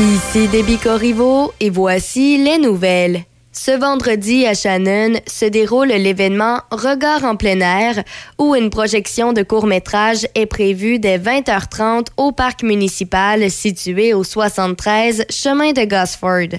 Ici 0.00 0.48
Debbie 0.48 0.78
Corriveau 0.78 1.52
et 1.60 1.68
voici 1.68 2.42
les 2.42 2.56
nouvelles. 2.56 3.24
Ce 3.52 3.70
vendredi 3.70 4.46
à 4.46 4.54
Shannon 4.54 5.20
se 5.26 5.44
déroule 5.44 5.88
l'événement 5.88 6.60
Regard 6.70 7.24
en 7.24 7.36
plein 7.36 7.60
air 7.60 8.02
où 8.38 8.54
une 8.54 8.70
projection 8.70 9.34
de 9.34 9.42
court-métrage 9.42 10.26
est 10.34 10.46
prévue 10.46 10.98
dès 10.98 11.18
20h30 11.18 12.06
au 12.16 12.32
parc 12.32 12.62
municipal 12.62 13.50
situé 13.50 14.14
au 14.14 14.24
73 14.24 15.26
chemin 15.28 15.72
de 15.72 15.84
Gosford. 15.84 16.58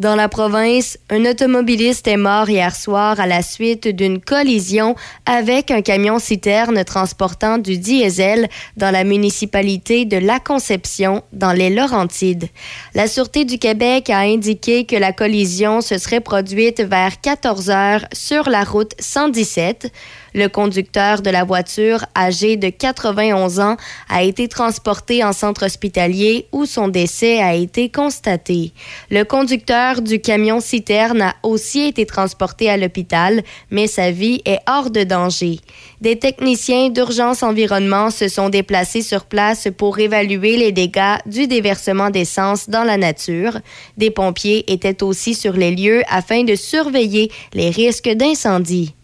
Dans 0.00 0.16
la 0.16 0.30
province, 0.30 0.96
un 1.10 1.26
automobiliste 1.26 2.08
est 2.08 2.16
mort 2.16 2.48
hier 2.48 2.74
soir 2.74 3.20
à 3.20 3.26
la 3.26 3.42
suite 3.42 3.86
d'une 3.86 4.18
collision 4.18 4.96
avec 5.26 5.70
un 5.70 5.82
camion-citerne 5.82 6.82
transportant 6.84 7.58
du 7.58 7.76
diesel 7.76 8.48
dans 8.78 8.90
la 8.90 9.04
municipalité 9.04 10.06
de 10.06 10.16
La 10.16 10.40
Conception, 10.40 11.22
dans 11.34 11.52
les 11.52 11.68
Laurentides. 11.68 12.48
La 12.94 13.08
Sûreté 13.08 13.44
du 13.44 13.58
Québec 13.58 14.08
a 14.08 14.20
indiqué 14.20 14.86
que 14.86 14.96
la 14.96 15.12
collision 15.12 15.82
se 15.82 15.98
serait 15.98 16.20
produite 16.20 16.80
vers 16.80 17.20
14 17.20 17.68
heures 17.68 18.06
sur 18.14 18.48
la 18.48 18.64
route 18.64 18.94
117. 19.00 19.92
Le 20.34 20.48
conducteur 20.48 21.22
de 21.22 21.30
la 21.30 21.44
voiture, 21.44 22.04
âgé 22.16 22.56
de 22.56 22.68
91 22.68 23.60
ans, 23.60 23.76
a 24.08 24.22
été 24.22 24.48
transporté 24.48 25.24
en 25.24 25.32
centre 25.32 25.66
hospitalier 25.66 26.46
où 26.52 26.66
son 26.66 26.88
décès 26.88 27.40
a 27.40 27.54
été 27.54 27.88
constaté. 27.88 28.72
Le 29.10 29.24
conducteur 29.24 30.02
du 30.02 30.20
camion 30.20 30.60
citerne 30.60 31.22
a 31.22 31.34
aussi 31.42 31.86
été 31.86 32.06
transporté 32.06 32.70
à 32.70 32.76
l'hôpital, 32.76 33.42
mais 33.70 33.86
sa 33.86 34.10
vie 34.10 34.40
est 34.44 34.60
hors 34.68 34.90
de 34.90 35.02
danger. 35.02 35.58
Des 36.00 36.18
techniciens 36.18 36.88
d'urgence 36.90 37.42
environnement 37.42 38.10
se 38.10 38.28
sont 38.28 38.48
déplacés 38.48 39.02
sur 39.02 39.24
place 39.24 39.68
pour 39.76 39.98
évaluer 39.98 40.56
les 40.56 40.72
dégâts 40.72 41.18
du 41.26 41.46
déversement 41.46 42.10
d'essence 42.10 42.70
dans 42.70 42.84
la 42.84 42.96
nature. 42.96 43.58
Des 43.96 44.10
pompiers 44.10 44.70
étaient 44.72 45.02
aussi 45.02 45.34
sur 45.34 45.54
les 45.54 45.74
lieux 45.74 46.02
afin 46.08 46.44
de 46.44 46.54
surveiller 46.54 47.30
les 47.52 47.70
risques 47.70 48.08
d'incendie. 48.08 48.94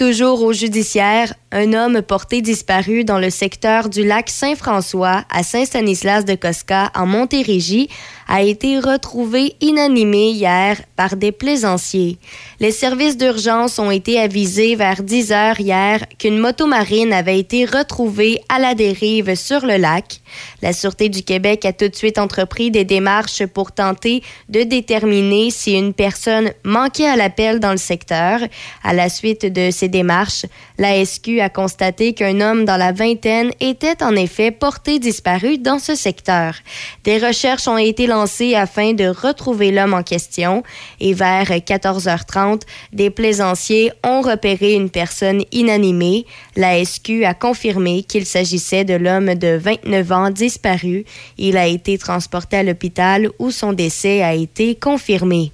Toujours 0.00 0.42
au 0.44 0.54
judiciaire, 0.54 1.34
un 1.52 1.74
homme 1.74 2.00
porté 2.00 2.40
disparu 2.40 3.04
dans 3.04 3.18
le 3.18 3.28
secteur 3.28 3.90
du 3.90 4.02
lac 4.02 4.30
Saint-François 4.30 5.26
à 5.28 5.42
Saint-Stanislas 5.42 6.24
de 6.24 6.36
Cosca 6.36 6.90
en 6.94 7.04
Montérégie 7.04 7.90
a 8.30 8.42
été 8.42 8.78
retrouvé 8.78 9.56
inanimé 9.60 10.30
hier 10.30 10.80
par 10.94 11.16
des 11.16 11.32
plaisanciers. 11.32 12.16
Les 12.60 12.70
services 12.70 13.16
d'urgence 13.16 13.80
ont 13.80 13.90
été 13.90 14.20
avisés 14.20 14.76
vers 14.76 15.02
10 15.02 15.32
heures 15.32 15.58
hier 15.58 16.06
qu'une 16.16 16.38
motomarine 16.38 17.12
avait 17.12 17.40
été 17.40 17.64
retrouvée 17.64 18.40
à 18.48 18.60
la 18.60 18.76
dérive 18.76 19.34
sur 19.34 19.66
le 19.66 19.78
lac. 19.78 20.20
La 20.62 20.72
Sûreté 20.72 21.08
du 21.08 21.24
Québec 21.24 21.64
a 21.64 21.72
tout 21.72 21.88
de 21.88 21.96
suite 21.96 22.18
entrepris 22.18 22.70
des 22.70 22.84
démarches 22.84 23.44
pour 23.46 23.72
tenter 23.72 24.22
de 24.48 24.62
déterminer 24.62 25.50
si 25.50 25.72
une 25.76 25.92
personne 25.92 26.52
manquait 26.64 27.08
à 27.08 27.16
l'appel 27.16 27.58
dans 27.58 27.72
le 27.72 27.78
secteur. 27.78 28.38
À 28.84 28.94
la 28.94 29.08
suite 29.08 29.44
de 29.44 29.72
ces 29.72 29.88
démarches, 29.88 30.46
la 30.78 31.04
SQ 31.04 31.40
a 31.40 31.48
constaté 31.48 32.12
qu'un 32.12 32.40
homme 32.40 32.64
dans 32.64 32.76
la 32.76 32.92
vingtaine 32.92 33.50
était 33.58 34.04
en 34.04 34.14
effet 34.14 34.52
porté 34.52 35.00
disparu 35.00 35.58
dans 35.58 35.80
ce 35.80 35.96
secteur. 35.96 36.54
Des 37.02 37.18
recherches 37.18 37.66
ont 37.66 37.76
été 37.76 38.06
lancées 38.06 38.19
afin 38.56 38.92
de 38.92 39.06
retrouver 39.06 39.70
l'homme 39.70 39.94
en 39.94 40.02
question 40.02 40.62
et 41.00 41.14
vers 41.14 41.50
14h30, 41.50 42.62
des 42.92 43.10
plaisanciers 43.10 43.92
ont 44.04 44.20
repéré 44.20 44.74
une 44.74 44.90
personne 44.90 45.42
inanimée. 45.52 46.26
La 46.56 46.84
SQ 46.84 47.24
a 47.24 47.34
confirmé 47.34 48.02
qu'il 48.02 48.26
s'agissait 48.26 48.84
de 48.84 48.94
l'homme 48.94 49.34
de 49.34 49.56
29 49.56 50.12
ans 50.12 50.30
disparu. 50.30 51.04
Il 51.38 51.56
a 51.56 51.66
été 51.66 51.98
transporté 51.98 52.58
à 52.58 52.62
l'hôpital 52.62 53.30
où 53.38 53.50
son 53.50 53.72
décès 53.72 54.22
a 54.22 54.34
été 54.34 54.74
confirmé. 54.74 55.52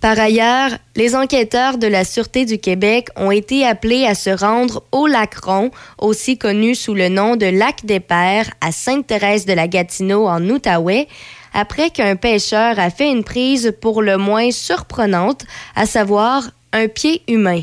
Par 0.00 0.18
ailleurs, 0.18 0.70
les 0.94 1.16
enquêteurs 1.16 1.78
de 1.78 1.86
la 1.86 2.04
Sûreté 2.04 2.44
du 2.44 2.58
Québec 2.58 3.08
ont 3.16 3.30
été 3.30 3.66
appelés 3.66 4.04
à 4.04 4.14
se 4.14 4.30
rendre 4.30 4.82
au 4.92 5.06
lac 5.06 5.34
Ron, 5.36 5.70
aussi 5.98 6.38
connu 6.38 6.74
sous 6.74 6.94
le 6.94 7.08
nom 7.08 7.36
de 7.36 7.46
lac 7.46 7.84
des 7.84 8.00
Pères, 8.00 8.50
à 8.60 8.72
Sainte-Thérèse 8.72 9.46
de 9.46 9.52
la 9.52 9.68
Gatineau 9.68 10.26
en 10.26 10.42
Outaouais, 10.48 11.08
après 11.54 11.90
qu'un 11.90 12.16
pêcheur 12.16 12.78
a 12.78 12.90
fait 12.90 13.10
une 13.10 13.24
prise 13.24 13.74
pour 13.80 14.02
le 14.02 14.18
moins 14.18 14.50
surprenante, 14.50 15.44
à 15.74 15.86
savoir 15.86 16.50
un 16.72 16.88
pied 16.88 17.22
humain. 17.28 17.62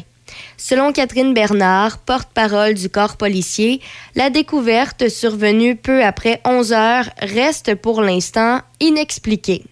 Selon 0.57 0.91
Catherine 0.93 1.33
Bernard, 1.33 1.99
porte-parole 1.99 2.73
du 2.73 2.89
corps 2.89 3.17
policier, 3.17 3.81
la 4.15 4.29
découverte 4.29 5.09
survenue 5.09 5.75
peu 5.75 6.03
après 6.03 6.41
11 6.45 6.73
heures 6.73 7.09
reste 7.19 7.75
pour 7.75 8.01
l'instant 8.01 8.61
inexpliquée. 8.79 9.63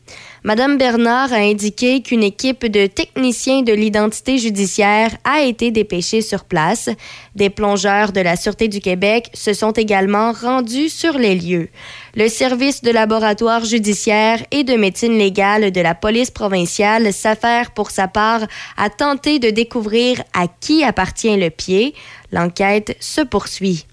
Madame 0.44 0.80
Bernard 0.80 1.34
a 1.34 1.38
indiqué 1.38 2.02
qu'une 2.02 2.24
équipe 2.24 2.66
de 2.66 2.88
techniciens 2.88 3.62
de 3.62 3.74
l'identité 3.74 4.40
judiciaire 4.40 5.16
a 5.24 5.44
été 5.44 5.70
dépêchée 5.70 6.22
sur 6.22 6.46
place. 6.46 6.90
Des 7.36 7.52
plongeurs 7.52 8.12
de 8.12 8.22
la 8.22 8.36
Sûreté 8.36 8.68
du 8.68 8.80
Québec 8.80 9.30
se 9.36 9.54
sont 9.54 9.70
également 9.70 10.32
rendus 10.32 10.90
sur 10.90 11.20
les 11.20 11.36
lieux. 11.36 11.70
Le 12.16 12.28
service 12.28 12.82
de 12.82 12.90
laboratoire 12.90 13.64
judiciaire 13.66 14.44
et 14.50 14.64
de 14.64 14.74
médecine 14.74 15.16
légale 15.16 15.72
de 15.72 15.82
la 15.82 15.94
police 15.94 16.32
provinciale 16.32 17.14
s'affaire 17.14 17.70
pour 17.70 17.92
sa 17.92 18.08
part 18.08 18.42
à 18.78 18.90
tenter 18.90 19.38
de 19.38 19.52
découvrir 19.52 20.24
à 20.34 20.48
qui 20.48 20.84
appartient 20.84 21.38
le 21.38 21.52
pied. 21.52 21.94
L'enquête 22.32 22.98
se 23.00 23.22
poursuit. 23.22 23.86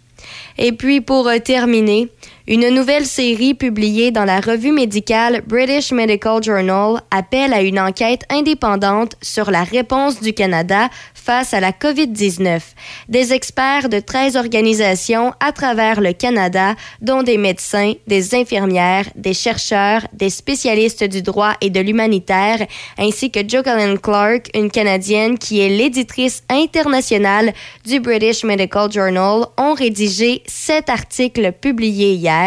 Et 0.56 0.72
puis, 0.72 1.00
pour 1.00 1.30
terminer, 1.44 2.08
une 2.50 2.70
nouvelle 2.70 3.04
série 3.04 3.52
publiée 3.52 4.10
dans 4.10 4.24
la 4.24 4.40
revue 4.40 4.72
médicale 4.72 5.42
British 5.46 5.92
Medical 5.92 6.42
Journal 6.42 7.02
appelle 7.10 7.52
à 7.52 7.60
une 7.60 7.78
enquête 7.78 8.22
indépendante 8.30 9.16
sur 9.20 9.50
la 9.50 9.64
réponse 9.64 10.22
du 10.22 10.32
Canada 10.32 10.88
face 11.12 11.52
à 11.52 11.60
la 11.60 11.72
COVID-19. 11.72 12.62
Des 13.10 13.34
experts 13.34 13.90
de 13.90 14.00
13 14.00 14.36
organisations 14.36 15.34
à 15.40 15.52
travers 15.52 16.00
le 16.00 16.14
Canada, 16.14 16.74
dont 17.02 17.22
des 17.22 17.36
médecins, 17.36 17.92
des 18.06 18.34
infirmières, 18.34 19.04
des 19.14 19.34
chercheurs, 19.34 20.06
des 20.14 20.30
spécialistes 20.30 21.04
du 21.04 21.20
droit 21.20 21.52
et 21.60 21.68
de 21.68 21.80
l'humanitaire, 21.80 22.66
ainsi 22.96 23.30
que 23.30 23.46
Jocelyne 23.46 23.98
Clark, 23.98 24.48
une 24.54 24.70
Canadienne 24.70 25.36
qui 25.36 25.60
est 25.60 25.68
l'éditrice 25.68 26.42
internationale 26.48 27.52
du 27.84 28.00
British 28.00 28.42
Medical 28.42 28.90
Journal, 28.90 29.44
ont 29.58 29.74
rédigé 29.74 30.42
sept 30.46 30.88
articles 30.88 31.52
publiés 31.52 32.14
hier. 32.14 32.37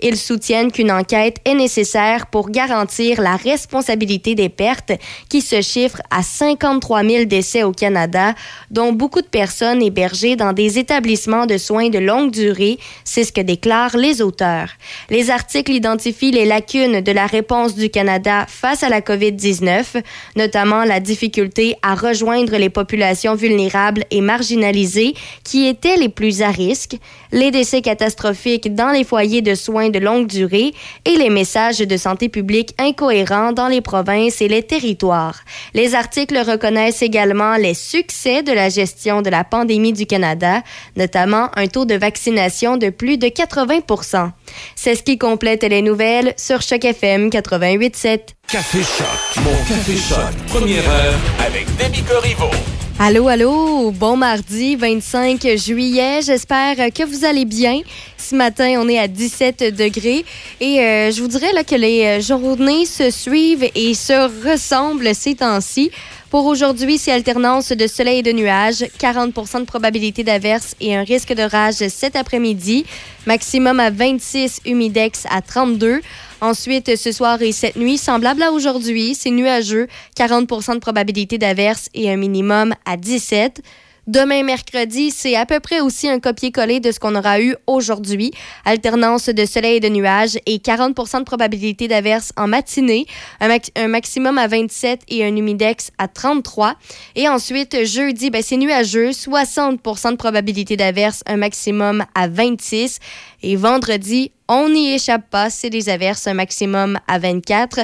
Ils 0.00 0.16
soutiennent 0.16 0.72
qu'une 0.72 0.92
enquête 0.92 1.38
est 1.44 1.54
nécessaire 1.54 2.26
pour 2.26 2.50
garantir 2.50 3.20
la 3.20 3.36
responsabilité 3.36 4.34
des 4.34 4.48
pertes 4.48 4.92
qui 5.28 5.40
se 5.40 5.60
chiffrent 5.60 6.02
à 6.10 6.22
53 6.22 7.04
000 7.04 7.24
décès 7.24 7.62
au 7.62 7.72
Canada, 7.72 8.34
dont 8.70 8.92
beaucoup 8.92 9.20
de 9.20 9.26
personnes 9.26 9.82
hébergées 9.82 10.36
dans 10.36 10.52
des 10.52 10.78
établissements 10.78 11.46
de 11.46 11.58
soins 11.58 11.88
de 11.88 11.98
longue 11.98 12.30
durée. 12.30 12.78
C'est 13.04 13.24
ce 13.24 13.32
que 13.32 13.40
déclarent 13.40 13.96
les 13.96 14.22
auteurs. 14.22 14.68
Les 15.10 15.30
articles 15.30 15.72
identifient 15.72 16.32
les 16.32 16.44
lacunes 16.44 17.00
de 17.00 17.12
la 17.12 17.26
réponse 17.26 17.74
du 17.74 17.90
Canada 17.90 18.46
face 18.48 18.82
à 18.82 18.88
la 18.88 19.00
COVID-19, 19.00 20.02
notamment 20.36 20.84
la 20.84 21.00
difficulté 21.00 21.76
à 21.82 21.94
rejoindre 21.94 22.56
les 22.56 22.70
populations 22.70 23.34
vulnérables 23.34 24.04
et 24.10 24.20
marginalisées 24.20 25.14
qui 25.42 25.66
étaient 25.66 25.96
les 25.96 26.08
plus 26.08 26.42
à 26.42 26.50
risque, 26.50 26.96
les 27.34 27.50
décès 27.50 27.82
catastrophiques 27.82 28.74
dans 28.76 28.90
les 28.90 29.02
foyers 29.02 29.42
de 29.42 29.56
soins 29.56 29.90
de 29.90 29.98
longue 29.98 30.28
durée 30.28 30.72
et 31.04 31.16
les 31.16 31.30
messages 31.30 31.80
de 31.80 31.96
santé 31.96 32.28
publique 32.28 32.74
incohérents 32.78 33.52
dans 33.52 33.66
les 33.66 33.80
provinces 33.80 34.40
et 34.40 34.46
les 34.46 34.62
territoires. 34.62 35.40
Les 35.74 35.96
articles 35.96 36.38
reconnaissent 36.38 37.02
également 37.02 37.56
les 37.56 37.74
succès 37.74 38.44
de 38.44 38.52
la 38.52 38.68
gestion 38.68 39.20
de 39.20 39.30
la 39.30 39.42
pandémie 39.42 39.92
du 39.92 40.06
Canada, 40.06 40.62
notamment 40.96 41.50
un 41.56 41.66
taux 41.66 41.84
de 41.84 41.96
vaccination 41.96 42.76
de 42.76 42.90
plus 42.90 43.18
de 43.18 43.26
80% 43.26 44.30
C'est 44.76 44.94
ce 44.94 45.02
qui 45.02 45.18
complète 45.18 45.64
les 45.64 45.82
nouvelles 45.82 46.34
sur 46.36 46.62
Choc 46.62 46.84
FM 46.84 47.30
88.7. 47.30 48.20
Café 48.46 48.78
Choc, 48.78 49.42
mon 49.42 49.56
Café 49.68 49.96
Choc, 49.96 50.46
première 50.46 50.88
heure 50.88 51.18
avec 51.44 51.66
Demi 51.78 52.00
Corriveau. 52.04 52.50
Allô, 52.96 53.26
allô, 53.26 53.90
bon 53.90 54.16
mardi 54.16 54.76
25 54.76 55.56
juillet. 55.56 56.20
J'espère 56.22 56.76
que 56.92 57.04
vous 57.04 57.24
allez 57.24 57.44
bien. 57.44 57.80
Ce 58.16 58.36
matin, 58.36 58.76
on 58.78 58.88
est 58.88 59.00
à 59.00 59.08
17 59.08 59.74
degrés 59.76 60.24
et 60.60 60.78
euh, 60.78 61.10
je 61.10 61.20
vous 61.20 61.26
dirais 61.26 61.52
là, 61.52 61.64
que 61.64 61.74
les 61.74 62.04
euh, 62.04 62.20
journées 62.20 62.86
se 62.86 63.10
suivent 63.10 63.68
et 63.74 63.94
se 63.94 64.48
ressemblent 64.48 65.12
ces 65.12 65.34
temps-ci. 65.34 65.90
Pour 66.30 66.46
aujourd'hui, 66.46 66.96
c'est 66.96 67.12
alternance 67.12 67.72
de 67.72 67.86
soleil 67.88 68.20
et 68.20 68.22
de 68.22 68.32
nuages, 68.32 68.84
40% 69.00 69.60
de 69.60 69.64
probabilité 69.66 70.22
d'averse 70.22 70.74
et 70.80 70.94
un 70.94 71.02
risque 71.02 71.32
de 71.32 71.42
rage 71.42 71.86
cet 71.88 72.14
après-midi, 72.16 72.86
maximum 73.26 73.80
à 73.80 73.90
26, 73.90 74.60
humidex 74.66 75.26
à 75.30 75.42
32. 75.42 76.00
Ensuite, 76.44 76.94
ce 76.96 77.10
soir 77.10 77.40
et 77.40 77.52
cette 77.52 77.76
nuit, 77.76 77.96
semblable 77.96 78.42
à 78.42 78.52
aujourd'hui, 78.52 79.14
c'est 79.14 79.30
nuageux, 79.30 79.88
40% 80.14 80.74
de 80.74 80.78
probabilité 80.78 81.38
d'averse 81.38 81.88
et 81.94 82.10
un 82.10 82.16
minimum 82.16 82.74
à 82.84 82.98
17. 82.98 83.62
Demain, 84.06 84.42
mercredi, 84.42 85.10
c'est 85.10 85.34
à 85.34 85.46
peu 85.46 85.60
près 85.60 85.80
aussi 85.80 86.10
un 86.10 86.20
copier-coller 86.20 86.78
de 86.78 86.92
ce 86.92 87.00
qu'on 87.00 87.14
aura 87.14 87.40
eu 87.40 87.56
aujourd'hui. 87.66 88.32
Alternance 88.66 89.30
de 89.30 89.46
soleil 89.46 89.76
et 89.76 89.80
de 89.80 89.88
nuages 89.88 90.36
et 90.44 90.58
40% 90.58 91.20
de 91.20 91.24
probabilité 91.24 91.88
d'averse 91.88 92.30
en 92.36 92.46
matinée, 92.46 93.06
un, 93.40 93.88
maximum 93.88 94.36
à 94.36 94.46
27 94.46 95.00
et 95.08 95.24
un 95.24 95.34
humidex 95.34 95.90
à 95.96 96.08
33. 96.08 96.74
Et 97.16 97.30
ensuite, 97.30 97.86
jeudi, 97.86 98.28
ben, 98.28 98.42
c'est 98.42 98.58
nuageux, 98.58 99.10
60% 99.10 100.10
de 100.10 100.16
probabilité 100.16 100.76
d'averse, 100.76 101.22
un 101.24 101.38
maximum 101.38 102.04
à 102.14 102.28
26. 102.28 102.98
Et 103.42 103.56
vendredi, 103.56 104.32
on 104.48 104.68
n'y 104.68 104.92
échappe 104.92 105.30
pas, 105.30 105.48
c'est 105.48 105.70
des 105.70 105.88
averses, 105.88 106.26
un 106.26 106.34
maximum 106.34 106.98
à 107.08 107.18
24. 107.18 107.80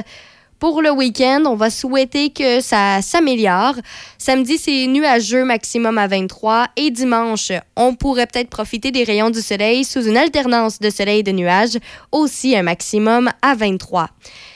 Pour 0.61 0.83
le 0.83 0.91
week-end, 0.91 1.41
on 1.47 1.55
va 1.55 1.71
souhaiter 1.71 2.29
que 2.29 2.61
ça 2.61 3.01
s'améliore. 3.01 3.73
Samedi, 4.19 4.59
c'est 4.59 4.85
nuageux, 4.85 5.43
maximum 5.43 5.97
à 5.97 6.05
23. 6.05 6.67
Et 6.75 6.91
dimanche, 6.91 7.51
on 7.75 7.95
pourrait 7.95 8.27
peut-être 8.27 8.51
profiter 8.51 8.91
des 8.91 9.03
rayons 9.03 9.31
du 9.31 9.41
soleil 9.41 9.83
sous 9.83 10.03
une 10.05 10.17
alternance 10.17 10.77
de 10.77 10.91
soleil 10.91 11.21
et 11.21 11.23
de 11.23 11.31
nuages, 11.31 11.79
aussi 12.11 12.55
un 12.55 12.61
maximum 12.61 13.31
à 13.41 13.55
23. 13.55 14.09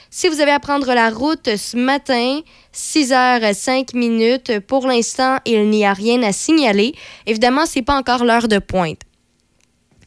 Si 0.08 0.28
vous 0.28 0.40
avez 0.40 0.52
à 0.52 0.60
prendre 0.60 0.94
la 0.94 1.10
route 1.10 1.56
ce 1.56 1.76
matin, 1.76 2.38
6 2.70 3.10
h 3.10 3.52
5 3.52 3.92
minutes, 3.94 4.60
pour 4.60 4.86
l'instant, 4.86 5.38
il 5.44 5.68
n'y 5.70 5.84
a 5.84 5.92
rien 5.92 6.22
à 6.22 6.30
signaler. 6.30 6.94
Évidemment, 7.26 7.66
c'est 7.66 7.82
pas 7.82 7.96
encore 7.96 8.24
l'heure 8.24 8.46
de 8.46 8.60
pointe. 8.60 9.00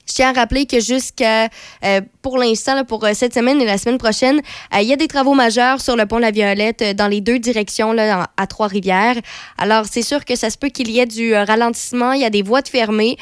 Je 0.10 0.16
tiens 0.16 0.30
à 0.30 0.34
rappeler 0.34 0.66
que 0.66 0.80
jusqu'à, 0.80 1.50
euh, 1.86 2.02
pour 2.24 2.40
l'instant, 2.40 2.84
pour 2.84 3.06
euh, 3.06 3.12
cette 3.14 3.36
semaine 3.36 3.62
et 3.62 3.66
la 3.66 3.78
semaine 3.78 4.00
prochaine, 4.00 4.42
euh, 4.74 4.82
il 4.82 4.88
y 4.88 4.94
a 4.94 4.96
des 4.96 5.08
travaux 5.08 5.36
majeurs 5.36 5.82
sur 5.82 5.96
le 5.96 6.08
pont 6.08 6.18
La 6.18 6.32
Violette 6.32 6.84
dans 6.96 7.08
les 7.08 7.22
deux 7.22 7.38
directions 7.38 7.94
là, 7.94 8.28
à 8.36 8.48
Trois-Rivières. 8.48 9.18
Alors, 9.60 9.86
c'est 9.86 10.02
sûr 10.02 10.26
que 10.26 10.36
ça 10.36 10.50
se 10.50 10.58
peut 10.58 10.70
qu'il 10.70 10.90
y 10.90 11.00
ait 11.00 11.06
du 11.06 11.36
ralentissement. 11.36 12.14
Il 12.14 12.22
y 12.22 12.26
a 12.26 12.32
des 12.32 12.42
voies 12.42 12.64
de 12.64 12.70
fermées. 12.70 13.18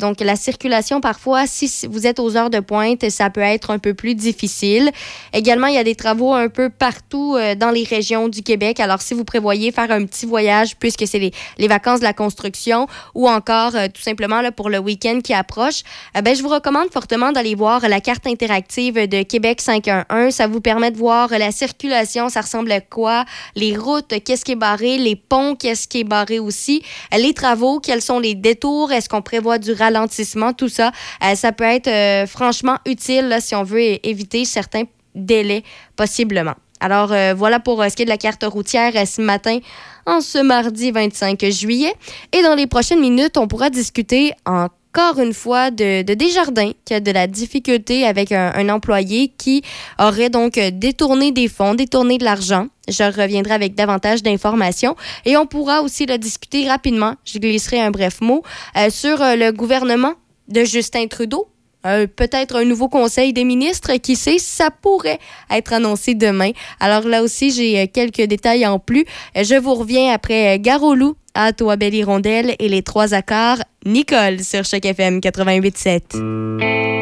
donc, 0.00 0.20
la 0.20 0.34
circulation, 0.34 1.00
parfois, 1.00 1.46
si 1.46 1.86
vous 1.88 2.06
êtes 2.06 2.18
aux 2.18 2.36
heures 2.36 2.50
de 2.50 2.60
pointe, 2.60 3.08
ça 3.10 3.30
peut 3.30 3.40
être 3.40 3.70
un 3.70 3.78
peu 3.78 3.94
plus 3.94 4.14
difficile. 4.16 4.90
Également, 5.32 5.68
il 5.68 5.74
y 5.74 5.78
a 5.78 5.84
des 5.84 5.94
travaux 5.94 6.34
un 6.34 6.48
peu 6.48 6.68
partout 6.68 7.36
dans 7.56 7.70
les 7.70 7.84
régions 7.84 8.28
du 8.28 8.42
Québec. 8.42 8.80
Alors, 8.80 9.02
si 9.02 9.14
vous 9.14 9.24
prévoyez 9.24 9.70
faire 9.70 9.90
un 9.90 10.04
petit 10.04 10.26
voyage, 10.26 10.76
puisque 10.76 11.06
c'est 11.06 11.18
les, 11.18 11.32
les, 11.58 11.68
vacances 11.68 12.00
de 12.00 12.04
la 12.04 12.12
construction, 12.12 12.86
ou 13.14 13.28
encore 13.28 13.72
tout 13.72 14.02
simplement 14.02 14.40
là, 14.40 14.50
pour 14.50 14.68
le 14.68 14.78
week-end 14.78 15.20
qui 15.22 15.34
approche, 15.34 15.82
eh 16.16 16.22
ben, 16.22 16.34
je 16.34 16.42
vous 16.42 16.48
recommande 16.48 16.90
fortement 16.90 17.32
d'aller 17.32 17.54
voir 17.54 17.88
la 17.88 18.00
carte 18.00 18.26
interactive 18.26 19.08
de 19.08 19.22
Québec 19.22 19.60
511. 19.60 20.32
Ça 20.32 20.46
vous 20.46 20.60
permet 20.60 20.90
de 20.90 20.96
voir 20.96 21.28
la 21.30 21.50
circulation, 21.52 22.28
ça 22.28 22.40
ressemble 22.40 22.72
à 22.72 22.80
quoi, 22.80 23.24
les 23.54 23.76
routes, 23.76 24.14
qu'est-ce 24.24 24.44
qui 24.44 24.52
est 24.52 24.56
barré, 24.56 24.98
les 24.98 25.16
ponts, 25.16 25.54
qu'est-ce 25.54 25.88
qui 25.88 26.00
est 26.00 26.04
barré 26.04 26.38
aussi, 26.38 26.82
les 27.16 27.34
travaux, 27.34 27.80
quels 27.80 28.02
sont 28.02 28.18
les 28.18 28.34
détours, 28.34 28.92
est-ce 28.92 29.08
qu'on 29.08 29.22
prévoit 29.22 29.58
du 29.58 29.72
ralentissement, 29.72 30.52
tout 30.52 30.68
ça. 30.68 30.92
Euh, 31.24 31.34
ça 31.34 31.52
peut 31.52 31.64
être 31.64 31.88
euh, 31.88 32.26
franchement 32.26 32.76
utile 32.86 33.36
si 33.40 33.54
on 33.54 33.62
veut 33.62 34.04
éviter 34.06 34.44
certains 34.44 34.84
délais 35.14 35.62
possiblement. 35.96 36.54
Alors 36.80 37.12
euh, 37.12 37.34
voilà 37.34 37.60
pour 37.60 37.82
ce 37.82 37.96
qui 37.96 38.02
est 38.02 38.04
de 38.04 38.10
la 38.10 38.18
carte 38.18 38.44
routière 38.44 38.92
ce 39.06 39.20
matin, 39.20 39.58
en 40.06 40.20
ce 40.20 40.38
mardi 40.38 40.90
25 40.90 41.44
juillet. 41.46 41.92
Et 42.32 42.42
dans 42.42 42.54
les 42.54 42.66
prochaines 42.66 43.00
minutes, 43.00 43.36
on 43.36 43.48
pourra 43.48 43.68
discuter 43.68 44.32
en 44.46 44.68
encore 44.90 45.20
une 45.20 45.34
fois 45.34 45.70
de, 45.70 46.02
Desjardins 46.02 46.72
qui 46.84 46.94
a 46.94 47.00
de 47.00 47.10
la 47.10 47.26
difficulté 47.26 48.06
avec 48.06 48.32
un, 48.32 48.68
employé 48.68 49.28
qui 49.36 49.62
aurait 49.98 50.30
donc 50.30 50.58
détourné 50.58 51.30
des 51.32 51.48
fonds, 51.48 51.74
détourné 51.74 52.18
de 52.18 52.24
l'argent. 52.24 52.68
Je 52.88 53.04
reviendrai 53.04 53.54
avec 53.54 53.74
davantage 53.74 54.22
d'informations 54.22 54.96
et 55.24 55.36
on 55.36 55.46
pourra 55.46 55.82
aussi 55.82 56.06
le 56.06 56.18
discuter 56.18 56.66
rapidement. 56.66 57.14
Je 57.24 57.38
glisserai 57.38 57.80
un 57.80 57.90
bref 57.90 58.20
mot 58.20 58.42
euh, 58.76 58.90
sur 58.90 59.20
euh, 59.20 59.36
le 59.36 59.52
gouvernement 59.52 60.14
de 60.48 60.64
Justin 60.64 61.06
Trudeau 61.06 61.48
euh, 61.86 62.08
peut-être 62.08 62.56
un 62.56 62.64
nouveau 62.64 62.88
conseil 62.88 63.32
des 63.32 63.44
ministres, 63.44 63.94
qui 63.98 64.16
sait, 64.16 64.38
ça 64.38 64.70
pourrait 64.70 65.20
être 65.48 65.72
annoncé 65.72 66.14
demain. 66.14 66.50
Alors 66.80 67.06
là 67.06 67.22
aussi, 67.22 67.52
j'ai 67.52 67.86
quelques 67.86 68.22
détails 68.22 68.66
en 68.66 68.80
plus. 68.80 69.04
Je 69.36 69.54
vous 69.54 69.74
reviens 69.74 70.12
après 70.12 70.58
Garolou 70.58 71.14
à 71.38 71.52
toi, 71.52 71.76
Belle 71.76 71.94
Hirondelle 71.94 72.56
et 72.58 72.68
les 72.68 72.82
trois 72.82 73.14
accords. 73.14 73.58
Nicole 73.86 74.40
sur 74.40 74.64
Choc 74.64 74.84
FM 74.84 75.20
88.7. 75.20 76.97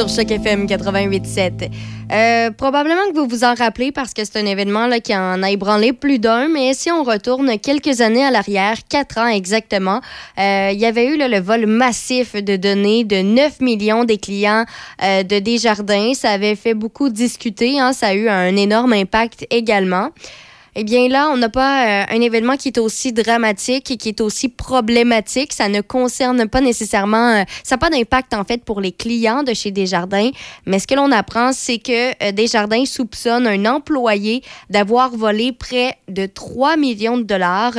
sur 0.00 0.08
Choc 0.08 0.30
FM 0.30 0.64
88.7. 0.64 1.70
Euh, 2.10 2.50
probablement 2.52 3.02
que 3.12 3.18
vous 3.18 3.26
vous 3.26 3.44
en 3.44 3.52
rappelez 3.52 3.92
parce 3.92 4.14
que 4.14 4.24
c'est 4.24 4.38
un 4.38 4.46
événement 4.46 4.86
là, 4.86 4.98
qui 4.98 5.14
en 5.14 5.42
a 5.42 5.50
ébranlé 5.50 5.92
plus 5.92 6.18
d'un, 6.18 6.48
mais 6.48 6.72
si 6.72 6.90
on 6.90 7.02
retourne 7.02 7.58
quelques 7.58 8.00
années 8.00 8.24
à 8.24 8.30
l'arrière, 8.30 8.76
quatre 8.88 9.18
ans 9.18 9.26
exactement, 9.26 10.00
euh, 10.38 10.70
il 10.72 10.80
y 10.80 10.86
avait 10.86 11.04
eu 11.04 11.18
le 11.18 11.40
vol 11.40 11.66
massif 11.66 12.32
de 12.34 12.56
données 12.56 13.04
de 13.04 13.16
9 13.16 13.60
millions 13.60 14.04
des 14.04 14.16
clients 14.16 14.64
euh, 15.02 15.22
de 15.22 15.38
Desjardins. 15.38 16.14
Ça 16.14 16.30
avait 16.30 16.56
fait 16.56 16.74
beaucoup 16.74 17.10
discuter, 17.10 17.78
hein, 17.78 17.92
ça 17.92 18.08
a 18.08 18.14
eu 18.14 18.30
un 18.30 18.56
énorme 18.56 18.94
impact 18.94 19.46
également. 19.50 20.08
Eh 20.76 20.84
bien 20.84 21.08
là, 21.08 21.30
on 21.32 21.36
n'a 21.36 21.48
pas 21.48 21.86
euh, 21.86 22.04
un 22.10 22.20
événement 22.20 22.56
qui 22.56 22.68
est 22.68 22.78
aussi 22.78 23.12
dramatique 23.12 23.90
et 23.90 23.96
qui 23.96 24.10
est 24.10 24.20
aussi 24.20 24.48
problématique. 24.48 25.52
Ça 25.52 25.68
ne 25.68 25.80
concerne 25.80 26.48
pas 26.48 26.60
nécessairement, 26.60 27.40
euh, 27.40 27.42
ça 27.64 27.74
n'a 27.74 27.78
pas 27.78 27.90
d'impact 27.90 28.34
en 28.34 28.44
fait 28.44 28.64
pour 28.64 28.80
les 28.80 28.92
clients 28.92 29.42
de 29.42 29.52
chez 29.52 29.72
Desjardins. 29.72 30.30
Mais 30.66 30.78
ce 30.78 30.86
que 30.86 30.94
l'on 30.94 31.10
apprend, 31.10 31.52
c'est 31.52 31.78
que 31.78 32.10
euh, 32.22 32.32
Desjardins 32.32 32.84
soupçonne 32.84 33.48
un 33.48 33.66
employé 33.66 34.42
d'avoir 34.68 35.10
volé 35.10 35.52
près 35.52 35.96
de 36.08 36.26
3 36.26 36.76
millions 36.76 37.18
de 37.18 37.24
dollars. 37.24 37.74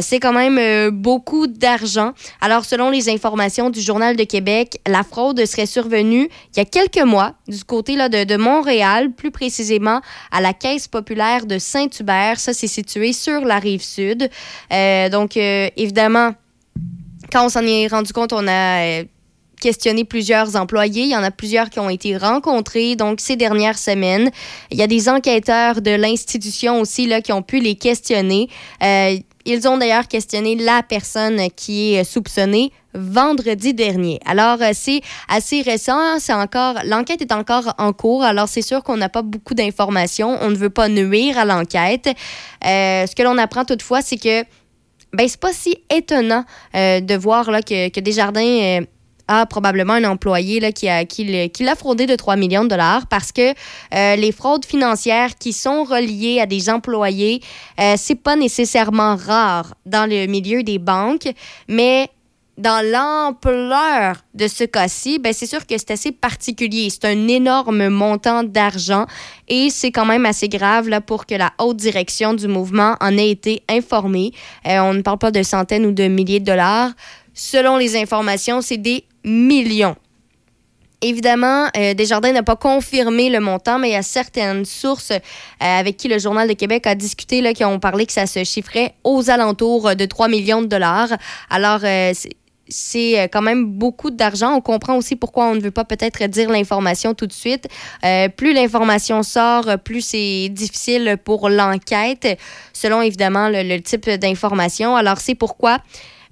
c'est 0.00 0.20
quand 0.20 0.32
même 0.32 0.90
beaucoup 0.90 1.46
d'argent. 1.46 2.12
Alors 2.40 2.64
selon 2.64 2.90
les 2.90 3.08
informations 3.08 3.70
du 3.70 3.80
Journal 3.80 4.16
de 4.16 4.24
Québec, 4.24 4.80
la 4.86 5.02
fraude 5.02 5.44
serait 5.44 5.66
survenue 5.66 6.28
il 6.54 6.58
y 6.58 6.60
a 6.60 6.64
quelques 6.64 7.04
mois 7.04 7.34
du 7.48 7.64
côté 7.64 7.96
là, 7.96 8.08
de, 8.08 8.24
de 8.24 8.36
Montréal, 8.36 9.12
plus 9.12 9.30
précisément 9.30 10.00
à 10.30 10.40
la 10.40 10.52
Caisse 10.52 10.88
populaire 10.88 11.46
de 11.46 11.58
Saint-Hubert. 11.58 12.25
Ça, 12.34 12.52
c'est 12.52 12.66
situé 12.66 13.12
sur 13.12 13.40
la 13.40 13.58
rive 13.58 13.82
sud. 13.82 14.28
Euh, 14.72 15.08
donc, 15.08 15.36
euh, 15.36 15.68
évidemment, 15.76 16.34
quand 17.32 17.46
on 17.46 17.48
s'en 17.48 17.62
est 17.62 17.86
rendu 17.86 18.12
compte, 18.12 18.32
on 18.32 18.46
a 18.46 19.00
euh, 19.00 19.04
questionné 19.60 20.04
plusieurs 20.04 20.56
employés. 20.56 21.02
Il 21.02 21.10
y 21.10 21.16
en 21.16 21.22
a 21.22 21.30
plusieurs 21.30 21.70
qui 21.70 21.80
ont 21.80 21.90
été 21.90 22.16
rencontrés 22.16 22.96
donc 22.96 23.20
ces 23.20 23.36
dernières 23.36 23.78
semaines. 23.78 24.30
Il 24.70 24.78
y 24.78 24.82
a 24.82 24.86
des 24.86 25.08
enquêteurs 25.08 25.82
de 25.82 25.90
l'institution 25.90 26.80
aussi 26.80 27.06
là, 27.06 27.20
qui 27.20 27.32
ont 27.32 27.42
pu 27.42 27.60
les 27.60 27.74
questionner. 27.74 28.48
ils 28.80 29.68
ont 29.68 29.78
d'ailleurs 29.78 30.08
questionné 30.08 30.56
la 30.56 30.82
personne 30.82 31.48
qui 31.56 31.94
est 31.94 32.04
soupçonnée 32.04 32.72
vendredi 32.96 33.74
dernier. 33.74 34.18
Alors, 34.24 34.60
euh, 34.60 34.70
c'est 34.72 35.00
assez 35.28 35.62
récent. 35.62 36.18
C'est 36.18 36.32
encore, 36.32 36.76
l'enquête 36.84 37.20
est 37.20 37.32
encore 37.32 37.74
en 37.78 37.92
cours. 37.92 38.24
Alors, 38.24 38.48
c'est 38.48 38.62
sûr 38.62 38.82
qu'on 38.82 38.96
n'a 38.96 39.08
pas 39.08 39.22
beaucoup 39.22 39.54
d'informations. 39.54 40.38
On 40.40 40.50
ne 40.50 40.56
veut 40.56 40.70
pas 40.70 40.88
nuire 40.88 41.38
à 41.38 41.44
l'enquête. 41.44 42.08
Euh, 42.64 43.06
ce 43.06 43.14
que 43.14 43.22
l'on 43.22 43.38
apprend 43.38 43.64
toutefois, 43.64 44.02
c'est 44.02 44.16
que 44.18 44.42
ben, 45.12 45.28
c'est 45.28 45.40
pas 45.40 45.52
si 45.52 45.78
étonnant 45.94 46.44
euh, 46.74 47.00
de 47.00 47.14
voir 47.14 47.50
là, 47.50 47.62
que, 47.62 47.88
que 47.88 48.00
Desjardins 48.00 48.80
a 49.28 49.46
probablement 49.46 49.94
un 49.94 50.04
employé 50.04 50.60
là, 50.60 50.72
qui, 50.72 50.88
a, 50.88 51.04
qui, 51.04 51.24
l'a 51.24 51.74
fraudé 51.74 52.06
de 52.06 52.14
3 52.14 52.36
millions 52.36 52.64
de 52.64 52.68
dollars 52.68 53.06
parce 53.06 53.32
que 53.32 53.52
les 53.92 54.32
fraudes 54.32 54.64
financières 54.64 55.36
qui 55.38 55.52
sont 55.52 55.84
reliées 55.84 56.40
à 56.40 56.46
des 56.46 56.70
employés, 56.70 57.40
euh, 57.80 57.94
c'est 57.96 58.14
pas 58.14 58.36
nécessairement 58.36 59.16
rare 59.16 59.74
dans 59.84 60.08
le 60.08 60.26
milieu 60.26 60.62
des 60.62 60.78
banques, 60.78 61.28
mais 61.68 62.08
dans 62.58 62.82
l'ampleur 62.82 64.16
de 64.32 64.48
ce 64.48 64.64
cas-ci, 64.64 65.18
ben 65.18 65.34
c'est 65.34 65.44
sûr 65.44 65.66
que 65.66 65.76
c'est 65.76 65.90
assez 65.90 66.10
particulier. 66.10 66.88
C'est 66.88 67.04
un 67.04 67.28
énorme 67.28 67.88
montant 67.90 68.44
d'argent 68.44 69.04
et 69.46 69.68
c'est 69.68 69.90
quand 69.90 70.06
même 70.06 70.24
assez 70.24 70.48
grave 70.48 70.88
là, 70.88 71.02
pour 71.02 71.26
que 71.26 71.34
la 71.34 71.52
haute 71.58 71.76
direction 71.76 72.32
du 72.32 72.48
mouvement 72.48 72.96
en 73.00 73.18
ait 73.18 73.30
été 73.30 73.62
informée. 73.68 74.32
Euh, 74.66 74.78
on 74.78 74.94
ne 74.94 75.02
parle 75.02 75.18
pas 75.18 75.30
de 75.30 75.42
centaines 75.42 75.84
ou 75.84 75.92
de 75.92 76.08
milliers 76.08 76.40
de 76.40 76.46
dollars. 76.46 76.92
Selon 77.38 77.76
les 77.76 77.96
informations, 77.96 78.62
c'est 78.62 78.78
des 78.78 79.04
millions. 79.22 79.94
Évidemment, 81.02 81.66
euh, 81.76 81.92
Desjardins 81.92 82.32
n'a 82.32 82.42
pas 82.42 82.56
confirmé 82.56 83.28
le 83.28 83.40
montant, 83.40 83.78
mais 83.78 83.90
il 83.90 83.92
y 83.92 83.96
a 83.96 84.02
certaines 84.02 84.64
sources 84.64 85.10
euh, 85.10 85.18
avec 85.60 85.98
qui 85.98 86.08
le 86.08 86.18
Journal 86.18 86.48
de 86.48 86.54
Québec 86.54 86.86
a 86.86 86.94
discuté 86.94 87.42
là, 87.42 87.52
qui 87.52 87.62
ont 87.62 87.78
parlé 87.78 88.06
que 88.06 88.12
ça 88.14 88.26
se 88.26 88.42
chiffrait 88.42 88.94
aux 89.04 89.28
alentours 89.28 89.94
de 89.94 90.04
3 90.06 90.28
millions 90.28 90.62
de 90.62 90.66
dollars. 90.66 91.10
Alors, 91.50 91.80
euh, 91.84 92.14
c'est 92.68 93.28
quand 93.30 93.42
même 93.42 93.66
beaucoup 93.66 94.10
d'argent. 94.10 94.54
On 94.54 94.62
comprend 94.62 94.96
aussi 94.96 95.14
pourquoi 95.14 95.44
on 95.48 95.54
ne 95.54 95.60
veut 95.60 95.70
pas 95.70 95.84
peut-être 95.84 96.24
dire 96.24 96.48
l'information 96.48 97.12
tout 97.14 97.26
de 97.28 97.32
suite. 97.32 97.68
plus 98.36 98.54
l'information 98.54 99.22
sort, 99.22 99.78
plus 99.84 100.00
c'est 100.00 100.48
difficile 100.48 101.16
pour 101.22 101.48
l'enquête, 101.48 102.26
selon 102.72 103.02
évidemment 103.02 103.48
le 103.50 103.78
type 103.78 104.10
d'information. 104.10 104.96
Alors, 104.96 105.18
c'est 105.18 105.36
pourquoi 105.36 105.78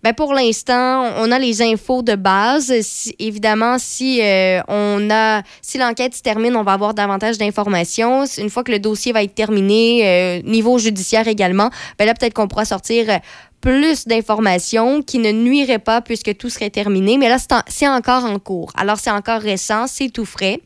ben 0.04 0.12
pour 0.12 0.34
l'instant, 0.34 1.02
on 1.16 1.32
a 1.32 1.38
les 1.38 1.62
infos 1.62 2.02
de 2.02 2.14
base. 2.14 2.70
évidemment, 3.18 3.76
si 3.78 4.20
euh, 4.20 4.60
on 4.68 5.08
a, 5.10 5.42
si 5.62 5.78
l'enquête 5.78 6.14
se 6.14 6.20
termine, 6.20 6.56
on 6.56 6.62
va 6.62 6.74
avoir 6.74 6.92
davantage 6.92 7.38
d'informations. 7.38 8.26
Une 8.36 8.50
fois 8.50 8.62
que 8.64 8.70
le 8.70 8.78
dossier 8.78 9.12
va 9.12 9.22
être 9.22 9.34
terminé, 9.34 10.02
euh, 10.06 10.42
niveau 10.42 10.78
judiciaire 10.78 11.26
également, 11.26 11.70
ben 11.98 12.04
là 12.04 12.12
peut-être 12.12 12.34
qu'on 12.34 12.48
pourra 12.48 12.66
sortir 12.66 13.18
plus 13.62 14.06
d'informations 14.06 15.00
qui 15.00 15.18
ne 15.20 15.32
nuiraient 15.32 15.78
pas 15.78 16.02
puisque 16.02 16.36
tout 16.36 16.50
serait 16.50 16.68
terminé. 16.68 17.16
Mais 17.16 17.30
là, 17.30 17.38
c'est 17.66 17.88
encore 17.88 18.26
en 18.26 18.38
cours. 18.38 18.72
Alors, 18.76 18.98
c'est 18.98 19.10
encore 19.10 19.40
récent, 19.40 19.86
c'est 19.86 20.10
tout 20.10 20.26
frais. 20.26 20.60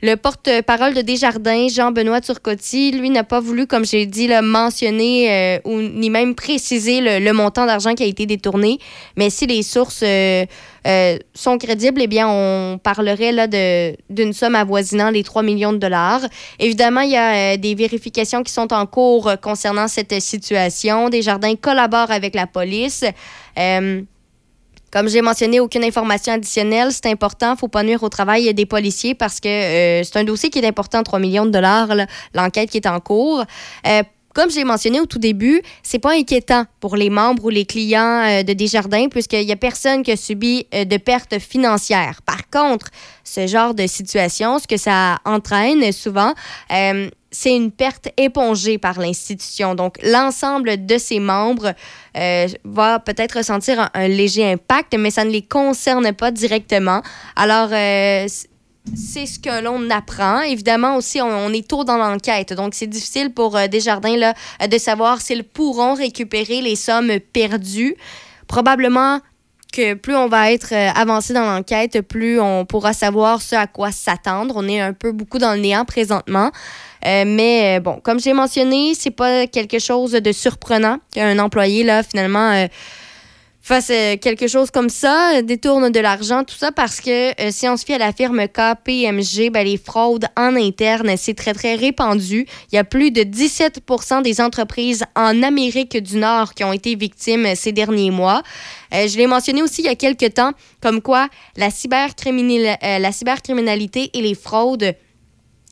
Le 0.00 0.14
porte-parole 0.14 0.94
de 0.94 1.00
Desjardins, 1.00 1.66
Jean-Benoît 1.66 2.20
Turcotti, 2.20 2.92
lui 2.92 3.10
n'a 3.10 3.24
pas 3.24 3.40
voulu, 3.40 3.66
comme 3.66 3.84
j'ai 3.84 4.06
dit, 4.06 4.28
le 4.28 4.42
mentionner 4.42 5.28
euh, 5.28 5.58
ou 5.64 5.80
ni 5.80 6.08
même 6.08 6.36
préciser 6.36 7.00
le, 7.00 7.32
montant 7.32 7.66
d'argent 7.66 7.96
qui 7.96 8.04
a 8.04 8.06
été 8.06 8.24
détourné. 8.24 8.78
Mais 9.16 9.28
si 9.28 9.48
les 9.48 9.64
sources 9.64 10.04
euh, 10.04 10.46
euh, 10.86 11.18
sont 11.34 11.58
crédibles, 11.58 12.00
eh 12.00 12.06
bien, 12.06 12.28
on 12.28 12.78
parlerait 12.78 13.32
là 13.32 13.48
d'une 13.48 14.32
somme 14.32 14.54
avoisinant 14.54 15.10
les 15.10 15.24
3 15.24 15.42
millions 15.42 15.72
de 15.72 15.78
dollars. 15.78 16.20
Évidemment, 16.60 17.00
il 17.00 17.10
y 17.10 17.16
a 17.16 17.56
des 17.56 17.74
vérifications 17.74 18.44
qui 18.44 18.52
sont 18.52 18.72
en 18.72 18.86
cours 18.86 19.32
concernant 19.42 19.88
cette 19.88 20.22
situation. 20.22 21.08
Desjardins 21.08 21.56
collabore 21.56 22.12
avec 22.12 22.36
la 22.36 22.46
police. 22.46 23.04
Comme 24.90 25.08
j'ai 25.08 25.20
mentionné, 25.20 25.60
aucune 25.60 25.84
information 25.84 26.32
additionnelle. 26.32 26.90
C'est 26.92 27.06
important. 27.06 27.48
Il 27.48 27.52
ne 27.52 27.58
faut 27.58 27.68
pas 27.68 27.82
nuire 27.82 28.02
au 28.02 28.08
travail 28.08 28.52
des 28.54 28.66
policiers 28.66 29.14
parce 29.14 29.38
que 29.38 29.48
euh, 29.48 30.02
c'est 30.02 30.18
un 30.18 30.24
dossier 30.24 30.48
qui 30.48 30.58
est 30.58 30.66
important, 30.66 31.02
3 31.02 31.18
millions 31.18 31.44
de 31.44 31.50
dollars, 31.50 31.88
l'enquête 32.34 32.70
qui 32.70 32.78
est 32.78 32.86
en 32.86 33.00
cours. 33.00 33.44
Euh, 33.86 34.02
comme 34.34 34.50
j'ai 34.50 34.64
mentionné 34.64 35.00
au 35.00 35.06
tout 35.06 35.18
début, 35.18 35.62
c'est 35.82 35.98
pas 35.98 36.12
inquiétant 36.12 36.64
pour 36.80 36.96
les 36.96 37.10
membres 37.10 37.44
ou 37.44 37.48
les 37.50 37.66
clients 37.66 38.22
euh, 38.24 38.42
de 38.42 38.52
Desjardins 38.52 39.08
puisqu'il 39.08 39.44
n'y 39.44 39.52
a 39.52 39.56
personne 39.56 40.02
qui 40.02 40.12
a 40.12 40.16
subi 40.16 40.66
de 40.72 40.96
pertes 40.96 41.38
financières. 41.38 42.22
Par 42.22 42.48
contre, 42.48 42.88
ce 43.24 43.46
genre 43.46 43.74
de 43.74 43.86
situation, 43.86 44.58
ce 44.58 44.66
que 44.66 44.76
ça 44.76 45.18
entraîne 45.24 45.92
souvent, 45.92 46.32
c'est 47.30 47.54
une 47.54 47.70
perte 47.70 48.08
épongée 48.16 48.78
par 48.78 48.98
l'institution. 48.98 49.74
Donc, 49.74 49.98
l'ensemble 50.02 50.86
de 50.86 50.98
ses 50.98 51.20
membres 51.20 51.74
euh, 52.16 52.48
va 52.64 52.98
peut-être 53.00 53.38
ressentir 53.38 53.90
un, 53.92 54.08
léger 54.08 54.50
impact, 54.50 54.94
mais 54.98 55.10
ça 55.10 55.24
ne 55.24 55.30
les 55.30 55.42
concerne 55.42 56.12
pas 56.12 56.30
directement. 56.30 57.02
Alors, 57.36 57.68
euh, 57.72 58.26
c'est 58.96 59.26
ce 59.26 59.38
que 59.38 59.62
l'on 59.62 59.90
apprend. 59.90 60.40
Évidemment, 60.40 60.96
aussi, 60.96 61.20
on, 61.20 61.52
est 61.52 61.68
tôt 61.68 61.84
dans 61.84 61.98
l'enquête, 61.98 62.54
donc 62.54 62.74
c'est 62.74 62.86
difficile 62.86 63.32
pour 63.32 63.56
euh, 63.56 63.66
Desjardins 63.66 64.16
là, 64.16 64.34
de 64.66 64.78
savoir 64.78 65.20
s'ils 65.20 65.44
pourront 65.44 65.94
récupérer 65.94 66.62
les 66.62 66.76
sommes 66.76 67.20
perdues. 67.32 67.96
Probablement 68.46 69.20
que 69.72 69.94
plus 69.94 70.16
on 70.16 70.28
va 70.28 70.52
être 70.52 70.72
avancé 70.72 71.32
dans 71.32 71.44
l'enquête, 71.44 72.00
plus 72.02 72.40
on 72.40 72.64
pourra 72.64 72.92
savoir 72.92 73.42
ce 73.42 73.54
à 73.54 73.66
quoi 73.66 73.92
s'attendre. 73.92 74.54
On 74.56 74.66
est 74.68 74.80
un 74.80 74.92
peu 74.92 75.12
beaucoup 75.12 75.38
dans 75.38 75.54
le 75.54 75.60
néant 75.60 75.84
présentement. 75.84 76.50
Euh, 77.06 77.24
mais 77.26 77.78
euh, 77.78 77.80
bon, 77.80 78.00
comme 78.02 78.18
j'ai 78.18 78.32
mentionné, 78.32 78.94
c'est 78.94 79.10
pas 79.10 79.46
quelque 79.46 79.78
chose 79.78 80.12
de 80.12 80.32
surprenant 80.32 80.98
qu'un 81.12 81.38
employé, 81.38 81.84
là, 81.84 82.02
finalement, 82.02 82.50
euh, 82.50 82.66
fasse 83.68 83.92
quelque 84.20 84.48
chose 84.48 84.70
comme 84.70 84.88
ça, 84.88 85.42
détourne 85.42 85.90
de 85.90 86.00
l'argent, 86.00 86.42
tout 86.42 86.56
ça 86.56 86.72
parce 86.72 87.00
que 87.00 87.32
si 87.50 87.68
on 87.68 87.76
se 87.76 87.84
fie 87.84 87.92
à 87.92 87.98
la 87.98 88.12
firme 88.12 88.48
KPMG, 88.48 89.50
ben, 89.50 89.64
les 89.64 89.76
fraudes 89.76 90.26
en 90.36 90.56
interne, 90.56 91.16
c'est 91.18 91.34
très, 91.34 91.52
très 91.52 91.74
répandu. 91.74 92.46
Il 92.72 92.76
y 92.76 92.78
a 92.78 92.84
plus 92.84 93.10
de 93.10 93.20
17% 93.20 94.22
des 94.22 94.40
entreprises 94.40 95.04
en 95.14 95.42
Amérique 95.42 95.98
du 95.98 96.16
Nord 96.16 96.54
qui 96.54 96.64
ont 96.64 96.72
été 96.72 96.94
victimes 96.94 97.54
ces 97.54 97.72
derniers 97.72 98.10
mois. 98.10 98.42
je 98.90 99.16
l'ai 99.18 99.26
mentionné 99.26 99.62
aussi 99.62 99.82
il 99.82 99.86
y 99.86 99.88
a 99.88 99.96
quelques 99.96 100.34
temps, 100.34 100.52
comme 100.80 101.02
quoi 101.02 101.28
la, 101.56 101.66
la 101.66 103.12
cybercriminalité 103.12 104.10
et 104.14 104.22
les 104.22 104.34
fraudes 104.34 104.94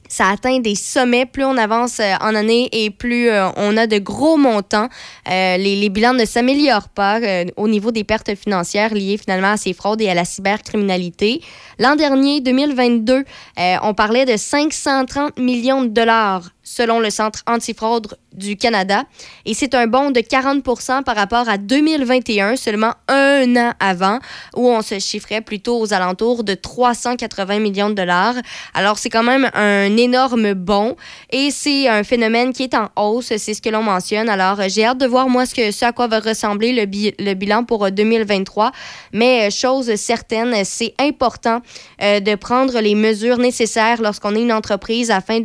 ça 0.09 0.29
atteint 0.29 0.61
des 0.61 0.75
sommets. 0.75 1.27
Plus 1.27 1.45
on 1.45 1.57
avance 1.57 2.01
euh, 2.01 2.15
en 2.21 2.35
année 2.35 2.69
et 2.73 2.91
plus 2.91 3.29
euh, 3.29 3.49
on 3.57 3.77
a 3.77 3.87
de 3.87 3.99
gros 3.99 4.37
montants, 4.37 4.89
euh, 5.31 5.57
les, 5.57 5.89
bilans 5.89 6.15
ne 6.15 6.25
s'améliorent 6.25 6.89
pas 6.89 7.21
au 7.57 7.69
niveau 7.69 7.91
des 7.93 8.05
pertes 8.05 8.35
financières 8.35 8.93
liées 8.93 9.17
finalement 9.17 9.53
à 9.53 9.57
ces 9.57 9.73
fraudes 9.73 10.01
et 10.01 10.09
à 10.09 10.15
la 10.15 10.25
cybercriminalité. 10.25 11.41
L'an 11.79 11.97
dernier, 11.97 12.41
2022, 12.41 13.25
on 13.83 13.95
parlait 13.95 14.25
de 14.25 14.37
530 14.37 15.39
millions 15.39 15.83
de 15.83 15.89
dollars 15.89 16.51
selon 16.67 16.99
le 16.99 17.11
Centre 17.11 17.45
antifraude 17.47 18.19
du 18.33 18.57
Canada. 18.57 19.05
Et 19.47 19.55
c'est 19.55 19.75
un 19.75 19.87
bond 19.87 20.11
de 20.11 20.21
40 20.21 20.65
par 21.05 21.15
rapport 21.15 21.49
à 21.49 21.59
2021, 21.59 22.57
seulement 22.57 22.93
un 23.09 23.57
an 23.57 23.73
avant, 23.79 24.19
où 24.57 24.69
on 24.69 24.83
se 24.83 24.99
chiffrait 24.99 25.41
plutôt 25.41 25.81
aux 25.81 25.95
alentours 25.95 26.43
de 26.43 26.55
380 26.55 27.61
millions 27.61 27.89
de 27.89 27.95
dollars. 27.95 28.35
Alors, 28.75 28.99
c'est 28.99 29.11
quand 29.11 29.23
même 29.23 29.49
un 29.55 29.97
énorme 29.97 30.55
bond 30.55 30.97
et 31.31 31.51
c'est 31.53 31.89
un 31.89 32.03
phénomène 32.03 32.53
qui 32.53 32.65
est 32.65 32.75
en 32.75 32.91
hausse, 32.97 33.33
c'est 33.37 33.55
ce 33.55 33.63
que 33.63 33.71
l'on 33.71 33.83
mentionne. 33.83 34.29
Alors, 34.29 34.61
j'ai 34.69 34.85
hâte 34.85 34.99
de 34.99 35.07
voir, 35.07 35.29
moi, 35.29 35.47
ce, 35.47 35.55
que, 35.55 35.71
ce 35.71 35.85
à 35.85 35.93
quoi 35.93 36.09
va 36.09 36.19
ressembler 36.19 36.73
le, 36.73 36.85
le 37.25 37.35
bilan 37.35 37.65
pour 37.65 37.91
2023. 37.91 38.73
Mais, 39.13 39.47
euh, 39.47 39.51
chose 39.51 39.95
certaine, 39.95 40.65
c'est 40.65 40.95
important 40.99 41.63
euh, 42.03 42.21
de 42.21 42.35
prendre 42.35 42.81
les 42.81 42.97
mesures 42.97 43.39
nécessaires 43.39 44.03
lorsqu'on 44.03 44.35
est 44.35 44.43
une 44.43 44.53
entreprise 44.53 45.11
afin 45.11 45.41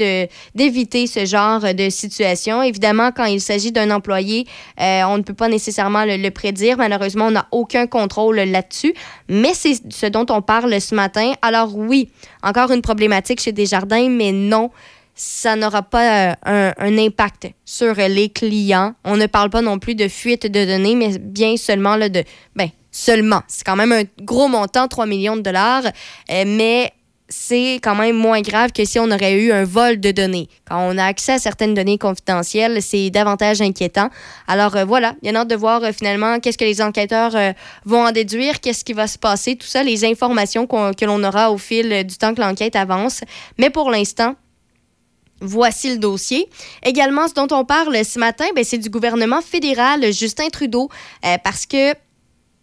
d'éviter 0.56 1.08
ce 1.12 1.26
genre 1.26 1.62
de 1.74 1.90
situation. 1.90 2.62
Évidemment, 2.64 3.12
quand 3.12 3.26
il 3.26 3.42
s'agit 3.42 3.72
d'un 3.72 3.92
employé, 3.92 4.48
euh, 4.80 5.04
on 5.04 5.18
ne 5.18 5.24
peut 5.24 5.34
pas 5.34 5.50
nécessairement 5.50 6.06
le, 6.06 6.30
prédire. 6.30 6.78
Malheureusement, 6.78 7.28
on 7.28 7.32
n'a 7.32 7.48
aucun 7.52 7.88
contrôle 7.88 8.38
là-dessus. 8.38 8.94
Mais 9.28 9.54
c'est 9.54 9.74
ce 9.90 10.06
dont 10.06 10.26
on 10.30 10.42
parle 10.42 10.80
ce 10.80 10.96
matin. 10.96 11.34
Alors 11.42 11.76
oui, 11.76 12.10
encore 12.42 12.72
une 12.72 12.82
problématique 12.82 13.42
chez 13.42 13.52
Desjardins, 13.52 14.10
mais 14.10 14.32
non 14.32 14.72
ça 15.14 15.56
n'aura 15.56 15.84
pas 15.84 16.32
euh, 16.48 16.72
un, 16.78 16.98
impact 16.98 17.50
sur 17.66 17.94
les 17.96 18.30
clients. 18.30 18.96
On 19.04 19.18
ne 19.18 19.28
parle 19.28 19.50
pas 19.50 19.62
non 19.62 19.78
plus 19.78 19.94
de 19.94 20.08
fuite 20.08 20.48
de 20.48 20.66
données, 20.66 20.96
mais 20.96 21.20
bien 21.20 21.58
seulement 21.58 21.96
là, 21.96 22.10
de... 22.10 22.24
Ben, 22.56 22.70
seulement. 22.92 23.42
C'est 23.48 23.66
quand 23.66 23.76
même 23.76 23.92
un 23.92 24.04
gros 24.24 24.48
montant, 24.48 24.88
3 24.88 25.06
millions 25.06 25.36
de 25.36 25.42
dollars, 25.42 25.84
euh, 25.86 26.44
mais 26.48 26.92
c'est 27.32 27.80
quand 27.82 27.96
même 27.96 28.16
moins 28.16 28.42
grave 28.42 28.72
que 28.74 28.84
si 28.86 29.00
on 29.00 29.10
aurait 29.10 29.34
eu 29.42 29.52
un 29.52 29.64
vol 29.64 30.00
de 30.00 30.12
données. 30.12 30.50
Quand 30.68 30.80
on 30.80 30.98
a 30.98 31.06
accès 31.06 31.34
à 31.34 31.40
certaines 31.40 31.74
données 31.74 31.98
confidentielles, 31.98 32.82
c'est 32.82 33.10
davantage 33.10 33.62
inquiétant. 33.62 34.10
Alors 34.48 34.76
euh, 34.76 34.86
voilà, 34.86 35.16
il 35.22 35.32
y 35.32 35.36
a 35.36 35.40
hâte 35.40 35.48
de 35.48 35.56
voir 35.56 35.84
euh, 35.84 35.92
finalement 35.94 36.40
qu'est-ce 36.40 36.58
que 36.58 36.66
les 36.66 36.82
enquêteurs 36.82 37.36
euh, 37.36 37.54
vont 37.86 38.06
en 38.06 38.12
déduire, 38.12 38.60
qu'est-ce 38.60 38.84
qui 38.84 38.94
va 38.94 39.08
se 39.08 39.18
passer, 39.18 39.56
tout 39.56 39.66
ça, 39.66 39.82
les 39.82 40.04
informations 40.04 40.68
que 40.68 41.06
l'on 41.06 41.24
aura 41.24 41.52
au 41.52 41.58
fil 41.58 42.06
du 42.06 42.18
temps 42.18 42.36
que 42.36 42.42
l'enquête 42.42 42.76
avance. 42.76 43.22
Mais 43.58 43.70
pour 43.70 43.90
l'instant, 43.90 44.36
Voici 45.44 45.90
le 45.90 45.98
dossier. 45.98 46.48
Également, 46.84 47.28
ce 47.28 47.34
dont 47.34 47.48
on 47.50 47.66
parle 47.66 48.06
ce 48.06 48.20
matin, 48.20 48.46
ben, 48.56 48.64
c'est 48.64 48.78
du 48.78 48.92
gouvernement 48.92 49.42
fédéral 49.42 50.14
Justin 50.14 50.50
Trudeau, 50.50 50.88
parce 51.44 51.66
que 51.66 51.96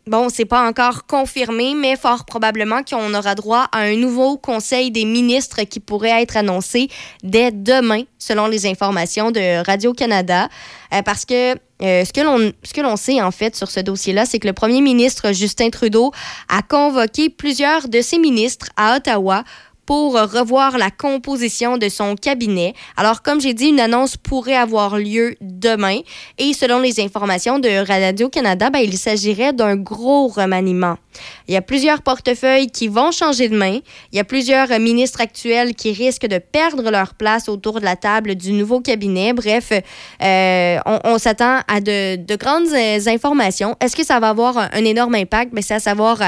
Bon, 0.08 0.30
c'est 0.30 0.46
pas 0.46 0.66
encore 0.66 1.04
confirmé, 1.06 1.74
mais 1.74 1.94
fort 1.94 2.24
probablement 2.24 2.82
qu'on 2.82 3.12
aura 3.12 3.34
droit 3.34 3.68
à 3.72 3.80
un 3.80 3.94
nouveau 3.94 4.38
conseil 4.38 4.90
des 4.90 5.04
ministres 5.04 5.64
qui 5.64 5.80
pourrait 5.80 6.22
être 6.22 6.38
annoncé 6.38 6.88
dès 7.22 7.52
demain, 7.52 8.04
selon 8.18 8.46
les 8.46 8.64
informations 8.64 9.30
de 9.30 9.62
Radio-Canada. 9.62 10.48
Euh, 10.94 11.02
parce 11.02 11.26
que 11.26 11.52
euh, 11.82 12.04
ce 12.06 12.72
que 12.72 12.80
l'on 12.80 12.96
sait 12.96 13.20
en 13.20 13.30
fait 13.30 13.54
sur 13.54 13.70
ce 13.70 13.80
dossier-là, 13.80 14.24
c'est 14.24 14.38
que 14.38 14.46
le 14.46 14.54
premier 14.54 14.80
ministre 14.80 15.32
Justin 15.34 15.68
Trudeau 15.68 16.10
a 16.48 16.62
convoqué 16.62 17.28
plusieurs 17.28 17.86
de 17.86 18.00
ses 18.00 18.18
ministres 18.18 18.68
à 18.78 18.96
Ottawa 18.96 19.44
pour 19.88 20.20
revoir 20.20 20.76
la 20.76 20.90
composition 20.90 21.78
de 21.78 21.88
son 21.88 22.14
cabinet. 22.14 22.74
Alors, 22.98 23.22
comme 23.22 23.40
j'ai 23.40 23.54
dit, 23.54 23.68
une 23.68 23.80
annonce 23.80 24.18
pourrait 24.18 24.54
avoir 24.54 24.98
lieu 24.98 25.34
demain. 25.40 26.00
Et 26.36 26.52
selon 26.52 26.80
les 26.80 27.00
informations 27.00 27.58
de 27.58 27.86
Radio-Canada, 27.86 28.68
ben, 28.68 28.80
il 28.80 28.98
s'agirait 28.98 29.54
d'un 29.54 29.76
gros 29.76 30.28
remaniement. 30.28 30.98
Il 31.46 31.54
y 31.54 31.56
a 31.56 31.62
plusieurs 31.62 32.02
portefeuilles 32.02 32.66
qui 32.66 32.88
vont 32.88 33.12
changer 33.12 33.48
de 33.48 33.56
main. 33.56 33.78
Il 34.12 34.16
y 34.16 34.20
a 34.20 34.24
plusieurs 34.24 34.68
ministres 34.78 35.22
actuels 35.22 35.74
qui 35.74 35.92
risquent 35.92 36.28
de 36.28 36.36
perdre 36.36 36.90
leur 36.90 37.14
place 37.14 37.48
autour 37.48 37.80
de 37.80 37.86
la 37.86 37.96
table 37.96 38.34
du 38.34 38.52
nouveau 38.52 38.82
cabinet. 38.82 39.32
Bref, 39.32 39.72
euh, 39.72 40.78
on, 40.84 41.16
s'attend 41.16 41.60
à 41.66 41.80
de, 41.80 42.36
grandes 42.36 42.74
informations. 43.08 43.74
Est-ce 43.80 43.96
que 43.96 44.04
ça 44.04 44.20
va 44.20 44.28
avoir 44.28 44.58
un, 44.58 44.84
énorme 44.84 45.14
impact? 45.14 45.52
Mais 45.54 45.62
ben, 45.62 45.66
c'est 45.66 45.74
à 45.76 45.80
savoir 45.80 46.20
euh, 46.20 46.26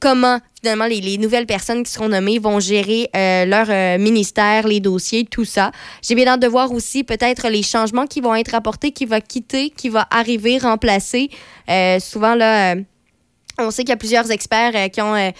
comment 0.00 0.40
finalement, 0.62 0.86
les, 0.86 1.18
nouvelles 1.18 1.46
personnes 1.46 1.82
qui 1.82 1.90
seront 1.90 2.08
nommées 2.08 2.38
vont 2.38 2.60
gérer 2.60 3.10
euh, 3.16 3.44
leur 3.44 3.66
euh, 3.68 3.98
ministère, 3.98 4.66
les 4.66 4.80
dossiers, 4.80 5.24
tout 5.24 5.44
ça. 5.44 5.72
J'ai 6.02 6.14
bien 6.14 6.26
hâte 6.28 6.40
de 6.40 6.46
voir 6.46 6.72
aussi 6.72 7.02
peut-être 7.02 7.48
les 7.48 7.62
changements 7.62 8.06
qui 8.06 8.20
vont 8.20 8.34
être 8.34 8.54
apportés, 8.54 8.92
qui 8.92 9.04
va 9.04 9.20
quitter, 9.20 9.70
qui 9.70 9.88
va 9.88 10.06
arriver, 10.10 10.58
remplacer. 10.58 11.30
souvent, 12.00 12.34
là 12.34 12.76
on 13.58 13.70
sait 13.70 13.82
qu'il 13.82 13.90
y 13.90 13.92
a 13.92 13.96
plusieurs 13.96 14.30
experts 14.30 14.72
euh, 14.74 14.88
qui 14.88 15.00
ont 15.02 15.14
euh, 15.14 15.30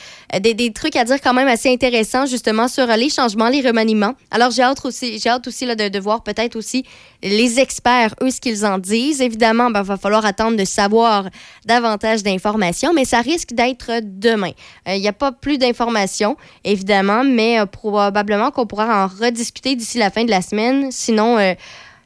des, 0.40 0.72
trucs 0.72 0.96
à 0.96 1.04
dire 1.04 1.20
quand 1.20 1.32
même 1.32 1.48
assez 1.48 1.72
intéressants 1.72 2.26
justement 2.26 2.68
sur 2.68 2.86
les 2.86 3.08
changements, 3.08 3.48
les 3.48 3.60
remaniements. 3.60 4.14
Alors 4.30 4.50
j'ai 4.50 4.62
hâte 4.62 4.84
aussi, 4.84 5.18
j'ai 5.18 5.28
hâte 5.28 5.48
de, 5.48 5.98
voir 5.98 6.22
peut-être 6.22 6.56
aussi 6.56 6.84
les 7.22 7.58
experts, 7.60 8.14
eux, 8.22 8.30
ce 8.30 8.40
qu'ils 8.40 8.66
en 8.66 8.78
disent. 8.78 9.20
Évidemment, 9.20 9.68
il 9.68 9.72
ben, 9.72 9.82
va 9.82 9.96
falloir 9.96 10.26
attendre 10.26 10.56
de 10.56 10.64
savoir 10.64 11.28
davantage 11.64 12.22
d'informations, 12.22 12.92
mais 12.92 13.04
ça 13.04 13.20
risque 13.20 13.52
d'être 13.52 14.00
demain. 14.02 14.52
Euh, 14.88 14.94
il 14.94 15.00
n'y 15.00 15.08
a 15.08 15.12
pas 15.12 15.32
plus 15.32 15.58
d'informations, 15.58 16.36
évidemment, 16.64 17.24
mais 17.24 17.64
probablement 17.66 18.50
qu'on 18.50 18.66
pourra 18.66 19.04
en 19.04 19.06
rediscuter 19.06 19.76
d'ici 19.76 19.98
la 19.98 20.10
fin 20.10 20.24
de 20.24 20.30
la 20.30 20.42
semaine. 20.42 20.90
Sinon, 20.90 21.36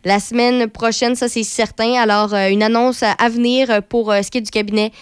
la 0.05 0.21
semaine 0.21 0.69
prochaine, 0.69 1.17
ça 1.17 1.29
c'est 1.29 1.43
certain. 1.43 1.95
Alors, 1.95 2.35
une 2.35 2.63
annonce 2.63 3.03
à 3.03 3.29
venir 3.29 3.83
pour 3.89 4.13
ce 4.13 4.31
qui 4.31 4.39
est 4.39 4.43
du 4.43 4.51
cabinet 4.51 4.93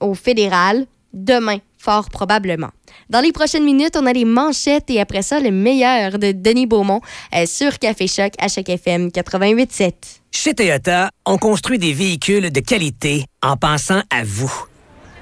au 0.00 0.14
fédéral 0.14 0.86
demain, 1.12 1.58
fort 1.78 2.10
probablement. 2.10 2.70
Dans 3.10 3.20
les 3.20 3.32
prochaines 3.32 3.64
minutes, 3.64 3.96
on 3.96 4.06
a 4.06 4.12
les 4.12 4.24
manchettes 4.24 4.90
et 4.90 5.00
après 5.00 5.22
ça, 5.22 5.40
le 5.40 5.50
meilleur 5.50 6.18
de 6.18 6.32
Denis 6.32 6.66
Beaumont 6.66 7.00
euh, 7.34 7.46
sur 7.46 7.78
Café 7.78 8.06
Choc 8.06 8.32
à 8.38 8.48
Choc 8.48 8.68
FM 8.68 9.08
88.7. 9.08 9.92
Chez 10.30 10.54
Toyota, 10.54 11.10
on 11.24 11.38
construit 11.38 11.78
des 11.78 11.92
véhicules 11.92 12.50
de 12.50 12.60
qualité 12.60 13.24
en 13.42 13.56
pensant 13.56 14.02
à 14.10 14.24
vous. 14.24 14.52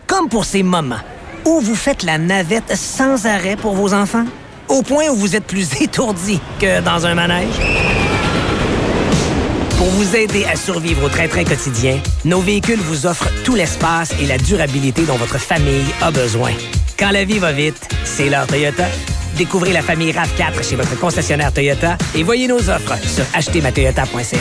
Comme 0.07 0.29
pour 0.29 0.45
ces 0.45 0.63
moments 0.63 1.01
où 1.45 1.61
vous 1.61 1.77
faites 1.77 2.03
la 2.03 2.19
navette 2.19 2.77
sans 2.77 3.27
arrêt 3.27 3.57
pour 3.57 3.75
vos 3.75 3.95
enfants, 3.95 4.25
au 4.69 4.83
point 4.83 5.09
où 5.09 5.15
vous 5.15 5.37
êtes 5.37 5.47
plus 5.47 5.81
étourdi 5.81 6.41
que 6.61 6.81
dans 6.81 7.07
un 7.07 7.15
manège. 7.15 8.16
Pour 9.77 9.89
vous 9.89 10.17
aider 10.17 10.45
à 10.45 10.57
survivre 10.57 11.05
au 11.05 11.09
train-train 11.09 11.45
quotidien, 11.45 12.01
nos 12.25 12.41
véhicules 12.41 12.81
vous 12.81 13.07
offrent 13.07 13.29
tout 13.45 13.55
l'espace 13.55 14.13
et 14.21 14.27
la 14.27 14.39
durabilité 14.39 15.03
dont 15.05 15.17
votre 15.17 15.39
famille 15.39 15.85
a 16.01 16.11
besoin. 16.11 16.53
Quand 16.99 17.11
la 17.11 17.25
vie 17.25 17.39
va 17.39 17.53
vite, 17.53 17.87
c'est 18.05 18.31
l'heure 18.31 18.47
Toyota. 18.47 18.87
Découvrez 19.37 19.75
la 19.75 19.83
famille 19.83 20.13
RAV4 20.13 20.67
chez 20.67 20.77
votre 20.77 20.99
concessionnaire 20.99 21.53
Toyota 21.53 21.99
et 22.15 22.23
voyez 22.23 22.49
nos 22.49 22.71
offres 22.71 22.97
sur 23.07 23.25
achetermatoyota.ca. 23.35 24.39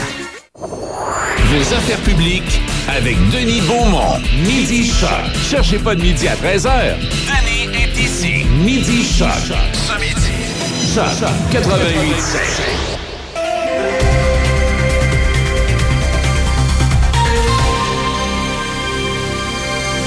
Vos 0.58 1.74
affaires 1.74 2.00
publiques 2.00 2.62
avec 2.88 3.18
Denis 3.30 3.62
Beaumont. 3.62 4.20
Midi 4.42 4.88
Choc. 4.88 5.10
Cherchez 5.50 5.80
pas 5.80 5.96
de 5.96 6.02
midi 6.02 6.30
à 6.30 6.36
13h. 6.36 6.96
Denis 7.28 7.78
est 7.78 7.98
ici. 8.00 8.46
Midi 8.64 9.04
Choc. 9.04 9.28
Ce 9.74 10.00
midi. 10.00 10.32
Choc 10.96 11.30
88 11.52 13.05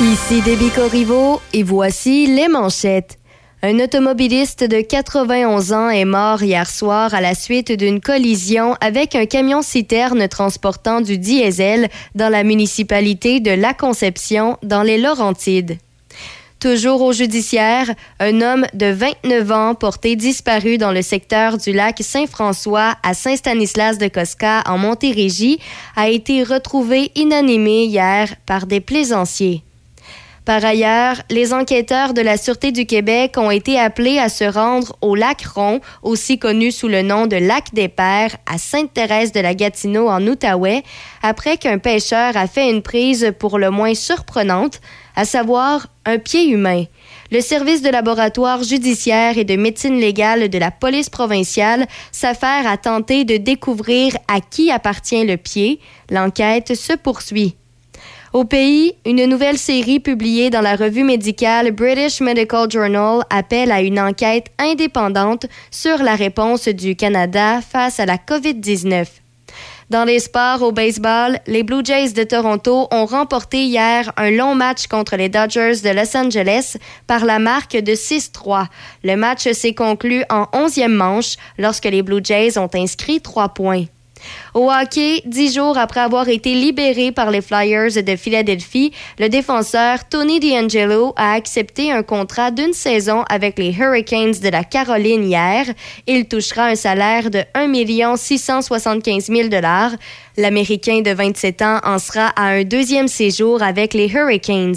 Ici 0.01 0.43
Déby 0.43 0.71
Corriveau 0.71 1.41
et 1.53 1.65
voici 1.65 2.29
les 2.29 2.47
manchettes. 2.47 3.19
Un 3.65 3.81
automobiliste 3.81 4.63
de 4.63 4.81
91 4.81 5.73
ans 5.73 5.91
est 5.91 6.05
mort 6.05 6.41
hier 6.41 6.71
soir 6.71 7.15
à 7.15 7.21
la 7.21 7.35
suite 7.35 7.73
d'une 7.73 8.01
collision 8.01 8.77
avec 8.81 9.17
un 9.17 9.27
camion-citerne 9.27 10.29
transportant 10.29 11.01
du 11.01 11.19
diesel 11.19 11.89
dans 12.15 12.29
la 12.29 12.45
municipalité 12.45 13.41
de 13.41 13.51
La 13.51 13.75
Conception, 13.75 14.57
dans 14.63 14.85
les 14.85 14.99
Laurentides. 14.99 15.79
Toujours 16.61 17.03
au 17.03 17.13
judiciaire, 17.13 17.93
un 18.21 18.41
homme 18.41 18.67
de 18.75 18.87
29 18.87 19.51
ans 19.51 19.75
porté 19.75 20.15
disparu 20.15 20.79
dans 20.79 20.93
le 20.93 21.03
secteur 21.03 21.59
du 21.59 21.73
lac 21.73 21.99
Saint-François 22.01 22.95
à 23.03 23.15
Saint-Stanislas 23.15 23.99
de 23.99 24.07
Cosca 24.07 24.63
en 24.67 24.79
Montérégie 24.79 25.59
a 25.97 26.09
été 26.09 26.45
retrouvé 26.45 27.11
inanimé 27.17 27.87
hier 27.87 28.37
par 28.47 28.67
des 28.67 28.81
plaisanciers. 28.81 29.65
Par 30.49 30.65
ailleurs, 30.65 31.17
les 31.29 31.53
enquêteurs 31.53 32.15
de 32.15 32.23
la 32.23 32.39
Sûreté 32.39 32.73
du 32.73 32.87
Québec 32.87 33.35
ont 33.37 33.51
été 33.51 33.79
appelés 33.79 34.19
à 34.19 34.31
se 34.31 34.45
rendre 34.45 34.97
au 35.03 35.15
lac 35.15 35.43
Ron, 35.43 35.83
aussi 36.03 36.39
connu 36.39 36.73
sous 36.73 36.89
le 36.89 37.03
nom 37.03 37.27
de 37.27 37.37
lac 37.37 37.75
des 37.75 37.89
Pères, 37.89 38.35
à 38.47 38.57
Sainte-Thérèse 38.57 39.33
de 39.33 39.41
la 39.41 39.53
Gatineau 39.53 40.09
en 40.09 40.27
Outaouais, 40.27 40.85
après 41.23 41.59
qu'un 41.59 41.77
pêcheur 41.77 42.35
a 42.35 42.47
fait 42.47 42.71
une 42.71 42.81
prise 42.81 43.35
pour 43.39 43.59
le 43.59 43.71
moins 43.71 43.93
surprenante, 43.93 44.81
à 45.17 45.27
savoir 45.27 45.89
un 46.07 46.17
pied 46.17 46.49
humain. 46.49 46.85
Le 47.31 47.43
service 47.43 47.83
de 47.83 47.91
laboratoire 47.91 48.63
judiciaire 48.63 49.37
et 49.37 49.45
de 49.45 49.57
médecine 49.57 50.01
légale 50.01 50.49
de 50.49 50.59
la 50.59 50.71
police 50.71 51.11
provinciale 51.11 51.87
s'affaire 52.11 52.67
à 52.67 52.79
tenter 52.79 53.27
de 53.27 53.37
découvrir 53.37 54.17
à 54.29 54.41
qui 54.41 54.71
appartient 54.71 55.27
le 55.27 55.37
pied. 55.37 55.79
L'enquête 56.09 56.75
se 56.75 56.95
poursuit. 56.95 57.59
Au 58.35 58.45
pays, 58.45 58.95
une 59.07 59.25
nouvelle 59.25 59.57
série 59.57 60.01
publiée 60.01 60.51
dans 60.51 60.61
la 60.61 60.77
revue 60.77 61.03
médicale 61.03 61.73
British 61.73 62.21
Medical 62.21 62.71
Journal 62.71 63.23
appelle 63.31 63.73
à 63.73 63.81
une 63.81 63.99
enquête 63.99 64.49
indépendante 64.59 65.47
sur 65.71 66.03
la 66.03 66.14
réponse 66.14 66.69
du 66.69 66.95
Canada 66.95 67.61
face 67.62 68.01
à 68.01 68.05
la 68.05 68.19
COVID-19. 68.19 69.07
Dans 69.88 70.05
les 70.05 70.19
sports 70.19 70.61
au 70.61 70.73
baseball, 70.73 71.38
les 71.47 71.62
Blue 71.62 71.83
Jays 71.83 72.12
de 72.12 72.23
Toronto 72.23 72.88
ont 72.91 73.07
remporté 73.07 73.64
hier 73.64 74.12
un 74.19 74.31
long 74.31 74.55
match 74.55 74.87
contre 74.88 75.17
les 75.17 75.31
Dodgers 75.31 75.81
de 75.83 75.88
Los 75.88 76.14
Angeles 76.14 76.77
par 77.07 77.25
la 77.25 77.38
marque 77.38 77.79
de 77.79 77.93
6-3. 77.93 78.67
Le 79.05 79.17
match 79.17 79.51
s'est 79.51 79.73
conclu 79.73 80.23
en 80.29 80.43
11e 80.53 80.88
manche 80.88 81.37
lorsque 81.57 81.87
les 81.87 82.03
Blue 82.03 82.21
Jays 82.23 82.59
ont 82.59 82.69
inscrit 82.75 83.23
trois 83.23 83.49
points. 83.49 83.87
Au 84.59 84.73
hockey, 84.73 85.23
dix 85.25 85.55
jours 85.55 85.79
après 85.79 86.01
avoir 86.01 86.29
été 86.29 86.53
libéré 86.53 87.12
par 87.12 87.31
les 87.31 87.42
Flyers 87.42 88.03
de 88.03 88.16
Philadelphie, 88.16 88.92
le 89.21 89.29
défenseur 89.29 90.09
Tony 90.09 90.40
DeAngelo 90.40 91.12
a 91.14 91.35
accepté 91.35 91.92
un 91.92 92.03
contrat 92.03 92.51
d'une 92.51 92.73
saison 92.73 93.23
avec 93.31 93.57
les 93.57 93.73
Hurricanes 93.73 94.40
de 94.42 94.49
la 94.49 94.64
Caroline 94.64 95.23
hier. 95.23 95.64
Il 96.09 96.27
touchera 96.27 96.64
un 96.64 96.75
salaire 96.75 97.31
de 97.31 97.44
1 97.55 98.16
675 98.16 99.27
000 99.27 99.49
L'Américain 100.37 101.03
de 101.03 101.11
27 101.11 101.62
ans 101.62 101.79
en 101.85 101.99
sera 101.99 102.29
à 102.37 102.47
un 102.47 102.64
deuxième 102.64 103.09
séjour 103.09 103.62
avec 103.62 103.92
les 103.94 104.09
Hurricanes. 104.09 104.77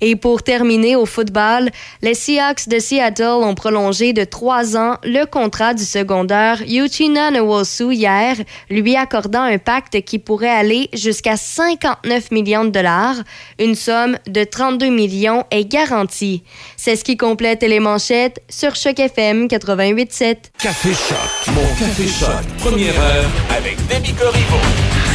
Et 0.00 0.14
pour 0.16 0.42
terminer 0.42 0.96
au 0.96 1.06
football, 1.06 1.70
les 2.02 2.14
Seahawks 2.14 2.68
de 2.68 2.78
Seattle 2.80 3.42
ont 3.42 3.54
prolongé 3.54 4.12
de 4.12 4.24
trois 4.24 4.76
ans 4.76 4.96
le 5.04 5.24
contrat 5.24 5.74
du 5.74 5.84
secondaire 5.84 6.60
Yuchina 6.66 7.30
Nwosu 7.30 7.92
hier, 7.92 8.36
lui 8.68 8.96
accordant 8.96 9.15
un 9.34 9.58
pacte 9.58 10.02
qui 10.02 10.18
pourrait 10.18 10.48
aller 10.48 10.88
jusqu'à 10.92 11.36
59 11.36 12.30
millions 12.30 12.64
de 12.64 12.70
dollars. 12.70 13.16
Une 13.58 13.74
somme 13.74 14.18
de 14.26 14.44
32 14.44 14.88
millions 14.88 15.44
est 15.50 15.64
garantie. 15.64 16.42
C'est 16.76 16.96
ce 16.96 17.04
qui 17.04 17.16
complète 17.16 17.62
les 17.62 17.80
manchettes 17.80 18.42
sur 18.48 18.74
Choc 18.74 18.98
FM 18.98 19.46
88.7. 19.46 20.36
Café 20.58 20.90
Choc, 20.90 21.54
mon 21.54 21.66
Café 21.78 22.06
Choc, 22.06 22.46
première 22.58 22.98
heure 23.00 23.30
avec 23.56 23.76
Demi 23.88 24.12
Corriveau. 24.12 25.05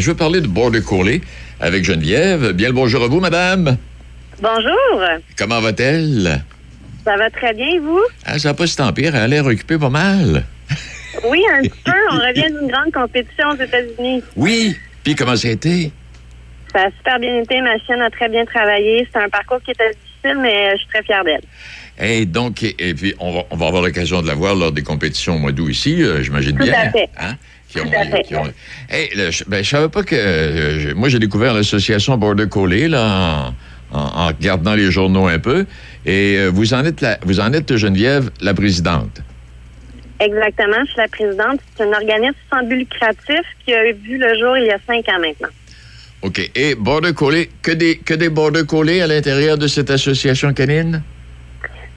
Je 0.00 0.10
veux 0.10 0.16
parler 0.16 0.40
de 0.40 0.46
Border 0.46 0.80
Collie 0.82 1.20
avec 1.60 1.84
Geneviève. 1.84 2.52
Bien 2.52 2.68
le 2.68 2.74
bonjour 2.74 3.02
à 3.04 3.08
vous, 3.08 3.20
madame. 3.20 3.76
Bonjour. 4.40 5.02
Comment 5.36 5.60
va-t-elle? 5.60 6.42
Ça 7.04 7.16
va 7.16 7.30
très 7.30 7.52
bien, 7.54 7.80
vous? 7.80 8.00
Ah, 8.24 8.38
ça 8.38 8.48
n'a 8.48 8.54
pas 8.54 8.66
si 8.66 8.76
tant 8.76 8.92
pire. 8.92 9.14
Elle 9.14 9.22
a 9.22 9.28
l'air 9.28 9.46
occupée 9.46 9.78
pas 9.78 9.90
mal. 9.90 10.44
Oui, 11.28 11.42
un 11.52 11.62
petit 11.62 11.82
peu. 11.84 11.92
On 12.12 12.16
revient 12.16 12.46
d'une 12.46 12.70
grande 12.70 12.92
compétition 12.92 13.50
aux 13.50 13.62
États-Unis. 13.62 14.22
Oui. 14.36 14.76
Puis 15.04 15.14
comment 15.14 15.36
ça 15.36 15.48
a 15.48 15.50
été? 15.50 15.92
Ça 16.72 16.82
a 16.82 16.90
super 16.96 17.18
bien 17.18 17.40
été. 17.40 17.60
Ma 17.60 17.78
chienne 17.78 18.00
a 18.00 18.10
très 18.10 18.28
bien 18.28 18.44
travaillé. 18.44 19.06
C'est 19.12 19.20
un 19.20 19.28
parcours 19.28 19.60
qui 19.62 19.72
était 19.72 19.90
difficile, 19.90 20.40
mais 20.40 20.72
je 20.72 20.78
suis 20.78 20.88
très 20.88 21.02
fière 21.02 21.24
d'elle. 21.24 21.42
Et 22.02 22.24
donc, 22.24 22.62
et, 22.62 22.94
puis, 22.94 23.14
on 23.18 23.32
va, 23.32 23.42
on 23.50 23.56
va 23.56 23.66
avoir 23.66 23.82
l'occasion 23.82 24.22
de 24.22 24.26
la 24.26 24.34
voir 24.34 24.54
lors 24.54 24.72
des 24.72 24.82
compétitions 24.82 25.34
au 25.34 25.38
mois 25.38 25.52
d'août 25.52 25.68
ici, 25.68 26.02
euh, 26.02 26.22
j'imagine 26.22 26.56
bien. 26.56 26.72
Tout 26.72 26.78
à 26.78 26.90
fait. 26.90 27.10
Hein? 27.18 27.36
Hey, 28.88 29.10
je, 29.14 29.44
ben, 29.46 29.62
je 29.62 29.68
savais 29.68 29.88
pas 29.88 30.02
que. 30.02 30.16
Euh, 30.16 30.94
moi, 30.94 31.08
j'ai 31.08 31.18
découvert 31.18 31.54
l'association 31.54 32.16
Border 32.16 32.48
Collie, 32.48 32.88
là, 32.88 33.52
en, 33.92 33.98
en, 33.98 34.26
regardant 34.28 34.74
les 34.74 34.90
journaux 34.90 35.26
un 35.26 35.38
peu. 35.38 35.66
Et 36.06 36.36
euh, 36.38 36.50
vous, 36.52 36.74
en 36.74 36.84
êtes 36.84 37.00
la, 37.00 37.18
vous 37.22 37.40
en 37.40 37.52
êtes, 37.52 37.76
Geneviève, 37.76 38.30
la 38.40 38.54
présidente. 38.54 39.20
Exactement, 40.20 40.76
je 40.84 40.90
suis 40.90 41.00
la 41.00 41.08
présidente. 41.08 41.60
C'est 41.76 41.84
un 41.84 41.92
organisme 41.92 42.36
sans 42.52 42.62
but 42.64 42.76
lucratif 42.76 43.40
qui 43.64 43.72
a 43.72 43.84
vu 43.92 44.18
le 44.18 44.38
jour 44.38 44.56
il 44.58 44.66
y 44.66 44.70
a 44.70 44.78
cinq 44.86 45.08
ans 45.08 45.18
maintenant. 45.18 45.48
OK. 46.22 46.50
Et 46.54 46.74
Border 46.74 47.14
Collie, 47.14 47.48
que 47.62 47.70
des, 47.70 47.96
que 47.96 48.12
des 48.12 48.28
Border 48.28 48.66
Collie 48.66 49.00
à 49.00 49.06
l'intérieur 49.06 49.56
de 49.56 49.66
cette 49.66 49.90
association 49.90 50.52
canine? 50.52 51.02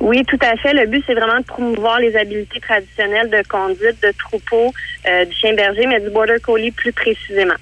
Oui, 0.04 0.22
tout 0.28 0.40
à 0.42 0.58
fait. 0.58 0.74
Le 0.74 0.86
but, 0.86 1.02
c'est 1.08 1.14
vraiment 1.14 1.40
de 1.40 1.46
promouvoir 1.46 1.98
les 1.98 2.14
habiletés 2.18 2.60
traditionnelles 2.60 3.30
de 3.30 3.42
conduite 3.48 4.04
de 4.04 4.12
troupeau 4.20 4.74
euh, 5.08 5.24
du 5.24 5.34
chien 5.34 5.54
berger, 5.56 5.88
mais 5.88 6.02
du 6.02 6.10
border 6.10 6.42
collie 6.42 6.72
plus 6.72 6.92
précisément. 6.92 7.54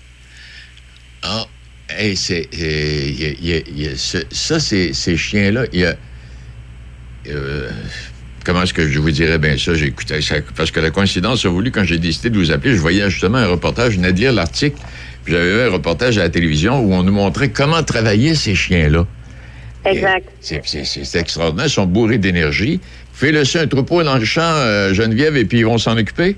Ah, 1.21 1.45
hey, 1.87 2.15
c'est, 2.15 2.49
ça, 4.31 4.59
c'est, 4.59 4.93
ces 4.93 5.17
chiens-là, 5.17 5.65
il 5.71 5.81
y 5.81 5.85
a, 5.85 5.93
euh, 7.27 7.69
comment 8.43 8.63
est-ce 8.63 8.73
que 8.73 8.87
je 8.87 8.97
vous 8.97 9.11
dirais 9.11 9.37
bien 9.37 9.55
ça? 9.55 9.75
J'écoutais 9.75 10.23
ça, 10.23 10.37
parce 10.57 10.71
que 10.71 10.79
la 10.79 10.89
coïncidence 10.89 11.45
a 11.45 11.49
voulu, 11.49 11.69
quand 11.69 11.83
j'ai 11.83 11.99
décidé 11.99 12.31
de 12.31 12.39
vous 12.39 12.51
appeler, 12.51 12.73
je 12.73 12.81
voyais 12.81 13.07
justement 13.11 13.37
un 13.37 13.47
reportage, 13.49 13.91
je 13.91 13.97
venais 13.97 14.13
de 14.13 14.19
lire 14.19 14.33
l'article, 14.33 14.81
puis 15.23 15.33
j'avais 15.33 15.57
vu 15.57 15.61
un 15.61 15.69
reportage 15.69 16.17
à 16.17 16.23
la 16.23 16.29
télévision 16.29 16.79
où 16.79 16.91
on 16.91 17.03
nous 17.03 17.13
montrait 17.13 17.51
comment 17.51 17.83
travailler 17.83 18.33
ces 18.33 18.55
chiens-là. 18.55 19.05
Exact. 19.85 20.27
C'est 20.39 21.19
extraordinaire. 21.19 21.65
Ils 21.67 21.69
sont 21.69 21.85
bourrés 21.85 22.17
d'énergie. 22.17 22.79
Fais-le 23.13 23.43
un 23.55 23.67
troupeau 23.67 24.03
dans 24.03 24.17
le 24.17 24.25
champ, 24.25 24.41
euh, 24.41 24.93
Geneviève, 24.93 25.37
et 25.37 25.45
puis 25.45 25.59
ils 25.59 25.65
vont 25.65 25.77
s'en 25.77 25.97
occuper? 25.97 26.35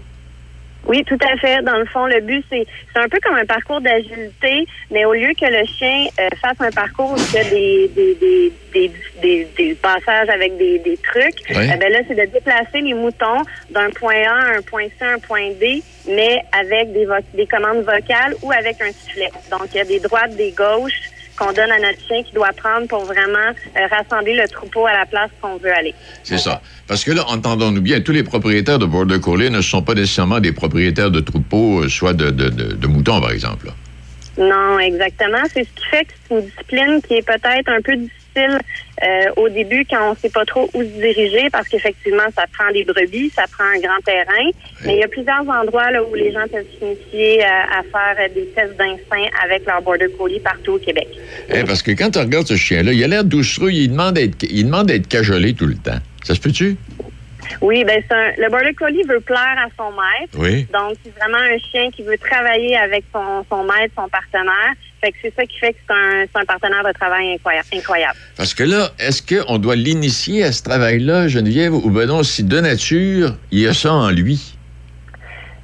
Oui, 0.86 1.02
tout 1.06 1.18
à 1.26 1.38
fait. 1.38 1.62
Dans 1.64 1.78
le 1.78 1.86
fond, 1.86 2.08
le 2.08 2.20
but, 2.20 2.44
c'est 2.50 2.66
un 2.96 3.08
peu 3.08 3.18
comme 3.24 3.36
un 3.36 3.46
parcours 3.46 3.80
d'agilité, 3.80 4.68
mais 4.92 5.06
au 5.06 5.14
lieu 5.14 5.30
que 5.40 5.46
le 5.46 5.66
chien 5.66 6.08
euh, 6.20 6.28
fasse 6.42 6.58
un 6.60 6.72
parcours 6.72 7.14
où 7.14 7.16
il 7.16 7.34
y 7.34 7.38
a 7.38 7.44
des, 7.46 7.92
des, 7.96 8.52
des, 8.74 8.92
des, 9.22 9.48
des 9.58 9.76
passages 9.76 10.28
avec 10.28 10.58
des, 10.58 10.80
des 10.80 10.98
trucs, 10.98 11.40
eh 11.50 11.54
ben 11.54 11.90
là, 11.90 12.00
c'est 12.06 12.16
de 12.16 12.30
déplacer 12.34 12.82
les 12.82 12.94
moutons 12.94 13.44
d'un 13.70 13.92
point 13.92 14.24
A 14.28 14.56
à 14.56 14.58
un 14.58 14.62
point 14.62 14.88
C, 15.00 15.06
un 15.06 15.20
point 15.20 15.52
D, 15.58 15.82
mais 16.06 16.42
avec 16.52 16.92
des, 16.92 17.08
des 17.34 17.48
commandes 17.48 17.86
vocales 17.86 18.36
ou 18.42 18.52
avec 18.52 18.82
un 18.82 18.92
sifflet. 18.92 19.32
Donc, 19.52 19.68
il 19.74 19.78
y 19.78 19.82
a 19.82 19.86
des 19.86 20.02
droites, 20.02 20.36
des 20.36 20.52
gauches, 20.52 21.00
qu'on 21.38 21.52
donne 21.52 21.72
à 21.72 21.80
notre 21.80 22.00
chien 22.08 22.24
qui 22.24 22.34
doit 22.34 22.52
prendre 22.54 22.88
pour 22.88 23.06
vraiment 23.06 23.38
euh, 23.38 23.88
rassembler 23.90 24.36
le 24.36 24.48
troupeau 24.48 24.86
à 24.86 24.94
la 24.94 25.06
place 25.06 25.30
qu'on 25.42 25.58
veut 25.58 25.74
aller. 25.74 25.94
C'est 26.24 26.38
ça. 26.38 26.62
Parce 26.88 27.04
que 27.04 27.12
là, 27.12 27.24
entendons-nous 27.28 27.82
bien, 27.82 28.02
tous 28.02 28.12
les 28.12 28.24
propriétaires 28.24 28.80
de 28.80 28.86
Border 28.86 29.20
Collie 29.20 29.50
ne 29.50 29.62
sont 29.62 29.82
pas 29.82 29.94
nécessairement 29.94 30.40
des 30.40 30.52
propriétaires 30.52 31.12
de 31.12 31.20
troupeaux, 31.20 31.84
euh, 31.84 31.90
soit 31.90 32.14
de, 32.14 32.30
de, 32.30 32.50
de, 32.50 32.88
moutons, 32.88 33.20
par 33.22 33.32
exemple. 33.32 33.72
Non, 34.38 34.80
exactement. 34.80 35.44
C'est 35.54 35.64
ce 35.64 35.70
qui 35.76 35.86
fait 35.90 36.06
que 36.06 36.12
c'est 36.28 36.36
une 36.36 36.42
discipline 36.42 37.02
qui 37.08 37.14
est 37.16 37.26
peut-être 37.26 37.70
un 37.70 37.82
peu 37.82 37.96
difficile 37.96 38.23
euh, 38.40 39.06
au 39.38 39.50
début 39.50 39.86
quand 39.90 40.10
on 40.10 40.12
ne 40.12 40.18
sait 40.18 40.30
pas 40.30 40.46
trop 40.46 40.70
où 40.74 40.82
se 40.82 40.88
diriger 40.88 41.50
parce 41.52 41.68
qu'effectivement, 41.68 42.24
ça 42.36 42.46
prend 42.58 42.72
des 42.72 42.84
brebis, 42.84 43.30
ça 43.30 43.44
prend 43.52 43.66
un 43.66 43.80
grand 43.80 44.00
terrain. 44.06 44.50
Mais 44.86 44.96
il 44.96 45.00
y 45.00 45.04
a 45.04 45.08
plusieurs 45.08 45.48
endroits 45.48 45.92
là, 45.92 46.04
où 46.04 46.14
les 46.16 46.32
gens 46.32 46.48
peuvent 46.52 46.66
s'initier 46.80 47.44
à, 47.44 47.80
à, 47.80 47.84
faire 47.84 48.30
des 48.34 48.46
tests 48.48 48.78
d'instinct 48.78 49.30
avec 49.44 49.66
leur 49.66 49.82
border 49.82 50.08
collie 50.18 50.40
partout 50.40 50.74
au 50.74 50.80
Québec. 50.80 51.08
Eh, 51.50 51.64
parce 51.64 51.82
que 51.82 51.92
quand 51.92 52.12
tu 52.12 52.20
regardes 52.20 52.48
ce 52.48 52.56
chien-là, 52.56 52.94
il 52.94 53.04
a 53.04 53.08
l'air 53.08 53.24
doucereux, 53.24 53.72
il 53.72 53.90
demande 53.90 54.16
d'être 54.88 55.08
cajolé 55.08 55.54
tout 55.54 55.68
le 55.68 55.76
temps. 55.76 56.00
Ça 56.24 56.36
se 56.36 56.40
peut-tu? 56.40 56.78
Oui, 57.62 57.84
ben 57.84 58.02
c'est 58.08 58.16
un, 58.16 58.32
le 58.38 58.50
border 58.50 58.74
collie 58.74 59.04
veut 59.04 59.20
plaire 59.20 59.58
à 59.58 59.68
son 59.78 59.92
maître. 59.92 60.38
Oui. 60.38 60.68
Donc 60.74 60.98
c'est 61.04 61.14
vraiment 61.20 61.38
un 61.38 61.58
chien 61.58 61.92
qui 61.92 62.04
veut 62.04 62.18
travailler 62.18 62.78
avec 62.78 63.04
son, 63.14 63.46
son 63.50 63.64
maître, 63.64 63.94
son 63.96 64.08
partenaire. 64.10 64.74
Fait 65.04 65.12
que 65.12 65.18
c'est 65.22 65.36
ça 65.36 65.46
qui 65.46 65.60
fait 65.60 65.74
que 65.74 65.80
c'est 65.86 65.94
un, 65.94 66.42
un, 66.42 66.46
partenaire 66.46 66.82
de 66.82 66.94
travail 66.94 67.38
incroyable. 67.74 68.18
Parce 68.38 68.54
que 68.54 68.64
là, 68.64 68.90
est-ce 69.00 69.22
qu'on 69.22 69.58
doit 69.58 69.76
l'initier 69.76 70.46
à 70.46 70.54
ce 70.54 70.64
travail-là, 70.64 71.28
Geneviève, 71.28 71.74
ou 71.74 71.90
ben 71.90 72.06
non, 72.06 72.24
si 72.24 72.46
de 72.46 72.62
nature, 72.62 73.36
il 73.52 73.60
y 73.60 73.68
a 73.68 73.74
ça 73.74 73.92
en 73.92 74.10
lui? 74.12 74.56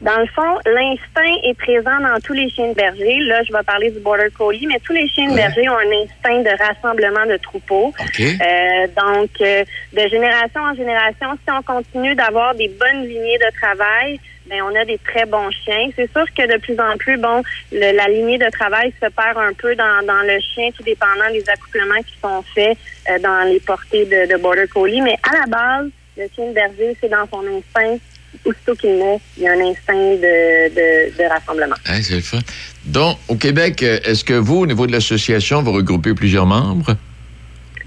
Dans 0.02 0.18
le 0.18 0.28
fond, 0.28 0.60
l'instinct 0.66 1.40
est 1.44 1.54
présent 1.56 2.00
dans 2.02 2.20
tous 2.22 2.34
les 2.34 2.50
chiens 2.50 2.68
de 2.68 2.74
berger. 2.74 3.20
Là, 3.28 3.44
je 3.44 3.54
vais 3.54 3.64
parler 3.64 3.92
du 3.92 4.00
border 4.00 4.28
collie, 4.38 4.68
mais 4.68 4.80
tous 4.84 4.94
les 4.94 5.08
chiens 5.08 5.30
de 5.30 5.36
berger 5.36 5.70
ont 5.70 5.78
un 5.78 6.04
instinct 6.04 6.42
de 6.42 6.58
rassemblement 6.58 7.26
de 7.26 7.38
troupeaux. 7.38 7.94
Euh, 8.20 8.88
donc, 8.98 9.30
euh, 9.40 9.64
de 9.94 10.10
génération 10.10 10.62
en 10.62 10.74
génération, 10.76 11.28
si 11.46 11.54
on 11.54 11.62
continue 11.64 12.16
d'avoir 12.16 12.56
des 12.56 12.68
bonnes 12.68 13.08
lignées 13.08 13.38
de 13.38 13.52
travail, 13.62 14.20
ben 14.50 14.62
on 14.64 14.76
a 14.76 14.86
des 14.86 14.98
très 14.98 15.26
bons 15.26 15.50
chiens. 15.52 15.90
C'est 15.96 16.12
sûr 16.12 16.26
que 16.36 16.52
de 16.52 16.60
plus 16.60 16.80
en 16.80 16.98
plus, 16.98 17.18
bon, 17.18 17.44
la 17.72 18.08
lignée 18.08 18.38
de 18.38 18.50
travail 18.50 18.92
se 19.02 19.08
perd 19.10 19.38
un 19.38 19.54
peu 19.54 19.76
dans, 19.76 20.06
dans 20.06 20.22
le 20.24 20.40
chien, 20.40 20.70
tout 20.76 20.84
dépendant 20.84 21.30
des 21.32 21.44
accouplements 21.48 22.02
qui 22.06 22.16
sont 22.22 22.44
faits 22.54 22.78
euh, 23.10 23.20
dans 23.20 23.48
les 23.48 23.60
portées 23.60 24.06
de, 24.06 24.32
de 24.32 24.42
border 24.42 24.68
collie. 24.68 25.02
Mais 25.02 25.18
à 25.24 25.40
la 25.40 25.46
base, 25.46 25.90
le 26.18 26.26
chien 26.36 26.48
de 26.48 26.54
berger, 26.54 26.98
c'est 27.00 27.10
dans 27.10 27.28
son 27.32 27.44
instinct 27.48 27.98
aussitôt 28.46 28.76
qu'il 28.76 28.98
naît, 28.98 29.20
il 29.38 29.44
y 29.44 29.48
a 29.48 29.54
un 29.54 29.60
instinct 29.60 29.94
de, 29.94 31.18
de, 31.18 31.30
rassemblement. 31.30 31.76
c'est 31.86 32.16
le 32.16 32.22
fun. 32.22 32.40
Donc, 32.86 33.18
au 33.28 33.36
Québec, 33.36 33.82
euh, 33.84 34.00
est-ce 34.04 34.24
que 34.24 34.34
vous, 34.34 34.58
au 34.58 34.66
niveau 34.68 34.88
de 34.88 34.92
l'association, 34.92 35.62
vous 35.62 35.72
regroupez 35.72 36.14
plusieurs 36.14 36.46
membres? 36.46 36.96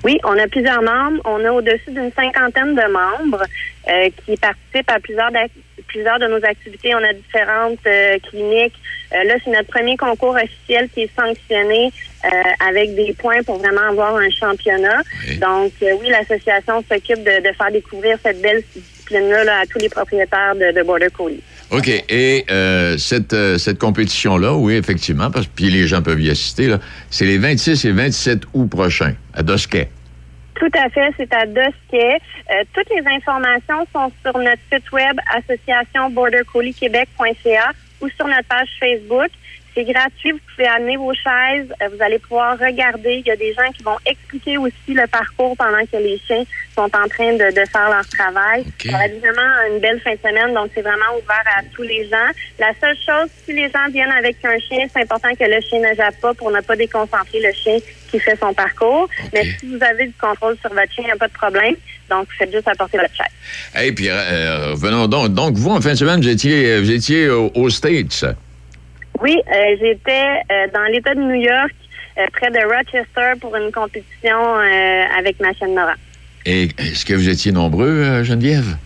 Oui, 0.04 0.18
on 0.24 0.36
a 0.36 0.48
plusieurs 0.48 0.82
membres. 0.82 1.20
On 1.24 1.44
a 1.44 1.52
au-dessus 1.52 1.90
d'une 1.90 2.10
cinquantaine 2.12 2.74
de 2.74 2.92
membres 2.92 3.44
euh, 3.88 4.08
qui 4.24 4.36
participent 4.36 4.90
à 4.90 4.98
plusieurs, 4.98 5.30
plusieurs 5.92 6.18
de 6.18 6.26
nos 6.26 6.44
activités. 6.44 6.94
On 6.94 7.04
a 7.04 7.12
différentes 7.12 7.86
euh, 7.86 8.18
cliniques. 8.30 8.74
là, 9.12 9.34
c'est 9.44 9.50
notre 9.50 9.68
premier 9.68 9.96
concours 9.96 10.34
officiel 10.34 10.88
qui 10.90 11.02
est 11.02 11.10
sanctionné 11.14 11.92
avec 12.60 12.94
des 12.94 13.12
points 13.14 13.42
pour 13.42 13.58
vraiment 13.58 13.88
avoir 13.90 14.16
un 14.16 14.30
championnat. 14.30 15.02
Donc, 15.40 15.72
oui, 15.80 16.08
l'association 16.08 16.84
s'occupe 16.88 17.24
de, 17.24 17.42
de, 17.42 17.52
faire 17.52 17.72
découvrir 17.72 18.16
cette 18.22 18.40
belle 18.40 18.62
là 19.18 19.60
à 19.60 19.66
tous 19.66 19.78
les 19.78 19.88
propriétaires 19.88 20.54
de, 20.54 20.82
Border 20.82 21.08
Collie. 21.16 21.42
OK. 21.70 21.88
Et 21.88 22.44
euh, 22.50 22.98
cette, 22.98 23.32
euh, 23.32 23.58
cette 23.58 23.78
compétition-là, 23.78 24.54
oui, 24.54 24.74
effectivement, 24.74 25.30
parce 25.30 25.46
que 25.46 25.52
puis 25.54 25.70
les 25.70 25.86
gens 25.86 26.02
peuvent 26.02 26.20
y 26.20 26.30
assister, 26.30 26.74
c'est 27.10 27.24
les 27.24 27.38
26 27.38 27.84
et 27.84 27.92
27 27.92 28.42
août 28.52 28.68
prochains 28.68 29.14
à 29.34 29.42
Dosquet. 29.42 29.88
Tout 30.62 30.70
à 30.78 30.88
fait, 30.90 31.10
c'est 31.16 31.34
à 31.34 31.44
Dosquet. 31.44 32.20
Euh, 32.52 32.62
toutes 32.72 32.88
les 32.90 33.04
informations 33.04 33.84
sont 33.92 34.12
sur 34.22 34.38
notre 34.38 34.62
site 34.72 34.92
web 34.92 35.18
associationbordercolliequebec.ca 35.34 37.72
ou 38.00 38.08
sur 38.10 38.28
notre 38.28 38.46
page 38.46 38.68
Facebook. 38.78 39.30
C'est 39.74 39.84
gratuit. 39.84 40.32
Vous 40.32 40.40
pouvez 40.54 40.68
amener 40.68 40.96
vos 40.96 41.12
chaises. 41.14 41.72
Euh, 41.82 41.88
vous 41.94 42.02
allez 42.02 42.18
pouvoir 42.18 42.58
regarder. 42.58 43.22
Il 43.24 43.26
y 43.26 43.30
a 43.30 43.36
des 43.36 43.54
gens 43.54 43.70
qui 43.74 43.82
vont 43.82 43.96
expliquer 44.04 44.58
aussi 44.58 44.74
le 44.88 45.06
parcours 45.06 45.56
pendant 45.56 45.80
que 45.90 45.96
les 45.96 46.20
chiens 46.26 46.44
sont 46.74 46.82
en 46.82 47.08
train 47.08 47.32
de, 47.32 47.50
de 47.50 47.64
faire 47.66 47.88
leur 47.88 48.06
travail. 48.08 48.64
Ça 48.84 48.92
va 48.92 49.06
être 49.06 49.18
vraiment 49.20 49.50
une 49.70 49.80
belle 49.80 50.00
fin 50.00 50.12
de 50.12 50.18
semaine. 50.18 50.54
Donc, 50.54 50.70
c'est 50.74 50.82
vraiment 50.82 51.16
ouvert 51.16 51.44
à 51.56 51.62
tous 51.74 51.82
les 51.82 52.08
gens. 52.08 52.28
La 52.58 52.72
seule 52.80 52.96
chose, 52.96 53.30
si 53.44 53.54
les 53.54 53.70
gens 53.70 53.88
viennent 53.90 54.10
avec 54.10 54.36
un 54.44 54.58
chien, 54.58 54.86
c'est 54.92 55.02
important 55.02 55.30
que 55.34 55.44
le 55.44 55.60
chien 55.62 55.80
ne 55.80 55.94
jappe 55.94 56.20
pas 56.20 56.34
pour 56.34 56.50
ne 56.50 56.60
pas 56.60 56.76
déconcentrer 56.76 57.40
le 57.40 57.52
chien 57.52 57.78
qui 58.10 58.18
fait 58.18 58.36
son 58.36 58.52
parcours. 58.52 59.08
Mais 59.32 59.44
si 59.58 59.74
vous 59.74 59.82
avez 59.82 60.06
du 60.06 60.14
contrôle 60.20 60.56
sur 60.60 60.68
votre 60.70 60.92
chien, 60.92 61.04
il 61.04 61.06
n'y 61.06 61.12
a 61.12 61.16
pas 61.16 61.28
de 61.28 61.32
problème. 61.32 61.74
Donc, 62.10 62.28
faites 62.38 62.52
juste 62.52 62.68
apporter 62.68 62.98
votre 62.98 63.14
chaise. 63.14 63.82
Et 63.82 63.92
puis, 63.92 64.08
euh, 64.10 64.74
venons 64.76 65.06
donc. 65.06 65.32
Donc, 65.32 65.54
vous, 65.54 65.70
en 65.70 65.80
fin 65.80 65.92
de 65.92 65.96
semaine, 65.96 66.20
vous 66.20 66.28
étiez, 66.28 66.78
vous 66.78 66.90
étiez 66.90 67.30
aux 67.30 67.70
States. 67.70 68.26
Oui, 69.22 69.40
euh, 69.46 69.76
j'étais 69.80 70.42
euh, 70.50 70.66
dans 70.74 70.84
l'État 70.90 71.14
de 71.14 71.20
New 71.20 71.40
York, 71.40 71.72
euh, 72.18 72.26
près 72.32 72.50
de 72.50 72.58
Rochester, 72.58 73.38
pour 73.40 73.54
une 73.54 73.70
compétition 73.70 74.56
avec 75.16 75.38
ma 75.40 75.54
chaîne 75.54 75.74
Nora. 75.74 75.94
Et 76.44 76.64
est-ce 76.76 77.06
que 77.06 77.14
vous 77.14 77.28
étiez 77.28 77.52
nombreux, 77.52 78.24
Geneviève? 78.24 78.76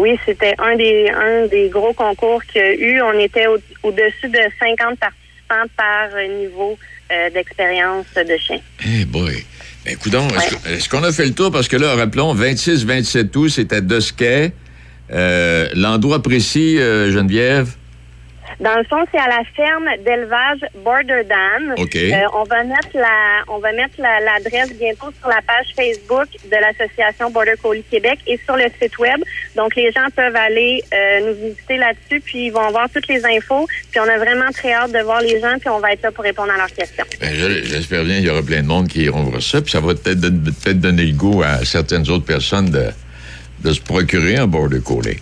oui, 0.00 0.18
c'était 0.26 0.54
un 0.58 0.76
des, 0.76 1.08
un 1.08 1.46
des 1.46 1.70
gros 1.70 1.94
concours 1.94 2.44
qu'il 2.44 2.60
y 2.60 2.64
a 2.64 2.74
eu. 2.74 3.00
On 3.00 3.18
était 3.18 3.46
au-dessus 3.46 4.28
de 4.28 4.38
50 4.60 4.98
participants 4.98 5.72
par 5.78 6.08
niveau 6.38 6.78
d'expérience 7.32 8.04
de 8.14 8.36
chien. 8.36 8.58
Eh 8.84 9.06
boy! 9.06 9.46
Ben, 9.86 9.94
écoutons, 9.94 10.28
est-ce 10.66 10.90
qu'on 10.90 11.02
a 11.04 11.10
fait 11.10 11.24
le 11.24 11.32
tour? 11.32 11.50
Parce 11.50 11.68
que 11.68 11.78
là, 11.78 11.94
rappelons, 11.94 12.34
26-27 12.34 13.34
août, 13.38 13.72
à 13.72 13.80
Dosquet. 13.80 14.52
L'endroit 15.10 16.22
précis, 16.22 16.76
Geneviève? 16.76 17.74
Dans 18.60 18.74
le 18.74 18.82
fond, 18.84 19.04
c'est 19.12 19.18
à 19.20 19.28
la 19.28 19.42
ferme 19.54 19.86
d'élevage 20.04 20.58
Border 20.84 21.22
Dan. 21.28 21.74
OK. 21.78 21.94
Euh, 21.94 22.10
on 22.34 22.42
va 22.42 22.64
mettre 22.64 22.88
la, 22.94 23.44
on 23.46 23.58
va 23.58 23.70
mettre 23.72 23.94
la- 23.98 24.18
l'adresse 24.18 24.72
bientôt 24.76 25.12
sur 25.20 25.28
la 25.28 25.40
page 25.46 25.66
Facebook 25.76 26.26
de 26.44 26.56
l'association 26.60 27.30
Border 27.30 27.54
Collie 27.62 27.84
Québec 27.88 28.18
et 28.26 28.36
sur 28.44 28.56
le 28.56 28.64
site 28.82 28.98
web. 28.98 29.20
Donc 29.54 29.76
les 29.76 29.92
gens 29.92 30.06
peuvent 30.14 30.34
aller 30.34 30.82
euh, 30.92 31.20
nous 31.20 31.48
visiter 31.50 31.76
là-dessus, 31.76 32.20
puis 32.20 32.46
ils 32.46 32.50
vont 32.50 32.68
voir 32.70 32.88
toutes 32.92 33.06
les 33.06 33.24
infos. 33.24 33.68
Puis 33.92 34.00
on 34.00 34.08
a 34.08 34.18
vraiment 34.18 34.50
très 34.52 34.72
hâte 34.72 34.90
de 34.90 34.98
voir 35.00 35.20
les 35.20 35.40
gens, 35.40 35.56
puis 35.60 35.68
on 35.68 35.78
va 35.78 35.92
être 35.92 36.02
là 36.02 36.10
pour 36.10 36.24
répondre 36.24 36.50
à 36.52 36.56
leurs 36.56 36.72
questions. 36.74 37.04
Ben, 37.20 37.32
je- 37.32 37.62
J'espère 37.64 38.02
bien 38.02 38.16
qu'il 38.16 38.26
y 38.26 38.30
aura 38.30 38.42
plein 38.42 38.62
de 38.62 38.66
monde 38.66 38.88
qui 38.88 39.02
iront 39.04 39.22
voir 39.22 39.40
ça, 39.42 39.62
puis 39.62 39.70
ça 39.70 39.78
va 39.80 39.94
peut-être 39.94 40.20
peut-être 40.20 40.80
donner 40.80 41.04
le 41.04 41.12
goût 41.16 41.42
à 41.44 41.64
certaines 41.64 42.08
autres 42.10 42.24
personnes 42.26 42.70
de, 42.70 42.86
de 43.60 43.72
se 43.72 43.80
procurer 43.80 44.36
un 44.36 44.48
border 44.48 44.80
collie. 44.84 45.18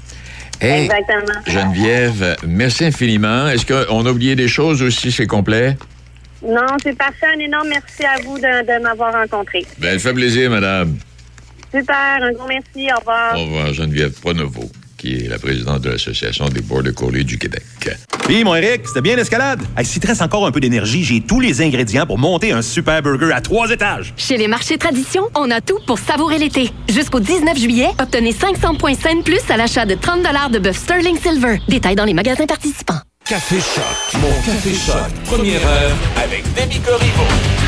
Hey, 0.61 0.85
Exactement. 0.87 1.41
Geneviève, 1.47 2.37
merci 2.47 2.85
infiniment. 2.87 3.49
Est-ce 3.49 3.67
qu'on 3.67 4.07
a 4.07 4.11
oublié 4.11 4.35
des 4.37 4.49
choses 4.49 4.83
aussi, 4.83 5.13
c'est 5.13 5.27
complet? 5.27 5.77
Non, 6.43 6.67
c'est 6.83 6.97
parfait. 6.97 7.27
Un 7.35 7.41
énorme 7.41 7.69
merci 7.69 8.05
à 8.05 8.21
vous 8.23 8.39
de, 8.39 8.43
de 8.79 8.83
m'avoir 8.83 9.13
rencontré. 9.13 9.65
Ben, 9.79 9.99
fait 9.99 10.13
plaisir, 10.15 10.51
madame. 10.51 10.97
Super, 11.75 12.19
un 12.23 12.33
gros 12.33 12.47
merci. 12.49 12.89
Au 12.95 12.99
revoir. 13.01 13.37
Au 13.37 13.45
revoir, 13.45 13.73
Geneviève 13.75 14.13
Pronovo, 14.21 14.71
qui 15.07 15.25
est 15.25 15.29
la 15.29 15.39
présidente 15.39 15.83
de 15.83 15.91
l'Association 15.91 16.49
des 16.49 16.61
Border 16.63 16.93
Collie 16.93 17.25
du 17.25 17.39
Québec. 17.39 17.63
Puis, 18.25 18.43
mon 18.43 18.57
Eric, 18.57 18.83
c'était 18.87 19.01
bien 19.01 19.15
l'escalade? 19.15 19.61
Hey, 19.77 19.85
S'il 19.85 20.01
te 20.03 20.09
reste 20.09 20.21
encore 20.21 20.45
un 20.47 20.51
peu 20.51 20.59
d'énergie, 20.59 21.05
j'ai 21.05 21.21
tous 21.21 21.39
les 21.39 21.63
ingrédients 21.63 22.07
pour 22.07 22.19
monter 22.19 22.51
un 22.51 22.61
super 22.61 23.01
burger 23.03 23.33
à 23.33 23.41
trois 23.41 23.71
étages. 23.71 24.13
Chez 24.17 24.37
les 24.37 24.49
marchés 24.49 24.79
Tradition, 24.79 25.29
on 25.37 25.49
a 25.53 25.61
tout 25.61 25.79
pour 25.87 25.99
savourer 26.01 26.39
l'été. 26.39 26.71
Jusqu'au 26.89 27.21
19 27.21 27.57
juillet, 27.57 27.89
obtenez 28.01 28.33
500 28.33 28.75
points 28.75 28.95
scène 28.95 29.23
plus 29.23 29.49
à 29.49 29.57
l'achat 29.57 29.87
de 29.87 29.95
30 29.95 30.23
de 30.53 30.59
bœuf 30.59 30.77
Sterling 30.77 31.17
Silver. 31.17 31.61
Détails 31.69 31.95
dans 31.97 32.05
les 32.05 32.15
magasins 32.15 32.47
participants. 32.47 32.99
Café 33.25 33.57
Choc. 33.57 34.21
Mon 34.21 34.29
Café 34.45 34.75
Choc. 34.75 35.13
Première 35.27 35.65
heure 35.65 35.97
avec 36.17 36.43
Demi 36.55 36.81
Corriveau. 36.81 37.66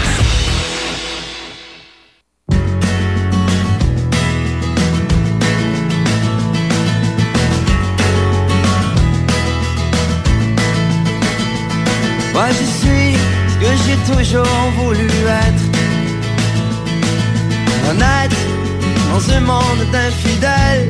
Moi 12.39 12.51
je 12.51 12.67
suis 12.81 13.17
ce 13.49 13.57
que 13.63 13.71
j'ai 13.83 14.13
toujours 14.13 14.65
voulu 14.77 15.09
être. 15.47 15.65
Honnête 17.91 18.37
dans 19.11 19.35
un 19.37 19.41
monde 19.41 19.85
d'infidèles. 19.91 20.87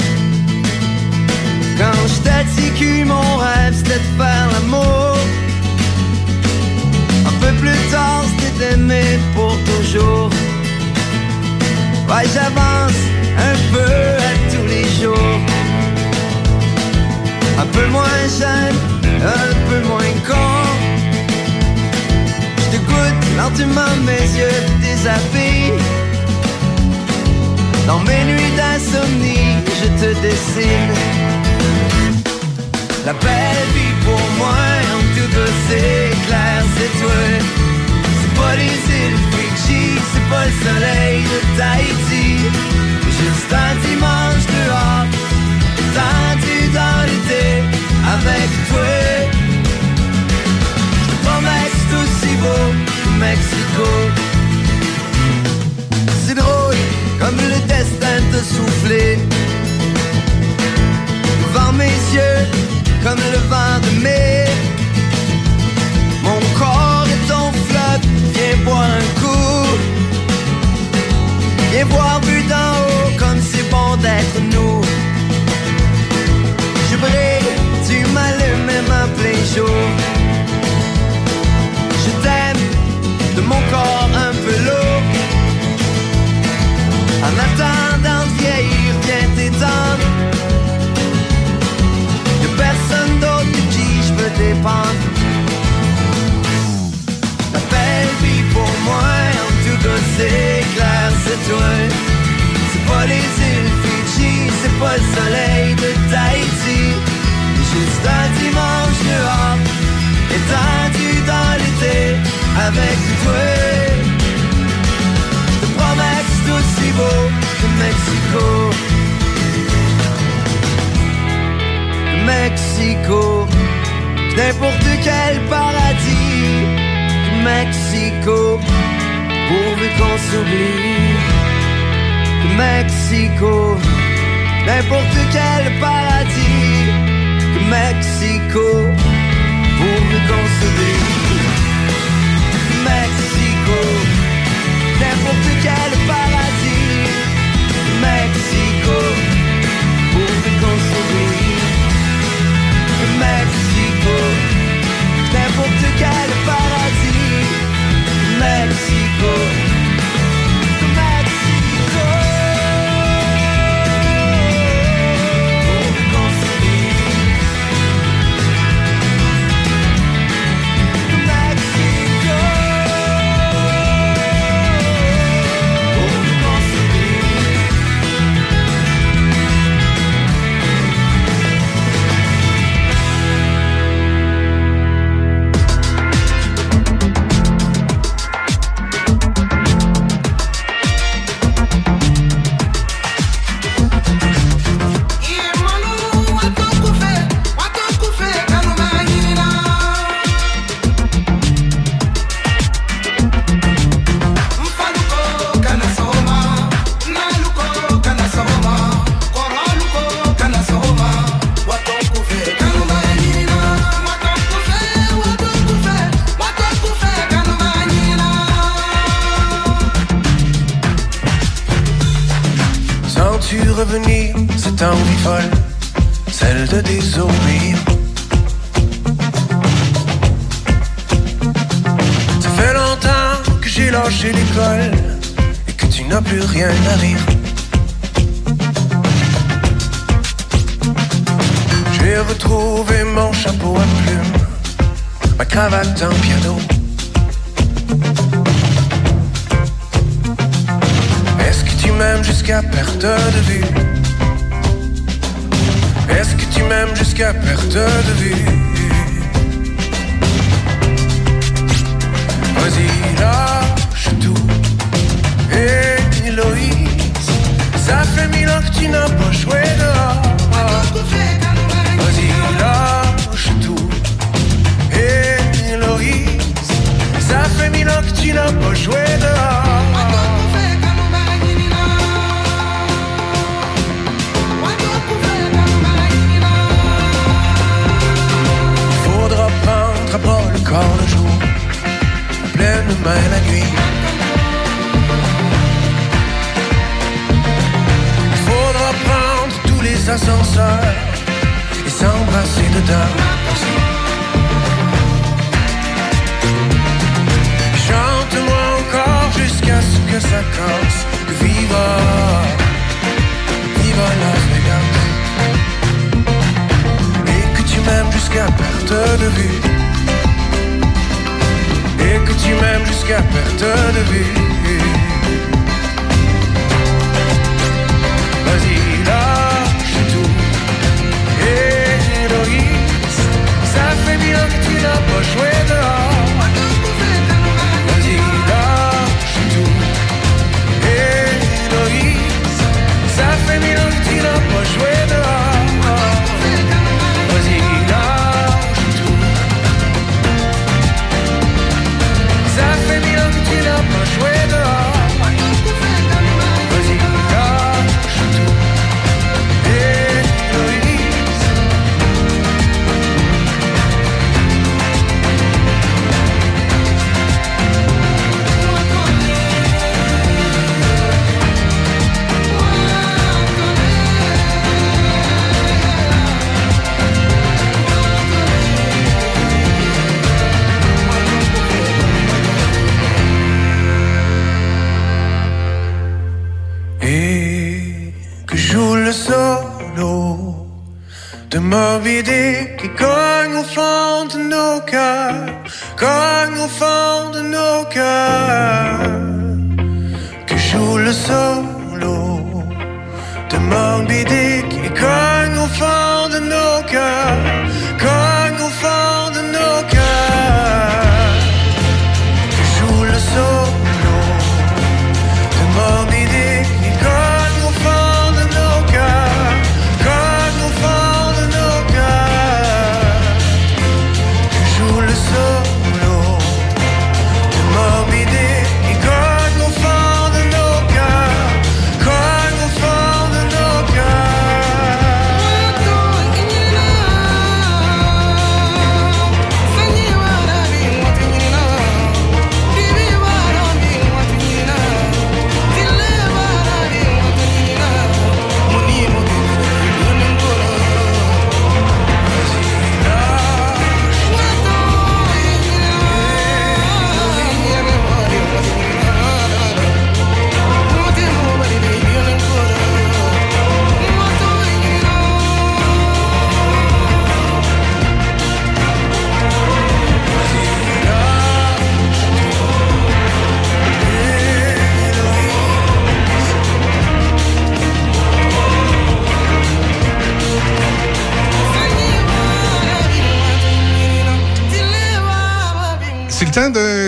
Quand 1.79 2.01
je 2.13 2.17
t'ai 2.25 2.45
dit 2.79 3.05
mon 3.05 3.37
rêve 3.37 3.75
c'était 3.75 4.03
de 4.07 4.11
faire 4.19 4.47
l'amour. 4.53 5.17
Un 7.31 7.35
peu 7.41 7.53
plus 7.63 7.81
tard 7.91 8.25
c'était 8.29 8.77
d'aimer 8.77 9.19
pour 9.35 9.57
toujours. 9.71 10.29
Ouais 12.11 12.27
j'avance 12.35 13.01
un 13.51 13.57
peu 13.73 13.93
à 14.29 14.33
tous 14.53 14.67
les 14.75 14.87
jours. 15.01 15.39
Un 17.63 17.67
peu 17.75 17.87
moins 17.87 18.23
jeune, 18.39 18.77
un 19.39 19.51
peu 19.67 19.81
moins 19.89 20.13
con 20.29 20.58
goûte 23.39 23.59
lentement 23.59 23.97
mes 24.05 24.39
yeux 24.39 24.61
déshabillent. 24.83 25.73
Dans 27.87 28.01
mes 28.01 28.25
nuits 28.25 28.55
d'insomnie, 28.57 29.57
je 29.81 29.89
te 30.01 30.21
dessine. 30.21 30.95
La 33.07 33.13
belle 33.15 33.69
vie 33.75 33.97
pour 34.05 34.25
moi, 34.39 34.61
en 34.97 35.03
tout 35.15 35.33
c'est 35.69 36.11
clair, 36.27 36.63
c'est 36.77 36.93
toi. 37.01 37.21
C'est 38.19 38.35
pas 38.41 38.55
les 38.57 38.79
îles 39.01 39.21
Fidji, 39.33 39.85
c'est 40.13 40.29
pas 40.31 40.45
le 40.45 40.55
soleil 40.67 41.23
de 41.33 41.39
Tahiti. 41.59 42.29
Juste 43.19 43.53
un 43.53 43.75
dimanche 43.87 44.47
dehors, 44.57 45.07
tendu 45.97 46.59
dans 46.79 47.01
l'été 47.09 47.47
avec 48.15 48.49
toi. 48.69 48.93
Promesse 51.25 51.89
aussi 52.01 52.35
beau 52.43 52.78
C'est 56.25 56.35
drôle 56.35 56.77
comme 57.19 57.37
le 57.37 57.59
destin 57.67 58.19
te 58.33 58.39
soufflé. 58.45 59.19
Devant 61.43 61.73
mes 61.73 61.99
yeux, 62.15 62.47
comme 63.03 63.19
le 63.19 63.39
vent 63.51 63.79
de 63.83 64.03
mai. 64.05 64.45
Mon 66.23 66.39
corps 66.59 67.07
est 67.09 67.29
ton 67.29 67.51
flotte, 67.67 68.07
viens 68.35 68.65
boire 68.65 68.83
un 68.83 69.21
coup. 69.21 69.67
Viens 71.73 71.87
voir 71.87 72.21
vu 72.21 72.43
d'en 72.45 72.71
haut 72.85 73.11
comme 73.19 73.41
c'est 73.43 73.69
bon 73.69 73.97
d'être 73.97 74.41
nous. 74.53 74.81
Je 76.91 76.97
brille, 76.97 77.51
tu 77.89 77.97
m'allumes 78.13 78.65
même 78.65 78.93
en 79.03 79.09
plein 79.19 79.41
jour. 79.55 80.18
De 83.71 83.98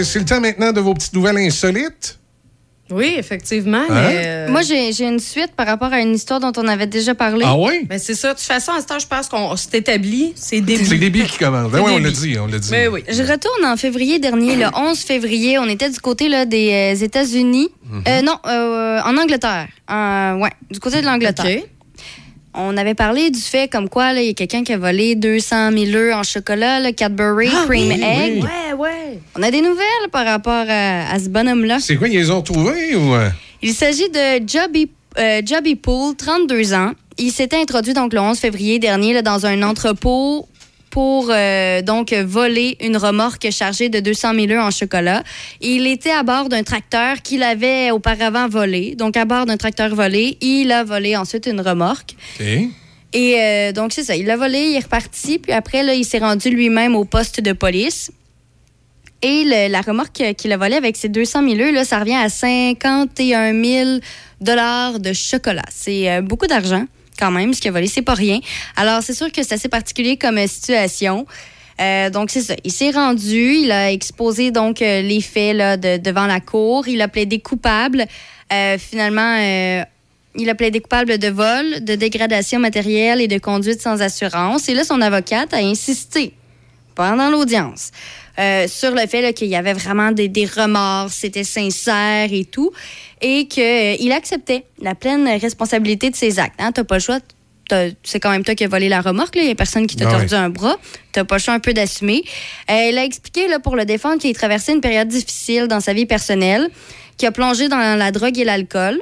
de, 0.01 0.05
c'est 0.05 0.19
le 0.19 0.25
temps 0.25 0.41
maintenant 0.41 0.73
de 0.73 0.81
vos 0.81 0.95
petites 0.95 1.15
nouvelles 1.15 1.39
insolites. 1.39 2.19
Oui, 2.91 3.15
effectivement. 3.17 3.85
Hein? 3.89 3.95
mais, 4.09 4.23
euh, 4.27 4.49
Moi, 4.51 4.63
j'ai 4.63 4.93
j'ai 4.93 5.07
une 5.07 5.21
suite 5.21 5.53
par 5.57 5.67
rapport 5.67 5.93
à 5.93 6.01
une 6.01 6.15
histoire 6.15 6.41
dont 6.41 6.53
on 6.57 6.67
avait 6.67 6.89
déjà 6.89 7.15
parlé. 7.15 7.45
Ah 7.47 7.57
oui? 7.57 7.85
ben, 7.85 7.99
c'est 7.99 8.17
ça. 8.17 8.33
De 8.33 8.39
toute 8.39 8.47
façon, 8.47 8.73
à 8.73 8.81
ce 8.81 8.87
temps, 8.87 8.99
je 8.99 9.07
pense 9.07 9.29
qu'on 9.29 9.55
s'est 9.57 9.79
établi. 9.79 10.33
C'est 10.35 10.61
début. 10.61 10.85
C'est 10.85 10.97
billes 10.97 11.27
qui 11.27 11.39
commencent. 11.39 11.71
Ben 11.71 11.79
C'est 11.79 11.85
oui, 11.85 11.93
on 11.95 11.99
l'a 11.99 12.11
dit, 12.11 12.37
on 12.39 12.47
l'a 12.47 12.59
dit. 12.59 12.69
Mais 12.73 12.89
oui. 12.89 13.05
Je 13.09 13.23
retourne 13.23 13.65
en 13.65 13.77
février 13.77 14.19
dernier, 14.19 14.57
le 14.57 14.67
11 14.75 14.99
février. 14.99 15.59
On 15.59 15.69
était 15.69 15.89
du 15.89 16.01
côté 16.01 16.29
là, 16.29 16.47
des 16.47 16.95
euh, 16.99 17.05
États-Unis. 17.05 17.69
Euh, 18.09 18.23
non, 18.23 18.39
euh, 18.47 19.01
en 19.05 19.17
Angleterre. 19.17 19.69
Euh, 19.91 20.35
ouais, 20.37 20.51
du 20.71 20.81
côté 20.81 21.01
de 21.01 21.07
l'Angleterre. 21.07 21.45
OK. 21.47 21.69
On 22.55 22.77
avait 22.77 22.95
parlé 22.95 23.31
du 23.31 23.39
fait 23.41 23.69
comme 23.71 23.89
quoi 23.89 24.13
là, 24.13 24.21
il 24.23 24.27
y 24.27 24.31
a 24.31 24.35
quelqu'un 24.35 24.65
qui 24.65 24.73
a 24.73 24.79
volé 24.79 25.15
200 25.15 25.71
000 25.73 25.93
œufs 25.95 26.15
en 26.15 26.23
chocolat, 26.25 26.81
le 26.81 26.91
Cadbury 26.93 27.49
Ah, 27.53 27.65
Cream 27.69 27.89
oui, 27.89 28.03
Egg. 28.03 28.43
Ouais, 28.43 28.73
ouais. 28.77 29.19
On 29.39 29.43
a 29.43 29.51
des 29.53 29.61
nouvelles 29.61 30.09
par 30.11 30.27
rapport 30.27 30.65
à, 30.69 31.13
à 31.13 31.19
ce 31.21 31.29
bonhomme-là. 31.29 31.79
C'est 31.81 31.97
quoi, 31.97 32.09
ils 32.09 32.19
les 32.19 32.31
ont 32.31 32.43
trouvés 32.43 32.97
ou. 32.97 33.15
euh? 33.15 33.29
Il 33.63 33.73
s'agit 33.73 34.09
de 34.09 34.49
Joby 34.49 34.91
euh, 35.19 35.43
Joby 35.45 35.77
Poole, 35.77 36.17
32 36.17 36.73
ans, 36.75 36.93
il 37.19 37.31
s'était 37.31 37.57
introduit 37.61 37.93
donc 37.95 38.13
le 38.13 38.21
11 38.21 38.39
février 38.39 38.79
dernier 38.79 39.13
là, 39.13 39.23
dans 39.23 39.45
un 39.47 39.63
entrepôt 39.63 40.49
pour 40.91 41.29
euh, 41.31 41.83
donc 41.83 42.13
voler 42.13 42.77
une 42.81 42.97
remorque 42.97 43.49
chargée 43.51 43.89
de 43.89 44.01
200 44.01 44.35
000 44.35 44.51
œufs 44.51 44.61
en 44.63 44.71
chocolat. 44.71 45.23
Il 45.61 45.87
était 45.87 46.11
à 46.11 46.23
bord 46.25 46.49
d'un 46.49 46.63
tracteur 46.65 47.23
qu'il 47.23 47.43
avait 47.45 47.91
auparavant 47.93 48.49
volé. 48.49 48.97
Donc 48.97 49.17
à 49.17 49.25
bord 49.25 49.47
d'un 49.47 49.57
tracteur 49.57 49.95
volé, 49.95 50.37
il 50.41 50.73
a 50.73 50.83
volé 50.85 51.17
ensuite 51.17 51.47
une 51.47 51.61
remorque. 51.61 52.15
Et 53.13 53.35
euh, 53.41 53.73
donc, 53.73 53.93
c'est 53.93 54.05
ça. 54.05 54.15
Il 54.15 54.27
l'a 54.27 54.37
volé, 54.37 54.59
il 54.71 54.77
est 54.77 54.81
reparti. 54.85 55.39
Puis 55.41 55.53
après, 55.53 55.83
là, 55.83 55.95
il 55.95 56.05
s'est 56.05 56.19
rendu 56.19 56.49
lui-même 56.51 56.95
au 56.95 57.05
poste 57.05 57.41
de 57.41 57.53
police. 57.53 58.11
Et 59.23 59.43
le- 59.45 59.69
la 59.71 59.81
remorque 59.81 60.23
qu'il 60.37 60.53
a 60.53 60.57
volée 60.57 60.77
avec 60.77 60.97
ses 60.97 61.09
200 61.09 61.43
000 61.49 61.61
œufs, 61.61 61.75
là, 61.75 61.85
ça 61.85 61.99
revient 61.99 62.15
à 62.15 62.29
51 62.29 63.53
000 63.65 64.01
de 64.41 65.13
chocolat. 65.13 65.65
C'est 65.71 66.11
euh, 66.11 66.21
beaucoup 66.23 66.47
d'argent, 66.47 66.85
quand 67.21 67.31
même, 67.31 67.53
ce 67.55 67.61
qu'il 67.61 67.69
a 67.69 67.73
volé. 67.73 67.87
C'est 67.87 68.03
pas 68.03 68.15
rien. 68.15 68.41
Alors, 68.77 69.03
c'est 69.03 69.15
sûr 69.15 69.31
que 69.31 69.43
c'est 69.43 69.55
assez 69.55 69.69
particulier 69.69 70.17
comme 70.17 70.39
euh, 70.39 70.47
situation. 70.47 71.27
Euh, 71.81 72.11
donc, 72.11 72.31
c'est 72.31 72.41
ça. 72.43 72.55
Il 72.65 72.73
s'est 72.73 72.91
rendu, 72.91 73.55
il 73.55 73.71
a 73.71 73.93
exposé 73.93 74.51
donc 74.51 74.83
euh, 74.83 75.03
les 75.03 75.21
faits 75.21 75.55
là, 75.57 75.77
de- 75.77 75.99
devant 75.99 76.27
la 76.27 76.41
cour. 76.41 76.89
Il 76.89 77.01
a 77.03 77.09
plaidé 77.09 77.39
coupable. 77.41 78.07
Finalement, 78.79 79.37
il 80.35 80.51
a 80.51 80.55
plaidé 80.57 80.81
coupable 80.81 81.19
de 81.19 81.29
vol, 81.29 81.85
de 81.85 81.95
dégradation 81.95 82.59
matérielle 82.59 83.21
et 83.21 83.29
de 83.29 83.39
conduite 83.39 83.81
sans 83.81 84.03
assurance. 84.03 84.69
Et 84.69 84.75
là, 84.75 84.83
son 84.83 85.01
avocate 85.01 85.55
a 85.55 85.59
insisté 85.59 86.35
pendant 86.97 87.31
l'audience 87.31 87.93
sur 88.67 88.91
le 88.91 89.07
fait 89.07 89.33
qu'il 89.35 89.47
y 89.49 89.55
avait 89.55 89.73
vraiment 89.73 90.11
des 90.11 90.47
remords, 90.47 91.11
c'était 91.11 91.45
sincère 91.45 92.29
et 92.33 92.45
tout, 92.45 92.73
et 93.21 93.47
qu'il 93.49 94.13
acceptait 94.13 94.65
la 94.83 94.95
pleine 94.95 95.29
responsabilité 95.41 96.11
de 96.11 96.17
ses 96.17 96.39
actes. 96.39 96.55
Hein, 96.59 96.73
T'as 96.73 96.85
pas 96.85 96.97
le 96.97 97.01
choix. 97.03 97.19
C'est 98.03 98.19
quand 98.19 98.31
même 98.31 98.43
toi 98.43 98.57
qui 98.57 98.65
as 98.65 98.69
volé 98.69 98.89
la 98.89 99.01
remorque. 99.01 99.37
là. 99.37 99.43
Il 99.43 99.47
n'y 99.47 99.53
a 99.53 99.55
personne 99.55 99.87
qui 99.87 99.95
t'a 99.95 100.09
Ah 100.09 100.19
tordu 100.19 100.35
un 100.35 100.49
bras. 100.51 100.77
T'as 101.13 101.23
pas 101.25 101.37
le 101.37 101.41
choix 101.41 101.55
un 101.55 101.61
peu 101.61 101.73
d'assumer. 101.73 102.25
Euh, 102.69 102.89
il 102.91 102.99
a 102.99 103.05
expliqué 103.05 103.47
là, 103.47 103.61
pour 103.61 103.77
le 103.77 103.85
défendre 103.85 104.19
qu'il 104.21 104.35
traversait 104.35 104.73
une 104.73 104.81
période 104.81 105.07
difficile 105.07 105.69
dans 105.69 105.79
sa 105.81 105.93
vie 105.93 106.07
personnelle, 106.07 106.69
qu'il 107.17 107.29
a 107.29 107.33
plongé 107.33 107.69
dans 107.69 107.79
la 107.97 108.11
drogue 108.11 108.37
et 108.39 108.45
l'alcool. 108.45 109.01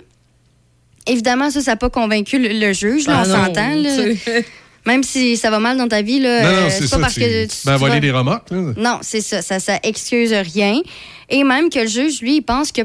Évidemment, 1.06 1.50
ça, 1.50 1.62
ça 1.62 1.70
n'a 1.72 1.76
pas 1.76 1.88
convaincu 1.88 2.38
le, 2.38 2.48
le 2.48 2.72
juge. 2.74 3.06
Là, 3.06 3.22
Ah 3.24 3.26
on 3.26 3.46
s'entend. 3.46 3.70
Même 4.86 5.02
si 5.02 5.36
ça 5.36 5.50
va 5.50 5.58
mal 5.58 5.76
dans 5.76 5.88
ta 5.88 6.02
vie, 6.02 6.18
là, 6.18 6.28
euh, 6.46 6.66
c'est 6.70 6.80
c'est 6.82 6.86
ça. 6.88 6.96
pas 6.96 7.02
parce 7.02 7.14
que 7.14 7.46
tu 7.46 7.68
à 7.68 7.76
voler 7.76 7.94
vas- 7.94 8.00
des 8.00 8.10
remorques. 8.10 8.50
là. 8.50 8.58
Non, 8.76 8.98
c'est 9.02 9.20
ça, 9.20 9.42
ça. 9.42 9.60
Ça 9.60 9.78
excuse 9.82 10.32
rien. 10.32 10.80
Et 11.28 11.44
même 11.44 11.68
que 11.70 11.78
le 11.80 11.86
juge, 11.86 12.20
lui, 12.22 12.36
il 12.36 12.42
pense 12.42 12.72
que 12.72 12.82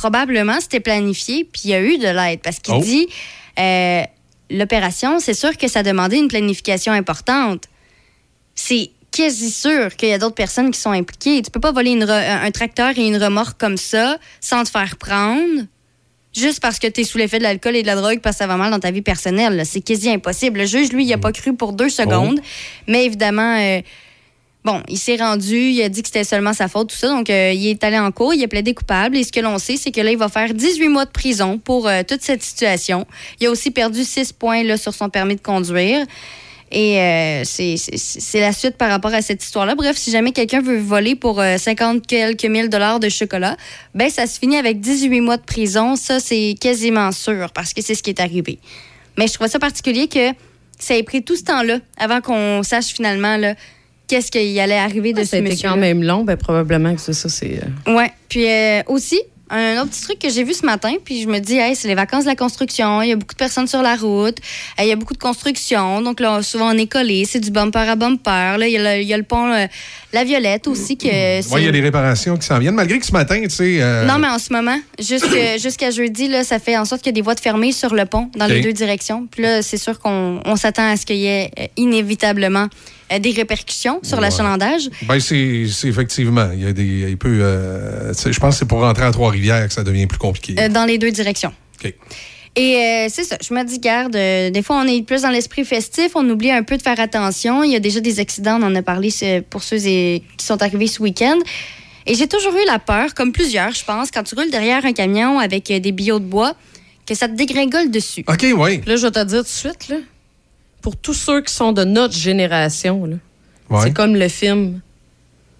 probablement 0.00 0.60
c'était 0.60 0.80
planifié, 0.80 1.44
puis 1.44 1.62
il 1.64 1.70
y 1.70 1.74
a 1.74 1.80
eu 1.80 1.96
de 1.98 2.08
l'aide. 2.08 2.40
Parce 2.42 2.58
qu'il 2.58 2.74
Oh. 2.74 2.80
dit 2.82 3.06
euh, 3.58 4.02
l'opération, 4.50 5.18
c'est 5.20 5.34
sûr 5.34 5.56
que 5.56 5.68
ça 5.68 5.82
demandait 5.82 6.18
une 6.18 6.28
planification 6.28 6.92
importante. 6.92 7.64
C'est 8.54 8.90
quasi 9.10 9.50
sûr 9.50 9.96
qu'il 9.96 10.10
y 10.10 10.12
a 10.12 10.18
d'autres 10.18 10.34
personnes 10.34 10.70
qui 10.70 10.78
sont 10.78 10.90
impliquées. 10.90 11.40
Tu 11.42 11.50
peux 11.50 11.60
pas 11.60 11.72
voler 11.72 11.92
une 11.92 12.02
un 12.08 12.50
tracteur 12.50 12.90
et 12.98 13.06
une 13.06 13.16
remorque 13.16 13.58
comme 13.58 13.78
ça 13.78 14.18
sans 14.40 14.64
te 14.64 14.70
faire 14.70 14.96
prendre. 14.98 15.62
Juste 16.34 16.60
parce 16.60 16.78
que 16.78 16.86
tu 16.86 17.00
es 17.00 17.04
sous 17.04 17.16
l'effet 17.16 17.38
de 17.38 17.44
l'alcool 17.44 17.76
et 17.76 17.82
de 17.82 17.86
la 17.86 17.96
drogue 17.96 18.20
parce 18.20 18.36
que 18.36 18.38
ça 18.40 18.46
va 18.46 18.56
mal 18.58 18.70
dans 18.70 18.78
ta 18.78 18.90
vie 18.90 19.00
personnelle. 19.00 19.62
C'est 19.64 19.80
quasi 19.80 20.10
impossible. 20.10 20.58
Le 20.60 20.66
juge, 20.66 20.92
lui, 20.92 21.06
il 21.06 21.12
a 21.14 21.18
pas 21.18 21.32
cru 21.32 21.54
pour 21.56 21.72
deux 21.72 21.88
secondes. 21.88 22.40
Mais 22.86 23.06
évidemment, 23.06 23.56
euh, 23.58 23.80
Bon, 24.66 24.82
il 24.88 24.98
s'est 24.98 25.14
rendu, 25.14 25.56
il 25.56 25.80
a 25.80 25.88
dit 25.88 26.02
que 26.02 26.08
c'était 26.08 26.24
seulement 26.24 26.52
sa 26.52 26.66
faute, 26.66 26.90
tout 26.90 26.96
ça. 26.96 27.06
Donc, 27.06 27.30
euh, 27.30 27.52
il 27.54 27.68
est 27.68 27.84
allé 27.84 28.00
en 28.00 28.10
cours, 28.10 28.34
il 28.34 28.42
a 28.42 28.48
plaidé 28.48 28.74
coupable. 28.74 29.16
Et 29.16 29.22
ce 29.22 29.30
que 29.30 29.38
l'on 29.38 29.58
sait, 29.58 29.76
c'est 29.76 29.92
que 29.92 30.00
là, 30.00 30.10
il 30.10 30.18
va 30.18 30.28
faire 30.28 30.52
18 30.52 30.88
mois 30.88 31.04
de 31.04 31.10
prison 31.12 31.56
pour 31.56 31.86
euh, 31.86 32.02
toute 32.02 32.22
cette 32.22 32.42
situation. 32.42 33.06
Il 33.38 33.46
a 33.46 33.50
aussi 33.52 33.70
perdu 33.70 34.02
6 34.02 34.32
points 34.32 34.76
sur 34.76 34.92
son 34.92 35.08
permis 35.08 35.36
de 35.36 35.40
conduire. 35.40 36.04
Et 36.72 36.98
euh, 37.00 37.44
c'est- 37.44 38.40
la 38.40 38.52
suite 38.52 38.76
par 38.76 38.90
rapport 38.90 39.14
à 39.14 39.22
cette 39.22 39.40
histoire-là. 39.40 39.76
Bref, 39.76 39.96
si 39.96 40.10
jamais 40.10 40.32
quelqu'un 40.32 40.60
veut 40.60 40.80
voler 40.80 41.14
pour 41.14 41.38
euh, 41.40 41.58
50 41.58 42.04
quelques 42.04 42.46
mille 42.46 42.68
dollars 42.68 42.98
de 42.98 43.08
chocolat, 43.08 43.56
ben 43.94 44.10
ça 44.10 44.26
se 44.26 44.36
finit 44.40 44.56
avec 44.56 44.80
18 44.80 45.20
mois 45.20 45.36
de 45.36 45.44
prison. 45.44 45.94
Ça, 45.94 46.18
c'est 46.18 46.56
quasiment 46.60 47.12
sûr 47.12 47.52
parce 47.54 47.72
que 47.72 47.82
c'est 47.82 47.94
ce 47.94 48.02
qui 48.02 48.10
est 48.10 48.18
arrivé. 48.20 48.58
Mais 49.16 49.28
je 49.28 49.34
trouve 49.34 49.46
ça 49.46 49.60
particulier 49.60 50.08
que 50.08 50.32
ça 50.76 50.96
ait 50.96 51.04
pris 51.04 51.22
tout 51.22 51.36
ce 51.36 51.44
temps-là 51.44 51.78
avant 51.98 52.20
qu'on 52.20 52.64
sache 52.64 52.86
finalement 52.86 53.38
qu'est-ce 54.08 54.30
qui 54.30 54.58
allait 54.60 54.76
arriver 54.78 55.12
de 55.12 55.20
Ça 55.24 55.30
ce 55.30 55.36
a 55.36 55.38
été 55.40 55.50
monsieur. 55.50 55.68
quand 55.68 55.76
même 55.76 56.02
long, 56.02 56.24
ben 56.24 56.36
probablement 56.36 56.94
que 56.94 57.00
c'est 57.00 57.12
ça. 57.12 57.28
C'est 57.28 57.60
euh, 57.86 57.94
Ouais. 57.94 58.12
Puis 58.28 58.48
euh, 58.48 58.82
aussi, 58.86 59.20
un 59.48 59.80
autre 59.80 59.90
petit 59.90 60.02
truc 60.02 60.18
que 60.18 60.28
j'ai 60.28 60.42
vu 60.42 60.54
ce 60.54 60.66
matin, 60.66 60.94
puis 61.04 61.22
je 61.22 61.28
me 61.28 61.38
dis, 61.38 61.56
hey, 61.56 61.76
c'est 61.76 61.86
les 61.86 61.94
vacances 61.94 62.24
de 62.24 62.28
la 62.30 62.34
construction, 62.34 63.00
il 63.02 63.10
y 63.10 63.12
a 63.12 63.16
beaucoup 63.16 63.34
de 63.34 63.38
personnes 63.38 63.68
sur 63.68 63.80
la 63.80 63.94
route, 63.94 64.38
euh, 64.80 64.82
il 64.82 64.88
y 64.88 64.92
a 64.92 64.96
beaucoup 64.96 65.14
de 65.14 65.18
construction, 65.18 66.00
donc 66.02 66.18
là, 66.18 66.42
souvent 66.42 66.74
on 66.74 66.76
est 66.78 66.88
collé, 66.90 67.24
c'est 67.24 67.38
du 67.38 67.50
bumper 67.52 67.88
à 67.88 67.94
bumper. 67.94 68.56
Là, 68.58 68.66
il 68.66 68.72
y, 68.72 68.76
a 68.76 68.96
le- 68.96 69.02
il 69.02 69.06
y 69.06 69.14
a 69.14 69.16
le 69.16 69.22
pont 69.22 69.52
La 70.16 70.24
Violette 70.24 70.66
aussi. 70.66 70.96
que 70.96 71.06
Ouais, 71.06 71.60
il 71.60 71.64
y 71.66 71.68
a 71.68 71.72
des 71.72 71.82
réparations 71.82 72.38
qui 72.38 72.46
s'en 72.46 72.58
viennent, 72.58 72.74
malgré 72.74 72.98
que 72.98 73.04
ce 73.04 73.12
matin, 73.12 73.38
tu 73.42 73.50
sais. 73.50 73.76
euh, 73.82 74.06
Non, 74.06 74.16
mais 74.18 74.28
en 74.28 74.38
ce 74.38 74.50
moment, 74.50 74.78
jusqu'à 74.98 75.90
jeudi, 75.90 76.28
là, 76.28 76.42
ça 76.42 76.58
fait 76.58 76.76
en 76.78 76.86
sorte 76.86 77.02
qu'il 77.02 77.10
y 77.10 77.14
a 77.14 77.18
des 77.18 77.20
voies 77.20 77.34
de 77.34 77.40
fermées 77.40 77.72
sur 77.72 77.94
le 77.94 78.06
pont 78.06 78.30
dans 78.34 78.46
les 78.46 78.60
deux 78.62 78.72
directions. 78.72 79.26
Puis 79.30 79.42
là, 79.42 79.60
c'est 79.60 79.76
sûr 79.76 79.98
qu'on 80.00 80.40
on 80.44 80.56
s'attend 80.56 80.88
à 80.90 80.96
ce 80.96 81.04
qu'il 81.04 81.16
y 81.16 81.26
ait 81.26 81.50
euh, 81.58 81.66
inévitablement 81.76 82.68
euh, 83.12 83.18
des 83.18 83.32
répercussions 83.32 84.00
sur 84.02 84.16
Ouais. 84.16 84.22
l'achalandage. 84.24 84.88
Ben, 85.02 85.20
c'est 85.20 85.66
effectivement. 85.84 86.48
Il 86.54 86.62
y 86.62 86.66
a 86.66 86.72
des. 86.72 87.06
Il 87.10 87.18
peut. 87.18 87.38
je 87.38 88.38
pense 88.40 88.54
que 88.54 88.58
c'est 88.60 88.68
pour 88.68 88.80
rentrer 88.80 89.04
à 89.04 89.10
Trois-Rivières 89.12 89.68
que 89.68 89.74
ça 89.74 89.84
devient 89.84 90.06
plus 90.06 90.18
compliqué. 90.18 90.54
Dans 90.70 90.86
les 90.86 90.96
deux 90.96 91.10
directions. 91.10 91.52
OK. 91.84 91.92
Et 92.58 92.76
euh, 92.76 93.06
c'est 93.10 93.24
ça, 93.24 93.36
je 93.46 93.52
me 93.52 93.62
dis, 93.64 93.78
garde, 93.78 94.16
euh, 94.16 94.48
des 94.48 94.62
fois, 94.62 94.76
on 94.82 94.86
est 94.88 95.02
plus 95.02 95.22
dans 95.22 95.28
l'esprit 95.30 95.64
festif, 95.64 96.12
on 96.14 96.26
oublie 96.30 96.50
un 96.50 96.62
peu 96.62 96.78
de 96.78 96.82
faire 96.82 96.98
attention. 96.98 97.62
Il 97.62 97.70
y 97.70 97.76
a 97.76 97.80
déjà 97.80 98.00
des 98.00 98.18
accidents, 98.18 98.58
on 98.60 98.64
en 98.66 98.74
a 98.74 98.80
parlé 98.82 99.10
pour 99.50 99.62
ceux 99.62 99.86
et- 99.86 100.22
qui 100.38 100.46
sont 100.46 100.62
arrivés 100.62 100.86
ce 100.86 101.02
week-end. 101.02 101.36
Et 102.06 102.14
j'ai 102.14 102.26
toujours 102.26 102.54
eu 102.54 102.64
la 102.66 102.78
peur, 102.78 103.12
comme 103.14 103.32
plusieurs, 103.32 103.72
je 103.72 103.84
pense, 103.84 104.10
quand 104.10 104.22
tu 104.22 104.34
roules 104.34 104.50
derrière 104.50 104.86
un 104.86 104.92
camion 104.94 105.38
avec 105.38 105.70
euh, 105.70 105.80
des 105.80 105.92
billots 105.92 106.18
de 106.20 106.24
bois, 106.24 106.54
que 107.04 107.14
ça 107.14 107.28
te 107.28 107.34
dégringole 107.34 107.90
dessus. 107.90 108.24
OK, 108.26 108.46
oui. 108.56 108.80
Là, 108.86 108.96
je 108.96 109.02
vais 109.06 109.10
te 109.10 109.24
dire 109.24 109.38
tout 109.38 109.44
de 109.44 109.48
suite, 109.48 109.88
là, 109.88 109.96
pour 110.80 110.96
tous 110.96 111.14
ceux 111.14 111.42
qui 111.42 111.52
sont 111.52 111.72
de 111.72 111.84
notre 111.84 112.14
génération, 112.16 113.02
Ouais. 113.68 113.80
c'est 113.82 113.92
comme 113.92 114.14
le 114.16 114.28
film. 114.28 114.80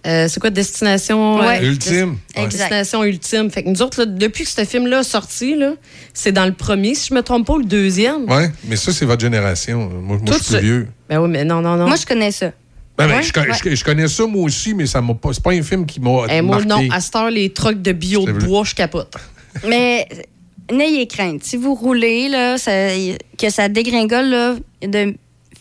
Euh, 0.07 0.27
c'est 0.29 0.39
quoi 0.39 0.49
Destination 0.49 1.39
Ouais. 1.39 1.63
Ultime. 1.65 2.17
Ouais. 2.35 2.43
Exact. 2.43 2.59
Destination 2.69 3.03
ultime. 3.03 3.51
Fait 3.51 3.63
que 3.63 3.69
nous 3.69 3.81
autres, 3.81 3.99
là, 3.99 4.05
depuis 4.05 4.45
que 4.45 4.49
ce 4.49 4.63
film-là 4.63 5.01
est 5.01 5.03
sorti, 5.03 5.55
là, 5.55 5.73
c'est 6.13 6.31
dans 6.31 6.45
le 6.45 6.53
premier, 6.53 6.95
si 6.95 7.09
je 7.09 7.13
me 7.13 7.21
trompe 7.21 7.45
pas, 7.47 7.53
ou 7.53 7.59
le 7.59 7.65
deuxième. 7.65 8.23
Ouais, 8.31 8.49
mais 8.65 8.75
ça, 8.77 8.93
c'est 8.93 9.05
votre 9.05 9.21
génération. 9.21 9.89
Moi, 9.89 10.17
je 10.25 10.33
suis 10.33 10.43
ça- 10.43 10.57
plus 10.59 10.65
vieux. 10.67 10.87
Ben 11.09 11.19
oui, 11.19 11.29
mais 11.29 11.43
non, 11.43 11.61
non, 11.61 11.75
non. 11.75 11.87
Moi, 11.87 11.97
je 11.97 12.05
connais 12.05 12.31
ça. 12.31 12.51
Ben, 12.97 13.07
ben, 13.07 13.17
Ouais? 13.17 13.21
je, 13.23 13.69
je- 13.69 13.75
je 13.75 13.83
connais 13.83 14.07
ça, 14.07 14.25
moi 14.25 14.43
aussi, 14.43 14.73
mais 14.73 14.85
ça 14.87 15.01
m'a 15.01 15.13
pas. 15.13 15.31
C'est 15.33 15.43
pas 15.43 15.51
un 15.51 15.61
film 15.61 15.85
qui 15.85 15.99
m'a. 15.99 16.25
Eh, 16.29 16.41
moi, 16.41 16.63
marqué. 16.65 16.87
non, 16.87 16.95
à 16.95 16.99
cette 17.01 17.15
heure, 17.15 17.29
les 17.29 17.51
trucs 17.51 17.81
de 17.81 17.91
bio 17.91 18.25
de 18.25 18.31
bois, 18.31 18.63
je 18.65 18.73
capote. 18.73 19.13
Mais 19.67 20.07
euh, 20.71 20.75
n'ayez 20.75 21.05
crainte. 21.07 21.43
Si 21.43 21.57
vous 21.57 21.75
roulez, 21.75 22.27
là, 22.29 22.57
ça- 22.57 22.71
que 23.37 23.49
ça 23.49 23.67
dégringole, 23.69 24.25
là, 24.29 24.55
de 24.81 25.13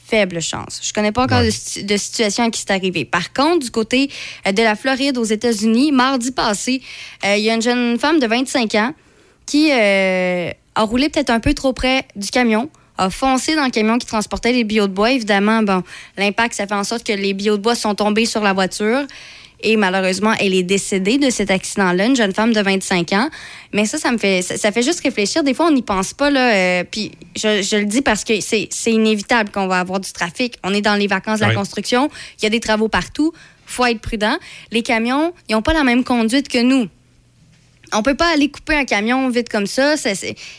faibles 0.09 0.41
chances. 0.41 0.81
Je 0.83 0.93
connais 0.93 1.13
pas 1.13 1.23
encore 1.25 1.39
Ouais. 1.41 1.47
de, 1.47 1.51
situ- 1.51 1.83
de 1.85 1.97
situation 1.97 2.45
à 2.45 2.51
qui 2.51 2.61
c'est 2.61 2.71
arrivé. 2.71 3.05
Par 3.05 3.33
contre, 3.33 3.65
du 3.65 3.71
côté 3.71 4.11
euh, 4.47 4.53
de 4.53 4.63
la 4.63 4.77
Floride 4.77 5.19
aux 5.19 5.25
États-Unis, 5.25 5.93
mardi 5.93 6.31
passé, 6.33 6.81
euh, 7.25 7.37
il 7.37 7.43
y 7.45 7.51
a 7.51 7.55
une 7.55 7.63
jeune 7.63 7.99
femme 7.99 8.19
de 8.21 8.27
25 8.27 8.75
ans 8.77 8.95
qui 9.47 9.71
euh, 9.73 10.51
a 10.75 10.83
roulé 10.83 11.09
peut-être 11.09 11.31
un 11.31 11.41
peu 11.41 11.55
trop 11.55 11.73
près 11.73 12.05
du 12.17 12.29
camion, 12.31 12.69
a 12.99 13.11
foncé 13.11 13.55
dans 13.55 13.65
le 13.65 13.71
camion 13.71 13.99
qui 13.99 14.07
transportait 14.07 14.53
les 14.53 14.65
billots 14.65 14.87
de 14.89 14.93
bois. 14.93 15.13
Évidemment, 15.13 15.63
bon, 15.63 15.83
l'impact, 16.17 16.55
ça 16.55 16.67
fait 16.67 16.75
en 16.75 16.85
sorte 16.85 17.05
que 17.07 17.13
les 17.13 17.35
billots 17.35 17.57
de 17.59 17.63
bois 17.63 17.75
sont 17.75 17.95
tombés 17.95 18.27
sur 18.27 18.43
la 18.43 18.53
voiture. 18.53 19.03
Et 19.63 19.77
malheureusement, 19.77 20.33
elle 20.39 20.55
est 20.55 20.63
décédée 20.63 21.19
de 21.19 21.31
cet 21.31 21.51
accident-là, 21.51 22.07
une 22.07 22.17
jeune 22.17 22.35
femme 22.35 22.53
de 22.53 22.61
25 22.61 23.13
ans. 23.15 23.29
Mais 23.73 23.87
ça, 23.87 23.99
ça 23.99 24.13
me 24.13 24.19
fait, 24.19 24.43
ça, 24.43 24.57
ça 24.57 24.71
fait 24.71 24.83
juste 24.83 25.01
réfléchir. 25.01 25.43
Des 25.43 25.55
fois, 25.55 25.67
on 25.67 25.71
n'y 25.73 25.83
pense 25.83 26.13
pas. 26.13 26.31
Là, 26.31 26.55
euh, 26.55 26.85
puis 26.91 27.13
je, 27.37 27.63
je 27.63 27.77
le 27.77 27.87
dis 27.87 28.03
parce 28.03 28.23
que 28.25 28.35
c'est 28.41 28.69
inévitable 28.87 29.51
qu'on 29.51 29.67
va 29.67 29.81
avoir 29.81 29.99
du 30.01 30.13
trafic. 30.13 30.57
On 30.63 30.75
est 30.75 30.83
dans 30.83 30.95
les 30.95 31.07
vacances 31.07 31.39
de 31.41 31.45
la 31.45 31.51
Oui. 31.51 31.57
construction. 31.57 32.11
Il 32.41 32.45
y 32.45 32.47
a 32.47 32.51
des 32.51 32.61
travaux 32.61 32.89
partout. 32.89 33.33
faut 33.65 33.85
être 33.87 34.01
prudent. 34.01 34.37
Les 34.71 34.83
camions, 34.83 35.33
ils 35.49 35.55
n'ont 35.55 35.63
pas 35.63 35.73
la 35.73 35.85
même 35.85 36.05
conduite 36.05 36.49
que 36.49 36.63
nous. 36.63 36.87
On 37.93 38.03
peut 38.03 38.15
pas 38.15 38.33
aller 38.33 38.49
couper 38.51 38.75
un 38.75 38.85
camion 38.85 39.29
vite 39.29 39.49
comme 39.49 39.67
ça. 39.67 39.95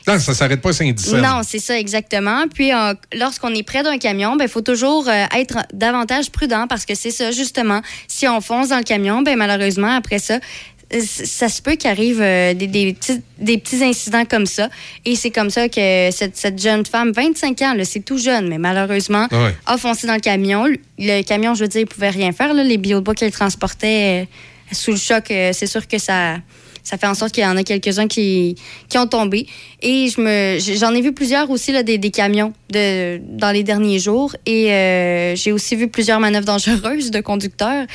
Non, 0.08 0.20
ça 0.20 0.34
s'arrête 0.34 0.62
pas 0.62 0.70
à 0.70 0.74
Saint-Dicenne. 0.74 1.22
non, 1.22 1.42
c'est 1.44 1.60
ça 1.60 1.78
exactement. 1.78 2.46
Puis 2.54 2.74
euh, 2.74 2.94
lorsqu'on 3.14 3.54
est 3.54 3.64
près 3.64 3.84
d'un 3.84 3.98
camion, 3.98 4.38
il 4.40 4.48
faut 4.48 4.62
toujours 4.62 5.08
euh, 5.08 5.26
être 5.36 5.58
davantage 5.74 6.30
prudent 6.32 6.68
parce 6.68 6.86
que 6.86 6.96
c'est 6.96 7.12
ça 7.12 7.32
justement. 7.32 7.82
Si 8.08 8.28
on 8.28 8.40
fonce 8.42 8.70
dans 8.70 8.78
le 8.78 8.84
camion, 8.84 9.22
ben 9.22 9.36
malheureusement 9.38 9.96
après 9.96 10.20
ça, 10.20 10.40
euh, 10.94 11.02
ça 11.02 11.50
se 11.50 11.62
peut 11.62 11.76
qu'il 11.76 11.90
arrive 11.90 12.22
euh, 12.22 12.54
des, 12.54 12.68
des 12.68 12.94
petits, 12.94 13.22
des 13.40 13.58
petits 13.58 13.84
incidents 13.84 14.24
comme 14.24 14.46
ça. 14.46 14.70
Et 15.04 15.16
c'est 15.18 15.32
comme 15.32 15.50
ça 15.50 15.68
que 15.68 16.10
cette, 16.12 16.38
cette 16.38 16.62
jeune 16.62 16.86
femme, 16.86 17.12
25 17.12 17.62
ans, 17.64 17.76
c'est 17.84 18.06
tout 18.06 18.18
jeune, 18.18 18.48
mais 18.48 18.58
malheureusement, 18.58 19.28
Ouais. 19.34 19.54
a 19.66 19.78
foncé 19.78 20.08
dans 20.08 20.14
le 20.16 20.22
camion. 20.22 20.66
Le 20.98 21.22
camion, 21.24 21.56
je 21.56 21.64
veux 21.64 21.68
dire, 21.68 21.82
il 21.82 21.88
pouvait 21.88 22.10
rien 22.10 22.32
faire. 22.32 22.54
là. 22.54 22.64
Les 22.64 22.78
bois 22.78 23.14
qu'elle 23.16 23.32
transportait 23.34 24.30
sous 24.72 24.92
le 24.92 24.98
choc, 24.98 25.26
c'est 25.28 25.68
sûr 25.68 25.86
que 25.88 25.98
ça, 25.98 26.38
Ça 26.88 26.98
fait 26.98 27.08
en 27.08 27.16
sorte 27.16 27.34
qu'il 27.34 27.44
y 27.44 27.46
en 27.46 27.58
a 27.58 27.64
quelques-uns 27.64 28.08
qui, 28.08 28.56
qui 28.88 28.98
ont 28.98 29.08
tombé. 29.08 29.46
Et 29.82 30.08
je 30.08 30.22
me, 30.22 30.58
j'en 30.80 30.94
ai 30.94 31.02
vu 31.02 31.12
plusieurs 31.12 31.50
aussi, 31.50 31.74
là, 31.74 31.84
des, 31.84 31.98
des 31.98 32.12
camions 32.12 32.54
de, 32.72 33.20
dans 33.38 33.52
les 33.52 33.64
derniers 33.64 34.00
jours. 34.00 34.34
Et 34.46 34.72
euh, 34.72 35.36
j'ai 35.36 35.52
aussi 35.52 35.76
vu 35.76 35.90
plusieurs 35.90 36.22
manœuvres 36.22 36.46
dangereuses 36.46 37.12
de 37.12 37.20
conducteurs. 37.20 37.86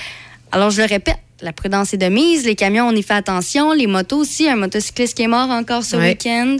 Alors, 0.50 0.68
je 0.68 0.82
le 0.82 0.86
répète, 0.86 1.16
la 1.40 1.54
prudence 1.54 1.94
est 1.94 1.96
de 1.96 2.08
mise. 2.08 2.44
Les 2.44 2.54
camions, 2.54 2.86
on 2.86 2.94
y 2.94 3.02
fait 3.02 3.14
attention. 3.14 3.72
Les 3.72 3.86
motos 3.86 4.18
aussi. 4.18 4.46
Un 4.46 4.56
motocycliste 4.56 5.16
qui 5.16 5.22
est 5.22 5.26
mort 5.28 5.48
encore 5.48 5.84
ce 5.84 5.96
Ouais. 5.96 6.10
week-end. 6.10 6.58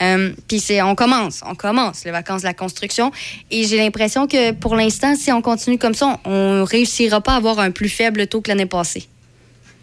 Euh, 0.00 0.30
Puis 0.48 0.60
c'est, 0.60 0.80
on 0.80 0.94
commence, 0.94 1.42
on 1.44 1.54
commence 1.54 2.04
les 2.06 2.12
vacances 2.12 2.42
de 2.42 2.46
la 2.46 2.54
construction. 2.54 3.10
Et 3.50 3.64
j'ai 3.64 3.76
l'impression 3.76 4.26
que 4.26 4.52
pour 4.52 4.74
l'instant, 4.74 5.14
si 5.16 5.30
on 5.32 5.42
continue 5.42 5.76
comme 5.76 5.94
ça, 5.94 6.18
on 6.24 6.64
réussira 6.64 7.20
pas 7.20 7.32
à 7.32 7.36
avoir 7.36 7.58
un 7.58 7.72
plus 7.72 7.88
faible 7.90 8.26
taux 8.26 8.40
que 8.40 8.48
l'année 8.48 8.64
passée. 8.64 9.06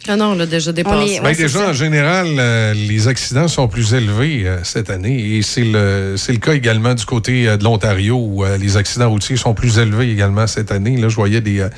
Ah 0.08 0.16
non, 0.16 0.26
on 0.32 0.36
l'a 0.36 0.45
déjà 0.45 0.72
dépassé. 0.72 1.16
est- 1.16 1.20
Ben, 1.22 1.36
déjà, 1.36 1.60
ça. 1.60 1.70
en 1.70 1.74
général, 1.74 2.28
euh, 2.38 2.74
les 2.76 3.08
accidents 3.08 3.47
sont 3.47 3.68
plus 3.68 3.93
élevés 3.93 4.43
euh, 4.45 4.60
cette 4.64 4.89
année. 4.91 5.36
Et 5.38 5.41
c'est 5.41 5.64
le, 5.64 6.16
c'est 6.18 6.32
le 6.32 6.38
cas 6.38 6.53
également 6.53 6.93
du 6.93 7.06
côté 7.06 7.47
euh, 7.47 7.58
de 7.58 7.64
l'Ontario 7.64 8.16
où 8.16 8.45
euh, 8.45 8.58
les 8.58 8.78
accidents 8.78 9.10
routiers 9.10 9.36
sont 9.38 9.53
plus 9.56 9.80
élevés 9.80 10.12
également 10.12 10.45
cette 10.47 10.72
année. 10.72 10.95
Là, 10.97 11.10
je 11.10 11.16
voyais 11.16 11.41
des, 11.41 11.60
euh, 11.62 11.70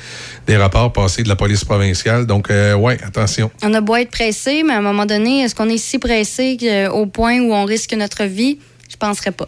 des 0.46 0.56
rapports 0.56 0.92
passés 0.92 1.22
de 1.22 1.28
la 1.28 1.36
police 1.36 1.64
provinciale. 1.64 2.26
Donc, 2.26 2.50
euh, 2.50 2.74
ouais, 2.74 2.98
attention. 3.02 3.50
On 3.62 3.72
a 3.72 3.80
beau 3.80 3.96
être 3.96 4.10
pressé, 4.10 4.62
mais 4.62 4.74
à 4.74 4.78
un 4.78 4.82
moment 4.82 5.06
donné, 5.06 5.42
est-ce 5.42 5.54
qu'on 5.54 5.68
est 5.70 5.78
si 5.78 5.98
pressé 5.98 6.58
au 6.92 7.06
point 7.06 7.38
où 7.40 7.52
on 7.54 7.64
risque 7.64 7.94
notre 7.94 8.24
vie? 8.24 8.58
Je 8.90 8.96
penserais 8.96 9.32
pas. 9.32 9.46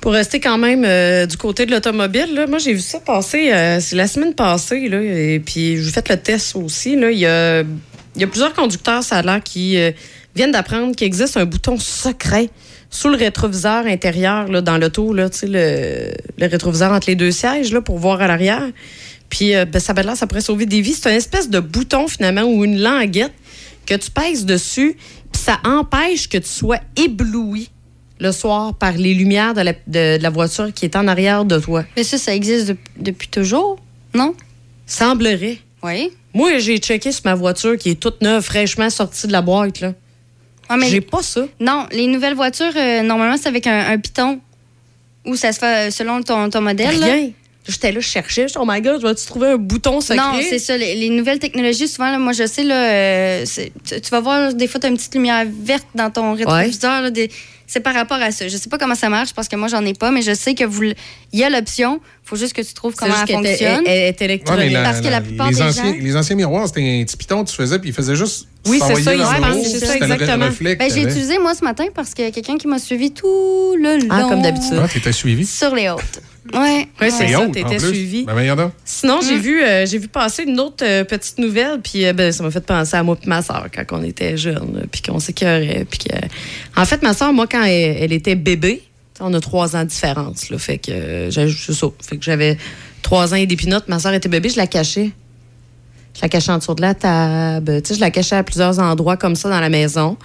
Pour 0.00 0.12
rester 0.12 0.40
quand 0.40 0.56
même 0.56 0.84
euh, 0.86 1.26
du 1.26 1.36
côté 1.36 1.66
de 1.66 1.72
l'automobile, 1.72 2.34
là, 2.34 2.46
moi 2.46 2.58
j'ai 2.58 2.72
vu 2.72 2.80
ça 2.80 3.00
passer, 3.00 3.52
euh, 3.52 3.80
c'est 3.80 3.96
la 3.96 4.06
semaine 4.06 4.34
passée, 4.34 4.88
là, 4.88 5.02
et 5.02 5.40
puis 5.44 5.82
j'ai 5.82 5.90
fait 5.90 6.08
le 6.08 6.16
test 6.16 6.56
aussi. 6.56 6.96
Là, 6.96 7.10
il, 7.10 7.18
y 7.18 7.26
a, 7.26 7.62
y 8.16 8.24
a 8.24 8.26
plusieurs 8.26 8.54
conducteurs, 8.54 9.02
ça 9.02 9.18
a 9.18 9.22
l'air, 9.22 9.42
qui 9.42 9.76
euh, 9.76 9.90
viennent 10.34 10.52
d'apprendre 10.52 10.96
qu'il 10.96 11.06
existe 11.06 11.36
un 11.36 11.44
bouton 11.44 11.78
secret 11.78 12.48
sous 12.88 13.08
le 13.08 13.16
rétroviseur 13.16 13.86
intérieur 13.86 14.48
là, 14.48 14.62
dans 14.62 14.78
l'auto, 14.78 15.12
là, 15.12 15.28
le, 15.42 16.12
le 16.38 16.46
rétroviseur 16.46 16.92
entre 16.92 17.08
les 17.08 17.14
deux 17.14 17.30
sièges 17.30 17.72
là, 17.72 17.82
pour 17.82 17.98
voir 17.98 18.22
à 18.22 18.26
l'arrière. 18.26 18.68
Puis 19.28 19.54
euh, 19.54 19.66
ben, 19.66 19.80
ça 19.80 19.92
a 19.94 20.02
l'air, 20.02 20.16
ça 20.16 20.26
pourrait 20.26 20.40
sauver 20.40 20.66
des 20.66 20.80
vies. 20.80 20.94
C'est 20.94 21.10
une 21.10 21.16
espèce 21.16 21.50
de 21.50 21.60
bouton 21.60 22.08
finalement 22.08 22.42
ou 22.42 22.64
une 22.64 22.80
languette 22.80 23.32
que 23.86 23.94
tu 23.94 24.10
pèses 24.10 24.46
dessus, 24.46 24.96
puis 25.30 25.42
ça 25.42 25.58
empêche 25.64 26.28
que 26.28 26.38
tu 26.38 26.48
sois 26.48 26.78
ébloui 26.96 27.70
le 28.20 28.32
soir 28.32 28.74
par 28.74 28.92
les 28.92 29.14
lumières 29.14 29.54
de 29.54 29.62
la, 29.62 29.72
de- 29.72 30.18
de 30.18 30.22
la 30.22 30.30
voiture 30.30 30.72
qui 30.74 30.84
est 30.84 30.94
en 30.96 31.08
arrière 31.08 31.44
de 31.44 31.58
toi. 31.58 31.84
Mais 31.96 32.04
ça, 32.04 32.18
ça 32.18 32.34
existe 32.34 32.68
de- 32.68 32.76
depuis 32.98 33.28
toujours, 33.28 33.78
non? 34.14 34.34
Semblerait. 34.86 35.58
Oui. 35.82 36.10
Moi, 36.34 36.58
j'ai 36.58 36.78
checké 36.78 37.10
sur 37.12 37.22
ma 37.24 37.34
voiture 37.34 37.76
qui 37.76 37.90
est 37.90 37.94
toute 38.00 38.20
neuve, 38.22 38.42
fraîchement 38.42 38.90
sortie 38.90 39.26
de 39.26 39.32
la 39.32 39.42
boîte. 39.42 39.80
Là. 39.80 39.94
Ah, 40.68 40.76
J'ai 40.88 41.00
pas 41.00 41.22
ça. 41.22 41.42
Non, 41.58 41.86
les 41.92 42.06
nouvelles 42.06 42.34
voitures, 42.34 42.72
euh, 42.76 43.02
normalement, 43.02 43.36
c'est 43.36 43.48
avec 43.48 43.66
un, 43.66 43.86
un 43.90 43.98
piton. 43.98 44.40
Ou 45.26 45.34
ça 45.36 45.52
se 45.52 45.58
fait 45.58 45.88
euh, 45.88 45.90
selon 45.90 46.22
ton, 46.22 46.48
ton 46.50 46.60
modèle. 46.60 46.98
là. 46.98 47.06
Rien. 47.06 47.30
J'étais 47.68 47.92
là, 47.92 48.00
je 48.00 48.06
cherchais. 48.06 48.48
Je 48.48 48.52
dis, 48.54 48.58
oh 48.58 48.64
my 48.66 48.80
god, 48.80 49.00
je 49.02 49.06
vais-tu 49.06 49.26
trouver 49.26 49.48
un 49.48 49.56
bouton 49.56 50.00
secret? 50.00 50.16
Non, 50.16 50.40
c'est 50.48 50.58
ça. 50.58 50.76
Les, 50.76 50.94
les 50.94 51.08
nouvelles 51.10 51.38
technologies, 51.38 51.88
souvent, 51.88 52.10
là, 52.10 52.18
moi, 52.18 52.32
je 52.32 52.46
sais, 52.46 52.62
là, 52.64 52.90
euh, 52.92 53.44
tu, 53.84 54.00
tu 54.00 54.10
vas 54.10 54.20
voir, 54.20 54.54
des 54.54 54.66
fois, 54.66 54.80
tu 54.80 54.86
as 54.86 54.90
une 54.90 54.96
petite 54.96 55.14
lumière 55.14 55.44
verte 55.62 55.86
dans 55.94 56.10
ton 56.10 56.32
rétroviseur. 56.34 57.02
là, 57.02 57.10
des- 57.10 57.30
c'est 57.70 57.80
par 57.80 57.94
rapport 57.94 58.18
à 58.20 58.32
ça. 58.32 58.48
Je 58.48 58.56
sais 58.56 58.68
pas 58.68 58.78
comment 58.78 58.94
ça 58.96 59.08
marche 59.08 59.32
parce 59.32 59.46
que 59.48 59.54
moi, 59.56 59.68
j'en 59.68 59.84
ai 59.84 59.94
pas, 59.94 60.10
mais 60.10 60.22
je 60.22 60.34
sais 60.34 60.54
que 60.54 60.64
vous, 60.64 60.82
il 60.84 61.38
y 61.38 61.44
a 61.44 61.48
l'option. 61.50 62.00
faut 62.24 62.36
juste 62.36 62.52
que 62.52 62.62
tu 62.62 62.74
trouves 62.74 62.94
comment 62.94 63.12
juste 63.14 63.26
elle 63.28 63.34
fonctionne. 63.36 63.82
elle- 63.86 63.92
elle 63.92 63.98
est 64.14 64.20
Ouais, 64.20 64.24
électronique. 64.26 64.64
mais 64.66 64.72
la- 64.72 64.82
Parce 64.82 64.98
que 65.00 65.04
la 65.04 65.10
la- 65.10 65.20
plupart 65.20 65.48
les, 65.48 65.54
des 65.56 65.62
anciens, 65.62 65.84
gens- 65.84 65.98
les 66.00 66.16
anciens 66.16 66.36
miroirs, 66.36 66.66
c'était 66.68 66.80
un 67.00 67.04
petit 67.04 67.16
piton 67.16 67.44
que 67.44 67.50
tu 67.50 67.56
faisais, 67.56 67.78
puis 67.78 67.88
il 67.90 67.92
faisait 67.94 68.14
juste. 68.16 68.46
Oui, 68.68 68.78
c'est 68.86 69.02
ça, 69.02 69.14
il 69.14 69.20
pense, 69.22 69.66
c'est 69.66 69.86
ça, 69.86 69.96
exactement. 69.96 70.48
que 70.48 70.76
Ben, 70.76 70.90
j'ai 70.92 71.02
utilisé, 71.02 71.38
moi, 71.38 71.54
ce 71.54 71.64
matin, 71.64 71.84
parce 71.94 72.12
qu'il 72.14 72.24
y 72.24 72.28
a 72.28 72.30
quelqu'un 72.30 72.58
qui 72.58 72.66
m'a 72.68 72.78
suivi 72.78 73.10
tout 73.12 73.74
le 73.78 73.98
long. 74.00 74.08
Ah, 74.10 74.26
comme 74.28 74.42
d'habitude. 74.42 74.78
Ah, 74.82 74.86
t'étais 74.86 75.12
suivi? 75.12 75.46
Sur 75.46 75.74
les 75.74 75.88
hautes. 75.88 76.20
Ouais. 76.54 76.88
Oui, 77.00 77.10
c'est 77.16 77.28
Et 77.28 77.32
ça, 77.32 77.46
t'étais 77.52 77.76
plus. 77.76 77.88
suivi. 77.90 78.24
Ben. 78.24 78.72
Sinon, 78.84 79.18
Mm. 79.18 79.24
j'ai 79.28 79.36
vu, 79.38 79.62
euh, 79.62 79.86
j'ai 79.86 79.98
vu 79.98 80.08
passer 80.08 80.42
une 80.44 80.58
autre 80.58 80.82
euh, 80.84 81.04
petite 81.04 81.38
nouvelle, 81.38 81.80
puis 81.80 82.04
euh, 82.06 82.12
ben, 82.12 82.32
ça 82.32 82.42
m'a 82.42 82.50
fait 82.50 82.64
penser 82.64 82.96
à 82.96 83.02
moi 83.04 83.16
et 83.22 83.28
ma 83.28 83.40
soeur 83.42 83.66
quand 83.72 83.84
on 83.92 84.02
était 84.02 84.36
jeunes, 84.36 84.84
puis 84.90 85.02
qu'on 85.02 85.20
s'écœurait. 85.20 85.86
Puis 85.88 86.00
que... 86.00 86.16
En 86.80 86.84
fait, 86.86 87.02
ma 87.02 87.12
soeur, 87.12 87.32
moi, 87.32 87.46
quand 87.46 87.62
elle, 87.62 87.98
elle 88.02 88.12
était 88.12 88.34
bébé, 88.34 88.82
on 89.20 89.32
a 89.34 89.38
trois 89.40 89.76
ans 89.76 89.84
de 89.84 89.88
différence, 89.90 90.48
là, 90.50 90.58
fait 90.58 90.78
que 90.78 90.90
euh, 90.90 91.30
c'est 91.30 91.72
ça. 91.74 91.86
Fait 92.00 92.16
que 92.16 92.24
j'avais 92.24 92.56
trois 93.02 93.32
ans 93.32 93.36
et 93.36 93.46
des 93.46 93.56
pinottes. 93.56 93.86
Ma 93.88 93.98
soeur 94.00 94.14
était 94.14 94.30
bébé, 94.30 94.48
je 94.48 94.56
la 94.56 94.66
cachais. 94.66 95.10
Je 96.20 96.26
la 96.26 96.28
cachais 96.28 96.52
en 96.52 96.58
dessous 96.58 96.74
de 96.74 96.82
la 96.82 96.92
table. 96.92 97.80
Tu 97.80 97.88
sais, 97.88 97.94
je 97.94 98.00
la 98.00 98.10
cachais 98.10 98.36
à 98.36 98.42
plusieurs 98.42 98.78
endroits 98.78 99.16
comme 99.16 99.34
ça 99.34 99.48
dans 99.48 99.58
la 99.58 99.70
maison, 99.70 100.18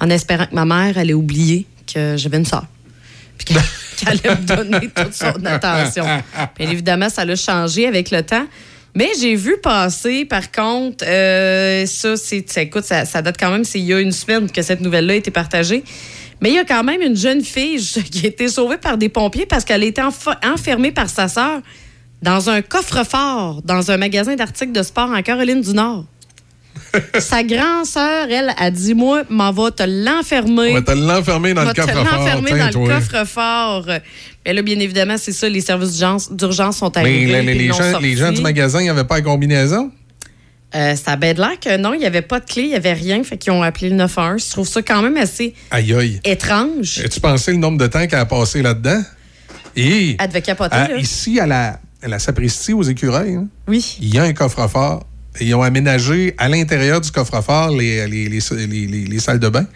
en 0.00 0.10
espérant 0.10 0.46
que 0.46 0.54
ma 0.56 0.64
mère 0.64 0.98
allait 0.98 1.14
oublier 1.14 1.66
que 1.86 2.16
j'avais 2.16 2.38
une 2.38 2.44
soeur. 2.44 2.64
Puis 3.38 3.54
qu'elle 3.96 4.08
allait 4.08 4.40
me 4.40 4.44
donner 4.44 4.88
toute 4.88 5.14
son 5.14 5.44
attention. 5.46 6.04
Bien 6.58 6.68
évidemment, 6.68 7.08
ça 7.08 7.24
l'a 7.24 7.36
changé 7.36 7.86
avec 7.86 8.10
le 8.10 8.22
temps. 8.24 8.44
Mais 8.96 9.08
j'ai 9.20 9.36
vu 9.36 9.56
passer, 9.62 10.24
par 10.24 10.50
contre, 10.50 11.04
euh, 11.06 11.86
ça, 11.86 12.16
c'est, 12.16 12.44
écoute, 12.56 12.82
ça, 12.84 13.04
ça 13.04 13.22
date 13.22 13.36
quand 13.38 13.52
même, 13.52 13.62
c'est 13.62 13.78
il 13.78 13.84
y 13.84 13.94
a 13.94 14.00
une 14.00 14.10
semaine 14.10 14.50
que 14.50 14.62
cette 14.62 14.80
nouvelle-là 14.80 15.12
a 15.12 15.16
été 15.16 15.30
partagée. 15.30 15.84
Mais 16.40 16.48
il 16.50 16.54
y 16.56 16.58
a 16.58 16.64
quand 16.64 16.82
même 16.82 17.02
une 17.02 17.16
jeune 17.16 17.44
fille 17.44 17.78
qui 18.10 18.24
a 18.24 18.28
été 18.30 18.48
sauvée 18.48 18.78
par 18.78 18.98
des 18.98 19.08
pompiers 19.10 19.46
parce 19.46 19.64
qu'elle 19.64 19.84
a 19.84 19.86
été 19.86 20.02
enfa- 20.02 20.44
enfermée 20.44 20.90
par 20.90 21.08
sa 21.08 21.28
sœur 21.28 21.60
dans 22.22 22.48
un 22.50 22.62
coffre-fort 22.62 23.62
dans 23.64 23.90
un 23.90 23.96
magasin 23.96 24.34
d'articles 24.36 24.72
de 24.72 24.82
sport 24.82 25.10
en 25.10 25.22
Caroline 25.22 25.60
du 25.60 25.72
Nord. 25.72 26.04
sa 27.18 27.42
grand-sœur, 27.42 28.28
elle, 28.30 28.52
a 28.56 28.70
dit 28.70 28.94
Moi, 28.94 29.22
m'en 29.28 29.50
va 29.50 29.70
te 29.70 29.82
l'enfermer. 29.82 30.70
On 30.70 30.74
va 30.74 30.82
te 30.82 30.92
l'enfermer 30.92 31.54
dans 31.54 31.62
le 31.62 31.66
va 31.68 31.74
te 31.74 31.80
coffre-fort. 31.80 32.04
l'enfermer 32.04 32.50
dans 32.50 32.66
le 32.66 32.88
coffre-fort. 32.88 33.86
Mais 34.44 34.52
là, 34.52 34.62
bien 34.62 34.78
évidemment, 34.78 35.16
c'est 35.18 35.32
ça, 35.32 35.48
les 35.48 35.60
services 35.60 35.92
d'urgence- 36.30 36.76
sont 36.78 36.92
Mais 36.96 37.00
arrivés. 37.00 37.42
les, 37.42 37.54
les- 37.54 37.68
gens, 37.68 37.98
les 37.98 38.16
gens 38.16 38.24
sorti. 38.26 38.36
du 38.36 38.42
magasin 38.42 38.82
n'avaient 38.84 39.04
pas 39.04 39.16
la 39.16 39.22
combinaison? 39.22 39.90
Euh, 40.74 40.94
ça 40.96 41.12
avait 41.12 41.32
de 41.32 41.40
l'air 41.40 41.58
que 41.60 41.76
non, 41.76 41.94
il 41.94 42.00
n'y 42.00 42.06
avait 42.06 42.22
pas 42.22 42.40
de 42.40 42.44
clé, 42.44 42.62
il 42.64 42.68
n'y 42.70 42.74
avait 42.74 42.92
rien. 42.92 43.22
Fait 43.24 43.38
qu'ils 43.38 43.52
ont 43.52 43.62
appelé 43.62 43.88
le 43.88 43.96
911. 43.96 44.44
Je 44.46 44.50
trouve 44.50 44.68
ça 44.68 44.82
quand 44.82 45.00
même 45.00 45.16
assez 45.16 45.54
Aïe, 45.70 45.94
aïe. 45.94 46.20
étrange. 46.24 47.00
As-tu 47.04 47.20
pensé 47.20 47.52
le 47.52 47.58
nombre 47.58 47.78
de 47.78 47.86
temps 47.86 48.06
qu'elle 48.06 48.18
a 48.18 48.26
passé 48.26 48.62
là-dedans? 48.62 49.02
Et 49.76 50.16
Elle 50.18 50.28
devait 50.28 50.42
capoter, 50.42 50.74
à- 50.74 50.88
là. 50.88 50.96
ici, 50.96 51.38
à 51.40 51.46
la, 51.46 51.80
la 52.08 52.18
sapristie, 52.18 52.72
aux 52.72 52.82
écureuils, 52.82 53.34
hein, 53.34 53.46
Oui. 53.68 53.96
il 54.00 54.14
y 54.14 54.18
a 54.18 54.22
un 54.22 54.32
coffre-fort. 54.32 55.04
Ils 55.40 55.54
ont 55.54 55.62
aménagé 55.62 56.34
à 56.38 56.48
l'intérieur 56.48 57.00
du 57.00 57.10
coffre-fort 57.10 57.70
les, 57.70 58.06
les, 58.08 58.28
les, 58.28 58.40
les- 58.50 58.66
les- 58.86 59.04
les 59.06 59.18
salles 59.18 59.38
de 59.40 59.48
bain. 59.48 59.66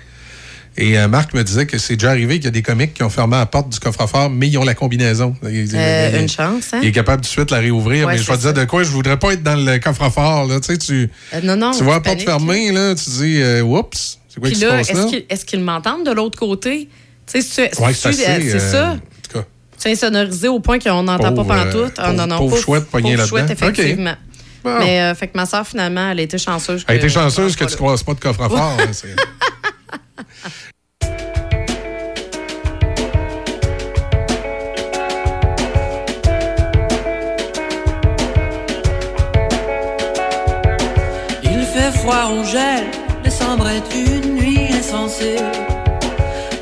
Et 0.79 0.97
euh, 0.99 1.09
Marc 1.09 1.35
me 1.35 1.43
disait 1.43 1.67
que 1.67 1.77
c'est 1.79 1.97
déjà 1.97 2.11
arrivé 2.11 2.37
qu'il 2.37 2.45
y 2.45 2.49
a 2.49 2.53
des 2.53 2.63
comiques 2.63 2.95
qui 2.95 3.03
ont 3.03 3.11
fermé 3.11 3.37
la 3.37 3.45
porte 3.45 3.69
du 3.71 3.79
coffre-fort, 3.81 4.31
mais 4.31 4.49
ils 4.49 4.57
ont 4.57 4.65
la 4.65 4.75
combinaison. 4.75 5.35
Il, 5.43 5.69
Euh, 5.75 6.11
il- 6.15 6.21
une 6.21 6.29
chance, 6.29 6.73
hein? 6.73 6.79
il 6.83 6.89
est 6.89 6.93
capable 6.93 7.23
tout 7.23 7.27
de 7.29 7.33
suite 7.33 7.49
de 7.49 7.55
la 7.55 7.61
réouvrir. 7.61 8.07
Ouais, 8.07 8.13
mais 8.15 8.19
je 8.19 8.27
vais 8.31 8.37
te 8.37 8.43
dire 8.43 8.55
de 8.55 8.65
quoi, 8.65 8.83
je 8.85 8.91
voudrais 8.91 9.19
pas 9.19 9.33
être 9.33 9.43
dans 9.43 9.57
le 9.57 9.79
coffre-fort. 9.79 10.47
Là. 10.47 10.61
Tu, 10.61 10.73
sais, 10.73 10.79
tu, 10.79 11.11
Euh, 11.35 11.41
non, 11.43 11.57
non. 11.57 11.73
tu 11.73 11.83
vois 11.85 11.95
la 11.95 12.01
porte 12.01 12.23
fermée, 12.23 12.71
là, 12.73 12.95
tu 12.95 13.11
dis, 13.11 13.43
euh, 13.43 13.63
oups, 13.63 14.19
c'est 14.29 14.41
quoi 14.41 14.49
qui 14.49 14.55
se 14.57 14.65
passe 14.65 14.93
là? 14.93 15.07
est-ce 15.29 15.45
qu'ils 15.45 15.61
m'entendent 15.61 16.07
de 16.07 16.13
l'autre 16.13 16.39
côté? 16.39 16.89
C'est 17.27 17.39
Ouais, 17.81 17.93
ça. 17.93 18.97
C'est 19.83 19.91
insonorisé 19.93 20.47
au 20.49 20.61
point 20.61 20.79
qu'on 20.79 21.03
n'entend 21.03 21.33
pas 21.33 21.43
Pauvre, 21.43 21.53
euh, 21.55 21.65
pantoute. 21.65 21.95
Ah, 21.97 22.13
non, 22.13 22.27
non, 22.27 22.37
pauvre 22.37 22.59
chouette 22.59 22.85
pognée 22.91 23.17
pauvre 23.17 23.29
chouette, 23.29 23.49
là-dedans. 23.49 23.67
OK. 23.69 23.79
effectivement. 23.79 24.15
Bon. 24.63 24.79
Mais 24.79 25.01
euh, 25.01 25.15
fait 25.15 25.29
que 25.29 25.37
ma 25.39 25.47
soeur, 25.47 25.67
finalement, 25.67 26.11
elle 26.11 26.19
a 26.19 26.23
été 26.23 26.37
chanceuse. 26.37 26.85
Elle 26.87 26.97
a 26.97 26.99
été 26.99 27.09
chanceuse 27.09 27.57
que 27.57 27.65
tu 27.65 27.71
là. 27.71 27.77
croises 27.77 28.03
pas 28.03 28.13
de 28.13 28.21
coffre-fort. 28.21 28.77
hein, 28.79 28.87
Il 41.43 41.65
fait 41.65 41.91
froid, 41.99 42.29
on 42.31 42.45
gèle, 42.45 42.87
décembre 43.25 43.69
est 43.69 43.95
une 43.95 44.35
nuit 44.35 44.69
insensée. 44.73 45.37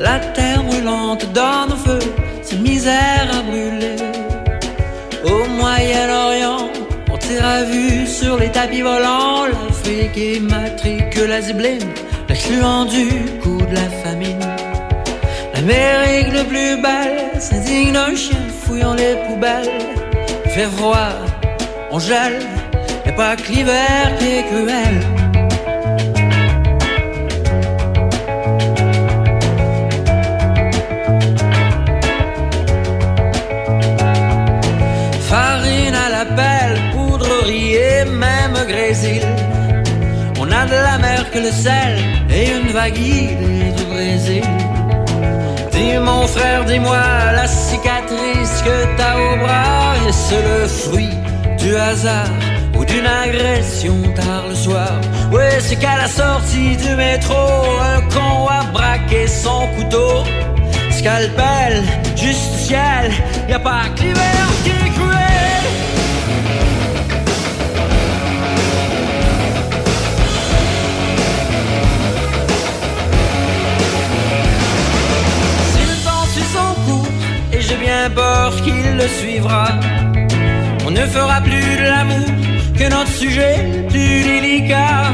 La 0.00 0.18
terre 0.20 0.62
brûlante 0.62 1.26
donne 1.32 1.76
feu, 1.84 1.98
ses 2.58 2.70
misères 2.70 3.28
à 3.32 3.42
brûler. 3.42 3.96
Au 5.24 5.44
Moyen-Orient, 5.48 6.70
on 7.10 7.16
tire 7.16 7.44
à 7.44 7.62
vue 7.62 8.06
sur 8.06 8.36
les 8.38 8.50
tapis 8.50 8.82
volants. 8.82 9.46
L'Afrique 9.46 10.16
immatricule 10.16 11.28
la 11.28 11.40
zibeline, 11.40 11.88
l'excluant 12.28 12.84
du 12.84 13.06
coup 13.42 13.60
de 13.70 13.74
la 13.74 13.88
famine. 14.02 14.46
L'Amérique 15.54 16.32
le 16.32 16.44
plus 16.44 16.82
belle 16.82 17.40
s'indigne 17.40 17.92
d'un 17.92 18.14
chien 18.14 18.38
fouillant 18.62 18.94
les 18.94 19.16
poubelles. 19.26 19.78
Fait 20.46 20.70
froid, 20.76 21.12
on 21.90 21.98
gèle, 21.98 22.40
et 23.06 23.12
pas 23.12 23.36
que 23.36 23.50
l'hiver 23.52 24.12
est 24.20 24.44
cruel. 24.50 25.27
Farine 36.18 36.24
à 36.24 36.24
la 36.24 36.24
pelle, 36.24 36.80
poudrerie 36.92 37.74
et 37.74 38.04
même 38.04 38.56
grésil. 38.66 39.22
On 40.40 40.50
a 40.50 40.64
de 40.66 40.72
la 40.72 40.98
de 41.40 41.50
sel 41.50 41.98
et 42.30 42.50
une 42.50 42.72
vague 42.72 42.94
du 42.94 43.84
Brésil. 43.84 44.42
Dis 45.72 45.98
mon 45.98 46.26
frère, 46.26 46.64
dis-moi 46.64 46.98
la 47.34 47.46
cicatrice 47.46 48.62
que 48.64 48.96
t'as 48.96 49.16
au 49.16 49.36
bras, 49.36 49.94
est-ce 50.08 50.34
le 50.34 50.66
fruit 50.66 51.14
du 51.58 51.76
hasard 51.76 52.30
ou 52.76 52.84
d'une 52.84 53.06
agression 53.06 53.96
tard 54.16 54.46
le 54.48 54.54
soir? 54.54 54.92
Ouais, 55.32 55.58
c'est 55.60 55.76
qu'à 55.76 55.96
la 55.98 56.08
sortie 56.08 56.76
du 56.76 56.94
métro, 56.96 57.34
un 57.34 58.00
con 58.12 58.48
a 58.48 58.64
braqué 58.72 59.26
son 59.26 59.68
couteau? 59.76 60.24
Scalpel, 60.90 61.84
juste 62.16 62.54
ciel, 62.66 63.12
y 63.48 63.52
a 63.52 63.58
pas 63.58 63.84
que 63.94 64.02
l'hiver 64.02 64.48
le 77.90 79.08
suivra, 79.08 79.68
on 80.86 80.90
ne 80.90 81.06
fera 81.06 81.40
plus 81.40 81.76
de 81.76 81.84
l'amour 81.84 82.28
que 82.76 82.84
notre 82.88 83.12
sujet 83.12 83.56
plus 83.88 84.22
délicat. 84.22 85.04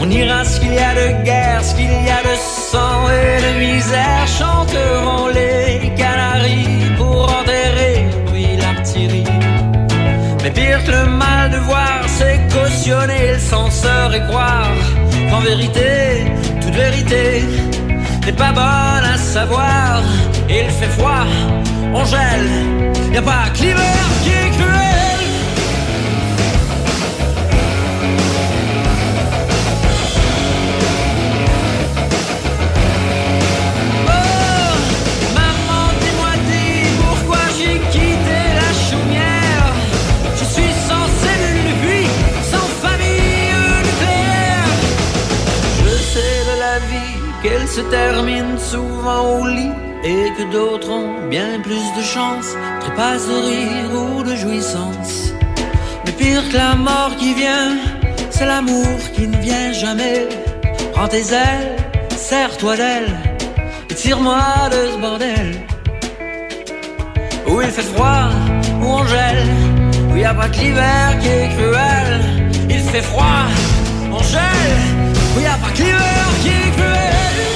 On 0.00 0.10
ira 0.10 0.44
ce 0.44 0.60
qu'il 0.60 0.74
y 0.74 0.78
a 0.78 0.94
de 0.94 1.24
guerre, 1.24 1.62
ce 1.62 1.74
qu'il 1.74 1.90
y 1.90 2.10
a 2.18 2.22
de 2.22 2.36
sang 2.70 3.08
et 3.08 3.42
de 3.46 3.52
misère. 3.58 4.26
Chanteront 4.26 5.28
les 5.28 5.92
canaries 5.96 6.94
pour 6.96 7.24
enterrer, 7.40 8.06
oui, 8.32 8.46
l'artillerie. 8.60 9.24
Mais 10.42 10.50
pire 10.50 10.84
que 10.84 10.90
le 10.90 11.04
mal 11.06 11.50
de 11.50 11.58
voir, 11.58 12.00
c'est 12.06 12.40
cautionner 12.56 13.32
le 13.34 13.38
censeur 13.38 14.14
et 14.14 14.22
croire 14.28 14.76
qu'en 15.30 15.40
vérité, 15.40 16.26
toute 16.60 16.74
vérité 16.74 17.44
n'est 18.24 18.32
pas 18.32 18.52
bonne 18.52 19.06
à 19.14 19.16
savoir. 19.16 20.02
Il 20.54 20.68
fait 20.70 20.92
froid, 20.98 21.24
on 21.94 22.04
gèle, 22.04 22.50
y 23.10 23.16
a 23.16 23.22
pas 23.22 23.48
que 23.54 23.58
l'hiver 23.62 24.04
qui 24.22 24.28
est 24.28 24.50
cruel. 24.58 25.24
Oh, 34.06 34.74
maman, 35.38 35.84
dis-moi, 36.02 36.32
dis 36.50 36.84
pourquoi 37.00 37.42
j'ai 37.56 37.78
quitté 37.94 38.40
la 38.60 38.70
chaumière. 38.88 39.66
Je 40.38 40.44
suis 40.44 40.74
sans 40.88 41.06
cellule 41.22 41.64
de 41.70 41.76
vie, 41.86 42.10
sans 42.52 42.68
famille 42.84 43.54
nucléaire. 43.88 44.70
Je 45.86 45.96
sais 46.12 46.38
de 46.50 46.56
la 46.66 46.78
vie 46.90 47.16
qu'elle 47.42 47.66
se 47.66 47.80
termine 47.80 48.58
souvent 48.58 49.40
au 49.40 49.46
lit 49.46 49.81
et 50.04 50.32
que 50.36 50.42
d'autres 50.50 50.90
ont 50.90 51.28
bien 51.28 51.60
plus 51.62 51.92
de 51.96 52.02
chance, 52.02 52.56
de 53.28 53.46
rire 53.48 53.90
ou 54.02 54.22
de 54.22 54.34
jouissance. 54.34 55.32
Mais 56.04 56.12
pire 56.12 56.48
que 56.50 56.56
la 56.56 56.74
mort 56.74 57.14
qui 57.18 57.34
vient, 57.34 57.76
c'est 58.30 58.46
l'amour 58.46 58.98
qui 59.14 59.26
ne 59.28 59.36
vient 59.38 59.72
jamais. 59.72 60.28
Prends 60.92 61.08
tes 61.08 61.32
ailes, 61.32 61.76
serre-toi 62.16 62.76
d'elle 62.76 63.12
et 63.90 63.94
tire-moi 63.94 64.70
de 64.70 64.92
ce 64.92 64.98
bordel. 64.98 65.66
Où 67.46 67.60
il 67.60 67.68
fait 67.68 67.88
froid, 67.94 68.28
où 68.80 68.86
on 68.86 69.06
gèle, 69.06 69.46
où 70.12 70.16
y 70.16 70.24
a 70.24 70.34
pas 70.34 70.48
que 70.48 70.58
l'hiver 70.58 71.18
qui 71.20 71.28
est 71.28 71.48
cruel. 71.56 72.20
Il 72.70 72.80
fait 72.80 73.02
froid, 73.02 73.44
on 74.10 74.22
gèle, 74.22 74.82
où 75.36 75.40
y 75.40 75.46
a 75.46 75.56
pas 75.62 75.70
que 75.74 75.82
l'hiver 75.82 76.24
qui 76.42 76.48
est 76.48 76.72
cruel. 76.76 77.51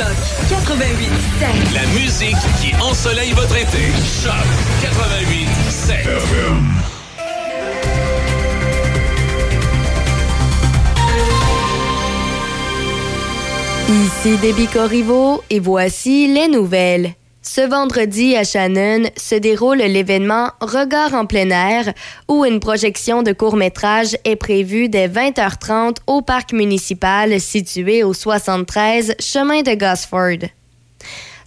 Choc 0.00 0.16
88 0.48 1.10
La 1.74 1.86
musique 2.00 2.34
qui 2.58 2.74
ensoleille 2.80 3.32
votre 3.32 3.54
été. 3.54 3.92
Choc 4.24 4.32
88 4.80 5.46
7. 5.68 6.08
Ici 13.90 14.38
Déby 14.38 14.68
Corriveau 14.68 15.42
et 15.50 15.60
voici 15.60 16.32
les 16.32 16.48
nouvelles. 16.48 17.12
Ce 17.42 17.62
vendredi 17.62 18.36
à 18.36 18.44
Shannon 18.44 19.04
se 19.16 19.34
déroule 19.34 19.78
l'événement 19.78 20.50
Regard 20.60 21.14
en 21.14 21.24
plein 21.24 21.48
air 21.48 21.94
où 22.28 22.44
une 22.44 22.60
projection 22.60 23.22
de 23.22 23.32
court-métrage 23.32 24.14
est 24.24 24.36
prévue 24.36 24.90
dès 24.90 25.08
20h30 25.08 25.96
au 26.06 26.20
parc 26.20 26.52
municipal 26.52 27.40
situé 27.40 28.04
au 28.04 28.12
73 28.12 29.14
chemin 29.18 29.62
de 29.62 29.74
Gosford. 29.74 30.50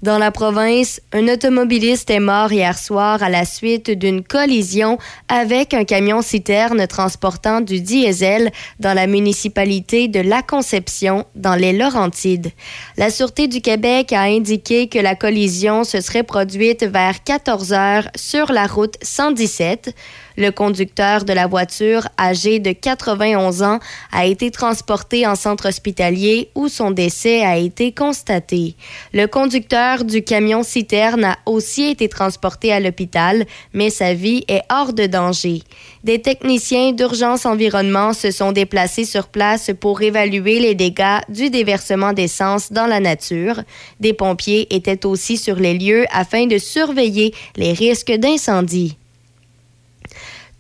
Dans 0.04 0.18
la 0.18 0.32
province, 0.32 1.00
un 1.14 1.30
automobiliste 1.30 2.10
est 2.10 2.20
mort 2.20 2.52
hier 2.52 2.78
soir 2.78 3.24
à 3.24 3.30
la 3.30 3.46
suite 3.46 3.90
d'une 3.90 4.22
collision 4.22 4.98
avec 5.30 5.74
un 5.74 5.86
camion-citerne 5.86 6.86
transportant 6.88 7.62
du 7.62 7.80
diesel 7.80 8.52
dans 8.82 8.94
la 8.94 9.08
municipalité 9.08 10.10
de 10.10 10.20
La 10.20 10.42
Conception, 10.42 11.24
dans 11.36 11.56
les 11.56 11.72
Laurentides. 11.72 12.52
La 12.98 13.10
Sûreté 13.10 13.48
du 13.48 13.62
Québec 13.62 14.12
a 14.12 14.24
indiqué 14.24 14.90
que 14.90 15.00
la 15.00 15.16
collision 15.16 15.86
se 15.86 16.02
serait 16.02 16.24
produite 16.24 16.84
vers 16.84 17.24
14 17.24 17.72
heures 17.72 18.10
sur 18.18 18.52
la 18.52 18.68
route 18.68 18.98
117. 19.02 19.96
Le 20.38 20.52
conducteur 20.52 21.26
de 21.26 21.34
la 21.34 21.48
voiture, 21.48 22.08
âgé 22.20 22.60
de 22.60 22.72
91 22.72 23.62
ans, 23.62 23.80
a 24.12 24.26
été 24.26 24.50
transporté 24.50 25.28
en 25.28 25.36
centre 25.36 25.68
hospitalier 25.68 26.50
où 26.56 26.68
son 26.68 26.92
décès 26.92 27.44
a 27.44 27.58
été 27.58 27.92
constaté. 27.92 28.76
Le 29.14 29.28
conducteur 29.28 30.04
du 30.04 30.24
camion 30.24 30.64
citerne 30.64 31.26
a 31.26 31.38
aussi 31.46 31.90
été 31.90 32.10
transporté 32.10 32.72
à 32.72 32.80
l'hôpital, 32.80 33.46
mais 33.74 33.90
sa 33.90 34.14
vie 34.14 34.44
est 34.48 34.64
hors 34.72 34.94
de 34.94 35.06
danger. 35.06 35.62
Des 36.04 36.22
techniciens 36.22 36.92
d'urgence 36.92 37.46
environnement 37.46 38.14
se 38.14 38.32
sont 38.32 38.52
déplacés 38.52 39.06
sur 39.06 39.28
place 39.28 39.72
pour 39.80 40.02
évaluer 40.02 40.60
les 40.60 40.76
dégâts 40.76 41.22
du 41.30 41.50
déversement 41.50 42.14
d'essence 42.14 42.72
dans 42.72 42.88
la 42.88 43.00
nature. 43.00 43.62
Des 44.00 44.14
pompiers 44.14 44.74
étaient 44.74 45.06
aussi 45.06 45.38
sur 45.38 45.56
les 45.56 45.78
lieux 45.78 46.06
afin 46.12 46.48
de 46.48 46.58
surveiller 46.58 47.34
les 47.56 47.74
risques 47.74 48.12
d'incendie. 48.12 48.98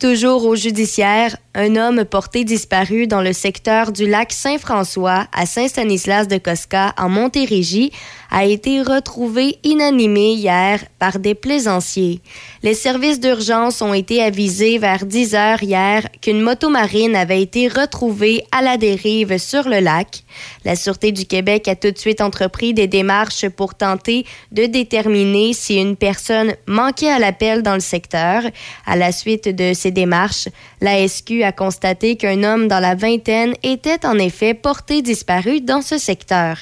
Toujours 0.04 0.44
au 0.44 0.54
judiciaire, 0.54 1.38
un 1.56 1.76
homme 1.76 2.04
porté 2.06 2.44
disparu 2.44 3.06
dans 3.06 3.22
le 3.22 3.32
secteur 3.32 3.92
du 3.92 4.08
lac 4.08 4.32
Saint-François 4.34 5.28
à 5.32 5.46
Saint-Stanislas 5.46 6.28
de 6.28 6.38
Cosca 6.38 6.94
en 6.98 7.10
Montérégie 7.10 7.92
a 8.32 8.46
été 8.46 8.82
retrouvé 8.82 9.60
inanimé 9.64 10.34
hier 10.34 10.80
par 10.98 11.20
des 11.20 11.36
plaisanciers. 11.36 12.22
Les 12.64 12.74
services 12.74 13.20
d'urgence 13.20 13.84
ont 13.84 13.94
été 13.94 14.24
avisés 14.24 14.80
vers 14.80 15.06
10 15.06 15.36
heures 15.36 15.62
hier 15.62 16.08
qu'une 16.20 16.42
motomarine 16.42 17.16
avait 17.16 17.44
été 17.44 17.68
retrouvée 17.68 18.44
à 18.52 18.64
la 18.64 18.78
dérive 18.78 19.38
sur 19.38 19.70
le 19.70 19.80
lac. 19.80 20.24
La 20.66 20.76
Sûreté 20.76 21.12
du 21.12 21.26
Québec 21.26 21.68
a 21.68 21.76
tout 21.76 21.92
de 21.92 21.98
suite 22.00 22.22
entrepris 22.22 22.74
des 22.74 22.88
démarches 22.88 23.48
pour 23.50 23.76
tenter 23.76 24.26
de 24.52 24.66
déterminer 24.66 25.54
si 25.54 25.76
une 25.76 25.96
personne 25.96 26.56
manquait 26.66 27.12
à 27.12 27.20
l'appel 27.20 27.62
dans 27.62 27.76
le 27.76 27.80
secteur. 27.80 28.42
À 28.88 28.96
la 28.96 29.12
suite 29.12 29.48
de 29.48 29.74
ces 29.76 29.92
démarches, 29.92 30.48
la 30.82 30.98
a 31.44 31.52
constaté 31.52 32.16
qu'un 32.16 32.44
homme 32.44 32.68
dans 32.68 32.80
la 32.80 32.96
vingtaine 32.96 33.54
était 33.64 34.06
en 34.06 34.18
effet 34.18 34.54
porté 34.54 35.02
disparu 35.02 35.62
dans 35.62 35.82
ce 35.82 35.98
secteur. 35.98 36.58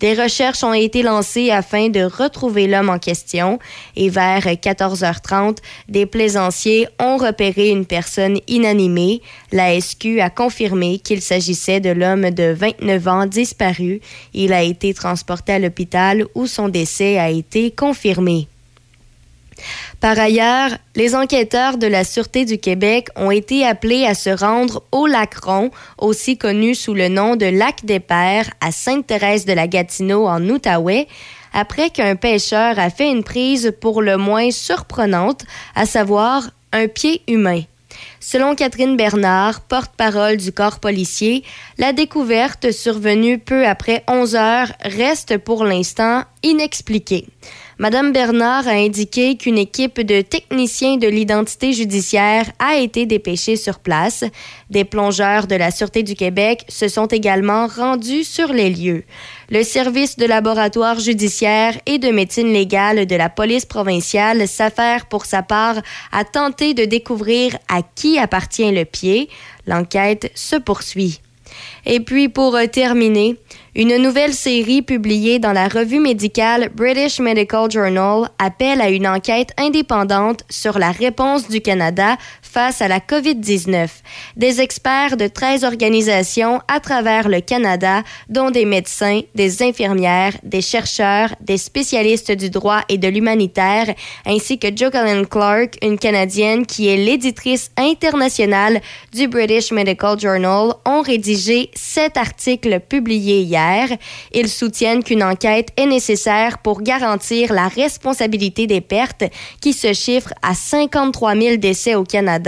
Des 0.00 0.14
recherches 0.14 0.62
ont 0.64 0.72
été 0.72 1.02
lancées 1.02 1.50
afin 1.50 1.88
de 1.88 2.02
retrouver 2.02 2.66
l'homme 2.66 2.90
en 2.90 2.98
question 2.98 3.58
et 3.96 4.08
vers 4.08 4.44
14h30, 4.44 5.58
des 5.88 6.06
plaisanciers 6.06 6.88
ont 7.00 7.16
repéré 7.16 7.70
une 7.70 7.86
personne 7.86 8.38
inanimée. 8.46 9.22
La 9.52 9.80
SQ 9.80 10.20
a 10.20 10.30
confirmé 10.30 10.98
qu'il 10.98 11.22
s'agissait 11.22 11.80
de 11.80 11.90
l'homme 11.90 12.30
de 12.30 12.52
29 12.52 13.08
ans 13.08 13.26
disparu. 13.26 14.00
Il 14.34 14.52
a 14.52 14.62
été 14.62 14.94
transporté 14.94 15.52
à 15.52 15.58
l'hôpital 15.58 16.24
où 16.34 16.46
son 16.46 16.68
décès 16.68 17.18
a 17.18 17.30
été 17.30 17.70
confirmé. 17.70 18.48
Par 20.00 20.18
ailleurs, 20.18 20.70
les 20.94 21.14
enquêteurs 21.14 21.78
de 21.78 21.86
la 21.86 22.04
Sûreté 22.04 22.44
du 22.44 22.58
Québec 22.58 23.08
ont 23.16 23.30
été 23.30 23.64
appelés 23.66 24.04
à 24.04 24.14
se 24.14 24.30
rendre 24.30 24.82
au 24.92 25.06
lac 25.06 25.34
Ron, 25.36 25.70
aussi 25.98 26.36
connu 26.36 26.74
sous 26.74 26.94
le 26.94 27.08
nom 27.08 27.36
de 27.36 27.46
lac 27.46 27.84
des 27.84 28.00
Pères, 28.00 28.50
à 28.60 28.72
Sainte-Thérèse 28.72 29.46
de 29.46 29.52
la 29.52 29.66
Gatineau 29.66 30.26
en 30.26 30.46
Outaouais. 30.48 31.08
après 31.52 31.88
qu'un 31.88 32.16
pêcheur 32.16 32.78
a 32.78 32.90
fait 32.90 33.10
une 33.10 33.24
prise 33.24 33.72
pour 33.80 34.02
le 34.02 34.18
moins 34.18 34.50
surprenante, 34.50 35.44
à 35.74 35.86
savoir 35.86 36.50
un 36.72 36.86
pied 36.86 37.22
humain. 37.28 37.62
Selon 38.20 38.54
Catherine 38.54 38.96
Bernard, 38.96 39.62
porte-parole 39.62 40.36
du 40.36 40.52
corps 40.52 40.80
policier, 40.80 41.44
la 41.78 41.94
découverte 41.94 42.72
survenue 42.72 43.38
peu 43.38 43.66
après 43.66 44.04
11 44.08 44.34
heures 44.34 44.72
reste 44.82 45.38
pour 45.38 45.64
l'instant 45.64 46.24
inexpliquée. 46.42 47.26
Madame 47.78 48.10
Bernard 48.10 48.66
a 48.68 48.70
indiqué 48.70 49.36
qu'une 49.36 49.58
équipe 49.58 50.00
de 50.00 50.22
techniciens 50.22 50.96
de 50.96 51.06
l'identité 51.08 51.74
judiciaire 51.74 52.50
a 52.58 52.78
été 52.78 53.04
dépêchée 53.04 53.56
sur 53.56 53.80
place. 53.80 54.24
Des 54.70 54.84
plongeurs 54.84 55.46
de 55.46 55.56
la 55.56 55.70
Sûreté 55.70 56.02
du 56.02 56.14
Québec 56.14 56.64
se 56.70 56.88
sont 56.88 57.04
également 57.04 57.66
rendus 57.66 58.24
sur 58.24 58.50
les 58.54 58.70
lieux. 58.70 59.04
Le 59.50 59.62
service 59.62 60.16
de 60.16 60.24
laboratoire 60.24 60.98
judiciaire 60.98 61.78
et 61.84 61.98
de 61.98 62.08
médecine 62.08 62.50
légale 62.50 63.04
de 63.04 63.16
la 63.16 63.28
police 63.28 63.66
provinciale 63.66 64.48
s'affaire 64.48 65.04
pour 65.04 65.26
sa 65.26 65.42
part 65.42 65.76
à 66.12 66.24
tenter 66.24 66.72
de 66.72 66.86
découvrir 66.86 67.58
à 67.68 67.82
qui 67.82 68.18
appartient 68.18 68.72
le 68.72 68.86
pied. 68.86 69.28
L'enquête 69.66 70.32
se 70.34 70.56
poursuit. 70.56 71.20
Et 71.84 72.00
puis, 72.00 72.28
pour 72.28 72.56
euh, 72.56 72.66
terminer, 72.66 73.36
une 73.76 73.98
nouvelle 73.98 74.32
série 74.32 74.80
publiée 74.80 75.38
dans 75.38 75.52
la 75.52 75.68
revue 75.68 76.00
médicale 76.00 76.70
British 76.74 77.20
Medical 77.20 77.70
Journal 77.70 78.30
appelle 78.38 78.80
à 78.80 78.88
une 78.88 79.06
enquête 79.06 79.50
indépendante 79.58 80.44
sur 80.48 80.78
la 80.78 80.92
réponse 80.92 81.46
du 81.50 81.60
Canada 81.60 82.16
face 82.56 82.80
à 82.80 82.88
la 82.88 83.00
COVID-19. 83.00 83.90
Des 84.38 84.62
experts 84.62 85.18
de 85.18 85.26
13 85.26 85.62
organisations 85.62 86.62
à 86.68 86.80
travers 86.80 87.28
le 87.28 87.42
Canada, 87.42 88.02
dont 88.30 88.50
des 88.50 88.64
médecins, 88.64 89.20
des 89.34 89.62
infirmières, 89.62 90.32
des 90.42 90.62
chercheurs, 90.62 91.34
des 91.42 91.58
spécialistes 91.58 92.32
du 92.32 92.48
droit 92.48 92.80
et 92.88 92.96
de 92.96 93.08
l'humanitaire, 93.08 93.94
ainsi 94.24 94.58
que 94.58 94.68
Jocelyne 94.74 95.26
Clark, 95.26 95.76
une 95.82 95.98
Canadienne 95.98 96.64
qui 96.64 96.88
est 96.88 96.96
l'éditrice 96.96 97.70
internationale 97.76 98.80
du 99.12 99.28
British 99.28 99.70
Medical 99.70 100.18
Journal, 100.18 100.72
ont 100.86 101.02
rédigé 101.02 101.70
sept 101.74 102.16
articles 102.16 102.80
publiés 102.80 103.42
hier. 103.42 103.86
Ils 104.32 104.48
soutiennent 104.48 105.04
qu'une 105.04 105.22
enquête 105.22 105.68
est 105.76 105.84
nécessaire 105.84 106.56
pour 106.56 106.80
garantir 106.80 107.52
la 107.52 107.68
responsabilité 107.68 108.66
des 108.66 108.80
pertes 108.80 109.24
qui 109.60 109.74
se 109.74 109.92
chiffrent 109.92 110.32
à 110.40 110.54
53 110.54 111.34
000 111.36 111.56
décès 111.58 111.96
au 111.96 112.04
Canada, 112.04 112.45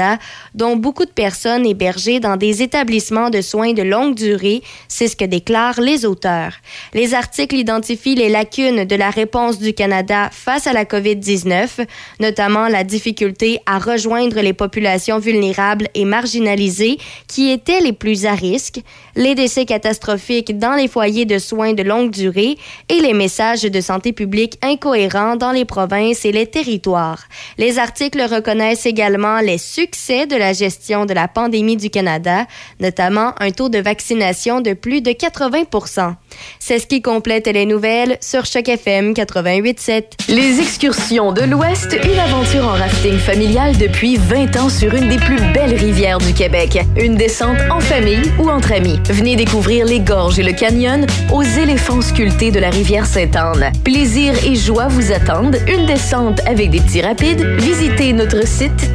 dont 0.55 0.77
beaucoup 0.77 1.05
de 1.05 1.11
personnes 1.11 1.67
hébergées 1.67 2.21
dans 2.21 2.37
des 2.37 2.63
établissements 2.63 3.31
de 3.31 3.41
soins 3.41 3.73
de 3.73 3.83
longue 3.83 4.15
durée. 4.15 4.63
C'est 4.89 5.09
ce 5.09 5.17
que 5.17 5.25
déclarent 5.25 5.81
les 5.81 6.05
auteurs. 6.05 6.53
Les 6.95 7.15
articles 7.15 7.57
identifient 7.57 8.15
les 8.15 8.29
lacunes 8.29 8.85
de 8.85 8.97
la 8.97 9.11
réponse 9.11 9.59
du 9.59 9.73
Canada 9.73 10.31
face 10.33 10.67
à 10.67 10.73
la 10.73 10.85
COVID-19, 10.85 11.87
notamment 12.21 12.69
la 12.69 12.85
difficulté 12.85 13.61
à 13.67 13.79
rejoindre 13.79 14.41
les 14.41 14.53
populations 14.53 15.19
vulnérables 15.19 15.89
et 15.95 16.05
marginalisées 16.05 16.99
qui 17.27 17.51
étaient 17.51 17.81
les 17.81 17.93
plus 17.93 18.27
à 18.27 18.35
risque, 18.35 18.81
les 19.17 19.35
décès 19.35 19.65
catastrophiques 19.65 20.59
dans 20.59 20.75
les 20.75 20.89
foyers 20.89 21.25
de 21.25 21.39
soins 21.39 21.73
de 21.73 21.83
longue 21.83 22.11
durée 22.11 22.57
et 22.89 23.01
les 23.01 23.15
messages 23.15 23.63
de 23.63 23.81
santé 23.81 24.13
publique 24.13 24.59
incohérents 24.63 25.37
dans 25.37 25.53
les 25.53 25.65
provinces 25.65 26.25
et 26.25 26.33
les 26.33 26.47
territoires. 26.47 27.25
Les 27.57 27.79
articles 27.79 28.23
reconnaissent 28.23 28.87
également 28.87 29.41
les 29.41 29.59
succès 29.79 30.27
de 30.27 30.35
la 30.35 30.53
gestion 30.53 31.07
de 31.07 31.15
la 31.15 31.29
pandémie 31.29 31.77
du 31.77 31.89
Canada, 31.89 32.47
notamment 32.81 33.33
un 33.39 33.53
taux 33.53 33.69
de 33.69 33.79
vaccination 33.79 34.61
de 34.61 34.73
plus 34.73 35.03
de 35.03 35.13
80 35.13 36.17
C'est 36.59 36.81
ce 36.81 36.87
qui 36.89 37.01
complète 37.01 37.47
les 37.47 37.65
nouvelles 37.65 38.19
sur 38.21 38.45
Choc 38.45 38.69
FM 38.69 39.13
88.7. 39.13 40.31
Les 40.31 40.59
excursions 40.61 41.31
de 41.31 41.43
l'Ouest, 41.43 41.97
une 42.03 42.19
aventure 42.19 42.65
en 42.65 42.73
rafting 42.73 43.19
familial 43.19 43.77
depuis 43.79 44.17
20 44.17 44.57
ans 44.57 44.69
sur 44.69 44.93
une 44.95 45.09
des 45.09 45.17
plus 45.17 45.41
belles 45.55 45.77
rivières 45.77 46.19
du 46.19 46.35
Québec. 46.35 46.81
Une 46.97 47.15
descente 47.15 47.59
en 47.71 47.79
famille 47.79 48.33
ou 48.41 48.51
entre 48.51 48.73
amis. 48.73 48.99
Venez 49.11 49.37
découvrir 49.37 49.87
les 49.87 50.01
gorges 50.01 50.41
et 50.41 50.43
le 50.43 50.55
canyon 50.55 51.07
aux 51.33 51.45
éléphants 51.45 52.03
sculptés 52.03 52.51
de 52.51 52.59
la 52.59 52.71
rivière 52.71 53.07
Sainte-Anne. 53.07 53.71
Plaisir 53.85 54.35
et 54.45 54.57
joie 54.57 54.89
vous 54.89 55.13
attendent. 55.13 55.59
Une 55.69 55.87
descente 55.87 56.41
avec 56.47 56.71
des 56.71 56.81
petits 56.81 57.03
rapides. 57.03 57.47
Visitez 57.61 58.13
notre 58.13 58.45
site 58.45 58.93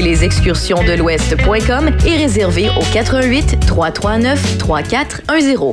www.lesexcursionsdelouest.com 0.00 1.90
et 2.06 2.16
réservez 2.16 2.68
au 2.70 2.82
88 2.92 3.66
339 3.66 4.58
3410. 4.58 5.72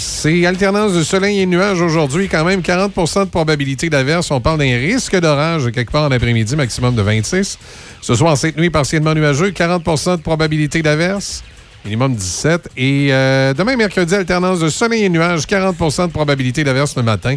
C'est 0.00 0.46
alternance 0.46 0.94
de 0.94 1.02
soleil 1.02 1.40
et 1.40 1.46
nuages 1.46 1.82
aujourd'hui. 1.82 2.26
Quand 2.26 2.42
même 2.42 2.60
40% 2.60 3.26
de 3.26 3.30
probabilité 3.30 3.90
d'averse. 3.90 4.30
On 4.30 4.40
parle 4.40 4.58
d'un 4.58 4.78
risque 4.78 5.14
d'orage 5.14 5.70
quelque 5.72 5.92
part 5.92 6.04
en 6.04 6.10
après-midi, 6.10 6.56
maximum 6.56 6.94
de 6.94 7.02
26. 7.02 7.58
Ce 8.00 8.14
soir, 8.14 8.34
cette 8.38 8.56
nuit, 8.56 8.70
partiellement 8.70 9.12
nuageux, 9.12 9.50
40% 9.50 10.16
de 10.16 10.22
probabilité 10.22 10.80
d'averse. 10.80 11.44
Minimum 11.84 12.14
17. 12.14 12.70
Et 12.78 13.08
euh, 13.10 13.52
demain, 13.52 13.76
mercredi, 13.76 14.14
alternance 14.14 14.60
de 14.60 14.70
soleil 14.70 15.04
et 15.04 15.10
nuages, 15.10 15.42
40% 15.42 16.06
de 16.06 16.12
probabilité 16.12 16.64
d'averse 16.64 16.96
le 16.96 17.02
matin. 17.02 17.36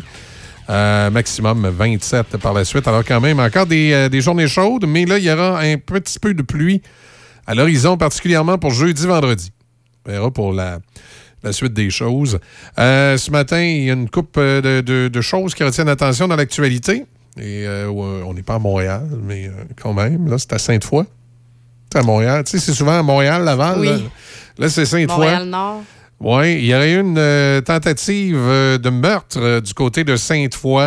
Euh, 0.70 1.10
maximum 1.10 1.68
27 1.68 2.38
par 2.38 2.54
la 2.54 2.64
suite. 2.64 2.88
Alors 2.88 3.04
quand 3.04 3.20
même, 3.20 3.42
encore 3.42 3.66
des, 3.66 3.92
euh, 3.92 4.08
des 4.08 4.22
journées 4.22 4.48
chaudes, 4.48 4.86
mais 4.88 5.04
là, 5.06 5.18
il 5.18 5.26
y 5.26 5.32
aura 5.32 5.60
un 5.60 5.76
petit 5.78 6.18
peu 6.18 6.34
de 6.34 6.42
pluie 6.42 6.82
à 7.46 7.56
l'horizon, 7.56 7.98
particulièrement 7.98 8.58
pour 8.58 8.72
jeudi, 8.72 9.06
vendredi. 9.06 9.52
On 10.06 10.12
verra 10.12 10.32
pour 10.32 10.54
la, 10.54 10.80
la 11.44 11.52
suite 11.54 11.74
des 11.74 11.90
choses. 11.90 12.40
Euh, 12.80 13.18
ce 13.18 13.30
matin, 13.32 13.62
il 13.62 13.84
y 13.86 13.90
a 13.90 13.94
une 13.94 14.10
coupe 14.10 14.40
de, 14.40 14.82
de- 14.82 15.08
de 15.10 15.22
choses 15.22 15.54
qui 15.54 15.64
retiennent 15.64 15.88
l'attention 15.88 16.28
dans 16.28 16.36
l'actualité. 16.36 17.06
Et 17.38 17.66
euh, 17.68 17.88
on 17.90 18.34
n'est 18.34 18.44
pas 18.44 18.56
à 18.56 18.60
Montréal, 18.60 19.08
mais 19.24 19.48
euh, 19.48 19.52
quand 19.82 19.94
même, 19.94 20.28
là, 20.30 20.38
c'est 20.38 20.54
à 20.54 20.60
Sainte-Foy. 20.60 21.06
C'est 21.92 22.00
à 22.00 22.04
Montréal. 22.04 22.44
Tu 22.44 22.52
sais, 22.52 22.60
c'est 22.60 22.74
souvent 22.74 23.00
à 23.00 23.04
Montréal, 23.04 23.44
Laval. 23.44 23.80
Oui. 23.80 23.88
Là, 23.88 23.98
Là, 24.60 24.70
c'est 24.70 24.86
Sainte-Foy. 24.86 25.18
Montréal-Nord. 25.18 25.82
Oui, 26.20 26.54
il 26.60 26.66
y 26.66 26.74
aurait 26.76 26.94
eu 26.94 27.00
une 27.02 27.18
euh, 27.18 27.60
tentative 27.62 28.38
euh, 28.38 28.78
de 28.78 28.90
meurtre 28.90 29.40
euh, 29.42 29.60
du 29.62 29.74
côté 29.74 30.04
de 30.04 30.16
Sainte-Foy. 30.16 30.84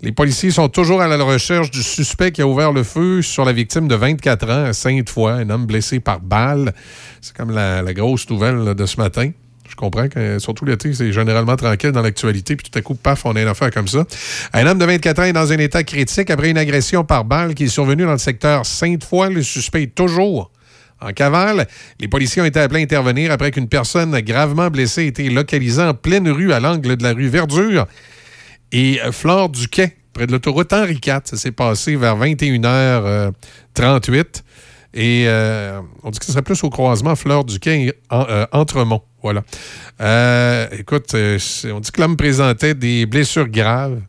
Les 0.00 0.12
policiers 0.12 0.52
sont 0.52 0.68
toujours 0.68 1.02
à 1.02 1.08
la 1.08 1.16
recherche 1.16 1.72
du 1.72 1.82
suspect 1.82 2.30
qui 2.30 2.40
a 2.40 2.46
ouvert 2.46 2.72
le 2.72 2.84
feu 2.84 3.20
sur 3.20 3.44
la 3.44 3.52
victime 3.52 3.88
de 3.88 3.96
24 3.96 4.48
ans 4.48 4.64
à 4.66 4.72
Sainte-Foy, 4.72 5.32
un 5.32 5.50
homme 5.50 5.66
blessé 5.66 5.98
par 5.98 6.20
balle. 6.20 6.72
C'est 7.20 7.36
comme 7.36 7.50
la, 7.50 7.82
grosse 7.94 8.30
nouvelle 8.30 8.76
de 8.76 8.86
ce 8.86 8.96
matin. 8.98 9.32
Je 9.68 9.74
comprends 9.74 10.08
que, 10.08 10.38
surtout 10.38 10.64
l'été, 10.64 10.94
c'est 10.94 11.12
généralement 11.12 11.56
tranquille 11.56 11.90
dans 11.90 12.00
l'actualité, 12.00 12.54
puis 12.54 12.70
tout 12.70 12.78
à 12.78 12.80
coup, 12.80 12.94
paf, 12.94 13.26
on 13.26 13.34
a 13.34 13.42
une 13.42 13.48
affaire 13.48 13.72
comme 13.72 13.88
ça. 13.88 14.04
Un 14.52 14.68
homme 14.68 14.78
de 14.78 14.84
24 14.84 15.18
ans 15.18 15.24
est 15.24 15.32
dans 15.32 15.52
un 15.52 15.58
état 15.58 15.82
critique 15.82 16.30
après 16.30 16.50
une 16.50 16.58
agression 16.58 17.02
par 17.02 17.24
balle 17.24 17.54
qui 17.54 17.64
est 17.64 17.68
survenue 17.68 18.04
dans 18.04 18.12
le 18.12 18.18
secteur 18.18 18.66
Sainte-Foy. 18.66 19.30
Le 19.30 19.42
suspect 19.42 19.82
est 19.82 19.94
toujours 19.96 20.52
en 21.00 21.12
cavale. 21.12 21.66
Les 21.98 22.06
policiers 22.06 22.40
ont 22.40 22.44
été 22.46 22.60
appelés 22.60 22.80
à 22.80 22.84
intervenir 22.84 23.32
après 23.32 23.50
qu'une 23.50 23.68
personne 23.68 24.16
gravement 24.20 24.68
blessée 24.68 25.02
ait 25.02 25.08
été 25.08 25.28
localisée 25.28 25.82
en 25.82 25.94
pleine 25.94 26.28
rue 26.28 26.52
à 26.52 26.60
l'angle 26.60 26.96
de 26.96 27.02
la 27.02 27.14
rue 27.14 27.28
Verdure 27.28 27.88
et 28.72 29.00
euh, 29.02 29.12
Flore 29.12 29.48
du 29.48 29.68
Quai, 29.68 29.96
près 30.12 30.26
de 30.26 30.32
l'autoroute 30.32 30.72
Henri 30.72 30.94
IV. 31.04 31.20
Ça 31.24 31.36
s'est 31.36 31.52
passé 31.52 31.96
vers 31.96 32.16
21h38. 32.18 34.42
Et 34.94 35.24
euh, 35.26 35.80
on 36.02 36.10
dit 36.10 36.18
que 36.18 36.24
ce 36.24 36.32
serait 36.32 36.42
plus 36.42 36.62
au 36.64 36.70
croisement 36.70 37.14
Fleur 37.14 37.44
du 37.44 37.58
Quai 37.60 37.88
et 37.88 37.92
en- 38.10 38.26
euh, 38.28 38.46
Entremont. 38.52 39.02
Voilà. 39.22 39.42
Euh, 40.00 40.66
écoute, 40.78 41.14
euh, 41.14 41.38
on 41.72 41.80
dit 41.80 41.90
que 41.90 42.00
l'homme 42.00 42.16
présentait 42.16 42.74
des 42.74 43.04
blessures 43.06 43.48
graves. 43.48 44.00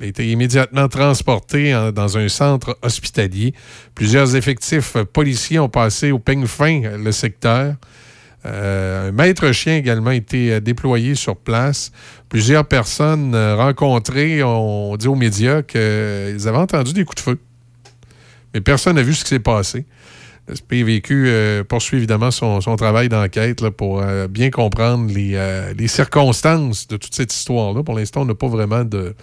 Il 0.00 0.04
a 0.04 0.08
été 0.08 0.30
immédiatement 0.30 0.88
transporté 0.88 1.72
dans 1.94 2.18
un 2.18 2.28
centre 2.28 2.78
hospitalier. 2.82 3.52
Plusieurs 3.94 4.36
effectifs 4.36 4.96
euh, 4.96 5.04
policiers 5.04 5.58
ont 5.58 5.68
passé 5.68 6.12
au 6.12 6.18
peigne 6.18 6.46
fin 6.46 6.82
euh, 6.84 6.98
le 6.98 7.12
secteur. 7.12 7.74
Euh, 8.46 9.08
un 9.08 9.12
maître 9.12 9.50
chien 9.52 9.74
a 9.74 9.76
également 9.76 10.10
été 10.10 10.52
euh, 10.52 10.60
déployé 10.60 11.14
sur 11.14 11.36
place. 11.36 11.90
Plusieurs 12.28 12.64
personnes 12.64 13.34
euh, 13.34 13.56
rencontrées 13.56 14.42
ont 14.42 14.96
dit 14.96 15.08
aux 15.08 15.16
médias 15.16 15.62
qu'ils 15.62 16.48
avaient 16.48 16.58
entendu 16.58 16.92
des 16.92 17.04
coups 17.04 17.16
de 17.24 17.30
feu. 17.30 17.40
Mais 18.54 18.60
personne 18.60 18.96
n'a 18.96 19.02
vu 19.02 19.14
ce 19.14 19.24
qui 19.24 19.30
s'est 19.30 19.40
passé. 19.40 19.86
Le 20.46 20.54
SPVQ 20.54 21.64
poursuit 21.68 21.98
évidemment 21.98 22.30
son, 22.30 22.60
travail 22.76 23.10
d'enquête 23.10 23.68
pour 23.68 24.02
bien 24.30 24.48
comprendre 24.48 25.12
les, 25.12 25.38
les 25.76 25.88
circonstances 25.88 26.88
de 26.88 26.96
toute 26.96 27.14
cette 27.14 27.34
histoire-là. 27.34 27.82
Pour 27.82 27.94
l'instant, 27.94 28.22
on 28.22 28.24
n'a 28.24 28.34
pas 28.34 28.46
vraiment 28.46 28.82
de, 28.82 29.14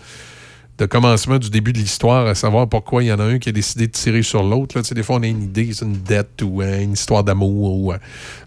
de 0.78 0.86
commencement 0.86 1.38
du 1.38 1.50
début 1.50 1.72
de 1.72 1.78
l'histoire, 1.78 2.28
à 2.28 2.36
savoir 2.36 2.68
pourquoi 2.68 3.04
il 3.04 3.08
y 3.08 3.14
en 3.14 3.20
a 3.20 3.24
un 3.24 3.40
qui 3.40 3.50
a 3.50 3.52
décidé 3.52 3.88
de 3.88 3.92
tirer 3.92 4.24
sur 4.24 4.44
l'autre. 4.44 4.82
Des 4.82 5.04
fois, 5.04 5.18
on 5.18 5.24
a 5.24 5.28
une 5.28 5.44
idée, 5.44 5.72
c'est 5.74 5.86
une 5.86 5.94
dette 5.94 6.42
ou 6.42 6.62
euh, 6.62 6.82
une 6.82 6.94
histoire 6.94 7.24
d'amour. 7.24 7.80
Ou, 7.80 7.94
euh, 7.94 7.98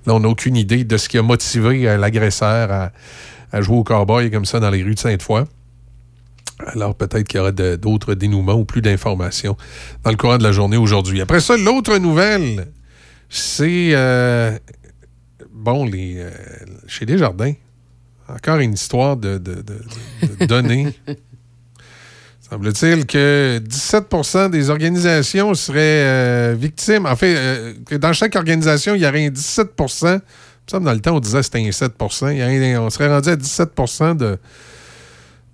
là, 0.07 0.15
on 0.15 0.21
n'a 0.21 0.29
aucune 0.29 0.57
idée 0.57 0.85
de 0.85 0.97
ce 0.97 1.09
qui 1.09 1.17
a 1.17 1.23
motivé 1.23 1.89
euh, 1.89 1.97
l'agresseur 1.97 2.91
à, 3.53 3.61
jouer 3.63 3.79
au 3.79 3.85
cowboy 3.85 4.31
comme 4.31 4.45
ça 4.45 4.61
dans 4.61 4.69
les 4.69 4.83
rues 4.83 4.95
de 4.95 5.01
Sainte-Foy. 5.01 5.45
Alors 6.67 6.95
peut-être 6.95 7.27
qu'il 7.27 7.39
y 7.39 7.41
aura 7.41 7.53
d'autres 7.53 8.15
dénouements 8.15 8.55
ou 8.55 8.65
plus 8.65 8.83
d'informations 8.83 9.57
dans 10.05 10.11
le 10.11 10.17
courant 10.17 10.39
de 10.39 10.43
la 10.43 10.53
journée 10.53 10.77
aujourd'hui. 10.77 11.21
Après 11.21 11.41
ça, 11.41 11.57
l'autre 11.57 11.97
nouvelle, 11.99 12.69
c'est 13.29 13.91
euh, 13.93 14.59
bon, 15.53 15.85
les, 15.85 16.17
euh, 16.19 16.31
chez 16.87 17.07
Desjardins, 17.07 17.55
encore 18.29 18.59
une 18.59 18.75
histoire 18.75 19.17
de 19.17 19.39
données. 20.47 20.89
Semble-t-il 22.51 23.05
que 23.05 23.61
17% 23.63 24.51
des 24.51 24.71
organisations 24.71 25.53
seraient 25.53 25.79
euh, 25.81 26.57
victimes. 26.59 27.05
En 27.05 27.15
fait, 27.15 27.35
euh, 27.37 27.75
dans 27.99 28.15
chaque 28.15 28.37
organisation, 28.37 28.95
il 28.95 29.03
y 29.03 29.07
aurait 29.07 29.27
un 29.27 29.31
17 29.31 29.69
Il 29.79 30.77
me 30.79 30.85
Dans 30.85 30.93
le 30.93 31.01
temps, 31.01 31.17
on 31.17 31.21
disait 31.21 31.39
que 31.39 31.43
c'était 31.45 31.67
un 31.67 31.71
7 31.73 31.93
Il 32.33 32.79
On 32.79 32.89
serait 32.89 33.09
rendu 33.09 33.29
à 33.29 33.37
17 33.37 33.71
de, 34.17 34.39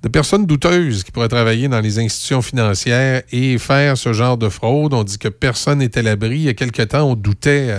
de 0.04 0.08
personnes 0.08 0.46
douteuses 0.46 1.02
qui 1.02 1.10
pourraient 1.10 1.28
travailler 1.28 1.66
dans 1.66 1.80
les 1.80 1.98
institutions 1.98 2.42
financières 2.42 3.22
et 3.32 3.58
faire 3.58 3.98
ce 3.98 4.12
genre 4.12 4.38
de 4.38 4.48
fraude. 4.48 4.94
On 4.94 5.02
dit 5.02 5.18
que 5.18 5.28
personne 5.28 5.78
n'est 5.80 5.98
à 5.98 6.02
l'abri. 6.02 6.36
Il 6.36 6.42
y 6.42 6.48
a 6.48 6.54
quelque 6.54 6.82
temps, 6.82 7.10
on 7.10 7.16
doutait 7.16 7.70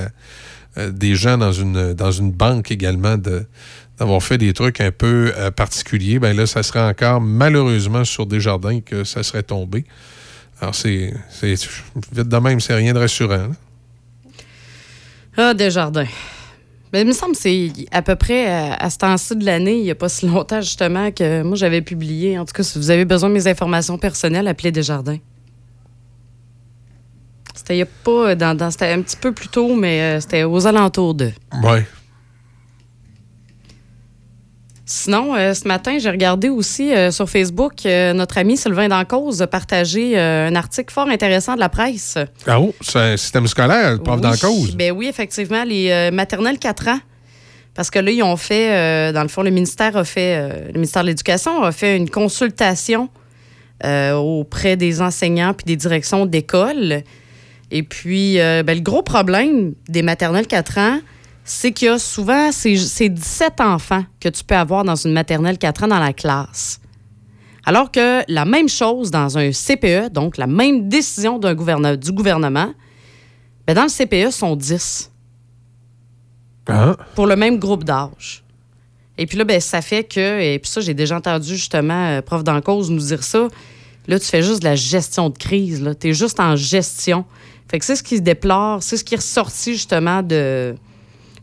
euh, 0.77 0.91
des 0.91 1.15
gens 1.15 1.37
dans 1.37 1.53
une, 1.53 1.93
dans 1.93 2.11
une 2.11 2.31
banque 2.33 2.69
également 2.69 3.17
de- 3.17 3.45
d'avoir 3.97 4.21
fait 4.21 4.37
des 4.37 4.53
trucs 4.53 4.81
un 4.81 4.91
peu 4.91 5.31
euh, 5.37 5.51
particuliers. 5.51 6.19
Ben 6.19 6.35
là, 6.35 6.45
ça 6.45 6.63
serait 6.63 6.81
encore 6.81 7.21
malheureusement 7.21 8.03
sur 8.03 8.25
Desjardins 8.25 8.81
que 8.81 9.03
ça 9.03 9.23
serait 9.23 9.43
tombé. 9.43 9.85
Alors, 10.61 10.73
c'est. 10.75 11.13
Vite 11.41 12.27
de 12.27 12.37
même, 12.37 12.59
c'est 12.59 12.75
rien 12.75 12.93
de 12.93 12.99
rassurant. 12.99 13.47
là. 13.47 13.49
Ah, 15.37 15.53
Desjardins. 15.53 16.07
Mais 16.93 17.01
il 17.01 17.07
me 17.07 17.11
semble 17.11 17.33
que 17.33 17.41
c'est 17.41 17.69
à 17.91 18.01
peu 18.01 18.15
près 18.15 18.47
à, 18.47 18.75
à 18.75 18.89
ce 18.89 18.97
temps-ci 18.99 19.35
de 19.35 19.43
l'année, 19.45 19.75
il 19.79 19.83
n'y 19.83 19.91
a 19.91 19.95
pas 19.95 20.07
si 20.07 20.25
longtemps 20.27 20.61
justement, 20.61 21.11
que 21.11 21.41
moi 21.43 21.57
j'avais 21.57 21.81
publié. 21.81 22.39
En 22.39 22.45
tout 22.45 22.53
cas, 22.53 22.63
si 22.63 22.77
vous 22.77 22.89
avez 22.89 23.03
besoin 23.03 23.27
de 23.27 23.33
mes 23.33 23.47
informations 23.47 23.97
personnelles, 23.97 24.47
appelez 24.47 24.71
Desjardins. 24.71 25.17
C'était 27.53 27.83
pas. 27.85 28.35
Dans, 28.35 28.55
dans- 28.55 28.71
c'était 28.71 28.91
un 28.91 29.01
petit 29.01 29.17
peu 29.17 29.31
plus 29.33 29.47
tôt, 29.49 29.75
mais 29.75 30.01
euh, 30.01 30.19
c'était 30.21 30.43
aux 30.43 30.67
alentours 30.67 31.15
de. 31.15 31.31
Ouais. 31.63 31.85
Sinon, 34.87 35.35
euh, 35.35 35.55
ce 35.55 35.67
matin, 35.67 35.97
j'ai 35.97 36.11
regardé 36.11 36.47
aussi 36.47 36.93
euh, 36.93 37.09
sur 37.09 37.27
Facebook, 37.27 37.85
euh, 37.87 38.13
notre 38.13 38.37
ami 38.37 38.55
Sylvain 38.55 38.87
Dancause 38.87 39.41
a 39.41 39.47
partagé 39.47 40.17
un 40.17 40.55
article 40.55 40.93
fort 40.93 41.09
intéressant 41.09 41.55
de 41.55 41.59
la 41.59 41.69
presse. 41.69 42.19
Ah 42.45 42.59
oh, 42.59 42.73
c'est 42.81 42.99
un 42.99 43.17
système 43.17 43.47
scolaire, 43.47 43.93
le 43.93 43.97
prof 43.97 44.21
Oui. 44.43 44.75
Ben 44.77 44.91
oui, 44.91 45.07
effectivement, 45.07 45.63
les 45.63 46.11
maternelles 46.11 46.59
4 46.59 46.87
ans. 46.89 46.99
Parce 47.73 47.89
que 47.89 47.99
là, 47.99 48.11
ils 48.11 48.23
ont 48.23 48.37
fait, 48.37 49.11
dans 49.11 49.23
le 49.23 49.27
fond, 49.27 49.41
le 49.41 49.49
ministère 49.49 49.97
a 49.97 50.03
fait, 50.03 50.67
le 50.67 50.73
ministère 50.73 51.01
de 51.01 51.07
l'Éducation 51.07 51.63
a 51.63 51.71
fait 51.71 51.97
une 51.97 52.09
consultation 52.09 53.09
auprès 53.83 54.77
des 54.77 55.01
enseignants 55.01 55.53
puis 55.53 55.65
des 55.65 55.75
directions 55.75 56.25
d'école. 56.25 57.03
Et 57.71 57.83
puis, 57.83 58.35
ben, 58.35 58.67
le 58.67 58.81
gros 58.81 59.01
problème 59.01 59.73
des 59.89 60.03
maternelles 60.03 60.47
4 60.47 60.77
ans, 60.77 60.99
c'est 61.47 61.71
qu'il 61.71 61.87
y 61.87 61.91
a 61.91 61.99
souvent, 61.99 62.51
c'est 62.51 62.75
c'est 62.75 63.07
17 63.09 63.61
enfants 63.61 64.03
que 64.19 64.27
tu 64.29 64.43
peux 64.43 64.55
avoir 64.55 64.83
dans 64.83 64.95
une 64.95 65.13
maternelle 65.13 65.57
4 65.57 65.83
ans 65.83 65.87
dans 65.87 65.99
la 65.99 66.11
classe. 66.11 66.81
Alors 67.65 67.91
que 67.91 68.21
la 68.31 68.45
même 68.45 68.67
chose 68.67 69.11
dans 69.11 69.37
un 69.37 69.51
CPE, 69.51 70.09
donc 70.11 70.37
la 70.37 70.47
même 70.47 70.89
décision 70.89 71.39
d'un 71.39 71.53
gouverne- 71.55 71.95
du 71.95 72.11
gouvernement, 72.11 72.73
ben 73.65 73.73
dans 73.75 73.83
le 73.83 73.89
CPE, 73.89 74.31
sont 74.31 74.55
10 74.55 75.11
Ah. 76.67 76.95
pour 77.15 77.27
le 77.27 77.35
même 77.35 77.59
groupe 77.59 77.83
d'âge. 77.83 78.43
Et 79.17 79.27
puis 79.27 79.37
là, 79.37 79.43
ben, 79.45 79.61
ça 79.61 79.81
fait 79.81 80.03
que, 80.03 80.41
et 80.41 80.59
puis 80.59 80.69
ça, 80.69 80.81
j'ai 80.81 80.93
déjà 80.93 81.15
entendu 81.17 81.55
justement 81.55 82.07
euh, 82.09 82.21
prof 82.21 82.43
d'en 82.43 82.59
cause 82.61 82.89
nous 82.91 82.99
dire 82.99 83.23
ça. 83.23 83.47
Là, 84.07 84.19
tu 84.19 84.25
fais 84.25 84.41
juste 84.43 84.59
de 84.61 84.65
la 84.65 84.75
gestion 84.75 85.29
de 85.29 85.37
crise. 85.37 85.87
Tu 85.99 86.09
es 86.09 86.13
juste 86.13 86.39
en 86.39 86.55
gestion. 86.55 87.23
Fait 87.69 87.79
que 87.79 87.85
c'est 87.85 87.95
ce 87.95 88.03
qui 88.03 88.17
se 88.17 88.21
déplore, 88.21 88.83
c'est 88.83 88.97
ce 88.97 89.03
qui 89.03 89.13
est 89.13 89.17
ressorti 89.17 89.73
justement 89.73 90.21
de, 90.21 90.75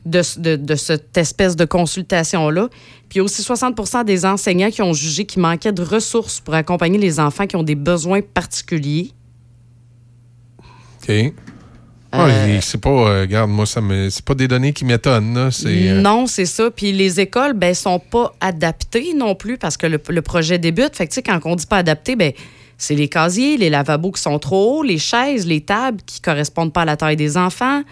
de, 0.05 0.21
de- 0.39 0.57
de 0.57 0.75
cette 0.75 1.17
espèce 1.17 1.55
de 1.57 1.65
consultation-là. 1.65 2.69
Puis 3.09 3.17
il 3.17 3.19
y 3.19 3.21
a 3.21 3.25
aussi 3.25 3.43
60% 3.43 4.05
des 4.05 4.25
enseignants 4.25 4.71
qui 4.71 4.83
ont 4.83 4.93
jugé 4.93 5.25
qu'il 5.27 5.43
manquait 5.43 5.73
de 5.73 5.83
ressources 5.83 6.41
pour 6.41 6.55
accompagner 6.55 6.99
les 6.99 7.21
enfants 7.21 7.47
qui 7.47 7.57
ont 7.57 7.63
des 7.63 7.75
besoins 7.77 8.21
particuliers. 8.23 9.13
OK. 11.03 11.33
Ah, 12.15 12.29
et 12.47 12.61
c'est 12.61 12.77
pas, 12.79 12.91
euh, 12.91 13.21
regarde, 13.23 13.51
moi, 13.51 13.65
ça 13.65 13.81
me, 13.81 14.11
c'est 14.11 14.25
pas 14.25 14.35
des 14.35 14.47
données 14.47 14.75
qui 14.75 14.85
m'étonnent. 14.85 15.33
là. 15.35 15.51
C'est, 15.51 15.89
euh, 15.89 16.01
Non, 16.03 16.27
c'est 16.27 16.45
ça. 16.45 16.71
Puis 16.71 16.93
les 16.93 17.21
écoles, 17.21 17.55
ben, 17.55 17.75
sont 17.75 17.99
pas 17.99 18.35
adaptées 18.39 19.15
non 19.17 19.35
plus 19.35 19.57
parce 19.57 19.79
que 19.79 19.87
le, 19.87 19.99
le 20.11 20.21
projet 20.23 20.59
débute. 20.59 20.95
Fait 20.95 21.07
que, 21.07 21.13
tu 21.13 21.15
sais, 21.17 21.23
quand 21.23 21.41
on 21.47 21.57
dit 21.57 21.65
pas 21.65 21.79
adapté, 21.79 22.15
ben, 22.15 22.33
c'est 22.77 22.95
les 22.97 23.09
casiers, 23.09 23.57
les 23.57 23.71
lavabos 23.71 24.13
qui 24.13 24.21
sont 24.21 24.39
trop 24.39 24.81
hauts, 24.81 24.83
les 24.83 24.99
chaises, 24.99 25.47
les 25.47 25.63
tables 25.63 26.01
qui 26.05 26.21
correspondent 26.21 26.73
pas 26.75 26.83
à 26.83 26.85
la 26.85 26.99
taille 26.99 27.17
des 27.17 27.39
enfants, 27.39 27.83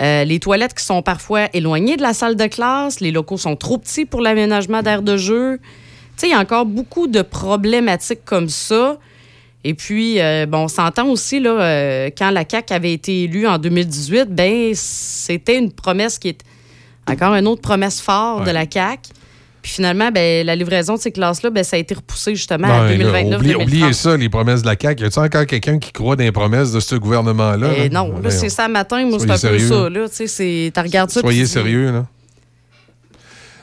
euh, 0.00 0.24
les 0.24 0.38
toilettes 0.38 0.74
qui 0.74 0.84
sont 0.84 1.02
parfois 1.02 1.48
éloignées 1.52 1.96
de 1.96 2.02
la 2.02 2.14
salle 2.14 2.36
de 2.36 2.46
classe, 2.46 3.00
les 3.00 3.10
locaux 3.10 3.36
sont 3.36 3.56
trop 3.56 3.78
petits 3.78 4.04
pour 4.04 4.20
l'aménagement 4.20 4.82
d'aires 4.82 5.02
de 5.02 5.16
jeu. 5.16 5.58
Tu 6.16 6.20
sais, 6.22 6.26
il 6.28 6.30
y 6.30 6.34
a 6.34 6.38
encore 6.38 6.66
beaucoup 6.66 7.06
de 7.06 7.22
problématiques 7.22 8.24
comme 8.24 8.48
ça. 8.48 8.98
Et 9.64 9.74
puis, 9.74 10.20
euh, 10.20 10.46
bon, 10.46 10.64
on 10.64 10.68
s'entend 10.68 11.06
aussi, 11.08 11.38
là, 11.38 11.50
euh, 11.50 12.10
quand 12.16 12.30
la 12.30 12.44
CAQ 12.48 12.72
avait 12.74 12.92
été 12.92 13.24
élue 13.24 13.46
en 13.46 13.58
2018, 13.58 14.24
ben 14.34 14.72
c'était 14.74 15.56
une 15.56 15.70
promesse 15.70 16.18
qui 16.18 16.28
est 16.28 16.40
encore 17.08 17.34
une 17.34 17.46
autre 17.46 17.62
promesse 17.62 18.00
forte 18.00 18.44
de 18.44 18.50
la 18.50 18.64
CAQ. 18.68 19.10
Puis 19.62 19.70
finalement, 19.72 20.10
ben, 20.10 20.44
la 20.44 20.56
livraison 20.56 20.96
de 20.96 21.00
ces 21.00 21.12
classes-là, 21.12 21.50
ben, 21.50 21.62
ça 21.62 21.76
a 21.76 21.78
été 21.78 21.94
repoussé 21.94 22.34
justement 22.34 22.66
à 22.66 22.80
ben, 22.88 22.98
là, 22.98 23.04
2029 23.04 23.40
oublie- 23.40 23.52
2030. 23.52 23.62
oubliez 23.68 23.92
ça, 23.92 24.16
les 24.16 24.28
promesses 24.28 24.62
de 24.62 24.66
la 24.66 24.74
CAQ. 24.80 25.02
Y 25.02 25.06
a-t-il 25.06 25.24
encore 25.24 25.46
quelqu'un 25.46 25.78
qui 25.78 25.92
croit 25.92 26.16
dans 26.16 26.24
les 26.24 26.32
promesses 26.32 26.72
de 26.72 26.80
ce 26.80 26.96
gouvernement-là? 26.96 27.68
Eh 27.76 27.88
là? 27.88 27.88
non, 27.90 28.08
là, 28.08 28.14
Voyons. 28.22 28.30
c'est 28.38 28.48
ça 28.48 28.66
matin, 28.66 29.04
moi, 29.06 29.18
c'est 29.20 29.30
un 29.30 29.50
peu 29.50 29.58
ça. 29.60 29.88
Là, 29.88 30.08
tu 30.08 30.14
ça. 31.12 31.20
Soyez 31.20 31.46
sérieux, 31.46 31.92
là. 31.92 32.06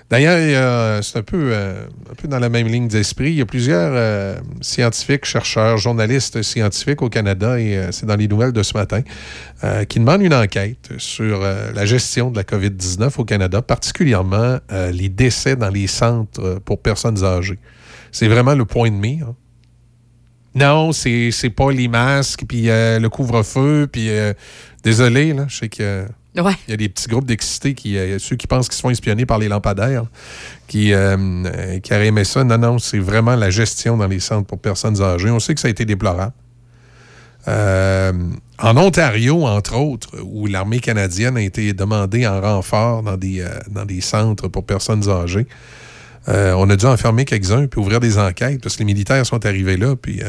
D'ailleurs, 0.09 0.97
a- 0.97 1.01
c'est 1.03 1.19
un 1.19 1.21
peu, 1.23 1.51
euh, 1.53 1.85
un 2.11 2.15
peu 2.15 2.27
dans 2.27 2.39
la 2.39 2.49
même 2.49 2.65
ligne 2.67 2.87
d'esprit. 2.87 3.29
Il 3.29 3.35
y 3.35 3.41
a 3.41 3.45
plusieurs 3.45 3.91
euh, 3.93 4.35
scientifiques, 4.61 5.25
chercheurs, 5.25 5.77
journalistes 5.77 6.41
scientifiques 6.41 7.03
au 7.03 7.09
Canada, 7.09 7.59
et 7.59 7.77
euh, 7.77 7.91
c'est 7.91 8.07
dans 8.07 8.15
les 8.15 8.27
nouvelles 8.27 8.51
de 8.51 8.63
ce 8.63 8.73
matin, 8.75 9.01
euh, 9.63 9.85
qui 9.85 9.99
demandent 9.99 10.23
une 10.23 10.33
enquête 10.33 10.89
sur 10.97 11.41
euh, 11.43 11.71
la 11.75 11.85
gestion 11.85 12.31
de 12.31 12.37
la 12.37 12.43
COVID-19 12.43 13.11
au 13.19 13.25
Canada, 13.25 13.61
particulièrement 13.61 14.57
euh, 14.71 14.91
les 14.91 15.09
décès 15.09 15.55
dans 15.55 15.69
les 15.69 15.85
centres 15.85 16.41
euh, 16.43 16.59
pour 16.59 16.81
personnes 16.81 17.23
âgées. 17.23 17.59
C'est 18.11 18.27
vraiment 18.27 18.55
le 18.55 18.65
point 18.65 18.89
de 18.89 18.95
mire. 18.95 19.33
Non, 20.55 20.91
c'est 20.91 21.29
c'est 21.31 21.51
pas 21.51 21.71
les 21.71 21.87
masques, 21.87 22.45
puis 22.49 22.71
euh, 22.71 22.97
le 22.97 23.09
couvre-feu, 23.09 23.87
puis 23.91 24.09
euh, 24.09 24.33
désolé, 24.83 25.33
là, 25.33 25.45
je 25.47 25.57
sais 25.59 25.69
que 25.69 26.05
Il 26.67 26.71
y 26.71 26.73
a 26.73 26.77
des 26.77 26.89
petits 26.89 27.07
groupes 27.07 27.25
d'excités, 27.25 27.73
qui, 27.73 27.97
euh, 27.97 28.19
ceux 28.19 28.35
qui 28.35 28.47
pensent 28.47 28.67
qu'ils 28.67 28.75
se 28.75 28.81
font 28.81 28.91
espionner 28.91 29.25
par 29.25 29.39
les 29.39 29.47
lampadaires, 29.47 30.05
qui, 30.67 30.93
euh, 30.93 31.17
euh, 31.45 31.79
qui 31.79 31.93
aimé 31.93 32.23
ça. 32.23 32.43
Non, 32.43 32.57
non, 32.57 32.79
c'est 32.79 32.99
vraiment 32.99 33.35
la 33.35 33.49
gestion 33.49 33.97
dans 33.97 34.07
les 34.07 34.19
centres 34.19 34.47
pour 34.47 34.59
personnes 34.59 35.01
âgées. 35.01 35.31
On 35.31 35.39
sait 35.39 35.55
que 35.55 35.59
ça 35.59 35.67
a 35.67 35.71
été 35.71 35.85
déplorable. 35.85 36.33
Euh, 37.47 38.13
en 38.59 38.77
Ontario, 38.77 39.45
entre 39.45 39.75
autres, 39.75 40.09
où 40.21 40.45
l'armée 40.45 40.79
canadienne 40.79 41.37
a 41.37 41.41
été 41.41 41.73
demandée 41.73 42.27
en 42.27 42.39
renfort 42.41 43.01
dans 43.01 43.17
des, 43.17 43.45
dans 43.71 43.85
des 43.85 44.01
centres 44.01 44.49
pour 44.49 44.65
personnes 44.65 45.09
âgées, 45.09 45.47
on 46.27 46.69
a 46.69 46.75
dû 46.75 46.85
enfermer 46.85 47.25
quelques-uns 47.25 47.65
puis 47.65 47.79
ouvrir 47.79 47.99
des 47.99 48.19
enquêtes 48.19 48.61
parce 48.61 48.75
que 48.75 48.79
les 48.79 48.85
militaires 48.85 49.25
sont 49.25 49.43
arrivés 49.47 49.77
là. 49.77 49.95
Puis, 49.95 50.21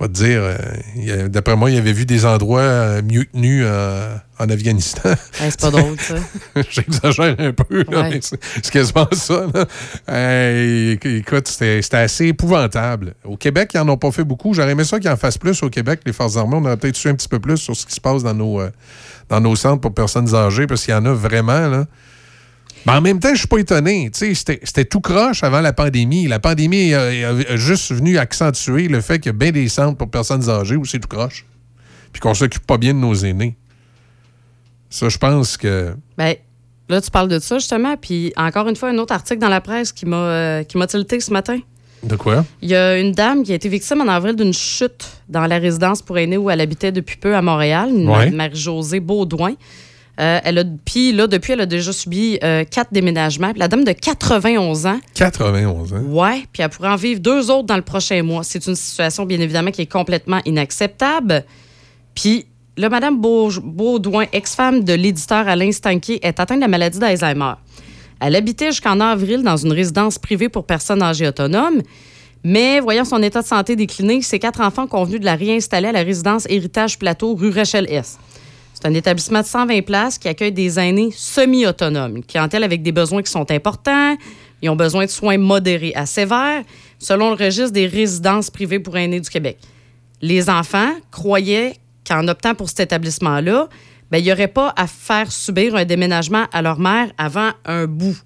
va 0.00 0.08
te 0.08 0.12
dire, 0.12 0.40
euh, 0.42 1.28
d'après 1.28 1.56
moi, 1.56 1.70
il 1.70 1.78
avait 1.78 1.92
vu 1.92 2.04
des 2.06 2.24
endroits 2.26 2.60
euh, 2.60 3.02
mieux 3.02 3.24
tenus 3.26 3.62
euh, 3.64 4.16
en 4.38 4.48
Afghanistan. 4.48 5.10
Hey, 5.40 5.50
c'est 5.50 5.60
pas 5.60 5.70
drôle, 5.70 5.96
ça. 6.00 6.14
J'exagère 6.70 7.36
un 7.38 7.52
peu, 7.52 7.84
là, 7.90 8.00
Ouais. 8.02 8.10
mais 8.10 8.20
c'est 8.20 8.70
quasiment 8.70 9.08
ça. 9.12 9.46
là. 9.54 9.64
Éc- 10.94 11.06
écoute, 11.18 11.48
c'était 11.48 11.82
c'était 11.82 11.96
assez 11.98 12.26
épouvantable. 12.26 13.14
Au 13.24 13.36
Québec, 13.36 13.70
ils 13.74 13.78
n'en 13.80 13.90
ont 13.90 13.96
pas 13.96 14.10
fait 14.12 14.24
beaucoup. 14.24 14.52
J'aurais 14.54 14.72
aimé 14.72 14.84
ça 14.84 14.98
qu'ils 14.98 15.10
en 15.10 15.16
fassent 15.16 15.38
plus 15.38 15.62
au 15.62 15.70
Québec, 15.70 16.00
les 16.06 16.12
Forces 16.12 16.36
armées. 16.36 16.56
On 16.56 16.64
aurait 16.64 16.76
peut-être 16.76 16.96
su 16.96 17.08
un 17.08 17.14
petit 17.14 17.28
peu 17.28 17.38
plus 17.38 17.56
sur 17.58 17.76
ce 17.76 17.86
qui 17.86 17.94
se 17.94 18.00
passe 18.00 18.22
dans 18.22 18.34
nos, 18.34 18.60
euh, 18.60 18.70
dans 19.28 19.40
nos 19.40 19.56
centres 19.56 19.80
pour 19.80 19.94
personnes 19.94 20.34
âgées, 20.34 20.66
parce 20.66 20.84
qu'il 20.84 20.92
y 20.92 20.96
en 20.96 21.04
a 21.06 21.12
vraiment. 21.12 21.68
Là. 21.68 21.84
Mais 22.86 22.92
en 22.92 23.00
même 23.00 23.18
temps, 23.18 23.30
je 23.32 23.38
suis 23.38 23.48
pas 23.48 23.58
étonné. 23.58 24.10
C'était 24.12 24.84
tout 24.84 25.00
croche 25.00 25.42
avant 25.42 25.60
la 25.60 25.72
pandémie. 25.72 26.26
La 26.26 26.38
pandémie 26.38 26.92
a 26.94 27.56
juste 27.56 27.92
venu 27.92 28.18
accentuer 28.18 28.88
le 28.88 29.00
fait 29.00 29.18
qu'il 29.18 29.30
y 29.30 29.34
a 29.34 29.38
bien 29.38 29.52
des 29.52 29.68
centres 29.68 29.96
pour 29.96 30.10
personnes 30.10 30.48
âgées 30.50 30.76
où 30.76 30.84
c'est 30.84 30.98
tout 30.98 31.08
croche. 31.08 31.46
Puis 32.12 32.20
qu'on 32.20 32.34
s'occupe 32.34 32.66
pas 32.66 32.76
bien 32.78 32.94
de 32.94 32.98
nos 32.98 33.14
aînés. 33.14 33.56
Ça, 34.90 35.08
je 35.08 35.18
pense 35.18 35.56
que. 35.56 35.94
Ben, 36.16 36.34
là, 36.88 37.00
tu 37.00 37.10
parles 37.10 37.28
de 37.28 37.40
ça, 37.40 37.58
justement. 37.58 37.96
Puis, 37.96 38.32
encore 38.36 38.68
une 38.68 38.76
fois, 38.76 38.90
un 38.90 38.98
autre 38.98 39.12
article 39.12 39.40
dans 39.40 39.48
la 39.48 39.60
presse 39.60 39.90
qui 39.90 40.06
m'a 40.06 40.16
euh, 40.16 40.64
tilté 40.64 41.18
ce 41.18 41.32
matin. 41.32 41.58
De 42.04 42.14
quoi? 42.16 42.44
Il 42.62 42.68
y 42.68 42.76
a 42.76 42.98
une 42.98 43.12
dame 43.12 43.42
qui 43.42 43.52
a 43.52 43.54
été 43.54 43.68
victime 43.68 44.02
en 44.02 44.08
avril 44.08 44.36
d'une 44.36 44.52
chute 44.52 45.04
dans 45.28 45.46
la 45.46 45.58
résidence 45.58 46.02
pour 46.02 46.18
aînés 46.18 46.36
où 46.36 46.50
elle 46.50 46.60
habitait 46.60 46.92
depuis 46.92 47.16
peu 47.16 47.34
à 47.34 47.40
Montréal, 47.42 47.90
Ouais. 47.92 48.30
Marie-Josée 48.30 49.00
Baudouin. 49.00 49.54
Euh, 50.20 50.38
elle 50.44 50.58
a, 50.58 50.64
puis 50.84 51.12
là, 51.12 51.26
depuis, 51.26 51.54
elle 51.54 51.60
a 51.62 51.66
déjà 51.66 51.92
subi 51.92 52.38
euh, 52.44 52.62
quatre 52.64 52.92
déménagements. 52.92 53.50
Puis 53.50 53.58
la 53.58 53.66
dame 53.68 53.82
de 53.84 53.90
91 53.92 54.86
ans, 54.86 55.00
91, 55.14 55.92
hein? 55.94 56.02
ouais, 56.06 56.44
puis 56.52 56.62
elle 56.62 56.68
pourrait 56.68 56.90
en 56.90 56.96
vivre 56.96 57.20
deux 57.20 57.50
autres 57.50 57.66
dans 57.66 57.76
le 57.76 57.82
prochain 57.82 58.22
mois. 58.22 58.44
C'est 58.44 58.64
une 58.66 58.76
situation, 58.76 59.24
bien 59.26 59.40
évidemment, 59.40 59.72
qui 59.72 59.82
est 59.82 59.90
complètement 59.90 60.40
inacceptable. 60.44 61.44
Puis 62.14 62.46
là, 62.76 62.88
Mme 62.88 63.20
Beau- 63.20 63.50
Baudouin, 63.62 64.26
ex-femme 64.32 64.84
de 64.84 64.92
l'éditeur 64.92 65.48
Alain 65.48 65.72
Stanquier, 65.72 66.24
est 66.24 66.38
atteinte 66.38 66.58
de 66.58 66.62
la 66.62 66.68
maladie 66.68 66.98
d'Alzheimer. 67.00 67.54
Elle 68.20 68.36
habitait 68.36 68.66
jusqu'en 68.70 69.00
avril 69.00 69.42
dans 69.42 69.56
une 69.56 69.72
résidence 69.72 70.18
privée 70.18 70.48
pour 70.48 70.64
personnes 70.64 71.02
âgées 71.02 71.26
autonomes. 71.26 71.82
Mais 72.44 72.78
voyant 72.78 73.04
son 73.04 73.22
état 73.22 73.42
de 73.42 73.46
santé 73.46 73.74
décliner, 73.74 74.22
ses 74.22 74.38
quatre 74.38 74.60
enfants 74.60 74.84
ont 74.84 74.86
convenu 74.86 75.18
de 75.18 75.24
la 75.24 75.34
réinstaller 75.34 75.88
à 75.88 75.92
la 75.92 76.02
résidence 76.02 76.46
Héritage 76.48 76.98
Plateau, 76.98 77.34
rue 77.34 77.50
Rachel-S. 77.50 78.18
C'est 78.84 78.90
un 78.90 78.94
établissement 78.94 79.40
de 79.40 79.46
120 79.46 79.80
places 79.80 80.18
qui 80.18 80.28
accueille 80.28 80.52
des 80.52 80.78
aînés 80.78 81.08
semi-autonomes, 81.10 82.22
clientèle 82.22 82.62
avec 82.64 82.82
des 82.82 82.92
besoins 82.92 83.22
qui 83.22 83.30
sont 83.30 83.50
importants. 83.50 84.14
Ils 84.60 84.68
ont 84.68 84.76
besoin 84.76 85.06
de 85.06 85.10
soins 85.10 85.38
modérés 85.38 85.94
à 85.94 86.04
sévères, 86.04 86.62
selon 86.98 87.30
le 87.30 87.36
registre 87.36 87.70
des 87.70 87.86
résidences 87.86 88.50
privées 88.50 88.80
pour 88.80 88.98
aînés 88.98 89.20
du 89.20 89.30
Québec. 89.30 89.56
Les 90.20 90.50
enfants 90.50 90.90
croyaient 91.10 91.76
qu'en 92.06 92.28
optant 92.28 92.54
pour 92.54 92.68
cet 92.68 92.80
établissement-là, 92.80 93.70
ben, 94.10 94.18
il 94.18 94.24
n'y 94.24 94.32
aurait 94.32 94.48
pas 94.48 94.74
à 94.76 94.86
faire 94.86 95.32
subir 95.32 95.74
un 95.76 95.86
déménagement 95.86 96.44
à 96.52 96.60
leur 96.60 96.78
mère 96.78 97.10
avant 97.16 97.52
un 97.64 97.86
bout. 97.86 98.18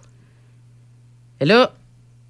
Et 1.40 1.44
là, 1.44 1.72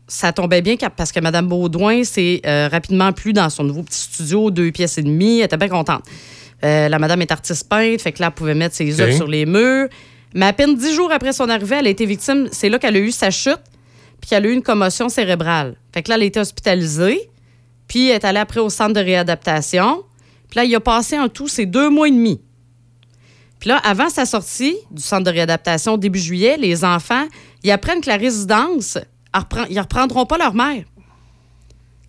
ça 0.06 0.34
tombait 0.34 0.60
bien 0.60 0.76
parce 0.94 1.12
que 1.12 1.20
Mme 1.20 1.48
Baudouin 1.48 2.04
s'est 2.04 2.42
euh, 2.44 2.68
rapidement 2.70 3.10
plu 3.14 3.32
dans 3.32 3.48
son 3.48 3.64
nouveau 3.64 3.84
petit 3.84 4.00
studio, 4.00 4.50
deux 4.50 4.70
pièces 4.70 4.98
et 4.98 5.02
demie. 5.02 5.38
Elle 5.38 5.46
était 5.46 5.56
bien 5.56 5.68
contente. 5.68 6.02
Euh, 6.64 6.88
la 6.88 6.98
madame 6.98 7.22
est 7.22 7.30
artiste 7.30 7.68
peintre, 7.68 8.02
fait 8.02 8.12
que 8.12 8.20
là, 8.20 8.28
elle 8.28 8.34
pouvait 8.34 8.54
mettre 8.54 8.74
ses 8.74 9.00
œuvres 9.00 9.14
sur 9.14 9.28
les 9.28 9.46
murs. 9.46 9.88
Mais 10.34 10.46
à 10.46 10.52
peine 10.52 10.76
dix 10.76 10.94
jours 10.94 11.10
après 11.12 11.32
son 11.32 11.48
arrivée, 11.48 11.76
elle 11.76 11.86
a 11.86 11.90
été 11.90 12.04
victime. 12.04 12.48
C'est 12.52 12.68
là 12.68 12.78
qu'elle 12.78 12.96
a 12.96 13.00
eu 13.00 13.10
sa 13.10 13.30
chute, 13.30 13.60
puis 14.20 14.30
qu'elle 14.30 14.44
a 14.44 14.48
eu 14.48 14.52
une 14.52 14.62
commotion 14.62 15.08
cérébrale. 15.08 15.76
Fait 15.92 16.02
que 16.02 16.10
là, 16.10 16.16
elle 16.16 16.22
a 16.22 16.26
été 16.26 16.40
hospitalisée, 16.40 17.30
puis 17.86 18.08
elle 18.08 18.16
est 18.16 18.24
allée 18.24 18.40
après 18.40 18.60
au 18.60 18.70
centre 18.70 18.92
de 18.92 19.00
réadaptation. 19.00 20.02
Puis 20.50 20.58
là, 20.58 20.64
il 20.64 20.74
a 20.74 20.80
passé 20.80 21.18
en 21.18 21.28
tout 21.28 21.48
ses 21.48 21.66
deux 21.66 21.90
mois 21.90 22.08
et 22.08 22.10
demi. 22.12 22.40
Puis 23.60 23.68
là, 23.68 23.78
avant 23.78 24.08
sa 24.08 24.24
sortie 24.24 24.76
du 24.90 25.02
centre 25.02 25.24
de 25.24 25.30
réadaptation 25.30 25.96
début 25.96 26.18
juillet, 26.18 26.56
les 26.56 26.84
enfants, 26.84 27.26
ils 27.64 27.70
apprennent 27.70 28.00
que 28.00 28.08
la 28.08 28.16
résidence, 28.16 28.98
ils 29.68 29.74
ne 29.74 29.80
reprendront 29.80 30.26
pas 30.26 30.38
leur 30.38 30.54
mère. 30.54 30.84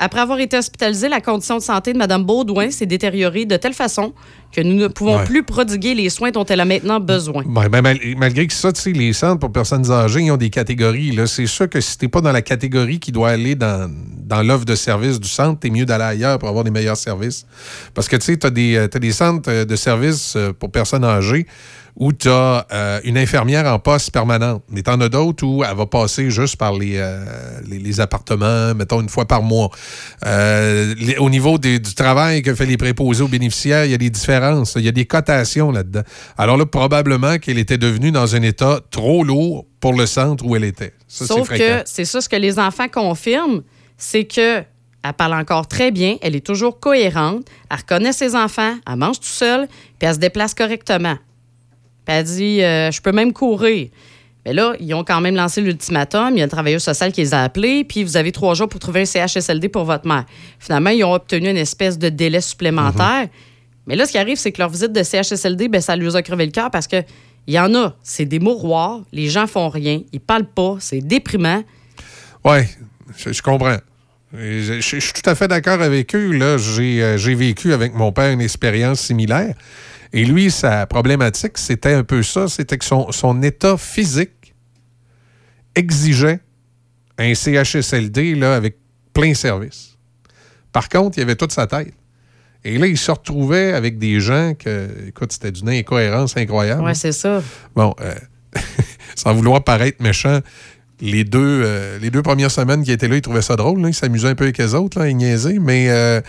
Après 0.02 0.22
avoir 0.22 0.40
été 0.40 0.58
hospitalisée, 0.58 1.10
la 1.10 1.20
condition 1.20 1.58
de 1.58 1.62
santé 1.62 1.92
de 1.92 1.98
Mme 1.98 2.24
Baudouin 2.24 2.72
s'est 2.72 2.86
détériorée 2.86 3.46
de 3.46 3.58
telle 3.58 3.74
façon 3.74 4.14
que 4.52 4.62
nous 4.62 4.76
ne 4.76 4.88
pouvons 4.88 5.18
Ouais. 5.18 5.26
plus 5.26 5.44
prodiguer 5.44 5.94
les 5.94 6.10
soins 6.10 6.32
dont 6.32 6.46
elle 6.46 6.62
a 6.62 6.66
maintenant 6.66 7.00
besoin. 7.02 7.44
Ben, 7.46 7.68
ben, 7.68 7.82
mal- 7.82 8.00
malgré 8.18 8.48
que 8.48 8.54
ça, 8.54 8.72
tu 8.72 8.80
sais, 8.82 8.92
les 8.94 9.12
centres 9.12 9.40
pour 9.40 9.52
personnes 9.52 9.92
âgées, 9.92 10.22
ils 10.22 10.32
ont 10.32 10.38
des 10.38 10.50
catégories. 10.50 11.20
C'est 11.28 11.46
sûr 11.48 11.68
que 11.70 11.82
si 11.82 11.98
t'es 11.98 12.08
pas 12.08 12.22
dans 12.22 12.32
la 12.32 12.42
catégorie 12.42 13.00
qui 13.00 13.12
doit 13.12 13.30
aller 13.30 13.56
dans, 13.56 13.92
dans 14.26 14.42
l'offre 14.42 14.66
de 14.66 14.76
service 14.76 15.20
du 15.20 15.28
centre, 15.28 15.60
t'es 15.60 15.70
mieux 15.70 15.86
d'aller 15.86 16.06
ailleurs 16.06 16.40
pour 16.40 16.48
avoir 16.48 16.64
des 16.64 16.72
meilleurs 16.72 16.98
services. 16.98 17.46
Parce 17.94 18.08
que, 18.08 18.16
tu 18.16 18.26
sais, 18.26 18.38
t'as 18.38 18.50
des, 18.52 18.76
euh, 18.78 18.88
t'as 18.88 19.00
des 19.00 19.12
centres 19.12 19.50
euh, 19.52 19.66
de 19.66 19.76
services 19.76 20.34
euh, 20.38 20.54
pour 20.54 20.72
personnes 20.72 21.04
âgées 21.04 21.46
où 22.00 22.14
tu 22.14 22.30
as 22.30 22.66
une 23.04 23.18
infirmière 23.18 23.66
en 23.66 23.78
poste 23.78 24.12
permanente. 24.12 24.64
Mais 24.70 24.82
t'en 24.82 25.00
as 25.02 25.10
d'autres 25.10 25.46
où 25.46 25.64
elle 25.66 25.76
va 25.76 25.86
passer 25.86 26.32
juste 26.32 26.56
par 26.56 26.74
les, 26.74 26.94
euh, 26.96 27.26
les, 27.70 27.78
les 27.78 28.00
appartements, 28.00 28.74
mettons, 28.74 29.02
une 29.02 29.10
fois 29.10 29.26
par 29.26 29.44
mois. 29.44 29.70
Euh, 30.26 30.96
les- 30.98 31.18
au 31.18 31.30
niveau 31.30 31.58
des- 31.58 31.80
du 31.80 31.94
travail 31.94 32.42
que 32.42 32.56
fait 32.56 32.66
les 32.66 32.78
préposés 32.78 33.22
aux 33.24 33.28
bénéficiaires, 33.28 33.84
il 33.86 33.92
y 33.92 33.94
a 33.94 33.98
des 33.98 34.10
différences. 34.10 34.74
Il 34.78 34.84
y 34.84 34.88
a 34.88 34.92
des 34.94 35.06
cotations 35.06 35.72
là-dedans. 35.72 36.04
Alors 36.38 36.56
là, 36.58 36.66
probablement 36.66 37.38
qu'elle 37.38 37.58
était 37.60 37.78
devenue 37.78 38.12
dans 38.12 38.34
un 38.36 38.42
état 38.44 38.80
trop 38.92 39.24
lourd 39.24 39.66
pour 39.82 39.94
le 39.94 40.06
centre 40.06 40.46
où 40.46 40.56
elle 40.56 40.64
était. 40.64 40.94
Ça, 41.08 41.26
Sauf 41.26 41.50
que 41.50 41.82
c'est 41.86 42.06
ça 42.06 42.22
ce 42.22 42.30
que 42.30 42.36
les 42.36 42.60
enfants 42.60 42.88
confirment, 42.88 43.62
c'est 43.98 44.24
que 44.26 44.64
elle 45.02 45.14
parle 45.18 45.34
encore 45.34 45.68
très 45.68 45.92
bien, 45.92 46.18
elle 46.22 46.36
est 46.36 46.46
toujours 46.46 46.80
cohérente, 46.80 47.46
elle 47.72 47.78
reconnaît 47.78 48.12
ses 48.14 48.36
enfants, 48.36 48.76
elle 48.90 48.96
mange 48.98 49.20
tout 49.20 49.26
seul, 49.28 49.68
puis 49.98 50.08
elle 50.08 50.16
se 50.16 50.20
déplace 50.20 50.54
correctement. 50.54 51.16
Puis 52.10 52.18
elle 52.18 52.24
dit 52.24 52.64
euh, 52.64 52.92
Je 52.92 53.02
peux 53.02 53.12
même 53.12 53.34
courir. 53.34 53.90
Mais 54.46 54.54
là, 54.54 54.74
ils 54.80 54.94
ont 54.96 55.04
quand 55.04 55.22
même 55.22 55.36
lancé 55.36 55.62
l'ultimatum. 55.62 56.30
Il 56.34 56.40
y 56.40 56.42
a 56.42 56.46
le 56.46 56.50
travailleur 56.52 56.82
social 56.82 57.12
qui 57.12 57.22
les 57.22 57.34
a 57.34 57.44
appelés, 57.44 57.84
puis 57.84 58.04
vous 58.04 58.18
avez 58.18 58.32
trois 58.32 58.56
jours 58.56 58.68
pour 58.70 58.80
trouver 58.80 59.02
un 59.02 59.06
CHSLD 59.06 59.70
pour 59.70 59.84
votre 59.84 60.08
mère. 60.08 60.26
Finalement, 60.60 60.90
ils 60.90 61.04
ont 61.04 61.14
obtenu 61.14 61.50
une 61.50 61.58
espèce 61.58 62.00
de 62.00 62.10
délai 62.10 62.42
supplémentaire. 62.42 63.28
Mais 63.86 63.96
là, 63.96 64.06
ce 64.06 64.12
qui 64.14 64.18
arrive, 64.18 64.38
c'est 64.38 64.52
que 64.52 64.60
leur 64.60 64.70
visite 64.70 64.92
de 64.94 65.04
CHSLD, 65.04 65.68
ben, 65.68 65.82
ça 65.82 65.96
lui 65.96 66.16
a 66.16 66.22
crevé 66.22 66.46
le 66.46 66.52
cœur 66.52 66.72
parce 66.72 66.88
que 66.88 66.98
il 67.48 67.54
y 67.54 67.60
en 67.60 67.74
a, 67.76 67.96
c'est 68.02 68.26
des 68.26 68.40
mouroirs, 68.40 69.02
les 69.12 69.28
gens 69.30 69.46
font 69.48 69.70
rien, 69.70 70.02
ils 70.14 70.20
parlent 70.20 70.46
pas, 70.50 70.78
c'est 70.80 71.02
déprimant. 71.02 71.64
Oui, 72.46 72.60
je, 73.18 73.34
je 73.34 73.42
comprends. 73.42 73.78
Je, 74.34 74.62
je- 74.62 74.80
je 74.82 75.00
suis 75.00 75.14
tout 75.14 75.28
à 75.30 75.34
fait 75.36 75.48
d'accord 75.48 75.82
avec 75.82 76.14
eux. 76.16 76.32
J'ai, 76.58 77.04
euh, 77.04 77.18
j'ai 77.18 77.34
vécu 77.36 77.74
avec 77.74 77.94
mon 77.94 78.12
père 78.12 78.32
une 78.32 78.42
expérience 78.42 79.02
similaire. 79.02 79.54
Et 80.12 80.26
lui, 80.26 80.50
sa 80.50 80.86
problématique, 80.88 81.58
c'était 81.58 81.94
un 81.94 82.04
peu 82.04 82.24
ça. 82.24 82.48
C'était 82.48 82.78
que 82.78 82.86
son, 82.86 83.12
son 83.12 83.42
état 83.44 83.78
physique 83.78 84.56
exigeait 85.76 86.40
un 87.18 87.34
CHSLD 87.36 88.36
là, 88.36 88.56
avec 88.56 88.78
plein 89.14 89.34
service. 89.34 89.98
Par 90.72 90.90
contre, 90.90 91.18
il 91.18 91.22
avait 91.22 91.36
toute 91.36 91.52
sa 91.52 91.68
tête. 91.68 91.94
Et 92.64 92.78
là, 92.78 92.88
il 92.88 92.98
se 92.98 93.12
retrouvait 93.12 93.74
avec 93.74 93.98
des 93.98 94.20
gens 94.20 94.54
que, 94.54 94.90
écoute, 95.08 95.32
c'était 95.32 95.52
d'une 95.52 95.70
incohérence 95.70 96.36
incroyable. 96.36 96.84
Ouais, 96.84 96.94
c'est 96.94 97.14
ça. 97.14 97.42
Bon, 97.76 97.96
euh, 98.02 98.14
sans 99.16 99.34
vouloir 99.34 99.64
paraître 99.64 100.02
méchant, 100.02 100.40
les 101.02 101.24
deux, 101.24 101.40
euh, 101.64 101.98
les 102.02 102.10
deux 102.10 102.22
premières 102.22 102.52
semaines 102.52 102.84
qu'il 102.84 102.92
était 102.94 103.08
là, 103.08 103.16
il 103.16 103.22
trouvait 103.22 103.42
ça 103.42 103.56
drôle. 103.56 103.82
là. 103.82 103.88
Il 103.88 103.94
s'amusait 103.94 104.28
un 104.28 104.36
peu 104.36 104.44
avec 104.44 104.58
les 104.58 104.74
autres, 104.76 105.00
là, 105.00 105.08
il 105.08 105.16
niaisait. 105.16 105.58
Mais 105.60 105.88
euh, 105.90 106.20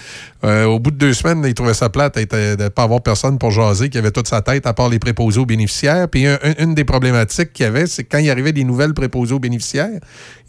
euh, 0.45 0.65
au 0.67 0.79
bout 0.79 0.91
de 0.93 0.97
deux 0.97 1.13
semaines, 1.13 1.43
il 1.45 1.55
trouvait 1.55 1.75
ça 1.75 1.89
plate 1.89 2.17
de 2.17 2.63
ne 2.63 2.69
pas 2.69 2.85
avoir 2.85 3.03
personne 3.03 3.37
pour 3.39 3.51
jaser, 3.51 3.89
qui 3.89 3.99
avait 3.99 4.13
toute 4.13 4.29
sa 4.29 4.43
tête, 4.43 4.67
à 4.67 4.73
part 4.73 4.89
les 4.89 4.99
préposés 5.01 5.41
aux 5.41 5.47
bénéficiaires. 5.47 6.09
Puis 6.09 6.27
un- 6.27 6.39
un- 6.43 6.55
une 6.65 6.75
des 6.75 6.85
problématiques 6.85 7.53
qu'il 7.53 7.65
y 7.65 7.67
avait, 7.67 7.87
c'est 7.87 8.05
que 8.05 8.11
quand 8.13 8.19
il 8.23 8.31
arrivait 8.31 8.53
des 8.53 8.63
nouvelles 8.65 8.95
préposés 8.95 9.35
aux 9.35 9.41
bénéficiaires, 9.41 9.99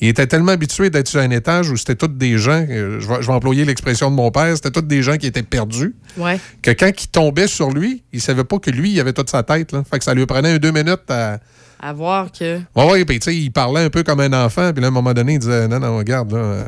il 0.01 0.07
était 0.07 0.27
tellement 0.27 0.51
habitué 0.51 0.89
d'être 0.91 1.07
sur 1.07 1.19
un 1.19 1.31
étage 1.31 1.71
où 1.71 1.77
c'était 1.77 1.95
tous 1.95 2.07
des 2.07 2.37
gens, 2.37 2.65
je 2.67 3.07
vais, 3.07 3.21
je 3.21 3.27
vais 3.27 3.33
employer 3.33 3.65
l'expression 3.65 4.11
de 4.11 4.15
mon 4.15 4.29
père, 4.31 4.55
c'était 4.55 4.71
tous 4.71 4.81
des 4.81 5.01
gens 5.01 5.17
qui 5.17 5.27
étaient 5.27 5.41
perdus 5.43 5.95
Ouais. 6.17 6.39
que 6.61 6.71
quand 6.71 6.91
il 7.03 7.07
tombait 7.07 7.47
sur 7.47 7.71
lui, 7.71 8.03
il 8.13 8.21
savait 8.21 8.43
pas 8.43 8.59
que 8.59 8.69
lui, 8.69 8.91
il 8.91 8.99
avait 8.99 9.13
toute 9.13 9.29
sa 9.29 9.41
tête. 9.43 9.71
Là. 9.71 9.83
Fait 9.89 9.97
que 9.97 10.03
ça 10.03 10.13
lui 10.13 10.25
prenait 10.25 10.49
un 10.53 10.57
deux 10.57 10.71
minutes 10.71 11.09
à. 11.09 11.39
À 11.83 11.93
voir 11.93 12.31
que. 12.31 12.59
Ouais, 12.75 12.91
ouais, 12.91 13.05
puis 13.05 13.19
tu 13.19 13.31
sais, 13.31 13.35
il 13.35 13.49
parlait 13.51 13.81
un 13.85 13.89
peu 13.89 14.03
comme 14.03 14.19
un 14.19 14.33
enfant, 14.45 14.71
puis 14.71 14.81
là, 14.81 14.87
à 14.87 14.91
un 14.91 14.93
moment 14.93 15.13
donné, 15.13 15.33
il 15.33 15.39
disait 15.39 15.67
Non, 15.67 15.79
non, 15.79 15.97
regarde, 15.97 16.31
là. 16.31 16.37
euh, 16.37 16.63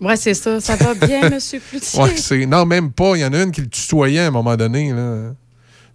Ouais, 0.00 0.16
c'est 0.16 0.34
ça. 0.34 0.60
Ça 0.60 0.76
va 0.76 0.94
bien, 0.94 1.28
Monsieur 1.30 1.60
Cloutier? 1.70 2.00
Ouais, 2.02 2.16
c'est. 2.16 2.46
Non, 2.46 2.64
même 2.66 2.92
pas. 2.92 3.16
Il 3.16 3.20
y 3.20 3.24
en 3.24 3.32
a 3.32 3.42
une 3.42 3.50
qui 3.50 3.62
le 3.62 3.68
tutoyait 3.68 4.20
à 4.20 4.26
un 4.26 4.30
moment 4.30 4.56
donné, 4.56 4.92
là. 4.92 5.30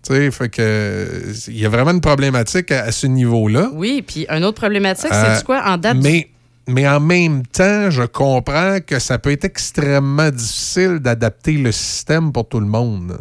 Tu 0.04 0.14
sais, 0.16 0.32
fait 0.32 0.50
que 0.50 1.22
il 1.48 1.60
y 1.60 1.66
a 1.66 1.70
vraiment 1.70 1.92
une 1.92 2.02
problématique 2.02 2.72
à, 2.72 2.86
à 2.86 2.92
ce 2.92 3.06
niveau-là. 3.06 3.70
Oui, 3.74 4.02
puis 4.06 4.26
une 4.30 4.44
autre 4.44 4.60
problématique, 4.60 5.12
Euh, 5.14 5.36
c'est 5.38 5.46
quoi? 5.46 5.62
En 5.68 5.78
date 5.78 5.98
du- 6.00 6.02
mais, 6.02 6.28
mais 6.68 6.88
en 6.90 7.00
même 7.00 7.46
temps, 7.46 7.92
je 7.92 8.02
comprends 8.04 8.80
que 8.86 8.98
ça 8.98 9.20
peut 9.20 9.32
être 9.32 9.46
extrêmement 9.46 10.32
difficile 10.32 10.98
d'adapter 11.00 11.54
le 11.54 11.72
système 11.72 12.32
pour 12.32 12.50
tout 12.50 12.60
le 12.60 12.66
monde. 12.66 13.20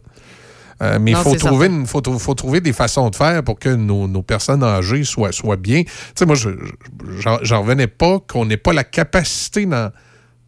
Euh, 0.82 0.98
mais 1.00 1.10
il 1.10 1.16
faut 1.22 1.30
trouver, 1.48 1.66
une- 1.66 1.86
faut, 1.86 2.02
faut 2.18 2.34
trouver 2.34 2.60
des 2.60 2.72
façons 2.72 3.10
de 3.10 3.16
faire 3.16 3.42
pour 3.42 3.58
que 3.58 3.68
nos, 3.68 4.08
nos 4.08 4.22
personnes 4.22 4.62
âgées 4.64 5.04
soient, 5.04 5.32
soient 5.32 5.56
bien. 5.56 5.82
Tu 5.82 5.90
sais, 6.14 6.26
moi, 6.26 6.34
je 6.36 6.48
je- 7.18 7.28
j'en 7.42 7.60
revenais 7.62 7.86
pas 7.86 8.18
qu'on 8.20 8.46
n'ait 8.46 8.56
pas 8.56 8.72
la 8.72 8.84
capacité 8.84 9.66
dans, 9.66 9.90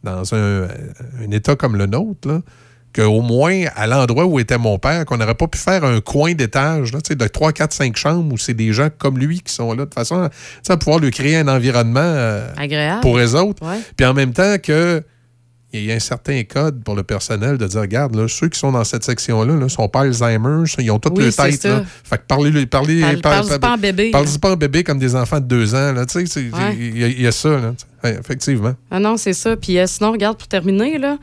dans 0.02 0.34
un, 0.34 0.62
un 0.64 1.30
État 1.30 1.54
comme 1.54 1.76
le 1.76 1.84
nôtre, 1.86 2.26
là, 2.28 2.40
qu'au 2.94 3.20
moins, 3.22 3.64
à 3.76 3.86
l'endroit 3.86 4.26
où 4.26 4.38
était 4.38 4.59
mon 4.59 4.78
père, 4.78 5.04
qu'on 5.06 5.16
n'aurait 5.16 5.34
pas 5.34 5.48
pu 5.48 5.59
faire 5.59 5.82
un 5.84 6.00
coin 6.00 6.32
d'étage, 6.34 6.92
là, 6.92 7.00
tu 7.00 7.09
sais, 7.09 7.14
de 7.14 7.26
3, 7.26 7.52
4, 7.52 7.72
5 7.72 7.96
chambres 7.96 8.32
où 8.34 8.38
c'est 8.38 8.52
des 8.54 8.72
gens 8.72 8.88
comme 8.98 9.18
lui 9.18 9.40
qui 9.40 9.52
sont 9.52 9.72
là, 9.74 9.86
de 9.86 9.94
façon 9.94 10.28
à, 10.68 10.76
pouvoir 10.76 10.98
lui 10.98 11.10
créer 11.10 11.36
un 11.36 11.48
environnement 11.48 12.00
euh, 12.02 12.50
Agréable. 12.56 13.00
pour 13.00 13.18
eux 13.18 13.34
autres. 13.34 13.62
Puis 13.96 14.04
en 14.06 14.12
même 14.14 14.32
temps 14.32 14.56
que 14.62 15.02
il 15.73 15.85
y 15.85 15.93
a 15.93 15.94
un 15.94 15.99
certain 16.01 16.43
code 16.44 16.82
pour 16.85 16.94
le 16.94 17.03
personnel 17.03 17.57
de 17.59 17.66
dire, 17.66 17.81
regarde, 17.81 18.15
là, 18.15 18.27
ceux 18.28 18.49
qui 18.49 18.59
sont 18.59 18.73
dans 18.73 18.85
cette 18.85 19.05
section-là 19.05 19.55
ne 19.55 19.69
sont 19.69 19.89
pas 19.89 20.01
Alzheimer, 20.03 20.65
ils 20.78 20.90
ont 20.90 20.99
toute 20.99 21.16
Oui, 21.16 21.24
le 21.24 21.32
tête. 21.32 21.65
Là. 21.65 21.82
Fait 22.05 22.19
que 22.19 22.23
parlez, 22.28 22.66
parlez, 22.66 23.01
Parle- 23.23 23.59
pas 23.59 23.73
en 23.73 23.78
bébé, 23.78 24.11
Parle-y 24.11 24.39
pas 24.39 24.53
en 24.53 24.57
bébé 24.57 24.85
comme 24.85 24.99
des 24.99 25.15
enfants 25.15 25.40
de 25.40 25.47
deux 25.47 25.74
ans. 25.74 25.93
Là, 25.93 26.05
tu 26.07 26.20
sais, 26.20 26.27
c'est- 26.27 26.40
Ouais. 26.55 26.77
il 26.78 26.99
y, 26.99 27.05
a- 27.05 27.09
il 27.09 27.20
y 27.23 27.27
a 27.27 27.32
ça, 27.32 27.51
là. 27.59 27.74
Ouais, 28.05 28.19
effectivement. 28.20 28.74
Ah 28.90 28.99
non, 29.01 29.16
c'est 29.16 29.32
ça. 29.32 29.57
Puis 29.57 29.78
euh, 29.78 29.86
sinon, 29.86 30.12
regarde, 30.12 30.36
pour 30.36 30.49
terminer, 30.49 30.99
là, 30.99 31.16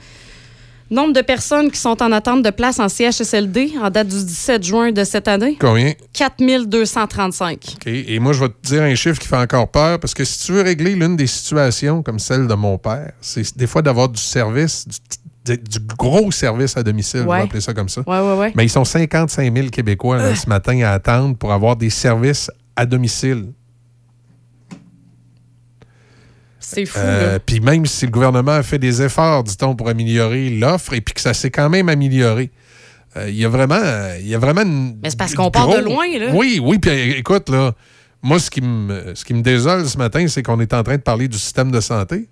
nombre 0.92 1.14
de 1.14 1.22
personnes 1.22 1.72
qui 1.72 1.80
sont 1.80 2.02
en 2.02 2.12
attente 2.12 2.44
de 2.44 2.50
place 2.50 2.80
en 2.80 2.90
CHSLD 2.90 3.74
en 3.82 3.90
date 3.90 4.08
du 4.08 4.24
17 4.24 4.64
juin 4.64 4.92
de 4.92 5.04
cette 5.04 5.28
année, 5.28 5.58
Combien? 5.60 5.94
4235. 6.14 7.76
OK. 7.76 7.88
Et 7.88 8.20
moi, 8.20 8.34
je 8.34 8.42
vais 8.42 8.50
te 8.50 8.68
dire 8.68 8.82
un 8.84 8.96
chiffre 8.96 9.20
qui 9.20 9.28
fait 9.28 9.38
encore 9.38 9.70
peur, 9.70 10.00
parce 10.00 10.14
que 10.14 10.24
si 10.24 10.46
tu 10.46 10.52
veux 10.54 10.62
régler 10.62 10.96
l'une 10.96 11.16
des 11.16 11.28
situations 11.28 12.04
comme 12.04 12.20
celle 12.20 12.48
de 12.48 12.54
mon 12.54 12.78
père, 12.78 13.12
c'est 13.22 13.58
des 13.58 13.68
fois 13.68 13.82
d'avoir 13.82 14.10
du 14.10 14.22
service, 14.22 14.88
du, 15.46 15.80
gros 15.98 16.32
service 16.32 16.78
à 16.78 16.84
domicile, 16.84 17.22
on 17.24 17.30
va 17.30 17.38
appeler 17.38 17.62
ça 17.62 17.74
comme 17.74 17.90
ça. 17.90 18.02
Ouais, 18.06 18.38
ouais. 18.38 18.54
Mais 18.56 18.66
ils 18.66 18.70
sont 18.70 18.86
55 18.86 19.54
000 19.56 19.70
Québécois 19.70 20.18
là, 20.18 20.36
ce 20.36 20.48
matin 20.48 20.80
à 20.82 20.92
attendre 20.92 21.36
pour 21.36 21.52
avoir 21.52 21.76
des 21.76 21.90
services 21.90 22.52
à 22.76 22.86
domicile. 22.86 23.48
C'est 26.72 26.86
fou, 26.86 27.00
Euh. 27.02 27.40
Puis 27.46 27.60
même 27.60 27.86
si 27.86 28.06
le 28.06 28.12
gouvernement 28.12 28.52
a 28.54 28.64
fait 28.64 28.78
des 28.80 29.02
efforts, 29.02 29.44
dit-on, 29.44 29.76
pour 29.76 29.90
améliorer 29.90 30.50
l'offre, 30.52 30.94
et 30.94 31.02
puis 31.02 31.14
que 31.14 31.22
ça 31.22 31.34
s'est 31.34 31.50
quand 31.52 31.70
même 31.70 31.90
amélioré. 31.90 32.52
euh, 33.18 33.28
Il 33.30 33.36
y 33.36 33.44
a 33.46 33.50
vraiment, 33.50 33.80
il 34.20 34.28
y 34.28 34.36
a 34.36 34.38
vraiment 34.38 34.62
une- 34.62 34.98
Mais 35.02 35.10
c'est 35.10 35.18
parce 35.18 35.34
qu'on 35.34 35.50
part 35.50 35.68
de 35.70 35.84
loin, 35.84 36.06
là. 36.20 36.32
Oui, 36.34 36.60
oui. 36.62 36.78
Puis 36.78 36.92
euh, 36.92 37.18
écoute, 37.18 37.50
là, 37.50 37.74
moi, 38.22 38.38
ce 38.40 38.52
qui 38.52 38.62
me, 38.62 39.14
ce 39.16 39.26
qui 39.26 39.34
me 39.34 39.42
désole 39.42 39.88
ce 39.88 39.98
matin, 39.98 40.28
c'est 40.28 40.44
qu'on 40.44 40.60
est 40.60 40.74
en 40.74 40.84
train 40.84 40.98
de 40.98 41.02
parler 41.02 41.28
du 41.28 41.38
système 41.40 41.72
de 41.72 41.80
santé. 41.80 42.30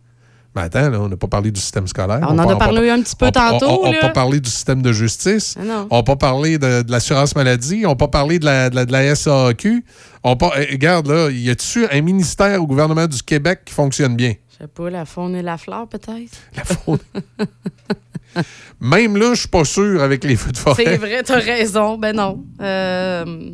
Mais 0.56 0.64
attends, 0.64 0.90
là, 0.90 1.00
on 1.00 1.08
n'a 1.10 1.18
pas 1.18 1.28
parlé 1.28 1.52
du 1.52 1.60
système 1.62 1.88
scolaire. 1.88 2.20
On 2.24 2.38
en 2.40 2.50
a 2.50 2.56
parlé 2.56 2.90
un 2.90 3.02
petit 3.02 3.16
peu 3.16 3.28
on- 3.28 3.32
tantôt, 3.32 3.86
On 3.86 3.92
n'a 3.92 4.00
pas 4.00 4.10
parlé 4.10 4.40
du 4.40 4.50
système 4.50 4.82
de 4.82 4.92
justice. 4.92 5.56
Ah 5.60 5.64
non. 5.64 5.88
On 5.92 5.98
n'a 5.98 6.04
pas 6.04 6.16
parlé 6.16 6.58
de, 6.58 6.82
de 6.82 6.92
l'assurance 6.92 7.36
maladie. 7.36 7.84
On 7.86 7.90
n'a 7.90 7.96
pas 7.96 8.08
parlé 8.08 8.40
de 8.40 8.46
la, 8.46 8.70
de 8.72 8.76
la, 8.76 8.86
de 8.86 8.92
la 8.92 9.16
SAQ. 9.16 9.86
On 10.24 10.36
pas, 10.36 10.52
eh, 10.58 10.72
regarde, 10.72 11.08
là, 11.08 11.30
y 11.30 11.50
a-tu 11.52 11.86
un 11.92 12.02
ministère 12.02 12.62
au 12.62 12.66
gouvernement 12.68 13.06
du 13.08 13.22
Québec 13.22 13.62
qui 13.66 13.74
fonctionne 13.74 14.16
bien? 14.16 14.34
Je 14.52 14.64
sais 14.64 14.68
pas, 14.68 14.90
la 14.90 15.06
faune 15.06 15.36
et 15.36 15.44
la 15.44 15.58
fleur, 15.60 15.88
peut-être. 15.88 16.32
La 16.56 16.64
faune. 16.66 16.98
Même 18.82 19.18
là, 19.18 19.34
je 19.34 19.40
suis 19.42 19.48
pas 19.48 19.64
sûr 19.66 20.02
avec 20.02 20.24
les 20.24 20.36
feux 20.36 20.52
de 20.52 20.58
forêt. 20.58 20.84
C'est 20.86 20.98
vrai, 20.98 21.24
t'as 21.24 21.40
raison. 21.40 21.98
Ben 21.98 22.16
non. 22.16 22.44
Euh, 22.62 23.52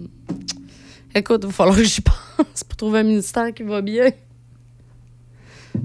Écoute, 1.16 1.42
il 1.44 1.48
va 1.48 1.54
falloir 1.54 1.78
que 1.78 1.84
j'y 1.84 2.02
pense 2.48 2.64
pour 2.68 2.76
trouver 2.76 3.00
un 3.00 3.04
ministère 3.04 3.54
qui 3.54 3.64
va 3.64 3.82
bien. 3.82 4.10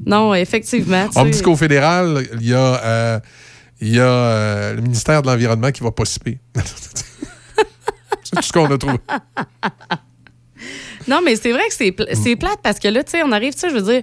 Non, 0.06 0.35
effectivement. 0.35 1.09
On 1.16 1.24
me 1.24 1.31
dit 1.31 1.43
qu'au 1.43 1.56
fédéral, 1.56 2.27
il 2.40 2.48
y 2.48 2.55
a, 2.55 2.85
euh, 2.85 3.20
il 3.81 3.94
y 3.94 4.01
a 4.01 4.05
euh, 4.05 4.74
le 4.74 4.81
ministère 4.82 5.23
de 5.23 5.28
l'Environnement 5.28 5.70
qui 5.70 5.82
va 5.82 5.90
pas 5.90 6.05
si 6.05 6.19
pire. 6.19 6.39
C'est 8.24 8.36
tout 8.36 8.43
ce 8.43 8.52
qu'on 8.52 8.66
a 8.66 8.77
trouvé. 8.77 8.98
Non, 11.06 11.20
mais 11.24 11.36
c'est 11.36 11.52
vrai 11.52 11.62
que 11.69 11.74
c'est 11.74 11.94
c'est 12.12 12.36
plate 12.36 12.59
parce 12.62 12.78
que 12.78 12.89
là, 12.89 13.02
tu 13.02 13.12
sais, 13.12 13.23
on 13.23 13.32
arrive, 13.32 13.55
tu 13.55 13.60
sais, 13.60 13.70
je 13.70 13.74
veux 13.74 13.93
dire, 13.93 14.02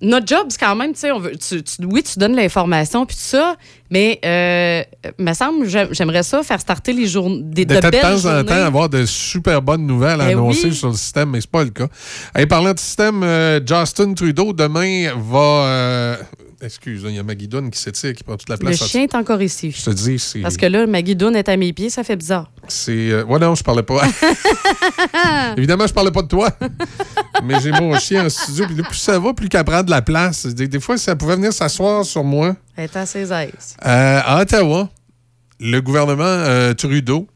notre 0.00 0.26
job, 0.26 0.46
c'est 0.48 0.60
quand 0.60 0.74
même, 0.76 0.92
tu 0.92 1.00
sais, 1.00 1.10
on 1.10 1.18
veut- 1.18 1.36
tu- 1.36 1.62
tu- 1.62 1.84
oui, 1.84 2.02
tu 2.02 2.18
donnes 2.18 2.36
l'information 2.36 3.04
puis 3.06 3.16
tout 3.16 3.22
ça, 3.22 3.56
mais 3.90 4.20
euh, 4.24 4.82
me 5.18 5.32
semble, 5.32 5.66
j'ai- 5.68 5.88
j'aimerais 5.92 6.22
ça 6.22 6.42
faire 6.42 6.60
starter 6.60 6.92
les 6.92 7.06
journées, 7.06 7.40
des 7.42 7.64
De, 7.64 7.74
de, 7.74 7.80
temps 7.80 7.88
belles 7.90 8.04
en 8.04 8.16
journées. 8.16 8.44
temps, 8.44 8.54
avoir 8.54 8.88
de 8.88 9.04
super 9.06 9.60
bonnes 9.62 9.86
nouvelles 9.86 10.20
à 10.20 10.26
Ben 10.26 10.30
annoncer 10.38 10.68
oui. 10.68 10.74
sur 10.74 10.88
le 10.88 10.94
système, 10.94 11.30
mais 11.30 11.40
c'est 11.40 11.50
pas 11.50 11.64
le 11.64 11.70
cas. 11.70 11.88
Et 12.38 12.46
parlant 12.46 12.72
de 12.74 12.78
système, 12.78 13.22
euh, 13.22 13.60
Justin 13.66 14.14
Trudeau, 14.14 14.52
demain, 14.52 15.12
va... 15.16 15.38
euh, 15.38 16.16
excuse, 16.62 17.02
il 17.06 17.14
y 17.14 17.18
a 17.18 17.22
Maggie 17.22 17.48
Dunn 17.48 17.70
qui 17.70 17.78
s'étire, 17.78 18.12
qui 18.14 18.24
prend 18.24 18.36
toute 18.36 18.48
la 18.48 18.56
Le 18.56 18.60
place. 18.60 18.86
chien 18.86 19.02
est 19.02 19.14
encore 19.14 19.40
ici. 19.42 19.70
Je 19.70 19.84
te 19.84 19.90
dis, 19.90 20.18
c'est... 20.18 20.40
Parce 20.40 20.56
que 20.56 20.66
là, 20.66 20.86
Maggie 20.86 21.16
est 21.34 21.48
à 21.48 21.56
mes 21.56 21.72
pieds, 21.72 21.90
ça 21.90 22.04
fait 22.04 22.16
bizarre. 22.16 22.50
C'est. 22.68 23.10
euh, 23.10 23.24
ouais, 23.24 23.38
non, 23.38 23.54
je 23.54 23.62
parlais 23.62 23.82
pas. 23.82 24.02
Évidemment, 25.56 25.86
je 25.86 25.92
parlais 25.92 26.10
pas 26.10 26.22
de 26.22 26.28
toi. 26.28 26.50
Mais 27.44 27.60
j'ai 27.60 27.70
mon 27.72 27.98
chien 27.98 28.26
en 28.26 28.28
studio. 28.28 28.66
Puis 28.66 28.76
plus 28.82 28.96
ça 28.96 29.18
va, 29.18 29.32
plus 29.32 29.48
qu'elle 29.48 29.64
prend 29.64 29.82
de 29.82 29.90
la 29.90 30.02
place. 30.02 30.46
Des, 30.46 30.68
des 30.68 30.80
fois, 30.80 30.98
ça 30.98 31.16
pouvait 31.16 31.36
venir 31.36 31.52
s'asseoir 31.52 32.04
sur 32.04 32.24
moi. 32.24 32.56
Elle 32.76 32.84
est 32.84 32.96
à 32.96 33.06
ses 33.06 33.32
aises. 33.32 33.76
Euh, 33.84 34.20
à 34.24 34.40
Ottawa, 34.40 34.88
le 35.60 35.80
gouvernement 35.80 36.24
euh, 36.24 36.74
Trudeau 36.74 37.26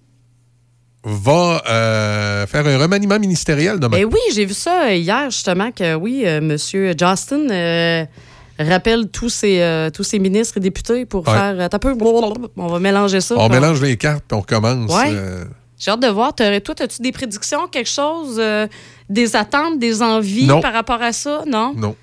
va 1.05 1.63
euh, 1.69 2.47
faire 2.47 2.67
un 2.67 2.79
remaniement 2.79 3.19
ministériel 3.19 3.81
demain. 3.81 3.99
Ben 3.99 4.05
oui, 4.05 4.21
j'ai 4.35 4.45
vu 4.45 4.55
ça 4.55 4.95
hier, 4.95 5.31
justement, 5.31 5.73
que 5.73 5.95
oui, 5.95 6.23
euh, 6.25 6.39
M. 6.39 6.57
Justin 6.57 8.07
rappelle 8.59 9.09
tous 9.09 9.29
ses, 9.29 9.61
euh, 9.61 9.91
tous 9.91 10.13
ministres 10.15 10.57
et 10.59 10.61
députés 10.61 11.07
pour 11.07 11.27
Ouais. 11.27 11.35
faire. 11.35 11.61
Attends 11.61 11.77
un 11.77 11.81
peu, 11.81 11.97
on 12.57 12.67
va 12.69 12.79
mélanger 12.79 13.21
ça. 13.21 13.35
on 13.39 13.49
mélange 13.49 13.81
les 13.83 13.97
cartes 13.97 14.25
puis 14.29 14.37
on 14.37 14.41
recommence. 14.41 14.91
Ouais. 14.93 15.11
euh, 15.13 15.45
J'ai 15.79 15.91
hâte 15.91 16.01
de 16.01 16.09
voir. 16.09 16.35
Toi, 16.35 16.47
as-tu 16.47 17.03
des 17.03 17.13
prédictions, 17.13 17.67
quelque 17.69 17.89
chose, 17.91 18.37
euh, 18.39 18.67
des 19.09 19.35
attentes, 19.35 19.79
des 19.79 20.01
envies 20.03 20.47
Non. 20.47 20.61
par 20.61 20.73
rapport 20.73 21.03
à 21.03 21.13
ça? 21.13 21.43
Non? 21.47 21.75
non. 21.77 21.97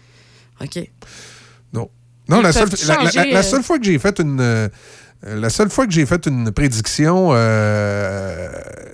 OK. 0.61 0.79
Non. 1.73 1.89
Non, 2.27 2.41
la 2.41 2.51
seule, 2.51 2.67
la- 2.87 3.39
euh, 3.39 3.43
seule 3.43 3.63
fois 3.63 3.79
que 3.79 3.85
j'ai 3.85 3.97
fait 3.99 4.19
une. 4.19 4.39
euh, 4.41 4.67
la 5.23 5.49
seule 5.49 5.69
fois 5.69 5.85
que 5.87 5.93
j'ai 5.93 6.05
fait 6.05 6.25
une 6.27 6.51
prédiction 6.51 7.29
euh, 7.33 8.49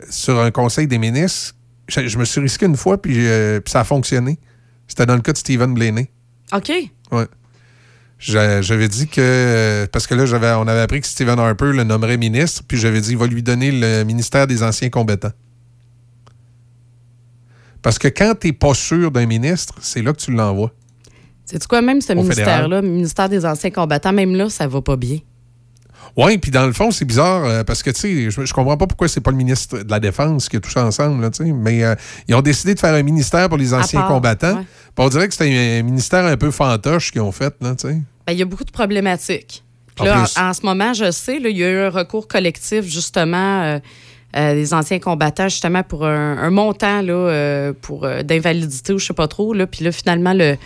sur 0.09 0.39
un 0.39 0.51
conseil 0.51 0.87
des 0.87 0.97
ministres, 0.97 1.53
je, 1.87 2.07
je 2.07 2.17
me 2.17 2.25
suis 2.25 2.41
risqué 2.41 2.65
une 2.65 2.77
fois, 2.77 3.01
puis, 3.01 3.15
euh, 3.27 3.59
puis 3.59 3.71
ça 3.71 3.81
a 3.81 3.83
fonctionné. 3.83 4.39
C'était 4.87 5.05
dans 5.05 5.15
le 5.15 5.21
cas 5.21 5.33
de 5.33 5.37
Stephen 5.37 5.73
Blaney. 5.73 6.09
OK. 6.53 6.71
Ouais. 7.11 7.25
J'a- 8.17 8.61
J'avais 8.61 8.87
dit 8.87 9.07
que. 9.07 9.87
Parce 9.91 10.07
que 10.07 10.15
là, 10.15 10.25
j'avais, 10.25 10.51
on 10.51 10.67
avait 10.67 10.81
appris 10.81 11.01
que 11.01 11.07
Stephen 11.07 11.37
Harper 11.39 11.73
le 11.73 11.83
nommerait 11.83 12.17
ministre, 12.17 12.63
puis 12.67 12.77
j'avais 12.77 13.01
dit 13.01 13.09
qu'il 13.09 13.17
va 13.17 13.27
lui 13.27 13.43
donner 13.43 13.71
le 13.71 14.03
ministère 14.03 14.47
des 14.47 14.63
anciens 14.63 14.89
combattants. 14.89 15.33
Parce 17.81 17.99
que 17.99 18.07
quand 18.07 18.33
tu 18.39 18.47
n'es 18.47 18.53
pas 18.53 18.73
sûr 18.73 19.11
d'un 19.11 19.25
ministre, 19.27 19.75
c'est 19.81 20.01
là 20.01 20.11
que 20.13 20.17
tu 20.19 20.31
l'envoies. 20.31 20.71
C'est 21.45 21.63
quoi, 21.67 21.81
même 21.83 22.01
ce 22.01 22.13
ministère-là, 22.13 22.81
le 22.81 22.87
ministère 22.87 23.29
des 23.29 23.45
anciens 23.45 23.69
combattants, 23.69 24.13
même 24.13 24.33
là, 24.35 24.49
ça 24.49 24.65
va 24.67 24.81
pas 24.81 24.95
bien. 24.95 25.19
Oui, 26.17 26.37
puis 26.37 26.49
dans 26.49 26.65
le 26.65 26.71
fond, 26.73 26.91
c'est 26.91 27.03
bizarre 27.05 27.43
euh, 27.43 27.63
parce 27.63 27.83
que, 27.83 27.89
tu 27.91 27.99
sais, 27.99 28.31
je, 28.31 28.45
je 28.45 28.53
comprends 28.53 28.77
pas 28.77 28.87
pourquoi 28.87 29.07
c'est 29.07 29.19
pas 29.21 29.31
le 29.31 29.37
ministre 29.37 29.79
de 29.83 29.91
la 29.91 29.99
Défense 29.99 30.47
qui 30.49 30.55
a 30.55 30.59
tout 30.61 30.69
ça 30.71 30.85
ensemble, 30.85 31.21
là, 31.21 31.29
tu 31.29 31.45
sais, 31.45 31.51
mais 31.51 31.83
euh, 31.83 31.93
ils 32.27 32.33
ont 32.35 32.41
décidé 32.41 32.73
de 32.73 32.79
faire 32.79 32.93
un 32.93 33.03
ministère 33.03 33.49
pour 33.49 33.57
les 33.57 33.73
anciens 33.73 33.99
part, 33.99 34.09
combattants. 34.09 34.57
ouais. 34.59 34.65
On 34.97 35.09
dirait 35.09 35.27
que 35.27 35.33
c'était 35.33 35.79
un 35.79 35.83
ministère 35.83 36.25
un 36.25 36.37
peu 36.37 36.51
fantoche 36.51 37.11
qu'ils 37.11 37.21
ont 37.21 37.31
fait, 37.31 37.53
là, 37.61 37.75
tu 37.75 37.87
sais. 37.87 38.01
Ben, 38.25 38.33
il 38.33 38.39
y 38.39 38.41
a 38.41 38.45
beaucoup 38.45 38.63
de 38.63 38.71
problématiques. 38.71 39.63
Puis 39.95 40.05
là, 40.05 40.25
en, 40.37 40.49
en 40.49 40.53
ce 40.53 40.65
moment, 40.65 40.93
je 40.93 41.11
sais, 41.11 41.39
là, 41.39 41.49
il 41.49 41.57
y 41.57 41.63
a 41.63 41.69
eu 41.69 41.77
un 41.79 41.89
recours 41.89 42.27
collectif, 42.27 42.85
justement, 42.85 43.61
euh, 43.63 43.79
euh, 44.35 44.53
des 44.53 44.73
anciens 44.73 44.99
combattants, 44.99 45.47
justement, 45.47 45.83
pour 45.83 46.05
un, 46.05 46.37
un 46.37 46.49
montant 46.49 47.01
là, 47.01 47.13
euh, 47.13 47.73
pour 47.81 48.07
d'invalidité 48.23 48.93
ou 48.93 48.99
je 48.99 49.05
sais 49.05 49.13
pas 49.13 49.27
trop. 49.27 49.53
Là. 49.53 49.67
Puis 49.67 49.85
là, 49.85 49.91
finalement, 49.91 50.33
le, 50.33 50.57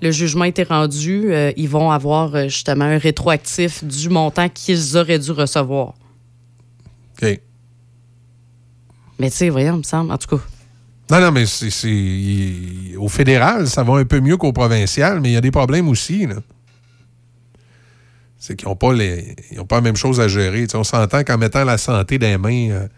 le 0.00 0.10
jugement 0.10 0.44
a 0.44 0.48
été 0.48 0.64
rendu. 0.64 1.32
Ils 1.56 1.68
vont 1.68 1.90
avoir, 1.90 2.48
justement, 2.48 2.86
un 2.86 2.98
rétroactif 2.98 3.84
du 3.84 4.08
montant 4.08 4.48
qu'ils 4.48 4.96
auraient 4.96 5.20
dû 5.20 5.30
recevoir. 5.30 5.94
OK. 7.22 7.40
Mais 9.18 9.30
tu 9.30 9.36
sais, 9.36 9.48
voyons, 9.50 9.74
il 9.74 9.78
me 9.78 9.82
semble. 9.84 10.10
En 10.10 10.18
tout 10.18 10.36
cas, 10.36 10.42
Non, 11.10 11.20
non, 11.20 11.32
mais 11.32 11.44
c'est, 11.46 12.96
au 12.96 13.08
fédéral, 13.08 13.68
ça 13.68 13.82
va 13.82 13.94
un 13.98 14.04
peu 14.04 14.20
mieux 14.20 14.36
qu'au 14.36 14.52
provincial, 14.52 15.20
mais 15.20 15.30
il 15.30 15.32
y 15.32 15.36
a 15.36 15.40
des 15.42 15.50
problèmes 15.50 15.88
aussi, 15.88 16.26
là. 16.26 16.36
C'est 18.38 18.56
qu'ils 18.56 18.66
n'ont 18.68 18.74
pas, 18.76 18.92
les, 18.92 19.36
ils 19.52 19.64
pas 19.64 19.76
la 19.76 19.82
même 19.82 19.96
chose 19.96 20.18
à 20.20 20.26
gérer. 20.26 20.66
On 20.74 20.82
s'entend 20.82 21.22
qu'en 21.22 21.38
mettant 21.38 21.64
la 21.64 21.78
santé 21.78 22.18
dans 22.18 22.26
les 22.26 22.38
mains, 22.38 22.70
euh, 22.74 22.88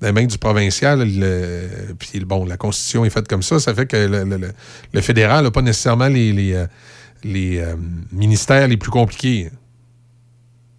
dans 0.00 0.06
les 0.08 0.12
mains 0.12 0.26
du 0.26 0.38
provincial, 0.38 1.02
le- 1.04 1.94
puis 1.98 2.20
bon, 2.20 2.44
la 2.44 2.56
Constitution 2.56 3.04
est 3.04 3.10
faite 3.10 3.26
comme 3.26 3.42
ça, 3.42 3.58
ça 3.58 3.74
fait 3.74 3.86
que 3.86 3.96
le, 3.96 4.22
le- 4.22 4.52
le- 4.92 5.00
fédéral 5.00 5.42
n'a 5.42 5.50
pas 5.50 5.62
nécessairement 5.62 6.06
les, 6.06 6.32
les, 6.32 6.52
euh, 6.52 6.66
les, 7.24 7.58
euh, 7.58 7.74
ministères 8.12 8.68
les 8.68 8.76
plus 8.76 8.92
compliqués. 8.92 9.50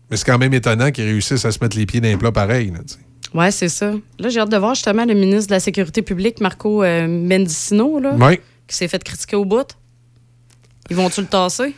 Mais 0.10 0.16
c'est 0.16 0.26
quand 0.26 0.38
même 0.38 0.54
étonnant 0.54 0.92
qu'ils 0.92 1.06
réussissent 1.06 1.44
à 1.44 1.52
se 1.52 1.60
mettre 1.62 1.76
les 1.76 1.86
pieds 1.86 2.00
dans 2.00 2.08
les 2.08 2.16
plats 2.18 2.32
pareil. 2.32 2.72
là. 2.72 2.80
Oui, 3.34 3.52
c'est 3.52 3.70
ça. 3.70 3.92
Là, 4.20 4.30
j'ai 4.30 4.40
hâte 4.40 4.50
de 4.52 4.58
voir 4.58 4.76
justement 4.76 5.06
le 5.06 5.14
ministre 5.16 5.48
de 5.50 5.54
la 5.56 5.60
Sécurité 5.60 6.02
publique, 6.02 6.40
Marco 6.40 6.84
euh, 6.84 7.08
Mendicino, 7.08 8.00
là, 8.00 8.16
Oui. 8.20 8.40
qui 8.68 8.76
s'est 8.76 8.88
fait 8.88 9.04
critiquer 9.04 9.36
au 9.36 9.46
bout. 9.46 9.76
Ils 10.90 10.96
vont-tu 10.96 11.22
le 11.22 11.28
tasser? 11.28 11.76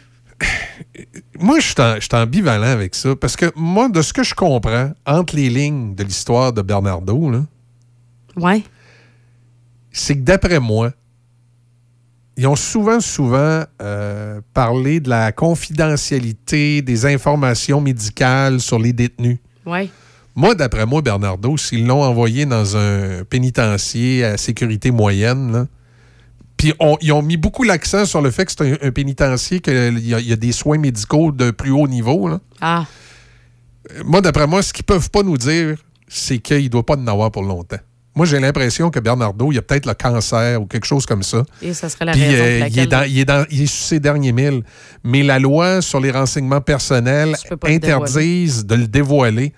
Moi, 1.40 1.60
je 1.60 1.68
suis 2.02 2.15
ambivalent 2.15 2.68
avec 2.68 2.94
ça. 2.95 3.15
Parce 3.15 3.36
que 3.38 3.52
moi, 3.56 3.88
de 3.88 4.02
ce 4.02 4.11
que 4.11 4.23
je 4.23 4.34
comprends, 4.36 4.91
entre 5.06 5.36
les 5.36 5.49
lignes 5.49 5.95
de 5.95 6.03
l'histoire 6.03 6.52
de 6.52 6.61
Bernardo, 6.61 7.30
là, 7.30 7.45
Ouais. 8.36 8.64
c'est 9.94 10.15
que 10.15 10.22
d'après 10.22 10.60
moi, 10.60 10.91
ils 12.36 12.45
ont 12.48 12.57
souvent, 12.57 12.99
souvent 12.99 13.64
euh, 13.82 14.41
parlé 14.53 14.99
de 14.99 15.10
la 15.10 15.32
confidentialité 15.32 16.82
des 16.82 17.06
informations 17.06 17.80
médicales 17.80 18.60
sur 18.60 18.77
les 18.77 18.91
détenus. 18.91 19.38
Ouais. 19.65 19.90
Moi, 20.36 20.53
d'après 20.56 20.86
moi, 20.86 21.02
Bernardo, 21.02 21.56
s'ils 21.57 21.86
l'ont 21.88 22.03
envoyé 22.03 22.45
dans 22.45 22.76
un 22.76 23.24
pénitencier 23.30 24.26
à 24.26 24.38
sécurité 24.38 24.91
moyenne, 24.91 25.52
là, 25.52 25.68
puis 26.57 26.74
on- 26.80 26.98
ils 27.02 27.12
ont 27.14 27.22
mis 27.22 27.38
beaucoup 27.38 27.64
l'accent 27.64 28.06
sur 28.06 28.22
le 28.22 28.32
fait 28.32 28.45
que 28.45 28.52
c'est 28.52 28.62
un, 28.84 28.88
un 28.88 28.91
pénitencier, 28.91 29.60
qu'il 29.60 29.99
y, 29.99 30.14
a- 30.14 30.20
il 30.20 30.28
y 30.28 30.34
a 30.34 30.36
des 30.36 30.52
soins 30.52 30.78
médicaux 30.78 31.32
de 31.32 31.52
plus 31.52 31.72
haut 31.72 31.88
niveau. 31.88 32.28
là. 32.28 32.40
Ah. 32.62 32.86
Moi, 34.03 34.22
d'après 34.22 34.48
moi, 34.48 34.62
ce 34.62 34.74
qu'ils 34.74 34.86
peuvent 34.86 35.10
pas 35.10 35.22
nous 35.24 35.38
dire, 35.38 35.78
c'est 36.07 36.40
qu'il 36.40 36.64
ne 36.64 36.68
doit 36.70 36.86
pas 36.86 36.95
en 36.95 37.07
avoir 37.07 37.32
pour 37.32 37.44
longtemps. 37.44 37.78
Moi, 38.16 38.26
j'ai 38.26 38.40
l'impression 38.40 38.90
que 38.90 38.99
Bernardo, 39.02 39.52
il 39.52 39.57
a 39.57 39.62
peut-être 39.62 39.86
le 39.86 39.94
cancer 39.94 40.62
ou 40.62 40.66
quelque 40.66 40.86
chose 40.86 41.06
comme 41.06 41.22
ça. 41.24 41.44
Et 41.62 41.74
ça 41.74 41.90
serait 41.90 42.06
la 42.06 42.14
Puis, 42.14 42.24
raison 42.24 42.44
euh, 42.44 42.60
pour 42.60 42.68
il, 42.68 42.80
est 42.80 42.86
laquelle... 42.86 42.88
dans, 42.88 43.03
il, 43.03 43.20
est 43.20 43.26
dans- 43.26 43.45
il 43.52 43.62
est 43.64 43.66
sur 43.68 43.86
ses 43.88 43.99
derniers 43.99 44.32
milles. 44.32 44.64
Mais 45.03 45.22
la 45.24 45.38
loi 45.38 45.82
sur 45.82 45.99
les 45.99 46.12
renseignements 46.12 46.62
personnels 46.62 47.36
interdise 47.64 48.66
de 48.66 48.76
le 48.76 48.88
dévoiler. 48.88 49.53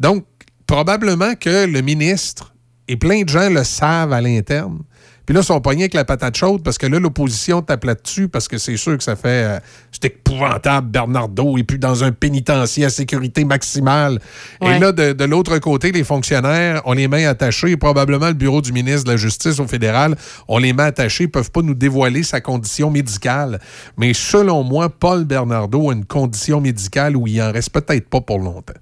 Donc, 0.00 0.24
probablement 0.66 1.34
que 1.34 1.66
le 1.66 1.80
ministre 1.82 2.54
et 2.88 2.96
plein 2.96 3.22
de 3.22 3.28
gens 3.28 3.50
le 3.50 3.64
savent 3.64 4.12
à 4.12 4.20
l'interne. 4.20 4.78
Puis 5.24 5.34
là, 5.34 5.40
ils 5.40 5.46
sont 5.46 5.60
pognés 5.60 5.84
avec 5.84 5.94
la 5.94 6.04
patate 6.04 6.36
chaude 6.36 6.64
parce 6.64 6.78
que 6.78 6.86
là, 6.86 6.98
l'opposition 6.98 7.62
tape 7.62 7.84
là-dessus 7.84 8.28
parce 8.28 8.48
que 8.48 8.58
c'est 8.58 8.76
sûr 8.76 8.98
que 8.98 9.04
ça 9.04 9.14
fait. 9.14 9.28
euh, 9.44 9.58
c'est 9.92 10.06
épouvantable, 10.06 10.88
Bernardo, 10.88 11.56
et 11.58 11.62
puis 11.62 11.78
dans 11.78 12.02
un 12.02 12.10
pénitencier 12.10 12.86
à 12.86 12.90
sécurité 12.90 13.44
maximale. 13.44 14.18
Ouais. 14.60 14.76
Et 14.76 14.78
là, 14.80 14.90
de, 14.90 15.12
de 15.12 15.24
l'autre 15.24 15.58
côté, 15.58 15.92
les 15.92 16.02
fonctionnaires 16.02 16.82
ont 16.86 16.92
les 16.92 17.06
mains 17.06 17.28
attachées. 17.28 17.70
Et 17.70 17.76
probablement, 17.76 18.28
le 18.28 18.34
bureau 18.34 18.60
du 18.60 18.72
ministre 18.72 19.04
de 19.04 19.10
la 19.10 19.16
Justice 19.16 19.60
au 19.60 19.66
fédéral 19.68 20.16
ont 20.48 20.58
les 20.58 20.72
mains 20.72 20.86
attachées, 20.86 21.24
ne 21.24 21.28
peuvent 21.28 21.52
pas 21.52 21.62
nous 21.62 21.74
dévoiler 21.74 22.24
sa 22.24 22.40
condition 22.40 22.90
médicale. 22.90 23.60
Mais 23.96 24.14
selon 24.14 24.64
moi, 24.64 24.88
Paul 24.88 25.24
Bernardo 25.24 25.90
a 25.90 25.94
une 25.94 26.04
condition 26.04 26.60
médicale 26.60 27.16
où 27.16 27.28
il 27.28 27.40
en 27.40 27.52
reste 27.52 27.70
peut-être 27.70 28.08
pas 28.08 28.20
pour 28.20 28.40
longtemps. 28.40 28.74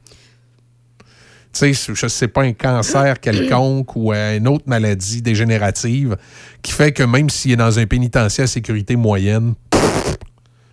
Tu 1.53 1.75
sais, 1.75 1.93
je 1.95 2.07
sais 2.07 2.29
pas, 2.29 2.43
un 2.43 2.53
cancer 2.53 3.19
quelconque 3.21 3.97
ou 3.97 4.13
euh, 4.13 4.37
une 4.37 4.47
autre 4.47 4.65
maladie 4.67 5.21
dégénérative 5.21 6.17
qui 6.63 6.73
fait 6.73 6.93
que 6.93 7.03
même 7.03 7.29
s'il 7.29 7.53
est 7.53 7.57
dans 7.57 7.79
un 7.79 7.87
pénitencier 7.87 8.45
à 8.45 8.47
sécurité 8.47 8.95
moyenne, 8.97 9.55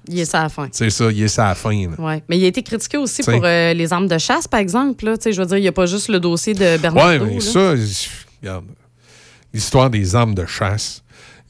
Il 0.08 0.20
est 0.20 0.26
ça 0.26 0.42
à 0.42 0.44
la 0.44 0.50
fin. 0.50 0.68
c'est 0.72 0.90
ça, 0.90 1.12
il 1.12 1.22
est 1.24 1.28
ça 1.28 1.46
à 1.46 1.50
la 1.50 1.56
fin. 1.56 1.72
Mais 2.30 2.38
il 2.38 2.44
a 2.44 2.48
été 2.48 2.62
critiqué 2.62 2.98
aussi 2.98 3.24
T'sais. 3.24 3.32
pour 3.32 3.42
euh, 3.44 3.74
les 3.74 3.92
armes 3.92 4.08
de 4.08 4.18
chasse, 4.18 4.48
par 4.48 4.60
exemple. 4.60 5.04
Je 5.04 5.40
veux 5.40 5.46
dire, 5.48 5.58
il 5.58 5.62
n'y 5.62 5.68
a 5.68 5.72
pas 5.72 5.86
juste 5.88 6.10
le 6.10 6.20
dossier 6.20 6.54
de 6.54 6.78
Bernardo. 6.78 7.26
mais 7.26 7.34
là. 7.36 7.42
ça, 7.42 7.74
regarde, 8.42 8.66
l'histoire 9.54 9.90
des 9.90 10.16
armes 10.16 10.36
de 10.36 10.46
chasse. 10.46 11.02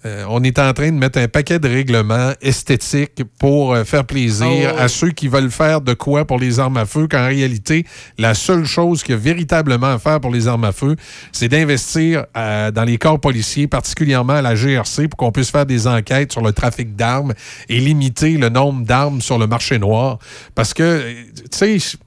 Euh, 0.05 0.25
on 0.29 0.43
est 0.43 0.59
en 0.59 0.73
train 0.73 0.91
de 0.91 0.97
mettre 0.97 1.17
un 1.17 1.27
paquet 1.27 1.57
de 1.57 1.67
règlements 1.67 2.31
esthétiques 2.41 3.23
pour 3.39 3.73
euh, 3.73 3.83
faire 3.83 4.05
plaisir 4.05 4.73
Oh, 4.75 4.79
à 4.79 4.87
ceux 4.87 5.09
qui 5.09 5.27
veulent 5.27 5.49
faire 5.49 5.81
de 5.81 5.93
quoi 5.93 6.25
pour 6.25 6.37
les 6.37 6.59
armes 6.59 6.77
à 6.77 6.85
feu, 6.85 7.07
qu'en 7.07 7.25
réalité, 7.25 7.85
la 8.17 8.33
seule 8.33 8.65
chose 8.65 9.01
qu'il 9.01 9.15
y 9.15 9.17
a 9.17 9.21
véritablement 9.21 9.87
à 9.87 9.99
faire 9.99 10.21
pour 10.21 10.31
les 10.31 10.47
armes 10.47 10.65
à 10.65 10.71
feu, 10.71 10.95
c'est 11.31 11.47
d'investir 11.47 12.25
euh, 12.35 12.71
dans 12.71 12.83
les 12.83 12.97
corps 12.97 13.19
policiers, 13.19 13.67
particulièrement 13.67 14.33
à 14.33 14.41
la 14.41 14.55
GRC, 14.55 15.07
pour 15.07 15.17
qu'on 15.17 15.31
puisse 15.31 15.49
faire 15.49 15.65
des 15.65 15.87
enquêtes 15.87 16.31
sur 16.31 16.41
le 16.41 16.53
trafic 16.53 16.95
d'armes 16.95 17.33
et 17.67 17.79
limiter 17.79 18.37
le 18.37 18.49
nombre 18.49 18.85
d'armes 18.85 19.21
sur 19.21 19.37
le 19.37 19.47
marché 19.47 19.79
noir. 19.79 20.19
Parce 20.53 20.73
que, 20.73 21.15
tu 21.51 21.79
sais, 21.79 21.97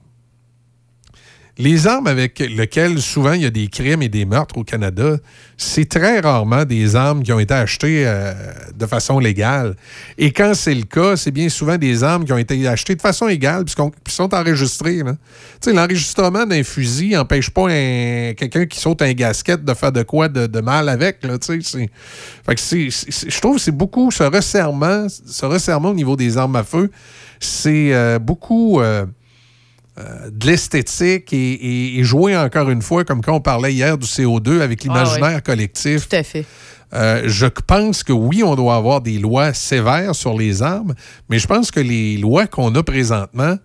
les 1.61 1.85
armes 1.87 2.07
avec 2.07 2.39
lesquelles 2.39 2.99
souvent 3.01 3.33
il 3.33 3.43
y 3.43 3.45
a 3.45 3.49
des 3.49 3.67
crimes 3.67 4.01
et 4.01 4.09
des 4.09 4.25
meurtres 4.25 4.57
au 4.57 4.63
Canada, 4.63 5.17
c'est 5.57 5.87
très 5.87 6.19
rarement 6.19 6.65
des 6.65 6.95
armes 6.95 7.21
qui 7.23 7.31
ont 7.31 7.39
été 7.39 7.53
achetées 7.53 8.03
euh, 8.05 8.33
de 8.75 8.85
façon 8.85 9.19
légale. 9.19 9.75
Et 10.17 10.31
quand 10.31 10.53
c'est 10.55 10.73
le 10.73 10.83
cas, 10.83 11.15
c'est 11.15 11.31
bien 11.31 11.49
souvent 11.49 11.77
des 11.77 12.03
armes 12.03 12.25
qui 12.25 12.33
ont 12.33 12.37
été 12.37 12.67
achetées 12.67 12.95
de 12.95 13.01
façon 13.01 13.27
égale 13.27 13.63
puisqu'on 13.63 13.91
puis 14.03 14.13
sont 14.13 14.33
enregistrées. 14.33 15.01
l'enregistrement 15.67 16.45
d'un 16.45 16.63
fusil 16.63 17.11
n'empêche 17.11 17.49
pas 17.49 17.67
un- 17.69 18.33
quelqu'un 18.33 18.65
qui 18.65 18.79
saute 18.79 19.01
un 19.01 19.13
gasket 19.13 19.63
de 19.63 19.73
faire 19.73 19.91
de 19.91 20.03
quoi 20.03 20.27
de, 20.29 20.61
mal 20.61 20.89
avec. 20.89 21.19
Fait 21.21 22.55
que 22.55 22.59
c'est- 22.61 22.89
je 23.29 23.39
trouve 23.39 23.57
que 23.57 23.61
c'est 23.61 23.71
beaucoup 23.71 24.09
ce 24.11 24.23
resserrement, 24.23 25.07
ce 25.09 25.45
resserrement 25.45 25.89
au 25.89 25.93
niveau 25.93 26.15
des 26.15 26.37
armes 26.37 26.55
à 26.55 26.63
feu, 26.63 26.89
c'est 27.39 27.93
euh, 27.93 28.19
beaucoup... 28.19 28.81
euh, 28.81 29.05
euh, 29.97 30.29
de 30.31 30.47
l'esthétique 30.47 31.33
et, 31.33 31.37
et- 31.53 31.99
et 31.99 32.03
jouer 32.03 32.35
encore 32.37 32.69
une 32.69 32.81
fois, 32.81 33.03
comme 33.03 33.21
quand 33.21 33.33
on 33.35 33.41
parlait 33.41 33.73
hier 33.73 33.97
du 33.97 34.07
CO2 34.07 34.61
avec 34.61 34.83
l'imaginaire 34.83 35.23
Ah 35.31 35.35
ouais. 35.35 35.41
collectif. 35.41 36.07
Tout 36.07 36.15
à 36.15 36.23
fait. 36.23 36.45
Euh, 36.93 37.23
je 37.25 37.45
pense 37.45 38.03
que 38.03 38.11
oui, 38.13 38.43
on 38.43 38.55
doit 38.55 38.75
avoir 38.75 39.01
des 39.01 39.17
lois 39.19 39.53
sévères 39.53 40.13
sur 40.15 40.37
les 40.37 40.61
armes, 40.61 40.93
mais 41.29 41.39
je 41.39 41.47
pense 41.47 41.71
que 41.71 41.79
les 41.79 42.17
lois 42.17 42.47
qu'on 42.47 42.73
a 42.75 42.83
présentement 42.83 43.55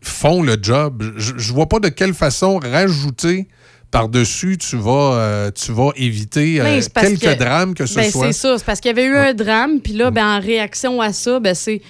font 0.00 0.42
le 0.42 0.56
job. 0.60 1.02
Je 1.16 1.32
ne 1.34 1.54
vois 1.54 1.68
pas 1.68 1.80
de 1.80 1.88
quelle 1.88 2.14
façon 2.14 2.58
rajouter 2.58 3.48
par-dessus, 3.90 4.56
tu 4.56 4.76
vas, 4.76 5.14
euh, 5.16 5.50
tu 5.50 5.70
vas 5.72 5.90
éviter 5.96 6.60
euh, 6.60 6.80
quelques 6.94 7.20
que- 7.20 7.34
drames 7.38 7.74
que 7.74 7.84
ce 7.86 7.96
ben, 7.96 8.10
soit. 8.10 8.26
C'est 8.28 8.32
ça. 8.32 8.58
C'est 8.58 8.64
parce 8.64 8.80
qu'il 8.80 8.88
y 8.88 8.92
avait 8.92 9.04
eu 9.04 9.16
un 9.16 9.34
drame, 9.34 9.80
puis 9.80 9.92
là, 9.92 10.10
ben, 10.10 10.24
en 10.38 10.40
réaction 10.40 11.00
à 11.00 11.12
ça, 11.12 11.40
ben, 11.40 11.54
c'est. 11.54 11.82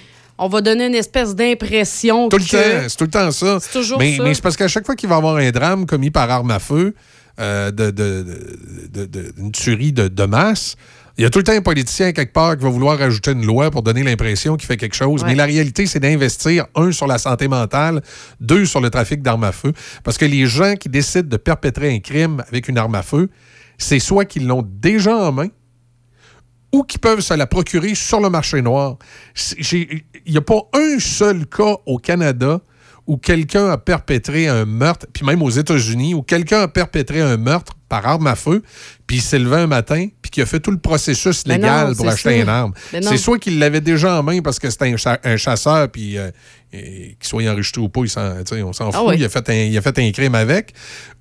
On 0.45 0.49
va 0.49 0.61
donner 0.61 0.87
une 0.87 0.95
espèce 0.95 1.35
d'impression 1.35 2.29
Tout 2.29 2.37
le 2.39 2.43
temps, 2.45 2.89
c'est 2.89 2.97
tout 2.97 3.05
le 3.05 3.11
temps 3.11 3.31
ça. 3.31 3.59
C'est 3.61 3.73
toujours 3.79 3.99
mais, 3.99 4.17
ça. 4.17 4.23
mais 4.25 4.35
c'est 4.35 4.43
parce 4.43 4.57
qu'à 4.57 4.69
chaque 4.69 4.85
fois 4.87 4.97
qu'il 4.97 5.09
va 5.09 5.15
y 5.15 5.19
avoir 5.19 5.37
un 5.37 5.51
drame 5.51 5.87
commis 5.87 6.11
par 6.11 6.31
arme 6.31 6.51
à 6.51 6.59
feu, 6.59 6.95
euh, 7.41 7.71
de, 7.71 7.91
de, 7.91 8.23
de- 8.23 8.89
de- 8.93 9.07
de- 9.07 9.35
une 9.39 9.53
tuerie 9.53 9.93
de, 9.93 10.09
de 10.09 10.25
masse, 10.25 10.77
il 11.19 11.23
y 11.23 11.25
a 11.27 11.31
tout 11.31 11.39
le 11.39 11.45
temps 11.45 11.53
un 11.53 11.61
politicien 11.63 12.13
quelque 12.13 12.33
part 12.33 12.57
qui 12.57 12.65
va 12.65 12.71
vouloir 12.71 12.99
rajouter 12.99 13.33
une 13.33 13.45
loi 13.47 13.71
pour 13.71 13.83
donner 13.83 14.03
l'impression 14.03 14.57
qu'il 14.57 14.67
fait 14.67 14.77
quelque 14.79 14.97
chose. 14.97 15.23
Ouais. 15.23 15.29
Mais 15.29 15.35
la 15.35 15.45
réalité, 15.45 15.87
c'est 15.87 16.01
d'investir, 16.01 16.67
un, 16.75 16.91
sur 16.91 17.07
la 17.07 17.19
santé 17.19 17.49
mentale, 17.49 18.01
deux, 18.41 18.65
sur 18.67 18.81
le 18.81 18.91
trafic 18.91 19.23
d'armes 19.23 19.45
à 19.45 19.53
feu. 19.53 19.73
Parce 20.05 20.17
que 20.19 20.25
les 20.25 20.47
gens 20.47 20.75
qui 20.75 20.89
décident 20.89 21.29
de 21.29 21.37
perpétrer 21.37 21.95
un 21.95 22.01
crime 22.01 22.43
avec 22.49 22.67
une 22.69 22.79
arme 22.79 22.95
à 22.95 23.03
feu, 23.03 23.29
c'est 23.79 23.99
soit 23.99 24.25
qu'ils 24.25 24.47
l'ont 24.47 24.67
déjà 24.67 25.17
en 25.17 25.33
main, 25.33 25.49
ou 26.73 26.83
qui 26.83 26.99
peuvent 26.99 27.21
se 27.21 27.35
la 27.35 27.47
procurer 27.47 27.95
sur 27.95 28.21
le 28.21 28.31
marché 28.31 28.63
noir. 28.63 28.97
Il 29.73 30.03
n'y 30.27 30.37
a 30.37 30.41
pas 30.41 30.61
un 30.75 30.99
seul 30.99 31.47
cas 31.47 31.77
au 31.87 31.99
Canada 31.99 32.61
où 33.07 33.17
quelqu'un 33.17 33.69
a 33.69 33.79
perpétré 33.79 34.47
un 34.47 34.65
meurtre, 34.65 35.07
puis 35.13 35.27
même 35.27 35.43
aux 35.43 35.51
États-Unis, 35.51 36.15
où 36.15 36.23
quelqu'un 36.23 36.61
a 36.63 36.69
perpétré 36.69 37.21
un 37.21 37.37
meurtre 37.37 37.75
par 37.89 38.07
arme 38.07 38.29
à 38.29 38.37
feu, 38.37 38.63
puis 39.09 39.17
il 39.17 39.23
s'est 39.23 39.41
levé 39.41 39.57
un 39.57 39.67
matin, 39.67 40.07
puis 40.23 40.31
qui 40.31 40.41
a 40.41 40.47
fait 40.47 40.61
tout 40.61 40.71
le 40.71 40.79
processus 40.79 41.45
légal 41.47 41.89
non, 41.89 41.95
pour 41.97 42.05
acheter 42.09 42.29
une 42.43 42.49
arme. 42.49 42.73
C'est 43.03 43.17
soit 43.19 43.39
qu'il 43.41 43.59
l'avait 43.59 43.81
déjà 43.81 44.19
en 44.19 44.23
main 44.23 44.41
parce 44.41 44.61
que 44.61 44.71
c'était 44.71 44.93
un, 44.93 44.97
cha- 44.97 45.19
un 45.25 45.37
chasseur, 45.37 45.91
puis 45.91 46.17
euh, 46.17 46.31
qu'il 46.73 47.17
soit 47.29 47.49
enregistré 47.51 47.81
ou 47.83 47.89
pas, 47.89 48.01
il 48.01 48.65
on 48.65 48.73
s'en 48.73 48.89
Ah 48.89 48.93
fout, 48.93 49.03
oui. 49.09 49.17
il, 49.19 49.25
a 49.25 49.29
fait 49.29 49.49
un, 49.51 49.55
il 49.55 49.77
a 49.77 49.83
fait 49.83 49.99
un 49.99 50.11
crime 50.11 50.35
avec, 50.35 50.73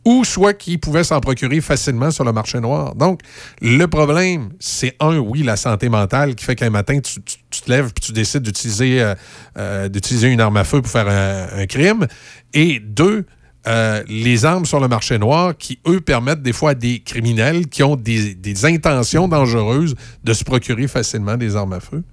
ou 0.06 0.24
soit 0.24 0.54
qu'il 0.54 0.80
pouvait 0.80 1.04
s'en 1.04 1.20
procurer 1.20 1.60
facilement 1.62 2.10
sur 2.10 2.24
le 2.24 2.32
marché 2.32 2.60
noir. 2.60 2.96
Donc, 2.96 3.20
le 3.62 3.86
problème, 3.88 4.50
c'est 4.60 4.96
un, 5.00 5.18
oui, 5.18 5.44
la 5.44 5.58
santé 5.58 5.90
mentale 5.90 6.36
qui 6.36 6.46
fait 6.46 6.56
qu'un 6.56 6.70
matin, 6.70 7.00
tu, 7.00 7.22
tu- 7.22 7.38
tu 7.50 7.62
te 7.62 7.70
lèves 7.70 7.92
puis 7.94 8.06
tu 8.06 8.12
décides 8.14 8.44
d'utiliser 8.44 9.02
euh, 9.02 9.14
euh, 9.58 9.90
d'utiliser 9.90 10.30
une 10.30 10.40
arme 10.40 10.56
à 10.58 10.64
feu 10.64 10.82
pour 10.82 10.92
faire 10.92 11.08
un, 11.10 11.60
un 11.62 11.66
crime. 11.66 12.08
Et 12.54 12.80
deux, 12.80 13.26
euh, 13.68 14.02
les 14.08 14.44
armes 14.46 14.66
sur 14.66 14.80
le 14.80 14.88
marché 14.88 15.20
noir 15.20 15.56
qui, 15.56 15.78
eux, 15.88 16.02
permettent 16.02 16.42
des 16.42 16.54
fois 16.54 16.72
à 16.72 16.74
des 16.74 17.00
criminels 17.00 17.68
qui 17.68 17.84
ont 17.84 17.96
des, 17.96 18.34
des 18.34 18.66
intentions 18.66 19.28
dangereuses 19.28 19.94
de 20.24 20.34
se 20.34 20.44
procurer 20.44 20.88
facilement 20.88 21.38
des 21.38 21.56
armes 21.56 21.74
à 21.74 21.80
feu. 21.80 22.04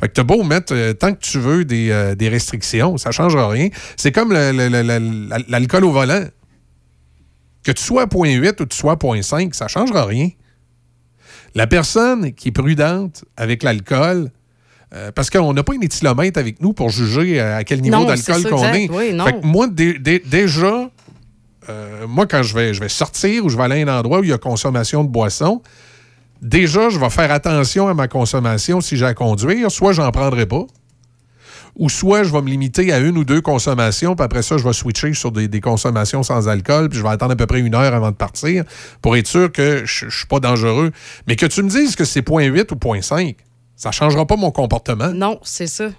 Fait 0.00 0.08
que 0.08 0.12
t'as 0.12 0.22
beau 0.22 0.42
mettre, 0.42 0.74
euh, 0.74 0.92
tant 0.92 1.14
que 1.14 1.20
tu 1.20 1.38
veux, 1.38 1.64
des, 1.64 1.90
euh, 1.90 2.14
des 2.14 2.28
restrictions, 2.28 2.98
ça 2.98 3.08
ne 3.08 3.14
changera 3.14 3.48
rien. 3.48 3.68
C'est 3.96 4.12
comme 4.12 4.32
l'alcool 5.48 5.84
au 5.84 5.92
volant. 5.92 6.24
Que 7.64 7.72
tu 7.72 7.82
sois 7.82 8.02
à 8.02 8.06
0.8 8.06 8.62
ou 8.62 8.66
tu 8.66 8.76
sois 8.76 8.92
à 8.92 8.96
0.5, 8.96 9.52
ça 9.54 9.64
ne 9.64 9.68
changera 9.70 10.04
rien. 10.04 10.28
La 11.54 11.66
personne 11.66 12.32
qui 12.32 12.48
est 12.48 12.52
prudente 12.52 13.24
avec 13.36 13.62
l'alcool, 13.62 14.30
euh, 14.94 15.10
parce 15.12 15.28
qu'on 15.28 15.52
n'a 15.52 15.62
pas 15.62 15.72
un 15.74 15.80
éthylomètre 15.80 16.38
avec 16.38 16.60
nous 16.62 16.72
pour 16.72 16.88
juger 16.90 17.40
à 17.40 17.64
quel 17.64 17.80
niveau 17.80 17.96
d'alcool 18.06 18.42
qu'on 18.50 18.62
est. 18.74 18.90
Oui. 18.90 19.12
Fait 19.24 19.32
que 19.40 19.46
moi, 19.46 19.66
dé- 19.66 19.98
dé- 19.98 20.22
déjà, 20.24 20.90
euh, 21.68 22.06
moi, 22.06 22.26
quand 22.26 22.42
je 22.42 22.54
vais, 22.54 22.74
je 22.74 22.80
vais 22.80 22.88
sortir 22.88 23.44
ou 23.44 23.48
je 23.48 23.56
vais 23.56 23.64
aller 23.64 23.82
à 23.82 23.92
un 23.92 23.98
endroit 23.98 24.20
où 24.20 24.24
il 24.24 24.30
y 24.30 24.32
a 24.32 24.38
consommation 24.38 25.04
de 25.04 25.08
boissons, 25.08 25.62
déjà, 26.40 26.88
je 26.88 26.98
vais 26.98 27.10
faire 27.10 27.30
attention 27.30 27.88
à 27.88 27.94
ma 27.94 28.08
consommation 28.08 28.80
si 28.80 28.96
j'ai 28.96 29.06
à 29.06 29.14
conduire. 29.14 29.70
Soit 29.70 29.92
j'en 29.92 30.10
prendrai 30.10 30.46
pas, 30.46 30.64
ou 31.76 31.88
soit 31.88 32.24
je 32.24 32.32
vais 32.32 32.42
me 32.42 32.48
limiter 32.48 32.92
à 32.92 32.98
une 32.98 33.16
ou 33.16 33.24
deux 33.24 33.40
consommations, 33.40 34.16
puis 34.16 34.24
après 34.24 34.42
ça, 34.42 34.58
je 34.58 34.64
vais 34.64 34.72
switcher 34.72 35.14
sur 35.14 35.30
des, 35.30 35.48
des 35.48 35.60
consommations 35.60 36.22
sans 36.22 36.48
alcool, 36.48 36.88
puis 36.88 36.98
je 36.98 37.04
vais 37.04 37.10
attendre 37.10 37.32
à 37.32 37.36
peu 37.36 37.46
près 37.46 37.60
une 37.60 37.74
heure 37.74 37.94
avant 37.94 38.10
de 38.10 38.16
partir 38.16 38.64
pour 39.00 39.16
être 39.16 39.28
sûr 39.28 39.50
que 39.52 39.82
je 39.84 40.06
ne 40.06 40.10
suis 40.10 40.26
pas 40.26 40.40
dangereux. 40.40 40.90
Mais 41.26 41.36
que 41.36 41.46
tu 41.46 41.62
me 41.62 41.70
dises 41.70 41.96
que 41.96 42.04
c'est 42.04 42.26
0.8 42.26 42.72
ou 42.72 42.76
0.5, 42.76 43.36
ça 43.76 43.90
ne 43.90 43.94
changera 43.94 44.26
pas 44.26 44.36
mon 44.36 44.50
comportement. 44.50 45.12
Non, 45.12 45.38
c'est 45.42 45.68
ça. 45.68 45.90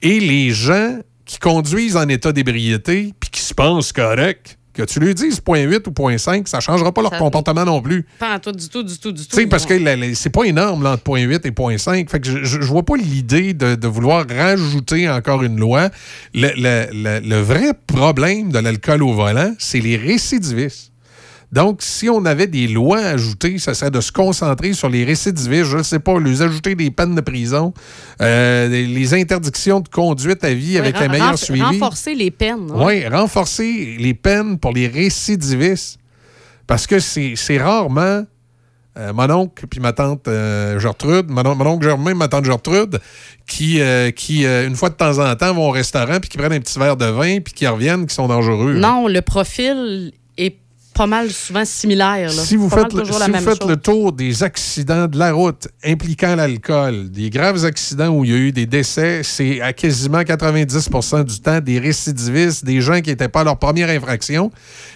Et 0.00 0.18
les 0.18 0.50
gens 0.50 0.98
qui 1.26 1.38
conduisent 1.38 1.96
en 1.96 2.08
état 2.08 2.32
d'ébriété, 2.32 3.12
puis 3.20 3.30
qui 3.30 3.40
se 3.40 3.54
pensent 3.54 3.92
corrects, 3.92 4.58
que 4.72 4.82
tu 4.82 5.00
lui 5.00 5.14
dises 5.14 5.40
0.8 5.40 5.86
ou 5.86 5.90
0.5, 5.90 6.46
ça 6.46 6.58
ne 6.58 6.62
changera 6.62 6.92
pas 6.92 7.02
leur 7.02 7.10
Ça- 7.10 7.18
comportement 7.18 7.64
non 7.64 7.80
plus. 7.82 8.06
Pas 8.18 8.38
tout, 8.38 8.52
du 8.52 8.68
tout, 8.68 8.82
du 8.82 8.98
tout, 8.98 9.12
du 9.12 9.22
tout. 9.22 9.28
Tu 9.36 9.42
sais, 9.42 9.46
parce 9.46 9.66
que 9.66 9.74
c'est 10.14 10.30
pas 10.30 10.44
énorme 10.44 10.82
là, 10.82 10.92
entre 10.92 11.04
0.8 11.04 11.46
et 11.46 11.50
0.5. 11.50 12.08
Fait 12.10 12.20
que 12.20 12.26
je, 12.26 12.38
je, 12.44 12.60
je 12.60 12.66
vois 12.66 12.82
pas 12.84 12.96
l'idée 12.96 13.52
de, 13.54 13.74
de 13.74 13.88
vouloir 13.88 14.24
rajouter 14.28 15.08
encore 15.10 15.42
une 15.42 15.58
loi. 15.58 15.90
Le, 16.34 16.48
le- 16.56 16.86
le- 16.92 17.20
le 17.28 17.40
vrai 17.40 17.72
problème 17.86 18.50
de 18.52 18.58
l'alcool 18.58 19.02
au 19.02 19.12
volant, 19.12 19.54
c'est 19.58 19.80
les 19.80 19.96
récidivistes. 19.96 20.91
Donc, 21.52 21.82
si 21.82 22.08
on 22.08 22.24
avait 22.24 22.46
des 22.46 22.66
lois 22.66 22.98
ajoutées, 23.00 23.58
ça 23.58 23.74
serait 23.74 23.90
de 23.90 24.00
se 24.00 24.10
concentrer 24.10 24.72
sur 24.72 24.88
les 24.88 25.04
récidivistes, 25.04 25.66
je 25.66 25.76
ne 25.78 25.82
sais 25.82 25.98
pas, 25.98 26.18
les 26.18 26.40
ajouter 26.40 26.74
des 26.74 26.90
peines 26.90 27.14
de 27.14 27.20
prison, 27.20 27.74
euh, 28.22 28.68
les- 28.68 29.12
interdictions 29.14 29.80
de 29.80 29.88
conduite 29.88 30.42
à 30.44 30.54
vie 30.54 30.78
avec 30.78 30.96
un 30.96 31.08
meilleur 31.08 31.38
suivi. 31.38 31.60
Renforcer 31.62 32.14
les 32.14 32.30
peines. 32.30 32.70
hein. 32.70 32.74
Oui, 32.86 33.06
renforcer 33.06 33.96
les 33.98 34.14
peines 34.14 34.58
pour 34.58 34.72
les 34.72 34.86
récidivistes. 34.88 35.98
Parce 36.66 36.86
que 36.86 36.98
c'est 37.00 37.58
rarement 37.58 38.24
euh, 38.98 39.12
mon 39.14 39.30
oncle 39.30 39.66
puis 39.66 39.80
ma 39.80 39.92
tante 39.92 40.28
euh, 40.28 40.78
Gertrude, 40.78 41.30
mon, 41.30 41.44
on- 41.46 41.54
mon 41.54 41.66
oncle 41.66 41.84
Germain, 41.86 42.14
ma 42.14 42.28
tante 42.28 42.44
Gertrude, 42.44 42.98
qui, 43.46 43.80
euh, 43.80 44.10
qui 44.10 44.44
une 44.46 44.76
fois 44.76 44.88
de 44.90 44.94
temps 44.94 45.18
en 45.18 45.34
temps, 45.34 45.52
vont 45.54 45.68
au 45.68 45.70
restaurant 45.70 46.18
puis 46.20 46.28
qui 46.30 46.38
prennent 46.38 46.52
un 46.52 46.60
petit 46.60 46.78
verre 46.78 46.96
de 46.96 47.06
vin 47.06 47.40
puis 47.40 47.52
qui 47.54 47.66
reviennent, 47.66 48.06
qui 48.06 48.14
sont 48.14 48.28
dangereux. 48.28 48.74
là. 48.74 48.80
Non, 48.88 49.08
le 49.08 49.20
profil 49.22 50.12
pas 50.92 51.06
mal 51.06 51.30
souvent 51.30 51.64
similaire. 51.64 52.28
là. 52.28 52.30
Si 52.30 52.56
vous 52.56 52.68
Pas 52.68 52.82
faites, 52.82 52.92
le, 52.92 53.04
si 53.04 53.10
vous 53.10 53.38
faites 53.40 53.64
le 53.64 53.76
tour 53.76 54.12
des 54.12 54.42
accidents 54.42 55.06
de 55.06 55.18
la 55.18 55.32
route 55.32 55.68
impliquant 55.84 56.36
l'alcool, 56.36 57.10
des 57.10 57.30
graves 57.30 57.64
accidents 57.64 58.08
où 58.08 58.24
il 58.24 58.30
y 58.30 58.34
a 58.34 58.36
eu 58.36 58.52
des 58.52 58.66
décès, 58.66 59.22
c'est 59.22 59.60
à 59.60 59.72
quasiment 59.72 60.20
90% 60.20 61.24
du 61.24 61.40
temps 61.40 61.60
des 61.60 61.78
récidivistes, 61.78 62.64
des 62.64 62.80
gens 62.80 63.00
qui 63.00 63.10
n'étaient 63.10 63.28
pas 63.28 63.40
à 63.40 63.44
leur 63.44 63.58
première 63.58 63.90
infraction, 63.90 64.50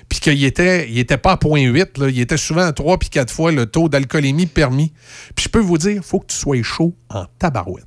puis 0.08 0.20
qu'ils 0.20 0.42
n'étaient 0.42 0.88
ils 0.88 0.98
étaient 0.98 1.16
pas 1.16 1.32
à 1.32 1.36
0.8, 1.36 2.00
là, 2.00 2.08
ils 2.08 2.20
étaient 2.20 2.36
souvent 2.36 2.62
à 2.66 2.72
3 2.72 2.98
puis 2.98 3.08
4 3.08 3.32
fois 3.32 3.52
le 3.52 3.66
taux 3.66 3.88
d'alcoolémie 3.88 4.46
permis. 4.46 4.92
Puis 5.34 5.44
je 5.44 5.48
peux 5.48 5.60
vous 5.60 5.78
dire, 5.78 5.92
il 5.92 6.02
faut 6.02 6.20
que 6.20 6.26
tu 6.26 6.36
sois 6.36 6.62
chaud 6.62 6.94
en 7.08 7.24
tabarouette. 7.38 7.85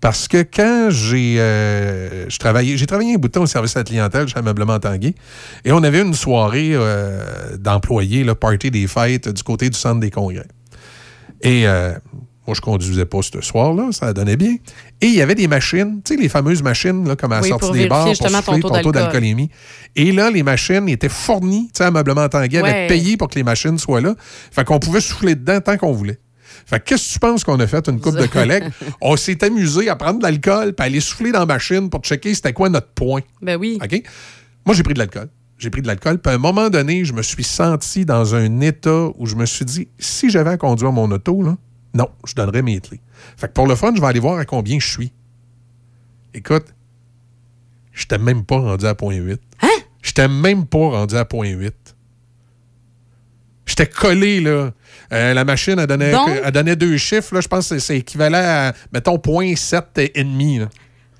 Parce 0.00 0.28
que 0.28 0.42
quand 0.42 0.88
j'ai 0.90 1.36
euh, 1.40 2.28
je 2.28 2.38
travaillais- 2.38 2.76
j'ai 2.76 2.86
travaillé 2.86 3.14
un 3.14 3.18
bout 3.18 3.28
de 3.28 3.32
temps 3.32 3.42
au 3.42 3.46
service 3.46 3.74
à 3.76 3.80
la 3.80 3.84
clientèle 3.84 4.28
chez 4.28 4.38
Ameublement 4.38 4.78
Tanguay, 4.78 5.14
et 5.64 5.72
on 5.72 5.82
avait 5.82 6.02
une 6.02 6.14
soirée 6.14 6.70
euh, 6.74 7.56
d'employés, 7.58 8.22
le 8.22 8.34
party 8.34 8.70
des 8.70 8.86
fêtes 8.86 9.28
du 9.28 9.42
côté 9.42 9.70
du 9.70 9.78
centre 9.78 10.00
des 10.00 10.10
congrès. 10.10 10.46
Et 11.42 11.66
euh, 11.66 11.94
moi, 12.46 12.54
je 12.54 12.60
conduisais 12.60 13.06
pas 13.06 13.18
ce 13.22 13.40
soir-là, 13.40 13.88
ça 13.90 14.12
donnait 14.12 14.36
bien. 14.36 14.56
Et 15.00 15.06
il 15.06 15.14
y 15.14 15.22
avait 15.22 15.34
des 15.34 15.48
machines, 15.48 16.00
tu 16.04 16.14
sais, 16.14 16.20
les 16.20 16.28
fameuses 16.28 16.62
machines, 16.62 17.08
là, 17.08 17.16
comme 17.16 17.32
à 17.32 17.36
la 17.36 17.42
Oui, 17.42 17.48
sortie 17.48 17.72
des 17.72 17.88
bars, 17.88 18.04
pour 18.04 18.16
ton 18.18 18.28
souffler 18.28 18.60
taux 18.60 18.68
ton 18.68 18.68
taux 18.68 18.92
d'alcool. 18.92 18.92
d'alcoolémie. 18.92 19.50
Et 19.96 20.12
là, 20.12 20.30
les 20.30 20.42
machines 20.42 20.88
étaient 20.88 21.08
fournies, 21.08 21.68
tu 21.74 21.78
sais, 21.78 21.84
Ameublement 21.84 22.28
Tanguay 22.28 22.58
avait 22.58 22.68
Ouais. 22.70 22.86
payé 22.86 23.16
pour 23.16 23.28
que 23.28 23.34
les 23.34 23.42
machines 23.42 23.78
soient 23.78 24.00
là. 24.02 24.14
Fait 24.52 24.64
qu'on 24.64 24.78
pouvait 24.78 25.00
souffler 25.00 25.34
dedans 25.34 25.60
tant 25.60 25.76
qu'on 25.76 25.92
voulait. 25.92 26.18
Fait 26.66 26.80
que 26.80 26.84
qu'est-ce 26.84 27.08
que 27.08 27.12
tu 27.14 27.18
penses 27.20 27.44
qu'on 27.44 27.60
a 27.60 27.66
fait, 27.68 27.88
une 27.88 28.00
couple 28.00 28.20
de 28.20 28.26
collègues? 28.26 28.70
On 29.00 29.16
s'est 29.16 29.42
amusé 29.44 29.88
à 29.88 29.94
prendre 29.94 30.18
de 30.18 30.24
l'alcool 30.24 30.74
puis 30.74 30.82
à 30.82 30.86
aller 30.86 31.00
souffler 31.00 31.30
dans 31.30 31.38
la 31.38 31.46
machine 31.46 31.88
pour 31.88 32.00
checker 32.00 32.34
c'était 32.34 32.52
quoi 32.52 32.68
notre 32.68 32.88
point. 32.88 33.20
Ben 33.40 33.56
oui. 33.56 33.78
OK? 33.82 34.02
Moi, 34.66 34.74
j'ai 34.74 34.82
pris 34.82 34.94
de 34.94 34.98
l'alcool. 34.98 35.28
J'ai 35.58 35.70
pris 35.70 35.80
de 35.80 35.86
l'alcool. 35.86 36.18
Puis 36.18 36.32
à 36.32 36.34
un 36.34 36.38
moment 36.38 36.68
donné, 36.68 37.04
je 37.04 37.12
me 37.12 37.22
suis 37.22 37.44
senti 37.44 38.04
dans 38.04 38.34
un 38.34 38.60
état 38.60 39.08
où 39.16 39.26
je 39.26 39.36
me 39.36 39.46
suis 39.46 39.64
dit, 39.64 39.88
si 39.98 40.28
j'avais 40.28 40.50
à 40.50 40.56
conduire 40.56 40.90
mon 40.90 41.08
auto, 41.12 41.40
là, 41.40 41.56
non, 41.94 42.10
je 42.26 42.34
donnerais 42.34 42.62
mes 42.62 42.80
clés. 42.80 43.00
Fait 43.36 43.46
que 43.46 43.52
pour 43.52 43.68
le 43.68 43.76
fun, 43.76 43.94
je 43.94 44.00
vais 44.00 44.06
aller 44.08 44.20
voir 44.20 44.38
à 44.38 44.44
combien 44.44 44.78
je 44.80 44.88
suis. 44.88 45.12
Écoute, 46.34 46.74
j'étais 47.92 48.18
même 48.18 48.44
pas 48.44 48.58
rendu 48.58 48.84
à 48.86 48.92
0.8. 48.92 49.38
Hein? 49.62 49.68
J'étais 50.02 50.28
même 50.28 50.66
pas 50.66 50.78
rendu 50.90 51.16
à 51.16 51.22
0.8. 51.22 51.72
J'étais 53.66 53.86
collé, 53.86 54.40
là. 54.40 54.70
Euh, 55.12 55.34
la 55.34 55.44
machine, 55.44 55.74
donnait, 55.86 56.12
Donc- 56.12 56.30
elle 56.44 56.52
donnait 56.52 56.76
deux 56.76 56.96
chiffres. 56.96 57.34
Là, 57.34 57.40
je 57.40 57.48
pense 57.48 57.68
que 57.68 57.78
c'est- 57.78 57.98
équivalent 57.98 58.40
à, 58.40 58.72
mettons, 58.92 59.18
0.7 59.18 60.10
et 60.14 60.24
demi. 60.24 60.58
là. 60.58 60.68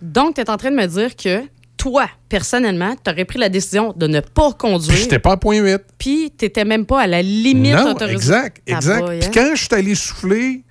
Donc, 0.00 0.36
tu 0.36 0.40
es 0.40 0.50
en 0.50 0.56
train 0.56 0.70
de 0.70 0.76
me 0.76 0.86
dire 0.86 1.14
que 1.16 1.42
toi, 1.76 2.08
personnellement, 2.28 2.94
tu 3.04 3.10
aurais 3.10 3.24
pris 3.24 3.38
la 3.38 3.48
décision 3.48 3.92
de 3.96 4.06
ne 4.06 4.20
pas 4.20 4.52
conduire. 4.52 4.96
j'étais 4.96 5.18
pas 5.18 5.32
à 5.32 5.36
0.8. 5.36 5.82
Puis, 5.98 6.32
tu 6.38 6.44
n'étais 6.44 6.64
même 6.64 6.86
pas 6.86 7.02
à 7.02 7.06
la 7.06 7.22
limite 7.22 7.74
non, 7.74 7.90
autorisée. 7.92 8.14
exact, 8.16 8.62
exact. 8.66 9.06
Puis 9.06 9.18
hein? 9.24 9.30
quand 9.32 9.50
je 9.54 9.60
suis 9.64 9.74
allé 9.74 9.94
souffler, 9.94 10.62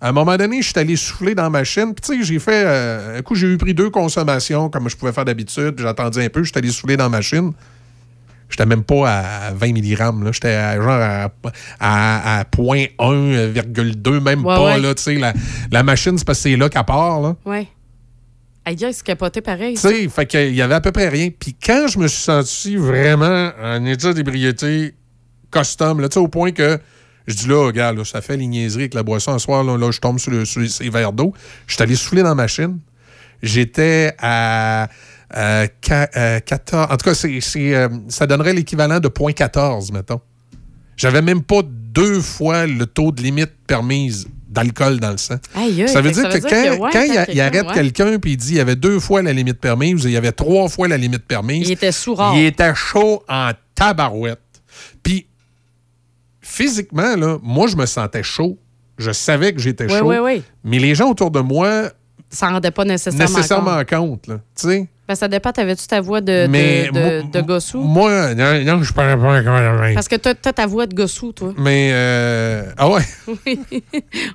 à 0.00 0.08
un 0.08 0.12
moment 0.12 0.36
donné, 0.36 0.60
je 0.62 0.68
suis 0.70 0.78
allé 0.78 0.96
souffler 0.96 1.34
dans 1.34 1.44
ma 1.44 1.60
machine. 1.60 1.94
Puis 1.94 2.02
tu 2.14 2.18
sais, 2.20 2.24
j'ai 2.26 2.38
fait... 2.38 2.64
euh, 2.66 3.18
un 3.18 3.22
coup, 3.22 3.34
j'ai 3.34 3.46
eu 3.46 3.56
pris 3.56 3.72
deux 3.74 3.88
consommations 3.90 4.68
comme 4.68 4.88
je 4.88 4.96
pouvais 4.96 5.12
faire 5.12 5.24
d'habitude. 5.24 5.72
Puis 5.76 5.84
j'attendais 5.84 6.24
un 6.24 6.28
peu, 6.28 6.42
je 6.42 6.48
suis 6.50 6.58
allé 6.58 6.70
souffler 6.70 6.96
dans 6.96 7.04
la 7.04 7.10
machine. 7.10 7.52
J'étais 8.52 8.66
même 8.66 8.84
pas 8.84 9.10
à 9.48 9.50
20 9.52 9.68
mg. 9.72 9.98
là. 9.98 10.30
J'étais 10.30 10.76
genre 10.76 10.88
à, 10.90 11.30
à, 11.80 12.40
à 12.40 12.44
0.1,2, 12.44 14.20
même 14.20 14.44
Ouais, 14.44 14.54
pas. 14.54 14.64
ouais. 14.76 14.80
Là, 14.80 14.94
la, 15.18 15.32
la 15.70 15.82
machine, 15.82 16.16
c'est 16.18 16.24
parce 16.26 16.38
que 16.38 16.50
c'est 16.50 16.56
là 16.56 16.68
qu'elle 16.68 16.84
part. 16.84 17.20
Là. 17.20 17.34
Ouais. 17.44 17.66
Aïe, 18.64 18.76
c'est 18.78 19.02
capoté 19.02 19.40
pareil. 19.40 19.74
Tu 19.74 19.80
sais, 19.80 20.08
fait 20.08 20.26
qu'il 20.26 20.54
y 20.54 20.62
avait 20.62 20.74
à 20.74 20.80
peu 20.80 20.92
près 20.92 21.08
rien. 21.08 21.30
Puis 21.36 21.56
quand 21.64 21.86
je 21.88 21.98
me 21.98 22.06
suis 22.06 22.22
senti 22.22 22.76
vraiment 22.76 23.50
en 23.60 23.84
état 23.86 24.12
d'ébriété 24.12 24.94
custom, 25.50 26.00
là, 26.00 26.08
tu 26.08 26.14
sais, 26.14 26.20
au 26.20 26.28
point 26.28 26.52
que 26.52 26.78
je 27.26 27.34
dis 27.34 27.48
là, 27.48 27.66
regarde, 27.66 27.96
là, 27.98 28.04
ça 28.04 28.20
fait 28.20 28.36
les 28.36 28.46
niaiseries 28.46 28.82
avec 28.82 28.94
la 28.94 29.02
boisson. 29.02 29.32
Un 29.32 29.38
soir, 29.38 29.64
là, 29.64 29.76
là, 29.76 29.90
je 29.90 29.98
tombe 29.98 30.18
sur, 30.18 30.30
le- 30.30 30.44
sur 30.44 30.68
ces 30.70 30.90
verres 30.90 31.12
d'eau. 31.12 31.32
Je 31.66 31.74
suis 31.74 31.82
allé 31.82 31.96
souffler 31.96 32.22
dans 32.22 32.28
la 32.28 32.34
machine. 32.34 32.78
J'étais 33.42 34.14
à, 34.20 34.88
à 35.32 35.66
qua- 35.68 36.08
à 36.12 36.40
14. 36.40 36.88
En 36.90 36.96
tout 36.96 37.10
cas, 37.10 37.26
euh, 37.26 37.88
ça 38.08 38.26
donnerait 38.26 38.52
l'équivalent 38.54 39.00
de 39.00 39.08
0.14, 39.08 39.92
mettons. 39.92 40.20
J'avais 40.96 41.22
même 41.22 41.42
pas 41.42 41.62
deux 41.64 42.20
fois 42.20 42.66
le 42.66 42.86
taux 42.86 43.12
de 43.12 43.22
limite 43.22 43.52
permise 43.66 44.26
d'alcool 44.48 45.00
dans 45.00 45.10
le 45.10 45.16
sang. 45.16 45.36
Aïe, 45.54 45.88
ça 45.88 46.02
veut 46.02 46.10
dire 46.10 46.28
que 46.28 46.32
dire 46.38 46.42
quand, 46.42 46.48
que, 46.50 46.70
ouais, 46.72 46.90
quand 46.92 47.06
quand 47.24 47.32
il, 47.32 47.40
arrête 47.40 47.66
ouais. 47.68 47.72
quelqu'un 47.74 48.18
puis 48.18 48.32
il 48.32 48.36
dit 48.36 48.50
il 48.50 48.56
y 48.56 48.60
avait 48.60 48.76
deux 48.76 49.00
fois 49.00 49.22
la 49.22 49.32
limite 49.32 49.58
permise, 49.58 50.04
il 50.04 50.10
y 50.10 50.16
avait 50.16 50.32
trois 50.32 50.68
fois 50.68 50.88
la 50.88 50.98
limite 50.98 51.26
permise. 51.26 51.66
Il 51.68 51.72
était 51.72 51.90
sous 51.92 52.14
rare. 52.14 52.34
Il 52.36 52.44
était 52.44 52.74
chaud 52.74 53.22
en 53.28 53.52
tabarouette. 53.74 54.38
Puis, 55.02 55.26
physiquement, 56.40 57.16
là, 57.16 57.38
moi, 57.42 57.66
je 57.66 57.76
me 57.76 57.86
sentais 57.86 58.22
chaud. 58.22 58.58
Je 58.98 59.10
savais 59.10 59.52
que 59.52 59.60
j'étais 59.60 59.86
Oui, 59.86 59.98
chaud. 59.98 60.08
oui, 60.10 60.16
oui. 60.22 60.42
Mais 60.64 60.78
les 60.78 60.94
gens 60.94 61.08
autour 61.10 61.30
de 61.30 61.40
moi, 61.40 61.90
Ça 62.28 62.48
ne 62.48 62.52
rendait 62.54 62.70
pas 62.70 62.84
nécessairement, 62.84 63.36
nécessairement 63.36 63.78
compte. 63.84 63.88
compte. 63.88 64.26
là. 64.28 64.40
Ben, 65.12 65.16
ça 65.16 65.28
dépend, 65.28 65.52
t'avais-tu 65.52 65.86
ta 65.86 66.00
voix 66.00 66.22
de, 66.22 66.44
de, 66.44 66.46
Mais 66.46 66.86
de, 66.86 66.98
moi- 66.98 67.30
de 67.30 67.40
gossou? 67.46 67.82
Moi, 67.82 68.34
non, 68.34 68.64
non, 68.64 68.82
je 68.82 68.94
parle 68.94 69.20
pas 69.20 69.40
encore. 69.40 69.80
Parce 69.94 70.08
que 70.08 70.16
t'as 70.16 70.32
t'as 70.32 70.54
ta 70.54 70.66
voix 70.66 70.86
de 70.86 70.94
gossou, 70.94 71.32
toi. 71.32 71.52
Mais, 71.58 71.90
euh, 71.92 72.64
ah 72.78 72.88
ouais. 72.88 73.02
Oui. 73.46 73.60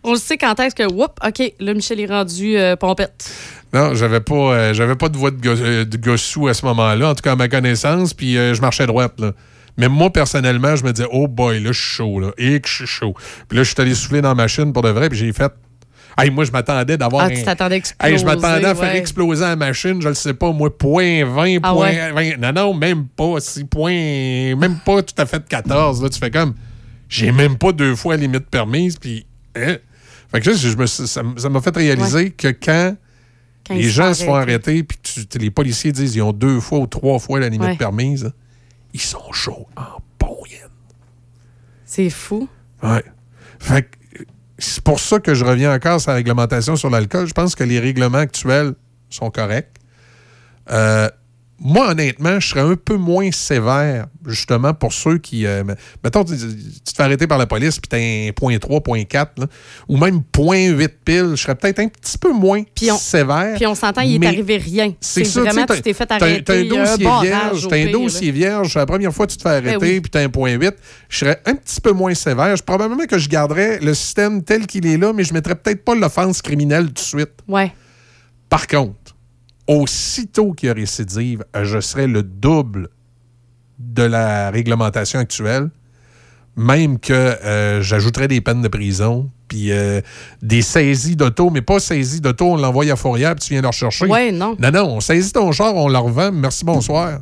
On 0.04 0.12
le 0.14 0.20
sait 0.20 0.38
quand 0.38 0.60
est-ce 0.60 0.76
que, 0.76 0.84
whoop, 0.84 1.18
OK, 1.26 1.54
là, 1.60 1.74
Michel 1.74 2.00
est 2.00 2.06
rendu 2.06 2.56
euh, 2.60 2.76
pompette. 2.76 3.28
Non, 3.74 3.96
j'avais 3.96 4.20
pas, 4.20 4.36
euh, 4.36 4.74
j'avais 4.76 4.96
pas 4.96 5.10
de 5.10 5.18
voix 5.18 5.32
de, 5.32 5.42
go- 5.42 5.50
euh, 5.60 5.84
de 5.84 5.98
gossou 5.98 6.48
à 6.48 6.54
ce 6.54 6.64
moment-là, 6.68 7.10
en 7.10 7.16
tout 7.16 7.24
cas 7.24 7.32
à 7.32 7.36
ma 7.36 7.48
connaissance, 7.48 8.14
puis 8.14 8.34
je 8.36 8.62
marchais 8.62 8.86
droite. 8.86 9.14
Là. 9.20 9.32
Mais 9.78 9.88
moi, 9.88 10.12
personnellement, 10.14 10.76
je 10.76 10.84
me 10.84 10.92
disais, 10.94 11.08
oh 11.12 11.28
boy, 11.28 11.60
là, 11.60 11.72
je 11.72 11.80
suis 11.82 11.96
chaud, 11.96 12.20
là, 12.20 12.32
et 12.38 12.60
que 12.60 12.68
je 12.70 12.74
suis 12.76 12.86
chaud. 12.88 13.16
Puis 13.50 13.58
là, 13.58 13.64
je 13.64 13.74
suis 13.74 13.82
allé 13.82 13.96
souffler 13.96 14.22
dans 14.22 14.30
la 14.30 14.36
machine 14.36 14.72
pour 14.74 14.84
de 14.84 14.90
vrai, 14.90 15.10
puis 15.10 15.18
j'ai 15.18 15.34
fait. 15.34 15.52
Hey, 16.18 16.32
moi, 16.32 16.46
je 16.46 16.52
m'attendais 16.52 16.98
d'avoir. 16.98 17.26
Ah, 17.26 17.30
tu 17.30 17.44
t'attendais. 17.44 17.82
Hey, 18.02 18.18
je 18.18 18.26
m'attendais 18.26 18.66
à 18.66 18.74
faire 18.76 18.92
ouais. 18.92 18.98
exploser 18.98 19.44
la 19.44 19.56
machine, 19.56 20.02
je 20.02 20.08
le 20.08 20.16
sais 20.16 20.34
pas, 20.34 20.52
moi, 20.52 20.76
point 20.76 21.24
20, 21.26 21.60
Ah 21.62 21.74
point 21.74 21.92
ouais? 21.92 22.36
20. 22.38 22.38
Non, 22.38 22.52
non, 22.54 22.74
même 22.74 23.06
pas. 23.08 23.40
Si 23.40 23.64
point, 23.66 23.92
même 24.56 24.80
pas 24.86 25.04
tout 25.04 25.14
à 25.18 25.26
fait 25.26 25.40
de 25.40 25.46
14. 25.48 26.02
Là, 26.02 26.10
tu 26.10 26.20
fais 26.20 26.32
comme. 26.32 26.56
J'ai 27.10 27.32
même 27.32 27.58
pas 27.58 27.72
deux 27.72 27.96
fois 27.96 28.16
la 28.16 28.22
limite 28.22 28.48
permise, 28.50 28.98
puis. 28.98 29.26
hein? 29.56 29.78
Fait 30.30 30.42
que 30.42 30.54
je 30.54 30.76
me 30.76 30.86
ça 30.86 31.50
m'a 31.50 31.62
fait 31.62 31.76
réaliser 31.76 32.32
que 32.32 32.50
quand, 32.50 32.96
Quand 33.66 33.76
les 33.76 33.84
gens 33.84 34.14
se 34.14 34.26
font 34.26 34.36
arrêter. 34.36 34.84
puis 34.84 34.98
les 35.40 35.52
policiers 35.52 35.94
disent 35.94 36.16
ils 36.16 36.22
ont 36.22 36.34
deux 36.34 36.60
fois 36.60 36.80
ou 36.80 36.88
trois 36.88 37.18
fois 37.18 37.40
la 37.40 37.48
limite 37.48 37.78
permise, 37.78 38.30
ils 38.94 39.00
sont 39.00 39.32
chauds 39.32 39.68
en 39.78 40.02
C'est 41.88 42.10
fou. 42.10 42.48
Ouais. 42.84 43.04
Fait 43.60 43.82
que 43.84 43.97
c'est 44.58 44.84
pour 44.84 45.00
ça 45.00 45.20
que 45.20 45.34
je 45.34 45.46
reviens 45.46 45.74
encore 45.74 46.02
sur 46.02 46.12
la 46.12 46.16
réglementation 46.18 46.76
sur 46.76 46.90
l'alcool. 46.90 47.28
Je 47.28 47.34
pense 47.34 47.56
que 47.56 47.64
les 47.64 47.80
règlements 47.80 48.18
actuels 48.18 48.74
sont 49.10 49.30
corrects. 49.30 49.76
Euh, 50.70 51.10
moi, 51.60 51.90
honnêtement, 51.90 52.40
je 52.40 52.48
serais 52.50 52.62
un 52.62 52.76
peu 52.76 52.98
moins 52.98 53.32
sévère, 53.32 54.08
justement, 54.28 54.74
pour 54.76 54.94
ceux 54.94 55.18
qui. 55.18 55.46
euh, 55.48 55.64
mettons, 56.04 56.24
tu, 56.24 56.36
tu 56.38 56.92
te 56.92 56.96
fais 56.96 57.04
arrêter 57.04 57.26
par 57.26 57.38
la 57.40 57.48
police, 57.48 57.80
puis 57.80 57.88
t'as 57.90 57.98
un 57.98 58.32
point 58.36 58.58
3, 58.60 58.82
point 58.82 59.04
4, 59.04 59.40
là, 59.40 59.48
ou 59.88 59.98
même 59.98 60.22
point 60.24 60.68
8 60.70 60.88
pile, 61.04 61.30
je 61.32 61.36
serais 61.42 61.56
peut-être 61.56 61.80
un 61.80 61.88
petit 61.88 62.18
peu 62.20 62.32
moins 62.32 62.62
sévère. 63.00 63.56
Puis 63.56 63.66
on 63.66 63.74
s'entend, 63.74 64.02
il 64.02 64.16
est 64.16 64.20
mais 64.20 64.28
arrivé 64.28 64.58
rien. 64.58 64.94
C'est 65.02 65.24
vraiment, 65.28 65.66
tu 65.66 65.82
t'es 65.82 65.94
fait 65.94 66.12
arrêter. 66.12 66.44
T'as 66.44 66.54
un 66.60 66.64
dossier 66.66 67.04
barrage 67.06 67.26
vierge, 67.28 67.68
t'as 67.68 67.76
un 67.76 67.84
pire, 67.86 67.92
dossier 68.00 68.32
vierge. 68.32 68.76
La 68.76 68.86
première 68.86 69.14
fois 69.14 69.26
que 69.26 69.32
tu 69.32 69.38
te 69.38 69.42
fais 69.44 69.50
arrêter, 69.50 69.78
Ben 69.80 69.94
oui. 69.96 70.00
puis 70.02 70.12
t'as 70.12 70.22
un 70.24 70.30
point 70.30 70.52
8, 70.54 70.76
je 71.10 71.18
serais 71.18 71.42
un 71.46 71.56
petit 71.56 71.82
peu 71.82 71.92
moins 71.92 72.14
sévère. 72.14 72.56
Je- 72.56 72.64
Probablement 72.64 73.06
que 73.08 73.18
je 73.18 73.30
garderais 73.30 73.80
le 73.80 73.94
système 73.96 74.44
tel 74.44 74.68
qu'il 74.68 74.86
est 74.86 74.98
là, 74.98 75.12
mais 75.14 75.24
je 75.24 75.34
mettrais 75.34 75.56
peut-être 75.56 75.84
pas 75.84 75.96
l'offense 75.96 76.42
criminelle 76.42 76.88
tout 76.88 76.94
de 76.94 77.00
suite. 77.00 77.32
Ouais. 77.48 77.72
Par 78.50 78.68
contre, 78.68 79.07
aussitôt 79.68 80.54
qu'il 80.54 80.68
y 80.68 80.70
a 80.70 80.74
récidive, 80.74 81.44
je 81.62 81.80
serais 81.80 82.08
le 82.08 82.24
double 82.24 82.90
de 83.80 84.04
la 84.04 84.50
réglementation 84.50 85.20
actuelle, 85.20 85.70
même 86.56 87.00
que 87.00 87.14
euh, 87.14 87.82
j'ajouterais 87.82 88.28
des 88.28 88.42
peines 88.42 88.62
de 88.62 88.68
prison, 88.68 89.30
puis 89.48 89.72
euh, 89.72 90.02
des 90.42 90.62
saisies 90.62 91.16
d'auto, 91.16 91.50
mais 91.50 91.62
pas 91.62 91.80
saisies 91.80 92.22
d'auto, 92.22 92.54
on 92.54 92.58
l'envoie 92.58 92.86
à 92.92 92.96
Fourrière, 92.96 93.36
puis 93.36 93.46
tu 93.46 93.54
viens 93.54 93.62
le 93.62 93.68
rechercher. 93.68 94.06
Ouais, 94.06 94.32
non. 94.32 94.56
Non, 94.60 94.72
non, 94.72 94.86
on 94.96 95.00
saisit 95.00 95.32
ton 95.32 95.52
char, 95.52 95.76
on 95.76 95.88
le 95.88 95.98
revend, 95.98 96.32
merci, 96.32 96.66
bonsoir. 96.66 97.20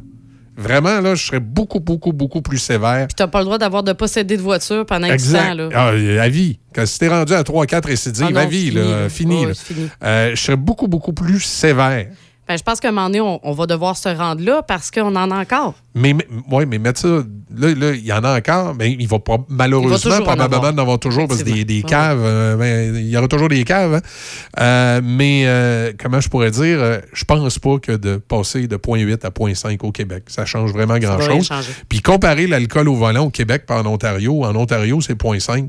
Vraiment, 0.58 1.02
là, 1.02 1.16
je 1.16 1.26
serais 1.26 1.42
beaucoup, 1.42 1.82
beaucoup, 1.82 2.14
beaucoup 2.14 2.42
plus 2.42 2.60
sévère. 2.60 3.08
Puis 3.08 3.16
t'as 3.16 3.28
pas 3.28 3.40
le 3.40 3.46
droit 3.46 3.58
d'avoir 3.58 3.84
de 3.84 3.92
posséder 3.92 4.38
de 4.38 4.42
voiture 4.42 4.86
pendant 4.86 5.08
X 5.08 5.32
temps. 5.32 5.38
Exact. 5.38 5.54
Là. 5.56 5.70
Ah, 5.74 5.90
euh, 5.90 6.22
à 6.22 6.30
vie. 6.30 6.60
Quand 6.74 6.86
si 6.86 6.98
t'es 6.98 7.10
rendu 7.10 7.34
à 7.34 7.44
3-4 7.44 7.88
récidives, 7.88 8.26
Ah 8.30 8.32
non, 8.32 8.40
à 8.40 8.46
vie, 8.46 8.70
fini, 8.70 8.76
là, 8.76 9.02
là. 9.02 9.10
fini. 9.10 9.40
Ouais, 9.42 9.48
là. 9.48 9.54
c'est 9.54 9.74
fini. 9.74 9.90
Euh, 10.02 10.32
je 10.34 10.42
serais 10.42 10.56
beaucoup, 10.56 10.88
beaucoup 10.88 11.12
plus 11.12 11.42
sévère. 11.42 12.08
Ben, 12.48 12.58
je 12.58 12.64
pense 12.64 12.80
qu'à 12.80 12.90
un 12.90 12.92
moment 12.92 13.08
donné, 13.08 13.22
on, 13.22 13.40
on 13.44 13.54
va 13.54 13.66
devoir 13.66 13.98
se 13.98 14.08
rendre 14.10 14.44
là 14.44 14.62
parce 14.62 14.92
qu'on 14.92 15.16
en 15.16 15.32
a 15.32 15.36
encore. 15.42 15.74
Mais, 15.96 16.14
mais- 16.14 16.28
ouais, 16.52 16.66
mais 16.68 16.78
mettre 16.78 17.00
ça, 17.00 17.08
là, 17.08 17.74
là, 17.74 17.92
il 17.94 18.06
y 18.06 18.14
en 18.14 18.24
a 18.24 18.38
encore, 18.38 18.76
mais 18.76 18.92
il 18.92 19.08
va 19.08 19.18
pas, 19.20 19.38
malheureusement, 19.50 19.98
toujours 19.98 20.14
en 20.20 20.24
probablement 20.24 20.58
avoir. 20.58 20.74
en 20.74 20.78
avoir 20.78 21.00
toujours, 21.00 21.28
parce 21.28 21.42
que 21.42 21.50
des, 21.50 21.66
des 21.66 21.82
caves, 21.82 22.22
euh, 22.24 22.56
ben, 22.56 22.96
il 22.96 23.08
y 23.10 23.18
aura 23.18 23.28
toujours 23.28 23.50
des 23.50 23.64
caves. 23.64 23.96
hein. 23.96 24.02
Euh, 24.60 25.02
mais, 25.04 25.44
euh, 25.48 25.94
comment 25.98 26.20
je 26.22 26.30
pourrais 26.30 26.52
dire, 26.52 27.00
je 27.14 27.24
pense 27.26 27.58
pas 27.58 27.80
que 27.80 27.94
de 27.94 28.18
passer 28.18 28.68
de 28.68 28.78
0.8 28.78 29.26
à 29.26 29.30
0.5 29.32 29.80
au 29.84 29.92
Québec, 29.92 30.26
ça 30.28 30.46
change 30.46 30.72
vraiment 30.72 30.98
grand-chose. 31.00 31.50
Puis 31.90 32.02
comparer 32.02 32.46
l'alcool 32.48 32.90
au 32.90 32.96
volant 32.96 33.26
au 33.26 33.30
Québec 33.32 33.66
par 33.66 33.80
en 33.84 33.92
Ontario, 33.92 34.44
en 34.44 34.56
Ontario, 34.56 35.02
c'est 35.02 35.16
0.5. 35.16 35.68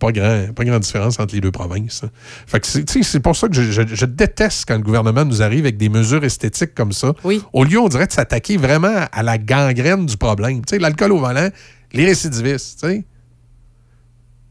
Pas 0.00 0.10
grand, 0.12 0.46
pas 0.54 0.64
grande 0.64 0.80
différence 0.80 1.20
entre 1.20 1.34
les 1.34 1.40
deux 1.42 1.50
provinces. 1.52 2.02
hein. 2.04 2.10
Fait 2.46 2.58
que 2.58 2.66
c'est, 2.66 3.20
pour 3.20 3.36
ça 3.36 3.46
que 3.48 3.54
je, 3.54 3.62
je- 3.70 3.82
je 3.94 4.06
déteste 4.06 4.64
quand 4.66 4.76
le 4.76 4.82
gouvernement 4.82 5.24
nous 5.24 5.42
arrive 5.42 5.60
avec 5.66 5.76
des 5.76 5.88
mesures 5.90 6.24
esthétiques 6.24 6.74
comme 6.74 6.92
ça. 6.92 7.12
Au 7.52 7.64
lieu, 7.64 7.78
on 7.78 7.88
dirait 7.88 8.06
de 8.06 8.12
s'attaquer 8.12 8.56
vraiment 8.56 9.04
à 9.12 9.22
la 9.22 9.36
gangrène 9.38 10.06
du 10.06 10.16
problème. 10.16 10.62
L'alcool 10.72 11.12
au 11.12 11.18
volant, 11.18 11.50
les 11.92 12.06
récidivistes, 12.06 12.80
tu 12.82 12.88
sais. 12.88 13.04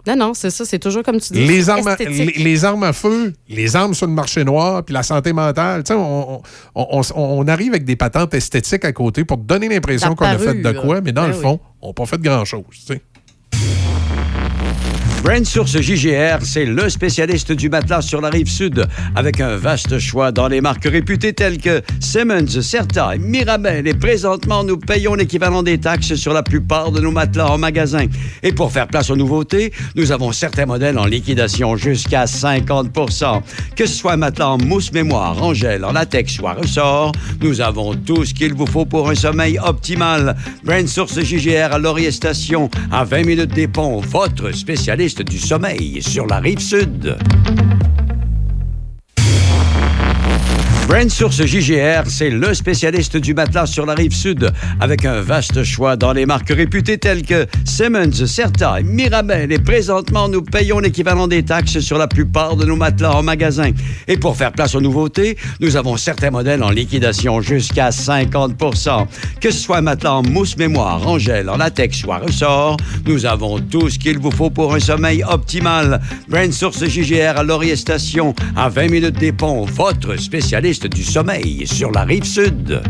Non, 0.08 0.16
non, 0.16 0.34
c'est 0.34 0.50
ça. 0.50 0.64
C'est 0.66 0.80
toujours 0.80 1.04
comme 1.04 1.20
tu 1.20 1.34
dis. 1.34 1.46
Les 1.46 1.70
armes, 1.70 1.88
à, 1.88 1.96
les, 1.98 2.66
armes 2.66 2.84
à 2.84 2.94
feu, 2.94 3.34
les 3.50 3.76
armes 3.76 3.94
sur 3.94 4.08
le 4.08 4.14
marché 4.14 4.44
noir, 4.44 4.84
puis 4.84 4.94
la 4.94 5.04
santé 5.04 5.34
mentale. 5.34 5.84
On, 5.92 6.42
on- 6.74 6.88
on- 6.92 7.02
on- 7.16 7.48
arrive 7.48 7.74
avec 7.74 7.84
des 7.86 7.96
patentes 7.98 8.34
esthétiques 8.34 8.86
à 8.86 8.94
côté 8.94 9.26
pour 9.26 9.38
donner 9.38 9.68
l'impression 9.68 10.16
qu'on 10.16 10.26
a 10.26 10.38
fait 10.38 10.56
de 10.62 10.72
quoi, 10.80 11.02
mais 11.02 11.12
dans 11.12 11.24
Ben 11.24 11.30
le 11.30 11.36
oui. 11.36 11.42
fond, 11.42 11.60
on 11.82 11.88
n'a 11.88 11.94
pas 11.94 12.06
fait 12.06 12.20
grand-chose. 12.22 12.64
Brand 15.24 15.46
Source 15.46 15.82
JGR, 15.82 16.40
c'est 16.44 16.66
le 16.66 16.88
spécialiste 16.90 17.52
du 17.52 17.70
matelas 17.70 18.02
sur 18.02 18.22
la 18.22 18.30
rive 18.30 18.48
sud, 18.48 18.88
avec 19.16 19.42
un 19.42 19.58
vaste 19.58 20.00
choix 20.00 20.32
dans 20.32 20.48
les 20.48 20.62
marques 20.62 20.86
réputées 20.86 21.34
telles 21.34 21.58
que 21.58 21.82
Simmons, 22.00 22.62
Certa 22.62 23.16
et 23.16 23.18
Mirabel. 23.18 23.86
Et 23.86 23.94
présentement, 23.94 24.64
nous 24.64 24.78
payons 24.78 25.16
l'équivalent 25.16 25.62
des 25.62 25.78
taxes 25.78 26.16
sur 26.16 26.32
la 26.34 26.42
plupart 26.42 26.92
de 26.92 27.02
nos 27.02 27.12
matelas 27.12 27.52
en 27.52 27.58
magasin. 27.58 28.06
Et 28.44 28.54
pour 28.54 28.72
faire 28.72 28.88
place 28.88 29.10
aux 29.10 29.18
nouveautés, 29.18 29.74
nous 29.96 30.14
avons 30.14 30.32
certains 30.32 30.66
modèles 30.66 30.98
en 30.98 31.06
liquidation 31.06 31.76
jusqu'à 31.76 32.24
50% 32.24 33.42
Que 33.76 33.86
ce 33.86 33.94
soit 33.94 34.14
un 34.14 34.18
matelas 34.18 34.50
en 34.50 34.58
mousse 34.58 34.94
mémoire, 34.94 35.44
en 35.44 35.54
gel, 35.54 35.84
en 35.84 35.92
latex 35.92 36.40
ou 36.40 36.46
ressort, 36.46 37.12
nous 37.42 37.60
avons 37.60 37.94
tout 37.94 38.24
ce 38.24 38.34
qu'il 38.34 38.54
vous 38.54 38.68
faut 38.68 38.86
pour 38.86 39.10
un 39.10 39.16
sommeil 39.16 39.60
optimal. 39.60 40.38
Brand 40.64 40.88
Source 40.88 41.20
JGR 41.20 41.74
à 41.74 41.78
Laurier 41.78 42.12
Station, 42.12 42.70
à 42.90 43.04
20 43.04 43.26
minutes 43.26 43.54
des 43.54 43.68
ponts, 43.68 44.00
votre 44.00 44.52
spécialiste 44.56 45.09
du 45.18 45.40
sommeil 45.40 46.02
sur 46.02 46.28
la 46.28 46.40
rive 46.40 46.60
sud. 46.60 47.18
Brand 50.90 51.08
Source 51.08 51.46
JGR, 51.46 52.08
c'est 52.08 52.32
le 52.32 52.52
spécialiste 52.56 53.16
du 53.16 53.36
matelas 53.36 53.68
sur 53.68 53.86
la 53.86 53.94
rive 53.94 54.12
sud, 54.12 54.52
avec 54.80 55.06
un 55.06 55.22
vaste 55.22 55.64
choix 55.64 55.96
dans 55.96 56.14
les 56.14 56.26
marques 56.26 56.50
réputées 56.50 56.98
telles 56.98 57.22
que 57.22 57.46
Simmons, 57.64 58.26
Certa 58.26 58.82
Mirabel. 58.84 59.52
Et 59.52 59.60
présentement, 59.60 60.28
nous 60.28 60.42
payons 60.42 60.80
l'équivalent 60.80 61.28
des 61.28 61.46
taxes 61.46 61.80
sur 61.80 62.00
la 62.00 62.08
plupart 62.08 62.56
de 62.56 62.66
nos 62.66 62.76
matelas 62.76 63.12
en 63.12 63.22
magasin. 63.22 63.70
Et 64.08 64.18
pour 64.18 64.36
faire 64.36 64.52
place 64.52 64.74
aux 64.74 64.82
nouveautés, 64.82 65.38
nous 65.60 65.76
avons 65.76 65.96
certains 65.96 66.32
modèles 66.32 66.64
en 66.64 66.72
liquidation 66.72 67.40
jusqu'à 67.40 67.92
50% 67.92 69.06
Que 69.40 69.52
ce 69.52 69.60
soit 69.60 69.78
un 69.78 69.82
matelas 69.82 70.16
en 70.16 70.24
mousse 70.24 70.58
mémoire, 70.58 71.08
en 71.08 71.20
gel, 71.20 71.52
en 71.52 71.58
latex 71.58 72.02
à 72.10 72.18
ressort, 72.18 72.78
nous 73.06 73.28
avons 73.28 73.60
tout 73.60 73.92
ce 73.92 74.00
qu'il 74.00 74.18
vous 74.18 74.32
faut 74.32 74.50
pour 74.50 74.74
un 74.74 74.80
sommeil 74.80 75.24
optimal. 75.24 76.02
Brand 76.28 76.52
Source 76.52 76.84
JGR 76.84 77.38
à 77.38 77.44
Laurier 77.44 77.76
Station, 77.76 78.34
à 78.56 78.70
20 78.70 78.90
minutes 78.90 79.20
des 79.20 79.32
ponts, 79.32 79.66
votre 79.66 80.16
spécialiste 80.16 80.79
du 80.88 81.04
sommeil 81.04 81.66
sur 81.68 81.92
la 81.92 82.04
rive 82.04 82.24
sud. 82.24 82.82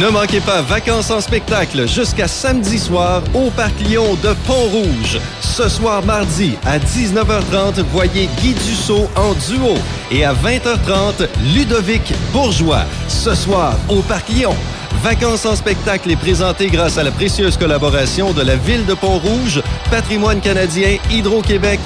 Ne 0.00 0.08
manquez 0.08 0.40
pas 0.40 0.62
Vacances 0.62 1.10
en 1.10 1.20
spectacle 1.20 1.86
jusqu'à 1.86 2.28
samedi 2.28 2.78
soir 2.78 3.22
au 3.34 3.50
Parc 3.50 3.78
Lyon 3.80 4.16
de 4.22 4.34
Pont-Rouge. 4.46 5.18
Ce 5.40 5.68
soir 5.68 6.04
mardi 6.04 6.54
à 6.64 6.78
19h30, 6.78 7.82
voyez 7.92 8.28
Guy 8.40 8.54
Dussault 8.54 9.08
en 9.16 9.34
duo. 9.34 9.74
Et 10.10 10.24
à 10.24 10.32
20h30, 10.32 11.28
Ludovic 11.54 12.14
Bourgeois. 12.32 12.84
Ce 13.08 13.34
soir 13.34 13.76
au 13.88 14.00
Parc 14.02 14.28
Lyon. 14.28 14.54
Vacances 15.02 15.46
en 15.46 15.56
spectacle 15.56 16.10
est 16.10 16.16
présenté 16.16 16.66
grâce 16.66 16.98
à 16.98 17.02
la 17.02 17.10
précieuse 17.10 17.56
collaboration 17.56 18.32
de 18.32 18.42
la 18.42 18.56
Ville 18.56 18.84
de 18.84 18.94
Pont-Rouge, 18.94 19.62
Patrimoine 19.90 20.40
canadien, 20.40 20.98
Hydro-Québec, 21.10 21.80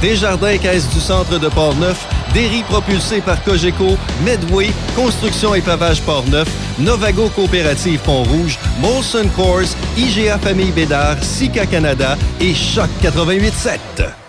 Desjardins 0.00 0.56
Caisse 0.58 0.88
du 0.90 1.00
Centre 1.00 1.38
de 1.38 1.48
Port-Neuf, 1.48 2.06
Derry 2.32 2.62
propulsé 2.62 3.20
par 3.20 3.42
Cogeco, 3.42 3.96
Medway, 4.24 4.70
Construction 4.94 5.54
et 5.54 5.60
Pavage 5.60 6.00
Port-Neuf, 6.02 6.48
Novago 6.78 7.28
Coopérative 7.30 8.00
Pont-Rouge, 8.00 8.58
Molson 8.80 9.28
Coors, 9.34 9.74
IGA 9.96 10.38
Famille 10.38 10.72
Bédard, 10.72 11.22
Sika 11.22 11.66
Canada 11.66 12.16
et 12.40 12.54
Choc 12.54 12.88
88.7. 13.02 14.19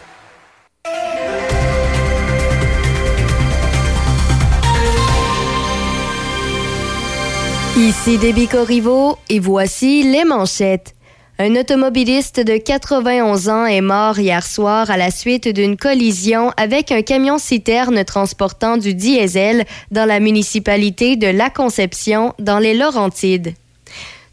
Ici 7.77 8.17
Déby 8.17 8.49
Corriveau 8.49 9.17
et 9.29 9.39
voici 9.39 10.03
les 10.03 10.25
manchettes. 10.25 10.93
Un 11.39 11.55
automobiliste 11.55 12.41
de 12.41 12.57
91 12.57 13.47
ans 13.47 13.65
est 13.65 13.79
mort 13.79 14.19
hier 14.19 14.45
soir 14.45 14.91
à 14.91 14.97
la 14.97 15.09
suite 15.09 15.47
d'une 15.47 15.77
collision 15.77 16.51
avec 16.57 16.91
un 16.91 17.01
camion-citerne 17.01 18.03
transportant 18.03 18.75
du 18.75 18.93
diesel 18.93 19.63
dans 19.89 20.03
la 20.03 20.19
municipalité 20.19 21.15
de 21.15 21.27
La 21.27 21.49
Conception, 21.49 22.33
dans 22.39 22.59
les 22.59 22.73
Laurentides. 22.73 23.53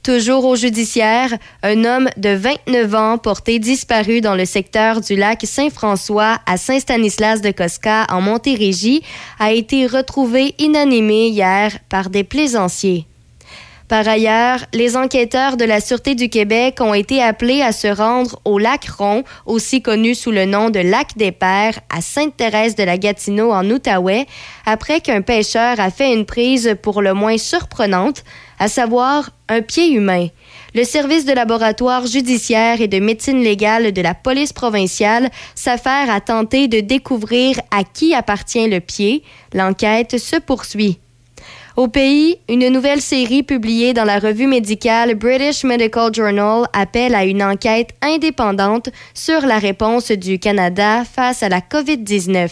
Toujours 0.03 0.45
au 0.45 0.57
judiciaire, 0.57 1.33
un 1.63 1.85
homme 1.85 2.09
de 2.17 2.31
29 2.31 2.95
ans 2.97 3.19
porté 3.19 3.61
disparu 3.61 4.21
dans 4.21 4.35
le 4.35 4.47
secteur 4.47 5.01
du 5.01 5.15
lac 5.15 5.43
Saint-François 5.45 6.39
à 6.45 6.57
Saint-Stanislas-de-Cosca 6.57 8.07
en 8.11 8.21
Montérégie 8.21 9.05
a 9.39 9.53
été 9.53 9.87
retrouvé 9.87 10.57
inanimé 10.59 11.29
hier 11.29 11.79
par 11.89 12.11
des 12.11 12.25
plaisanciers. 12.25 13.07
Par 13.89 14.07
ailleurs, 14.07 14.67
les 14.75 14.99
enquêteurs 14.99 15.57
de 15.57 15.65
la 15.65 15.81
Sûreté 15.81 16.15
du 16.15 16.29
Québec 16.29 16.83
ont 16.83 16.93
été 16.93 17.23
appelés 17.23 17.63
à 17.63 17.73
se 17.73 17.89
rendre 17.89 18.39
au 18.45 18.59
lac 18.59 18.85
Ron, 18.85 19.25
aussi 19.47 19.81
connu 19.81 20.15
sous 20.15 20.31
le 20.31 20.45
nom 20.45 20.69
de 20.69 20.79
lac 20.79 21.17
des 21.17 21.33
Pères, 21.33 21.81
à 21.89 22.03
Sainte-Thérèse 22.03 22.77
de 22.77 22.83
la 22.83 22.99
Gatineau 22.99 23.51
en 23.51 23.65
Outaouais, 23.71 24.27
après 24.67 25.01
qu'un 25.01 25.23
pêcheur 25.23 25.81
a 25.81 25.91
fait 25.91 26.13
une 26.13 26.27
prise 26.27 26.77
pour 26.83 27.01
le 27.01 27.15
moins 27.15 27.39
surprenante, 27.39 28.25
à 28.59 28.69
savoir 28.69 29.31
un 29.49 29.63
pied 29.63 29.91
humain. 29.91 30.27
Le 30.75 30.85
service 30.85 31.25
de 31.25 31.33
laboratoire 31.33 32.07
judiciaire 32.07 32.83
et 32.83 32.89
de 32.89 32.99
médecine 32.99 33.43
légale 33.43 33.93
de 33.93 34.03
la 34.03 34.13
police 34.13 34.53
provinciale 34.53 35.31
s'affaire 35.55 36.11
à 36.11 36.21
tenter 36.21 36.69
de 36.69 36.81
découvrir 36.81 37.59
à 37.71 37.85
qui 37.85 38.15
appartient 38.15 38.69
le 38.69 38.81
pied. 38.81 39.23
L'enquête 39.55 40.19
se 40.19 40.37
poursuit. 40.37 40.99
Au 41.79 41.87
pays, 41.87 42.41
une 42.49 42.71
nouvelle 42.71 43.01
série 43.01 43.45
publiée 43.45 43.95
dans 43.95 44.03
la 44.03 44.19
revue 44.19 44.49
médicale 44.49 45.15
British 45.15 45.63
Medical 45.63 46.13
Journal 46.13 46.67
appelle 46.73 47.15
à 47.15 47.25
une 47.25 47.41
enquête 47.41 47.91
indépendante 48.03 48.89
sur 49.15 49.43
la 49.43 49.61
réponse 49.61 50.11
du 50.11 50.41
Canada 50.41 51.05
face 51.05 51.45
à 51.45 51.49
la 51.49 51.61
COVID-19. 51.61 52.51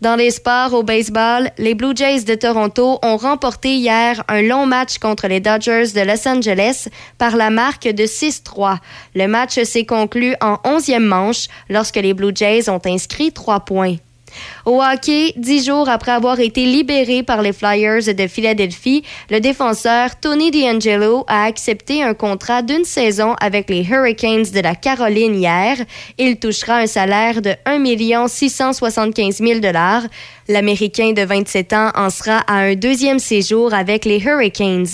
Dans 0.00 0.14
les 0.14 0.30
sports 0.30 0.74
au 0.74 0.84
baseball, 0.84 1.50
les 1.58 1.74
Blue 1.74 1.96
Jays 1.96 2.22
de 2.22 2.36
Toronto 2.36 3.00
ont 3.02 3.16
remporté 3.16 3.78
hier 3.78 4.22
un 4.28 4.42
long 4.42 4.64
match 4.64 4.98
contre 4.98 5.26
les 5.26 5.40
Dodgers 5.40 5.88
de 5.92 6.02
Los 6.02 6.28
Angeles 6.28 6.86
par 7.18 7.34
la 7.34 7.50
marque 7.50 7.88
de 7.88 8.04
6-3. 8.04 8.78
Le 9.16 9.26
match 9.26 9.60
s'est 9.60 9.86
conclu 9.86 10.36
en 10.40 10.54
11e 10.64 11.00
manche 11.00 11.48
lorsque 11.68 11.96
les 11.96 12.14
Blue 12.14 12.30
Jays 12.32 12.70
ont 12.70 12.82
inscrit 12.86 13.32
trois 13.32 13.58
points. 13.58 13.96
Au 14.66 14.82
hockey, 14.82 15.32
dix 15.36 15.64
jours 15.64 15.88
après 15.88 16.10
avoir 16.10 16.40
été 16.40 16.64
libéré 16.64 17.22
par 17.22 17.40
les 17.40 17.52
Flyers 17.52 18.12
de 18.12 18.26
Philadelphie, 18.26 19.04
le 19.30 19.38
défenseur 19.38 20.18
Tony 20.18 20.50
DeAngelo 20.50 21.24
a 21.28 21.44
accepté 21.44 22.02
un 22.02 22.14
contrat 22.14 22.62
d'une 22.62 22.82
saison 22.82 23.36
avec 23.40 23.70
les 23.70 23.84
Hurricanes 23.84 24.50
de 24.52 24.58
la 24.58 24.74
Caroline 24.74 25.36
hier. 25.36 25.76
Il 26.18 26.40
touchera 26.40 26.78
un 26.78 26.88
salaire 26.88 27.42
de 27.42 27.54
1 27.64 28.26
675 28.26 29.36
000 29.36 29.60
L'Américain 30.48 31.12
de 31.12 31.22
27 31.22 31.72
ans 31.72 31.90
en 31.94 32.10
sera 32.10 32.38
à 32.46 32.54
un 32.54 32.74
deuxième 32.74 33.18
séjour 33.18 33.74
avec 33.74 34.04
les 34.04 34.20
Hurricanes. 34.20 34.86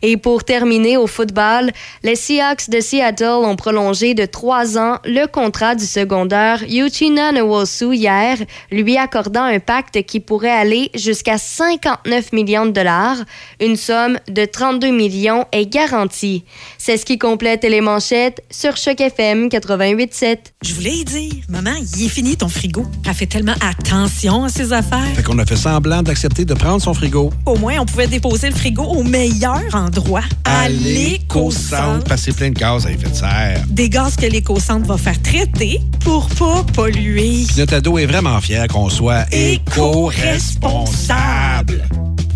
Et 0.00 0.16
pour 0.16 0.44
terminer 0.44 0.96
au 0.96 1.06
football, 1.06 1.70
les 2.02 2.16
Seahawks 2.16 2.70
de 2.70 2.80
Seattle 2.80 3.44
ont 3.44 3.56
prolongé 3.56 4.14
de 4.14 4.24
trois 4.24 4.78
ans 4.78 4.98
le 5.04 5.26
contrat 5.26 5.74
du 5.74 5.84
secondaire 5.84 6.62
Uchina 6.68 7.32
Nwosu 7.32 7.94
hier, 7.94 8.38
lui 8.70 8.96
accordant 9.14 9.44
un 9.44 9.60
pacte 9.60 10.02
qui 10.02 10.18
pourrait 10.18 10.50
aller 10.50 10.90
jusqu'à 10.96 11.38
59 11.38 12.32
millions 12.32 12.66
de 12.66 12.72
dollars. 12.72 13.18
Une 13.60 13.76
somme 13.76 14.18
de 14.28 14.44
32 14.44 14.90
millions 14.90 15.44
est 15.52 15.66
garantie. 15.66 16.42
C'est 16.78 16.96
ce 16.96 17.04
qui 17.04 17.16
complète 17.16 17.62
les 17.62 17.80
manchettes 17.80 18.42
sur 18.50 18.76
Choc 18.76 19.00
FM 19.00 19.46
88.7. 19.46 20.38
Je 20.62 20.74
voulais 20.74 20.96
y 20.96 21.04
dire, 21.04 21.32
maman, 21.48 21.70
il 21.96 22.06
est 22.06 22.08
fini 22.08 22.36
ton 22.36 22.48
frigo. 22.48 22.84
Elle 23.06 23.14
fait 23.14 23.26
tellement 23.26 23.54
attention 23.60 24.42
à 24.42 24.48
ses 24.48 24.72
affaires. 24.72 25.14
Fait 25.14 25.22
qu'on 25.22 25.38
a 25.38 25.46
fait 25.46 25.54
semblant 25.54 26.02
d'accepter 26.02 26.44
de 26.44 26.54
prendre 26.54 26.82
son 26.82 26.92
frigo. 26.92 27.32
Au 27.46 27.56
moins, 27.56 27.78
on 27.78 27.86
pouvait 27.86 28.08
déposer 28.08 28.48
le 28.48 28.56
frigo 28.56 28.82
au 28.82 29.04
meilleur 29.04 29.62
endroit, 29.74 30.24
à 30.44 30.68
l'éco-centre. 30.68 32.02
Passer 32.08 32.32
plein 32.32 32.50
de 32.50 32.58
gaz 32.58 32.84
à 32.84 32.90
effet 32.90 33.10
de 33.10 33.14
serre. 33.14 33.62
Des 33.68 33.88
gaz 33.88 34.16
que 34.16 34.26
l'éco-centre 34.26 34.88
va 34.88 34.98
faire 34.98 35.22
traiter 35.22 35.80
pour 36.00 36.28
pas 36.30 36.64
polluer. 36.72 37.44
Puis 37.46 37.54
notre 37.58 37.74
ado 37.74 37.96
est 37.98 38.06
vraiment 38.06 38.40
fier 38.40 38.66
qu'on 38.66 38.88
soit 38.88 39.03
éco-responsable. 39.30 41.84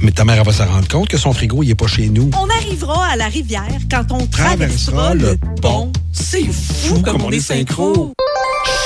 Mais 0.01 0.12
ta 0.12 0.24
mère 0.24 0.36
elle 0.39 0.45
va 0.45 0.53
se 0.53 0.62
rendre 0.62 0.89
compte 0.89 1.09
que 1.09 1.19
son 1.19 1.32
frigo, 1.32 1.62
il 1.62 1.70
est 1.70 1.74
pas 1.74 1.86
chez 1.86 2.09
nous. 2.09 2.31
On 2.39 2.49
arrivera 2.49 3.07
à 3.07 3.16
la 3.16 3.27
rivière 3.27 3.78
quand 3.90 4.12
on 4.12 4.27
traversera 4.27 5.15
le 5.15 5.36
pont. 5.61 5.93
C'est 6.12 6.47
fou 6.53 7.01
comme 7.03 7.23
on 7.23 7.31
est 7.31 7.40
synchro. 7.40 8.12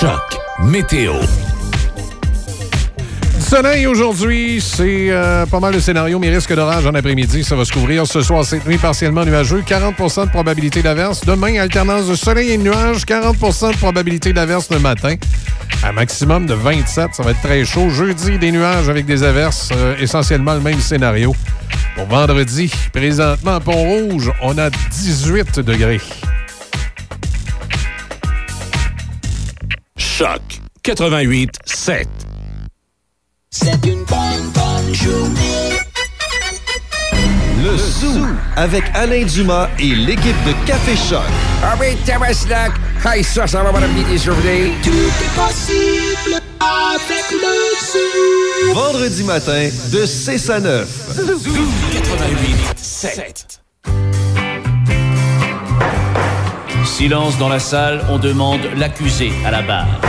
Choc 0.01 0.39
météo. 0.65 1.15
Soleil 3.53 3.87
aujourd'hui, 3.87 4.63
c'est 4.63 5.11
euh, 5.11 5.45
pas 5.45 5.61
mal 5.61 5.75
le 5.75 5.81
scénario, 5.81 6.19
mais 6.19 6.31
risque 6.31 6.55
d'orage 6.55 6.87
en 6.87 6.95
après-midi. 6.95 7.45
Ça 7.45 7.55
va 7.55 7.67
se 7.67 7.73
couvrir 7.73 8.07
ce 8.07 8.23
soir, 8.23 8.47
cette 8.47 8.67
nuit, 8.67 8.79
partiellement 8.79 9.27
nuageux. 9.27 9.61
40% 9.61 10.25
de 10.25 10.31
probabilité 10.31 10.81
d'averse. 10.81 11.21
Demain, 11.27 11.61
alternance 11.61 12.09
de 12.09 12.15
soleil 12.15 12.53
et 12.53 12.57
de 12.57 12.63
nuages. 12.63 13.05
40% 13.05 13.73
de 13.73 13.77
probabilité 13.77 14.33
d'averse 14.33 14.71
le 14.71 14.79
matin. 14.79 15.17
Un 15.85 15.93
maximum 15.93 16.47
de 16.47 16.55
27. 16.55 17.09
Ça 17.13 17.23
va 17.23 17.33
être 17.33 17.43
très 17.43 17.63
chaud. 17.67 17.91
Jeudi, 17.91 18.39
des 18.39 18.53
nuages 18.53 18.89
avec 18.89 19.05
des 19.05 19.23
averses. 19.23 19.69
euh, 19.77 19.97
essentiellement 20.01 20.55
le 20.55 20.61
même 20.61 20.81
scénario. 20.81 21.37
Pour 21.95 22.07
vendredi, 22.07 22.73
présentement 22.91 23.57
à 23.57 23.61
Pont-Rouge, 23.61 24.33
on 24.41 24.57
a 24.57 24.71
18 24.71 25.61
degrés. 25.61 26.01
Choc 29.99 30.41
88 30.83 31.51
7. 31.67 32.09
C'est 33.55 33.85
une 33.85 34.03
bonne, 34.05 34.51
bonne 34.55 34.95
journée. 34.95 35.77
Le 37.63 37.77
Zoo 37.77 38.25
avec 38.57 38.83
Alain 38.95 39.25
Dumas 39.27 39.69
et 39.79 39.95
l'équipe 39.95 40.43
de 40.47 40.55
Café 40.67 40.97
Choc. 40.97 41.21
Ah 41.63 41.75
oui, 41.79 41.95
Tabaslac! 42.07 42.73
Hey, 43.05 43.23
ça, 43.23 43.47
ça 43.47 43.63
va, 43.63 43.71
mon 43.71 43.83
ami 43.83 44.05
des 44.05 44.17
journées. 44.17 44.73
Tout 44.83 44.89
est 44.91 45.35
possible 45.39 46.41
avec 46.61 47.31
le 47.31 48.73
Zoo. 48.73 48.75
Vendredi 48.75 49.23
matin 49.23 49.69
de 49.93 50.07
6 50.07 50.49
à 50.49 50.59
9. 50.59 50.89
88 51.93 52.57
7. 52.79 53.61
Silence 56.87 57.37
dans 57.37 57.51
la 57.51 57.59
salle, 57.59 58.03
on 58.09 58.17
demande 58.17 58.63
l'accusé 58.79 59.31
à 59.45 59.51
la 59.51 59.61
barre. 59.61 60.01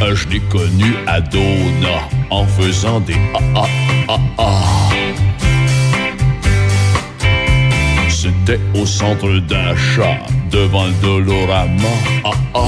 Ah, 0.00 0.14
Je 0.14 0.28
l'ai 0.28 0.40
connu 0.40 0.94
à 1.06 1.20
Dona 1.20 2.08
en 2.30 2.46
faisant 2.46 3.00
des 3.00 3.16
ah 3.34 3.40
ah 3.56 3.68
ah 4.08 4.18
ah. 4.38 4.90
C'était 8.08 8.60
au 8.74 8.86
centre 8.86 9.38
d'achat 9.40 10.18
devant 10.50 10.86
le 10.86 10.92
Dolorama. 11.02 11.94
Ah 12.24 12.30
ah. 12.54 12.60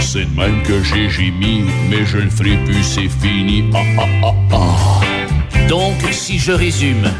C'est 0.00 0.24
de 0.24 0.40
même 0.40 0.62
que 0.62 0.82
j'ai 0.82 1.08
gémi, 1.10 1.64
mais 1.90 2.06
je 2.06 2.18
le 2.18 2.30
ferai 2.30 2.56
plus, 2.64 2.82
c'est 2.82 3.08
fini. 3.08 3.64
Ah 3.74 3.78
ah 3.98 4.06
ah 4.24 4.34
ah. 4.52 5.68
Donc, 5.68 5.96
si 6.12 6.38
je 6.38 6.52
résume, 6.52 7.10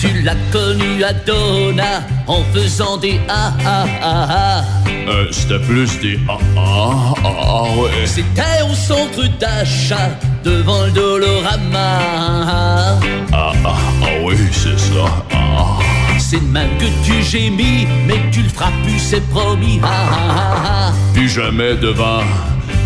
tu 0.00 0.22
l'as 0.22 0.36
connu 0.50 1.04
à 1.04 1.12
Dona 1.12 2.02
en 2.26 2.42
faisant 2.54 2.96
des 2.96 3.20
ah 3.28 3.52
ah 3.66 3.84
ah 4.02 4.28
ah. 4.30 4.64
Euh, 5.08 5.26
C'était 5.30 5.58
plus 5.58 6.00
des 6.00 6.18
ah 6.28 6.38
ah 6.56 7.14
ah 7.24 7.28
ah 7.28 7.62
ouais. 7.76 8.06
C'était 8.06 8.62
au 8.70 8.74
centre 8.74 9.26
d'achat 9.38 10.10
devant 10.42 10.84
le 10.86 10.90
Dolorama. 10.92 11.98
Ah 12.12 12.98
ah 13.32 13.52
ah 13.64 14.06
oui, 14.24 14.36
c'est 14.52 14.78
ça. 14.78 15.04
Ah. 15.32 15.78
C'est 16.18 16.40
de 16.40 16.50
même 16.50 16.76
que 16.78 16.86
tu 17.04 17.22
gémis, 17.22 17.86
mais 18.06 18.20
tu 18.30 18.42
le 18.42 18.48
feras 18.48 18.72
plus, 18.84 18.98
c'est 18.98 19.26
promis. 19.28 19.80
Ah 19.82 19.88
ah 19.88 20.16
ah 20.30 20.62
ah. 20.64 20.92
Plus 21.12 21.28
jamais 21.28 21.74
devant 21.76 22.22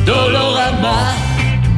Dolorama. 0.05 1.15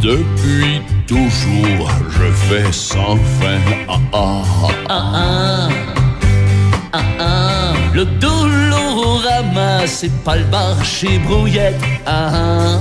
Depuis 0.01 0.81
toujours, 1.07 1.89
je 2.11 2.33
fais 2.47 2.73
sans 2.73 3.17
fin. 3.39 3.61
Ah 3.89 3.99
ah 4.13 4.43
ah. 4.63 4.69
Ah 4.89 5.13
ah. 5.15 5.69
Ah 6.93 7.01
ah. 7.21 7.73
Le 7.95 8.05
Dolorama, 8.05 9.87
c'est 9.87 10.13
pas 10.25 10.37
le 10.37 10.45
bar 10.45 10.85
chez 10.85 11.19
Brouillette. 11.19 11.81
Ah 12.07 12.31
ah. 12.35 12.81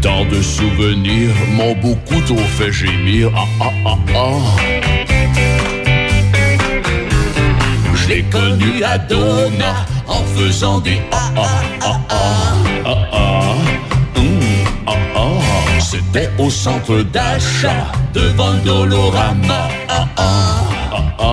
Tant 0.00 0.24
de 0.24 0.40
souvenirs 0.42 1.34
m'ont 1.56 1.76
beaucoup 1.76 2.20
trop 2.22 2.48
fait 2.58 2.72
gémir. 2.72 3.30
Ah 3.36 3.46
ah 3.60 3.72
ah 3.86 3.98
ah. 4.14 4.40
Je 7.94 8.08
l'ai 8.08 8.22
connu 8.24 8.82
à 8.82 8.98
Dona 8.98 9.74
en 10.08 10.22
faisant 10.36 10.80
des 10.80 11.00
ah 11.12 11.30
ah 11.36 11.42
ah 11.82 12.00
ah 12.08 12.16
ah 12.84 12.96
ah. 13.12 13.31
Ah 15.94 15.98
ah. 15.98 16.02
C'était 16.14 16.30
au 16.38 16.48
centre 16.50 17.02
d'achat 17.12 17.92
devant 18.14 18.52
le 18.52 18.60
Dolorama. 18.60 19.68
Ah 19.88 20.06
ah 20.16 20.22
ah 20.90 21.02
ah 21.18 21.24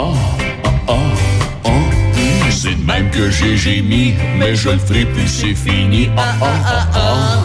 ah 0.64 0.70
ah. 0.88 0.94
ah. 1.66 1.70
Hum, 1.70 2.52
C'est 2.52 2.76
de 2.76 2.86
même 2.86 3.10
que 3.10 3.30
j'ai 3.30 3.56
gémi, 3.56 4.16
mais 4.38 4.56
je 4.56 4.70
le 4.72 4.78
ferai 4.78 5.06
plus, 5.06 5.28
c'est 5.28 5.56
fini. 5.56 6.10
Ah 6.18 6.34
ah 6.42 6.46
ah 6.66 6.88
ah. 6.94 7.44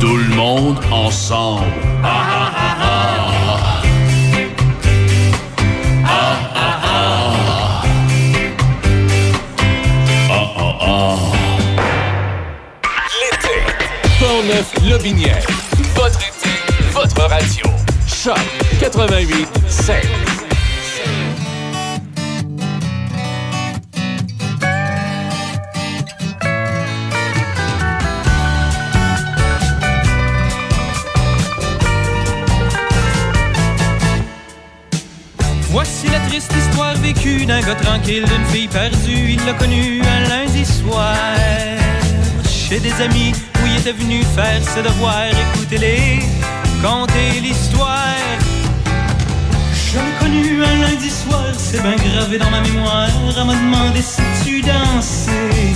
Tout 0.00 0.16
le 0.16 0.28
monde 0.36 0.78
ensemble. 0.90 1.64
Ah 2.02 2.08
ah 2.08 2.52
ah 2.58 2.76
ah. 2.82 3.82
Ah 6.06 6.36
ah 6.54 6.80
ah. 6.84 7.82
Ah 10.30 10.48
ah 10.58 10.78
ah. 10.80 11.16
L'été. 13.20 13.54
Pont-Neuf 14.20 14.68
Lobinière. 14.90 15.46
Votre 16.04 16.20
été, 16.20 16.50
votre 16.92 17.22
radio. 17.22 17.64
Choc 18.06 18.36
88 18.78 19.48
7. 19.66 20.06
Voici 35.70 36.08
la 36.08 36.20
triste 36.28 36.52
histoire 36.54 36.94
vécue 36.96 37.46
d'un 37.46 37.62
gars 37.62 37.74
tranquille, 37.76 38.26
d'une 38.26 38.44
fille 38.52 38.68
perdue. 38.68 39.32
Il 39.32 39.46
l'a 39.46 39.54
connu 39.54 40.02
un 40.02 40.28
lundi 40.28 40.66
soir. 40.66 41.16
Chez 42.46 42.78
des 42.78 42.92
amis 43.00 43.32
était 43.86 44.02
venu 44.02 44.22
faire 44.34 44.62
ses 44.62 44.82
devoirs. 44.82 45.34
Écoutez-les, 45.46 46.20
conter 46.82 47.40
l'histoire. 47.42 48.16
Je 49.74 49.98
l'ai 49.98 50.14
connu 50.20 50.64
un 50.64 50.76
lundi 50.80 51.10
soir, 51.10 51.52
c'est 51.58 51.82
bien 51.82 51.96
gravé 51.96 52.38
dans 52.38 52.50
ma 52.50 52.62
mémoire. 52.62 53.08
Elle 53.36 53.44
m'a 53.44 53.52
demandé 53.52 54.00
si 54.00 54.22
tu 54.42 54.62
dansais. 54.62 55.74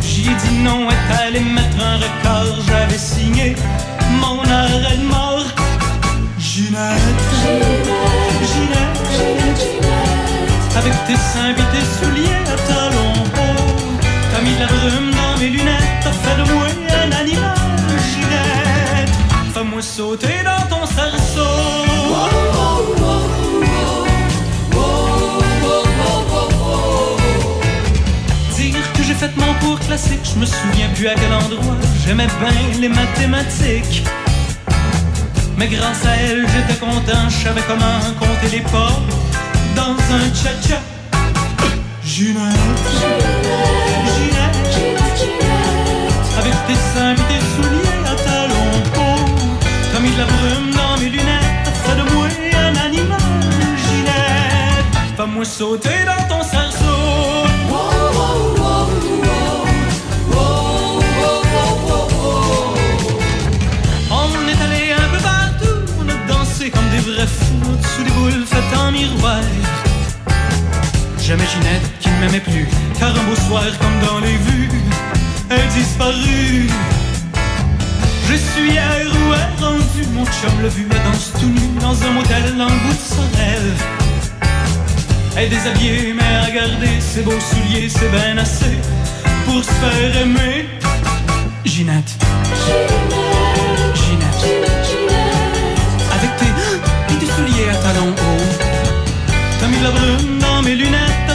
J'y 0.00 0.30
ai 0.30 0.34
dit 0.42 0.58
non, 0.62 0.88
est 0.90 1.22
allé 1.26 1.40
mettre 1.40 1.78
un 1.84 1.96
record. 1.96 2.62
J'avais 2.68 2.98
signé 2.98 3.56
mon 4.20 4.38
arrêt 4.44 4.96
de 4.96 5.06
mort. 5.06 5.46
Ginette, 6.38 7.32
Ginette, 8.50 9.62
avec 10.76 10.92
tes 11.06 11.16
seins 11.16 11.50
et 11.50 11.68
tes 11.72 11.86
souliers 11.96 12.44
à 12.46 12.56
talons 12.68 13.22
hauts. 13.38 13.72
T'as 14.30 14.40
mis 14.42 14.56
la 14.60 14.66
brume 14.66 15.10
dans 15.10 15.40
mes 15.40 15.48
lunettes, 15.48 15.90
t'as 16.02 16.12
fait 16.12 16.36
de 16.42 16.52
moi 16.52 16.91
un 17.02 17.12
animal. 17.12 17.54
Ginette, 18.10 19.10
fais-moi 19.54 19.82
sauter 19.82 20.38
dans 20.44 20.64
ton 20.72 20.86
cerceau. 20.86 21.56
Dire 28.56 28.92
que 28.94 29.02
j'ai 29.02 29.14
fait 29.14 29.36
mon 29.36 29.54
cours 29.54 29.80
classique, 29.80 30.20
je 30.22 30.38
me 30.38 30.46
souviens 30.46 30.88
plus 30.94 31.08
à 31.08 31.14
quel 31.14 31.32
endroit. 31.32 31.76
J'aimais 32.04 32.28
bien 32.40 32.80
les 32.80 32.88
mathématiques. 32.88 34.04
Mais 35.56 35.68
grâce 35.68 36.04
à 36.06 36.14
elle, 36.16 36.46
j'étais 36.52 36.78
content, 36.78 37.28
je 37.28 37.44
savais 37.44 37.62
comment 37.66 37.98
compter 38.18 38.56
les 38.56 38.62
pas 38.62 38.92
dans 39.76 39.96
un 40.16 40.26
cha-cha. 40.34 40.80
Ginette, 42.04 43.71
avec 46.42 46.54
tes 46.66 46.74
seins 46.74 47.14
et 47.14 47.26
tes 47.30 47.42
souliers 47.54 48.02
à 48.04 48.14
talons 48.26 48.74
hauts. 48.98 49.24
T'as 49.92 50.00
mis 50.00 50.10
de 50.10 50.18
la 50.18 50.24
brume 50.24 50.70
dans 50.74 50.98
mes 51.00 51.10
lunettes, 51.10 51.70
t'as 51.84 51.94
de 51.94 52.04
moi 52.12 52.26
un 52.26 52.74
animal. 52.88 53.20
Ginette, 53.84 54.92
fais-moi 55.16 55.44
sauter 55.44 56.00
dans 56.04 56.24
ton 56.28 56.42
cerceau. 56.42 56.98
On 64.14 64.48
est 64.48 64.62
allé 64.66 64.92
un 64.92 65.08
peu 65.14 65.20
partout, 65.22 65.80
on 66.00 66.08
a 66.08 66.16
dansé 66.32 66.70
comme 66.70 66.88
des 66.90 66.98
vrais 66.98 67.26
fous 67.26 67.76
sous 67.94 68.02
des 68.02 68.10
boules 68.10 68.44
faites 68.46 68.78
en 68.78 68.90
miroir. 68.90 69.42
Jamais 71.18 71.46
Ginette 71.46 71.88
qui 72.00 72.08
ne 72.10 72.18
m'aimait 72.20 72.40
plus, 72.40 72.66
car 72.98 73.10
un 73.10 73.24
beau 73.28 73.36
soir 73.48 73.64
comme 73.80 73.98
dans 74.06 74.20
les 74.20 74.36
vues, 74.36 74.68
elle 75.54 75.68
disparut. 75.68 76.68
Je 78.28 78.34
suis 78.34 78.70
où 78.70 79.32
est 79.34 79.62
rendu, 79.62 80.06
mon 80.14 80.24
chum 80.24 80.62
l'a 80.62 80.68
vu, 80.68 80.86
elle 80.90 81.02
danse 81.02 81.32
tout 81.38 81.48
nu 81.48 81.80
dans 81.80 82.02
un 82.02 82.10
motel 82.12 82.44
le 82.56 82.64
bout 82.82 82.94
de 82.94 83.06
Sorel. 83.14 83.66
Elle 85.36 85.44
est 85.44 85.48
déshabillée, 85.48 86.14
mais 86.14 86.46
à 86.46 86.50
garder 86.50 87.00
ses 87.00 87.22
beaux 87.22 87.40
souliers, 87.40 87.88
c'est 87.88 88.10
bien 88.10 88.38
assez 88.38 88.76
pour 89.46 89.62
se 89.62 89.70
faire 89.70 90.22
aimer. 90.22 90.68
Ginette. 91.64 92.12
Ginette. 93.94 94.42
Avec 96.16 96.36
tes, 96.38 97.14
tes 97.18 97.32
souliers 97.32 97.68
à 97.70 97.76
talons 97.76 98.12
hauts. 98.12 98.66
T'as 99.58 99.66
mis 99.68 99.78
de 99.78 99.84
la 99.84 99.90
brume 99.90 100.38
dans 100.38 100.62
mes 100.62 100.74
lunettes, 100.74 101.31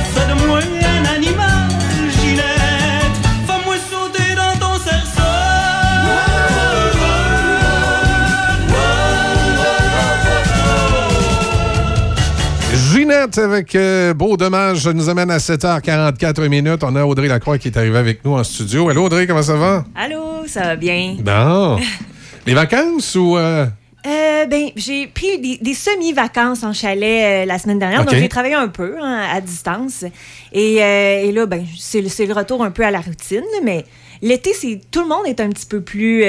avec 13.38 13.76
euh, 13.76 14.14
Beau 14.14 14.38
Dommage 14.38 14.80
ça 14.84 14.94
nous 14.94 15.10
amène 15.10 15.32
à 15.32 15.38
7h44 15.38 16.48
minutes. 16.48 16.84
On 16.84 16.96
a 16.96 17.04
Audrey 17.06 17.28
Lacroix 17.28 17.58
qui 17.58 17.68
est 17.70 17.78
arrivée 17.78 17.98
avec 17.98 18.24
nous 18.26 18.34
en 18.34 18.44
studio. 18.44 18.90
Allô 18.90 19.06
Audrey, 19.06 19.28
comment 19.28 19.42
ça 19.44 19.56
va? 19.56 19.86
Allô, 19.96 20.46
ça 20.48 20.62
va 20.62 20.76
bien? 20.76 21.16
Bon. 21.20 21.78
Les 22.46 22.54
vacances 22.54 23.16
ou... 23.16 23.38
euh, 23.38 23.66
Euh, 24.06 24.46
ben, 24.46 24.70
j'ai 24.78 25.08
pris 25.08 25.38
des, 25.40 25.58
des 25.62 25.74
semi-vacances 25.74 26.64
en 26.64 26.72
chalet 26.72 27.44
euh, 27.44 27.46
la 27.46 27.60
semaine 27.60 27.80
dernière, 27.80 28.06
donc 28.06 28.16
j'ai 28.16 28.30
travaillé 28.30 28.54
un 28.54 28.70
peu 28.70 28.96
hein, 29.02 29.22
à 29.34 29.42
distance. 29.42 30.06
Et, 30.54 30.82
euh, 30.82 31.24
et 31.26 31.32
là, 31.34 31.46
ben, 31.46 31.66
c'est 31.78 32.00
le, 32.02 32.10
le 32.26 32.34
retour 32.34 32.64
un 32.64 32.72
peu 32.72 32.86
à 32.86 32.92
la 32.92 33.02
routine, 33.02 33.44
mais 33.64 33.84
l'été, 34.22 34.54
c'est 34.54 34.80
tout 34.92 35.02
le 35.02 35.08
monde 35.08 35.26
est 35.26 35.42
un 35.42 35.50
petit 35.50 35.66
peu 35.66 35.82
plus 35.82 36.24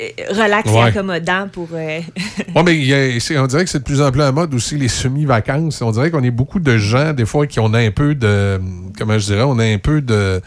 euh, 0.00 0.08
relax 0.30 0.68
et 0.70 0.74
accommodant 0.88 1.48
pour. 1.50 1.68
euh, 1.72 2.00
Ouais, 2.54 2.62
mais 2.64 2.78
y 2.78 2.94
a- 2.94 3.42
on 3.42 3.46
dirait 3.46 3.64
que 3.64 3.70
c'est 3.70 3.78
de 3.80 3.84
plus 3.84 4.00
en 4.02 4.10
plus 4.12 4.22
en 4.22 4.32
mode 4.32 4.52
aussi 4.54 4.76
les 4.76 4.88
semi-vacances. 4.88 5.80
On 5.82 5.90
dirait 5.90 6.10
qu'on 6.10 6.22
est 6.22 6.30
beaucoup 6.30 6.60
de 6.60 6.76
gens, 6.76 7.12
des 7.12 7.24
fois, 7.26 7.46
qui 7.46 7.58
ont 7.60 7.72
un 7.74 7.90
peu 7.90 8.14
de. 8.14 8.60
Comment 8.98 9.18
je 9.18 9.26
dirais 9.26 9.42
On 9.42 9.58
a 9.58 9.64
un 9.64 9.78
peu 9.78 10.00
de. 10.00 10.40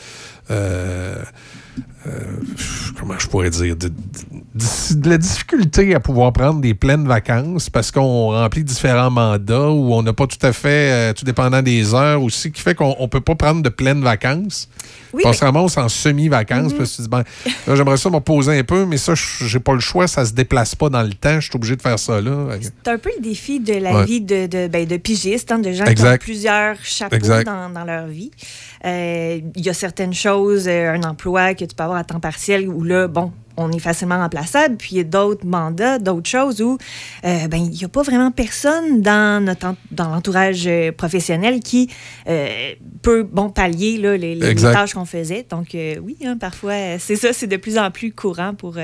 euh, 0.52 1.16
euh, 2.06 2.12
comment 3.00 3.18
je 3.18 3.28
pourrais 3.28 3.50
dire 3.50 3.76
de, 3.76 3.88
de- 3.88 3.94
de 4.56 5.10
la 5.10 5.18
difficulté 5.18 5.96
à 5.96 6.00
pouvoir 6.00 6.32
prendre 6.32 6.62
des 6.62 6.76
pleines 6.76 7.08
vacances 7.08 7.72
parce 7.72 7.90
qu'on 7.90 8.28
remplit 8.32 8.64
différents 8.64 9.10
mandats 9.10 9.70
ou 9.70 9.94
on 9.96 10.04
n'a 10.04 10.14
pas 10.14 10.28
tout 10.28 10.44
à 10.46 10.54
fait, 10.54 10.92
euh, 10.92 11.14
tout 11.14 11.26
dépendant 11.26 11.64
des 11.64 11.96
heures 11.96 12.22
aussi, 12.22 12.52
qui 12.52 12.62
fait 12.62 12.76
qu'on 12.76 12.96
ne 13.00 13.08
peut 13.08 13.20
pas 13.22 13.34
prendre 13.34 13.64
de 13.64 13.70
pleines 13.70 14.04
vacances. 14.04 14.70
Oui, 15.12 15.24
on 15.26 15.34
se 15.34 15.44
ramasse 15.44 15.78
en 15.78 15.90
semi-vacances 15.90 16.74
parce 16.74 16.92
que 16.92 16.96
tu 16.98 17.02
dis, 17.04 17.08
ben, 17.08 17.24
j'aimerais 17.68 17.98
ça 17.98 18.10
me 18.12 18.16
reposer 18.16 18.60
un 18.60 18.64
peu, 18.64 18.86
mais 18.86 18.98
ça, 18.98 19.14
j'ai 19.16 19.60
pas 19.60 19.74
le 19.74 19.80
choix, 19.80 20.08
ça 20.08 20.24
se 20.26 20.34
déplace 20.34 20.76
pas 20.76 20.90
dans 20.90 21.04
le 21.04 21.14
temps, 21.14 21.40
je 21.40 21.48
suis 21.50 21.56
obligé 21.56 21.76
de 21.76 21.82
faire 21.82 21.98
ça 21.98 22.22
là. 22.22 22.50
C'est 22.62 22.88
un 22.92 22.98
peu 23.00 23.10
le 23.18 23.22
défi 23.24 23.60
de 23.60 23.74
la 23.74 23.94
Ouais. 23.94 24.06
vie 24.06 24.22
de, 24.22 24.46
de, 24.48 24.68
ben, 24.68 24.86
de 24.86 24.98
pigistes, 24.98 25.52
hein, 25.52 25.60
de 25.60 25.72
gens 25.72 25.86
qui 25.86 26.04
ont 26.04 26.18
plusieurs 26.20 26.76
chapeaux 26.84 27.18
dans 27.18 27.84
leur 27.86 28.08
vie. 28.08 28.32
Euh, 28.86 29.40
Il 29.56 29.66
y 29.66 29.70
a 29.70 29.74
certaines 29.74 30.14
choses, 30.14 30.68
euh, 30.68 30.94
un 30.94 31.04
emploi 31.04 31.54
que 31.54 31.66
tu 31.66 31.76
peux 31.76 31.84
avoir 31.84 32.00
à 32.00 32.04
temps 32.04 32.20
partiel 32.20 32.68
où 32.68 32.84
là, 32.84 33.08
bon, 33.08 33.32
on 33.58 33.72
est 33.72 33.80
facilement 33.80 34.18
remplaçable. 34.18 34.78
Puis 34.78 34.90
il 34.94 34.98
y 34.98 35.02
a 35.02 35.04
d'autres 35.04 35.46
mandats, 35.46 36.00
d'autres 36.00 36.30
choses 36.30 36.62
où 36.62 36.78
euh, 37.26 37.48
ben, 37.48 37.58
il 37.58 37.72
n'y 37.72 37.84
a 37.84 37.90
pas 37.90 38.04
vraiment 38.04 38.32
personne 38.32 39.02
dans, 39.02 39.44
notre 39.44 39.76
dans 39.92 40.10
l'entourage 40.10 40.64
euh, 40.68 40.92
professionnel 40.92 41.60
qui 41.60 41.90
euh, 42.28 42.74
peut 43.02 43.24
bon, 43.24 43.50
pallier 43.50 43.98
là, 43.98 44.18
les, 44.18 44.56
tâches 44.56 44.94
qu'on 44.94 45.06
faisait. 45.06 45.46
Donc 45.50 45.76
euh, 45.76 45.98
oui, 46.02 46.18
hein, 46.26 46.38
parfois, 46.38 46.98
c'est 47.00 47.16
ça, 47.16 47.34
c'est 47.34 47.48
de 47.48 47.58
plus 47.58 47.78
en 47.78 47.92
plus 47.92 48.12
courant 48.12 48.54
pour 48.54 48.78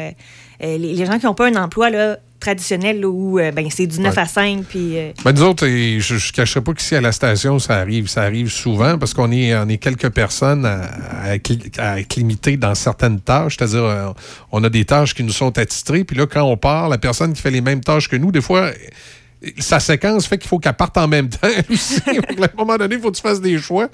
les, 0.62 0.78
les 0.94 1.06
gens 1.06 1.18
qui 1.20 1.26
n'ont 1.26 1.34
pas 1.34 1.48
un 1.48 1.56
emploi 1.56 1.90
là, 1.90 2.18
traditionnel 2.40 3.06
où 3.06 3.38
euh, 3.40 3.52
ben, 3.52 3.68
c'est 3.70 3.86
du 3.88 4.00
9 4.00 4.14
Ouais. 4.16 4.22
à 4.22 4.26
5. 4.26 4.64
Puis, 4.64 4.98
euh, 4.98 5.12
Ben, 5.26 5.32
nous 5.34 5.44
autres, 5.44 5.68
je 5.68 6.14
ne 6.14 6.32
cacherai 6.32 6.62
pas 6.62 6.74
qu'ici 6.74 6.96
à 6.96 7.02
la 7.02 7.12
station, 7.12 7.60
ça 7.60 7.76
arrive. 7.78 8.08
Ça 8.08 8.22
arrive 8.24 8.50
souvent 8.50 8.98
parce 8.98 9.14
qu'on 9.14 9.32
est, 9.32 9.54
on 9.56 9.68
est 9.68 9.78
quelques 9.78 10.10
personnes 10.10 10.66
à, 10.66 10.84
à, 11.24 11.36
être- 11.36 11.80
à 11.80 11.98
dans 12.58 12.76
certaines 12.76 13.20
tâches. 13.20 13.58
C'est-à-dire, 13.58 13.84
euh, 13.84 14.08
on 14.52 14.64
a 14.64 14.70
des 14.70 14.86
tâches 14.86 15.14
qui 15.14 15.24
nous 15.24 15.34
sont 15.34 15.58
attitrées. 15.58 16.04
Puis 16.04 16.16
là, 16.18 16.26
quand 16.28 16.44
on 16.44 16.56
part, 16.58 16.88
la 16.90 16.98
personne 16.98 17.34
qui 17.34 17.42
fait 17.42 17.52
les 17.52 17.62
mêmes 17.62 17.82
tâches 17.82 18.08
que 18.08 18.16
nous, 18.16 18.32
des 18.32 18.42
fois, 18.42 18.72
sa 19.58 19.80
séquence 19.80 20.26
fait 20.28 20.38
qu'il 20.38 20.50
faut 20.50 20.60
qu'elle 20.60 20.74
parte 20.74 20.98
en 20.98 21.08
même 21.08 21.30
temps 21.30 21.48
aussi. 21.72 22.02
À 22.08 22.12
un 22.44 22.48
moment 22.58 22.76
donné, 22.78 22.96
il 22.96 23.02
faut 23.02 23.10
que 23.10 23.16
tu 23.16 23.22
fasses 23.22 23.40
des 23.40 23.58
choix. 23.58 23.88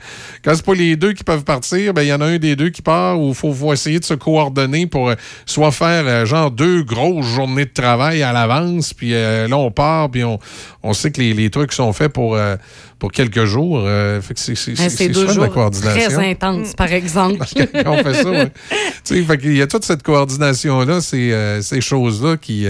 Quand 0.44 0.54
c'est 0.56 0.66
pas 0.66 0.74
les 0.74 0.96
deux 0.96 1.14
qui 1.14 1.24
peuvent 1.24 1.44
partir, 1.44 1.94
ben 1.94 2.02
il 2.02 2.08
y 2.08 2.14
en 2.14 2.22
a 2.22 2.26
un 2.26 2.38
des 2.38 2.56
deux 2.56 2.70
qui 2.72 2.82
part 2.82 3.20
ou 3.22 3.30
il 3.30 3.36
faut, 3.36 3.54
faut 3.54 3.72
essayer 3.72 4.00
de 4.00 4.06
se 4.06 4.16
coordonner 4.16 4.88
pour 4.88 5.10
euh, 5.10 5.16
soit 5.46 5.72
faire 5.72 6.04
euh, 6.08 6.26
genre 6.26 6.50
deux 6.50 6.82
grosses 6.84 7.28
journées 7.28 7.66
de 7.66 7.74
travail 7.74 8.24
à 8.24 8.34
l'avance, 8.34 8.94
puis 8.94 9.14
euh, 9.14 9.48
là 9.48 9.58
on 9.58 9.70
part, 9.70 10.10
puis 10.10 10.24
on, 10.24 10.40
on 10.82 10.94
sait 10.94 11.12
que 11.12 11.22
les, 11.22 11.34
les 11.34 11.50
trucs 11.52 11.74
sont 11.74 11.94
faits 11.94 12.12
pour, 12.14 12.38
pour 13.00 13.12
quelques 13.12 13.46
jours. 13.46 13.82
fait 14.22 14.34
que 14.34 14.40
c'est 14.40 14.56
c'est- 14.56 15.08
de 15.10 15.40
la 15.42 15.48
coordination. 15.50 16.18
très 16.20 16.30
intenses, 16.30 16.74
par 16.74 16.92
exemple. 16.92 17.46
Quand 17.84 17.92
on 17.92 18.04
fait 18.04 18.14
ça, 18.16 18.30
ouais. 18.32 18.52
Tu 19.04 19.16
sais, 19.16 19.22
fait 19.24 19.38
qu'il 19.38 19.56
y 19.56 19.62
a 19.62 19.68
toute 19.68 19.84
cette 19.84 20.02
coordination-là, 20.04 21.02
ces, 21.02 21.60
ces 21.62 21.82
choses-là 21.82 22.38
qui, 22.38 22.66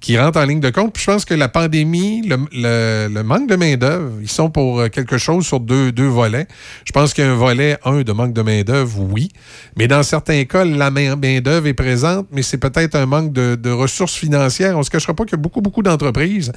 qui 0.00 0.18
rentrent 0.18 0.38
en 0.40 0.44
ligne 0.44 0.60
de 0.60 0.70
compte. 0.70 0.92
Puis 0.92 1.02
je 1.06 1.10
pense 1.10 1.24
que 1.24 1.34
la 1.34 1.48
pandémie, 1.48 2.09
le, 2.24 3.22
manque 3.22 3.48
de 3.48 3.56
main-d'œuvre, 3.56 4.12
ils 4.20 4.30
sont 4.30 4.50
pour 4.50 4.80
euh, 4.80 4.88
quelque 4.88 5.18
chose 5.18 5.46
sur 5.46 5.60
deux, 5.60 5.92
deux 5.92 6.06
volets. 6.06 6.46
Je 6.84 6.92
pense 6.92 7.14
qu'il 7.14 7.24
y 7.24 7.26
a 7.26 7.30
un 7.30 7.36
volet, 7.36 7.78
un, 7.84 8.02
de 8.02 8.12
manque 8.12 8.32
de 8.32 8.42
main-d'œuvre, 8.42 9.00
oui. 9.00 9.28
Mais 9.76 9.88
dans 9.88 10.02
certains 10.02 10.44
cas, 10.44 10.64
la 10.64 10.90
main- 10.90 11.16
main-d'œuvre 11.16 11.66
est 11.66 11.74
présente, 11.74 12.26
mais 12.32 12.42
c'est 12.42 12.58
peut-être 12.58 12.94
un 12.94 13.06
manque 13.06 13.32
de, 13.32 13.54
de 13.54 13.70
ressources 13.70 14.14
financières. 14.14 14.74
On 14.76 14.80
ne 14.80 14.84
se 14.84 14.90
cachera 14.90 15.14
pas 15.14 15.24
qu'il 15.24 15.32
y 15.32 15.40
a 15.40 15.42
beaucoup, 15.42 15.60
beaucoup 15.60 15.82
d'entreprises 15.82 16.52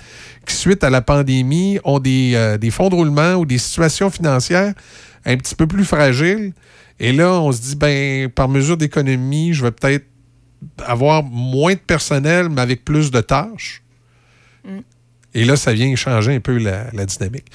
qui, 0.46 0.56
suite 0.56 0.84
à 0.84 0.90
la 0.90 1.02
pandémie, 1.02 1.80
ont 1.84 2.00
des, 2.00 2.34
euh, 2.36 2.58
des 2.58 2.72
fonds 2.72 2.90
de 2.90 2.96
roulement 2.96 3.36
ou 3.36 3.46
des 3.46 3.58
situations 3.58 4.10
financières 4.10 4.74
un 5.26 5.38
petit 5.38 5.56
peu 5.56 5.68
plus 5.68 5.86
fragiles. 5.86 6.54
Et 7.00 7.12
là, 7.12 7.34
on 7.42 7.52
se 7.52 7.62
dit, 7.62 7.76
ben, 7.76 8.30
par 8.30 8.48
mesure 8.50 8.78
d'économie, 8.78 9.54
je 9.54 9.64
vais 9.64 9.72
peut-être 9.72 10.06
avoir 10.86 11.24
moins 11.24 11.74
de 11.74 11.80
personnel, 11.80 12.50
mais 12.50 12.62
avec 12.62 12.86
plus 12.86 13.12
de 13.12 13.22
tâches. 13.22 13.84
Mm. 14.66 14.80
Et 15.36 15.46
là, 15.46 15.56
ça 15.56 15.74
vient 15.74 15.96
changer 15.96 16.36
un 16.36 16.40
peu 16.40 16.58
la, 16.58 16.86
la 16.94 17.06
dynamique. 17.06 17.46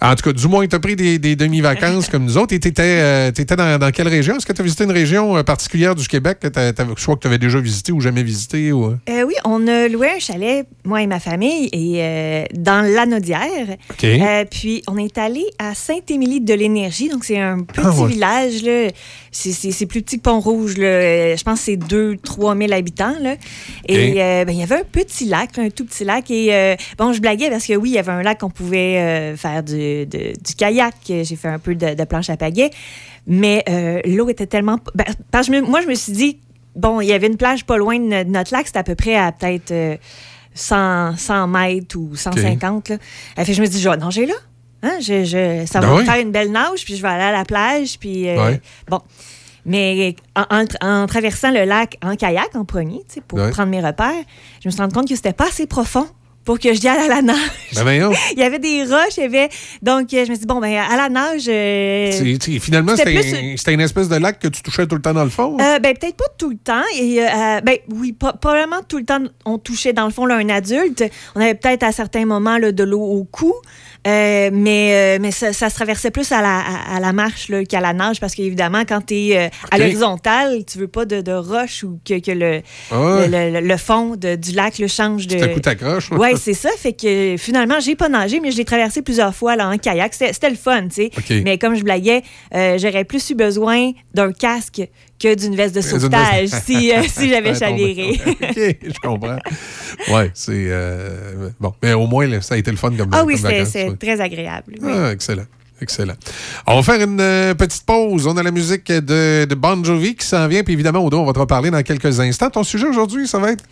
En 0.00 0.14
tout 0.14 0.22
cas, 0.22 0.32
du 0.32 0.48
moins, 0.48 0.66
tu 0.66 0.74
as 0.74 0.78
pris 0.80 0.96
des, 0.96 1.18
des 1.18 1.36
demi-vacances 1.36 2.08
comme 2.08 2.24
nous 2.24 2.38
autres. 2.38 2.54
Et 2.54 2.60
tu 2.60 2.68
étais, 2.68 3.26
dans, 3.56 3.78
dans 3.78 3.90
quelle 3.90 4.08
région? 4.08 4.36
Est-ce 4.36 4.46
que 4.46 4.52
tu 4.52 4.60
as 4.60 4.64
visité 4.64 4.84
une 4.84 4.90
région 4.92 5.36
euh, 5.36 5.42
particulière 5.42 5.94
du 5.94 6.06
Québec, 6.08 6.38
que 6.40 6.48
t'as- 6.48 6.72
t'avais- 6.72 6.94
soit 6.96 7.16
que 7.16 7.20
tu 7.20 7.26
avais 7.26 7.38
déjà 7.38 7.60
visité 7.60 7.92
ou 7.92 8.00
jamais 8.00 8.22
visité? 8.22 8.72
Ou... 8.72 8.86
euh? 8.86 8.96
Euh, 9.10 9.24
oui, 9.26 9.34
on 9.44 9.66
a 9.68 9.88
loué 9.88 10.08
un 10.16 10.18
chalet, 10.18 10.66
moi 10.84 11.02
et 11.02 11.06
ma 11.06 11.20
famille, 11.20 11.68
et 11.72 12.02
euh, 12.02 12.44
dans 12.54 12.80
l'Anaudière. 12.82 13.76
OK. 13.90 14.04
Euh, 14.04 14.44
puis 14.50 14.82
on 14.88 14.96
est 14.96 15.18
allé 15.18 15.44
à 15.58 15.74
Sainte-Émilie 15.74 16.40
de 16.40 16.54
l'Énergie, 16.54 17.08
donc 17.08 17.24
c'est 17.24 17.38
un 17.38 17.60
petit 17.62 17.80
Ah, 17.84 17.90
ouais. 17.92 18.08
village. 18.08 18.62
C'est- 19.32 19.86
plus 19.86 20.02
petit 20.02 20.16
que 20.16 20.22
Pont-Rouge. 20.22 20.74
Euh, 20.78 21.36
Je 21.36 21.42
pense 21.44 21.58
que 21.60 21.64
c'est 21.66 21.76
2-3 21.76 22.56
000 22.58 22.72
habitants. 22.72 23.14
Là. 23.20 23.34
Et 23.88 24.14
euh, 24.22 24.44
ben, 24.44 24.52
il 24.52 24.58
y 24.58 24.62
avait 24.62 24.76
un 24.76 24.84
petit 24.90 25.26
lac, 25.26 25.58
un 25.58 25.68
tout 25.70 25.84
petit 25.84 26.04
lac. 26.04 26.30
Et 26.30 26.52
euh, 26.54 26.74
bon, 26.98 27.12
je 27.12 27.20
blaguais 27.26 27.50
parce 27.50 27.66
que 27.66 27.74
oui, 27.74 27.90
il 27.90 27.94
y 27.94 27.98
avait 27.98 28.12
un 28.12 28.22
lac 28.22 28.38
qu'on 28.40 28.50
pouvait 28.50 28.98
euh, 28.98 29.36
faire 29.36 29.62
du, 29.62 30.06
de- 30.06 30.32
du 30.40 30.54
kayak. 30.56 30.94
J'ai 31.08 31.24
fait 31.36 31.48
un 31.48 31.58
peu 31.58 31.74
de, 31.74 31.94
de 31.94 32.04
planche 32.04 32.30
à 32.30 32.36
pagaie. 32.36 32.70
Mais 33.26 33.64
euh, 33.68 34.00
l'eau 34.04 34.28
était 34.28 34.46
tellement. 34.46 34.78
ben, 34.94 35.04
parce 35.30 35.48
que 35.48 35.60
moi, 35.60 35.80
je 35.82 35.88
me 35.88 35.94
suis 35.94 36.12
dit, 36.12 36.38
bon, 36.76 37.00
il 37.00 37.08
y 37.08 37.12
avait 37.12 37.26
une 37.26 37.36
plage 37.36 37.64
pas 37.64 37.76
loin 37.76 37.98
de 37.98 38.04
no- 38.04 38.24
de 38.24 38.30
notre 38.30 38.52
lac. 38.54 38.66
C'était 38.66 38.78
à 38.78 38.84
peu 38.84 38.94
près 38.94 39.16
à 39.16 39.32
peut-être 39.32 39.72
euh, 39.72 39.96
100, 40.54 41.16
100 41.16 41.46
mètres 41.48 41.96
ou 41.98 42.14
150. 42.14 42.88
Là. 42.90 42.96
Euh, 43.38 43.44
fait 43.44 43.52
je 43.52 43.60
me 43.60 43.66
suis 43.66 43.76
dit, 43.76 43.82
je 43.82 43.88
vais 43.88 43.96
nager 43.96 44.26
là. 44.26 44.34
Hein, 44.82 44.98
je, 45.00 45.24
je- 45.24 45.64
ça 45.66 45.80
Ben 45.80 45.88
va 45.88 45.94
oui. 45.96 46.00
me 46.02 46.04
faire 46.06 46.20
une 46.20 46.30
belle 46.30 46.52
nage, 46.52 46.84
puis 46.84 46.96
je 46.96 47.02
vais 47.02 47.08
aller 47.08 47.24
à 47.24 47.32
la 47.32 47.44
plage. 47.44 47.98
Puis, 47.98 48.28
bon. 48.88 49.00
Mais 49.68 50.14
en, 50.36 50.42
en 50.42 50.62
tra- 50.64 51.02
en 51.02 51.06
traversant 51.08 51.50
le 51.50 51.64
lac 51.64 51.98
en 52.04 52.14
kayak, 52.14 52.54
en 52.54 52.64
premier, 52.64 53.00
pour 53.26 53.38
prendre 53.50 53.68
mes 53.70 53.80
repères, 53.80 54.12
je 54.62 54.68
me 54.68 54.70
suis 54.70 54.80
rendu 54.80 54.94
compte 54.94 55.08
que 55.08 55.16
c'était 55.16 55.32
pas 55.32 55.48
assez 55.48 55.66
profond 55.66 56.06
pour 56.46 56.58
que 56.58 56.72
je 56.72 56.86
aille 56.88 57.04
à 57.04 57.08
la 57.08 57.20
nage. 57.22 57.36
Ben 57.84 58.10
il 58.32 58.38
y 58.38 58.42
avait 58.42 58.58
des 58.58 58.84
roches, 58.84 59.16
il 59.18 59.24
y 59.24 59.26
avait... 59.26 59.50
Donc, 59.82 60.14
euh, 60.14 60.24
je 60.24 60.30
me 60.30 60.34
suis 60.36 60.38
dit, 60.38 60.46
bon, 60.46 60.60
ben 60.60 60.74
à 60.78 60.96
la 60.96 61.08
nage... 61.10 61.44
euh, 61.48 62.10
C'est- 62.12 62.38
c'est- 62.42 62.58
finalement, 62.60 62.96
c'était 62.96 63.20
c'était 63.22 63.38
plus- 63.40 63.52
un- 63.52 63.56
c'était 63.58 63.74
une 63.74 63.80
espèce 63.80 64.08
de 64.08 64.16
lac 64.16 64.38
que 64.38 64.48
tu 64.48 64.62
touchais 64.62 64.86
tout 64.86 64.94
le 64.96 65.02
temps 65.02 65.12
dans 65.12 65.24
le 65.24 65.30
fond? 65.30 65.58
euh, 65.60 65.78
ben, 65.80 65.94
peut-être 65.94 66.16
pas 66.16 66.24
tout 66.38 66.50
le 66.50 66.56
temps. 66.56 66.84
Et, 66.98 67.20
euh, 67.22 67.60
ben, 67.62 67.76
oui, 67.92 68.12
pas, 68.12 68.32
pas 68.32 68.52
vraiment 68.52 68.80
tout 68.88 68.98
le 68.98 69.04
temps. 69.04 69.18
On 69.44 69.58
touchait, 69.58 69.92
dans 69.92 70.04
le 70.06 70.12
fond, 70.12 70.24
là, 70.24 70.36
un 70.36 70.48
adulte. 70.48 71.04
On 71.34 71.40
avait 71.40 71.54
peut-être 71.54 71.82
à 71.82 71.92
certains 71.92 72.24
moments 72.24 72.58
là, 72.58 72.72
de 72.72 72.84
l'eau 72.84 73.02
au 73.02 73.24
cou. 73.24 73.52
Euh, 74.06 74.50
mais 74.52 75.16
euh, 75.16 75.18
mais 75.20 75.30
ça, 75.32 75.52
ça 75.52 75.68
se 75.68 75.74
traversait 75.74 76.10
plus 76.10 76.30
à 76.30 76.40
la, 76.40 76.58
à, 76.60 76.96
à 76.96 77.00
la 77.00 77.12
marche 77.12 77.48
là, 77.48 77.64
qu'à 77.64 77.80
la 77.80 77.92
nage 77.92 78.20
parce 78.20 78.34
qu'évidemment, 78.34 78.82
quand 78.88 79.04
tu 79.06 79.14
es 79.14 79.36
à 79.36 79.46
Ok. 79.72 79.78
l'horizontale, 79.78 80.64
tu 80.64 80.78
veux 80.78 80.86
pas 80.88 81.04
de, 81.04 81.20
de 81.20 81.32
roche 81.32 81.82
ou 81.82 81.98
que, 82.06 82.20
que 82.20 82.30
le, 82.30 82.60
le, 82.92 83.50
le- 83.60 83.66
le 83.66 83.76
fond 83.76 84.14
de- 84.16 84.36
du 84.36 84.52
lac 84.52 84.78
le 84.78 84.86
change 84.86 85.26
de. 85.26 85.42
À 85.42 85.48
coup, 85.48 85.60
t'accroches. 85.60 86.10
Oui, 86.12 86.28
c'est 86.40 86.54
ça. 86.54 86.70
Fait 86.78 86.92
que 86.92 87.34
euh, 87.34 87.36
finalement, 87.36 87.80
j'ai 87.80 87.96
pas 87.96 88.08
nagé, 88.08 88.38
mais 88.40 88.52
je 88.52 88.56
l'ai 88.58 88.64
traversé 88.64 89.02
plusieurs 89.02 89.34
fois 89.34 89.56
là, 89.56 89.68
en 89.68 89.76
kayak. 89.78 90.14
C'était 90.14 90.50
le 90.50 90.56
fun, 90.56 90.88
tu 90.88 91.10
sais. 91.28 91.42
Mais 91.44 91.58
comme 91.58 91.74
je 91.74 91.82
blaguais, 91.82 92.22
euh, 92.54 92.78
j'aurais 92.78 93.04
plus 93.04 93.30
eu 93.30 93.34
besoin 93.34 93.90
d'un 94.14 94.32
casque 94.32 94.82
que 95.18 95.34
d'une 95.34 95.56
veste 95.56 95.74
de 95.74 95.80
sauvetage 95.80 96.50
veste- 96.50 96.64
si, 96.66 96.92
euh, 96.92 97.02
si 97.08 97.28
j'avais 97.28 97.54
chaviré. 97.58 98.20
OK, 98.26 98.76
je 98.82 99.00
comprends. 99.02 99.38
Oui, 100.08 100.22
c'est. 100.34 100.52
euh, 100.68 101.48
bon, 101.58 101.72
mais 101.82 101.92
au 101.94 102.06
moins, 102.06 102.26
là, 102.26 102.40
ça 102.42 102.54
a 102.54 102.58
été 102.58 102.70
le 102.70 102.76
fun 102.76 102.90
comme 102.96 103.10
ah 103.12 103.24
oui, 103.24 103.38
c'est 103.38 103.88
ouais. 103.88 103.96
très 103.96 104.20
agréable. 104.20 104.74
oui. 104.80 104.90
Ah, 104.92 105.12
excellent. 105.12 105.44
Excellent. 105.80 106.14
On 106.66 106.80
va 106.80 106.82
faire 106.82 107.06
une 107.06 107.20
euh, 107.20 107.52
petite 107.54 107.82
pause. 107.84 108.26
On 108.26 108.36
a 108.38 108.42
la 108.42 108.50
musique 108.50 108.86
de, 108.90 109.44
de 109.44 109.54
Bon 109.54 109.84
Jovi 109.84 110.14
qui 110.14 110.24
s'en 110.26 110.48
vient. 110.48 110.62
Puis 110.62 110.72
évidemment, 110.72 111.04
Odo, 111.04 111.18
on 111.18 111.26
va 111.26 111.34
te 111.34 111.38
reparler 111.38 111.70
dans 111.70 111.82
quelques 111.82 112.18
instants. 112.18 112.48
Ton 112.48 112.64
sujet 112.64 112.86
aujourd'hui, 112.86 113.28
ça 113.28 113.38
va 113.38 113.52
être? 113.52 113.62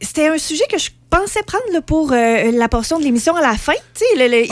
C'était 0.00 0.28
un 0.28 0.38
sujet 0.38 0.64
que 0.72 0.78
je 0.78 0.88
pensais 1.10 1.42
prendre 1.46 1.64
là, 1.74 1.82
pour 1.82 2.12
euh, 2.12 2.52
la 2.52 2.68
portion 2.68 2.98
de 2.98 3.04
l'émission 3.04 3.34
à 3.36 3.42
la 3.42 3.56
fin, 3.58 3.74
tu 3.94 4.04
sais, 4.16 4.28
le. 4.28 4.46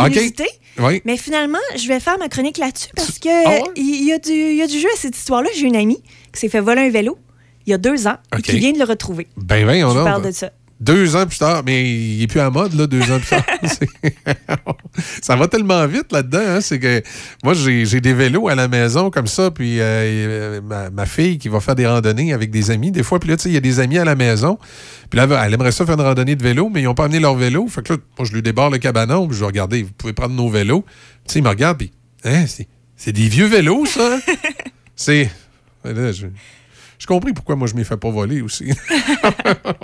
Oui. 0.78 1.00
Mais 1.04 1.16
finalement, 1.16 1.58
je 1.76 1.88
vais 1.88 2.00
faire 2.00 2.18
ma 2.18 2.28
chronique 2.28 2.58
là-dessus 2.58 2.88
parce 2.96 3.18
que 3.18 3.28
Ah 3.46 3.50
ouais? 3.50 3.62
il 3.76 4.04
y, 4.06 4.12
a 4.12 4.18
du, 4.18 4.30
il 4.32 4.56
y 4.56 4.62
a 4.62 4.66
du 4.66 4.78
jeu 4.78 4.88
à 4.92 4.96
cette 4.98 5.16
histoire-là. 5.16 5.48
J'ai 5.56 5.66
une 5.66 5.76
amie 5.76 6.02
qui 6.32 6.40
s'est 6.40 6.48
fait 6.48 6.60
voler 6.60 6.82
un 6.82 6.90
vélo 6.90 7.18
il 7.66 7.70
y 7.70 7.74
a 7.74 7.78
deux 7.78 8.06
ans 8.06 8.16
OK. 8.32 8.38
et 8.38 8.42
qui 8.42 8.58
vient 8.58 8.72
de 8.72 8.78
le 8.78 8.84
retrouver. 8.84 9.26
Ben, 9.36 9.66
ben, 9.66 9.80
je 9.80 9.84
on 9.84 10.00
a. 10.00 10.04
parle 10.04 10.26
de 10.26 10.30
ça. 10.30 10.50
Deux 10.80 11.14
ans 11.14 11.26
plus 11.26 11.36
tard, 11.38 11.62
mais 11.66 11.84
il 11.84 12.20
n'est 12.20 12.26
plus 12.26 12.40
à 12.40 12.48
mode, 12.48 12.72
là, 12.72 12.86
deux 12.86 13.02
ans 13.02 13.18
plus 13.18 13.28
tard. 13.28 13.44
Ça 15.22 15.36
va 15.36 15.46
tellement 15.46 15.86
vite 15.86 16.10
là-dedans. 16.10 16.40
hein, 16.40 16.60
c'est 16.62 16.78
que 16.78 17.02
moi, 17.44 17.52
j'ai 17.52 18.00
des 18.00 18.14
vélos 18.14 18.48
à 18.48 18.54
la 18.54 18.66
maison 18.66 19.10
comme 19.10 19.26
ça, 19.26 19.50
puis 19.50 19.76
euh, 19.78 20.62
ma, 20.62 20.88
ma 20.88 21.04
fille 21.04 21.36
qui 21.36 21.50
va 21.50 21.60
faire 21.60 21.74
des 21.74 21.86
randonnées 21.86 22.32
avec 22.32 22.50
des 22.50 22.70
amis, 22.70 22.90
des 22.90 23.02
fois, 23.02 23.20
puis 23.20 23.28
là, 23.28 23.36
tu 23.36 23.42
sais, 23.42 23.48
il 23.50 23.54
y 23.54 23.58
a 23.58 23.60
des 23.60 23.78
amis 23.78 23.98
à 23.98 24.06
la 24.06 24.14
maison, 24.14 24.58
puis 25.10 25.18
là, 25.20 25.26
elle 25.44 25.52
aimerait 25.52 25.72
ça 25.72 25.84
faire 25.84 25.96
une 25.96 26.00
randonnée 26.00 26.34
de 26.34 26.42
vélo, 26.42 26.70
mais 26.72 26.80
ils 26.80 26.84
n'ont 26.84 26.94
pas 26.94 27.04
amené 27.04 27.20
leur 27.20 27.34
vélo. 27.34 27.66
Fait 27.68 27.82
que 27.82 27.92
là, 27.92 27.98
moi, 28.18 28.26
je 28.26 28.32
lui 28.32 28.40
débarre 28.40 28.70
le 28.70 28.78
cabanon, 28.78 29.26
puis 29.28 29.36
je 29.36 29.40
vais 29.40 29.46
regarder, 29.48 29.82
vous 29.82 29.92
pouvez 29.92 30.14
prendre 30.14 30.34
nos 30.34 30.48
vélos. 30.48 30.86
Tu 31.26 31.34
sais, 31.34 31.38
il 31.40 31.42
me 31.42 31.50
regarde, 31.50 31.76
puis, 31.76 31.92
hein, 32.24 32.46
c'est 32.46 32.66
c'est 32.96 33.12
des 33.12 33.28
vieux 33.28 33.46
vélos, 33.46 33.84
ça? 33.84 34.16
hein? 34.16 34.34
c'est. 34.96 35.30
Je- 35.84 36.26
J'ai 36.98 37.06
compris 37.06 37.32
pourquoi 37.32 37.56
moi, 37.56 37.66
je 37.68 37.74
m'y 37.74 37.84
fais 37.84 37.96
pas 37.96 38.10
voler 38.10 38.42
aussi. 38.42 38.72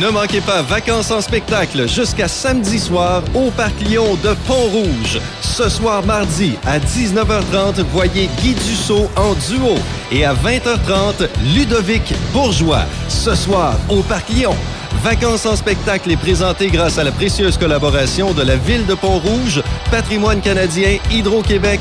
Ne 0.00 0.10
manquez 0.10 0.40
pas 0.40 0.60
Vacances 0.62 1.10
en 1.12 1.20
spectacle 1.20 1.88
jusqu'à 1.88 2.28
samedi 2.28 2.78
soir 2.78 3.22
au 3.34 3.50
Parc 3.52 3.80
Lyon 3.80 4.14
de 4.22 4.34
Pont-Rouge. 4.46 5.20
Ce 5.40 5.68
soir 5.68 6.04
mardi 6.04 6.54
à 6.66 6.78
19h30, 6.80 7.80
voyez 7.92 8.28
Guy 8.42 8.54
Dussault 8.54 9.08
en 9.16 9.34
duo. 9.34 9.76
Et 10.12 10.24
à 10.24 10.34
20h30, 10.34 11.28
Ludovic 11.54 12.12
Bourgeois. 12.32 12.82
Ce 13.08 13.34
soir 13.34 13.78
au 13.88 14.02
Parc 14.02 14.28
Lyon. 14.30 14.54
Vacances 15.02 15.46
en 15.46 15.56
spectacle 15.56 16.10
est 16.10 16.16
présenté 16.16 16.68
grâce 16.68 16.98
à 16.98 17.04
la 17.04 17.12
précieuse 17.12 17.58
collaboration 17.58 18.32
de 18.32 18.42
la 18.42 18.56
Ville 18.56 18.86
de 18.86 18.94
Pont-Rouge, 18.94 19.62
Patrimoine 19.90 20.40
canadien, 20.40 20.98
Hydro-Québec, 21.10 21.80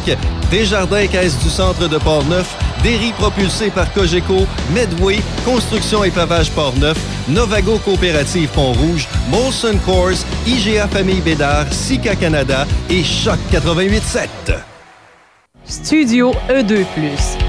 Desjardins 0.52 1.08
Caisse 1.08 1.38
du 1.40 1.50
Centre 1.50 1.88
de 1.88 1.98
Port-Neuf, 1.98 2.56
Derry 2.84 3.14
propulsé 3.14 3.70
par 3.70 3.92
Cogeco, 3.94 4.46
Medway, 4.74 5.20
Construction 5.46 6.04
et 6.04 6.12
Pavage 6.12 6.52
Port-Neuf, 6.52 6.98
Novago 7.30 7.78
Coopérative 7.80 8.50
Pont-Rouge, 8.50 9.08
Molson 9.30 9.78
Coors, 9.86 10.26
IGA 10.46 10.88
Famille 10.88 11.22
Bédard, 11.22 11.72
Sika 11.72 12.16
Canada 12.16 12.68
et 12.90 13.04
Choc 13.04 13.40
88.7. 13.52 14.28
Studio 15.66 16.34
E2+. 16.50 17.43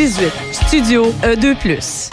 18. 0.00 0.32
Studio 0.52 1.12
E 1.22 1.36
E2+. 1.36 2.08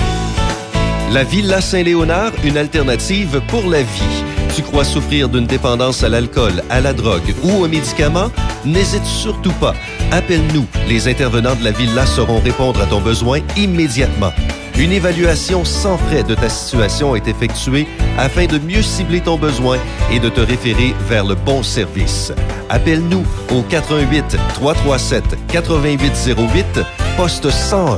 La 1.14 1.24
Villa 1.24 1.62
Saint-Léonard, 1.62 2.34
une 2.44 2.58
alternative 2.58 3.42
pour 3.48 3.70
la 3.70 3.82
vie. 3.82 4.24
Tu 4.54 4.62
crois 4.62 4.84
souffrir 4.84 5.30
d'une 5.30 5.46
dépendance 5.46 6.04
à 6.04 6.10
l'alcool, 6.10 6.64
à 6.70 6.82
la 6.82 6.92
drogue 6.92 7.34
ou 7.44 7.64
aux 7.64 7.68
médicaments? 7.70 8.30
N'hésite 8.66 9.06
surtout 9.06 9.54
pas. 9.54 9.74
Appelle-nous. 10.12 10.66
Les 10.90 11.08
intervenants 11.08 11.56
de 11.56 11.64
la 11.64 11.72
Villa 11.72 12.06
sauront 12.06 12.42
répondre 12.42 12.82
à 12.82 12.88
ton 12.88 13.00
besoin 13.00 13.40
immédiatement. 13.56 14.34
Une 14.80 14.92
évaluation 14.92 15.66
sans 15.66 15.98
frais 15.98 16.22
de 16.22 16.36
ta 16.36 16.50
situation 16.50 17.16
est 17.16 17.28
effectuée 17.28 17.88
afin 18.16 18.46
de 18.46 18.60
mieux 18.60 18.84
cibler 18.84 19.22
ton 19.22 19.36
besoin 19.36 19.80
et 20.12 20.20
de 20.20 20.30
te 20.30 20.40
référer 20.40 20.94
vers 21.10 21.26
le 21.26 21.34
bon 21.34 21.64
service. 21.64 22.32
Appelle-nous 22.70 23.26
au 23.52 23.64
88 23.64 24.38
337 24.54 25.24
8808 25.52 26.66
poste 27.18 27.50
101. 27.50 27.98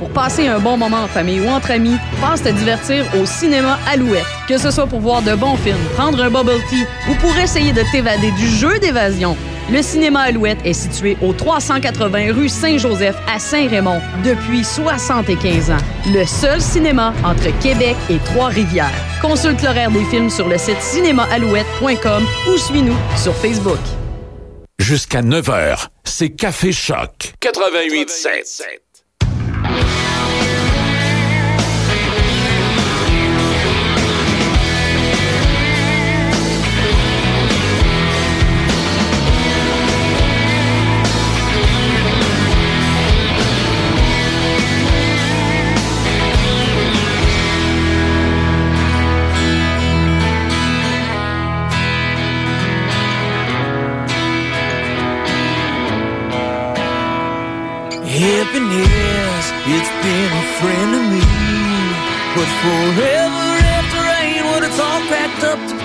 Pour 0.00 0.10
passer 0.10 0.48
un 0.48 0.58
bon 0.58 0.76
moment 0.76 1.04
en 1.04 1.06
famille 1.06 1.40
ou 1.40 1.48
entre 1.48 1.70
amis, 1.70 1.96
pense 2.20 2.42
te 2.42 2.48
divertir 2.48 3.04
au 3.14 3.24
cinéma 3.24 3.78
Alouette. 3.88 4.24
Que 4.48 4.58
ce 4.58 4.72
soit 4.72 4.88
pour 4.88 4.98
voir 4.98 5.22
de 5.22 5.34
bons 5.36 5.56
films, 5.56 5.76
prendre 5.96 6.20
un 6.20 6.28
bubble 6.28 6.60
tea 6.68 6.84
ou 7.08 7.14
pour 7.14 7.36
essayer 7.38 7.72
de 7.72 7.82
t'évader 7.92 8.32
du 8.32 8.48
jeu 8.48 8.80
d'évasion, 8.80 9.36
le 9.70 9.82
cinéma 9.82 10.20
Alouette 10.20 10.58
est 10.64 10.72
situé 10.72 11.16
au 11.22 11.32
380 11.32 12.32
rue 12.32 12.48
Saint-Joseph 12.48 13.16
à 13.26 13.38
Saint-Raymond 13.38 14.00
depuis 14.24 14.64
75 14.64 15.70
ans. 15.70 15.76
Le 16.12 16.24
seul 16.24 16.60
cinéma 16.60 17.14
entre 17.24 17.56
Québec 17.60 17.96
et 18.10 18.18
Trois-Rivières. 18.24 18.92
Consulte 19.20 19.62
l'horaire 19.62 19.90
des 19.90 20.04
films 20.04 20.30
sur 20.30 20.48
le 20.48 20.58
site 20.58 20.80
cinémaalouette.com 20.80 22.24
ou 22.52 22.56
suis-nous 22.56 22.96
sur 23.16 23.34
Facebook. 23.34 23.80
Jusqu'à 24.78 25.22
9h, 25.22 25.86
c'est 26.04 26.30
Café 26.30 26.72
Choc. 26.72 27.32
88.7. 27.40 28.93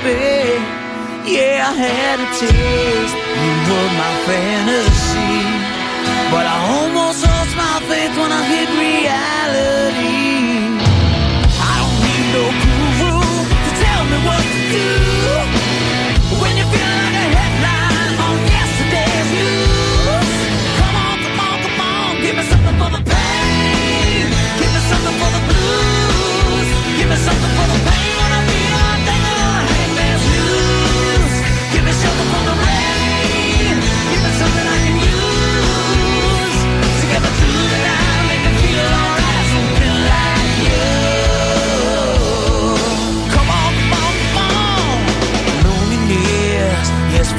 bed. 0.04 0.60
Yeah, 1.26 1.70
I 1.70 1.74
had 1.74 2.18
a 2.20 2.28
taste. 2.40 3.16
You 3.44 3.52
were 3.70 3.92
my 4.00 4.14
fantasy. 4.28 5.36
But 6.32 6.46
I 6.46 6.58
almost 6.78 7.26
lost 7.26 7.54
my 7.58 7.78
faith 7.90 8.14
when 8.18 8.32
I 8.32 8.42
hit 8.54 8.70
reality. 8.70 10.24
I 11.60 11.74
don't 11.80 11.98
need 12.06 12.28
no 12.38 12.46
guru 12.64 13.18
to 13.66 13.72
tell 13.84 14.04
me 14.12 14.18
what 14.28 14.44
to 14.54 14.62
do. 14.74 14.90
When 16.42 16.54
you 16.60 16.66
feel 16.74 16.92
like 17.02 17.16
a 17.24 17.28
headline 17.38 18.14
on 18.26 18.36
yesterday's 18.56 19.30
news. 19.38 20.32
Come 20.80 20.96
on, 21.06 21.16
come 21.24 21.40
on, 21.48 21.56
come 21.66 21.82
on. 21.82 22.10
Give 22.24 22.36
me 22.38 22.44
something 22.52 22.78
for 22.80 22.90
the 22.96 23.02
pain. 23.10 23.19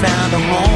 Found 0.03 0.33
a 0.33 0.39
home 0.39 0.70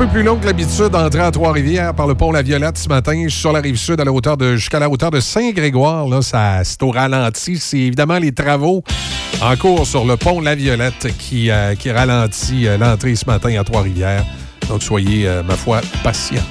peu 0.00 0.06
plus 0.06 0.22
long 0.22 0.38
que 0.38 0.46
l'habitude 0.46 0.88
d'entrer 0.88 1.20
à 1.20 1.30
Trois-Rivières 1.30 1.92
par 1.92 2.06
le 2.06 2.14
pont 2.14 2.32
La 2.32 2.40
Violette 2.40 2.78
ce 2.78 2.88
matin. 2.88 3.26
Sur 3.28 3.52
la 3.52 3.60
rive 3.60 3.76
sud 3.76 4.00
à 4.00 4.04
la 4.04 4.10
hauteur 4.10 4.38
de 4.38 4.56
jusqu'à 4.56 4.78
la 4.78 4.88
hauteur 4.88 5.10
de 5.10 5.20
Saint-Grégoire. 5.20 6.08
Là, 6.08 6.22
ça, 6.22 6.64
c'est 6.64 6.82
au 6.82 6.90
ralenti. 6.90 7.58
C'est 7.58 7.80
évidemment 7.80 8.18
les 8.18 8.32
travaux 8.32 8.82
en 9.42 9.54
cours 9.56 9.86
sur 9.86 10.06
le 10.06 10.16
pont 10.16 10.40
La 10.40 10.54
Violette 10.54 11.08
qui, 11.18 11.50
euh, 11.50 11.74
ralentit 11.84 12.66
euh, 12.66 12.78
l'entrée 12.78 13.14
ce 13.14 13.26
matin 13.26 13.54
à 13.60 13.62
Trois-Rivières. 13.62 14.24
Donc, 14.70 14.82
soyez, 14.82 15.28
euh, 15.28 15.42
ma 15.42 15.54
foi, 15.54 15.82
patients. 16.02 16.46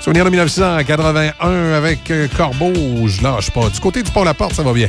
Souvenir 0.00 0.24
de 0.24 0.30
1981 0.30 1.72
avec 1.74 2.12
Corbeau, 2.36 2.72
je 3.06 3.22
lâche 3.22 3.52
pas. 3.52 3.68
Du 3.68 3.78
côté 3.78 4.02
du 4.02 4.10
pont 4.10 4.24
La 4.24 4.34
Porte, 4.34 4.54
ça 4.54 4.64
va 4.64 4.72
bien? 4.72 4.88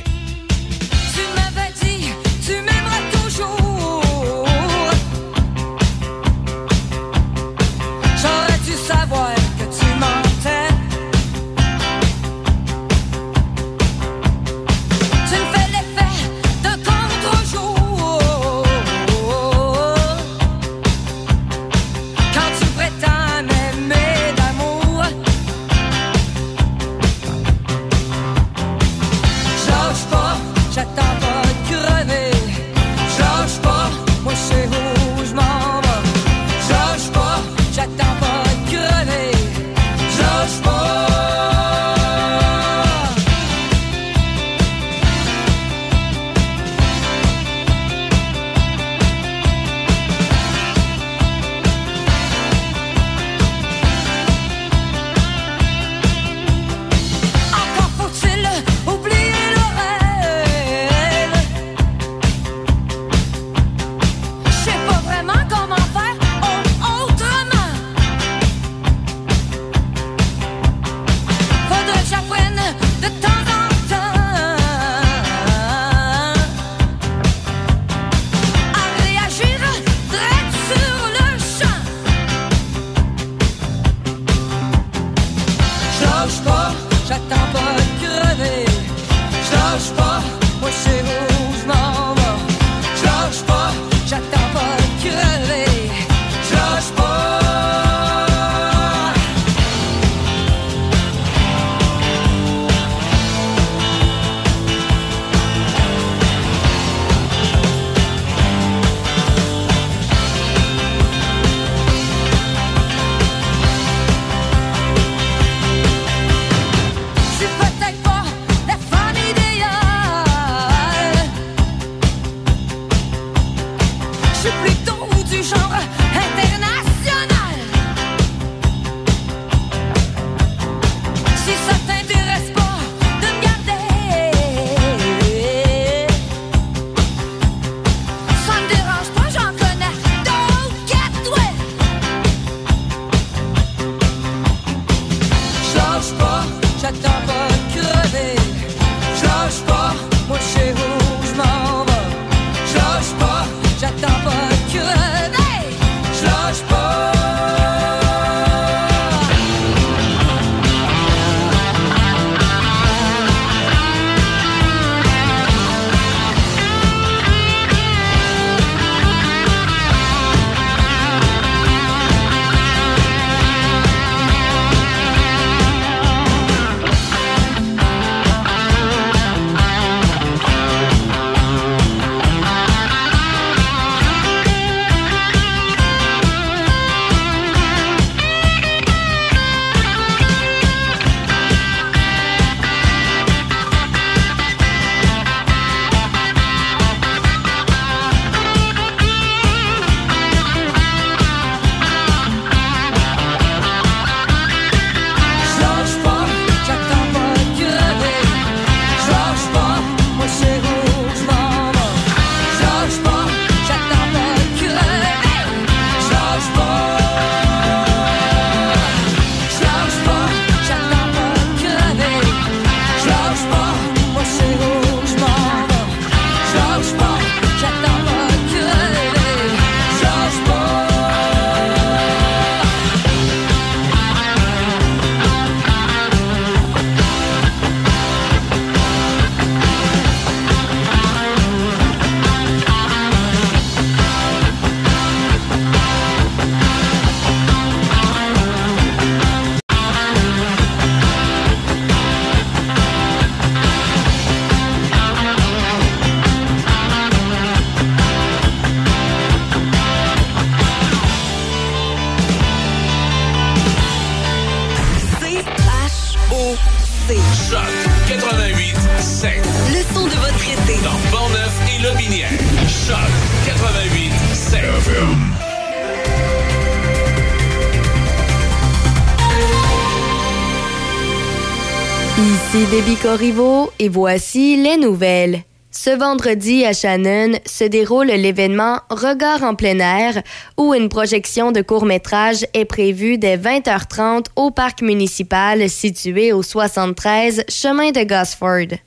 Déby 283.02 283.14
Corriveau 283.14 283.72
et 283.80 283.90
voici 283.90 284.58
les 284.58 284.78
nouvelles. 284.78 285.44
Ce 285.72 285.90
vendredi 285.90 286.66
à 286.66 286.74
Shannon 286.74 287.38
se 287.46 287.64
déroule 287.64 288.08
l'événement 288.08 288.80
Regard 288.90 289.44
en 289.44 289.56
plein 289.56 289.80
air 289.80 290.22
où 290.58 290.74
une 290.74 290.90
projection 290.90 291.52
de 291.52 291.62
court-métrage 291.62 292.46
est 292.54 292.66
prévue 292.66 293.18
dès 293.18 293.38
20h30 293.38 294.26
au 294.36 294.52
parc 294.52 294.82
municipal 294.82 295.70
situé 295.70 296.32
au 296.32 296.44
73 296.44 297.44
chemin 297.50 297.92
de 297.92 298.04
Gosford. 298.04 298.78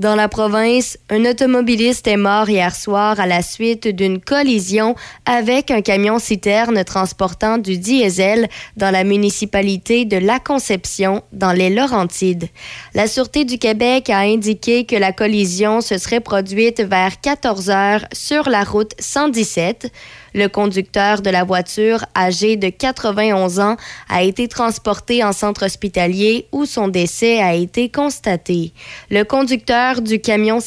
Dans 0.00 0.16
la 0.16 0.28
province, 0.28 0.98
un 1.12 1.26
automobiliste 1.26 2.06
est 2.06 2.16
mort 2.16 2.48
hier 2.48 2.74
soir 2.74 3.20
à 3.20 3.26
la 3.26 3.42
suite 3.42 3.86
d'une 3.86 4.18
collision 4.18 4.94
avec 5.26 5.70
un 5.70 5.82
camion-citerne 5.82 6.84
transportant 6.84 7.58
du 7.58 7.76
diesel 7.76 8.48
dans 8.78 8.90
la 8.90 9.04
municipalité 9.04 10.06
de 10.06 10.16
La 10.16 10.40
Conception, 10.40 11.22
dans 11.34 11.52
les 11.52 11.68
Laurentides. 11.68 12.48
La 12.94 13.06
Sûreté 13.06 13.44
du 13.44 13.58
Québec 13.58 14.08
a 14.08 14.20
indiqué 14.20 14.86
que 14.86 14.96
la 14.96 15.12
collision 15.12 15.82
se 15.82 15.98
serait 15.98 16.20
produite 16.20 16.80
vers 16.80 17.20
14 17.20 17.68
heures 17.68 18.06
sur 18.14 18.48
la 18.48 18.64
route 18.64 18.94
117. 18.98 19.92
Le 20.34 20.48
conducteur 20.48 21.20
de 21.20 21.28
la 21.28 21.44
voiture, 21.44 22.06
âgé 22.16 22.56
de 22.56 22.70
91 22.70 23.60
ans, 23.60 23.76
a 24.08 24.22
été 24.22 24.48
transporté 24.48 25.22
en 25.22 25.32
centre 25.32 25.66
hospitalier 25.66 26.46
où 26.52 26.64
son 26.64 26.88
décès 26.88 27.42
a 27.42 27.54
été 27.54 27.90
constaté. 27.90 28.72
Le 29.10 29.24
conducteur 29.24 30.00
du 30.00 30.20
camion 30.20 30.60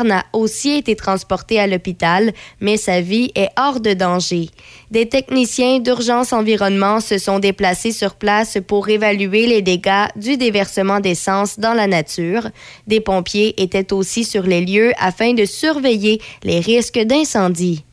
a 0.00 0.24
aussi 0.32 0.70
été 0.78 0.96
transporté 0.96 1.60
à 1.60 1.66
l'hôpital, 1.66 2.32
mais 2.60 2.76
sa 2.76 3.00
vie 3.00 3.30
est 3.34 3.50
hors 3.58 3.80
de 3.80 3.92
danger. 3.92 4.48
Des 4.90 5.08
techniciens 5.08 5.78
d'urgence 5.78 6.32
environnement 6.32 7.00
se 7.00 7.18
sont 7.18 7.38
déplacés 7.38 7.92
sur 7.92 8.14
place 8.14 8.58
pour 8.66 8.88
évaluer 8.88 9.46
les 9.46 9.62
dégâts 9.62 10.08
du 10.16 10.36
déversement 10.36 11.00
d'essence 11.00 11.58
dans 11.58 11.74
la 11.74 11.86
nature. 11.86 12.48
Des 12.86 13.00
pompiers 13.00 13.54
étaient 13.62 13.92
aussi 13.92 14.24
sur 14.24 14.42
les 14.42 14.64
lieux 14.64 14.92
afin 14.98 15.34
de 15.34 15.44
surveiller 15.44 16.20
les 16.42 16.60
risques 16.60 16.98
d'incendie. 16.98 17.84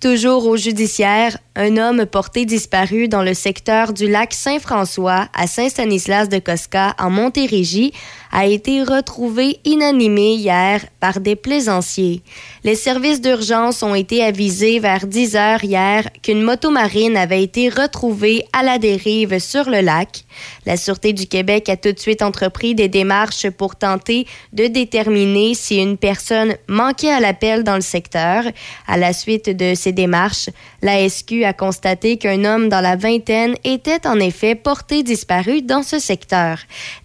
Toujours 0.00 0.46
au 0.46 0.58
judiciaire, 0.58 1.38
un 1.56 1.78
homme 1.78 2.04
porté 2.04 2.44
disparu 2.44 3.08
dans 3.08 3.22
le 3.22 3.32
secteur 3.32 3.94
du 3.94 4.06
lac 4.06 4.34
Saint-François 4.34 5.28
à 5.32 5.46
Saint-Stanislas 5.46 6.28
de 6.28 6.38
Cosca 6.38 6.94
en 6.98 7.08
Montérégie 7.08 7.94
a 8.36 8.44
été 8.44 8.82
retrouvé 8.82 9.60
inanimé 9.64 10.34
hier 10.34 10.84
par 11.00 11.20
des 11.20 11.36
plaisanciers. 11.36 12.20
Les 12.64 12.74
services 12.74 13.22
d'urgence 13.22 13.82
ont 13.82 13.94
été 13.94 14.22
avisés 14.22 14.78
vers 14.78 15.06
10 15.06 15.36
heures 15.36 15.64
hier 15.64 16.10
qu'une 16.22 16.42
motomarine 16.42 17.16
avait 17.16 17.42
été 17.42 17.70
retrouvée 17.70 18.44
à 18.52 18.62
la 18.62 18.78
dérive 18.78 19.38
sur 19.38 19.70
le 19.70 19.80
lac. 19.80 20.24
La 20.66 20.76
Sûreté 20.76 21.14
du 21.14 21.26
Québec 21.26 21.70
a 21.70 21.78
tout 21.78 21.92
de 21.92 21.98
suite 21.98 22.20
entrepris 22.20 22.74
des 22.74 22.88
démarches 22.88 23.48
pour 23.48 23.74
tenter 23.74 24.26
de 24.52 24.66
déterminer 24.66 25.54
si 25.54 25.78
une 25.80 25.96
personne 25.96 26.56
manquait 26.68 27.12
à 27.12 27.20
l'appel 27.20 27.64
dans 27.64 27.76
le 27.76 27.80
secteur. 27.80 28.44
À 28.86 28.98
la 28.98 29.14
suite 29.14 29.48
de 29.48 29.72
ces 29.74 29.92
démarches, 29.92 30.50
la 30.82 31.08
SQ 31.08 31.44
a 31.44 31.54
constaté 31.54 32.18
qu'un 32.18 32.44
homme 32.44 32.68
dans 32.68 32.82
la 32.82 32.96
vingtaine 32.96 33.54
était 33.64 34.06
en 34.06 34.20
effet 34.20 34.54
porté 34.54 35.02
disparu 35.02 35.62
dans 35.62 35.82
ce 35.82 35.98
secteur. 35.98 36.58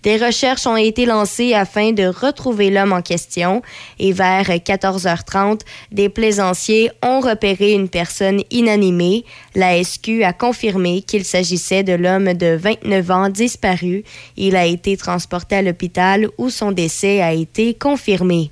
Des 0.03 0.17
recherches 0.17 0.67
ont 0.67 0.75
été 0.75 1.05
lancées 1.05 1.20
afin 1.53 1.91
de 1.91 2.05
retrouver 2.05 2.69
l'homme 2.69 2.93
en 2.93 3.01
question 3.01 3.61
et 3.99 4.11
vers 4.11 4.49
14h30, 4.49 5.61
des 5.91 6.09
plaisanciers 6.09 6.91
ont 7.03 7.19
repéré 7.19 7.73
une 7.73 7.89
personne 7.89 8.41
inanimée. 8.49 9.23
La 9.55 9.81
SQ 9.83 10.23
a 10.23 10.33
confirmé 10.33 11.01
qu'il 11.01 11.25
s'agissait 11.25 11.83
de 11.83 11.93
l'homme 11.93 12.33
de 12.33 12.55
29 12.55 13.11
ans 13.11 13.29
disparu. 13.29 14.03
Il 14.37 14.55
a 14.55 14.65
été 14.65 14.97
transporté 14.97 15.55
à 15.57 15.61
l'hôpital 15.61 16.27
où 16.37 16.49
son 16.49 16.71
décès 16.71 17.21
a 17.21 17.33
été 17.33 17.73
confirmé. 17.73 18.51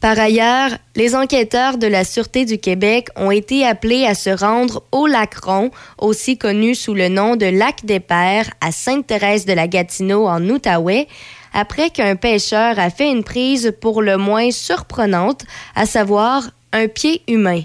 Par 0.00 0.18
ailleurs, 0.18 0.70
les 0.94 1.14
enquêteurs 1.14 1.78
de 1.78 1.86
la 1.86 2.04
Sûreté 2.04 2.44
du 2.44 2.58
Québec 2.58 3.08
ont 3.16 3.30
été 3.30 3.66
appelés 3.66 4.04
à 4.04 4.14
se 4.14 4.30
rendre 4.30 4.82
au 4.92 5.06
lac 5.06 5.34
Ron, 5.36 5.70
aussi 5.98 6.38
connu 6.38 6.74
sous 6.74 6.94
le 6.94 7.08
nom 7.08 7.36
de 7.36 7.46
lac 7.46 7.84
des 7.84 8.00
Pères, 8.00 8.50
à 8.60 8.72
Sainte-Thérèse 8.72 9.44
de 9.44 9.52
la 9.52 9.66
Gatineau 9.66 10.26
en 10.26 10.46
Outaouais, 10.48 11.08
après 11.52 11.90
qu'un 11.90 12.16
pêcheur 12.16 12.78
a 12.78 12.90
fait 12.90 13.10
une 13.10 13.24
prise 13.24 13.74
pour 13.80 14.02
le 14.02 14.16
moins 14.16 14.50
surprenante, 14.50 15.44
à 15.74 15.86
savoir 15.86 16.50
un 16.72 16.86
pied 16.88 17.22
humain. 17.26 17.62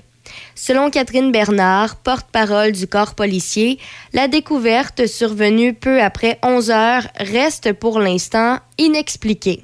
Selon 0.56 0.90
Catherine 0.90 1.32
Bernard, 1.32 1.98
porte-parole 1.98 2.72
du 2.72 2.88
corps 2.88 3.16
policier, 3.16 3.80
la 4.14 4.28
découverte 4.28 5.06
survenue 5.08 5.74
peu 5.74 6.02
après 6.02 6.40
11 6.44 6.72
heures 6.72 7.08
reste 7.18 7.74
pour 7.74 8.00
l'instant 8.00 8.60
inexpliquée. 8.78 9.62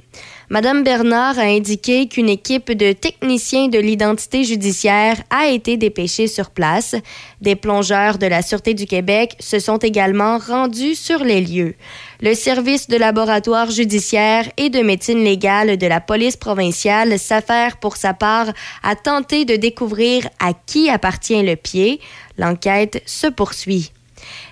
Madame 0.51 0.83
Bernard 0.83 1.37
a 1.37 1.43
indiqué 1.43 2.07
qu'une 2.07 2.27
équipe 2.27 2.71
de 2.71 2.91
techniciens 2.91 3.67
de 3.67 3.77
l'identité 3.77 4.43
judiciaire 4.43 5.21
a 5.29 5.47
été 5.47 5.77
dépêchée 5.77 6.25
sur 6.25 6.49
place. 6.49 6.95
Des 7.39 7.55
plongeurs 7.55 8.17
de 8.17 8.25
la 8.25 8.41
Sûreté 8.41 8.73
du 8.73 8.87
Québec 8.87 9.35
se 9.39 9.59
sont 9.59 9.77
également 9.77 10.39
rendus 10.39 10.95
sur 10.95 11.23
les 11.23 11.41
lieux. 11.41 11.75
Le 12.21 12.33
service 12.33 12.87
de 12.87 12.97
laboratoire 12.97 13.69
judiciaire 13.69 14.49
et 14.57 14.71
de 14.71 14.79
médecine 14.79 15.23
légale 15.23 15.77
de 15.77 15.85
la 15.85 16.01
police 16.01 16.35
provinciale 16.35 17.19
s'affaire 17.19 17.77
pour 17.77 17.95
sa 17.95 18.15
part 18.15 18.47
à 18.81 18.95
tenter 18.95 19.45
de 19.45 19.55
découvrir 19.55 20.27
à 20.39 20.53
qui 20.65 20.89
appartient 20.89 21.43
le 21.43 21.57
pied. 21.57 22.01
L'enquête 22.39 23.03
se 23.05 23.27
poursuit. 23.27 23.91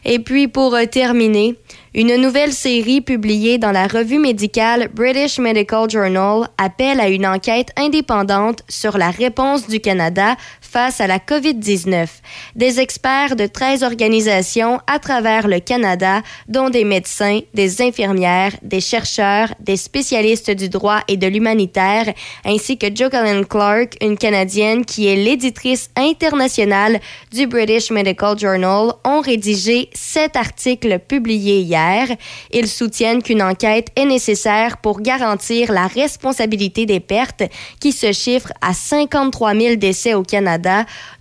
Et 0.06 0.20
puis, 0.20 0.48
pour 0.48 0.78
terminer, 0.92 1.56
une 1.96 2.16
nouvelle 2.18 2.54
série 2.54 3.02
publiée 3.02 3.58
dans 3.58 3.72
la 3.72 3.88
revue 3.88 4.20
médicale 4.20 4.90
British 4.94 5.40
Medical 5.40 5.90
Journal 5.90 6.50
appelle 6.58 7.00
à 7.00 7.08
une 7.08 7.26
enquête 7.26 7.72
indépendante 7.78 8.64
sur 8.68 8.98
la 8.98 9.10
réponse 9.10 9.68
du 9.68 9.80
Canada 9.80 10.36
face 10.68 11.02
à 11.02 11.08
la 11.08 11.20
COVID-19. 11.20 12.08
Des 12.56 12.80
experts 12.80 13.36
de 13.36 13.48
13 13.48 13.84
organisations 13.84 14.80
à 14.88 15.00
travers 15.00 15.48
le 15.48 15.60
Canada, 15.60 16.22
dont 16.48 16.70
des 16.70 16.84
médecins, 16.84 17.40
des 17.54 17.82
infirmières, 17.82 18.54
des 18.62 18.82
chercheurs, 18.82 19.54
des 19.60 19.78
spécialistes 19.78 20.52
du 20.52 20.70
droit 20.70 21.00
et 21.08 21.18
de 21.18 21.28
l'humanitaire, 21.28 22.14
ainsi 22.46 22.78
que 22.78 22.88
Jocelyne 22.94 23.46
Clark, 23.46 23.96
une 24.02 24.18
Canadienne 24.18 24.84
qui 24.86 25.08
est 25.08 25.16
l'éditrice 25.16 25.90
internationale 25.96 27.00
du 27.32 27.48
British 27.48 27.92
Medical 27.92 28.38
Journal, 28.38 28.92
ont 29.06 29.22
rédigé 29.22 29.90
sept 29.94 30.36
articles 30.36 31.00
publiés 31.00 31.62
hier. 31.62 32.08
Ils 32.52 32.68
soutiennent 32.68 33.24
qu'une 33.24 33.42
enquête 33.42 33.88
est 33.96 34.06
nécessaire 34.06 34.78
pour 34.78 35.02
garantir 35.02 35.72
la 35.72 35.88
responsabilité 35.88 36.86
des 36.86 37.00
pertes 37.00 37.44
qui 37.80 37.92
se 37.92 38.12
chiffrent 38.12 38.54
à 38.62 38.74
53 38.74 39.56
000 39.56 39.76
décès 39.76 40.14
au 40.14 40.24
Canada, 40.24 40.58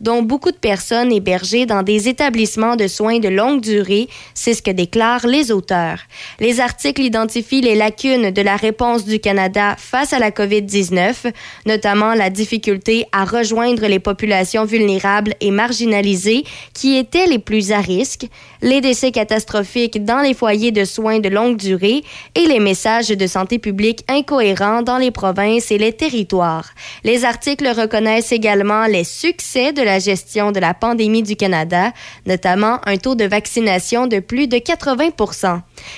dont 0.01 0.23
beaucoup 0.23 0.51
de 0.51 0.56
personnes 0.56 1.12
hébergées 1.12 1.66
dans 1.66 1.82
des 1.82 2.09
établissements 2.09 2.77
de 2.77 2.86
soins 2.89 3.18
de 3.18 3.28
longue 3.28 3.60
durée. 3.60 4.09
C'est 4.35 4.55
ce 4.55 4.62
que 4.62 4.70
déclarent 4.70 5.27
les 5.27 5.51
auteurs. 5.51 5.98
Les 6.40 6.60
articles 6.60 7.02
identifient 7.02 7.60
les 7.60 7.74
lacunes 7.74 8.31
de 8.31 8.43
la 8.43 8.56
réponse 8.56 9.05
du 9.05 9.18
Canada 9.20 9.74
face 9.78 10.12
à 10.12 10.18
la 10.18 10.31
COVID-19, 10.31 11.32
notamment 11.66 12.14
la 12.14 12.31
difficulté 12.31 13.06
à 13.12 13.24
rejoindre 13.24 13.86
les 13.86 13.98
populations 13.98 14.64
vulnérables 14.64 15.35
et 15.40 15.51
marginalisées 15.51 16.44
qui 16.74 16.97
étaient 16.97 17.27
les 17.27 17.39
plus 17.39 17.73
à 17.73 17.81
risque, 17.81 18.27
les 18.62 18.81
décès 18.81 19.12
catastrophiques 19.12 20.05
dans 20.05 20.20
les 20.20 20.35
foyers 20.35 20.73
de 20.73 20.85
soins 20.85 21.20
de 21.20 21.28
longue 21.28 21.57
durée 21.57 22.03
et 22.35 22.47
les 22.47 22.61
messages 22.61 23.09
de 23.09 23.27
santé 23.27 23.59
publique 23.59 24.05
incohérents 24.09 24.83
dans 24.83 24.99
les 24.99 25.11
provinces 25.11 25.70
et 25.70 25.78
les 25.78 25.93
territoires. 25.93 26.70
Les 27.05 27.24
articles 27.24 27.69
reconnaissent 27.69 28.33
également 28.33 28.87
les 28.87 29.05
succès 29.05 29.73
de 29.73 29.83
la 29.83 29.99
gestion 29.99 30.53
de 30.53 30.61
la 30.61 30.74
pandémie 30.74 31.23
du 31.23 31.37
Canada, 31.37 31.93
notamment 32.27 32.78
un 32.87 32.97
taux 32.97 33.15
de 33.15 33.24
vaccination 33.24 34.07
de 34.07 34.20
plus 34.20 34.47
de 34.49 34.59
80 34.59 35.11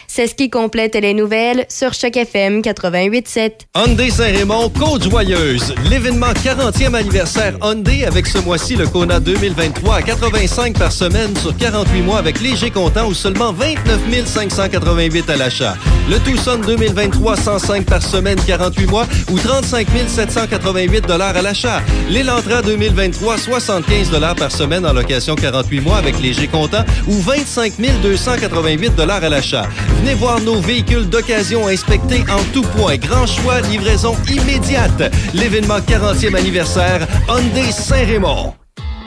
C'est 0.07 0.27
ce 0.27 0.35
qui 0.35 0.51
complète 0.51 0.95
les 0.95 1.15
nouvelles 1.15 1.67
sur 1.69 1.93
Choc 1.95 2.17
FM 2.17 2.61
88.7. 2.61 3.53
Hyundai 3.75 4.11
Saint-Raymond, 4.11 4.71
Côte-Joyeuse. 4.71 5.75
L'événement 5.89 6.33
40e 6.33 6.95
anniversaire 6.95 7.55
Hyundai 7.63 8.05
avec 8.05 8.27
ce 8.27 8.39
mois-ci 8.39 8.77
le 8.77 8.87
Kona 8.87 9.21
2023 9.21 9.97
à 9.97 10.03
85 10.03 10.79
par 10.79 10.93
semaine 10.93 11.37
sur 11.37 11.57
48 11.57 12.03
mois 12.03 12.19
avec 12.19 12.41
léger 12.41 12.71
comptant 12.71 13.07
ou 13.07 13.15
seulement 13.15 13.53
29 13.53 14.27
588 14.27 15.31
à 15.31 15.37
l'achat. 15.37 15.77
Le 16.11 16.19
Tucson 16.21 16.59
2023 16.67 17.37
105 17.37 17.85
par 17.85 18.03
semaine 18.03 18.39
48 18.47 18.87
mois 18.87 19.07
ou 19.31 19.39
35 19.39 19.87
788 20.09 21.11
à 21.11 21.43
l'achat. 21.43 21.83
L'Elantra 22.09 22.63
2023 22.63 23.39
75 23.39 24.11
par 24.39 24.51
semaine 24.51 24.87
en 24.87 24.93
location 24.93 25.35
48 25.35 25.81
mois 25.81 25.97
avec 25.99 26.19
léger 26.21 26.49
comptant 26.49 26.85
ou 27.07 27.13
25 27.21 27.75
288 28.03 28.93
à 29.01 29.29
l'achat. 29.29 29.67
Venez 29.99 30.15
voir 30.15 30.41
nos 30.41 30.61
véhicules 30.61 31.09
d'occasion 31.09 31.67
inspectés 31.67 32.25
en 32.31 32.43
tout 32.53 32.67
point. 32.77 32.97
Grand 32.97 33.27
choix, 33.27 33.61
livraison 33.63 34.15
immédiate. 34.31 35.13
L'événement 35.35 35.79
40e 35.79 36.37
anniversaire 36.37 37.07
Hyundai 37.29 37.73
Saint-Raymond. 37.73 38.55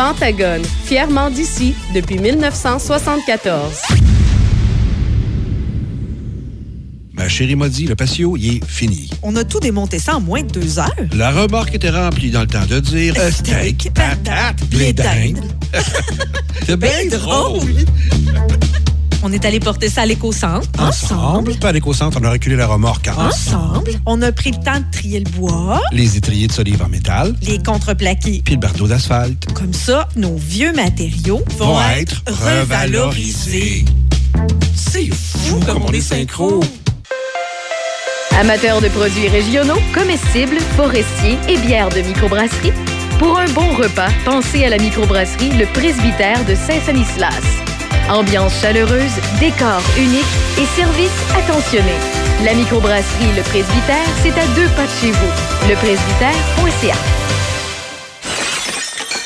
Pentagone, 0.00 0.62
fièrement 0.86 1.28
d'ici 1.28 1.74
depuis 1.94 2.16
1974. 2.16 3.82
Ma 7.12 7.28
chérie 7.28 7.54
m'a 7.54 7.68
dit, 7.68 7.86
le 7.86 7.94
patio, 7.94 8.34
il 8.38 8.56
est 8.56 8.64
fini. 8.64 9.10
On 9.22 9.36
a 9.36 9.44
tout 9.44 9.60
démonté 9.60 9.98
ça 9.98 10.16
en 10.16 10.20
moins 10.22 10.42
de 10.42 10.48
deux 10.48 10.78
heures. 10.78 10.88
La 11.12 11.30
remorque 11.32 11.74
était 11.74 11.90
remplie 11.90 12.30
dans 12.30 12.40
le 12.40 12.46
temps 12.46 12.64
de 12.64 12.80
dire 12.80 13.14
euh, 13.18 13.30
steak, 13.30 13.90
patate, 13.92 14.64
blé 14.70 14.94
d'Inde. 14.94 15.44
C'est 16.66 16.78
bien 16.78 17.06
drôle. 17.10 17.84
On 19.22 19.32
est 19.32 19.44
allé 19.44 19.60
porter 19.60 19.88
ça 19.90 20.02
à 20.02 20.06
l'éco-centre. 20.06 20.68
Ensemble. 20.78 21.54
Pas 21.56 21.68
à 21.68 21.72
l'éco-centre, 21.72 22.18
on 22.20 22.24
a 22.24 22.30
reculé 22.30 22.56
la 22.56 22.66
remorque 22.66 23.08
Ensemble. 23.08 23.92
On 24.06 24.22
a 24.22 24.32
pris 24.32 24.50
le 24.52 24.56
temps 24.62 24.78
de 24.80 24.84
trier 24.90 25.20
le 25.20 25.30
bois, 25.30 25.80
Les 25.92 26.16
étriers 26.16 26.46
de 26.46 26.52
solive 26.52 26.82
en 26.82 26.88
métal, 26.88 27.34
les 27.42 27.58
contreplaqués. 27.62 28.40
puis 28.44 28.54
le 28.54 28.60
bardeau 28.60 28.86
d'asphalte. 28.86 29.52
Comme 29.52 29.74
ça, 29.74 30.08
nos 30.16 30.36
vieux 30.36 30.72
matériaux 30.72 31.42
vont, 31.58 31.74
Vont 31.74 31.80
être, 31.96 32.22
revalorisés. 32.26 33.84
C'est 34.74 35.10
fou 35.14 35.60
comme 35.66 35.82
on 35.82 35.92
est 35.92 36.00
synchro. 36.00 36.60
Amateurs 38.38 38.80
de 38.80 38.88
produits 38.88 39.28
régionaux, 39.28 39.78
comestibles, 39.92 40.58
forestiers 40.76 41.36
et 41.48 41.58
bières 41.58 41.90
de 41.90 42.00
microbrasserie, 42.00 42.72
pour 43.18 43.38
un 43.38 43.48
bon 43.50 43.74
repas, 43.74 44.08
pensez 44.24 44.64
à 44.64 44.70
la 44.70 44.78
microbrasserie 44.78 45.50
Le 45.58 45.66
Presbytère 45.66 46.42
de 46.46 46.54
Saint-Sanislas. 46.54 47.69
Ambiance 48.10 48.60
chaleureuse, 48.60 49.12
décor 49.38 49.80
unique 49.96 50.24
et 50.58 50.66
service 50.66 51.12
attentionné. 51.32 51.94
La 52.44 52.54
microbrasserie 52.54 53.36
Le 53.36 53.42
Presbytère, 53.42 54.04
c'est 54.22 54.32
à 54.32 54.46
deux 54.56 54.66
pas 54.74 54.82
de 54.82 54.90
chez 55.00 55.12
vous. 55.12 55.68
Lepresbytère.ca. 55.68 56.94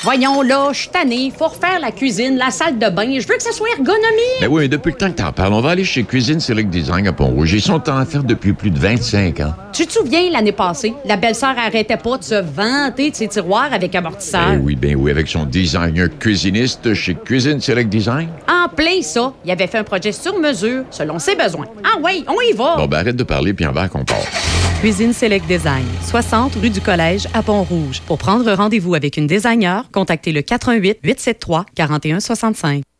Voyons 0.02 0.42
là, 0.42 0.68
je 0.72 0.80
suis 0.80 0.88
tannée. 0.90 1.32
Faut 1.34 1.48
refaire 1.48 1.80
la 1.80 1.92
cuisine, 1.92 2.36
la 2.36 2.50
salle 2.50 2.78
de 2.78 2.90
bain. 2.90 3.18
Je 3.18 3.26
veux 3.26 3.36
que 3.36 3.42
ça 3.42 3.52
soit 3.52 3.70
ergonomique. 3.70 4.42
Ben 4.42 4.48
oui, 4.50 4.62
mais 4.64 4.68
depuis 4.68 4.90
le 4.90 4.98
temps 4.98 5.10
que 5.10 5.16
t'en 5.16 5.32
parles, 5.32 5.54
on 5.54 5.62
va 5.62 5.70
aller 5.70 5.84
chez 5.84 6.04
Cuisine 6.04 6.40
Select 6.40 6.68
Design 6.68 7.08
à 7.08 7.14
Pont-Rouge. 7.14 7.54
Ils 7.54 7.62
sont 7.62 7.88
en 7.88 7.96
affaires 7.96 8.22
depuis 8.22 8.52
plus 8.52 8.70
de 8.70 8.78
25 8.78 9.40
ans. 9.40 9.54
Tu 9.74 9.88
te 9.88 9.92
souviens, 9.92 10.30
l'année 10.30 10.52
passée, 10.52 10.94
la 11.04 11.16
belle-sœur 11.16 11.56
arrêtait 11.58 11.96
pas 11.96 12.16
de 12.16 12.22
se 12.22 12.36
vanter 12.36 13.10
de 13.10 13.16
ses 13.16 13.26
tiroirs 13.26 13.72
avec 13.72 13.92
amortisseur? 13.96 14.46
Ben 14.46 14.60
oui, 14.62 14.76
ben 14.76 14.94
oui, 14.94 15.10
avec 15.10 15.26
son 15.26 15.46
designer 15.46 16.08
cuisiniste 16.16 16.94
chez 16.94 17.16
Cuisine 17.16 17.60
Select 17.60 17.88
Design. 17.88 18.28
En 18.48 18.68
plein 18.68 19.02
ça, 19.02 19.32
il 19.44 19.50
avait 19.50 19.66
fait 19.66 19.78
un 19.78 19.82
projet 19.82 20.12
sur 20.12 20.38
mesure, 20.38 20.84
selon 20.92 21.18
ses 21.18 21.34
besoins. 21.34 21.66
Ah 21.82 21.98
oui, 22.00 22.24
on 22.28 22.40
y 22.40 22.56
va. 22.56 22.76
Bon, 22.76 22.86
ben 22.86 22.98
arrête 22.98 23.16
de 23.16 23.24
parler, 23.24 23.52
puis 23.52 23.66
en 23.66 23.72
va 23.72 23.88
qu'on 23.88 24.04
part. 24.04 24.22
Cuisine 24.80 25.12
Select 25.12 25.48
Design, 25.48 25.84
60 26.08 26.54
rue 26.54 26.70
du 26.70 26.80
Collège 26.80 27.26
à 27.34 27.42
Pont-Rouge. 27.42 28.00
Pour 28.06 28.18
prendre 28.18 28.52
rendez-vous 28.52 28.94
avec 28.94 29.16
une 29.16 29.26
designer, 29.26 29.90
contactez 29.90 30.30
le 30.30 30.42
88 30.42 30.98
873 31.02 31.64
4165. 31.74 32.82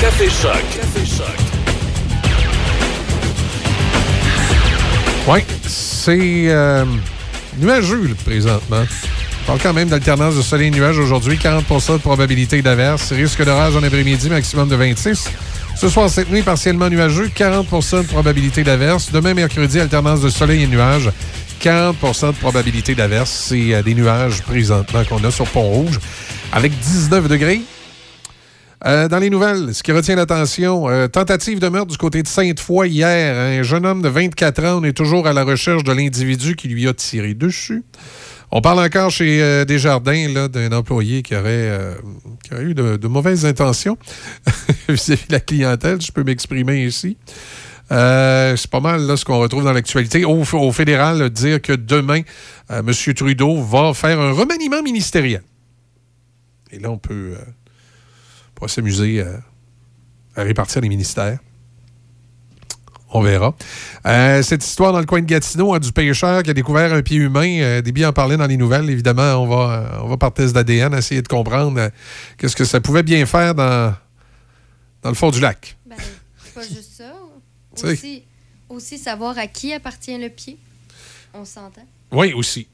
Café 0.00 0.30
Choc. 0.30 0.52
Café. 0.74 1.00
Oui, 5.28 5.40
c'est 5.68 6.48
euh, 6.48 6.86
nuageux 7.58 8.16
présentement. 8.24 8.84
On 9.42 9.46
parle 9.46 9.58
quand 9.62 9.74
même 9.74 9.90
d'alternance 9.90 10.36
de 10.36 10.40
soleil 10.40 10.68
et 10.68 10.70
nuages 10.70 10.98
aujourd'hui. 10.98 11.36
40% 11.36 11.92
de 11.92 11.98
probabilité 11.98 12.62
d'averse. 12.62 13.12
Risque 13.12 13.44
d'orage 13.44 13.76
en 13.76 13.82
après-midi, 13.82 14.30
maximum 14.30 14.70
de 14.70 14.76
26. 14.76 15.28
Ce 15.76 15.88
soir, 15.90 16.08
cette 16.08 16.30
nuit, 16.30 16.40
partiellement 16.40 16.88
nuageux. 16.88 17.28
40% 17.28 18.02
de 18.02 18.06
probabilité 18.06 18.64
d'averse. 18.64 19.12
Demain, 19.12 19.34
mercredi, 19.34 19.80
alternance 19.80 20.22
de 20.22 20.30
soleil 20.30 20.62
et 20.62 20.66
nuages. 20.66 21.10
40% 21.62 22.28
de 22.28 22.38
probabilité 22.38 22.94
d'averse. 22.94 23.30
C'est 23.48 23.74
euh, 23.74 23.82
des 23.82 23.94
nuages 23.94 24.40
présentement 24.44 25.04
qu'on 25.04 25.22
a 25.24 25.30
sur 25.30 25.46
Pont-Rouge. 25.46 26.00
Avec 26.52 26.72
19 26.78 27.28
degrés. 27.28 27.60
Euh, 28.86 29.08
dans 29.08 29.18
les 29.18 29.28
nouvelles, 29.28 29.74
ce 29.74 29.82
qui 29.82 29.92
retient 29.92 30.16
l'attention, 30.16 30.88
euh, 30.88 31.06
tentative 31.06 31.60
de 31.60 31.68
meurtre 31.68 31.90
du 31.90 31.98
côté 31.98 32.22
de 32.22 32.28
Sainte-Foy 32.28 32.88
hier. 32.88 33.36
Un 33.36 33.62
jeune 33.62 33.84
homme 33.84 34.00
de 34.00 34.08
24 34.08 34.64
ans, 34.64 34.80
on 34.80 34.84
est 34.84 34.94
toujours 34.96 35.26
à 35.26 35.34
la 35.34 35.44
recherche 35.44 35.84
de 35.84 35.92
l'individu 35.92 36.56
qui 36.56 36.68
lui 36.68 36.88
a 36.88 36.94
tiré 36.94 37.34
dessus. 37.34 37.84
On 38.50 38.62
parle 38.62 38.80
encore 38.80 39.10
chez 39.10 39.42
euh, 39.42 39.66
Desjardins 39.66 40.48
d'un 40.48 40.72
employé 40.72 41.22
qui 41.22 41.36
aurait, 41.36 41.78
qui 42.42 42.54
eu 42.54 42.72
de, 42.72 43.06
mauvaises 43.06 43.44
intentions 43.44 43.98
vis-à-vis 44.88 45.26
de 45.26 45.32
la 45.32 45.40
clientèle, 45.40 46.00
je 46.00 46.10
peux 46.10 46.24
m'exprimer 46.24 46.82
ici. 46.82 47.18
C'est 47.90 48.70
pas 48.70 48.80
mal 48.80 49.02
là, 49.02 49.16
ce 49.18 49.26
qu'on 49.26 49.40
retrouve 49.40 49.64
dans 49.64 49.72
l'actualité. 49.74 50.24
Au, 50.24 50.72
fédéral, 50.72 51.28
dire 51.28 51.60
que 51.60 51.74
demain, 51.74 52.22
M. 52.70 52.90
Trudeau 53.14 53.60
va 53.62 53.92
faire 53.92 54.18
un 54.18 54.32
remaniement 54.32 54.82
ministériel. 54.82 55.42
Et 56.72 56.78
là, 56.78 56.90
on 56.90 56.98
peut, 56.98 57.34
on 58.60 58.66
pourra 58.66 58.68
s'amuser 58.68 59.24
à 60.36 60.42
répartir 60.42 60.82
les 60.82 60.88
ministères. 60.88 61.38
On 63.12 63.22
verra. 63.22 63.56
Euh, 64.06 64.40
cette 64.42 64.64
histoire 64.64 64.92
dans 64.92 65.00
le 65.00 65.06
coin 65.06 65.20
de 65.20 65.26
Gatineau 65.26 65.74
hein, 65.74 65.80
du 65.80 65.90
pêcheur 65.90 66.44
qui 66.44 66.50
a 66.50 66.54
découvert 66.54 66.92
un 66.92 67.02
pied 67.02 67.16
humain, 67.16 67.60
euh, 67.60 67.82
Déby 67.82 68.06
en 68.06 68.12
parlait 68.12 68.36
dans 68.36 68.46
les 68.46 68.56
nouvelles. 68.56 68.88
Évidemment, 68.88 69.34
on 69.34 69.48
va, 69.48 70.00
on 70.04 70.06
va 70.06 70.16
par 70.16 70.32
test 70.32 70.54
d'ADN 70.54 70.94
essayer 70.94 71.20
de 71.20 71.26
comprendre 71.26 71.80
euh, 71.80 71.88
qu'est-ce 72.38 72.54
que 72.54 72.64
ça 72.64 72.80
pouvait 72.80 73.02
bien 73.02 73.26
faire 73.26 73.54
dans, 73.54 73.94
dans 75.02 75.08
le 75.08 75.16
fond 75.16 75.30
du 75.30 75.40
lac. 75.40 75.76
C'est 76.44 76.54
pas 76.54 76.62
juste 76.62 76.92
ça. 76.98 77.12
Aussi, 77.82 78.24
aussi 78.68 78.98
savoir 78.98 79.38
à 79.38 79.46
qui 79.46 79.72
appartient 79.72 80.18
le 80.18 80.28
pied. 80.28 80.58
On 81.32 81.44
s'entend. 81.44 81.86
Oui, 82.10 82.32
aussi. 82.34 82.66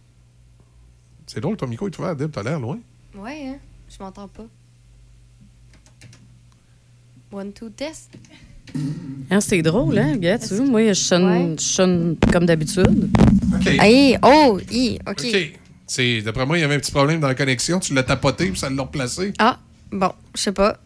C'est 1.27 1.39
drôle, 1.39 1.57
ton 1.57 1.67
micro 1.67 1.87
est 1.87 1.97
ouvert, 1.99 2.17
Deb, 2.17 2.33
t'as 2.33 2.43
l'air 2.43 2.59
loin. 2.59 2.79
Ouais, 3.15 3.47
hein? 3.47 3.59
Je 3.89 4.03
m'entends 4.03 4.27
pas. 4.27 4.47
One, 7.37 7.53
two, 7.53 7.69
test. 7.69 8.09
Hein, 9.31 9.41
c'est 9.43 9.61
drôle, 9.61 9.99
hein, 9.99 10.17
gars, 10.17 10.39
tu 10.39 10.55
vois, 10.55 10.65
moi, 10.65 10.89
je 10.89 10.95
sonne, 10.95 11.57
je 11.59 11.63
sonne 11.65 12.17
comme 12.33 12.47
d'habitude. 12.47 13.11
Hey, 13.67 14.17
oh, 14.23 14.59
hi, 14.71 14.99
OK. 15.07 15.21
OK. 15.23 15.53
C'est- 15.87 16.23
D'après 16.23 16.47
moi, 16.47 16.57
il 16.57 16.63
y 16.63 16.65
avait 16.65 16.77
un 16.77 16.79
petit 16.79 16.93
problème 16.93 17.21
dans 17.21 17.29
la 17.29 17.35
connexion. 17.35 17.79
Tu 17.79 17.93
l'as 17.93 18.05
tapoté 18.05 18.47
puis 18.47 18.59
ça 18.59 18.71
l'a 18.71 18.83
replacé. 18.83 19.35
Ah, 19.39 19.59
bon, 19.93 20.13
je 20.35 20.41
sais 20.41 20.53
pas. 20.53 20.79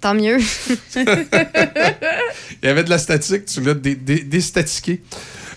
Tant 0.00 0.14
mieux. 0.14 0.38
Il 0.94 2.64
y 2.64 2.68
avait 2.68 2.84
de 2.84 2.90
la 2.90 2.98
statique, 2.98 3.46
tu 3.46 3.60
l'as 3.62 3.74
dé- 3.74 3.96
dé- 3.96 4.22
déstatiqué. 4.22 5.02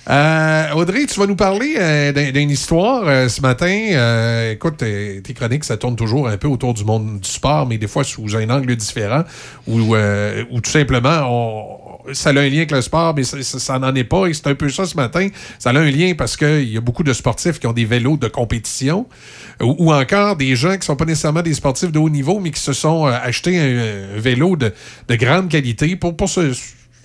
Euh, 0.09 0.71
Audrey, 0.73 1.05
tu 1.05 1.19
vas 1.19 1.27
nous 1.27 1.35
parler 1.35 1.75
euh, 1.77 2.11
d'un- 2.11 2.31
d'une 2.31 2.49
histoire 2.49 3.03
euh, 3.05 3.27
ce 3.29 3.41
matin. 3.41 3.67
Euh, 3.91 4.53
écoute, 4.53 4.77
tes 4.77 5.33
chroniques, 5.35 5.63
ça 5.63 5.77
tourne 5.77 5.95
toujours 5.95 6.27
un 6.27 6.37
peu 6.37 6.47
autour 6.47 6.73
du 6.73 6.83
monde 6.83 7.19
du 7.19 7.29
sport, 7.29 7.67
mais 7.67 7.77
des 7.77 7.87
fois 7.87 8.03
sous 8.03 8.35
un 8.35 8.49
angle 8.49 8.75
différent, 8.75 9.23
ou 9.67 9.95
ou 10.49 10.61
tout 10.61 10.71
simplement, 10.71 11.21
on- 11.29 12.13
ça 12.13 12.29
a 12.31 12.33
un 12.33 12.49
lien 12.49 12.57
avec 12.57 12.71
le 12.71 12.81
sport, 12.81 13.13
mais 13.15 13.23
ça, 13.23 13.77
n'en 13.77 13.93
est 13.93 14.03
pas. 14.03 14.25
Et 14.25 14.33
c'est 14.33 14.47
un 14.47 14.55
peu 14.55 14.67
ça 14.69 14.85
ce 14.87 14.95
matin. 14.95 15.27
Ça 15.59 15.69
a 15.69 15.77
un 15.77 15.91
lien 15.91 16.13
parce 16.17 16.35
qu'il 16.37 16.69
y 16.69 16.77
a 16.77 16.81
beaucoup 16.81 17.03
de 17.03 17.13
sportifs 17.13 17.59
qui 17.59 17.67
ont 17.67 17.73
des 17.73 17.85
vélos 17.85 18.17
de 18.17 18.27
compétition, 18.27 19.05
ou, 19.61 19.93
encore 19.93 20.35
des 20.37 20.55
gens 20.55 20.71
qui 20.71 20.79
ne 20.79 20.83
sont 20.85 20.95
pas 20.95 21.05
nécessairement 21.05 21.43
des 21.43 21.53
sportifs 21.53 21.91
de 21.91 21.99
haut 21.99 22.09
niveau, 22.09 22.39
mais 22.39 22.49
qui 22.49 22.61
se 22.61 22.73
sont 22.73 23.05
achetés 23.05 23.59
un, 23.59 24.19
vélo 24.19 24.55
de, 24.55 24.73
de 25.07 25.15
grande 25.15 25.49
qualité 25.49 25.95
pour, 25.95 26.17
pour 26.17 26.29
se 26.29 26.51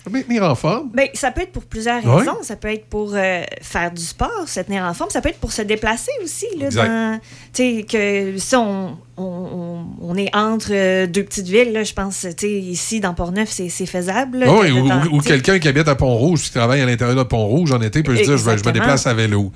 maintenir 0.09 0.43
en 0.43 0.55
forme. 0.55 0.89
Ben, 0.93 1.07
ça 1.13 1.31
peut 1.31 1.41
être 1.41 1.51
pour 1.51 1.63
plusieurs 1.63 2.03
raisons. 2.03 2.37
Ça 2.41 2.55
peut 2.55 2.67
être 2.69 2.85
pour 2.85 3.13
euh, 3.15 3.41
faire 3.61 3.91
du 3.91 4.01
sport, 4.01 4.47
se 4.47 4.59
tenir 4.61 4.83
en 4.83 4.93
forme. 4.93 5.09
Ça 5.09 5.21
peut 5.21 5.29
être 5.29 5.39
pour 5.39 5.51
se 5.51 5.61
déplacer 5.61 6.11
aussi. 6.23 6.45
Là, 6.57 6.65
Exact. 6.67 6.87
dans- 6.87 7.19
tu 7.53 7.77
sais, 7.79 7.85
que 7.89 8.37
si 8.37 8.55
on, 8.55 8.97
on, 9.17 9.85
on- 10.01 10.15
est 10.15 10.33
entre 10.35 10.67
euh, 10.71 11.07
deux 11.07 11.23
petites 11.23 11.47
villes, 11.47 11.73
là, 11.73 11.83
je 11.83 11.93
pense, 11.93 12.21
tu 12.21 12.47
sais, 12.47 12.51
ici, 12.51 12.99
dans 12.99 13.13
Port-Neuf, 13.13 13.49
c'est 13.49 13.69
c'est 13.69 13.85
faisable. 13.85 14.39
là, 14.39 14.51
oui, 14.53 14.67
de- 14.69 14.73
ou, 14.73 14.87
dans- 14.87 15.19
quelqu'un 15.19 15.59
qui 15.59 15.67
habite 15.67 15.87
à 15.87 15.95
Pont-Rouge, 15.95 16.41
qui 16.43 16.51
travaille 16.51 16.81
à 16.81 16.85
l'intérieur 16.85 17.17
de 17.17 17.23
Pont-Rouge 17.23 17.71
en 17.71 17.81
été, 17.81 18.01
peut 18.03 18.15
se 18.15 18.23
dire 18.23 18.37
je, 18.37 18.43
vais- 18.49 18.57
je 18.57 18.63
me 18.65 18.71
déplace 18.71 19.07
à 19.07 19.13
vélo. 19.13 19.51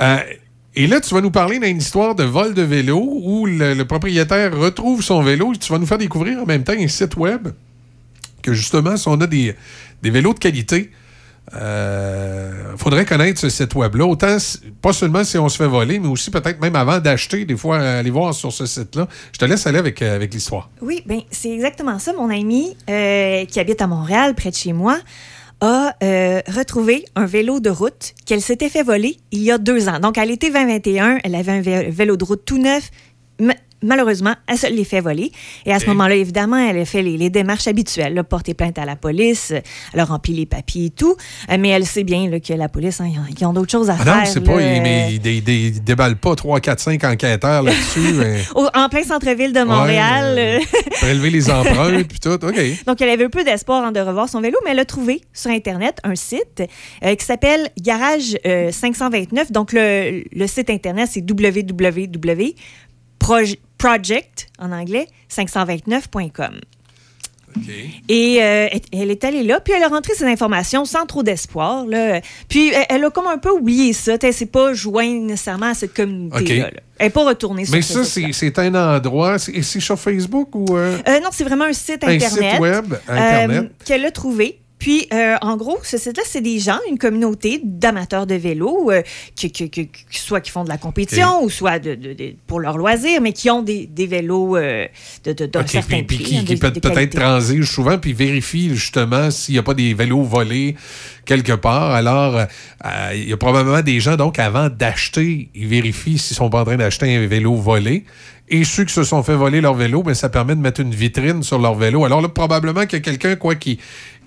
Euh, 0.00 0.16
et 0.76 0.86
là, 0.86 1.00
tu 1.00 1.12
vas 1.14 1.20
nous 1.20 1.30
parler 1.32 1.58
d'une 1.58 1.78
histoire 1.78 2.14
de 2.14 2.22
vol 2.22 2.54
de 2.54 2.62
vélo 2.62 3.00
où 3.24 3.46
le, 3.46 3.74
le 3.74 3.84
propriétaire 3.84 4.56
retrouve 4.56 5.02
son 5.02 5.22
vélo. 5.22 5.52
Tu 5.58 5.72
vas 5.72 5.78
nous 5.78 5.86
faire 5.86 5.98
découvrir 5.98 6.38
en 6.40 6.46
même 6.46 6.62
temps 6.62 6.74
un 6.78 6.86
site 6.86 7.16
web 7.16 7.48
justement, 8.52 8.96
si 8.96 9.08
on 9.08 9.20
a 9.20 9.26
des, 9.26 9.54
vélos 10.02 10.34
de 10.34 10.38
qualité, 10.38 10.90
il 11.52 12.76
faudrait 12.76 13.04
connaître 13.06 13.40
ce 13.40 13.48
site 13.48 13.74
web-là. 13.74 14.04
Autant, 14.06 14.36
pas 14.82 14.92
seulement 14.92 15.24
si 15.24 15.38
on 15.38 15.48
se 15.48 15.56
fait 15.56 15.66
voler, 15.66 15.98
mais 15.98 16.08
aussi 16.08 16.30
peut-être 16.30 16.60
même 16.60 16.76
avant 16.76 16.98
d'acheter, 16.98 17.44
des 17.44 17.56
fois, 17.56 17.78
euh, 17.78 18.00
aller 18.00 18.10
voir 18.10 18.34
sur 18.34 18.52
ce 18.52 18.66
site-là. 18.66 19.08
Je 19.32 19.38
te 19.38 19.44
laisse 19.44 19.66
aller 19.66 19.78
avec, 19.78 20.02
euh, 20.02 20.14
avec 20.14 20.34
l'histoire. 20.34 20.68
Oui, 20.82 21.02
ben 21.06 21.20
c'est 21.30 21.50
exactement 21.50 21.98
ça. 21.98 22.12
Mon 22.12 22.30
amie 22.30 22.76
euh, 22.90 23.44
qui 23.46 23.60
habite 23.60 23.80
à 23.80 23.86
Montréal, 23.86 24.34
près 24.34 24.50
de 24.50 24.56
chez 24.56 24.72
moi, 24.72 24.98
a 25.60 25.94
euh, 26.02 26.40
retrouvé 26.48 27.04
un 27.16 27.26
vélo 27.26 27.60
de 27.60 27.70
route 27.70 28.12
qu'elle 28.26 28.42
s'était 28.42 28.68
fait 28.68 28.82
voler 28.82 29.16
il 29.32 29.42
y 29.42 29.50
a 29.50 29.58
deux 29.58 29.88
ans. 29.88 29.98
Donc, 30.00 30.18
à 30.18 30.24
l'été 30.24 30.50
2021, 30.50 31.18
elle 31.24 31.34
avait 31.34 31.52
un 31.52 31.60
vé- 31.62 31.90
vélo 31.90 32.16
de 32.16 32.24
route 32.24 32.44
tout 32.44 32.58
neuf. 32.58 32.90
Malheureusement, 33.82 34.34
elle 34.48 34.58
se 34.58 34.66
l'est 34.66 34.84
fait 34.84 35.00
voler. 35.00 35.30
Et 35.64 35.72
à 35.72 35.78
ce 35.78 35.86
moment-là, 35.86 36.14
évidemment, 36.16 36.56
elle 36.56 36.78
a 36.78 36.84
fait 36.84 37.02
les, 37.02 37.16
les 37.16 37.30
démarches 37.30 37.68
habituelles, 37.68 38.14
là, 38.14 38.24
porter 38.24 38.54
plainte 38.54 38.78
à 38.78 38.84
la 38.84 38.96
police, 38.96 39.52
euh, 39.52 39.60
elle 39.94 40.00
a 40.00 40.04
rempli 40.04 40.32
les 40.34 40.46
papiers 40.46 40.86
et 40.86 40.90
tout. 40.90 41.16
Euh, 41.50 41.56
mais 41.60 41.68
elle 41.68 41.86
sait 41.86 42.02
bien 42.04 42.28
là, 42.28 42.40
que 42.40 42.52
la 42.54 42.68
police, 42.68 43.00
hein, 43.00 43.08
ils 43.12 43.18
ont- 43.18 43.24
ils 43.40 43.46
ont 43.46 43.52
d'autres 43.52 43.70
choses 43.70 43.88
à 43.90 43.96
Ah 44.00 44.04
faire. 44.04 44.16
non, 44.16 44.22
c'est 44.24 44.40
pas. 44.40 44.60
il- 44.60 44.82
mais 44.82 45.04
euh, 45.06 45.10
il, 45.12 45.20
dé- 45.20 45.40
dé- 45.40 45.72
il 45.74 45.84
déballe 45.84 46.16
pas 46.16 46.34
3, 46.34 46.60
4, 46.60 46.80
5 46.80 47.04
enquêteurs 47.04 47.62
là-dessus. 47.62 48.12
mais- 48.14 48.40
en 48.54 48.88
plein 48.88 49.04
centre-ville 49.04 49.52
de 49.52 49.62
Montréal. 49.62 50.34
Ouais, 50.34 50.60
euh, 50.60 50.80
Prélever 51.00 51.30
les 51.30 51.50
empreintes, 51.50 52.06
puis 52.08 52.18
tout. 52.18 52.30
OK. 52.30 52.60
Donc, 52.86 53.00
elle 53.00 53.10
avait 53.10 53.24
un 53.24 53.30
peu 53.30 53.44
d'espoir 53.44 53.84
hein, 53.84 53.92
de 53.92 54.00
revoir 54.00 54.28
son 54.28 54.40
vélo, 54.40 54.58
mais 54.64 54.72
elle 54.72 54.78
a 54.80 54.84
trouvé 54.84 55.20
sur 55.32 55.50
Internet 55.50 55.98
un 56.04 56.14
site 56.16 56.62
euh, 57.04 57.14
qui 57.14 57.24
s'appelle 57.24 57.68
Garage 57.80 58.36
euh, 58.44 58.72
529. 58.72 59.52
Donc, 59.52 59.72
le, 59.72 60.24
le 60.32 60.46
site 60.46 60.70
Internet, 60.70 61.08
c'est 61.12 61.20
www.project, 63.28 64.48
en 64.58 64.72
anglais, 64.72 65.06
529.com. 65.30 66.60
Et 68.08 68.38
euh, 68.42 68.68
elle- 68.70 68.80
elle 68.92 69.10
est 69.10 69.24
allée 69.24 69.42
là, 69.42 69.58
puis 69.58 69.72
elle 69.74 69.82
a 69.82 69.88
rentré 69.88 70.14
ses 70.14 70.24
informations 70.26 70.84
sans 70.84 71.06
trop 71.06 71.22
d'espoir. 71.22 71.86
Puis 72.48 72.68
elle, 72.68 72.86
elle 72.88 73.04
a 73.04 73.10
comme 73.10 73.26
un 73.26 73.38
peu 73.38 73.50
oublié 73.50 73.92
ça. 73.92 74.16
Elle 74.22 74.34
s'est 74.34 74.46
pas 74.46 74.74
jointe 74.74 75.22
nécessairement 75.22 75.66
à 75.70 75.74
cette 75.74 75.94
communauté-là. 75.94 76.66
Là. 76.66 76.80
Elle 76.98 77.06
n'est 77.06 77.10
pas 77.10 77.24
retournée 77.24 77.64
sur 77.64 77.74
Mais 77.74 77.82
ça, 77.82 78.04
c'est 78.04 78.58
un 78.58 78.74
endroit. 78.96 79.38
C'est 79.38 79.60
c'est 79.62 79.80
sur 79.80 79.98
Facebook 79.98 80.54
ou. 80.54 80.76
euh, 80.76 80.98
Euh, 81.08 81.20
non, 81.20 81.30
c'est 81.32 81.44
vraiment 81.44 81.64
un 81.64 81.72
site 81.72 82.04
Un 82.04 82.08
Internet. 82.14 82.52
site 82.52 82.60
web, 82.60 82.94
Internet. 83.08 83.72
qu'elle 83.84 84.04
a 84.04 84.10
trouvé. 84.10 84.60
Puis, 84.78 85.08
euh, 85.12 85.36
en 85.42 85.56
gros, 85.56 85.78
ce 85.82 85.98
site-là, 85.98 86.22
c'est 86.24 86.40
des 86.40 86.58
gens, 86.60 86.78
une 86.88 86.98
communauté 86.98 87.60
d'amateurs 87.64 88.26
de 88.26 88.34
vélo, 88.36 88.90
euh, 88.92 89.02
qui, 89.34 89.50
qui- 89.50 89.70
qui- 89.70 89.88
qui- 89.88 90.04
soit 90.10 90.40
qui 90.40 90.50
font 90.50 90.62
de 90.64 90.68
la 90.68 90.78
compétition 90.78 91.42
ou 91.42 91.50
soit 91.50 91.78
de, 91.78 91.94
de- 91.96 92.12
de- 92.12 92.34
pour 92.46 92.60
leur 92.60 92.78
loisir, 92.78 93.20
mais 93.20 93.32
qui 93.32 93.50
ont 93.50 93.62
des, 93.62 93.86
des 93.86 94.06
vélos 94.06 94.56
euh, 94.56 94.86
de, 95.24 95.32
de, 95.32 95.46
d'un 95.46 95.60
OK, 95.62 95.68
certain 95.68 96.02
puis, 96.04 96.16
prix. 96.18 96.24
qui, 96.24 96.36
hein, 96.38 96.44
qui 96.46 96.56
peut 96.56 96.70
peut-être 96.72 97.16
transige 97.18 97.64
souvent, 97.70 97.98
puis 97.98 98.12
vérifie 98.12 98.68
justement 98.70 99.30
s'il 99.30 99.54
n'y 99.54 99.58
a 99.58 99.62
pas 99.64 99.74
des 99.74 99.94
vélos 99.94 100.22
volés 100.22 100.76
quelque 101.24 101.52
part. 101.52 101.90
Alors, 101.90 102.36
euh, 102.36 102.46
il 103.14 103.28
y 103.28 103.32
a 103.32 103.36
probablement 103.36 103.82
des 103.82 103.98
gens, 104.00 104.16
donc, 104.16 104.38
avant 104.38 104.68
d'acheter, 104.68 105.48
ils 105.54 105.66
vérifient 105.66 106.18
s'ils 106.18 106.36
sont 106.36 106.50
pas 106.50 106.60
en 106.60 106.64
train 106.64 106.76
d'acheter 106.76 107.16
un 107.16 107.26
vélo 107.26 107.54
volé. 107.56 108.04
Et 108.50 108.64
ceux 108.64 108.84
qui 108.86 108.94
se 108.94 109.04
sont 109.04 109.22
fait 109.22 109.34
voler 109.34 109.60
leur 109.60 109.74
vélo, 109.74 110.02
ben, 110.02 110.14
ça 110.14 110.30
permet 110.30 110.54
de 110.54 110.60
mettre 110.60 110.80
une 110.80 110.94
vitrine 110.94 111.42
sur 111.42 111.58
leur 111.58 111.74
vélo. 111.74 112.06
Alors 112.06 112.22
là, 112.22 112.30
probablement 112.30 112.86
qu'il 112.86 112.94
y 112.98 113.02
a 113.02 113.04
quelqu'un 113.04 113.36
quoi, 113.36 113.56
qui, 113.56 113.78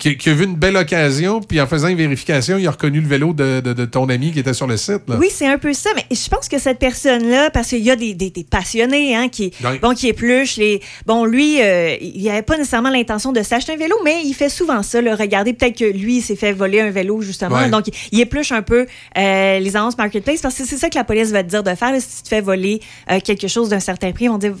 qui, 0.02 0.16
qui 0.16 0.30
a 0.30 0.34
vu 0.34 0.44
une 0.46 0.56
belle 0.56 0.76
occasion, 0.76 1.40
puis 1.40 1.60
en 1.60 1.66
faisant 1.68 1.86
une 1.86 1.96
vérification, 1.96 2.58
il 2.58 2.66
a 2.66 2.72
reconnu 2.72 3.00
le 3.00 3.06
vélo 3.06 3.32
de, 3.32 3.60
de- 3.60 3.72
de 3.72 3.84
ton 3.84 4.08
ami 4.08 4.32
qui 4.32 4.40
était 4.40 4.52
sur 4.52 4.66
le 4.66 4.76
site. 4.76 5.02
là. 5.06 5.16
Oui, 5.16 5.28
c'est 5.30 5.46
un 5.46 5.58
peu 5.58 5.72
ça, 5.72 5.90
mais 5.94 6.04
je 6.10 6.28
pense 6.28 6.48
que 6.48 6.58
cette 6.58 6.80
personne-là, 6.80 7.50
parce 7.50 7.68
qu'il 7.68 7.78
y 7.84 7.90
a 7.90 7.94
des, 7.94 8.12
des- 8.14 8.30
des 8.30 8.42
passionnés 8.42 9.14
hein, 9.14 9.28
qui, 9.28 9.52
Oui. 9.64 9.78
bon, 9.80 9.94
qui 9.94 10.08
épluchent. 10.08 10.56
Les, 10.56 10.80
bon, 11.06 11.24
lui, 11.24 11.62
euh, 11.62 11.94
il 12.00 12.24
n'avait 12.24 12.42
pas 12.42 12.56
nécessairement 12.58 12.90
l'intention 12.90 13.30
de 13.30 13.42
s'acheter 13.42 13.74
un 13.74 13.76
vélo, 13.76 13.94
mais 14.04 14.22
il 14.24 14.34
fait 14.34 14.48
souvent 14.48 14.82
ça. 14.82 15.00
Là, 15.00 15.14
regardez, 15.14 15.52
peut-être 15.52 15.78
que 15.78 15.84
lui, 15.84 16.16
il 16.16 16.22
s'est 16.22 16.34
fait 16.34 16.52
voler 16.52 16.80
un 16.80 16.90
vélo, 16.90 17.20
justement. 17.20 17.56
Ouais. 17.58 17.70
Donc, 17.70 17.84
il 18.10 18.18
épluche 18.20 18.50
un 18.50 18.62
peu 18.62 18.86
euh, 19.16 19.58
les 19.60 19.76
annonces 19.76 19.96
Marketplace, 19.96 20.40
parce 20.40 20.56
que 20.56 20.64
c'est 20.66 20.78
ça 20.78 20.88
que 20.90 20.96
la 20.96 21.04
police 21.04 21.30
va 21.30 21.44
te 21.44 21.48
dire 21.48 21.62
de 21.62 21.74
faire. 21.76 21.92
là, 21.92 22.00
si 22.00 22.16
tu 22.16 22.22
te 22.24 22.28
fais 22.28 22.40
voler 22.40 22.80
euh, 23.08 23.20
quelque 23.20 23.46
chose 23.46 23.68
d'un 23.68 23.78
certain 23.78 24.10
prix, 24.10 24.24
ils 24.24 24.30
vont 24.30 24.38
dire, 24.38 24.54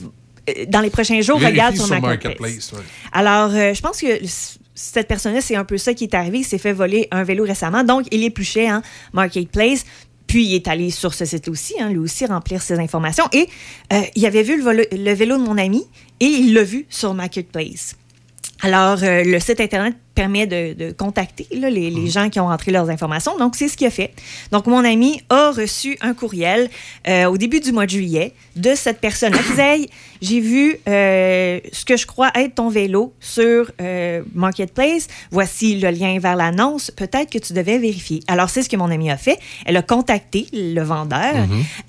euh, 0.48 0.64
dans 0.68 0.80
les 0.80 0.90
prochains 0.90 1.20
jours, 1.20 1.38
Vérifie 1.38 1.54
regarde 1.58 1.74
sur, 1.74 1.86
sur 1.86 2.00
Marketplace. 2.00 2.38
Marketplace, 2.38 2.72
ouais. 2.74 2.86
Alors, 3.12 3.50
euh, 3.52 3.74
je 3.74 3.80
pense 3.80 4.00
que 4.00 4.06
cette 4.74 5.08
personne-là, 5.08 5.40
c'est 5.40 5.56
un 5.56 5.64
peu 5.64 5.78
ça 5.78 5.94
qui 5.94 6.04
est 6.04 6.14
arrivé. 6.14 6.38
Il 6.38 6.44
s'est 6.44 6.58
fait 6.58 6.72
voler 6.72 7.08
un 7.10 7.24
vélo 7.24 7.44
récemment. 7.44 7.84
Donc, 7.84 8.06
il 8.10 8.24
épluchait 8.24 8.68
hein, 8.68 8.82
Marketplace. 9.12 9.84
Puis, 10.26 10.46
il 10.46 10.54
est 10.54 10.68
allé 10.68 10.90
sur 10.90 11.12
ce 11.12 11.24
site 11.24 11.48
aussi, 11.48 11.74
hein, 11.80 11.90
lui 11.90 11.98
aussi, 11.98 12.24
remplir 12.24 12.62
ses 12.62 12.78
informations. 12.78 13.24
Et 13.32 13.48
euh, 13.92 14.00
il 14.14 14.24
avait 14.24 14.42
vu 14.42 14.62
le 14.62 15.12
vélo 15.12 15.36
de 15.36 15.42
mon 15.42 15.58
ami 15.58 15.84
et 16.20 16.26
il 16.26 16.54
l'a 16.54 16.62
vu 16.62 16.86
sur 16.88 17.12
Marketplace. 17.12 17.96
Alors, 18.62 19.02
euh, 19.02 19.24
le 19.24 19.40
site 19.40 19.60
Internet 19.60 19.96
permet 20.14 20.46
de, 20.46 20.74
de 20.74 20.92
contacter 20.92 21.46
là, 21.52 21.70
les, 21.70 21.90
les 21.90 22.08
gens 22.08 22.28
qui 22.28 22.38
ont 22.40 22.46
rentré 22.46 22.70
leurs 22.70 22.90
informations. 22.90 23.36
Donc, 23.38 23.56
c'est 23.56 23.68
ce 23.68 23.76
qu'il 23.76 23.86
a 23.86 23.90
fait. 23.90 24.12
Donc, 24.50 24.66
mon 24.66 24.84
ami 24.84 25.22
a 25.30 25.50
reçu 25.50 25.96
un 26.00 26.14
courriel 26.14 26.68
euh, 27.08 27.26
au 27.26 27.36
début 27.38 27.60
du 27.60 27.72
mois 27.72 27.86
de 27.86 27.90
juillet 27.90 28.34
de 28.56 28.74
cette 28.74 29.00
personne-là 29.00 29.38
qui 29.38 29.50
disait 29.50 29.62
Hey, 29.62 29.88
J'ai 30.20 30.40
vu 30.40 30.78
euh, 30.88 31.60
ce 31.72 31.84
que 31.84 31.96
je 31.96 32.06
crois 32.06 32.30
être 32.34 32.56
ton 32.56 32.68
vélo 32.68 33.12
sur 33.20 33.70
euh, 33.80 34.22
Marketplace. 34.34 35.08
Voici 35.30 35.78
le 35.78 35.90
lien 35.90 36.18
vers 36.18 36.36
l'annonce. 36.36 36.90
Peut-être 36.90 37.30
que 37.30 37.38
tu 37.38 37.52
devais 37.52 37.78
vérifier. 37.78 38.20
Alors, 38.28 38.50
c'est 38.50 38.62
ce 38.62 38.68
que 38.68 38.76
mon 38.76 38.90
ami 38.90 39.10
a 39.10 39.16
fait. 39.16 39.38
Elle 39.64 39.76
a 39.76 39.82
contacté 39.82 40.46
le 40.52 40.82
vendeur. 40.82 41.34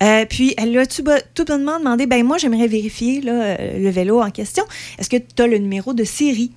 Euh, 0.02 0.24
puis, 0.28 0.54
elle 0.56 0.72
lui 0.72 0.78
a 0.78 0.86
tout, 0.86 1.04
tout 1.34 1.44
bonnement 1.44 1.78
demandé 1.78 2.06
ben 2.06 2.24
moi, 2.24 2.38
j'aimerais 2.38 2.66
vérifier 2.66 3.20
là, 3.20 3.56
le 3.56 3.90
vélo 3.90 4.20
en 4.20 4.30
question. 4.30 4.64
Est-ce 4.98 5.10
que 5.10 5.16
tu 5.16 5.42
as 5.42 5.46
le 5.46 5.58
numéro 5.58 5.92
de 5.92 6.04
série 6.04 6.50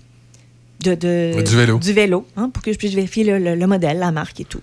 de, 0.82 0.96
de- 0.96 1.42
Du 1.42 1.56
vélo. 1.56 1.78
Du 1.80 1.94
vélo, 1.94 2.26
hein, 2.38 2.50
pour 2.54 2.64
que 2.64 2.72
je 2.72 2.78
puisse 2.78 2.94
vérifier 2.94 3.24
le, 3.24 3.40
le- 3.40 3.56
le 3.56 3.68
modèle, 3.68 4.00
la 4.00 4.12
marque 4.12 4.40
et 4.40 4.46
tout. 4.46 4.62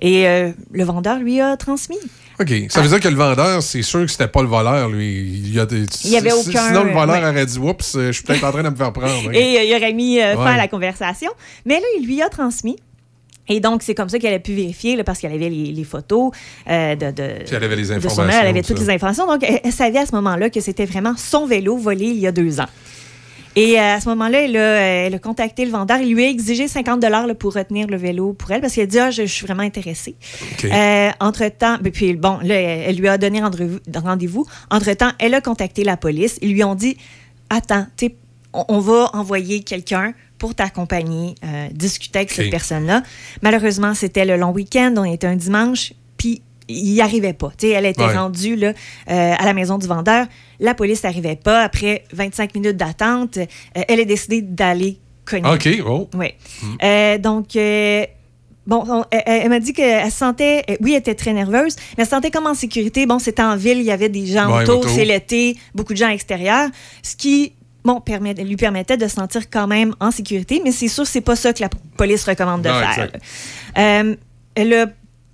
Et 0.00 0.26
euh, 0.26 0.50
le 0.72 0.84
vendeur 0.84 1.18
lui 1.18 1.40
a 1.40 1.56
transmis. 1.56 1.98
OK. 2.40 2.52
Ça 2.68 2.80
veut 2.82 2.88
dire 2.88 2.98
que 2.98 3.06
le 3.08 3.14
vendeur, 3.14 3.62
c'est 3.62 3.82
sûr 3.82 4.00
que 4.00 4.08
c'était 4.08 4.26
pas 4.26 4.42
le 4.42 4.48
voleur, 4.48 4.88
lui. 4.88 5.12
Il 5.22 5.54
y, 5.54 5.60
a 5.60 5.66
des- 5.66 5.86
Il 6.04 6.10
y 6.10 6.16
avait 6.16 6.32
aucun- 6.32 6.66
Sinon, 6.68 6.82
le 6.84 6.92
voleur 6.92 7.22
ouais. 7.22 7.28
aurait 7.28 7.46
dit 7.46 7.58
Oups, 7.58 7.94
euh, 7.94 8.06
je 8.08 8.12
suis 8.12 8.24
peut-être 8.24 8.42
en 8.44 8.50
train 8.50 8.64
de 8.64 8.70
me 8.70 8.74
faire 8.74 8.92
prendre. 8.92 9.28
hein. 9.28 9.32
Et 9.32 9.58
euh, 9.58 9.62
il 9.62 9.74
aurait 9.76 9.92
mis 9.92 10.20
euh, 10.20 10.34
fin 10.34 10.54
à 10.54 10.56
la 10.56 10.66
conversation. 10.66 11.30
Mais 11.64 11.74
là, 11.76 11.86
il 12.00 12.06
lui 12.06 12.20
a 12.22 12.28
transmis. 12.28 12.76
Et 13.46 13.60
donc, 13.60 13.82
c'est 13.82 13.94
comme 13.94 14.08
ça 14.08 14.18
qu'elle 14.18 14.34
a 14.34 14.38
pu 14.38 14.52
vérifier, 14.54 14.96
là, 14.96 15.04
parce 15.04 15.18
qu'elle 15.20 15.32
avait 15.32 15.50
les, 15.50 15.66
les 15.70 15.84
photos 15.84 16.32
euh, 16.68 16.96
de, 16.96 17.06
de. 17.12 17.44
Puis 17.44 17.54
elle 17.54 17.62
avait 17.64 17.76
les 17.76 17.82
de 17.82 17.86
son 17.88 17.92
informations, 17.96 18.22
nom, 18.24 18.30
elle 18.40 18.46
avait 18.48 18.62
ça. 18.62 18.68
toutes 18.74 18.80
les 18.80 18.90
informations. 18.90 19.26
Donc, 19.26 19.44
elle, 19.46 19.60
elle 19.62 19.72
savait 19.72 19.98
à 19.98 20.06
ce 20.06 20.12
moment-là 20.16 20.48
que 20.50 20.60
c'était 20.60 20.86
vraiment 20.86 21.14
son 21.16 21.46
vélo 21.46 21.76
volé 21.76 22.06
il 22.06 22.18
y 22.18 22.26
a 22.26 22.32
deux 22.32 22.58
ans. 22.58 22.66
Et 23.56 23.78
euh, 23.78 23.94
à 23.94 24.00
ce 24.00 24.08
moment-là, 24.08 24.42
elle, 24.42 24.56
a, 24.56 24.60
euh, 24.60 25.06
elle 25.06 25.14
a 25.14 25.18
contacté 25.18 25.64
le 25.64 25.70
vendeur. 25.70 25.98
Il 25.98 26.12
lui 26.14 26.24
a 26.24 26.28
exigé 26.28 26.66
50 26.66 27.00
dollars 27.00 27.26
pour 27.38 27.54
retenir 27.54 27.86
le 27.86 27.96
vélo 27.96 28.32
pour 28.32 28.50
elle 28.50 28.60
parce 28.60 28.74
qu'elle 28.74 28.84
a 28.84 28.86
dit 28.86 28.98
ah, 28.98 29.10
je, 29.10 29.22
je 29.22 29.32
suis 29.32 29.46
vraiment 29.46 29.62
intéressée. 29.62 30.16
Euh, 30.64 31.10
entre-temps, 31.20 31.78
ben, 31.80 31.92
puis 31.92 32.14
bon, 32.14 32.38
là, 32.42 32.54
elle, 32.56 32.96
lui 32.96 33.08
a 33.08 33.16
donné 33.18 33.40
rendez-vous-. 33.42 34.46
Entre-temps, 34.70 35.10
elle 35.18 35.34
a 35.34 35.40
contacté 35.40 35.84
la 35.84 35.96
police. 35.96 36.38
Ils 36.42 36.52
lui 36.52 36.64
ont 36.64 36.74
dit 36.74 36.96
Attends, 37.50 37.86
on, 38.52 38.64
on 38.68 38.78
va 38.80 39.10
envoyer 39.12 39.62
quelqu'un 39.62 40.14
pour 40.38 40.54
t'accompagner, 40.54 41.36
euh, 41.44 41.68
discuter 41.72 42.18
avec 42.20 42.32
cette 42.32 42.50
personne-là. 42.50 43.02
Malheureusement, 43.42 43.94
c'était 43.94 44.24
le 44.24 44.36
long 44.36 44.50
week-end, 44.50 44.92
on 44.96 45.04
était 45.04 45.26
un 45.26 45.36
dimanche, 45.36 45.92
puis 46.16 46.42
il 46.68 46.92
n'y 46.94 47.00
arrivait 47.00 47.32
pas. 47.34 47.52
Elle 47.62 47.86
était 47.86 48.02
Ouais. 48.04 48.16
rendue 48.16 48.56
là, 48.56 48.68
euh, 49.10 49.34
à 49.38 49.44
la 49.44 49.52
maison 49.52 49.78
du 49.78 49.86
vendeur. 49.86 50.26
La 50.64 50.74
police 50.74 51.02
n'arrivait 51.04 51.36
pas. 51.36 51.62
Après 51.62 52.04
25 52.12 52.54
minutes 52.54 52.76
d'attente, 52.76 53.36
euh, 53.36 53.44
elle 53.88 54.00
a 54.00 54.04
décidé 54.04 54.40
d'aller 54.42 54.98
cogner. 55.24 55.48
OK, 55.48 55.68
oh. 55.86 56.08
Oui. 56.14 56.28
Euh, 56.82 57.18
donc, 57.18 57.54
euh, 57.56 58.04
bon, 58.66 58.82
on- 58.88 59.04
elle, 59.10 59.22
elle 59.26 59.48
m'a 59.50 59.60
dit 59.60 59.72
qu'elle 59.74 60.10
se 60.10 60.16
sentait, 60.16 60.64
oui, 60.80 60.92
elle 60.92 61.00
était 61.00 61.14
très 61.14 61.32
nerveuse, 61.34 61.76
mais 61.76 62.02
elle 62.02 62.04
se 62.06 62.10
sentait 62.10 62.30
comme 62.30 62.46
en 62.46 62.54
sécurité. 62.54 63.04
Bon, 63.06 63.18
c'était 63.18 63.42
en 63.42 63.56
ville, 63.56 63.78
il 63.78 63.84
y 63.84 63.90
avait 63.90 64.08
des 64.08 64.26
gens 64.26 64.50
Ouais, 64.56 64.62
autour, 64.62 64.88
c'est 64.88 65.04
l'été, 65.04 65.56
beaucoup 65.74 65.92
de 65.92 65.98
gens 65.98 66.06
à 66.06 66.10
l'extérieur, 66.12 66.68
ce 67.02 67.14
qui, 67.14 67.52
bon, 67.84 68.00
permet, 68.00 68.32
lui 68.34 68.56
permettait 68.56 68.96
de 68.96 69.06
se 69.06 69.14
sentir 69.16 69.50
quand 69.50 69.66
même 69.66 69.94
en 70.00 70.10
sécurité, 70.10 70.62
mais 70.64 70.72
c'est 70.72 70.88
sûr, 70.88 71.06
c'est 71.06 71.20
pas 71.20 71.36
ça 71.36 71.52
que 71.52 71.60
la 71.60 71.68
police 71.98 72.24
recommande 72.24 72.62
de 72.62 72.68
Non, 72.70 72.74
faire. 72.94 73.10
Euh, 73.76 74.16
elle 74.54 74.72
a, 74.74 74.86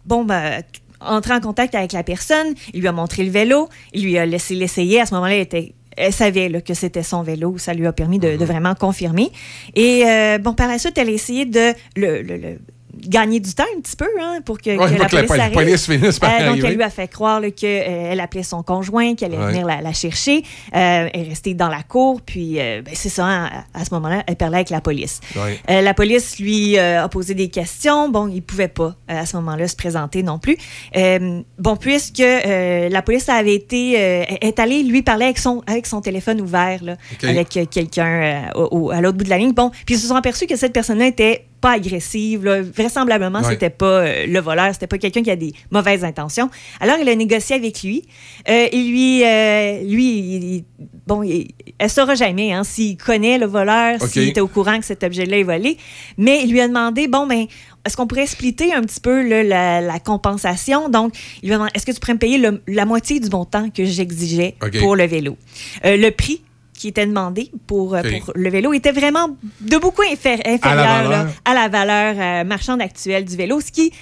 bon, 0.04 0.24
ben, 0.24 0.62
entré 1.00 1.34
en 1.34 1.40
contact 1.40 1.74
avec 1.74 1.92
la 1.92 2.02
personne, 2.02 2.54
il 2.74 2.80
lui 2.80 2.88
a 2.88 2.92
montré 2.92 3.24
le 3.24 3.30
vélo, 3.30 3.68
il 3.92 4.04
lui 4.04 4.18
a 4.18 4.26
laissé 4.26 4.54
l'essayer. 4.54 5.00
À 5.00 5.06
ce 5.06 5.14
moment-là, 5.14 5.34
elle, 5.34 5.40
était, 5.42 5.74
elle 5.96 6.12
savait 6.12 6.48
là, 6.48 6.60
que 6.60 6.74
c'était 6.74 7.02
son 7.02 7.22
vélo. 7.22 7.58
Ça 7.58 7.74
lui 7.74 7.86
a 7.86 7.92
permis 7.92 8.18
de, 8.18 8.30
Mhm. 8.32 8.36
de 8.38 8.44
vraiment 8.44 8.74
confirmer. 8.74 9.30
Et 9.74 10.04
euh, 10.06 10.38
bon, 10.38 10.52
par 10.54 10.68
la 10.68 10.78
suite, 10.78 10.96
elle 10.98 11.08
a 11.08 11.12
essayé 11.12 11.44
de 11.46 11.72
le, 11.96 12.22
le- 12.22 12.36
le- 12.36 12.58
gagner 13.06 13.40
du 13.40 13.54
temps 13.54 13.64
un 13.76 13.80
petit 13.80 13.96
peu 13.96 14.08
hein, 14.20 14.38
pour 14.44 14.58
que, 14.58 14.70
Ouais, 14.70 14.76
que 14.90 14.94
pour 14.94 15.02
la 15.02 15.08
que 15.08 15.16
la 15.16 15.50
police 15.50 15.86
police 15.86 15.86
finisse 15.86 16.18
par 16.18 16.30
Euh, 16.30 16.48
donc, 16.54 16.64
elle 16.64 16.74
lui 16.74 16.82
a 16.82 16.90
fait 16.90 17.08
croire 17.08 17.40
qu'elle 17.56 18.20
appelait 18.20 18.42
son 18.42 18.62
conjoint, 18.62 19.14
qu'elle 19.14 19.32
allait 19.34 19.42
Ouais. 19.44 19.52
venir 19.52 19.66
la, 19.66 19.80
la 19.80 19.92
chercher. 19.92 20.42
Euh, 20.74 21.08
elle 21.12 21.20
est 21.26 21.28
restée 21.28 21.54
dans 21.54 21.68
la 21.68 21.82
cour, 21.82 22.20
puis 22.20 22.60
euh, 22.60 22.82
ben, 22.82 22.92
c'est 22.94 23.08
ça, 23.08 23.24
hein, 23.24 23.50
à, 23.74 23.80
à 23.80 23.84
ce 23.84 23.94
moment-là, 23.94 24.22
elle 24.26 24.36
parlait 24.36 24.56
avec 24.56 24.70
la 24.70 24.80
police. 24.80 25.20
Ouais. 25.36 25.58
Euh, 25.70 25.80
la 25.82 25.94
police 25.94 26.38
lui 26.38 26.78
euh, 26.78 27.04
a 27.04 27.08
posé 27.08 27.34
des 27.34 27.48
questions. 27.48 28.08
Bon, 28.08 28.28
il 28.28 28.42
pouvait 28.42 28.68
pas 28.68 28.94
euh, 29.10 29.20
à 29.20 29.26
ce 29.26 29.36
moment-là 29.36 29.66
se 29.68 29.76
présenter 29.76 30.22
non 30.22 30.38
plus. 30.38 30.56
Euh, 30.96 31.40
bon, 31.58 31.76
puisque 31.76 32.20
euh, 32.20 32.88
la 32.88 33.02
police 33.02 33.28
avait 33.28 33.54
été 33.54 33.94
euh, 33.98 34.24
est 34.40 34.58
allée 34.58 34.82
lui 34.82 35.02
parler 35.02 35.24
avec 35.26 35.38
son 35.38 35.62
avec 35.66 35.86
son 35.86 36.00
téléphone 36.00 36.40
ouvert 36.40 36.82
là, 36.84 36.96
avec 37.22 37.56
euh, 37.56 37.64
quelqu'un 37.70 38.50
euh, 38.56 38.90
à 38.92 39.00
l'autre 39.00 39.18
bout 39.18 39.24
de 39.24 39.30
la 39.30 39.38
ligne. 39.38 39.52
Bon, 39.52 39.70
puis 39.86 39.94
ils 39.94 39.98
se 39.98 40.06
sont 40.08 40.14
aperçus 40.16 40.46
que 40.46 40.56
cette 40.56 40.72
personne-là 40.72 41.06
était 41.06 41.44
pas 41.60 41.72
agressive. 41.72 42.44
là. 42.44 42.62
Vraisemblablement, 42.62 43.40
Ouais. 43.40 43.50
c'était 43.50 43.70
pas 43.70 44.00
euh, 44.00 44.26
le 44.26 44.40
voleur, 44.40 44.72
c'était 44.72 44.86
pas 44.86 44.98
quelqu'un 44.98 45.22
qui 45.22 45.30
a 45.30 45.36
des 45.36 45.52
mauvaises 45.70 46.04
intentions. 46.04 46.50
Alors, 46.80 46.96
elle 47.00 47.08
a 47.08 47.14
négocié 47.14 47.56
avec 47.56 47.82
lui. 47.82 48.04
Euh, 48.48 48.66
et 48.72 48.82
lui, 48.82 49.24
euh, 49.24 49.82
lui, 49.82 50.18
il- 50.18 50.54
il- 50.54 50.64
bon, 51.06 51.22
il- 51.22 51.50
elle 51.78 51.90
saura 51.90 52.14
jamais 52.14 52.52
hein, 52.52 52.64
s'il 52.64 52.96
connaît 52.96 53.38
le 53.38 53.46
voleur, 53.46 54.00
s'il 54.06 54.28
était 54.28 54.40
au 54.40 54.48
courant 54.48 54.78
que 54.78 54.84
cet 54.84 55.04
objet-là 55.04 55.38
est 55.38 55.42
volé. 55.42 55.76
Mais 56.18 56.42
il 56.44 56.50
lui 56.50 56.60
a 56.60 56.68
demandé, 56.68 57.08
bon, 57.08 57.26
ben, 57.26 57.46
est-ce 57.86 57.96
qu'on 57.96 58.06
pourrait 58.06 58.26
splitter 58.26 58.72
un 58.74 58.82
petit 58.82 59.00
peu 59.00 59.26
là, 59.26 59.42
la, 59.42 59.80
la 59.80 59.98
compensation? 59.98 60.88
Donc, 60.88 61.14
il 61.42 61.48
lui 61.48 61.54
a 61.54 61.56
demandé, 61.56 61.72
est-ce 61.74 61.86
que 61.86 61.92
tu 61.92 62.00
pourrais 62.00 62.14
me 62.14 62.18
payer 62.18 62.38
le- 62.38 62.62
la 62.68 62.84
moitié 62.84 63.20
du 63.20 63.28
montant 63.30 63.70
que 63.70 63.84
j'exigeais 63.84 64.54
pour 64.80 64.96
le 64.96 65.04
vélo? 65.06 65.36
Euh, 65.84 65.96
le 65.96 66.10
prix 66.10 66.42
qui 66.80 66.88
était 66.88 67.04
demandé 67.06 67.50
pour, 67.66 67.94
euh, 67.94 68.00
pour 68.20 68.32
le 68.34 68.48
vélo 68.48 68.72
était 68.72 68.92
vraiment 68.92 69.28
de 69.60 69.76
beaucoup 69.76 70.00
infé- 70.02 70.40
inférieur 70.46 70.60
valeur. 71.04 71.10
là, 71.10 71.26
à 71.44 71.52
la 71.54 71.68
valeur 71.68 72.14
euh, 72.18 72.44
marchande 72.44 72.80
actuelle 72.80 73.26
du 73.26 73.36
vélo, 73.36 73.60
ce 73.60 73.70
qui 73.70 73.92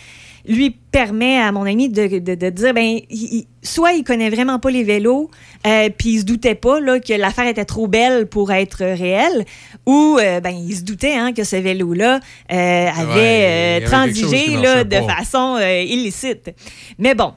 lui 0.47 0.71
permet 0.71 1.39
à 1.39 1.51
mon 1.51 1.65
ami 1.65 1.89
de, 1.89 2.07
de- 2.21 2.35
de 2.37 2.51
dire, 2.51 2.73
ben, 2.73 3.01
il- 3.11 3.47
soit 3.63 3.93
il 3.95 4.05
connaît 4.05 4.31
vraiment 4.31 4.61
pas 4.61 4.71
les 4.71 4.85
vélos, 4.85 5.29
euh, 5.67 5.91
puis 5.99 6.11
il 6.11 6.21
se 6.21 6.25
doutait 6.25 6.55
pas 6.55 6.79
là, 6.81 7.01
que 7.01 7.13
l'affaire 7.13 7.49
était 7.49 7.65
trop 7.65 7.89
belle 7.89 8.27
pour 8.29 8.53
être 8.53 8.79
réelle, 8.85 9.45
ou 9.85 10.17
euh, 10.21 10.39
ben, 10.41 10.51
il 10.57 10.75
se 10.77 10.83
doutait 10.85 11.15
hein, 11.15 11.33
que 11.33 11.43
ce 11.43 11.57
vélo-là 11.57 12.21
euh, 12.53 12.87
avait 12.97 13.81
qui 13.81 13.85
transigé 13.87 14.47
là, 14.63 14.85
de 14.85 14.97
façon 15.09 15.59
illicite. 15.59 16.55
Mais 16.99 17.15
bon, 17.17 17.33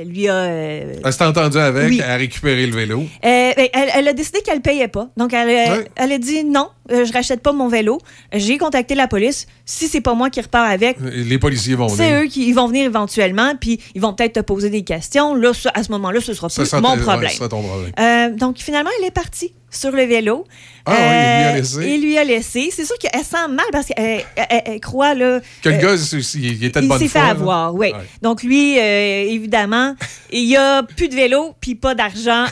elle 0.00 0.08
lui 0.08 0.28
a... 0.28 0.34
euh, 0.34 0.94
Elle 1.04 1.12
s'est 1.12 1.24
entendue 1.24 1.58
avec, 1.58 1.88
Oui. 1.88 2.00
elle 2.04 2.10
a 2.10 2.16
récupéré 2.16 2.66
le 2.66 2.74
vélo. 2.76 3.00
euh, 3.00 3.52
ben, 3.56 3.68
elle, 3.72 3.90
elle 3.94 4.08
a 4.08 4.12
décidé 4.12 4.40
qu'elle 4.42 4.58
ne 4.58 4.62
payait 4.62 4.88
pas. 4.88 5.08
Donc, 5.16 5.32
elle, 5.32 5.48
Ouais. 5.48 5.84
elle 5.96 6.12
a 6.12 6.18
dit 6.18 6.44
non, 6.44 6.68
euh, 6.90 7.04
je 7.04 7.12
rachète 7.12 7.42
pas 7.42 7.52
mon 7.52 7.68
vélo. 7.68 7.98
J'ai 8.32 8.58
contacté 8.58 8.94
la 8.94 9.08
police. 9.08 9.46
Si 9.64 9.88
c'est 9.88 10.00
pas 10.00 10.14
moi 10.14 10.30
qui 10.30 10.40
repars 10.40 10.68
avec, 10.68 10.96
Les 11.00 11.38
policiers 11.38 11.74
vont 11.74 11.88
c'est 11.88 12.08
venir. 12.10 12.22
eux 12.22 12.26
qui 12.26 12.48
ils 12.48 12.54
vont 12.54 12.68
venir 12.68 12.84
éventuellement, 12.86 13.54
puis 13.60 13.80
ils 13.94 14.00
vont 14.00 14.12
peut-être 14.14 14.34
te 14.34 14.40
poser 14.40 14.70
des 14.70 14.82
questions. 14.84 15.34
Là, 15.34 15.52
à 15.74 15.82
ce 15.82 15.90
moment-là, 15.92 16.20
ce 16.20 16.32
sera 16.34 16.48
Ça 16.48 16.62
plus 16.62 16.68
sera- 16.70 16.80
mon 16.80 16.94
ouais, 16.94 17.02
problème. 17.02 17.30
ce 17.30 17.36
sera 17.36 17.48
ton 17.48 17.62
problème. 17.62 17.92
Euh, 17.98 18.30
donc, 18.30 18.58
finalement, 18.58 18.90
elle 19.00 19.06
est 19.06 19.10
partie 19.10 19.54
sur 19.70 19.90
le 19.90 20.04
vélo. 20.04 20.44
Ah 20.88 20.92
oui, 20.92 21.06
il 21.06 21.10
lui 21.12 21.44
a 21.44 21.48
Euh, 21.52 21.54
laissé. 21.56 21.90
Il 21.94 22.02
lui 22.02 22.18
a 22.18 22.24
laissé. 22.24 22.68
C'est 22.74 22.84
sûr 22.84 22.96
qu'elle 22.98 23.22
sent 23.24 23.48
mal 23.50 23.66
parce 23.72 23.86
qu'elle 23.86 24.24
elle- 24.36 24.62
elle 24.66 24.80
croit 24.80 25.14
là, 25.14 25.40
Que 25.62 25.68
le 25.68 25.74
euh, 25.76 25.78
gars, 25.78 26.18
il 26.34 26.64
était 26.64 26.80
de 26.80 26.84
il 26.84 26.88
bonne 26.88 26.98
s'est 26.98 27.04
fait 27.08 27.18
foi. 27.18 27.22
là. 27.22 27.30
avoir, 27.30 27.74
oui. 27.74 27.88
Ouais. 27.88 27.98
Donc, 28.22 28.42
lui, 28.42 28.78
euh, 28.78 29.24
évidemment, 29.28 29.94
il 30.30 30.44
y 30.44 30.56
a 30.56 30.82
plus 30.82 31.08
de 31.08 31.14
vélo 31.14 31.54
puis 31.60 31.74
pas 31.74 31.94
d'argent 31.94 32.44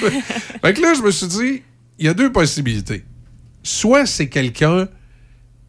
fait 0.62 0.72
que 0.72 0.80
là, 0.80 0.94
je 0.94 1.02
me 1.02 1.10
suis 1.10 1.26
dit, 1.26 1.62
il 1.98 2.06
y 2.06 2.08
a 2.08 2.14
deux 2.14 2.32
possibilités. 2.32 3.04
Soit 3.62 4.06
c'est 4.06 4.30
quelqu'un 4.30 4.88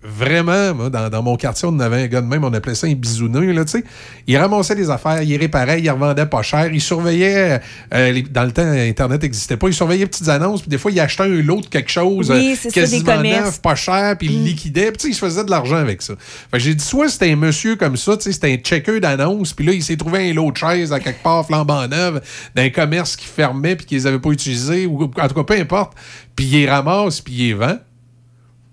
vraiment, 0.08 0.74
moi, 0.74 0.90
dans, 0.90 1.09
dans 1.09 1.24
mon 1.24 1.35
quartier, 1.35 1.67
on 1.72 1.80
avait 1.80 2.03
un 2.03 2.08
gars 2.08 2.22
de 2.22 2.27
même, 2.27 2.43
on 2.43 2.53
appelait 2.53 2.75
ça 2.75 2.88
un 2.88 2.93
bisouneux, 2.93 3.51
là, 3.51 3.66
tu 3.66 3.72
sais. 3.72 3.84
Il 4.27 4.38
ramassait 4.38 4.75
des 4.75 4.90
affaires, 4.90 5.22
il 5.22 5.35
réparait, 5.38 5.82
il 5.82 5.90
revendait 5.90 6.25
pas 6.25 6.42
cher, 6.42 6.67
il 6.72 6.82
surveillait, 6.82 7.59
euh, 7.93 8.11
les- 8.11 8.22
dans 8.22 8.43
le 8.43 8.51
temps, 8.51 8.61
Internet 8.66 9.22
n'existait 9.24 9.58
pas, 9.58 9.67
il 9.67 9.74
surveillait 9.74 10.06
petites 10.06 10.30
annonces, 10.30 10.61
puis 10.61 10.69
des 10.69 10.77
fois, 10.77 10.92
il 10.92 11.00
achetait 11.00 11.24
un 11.24 11.42
lot 11.42 11.61
de 11.61 11.67
quelque 11.67 11.90
chose, 11.92 12.30
Oui, 12.32 12.51
euh, 12.53 12.56
c'est 12.59 12.69
ça, 12.69 12.82
des 12.82 13.01
quasiment 13.01 13.22
neuf, 13.22 13.61
pas 13.61 13.75
cher, 13.75 14.16
puis 14.17 14.27
il 14.27 14.42
Mm. 14.42 14.45
liquidait, 14.45 14.88
puis 14.92 14.98
tu 14.98 15.01
sais, 15.03 15.09
il 15.09 15.16
se 15.16 15.19
faisait 15.25 15.43
de 15.43 15.50
l'argent 15.51 15.77
avec 15.77 16.01
ça. 16.01 16.14
Fait 16.51 16.59
j'ai 16.59 16.75
dit, 16.75 16.84
soit 16.84 17.09
c'était 17.09 17.32
un 17.32 17.35
monsieur 17.35 17.75
comme 17.75 17.98
ça, 17.98 18.16
tu 18.17 18.24
sais, 18.24 18.32
c'était 18.32 18.53
un 18.53 18.58
checker 18.58 19.00
d'annonces, 19.00 19.53
puis 19.53 19.66
là, 19.66 19.72
il 19.74 19.84
s'est 19.84 19.98
trouvé 19.98 20.30
un 20.30 20.34
lot 20.34 20.51
de 20.51 20.58
chaises 20.58 20.93
à 20.93 21.00
quelque 21.00 21.24
part, 21.24 21.45
flambant 21.45 21.88
neuve, 21.88 22.22
d'un 22.56 22.69
commerce 22.69 23.16
qui 23.16 23.25
fermait, 23.25 23.75
puis 23.75 23.85
qu'ils 23.85 23.98
les 23.98 24.08
avaient 24.08 24.19
pas 24.19 24.30
utilisés, 24.30 24.85
ou 24.85 25.03
en 25.03 25.27
tout 25.27 25.34
cas, 25.35 25.43
peu 25.43 25.59
importe, 25.59 25.93
puis 26.35 26.45
il 26.45 26.51
les 26.51 26.69
ramasse, 26.69 27.22
puis 27.22 27.34
il 27.34 27.48
les 27.48 27.53
vend. 27.53 27.77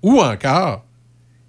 Ou 0.02 0.20
encore, 0.20 0.84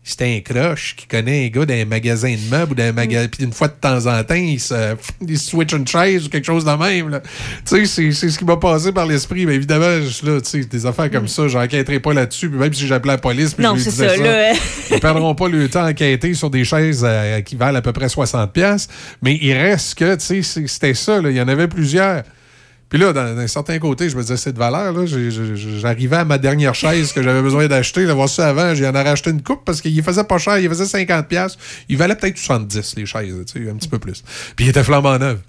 c'était 0.03 0.35
un 0.35 0.41
croche 0.41 0.95
qui 0.97 1.07
connaît 1.07 1.45
un 1.45 1.47
gars 1.47 1.65
d'un 1.65 1.85
magasin 1.85 2.33
de 2.33 2.49
meubles 2.51 2.73
ou 2.73 2.75
d'un 2.75 2.91
magasin. 2.91 3.27
Puis 3.29 3.43
une 3.45 3.53
fois 3.53 3.69
de 3.69 3.73
temps 3.79 4.05
en 4.05 4.21
temps, 4.23 4.33
il 4.35 4.59
se, 4.59 4.95
il 5.27 5.37
switch 5.39 5.71
une 5.73 5.87
chaise 5.87 6.25
ou 6.25 6.29
quelque 6.29 6.45
chose 6.45 6.65
de 6.65 6.71
même. 6.71 7.09
là. 7.09 7.21
Tu 7.21 7.29
sais, 7.65 7.85
c'est- 7.85 8.11
c'est 8.11 8.29
ce 8.29 8.37
qui 8.37 8.43
m'a 8.45 8.57
passé 8.57 8.91
par 8.91 9.05
l'esprit. 9.05 9.45
Mais 9.45 9.55
évidemment, 9.55 10.01
je- 10.05 10.25
là, 10.29 10.41
tu 10.41 10.49
sais, 10.49 10.65
des 10.65 10.85
affaires 10.85 11.09
comme 11.09 11.27
ça, 11.27 11.47
j'enquêterai 11.47 11.99
pas 12.01 12.13
là-dessus. 12.13 12.49
Puis 12.49 12.59
même 12.59 12.73
si 12.73 12.85
j'appelais 12.85 13.13
la 13.13 13.17
police, 13.17 13.53
puis 13.53 13.63
Non, 13.63 13.71
je 13.71 13.75
lui 13.75 13.83
c'est 13.83 13.89
disais 13.91 14.09
ça, 14.09 14.53
ça, 14.57 14.95
ils 14.95 14.99
perdront 14.99 15.35
pas 15.35 15.47
le 15.47 15.69
temps 15.69 15.83
à 15.85 15.89
enquêter 15.91 16.33
sur 16.33 16.49
des 16.49 16.65
chaises 16.65 17.03
euh, 17.07 17.39
qui 17.41 17.55
valent 17.55 17.77
à 17.77 17.81
peu 17.81 17.93
près 17.93 18.07
60$. 18.09 18.51
piastres. 18.51 18.93
Mais 19.21 19.39
il 19.41 19.53
reste 19.53 19.95
que, 19.95 20.15
tu 20.15 20.25
sais, 20.25 20.41
c'est- 20.41 20.67
c'était 20.67 20.93
ça. 20.93 21.21
là. 21.21 21.29
Il 21.29 21.37
y 21.37 21.41
en 21.41 21.47
avait 21.47 21.67
plusieurs. 21.69 22.23
Puis 22.93 23.01
là, 23.01 23.11
d'un 23.11 23.47
certain 23.47 23.79
côté, 23.79 24.07
je 24.07 24.15
me 24.15 24.21
disais, 24.21 24.37
c'est 24.37 24.53
de 24.53 24.59
valeur. 24.59 24.93
J'arrivais 25.07 26.17
à 26.17 26.25
ma 26.25 26.37
dernière 26.37 26.75
chaise 26.75 27.11
que 27.11 27.23
j'avais 27.23 27.41
besoin 27.41 27.65
d'acheter. 27.65 28.05
D'avoir 28.05 28.29
ça 28.29 28.49
avant, 28.49 28.75
j'en 28.75 28.91
aurais 28.91 29.09
acheté 29.09 29.31
une 29.31 29.41
coupe 29.41 29.65
parce 29.65 29.81
qu'il 29.81 30.03
faisait 30.03 30.23
pas 30.23 30.37
cher. 30.37 30.59
Il 30.59 30.69
faisait 30.69 30.83
50$. 30.83 31.25
piastres. 31.25 31.57
Il 31.89 31.97
valait 31.97 32.15
peut-être 32.15 32.37
70$, 32.37 32.93
les 32.95 33.07
chaises, 33.07 33.33
un 33.67 33.75
petit 33.77 33.89
peu 33.89 33.97
plus. 33.97 34.23
Puis 34.55 34.65
il 34.65 34.69
était 34.69 34.83
flambant 34.83 35.17
neuf. 35.17 35.39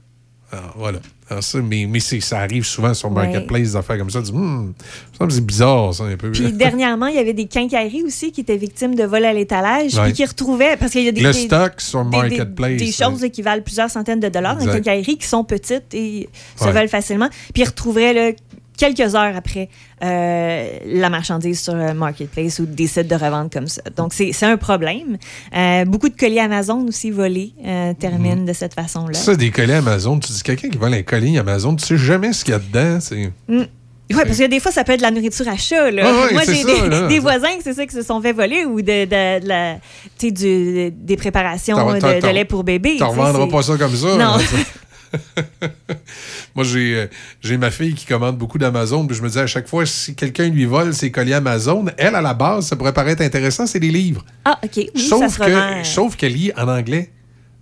Alors, 0.57 0.75
voilà. 0.77 0.99
Alors, 1.31 1.43
ça, 1.43 1.59
mais 1.63 1.87
mais 1.89 2.01
ça 2.01 2.39
arrive 2.39 2.65
souvent 2.65 2.93
sur 2.95 3.09
Ouais. 3.11 3.15
Marketplace, 3.27 3.63
des 3.63 3.77
affaires 3.77 3.99
comme 3.99 4.11
ça. 4.11 4.21
Tu 4.21 4.27
dis, 4.31 4.39
Hmm, 4.39 4.73
ça 5.19 5.25
me 5.25 5.31
semble 5.31 5.43
bizarre, 5.47 5.95
ça, 5.95 6.05
un 6.05 6.17
peu. 6.17 6.31
Puis 6.33 6.53
dernièrement, 6.53 7.07
il 7.07 7.17
y 7.17 7.19
avait 7.19 7.33
des 7.33 7.47
quincailleries 7.47 8.03
aussi 8.03 8.31
qui 8.31 8.43
étaient 8.43 8.57
victimes 8.57 8.95
de 8.95 9.05
vol 9.05 9.25
à 9.25 9.33
l'étalage, 9.33 9.95
Ouais. 9.95 10.05
puis 10.05 10.13
qui 10.13 10.25
retrouvaient, 10.25 10.77
parce 10.77 10.93
qu'il 10.93 11.03
y 11.03 11.09
a 11.09 11.13
des, 11.13 11.23
Le 11.23 11.33
des- 11.33 11.47
stock 11.47 11.81
sur 11.81 12.05
des- 12.05 12.11
des- 12.11 12.17
Marketplace, 12.17 12.77
des, 12.79 12.93
choses 12.93 13.27
qui 13.33 13.43
valent 13.43 13.63
plusieurs 13.63 13.91
centaines 13.91 14.21
de 14.21 14.29
dollars, 14.29 14.57
des 14.57 14.67
quincailleries 14.67 15.17
qui 15.19 15.27
sont 15.27 15.45
petites 15.45 15.93
et 15.95 16.29
se 16.57 16.65
Ouais. 16.65 16.73
volent 16.73 16.89
facilement, 16.89 17.29
puis 17.53 17.63
ils 17.63 17.67
retrouveraient 17.67 18.13
là, 18.15 18.31
quelques 18.77 19.15
heures 19.15 19.37
après 19.37 19.69
euh, 20.03 20.69
la 20.87 21.11
marchandise 21.11 21.61
sur 21.61 21.75
le 21.75 21.95
marketplace 21.95 22.59
ou 22.59 22.67
des 22.67 22.87
sites 22.87 23.09
de 23.09 23.15
revente 23.15 23.53
comme 23.53 23.67
ça. 23.69 23.83
Donc, 23.97 24.13
c'est 24.15 24.33
un 24.43 24.57
problème. 24.57 25.17
Euh, 25.57 25.85
beaucoup 25.85 26.09
de 26.09 26.17
colis 26.17 26.41
Amazon 26.41 26.87
aussi 26.89 27.11
volés 27.11 27.53
euh, 27.65 27.93
terminent 27.95 28.45
de 28.45 28.53
cette 28.53 28.75
façon-là. 28.75 29.15
Ça, 29.15 29.35
des 29.37 29.51
colis 29.51 29.73
Amazon, 29.73 30.19
tu 30.19 30.33
dis 30.33 30.43
quelqu'un 30.43 30.69
qui 30.69 30.79
vole 30.79 30.95
un 30.95 31.03
colis 31.03 31.39
Amazon, 31.39 31.75
tu 31.77 31.85
sais 31.85 31.97
jamais 31.97 32.33
ce 32.33 32.45
qu'il 32.45 32.53
y 32.53 32.57
a 32.57 32.61
dedans. 32.61 32.99
c'est- 33.01 33.33
Mm. 33.49 33.65
Oui, 34.11 34.21
parce 34.27 34.37
que 34.37 34.47
des 34.47 34.61
fois, 34.61 34.71
ça 34.71 34.85
peut 34.85 34.93
être 34.93 34.99
de 34.99 35.05
la 35.05 35.11
nourriture 35.11 35.49
à 35.49 35.57
chat. 35.57 35.91
Là. 35.91 36.05
Ouais, 36.05 36.33
Moi, 36.35 36.43
j'ai 36.47 37.09
des, 37.09 37.19
voisins 37.21 37.49
c'est 37.63 37.73
ça 37.73 37.87
qui 37.87 37.95
se 37.97 38.03
sont 38.03 38.21
fait 38.21 38.35
voler 38.35 38.67
ou 38.67 38.83
de, 38.83 39.07
de- 39.07 39.41
de 39.41 39.49
la, 39.49 39.77
du- 40.21 40.91
des 40.91 41.17
préparations 41.17 41.77
de, 41.95 42.27
lait 42.33 42.45
pour 42.45 42.65
bébé. 42.65 42.93
Tu 42.93 42.99
sais, 42.99 43.05
revendras 43.05 43.47
pas 43.47 43.63
ça 43.63 43.77
comme 43.79 43.97
ça. 43.97 44.17
Non. 44.19 44.37
Moi, 46.55 46.65
j'ai 46.65 46.95
euh, 46.95 47.07
j'ai 47.41 47.57
ma 47.57 47.71
fille 47.71 47.95
qui 47.95 48.07
commande 48.07 48.37
beaucoup 48.39 48.59
d'Amazon, 48.59 49.07
puis 49.07 49.17
je 49.17 49.23
me 49.23 49.29
dis 49.29 49.39
à 49.39 49.47
chaque 49.47 49.69
fois, 49.69 49.87
si 49.87 50.15
quelqu'un 50.15 50.49
lui 50.49 50.65
vole 50.65 50.95
ses 50.95 51.11
colis 51.11 51.35
Amazon, 51.35 51.87
elle, 51.97 52.15
à 52.15 52.21
la 52.21 52.35
base, 52.35 52.67
ça 52.67 52.77
pourrait 52.77 52.93
paraître 52.93 53.23
intéressant, 53.23 53.67
c'est 53.67 53.81
des 53.81 53.91
livres. 53.91 54.25
Ah, 54.45 54.59
OK. 54.63 54.71
Oui, 54.77 54.91
sauf 55.01 55.39
que, 55.39 55.85
sauf 55.85 56.17
qu'elle 56.17 56.33
lit 56.35 56.53
en 56.57 56.69
anglais. 56.69 57.11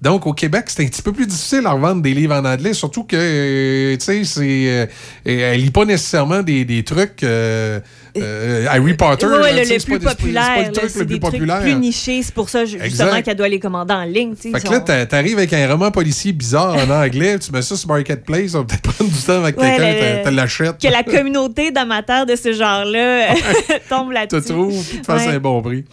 Donc, 0.02 0.26
au 0.26 0.32
Québec, 0.32 0.64
c'est 0.66 0.82
un 0.82 0.88
petit 0.88 1.00
peu 1.00 1.12
plus 1.12 1.26
difficile 1.28 1.64
à 1.64 1.70
revendre 1.72 2.02
des 2.02 2.12
livres 2.12 2.34
en 2.34 2.44
anglais, 2.44 2.74
surtout 2.74 3.04
que, 3.04 3.14
euh, 3.16 3.96
tu 3.96 4.04
sais, 4.04 4.24
c'est. 4.24 4.68
euh, 4.68 4.86
elle 5.24 5.60
lit 5.60 5.70
pas 5.70 5.84
nécessairement 5.84 6.42
des, 6.42 6.64
des 6.64 6.82
trucs. 6.82 7.22
euh, 7.22 7.78
euh, 8.18 8.66
Harry 8.68 8.94
Potter. 8.94 9.26
Ouais, 9.26 9.52
là, 9.52 9.62
le, 9.62 9.66
tu 9.66 9.72
le 9.74 9.78
plus 9.84 9.98
des- 9.98 9.98
c'est 9.98 10.04
pas 10.04 10.10
populaire. 10.14 10.66
le 10.68 10.72
truc 10.72 10.94
le 10.96 11.06
plus 11.06 11.18
populaire. 11.20 11.60
plus 11.60 11.74
nichés. 11.74 12.22
C'est 12.22 12.34
pour 12.34 12.48
ça, 12.48 12.64
justement, 12.64 12.84
Exact. 12.84 13.22
qu'elle 13.22 13.36
doit 13.36 13.48
les 13.48 13.58
commander 13.60 13.94
en 13.94 14.04
ligne. 14.04 14.34
tu 14.34 14.50
Fait 14.52 14.60
que 14.60 14.68
là, 14.70 14.78
sont- 14.86 15.06
t'arrives 15.06 15.38
avec 15.38 15.52
un 15.52 15.68
roman 15.68 15.90
policier 15.90 16.32
bizarre 16.32 16.74
en 16.76 16.90
anglais, 16.90 17.38
tu 17.38 17.50
mets 17.52 17.62
ça 17.62 17.76
sur 17.76 17.88
Marketplace, 17.88 18.50
ça 18.52 18.58
va 18.58 18.64
peut-être 18.64 18.82
prendre 18.82 19.10
du 19.10 19.18
temps 19.22 19.42
avec 19.42 19.58
Ouais, 19.58 19.76
quelqu'un, 19.76 20.16
le- 20.16 20.22
te- 20.24 20.28
te 20.28 20.34
l'achète. 20.34 20.78
que 20.80 20.88
la 20.88 21.02
communauté 21.02 21.70
d'amateurs 21.70 22.26
de 22.26 22.36
ce 22.36 22.52
genre-là 22.52 23.34
tombe 23.88 24.12
là-dessus. 24.12 24.42
trouve, 24.52 24.84
puis 24.88 24.98
te 25.00 25.06
fasse 25.06 25.26
Ouais. 25.26 25.34
un 25.34 25.38
bon 25.38 25.62
prix. 25.62 25.84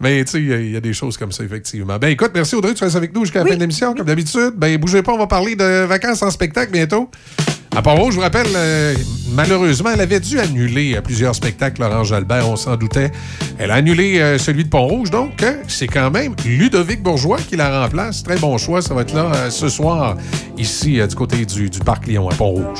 Mais 0.00 0.24
tu 0.24 0.32
sais, 0.32 0.38
il 0.38 0.46
y 0.48 0.52
a- 0.54 0.58
il 0.60 0.70
y, 0.72 0.76
a 0.76 0.80
des 0.80 0.92
choses 0.92 1.16
comme 1.16 1.32
ça, 1.32 1.44
effectivement. 1.44 1.98
Ben 1.98 2.08
écoute, 2.08 2.30
merci 2.34 2.54
Audrey, 2.54 2.74
tu 2.74 2.84
restes 2.84 2.96
avec 2.96 3.14
nous 3.14 3.24
jusqu'à 3.24 3.40
la 3.42 3.46
fin 3.50 3.54
de 3.54 3.60
l'émission, 3.60 3.94
comme 3.94 4.06
d'habitude. 4.06 4.52
Ben 4.56 4.76
bougez 4.78 5.02
pas, 5.02 5.12
on 5.12 5.18
va 5.18 5.26
parler 5.26 5.56
de 5.56 5.84
vacances 5.84 6.22
en 6.22 6.30
spectacle 6.30 6.72
bientôt. 6.72 7.10
À 7.76 7.82
Pont-Rouge, 7.82 8.14
je 8.14 8.16
vous 8.16 8.22
rappelle, 8.22 8.46
euh, 8.56 8.94
malheureusement, 9.34 9.90
elle 9.92 10.00
avait 10.00 10.18
dû 10.18 10.40
annuler 10.40 10.94
euh, 10.96 11.02
plusieurs 11.02 11.34
spectacles, 11.34 11.82
Laurent 11.82 12.04
Jalbert, 12.04 12.48
on 12.48 12.56
s'en 12.56 12.74
doutait. 12.74 13.12
Elle 13.58 13.70
a 13.70 13.74
annulé 13.74 14.18
euh, 14.18 14.38
celui 14.38 14.64
de 14.64 14.70
Pont-Rouge, 14.70 15.10
donc 15.10 15.42
euh, 15.42 15.56
c'est 15.68 15.86
quand 15.86 16.10
même 16.10 16.34
Ludovic 16.46 17.02
Bourgeois 17.02 17.36
qui 17.46 17.54
la 17.54 17.82
remplace. 17.82 18.22
Très 18.22 18.38
bon 18.38 18.56
choix, 18.56 18.80
ça 18.80 18.94
va 18.94 19.02
être 19.02 19.12
là 19.14 19.50
ce 19.50 19.68
soir, 19.68 20.16
ici, 20.56 21.06
du 21.06 21.14
côté 21.14 21.44
du, 21.44 21.68
du 21.68 21.78
Parc 21.80 22.06
Lyon 22.06 22.30
à 22.30 22.34
Pont-Rouge. 22.34 22.78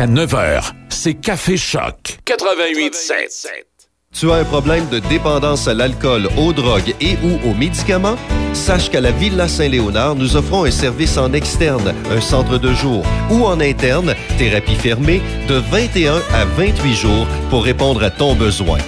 Jusqu'à 0.00 0.14
9h, 0.14 0.72
c'est 0.88 1.12
Café 1.12 1.58
Choc. 1.58 2.20
88.7. 2.24 3.50
Tu 4.14 4.30
as 4.30 4.36
un 4.36 4.44
problème 4.44 4.88
de 4.88 4.98
dépendance 4.98 5.68
à 5.68 5.74
l'alcool, 5.74 6.26
aux 6.38 6.54
drogues 6.54 6.94
et 7.02 7.18
ou 7.22 7.38
aux 7.46 7.52
médicaments? 7.52 8.16
Sache 8.54 8.88
qu'à 8.88 9.02
la 9.02 9.10
Villa 9.10 9.46
Saint-Léonard, 9.46 10.14
nous 10.14 10.36
offrons 10.36 10.64
un 10.64 10.70
service 10.70 11.18
en 11.18 11.34
externe, 11.34 11.94
un 12.10 12.20
centre 12.22 12.56
de 12.56 12.72
jour 12.72 13.04
ou 13.30 13.44
en 13.44 13.60
interne, 13.60 14.14
thérapie 14.38 14.76
fermée, 14.76 15.20
de 15.48 15.56
21 15.56 16.22
à 16.32 16.46
28 16.46 16.94
jours 16.94 17.26
pour 17.50 17.64
répondre 17.64 18.02
à 18.02 18.08
ton 18.08 18.34
besoin. 18.34 18.78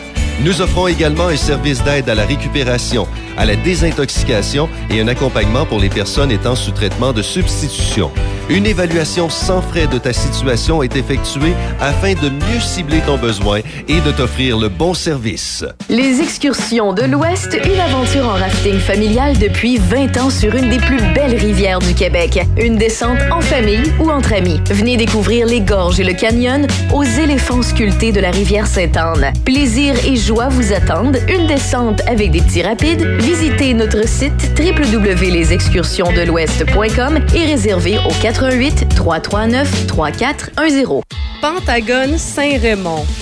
Nous 0.41 0.63
offrons 0.63 0.89
également 0.89 1.27
un 1.27 1.37
service 1.37 1.85
d'aide 1.85 2.09
à 2.09 2.15
la 2.15 2.25
récupération, 2.25 3.07
à 3.37 3.45
la 3.45 3.57
désintoxication 3.57 4.71
et 4.89 5.03
un 5.03 5.09
accompagnement 5.09 5.67
pour 5.67 5.79
les 5.79 5.91
personnes 5.91 6.31
étant 6.31 6.57
sous 6.57 6.73
traitement 6.73 7.13
de 7.13 7.21
substitution. 7.21 8.11
Une 8.49 8.67
évaluation 8.67 9.31
sans 9.31 9.63
frais 9.63 9.87
de 9.87 9.99
ta 9.99 10.13
situation 10.13 10.83
est 10.83 10.97
effectuée 10.97 11.55
afin 11.81 12.15
de 12.15 12.29
mieux 12.29 12.59
cibler 12.61 12.99
ton 13.07 13.17
besoin 13.17 13.61
et 13.89 14.01
de 14.01 14.11
t'offrir 14.11 14.59
le 14.59 14.69
bon 14.69 14.95
service. 14.95 15.65
Les 15.89 16.21
excursions 16.21 16.93
de 16.93 17.03
l'Ouest, 17.03 17.57
une 17.65 17.79
aventure 17.81 18.27
en 18.27 18.35
rafting 18.35 18.79
familial 18.79 19.39
depuis 19.39 19.79
20 19.79 20.17
ans 20.19 20.31
sur 20.31 20.57
une 20.57 20.71
des 20.71 20.79
plus 20.79 21.01
belles 21.15 21.37
rivières 21.37 21.79
du 21.79 21.95
Québec. 21.95 22.41
Une 22.57 22.75
descente 22.77 23.21
en 23.31 23.41
famille 23.41 23.93
ou 24.01 24.11
entre 24.11 24.33
amis. 24.33 24.61
Venez 24.71 24.97
découvrir 24.97 25.47
les 25.47 25.61
gorges 25.61 26.01
et 26.01 26.05
le 26.05 26.15
canyon 26.15 26.67
aux 26.93 27.05
éléphants 27.05 27.63
sculptés 27.63 28.11
de 28.13 28.19
la 28.21 28.33
rivière 28.33 28.67
Sainte-Anne. 28.67 29.33
Plaisir 29.45 29.95
et 30.05 30.17
joie 30.17 30.49
vous 30.49 30.73
attendent. 30.73 31.19
Une 31.29 31.47
descente 31.47 32.01
avec 32.09 32.33
des 32.33 32.41
petits 32.41 32.63
rapides. 32.63 33.07
Visitez 33.21 33.75
notre 33.75 34.09
site 34.09 34.51
www.lesexcursionsdelouest.com 34.59 37.21
et 37.35 37.45
réservez 37.45 37.99
au 37.99 38.11
88 38.33 38.89
339 38.95 39.87
3410. 39.89 41.03
Pentagone 41.41 42.19
Saint-Raymond. 42.19 43.22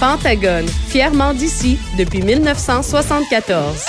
Pentagone, 0.00 0.66
fièrement 0.88 1.34
d'ici 1.34 1.78
depuis 1.96 2.22
1974. 2.22 3.84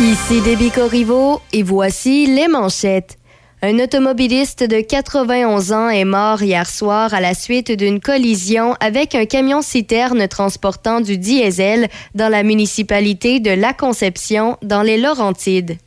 Ici 0.00 0.40
Déby 0.42 0.70
Corriveau 0.70 1.40
et 1.52 1.62
voici 1.62 2.26
les 2.26 2.48
manchettes. 2.48 3.18
Un 3.62 3.78
automobiliste 3.78 4.62
de 4.62 4.80
91 4.82 5.72
ans 5.72 5.88
est 5.88 6.04
mort 6.04 6.42
hier 6.42 6.68
soir 6.68 7.14
à 7.14 7.20
la 7.20 7.32
suite 7.32 7.72
d'une 7.72 8.00
collision 8.00 8.74
avec 8.80 9.14
un 9.14 9.24
camion-citerne 9.24 10.28
transportant 10.28 11.00
du 11.00 11.16
diesel 11.16 11.88
dans 12.14 12.28
la 12.28 12.42
municipalité 12.42 13.40
de 13.40 13.50
La 13.50 13.72
Conception, 13.72 14.58
dans 14.62 14.82
les 14.82 14.98
Laurentides. 14.98 15.78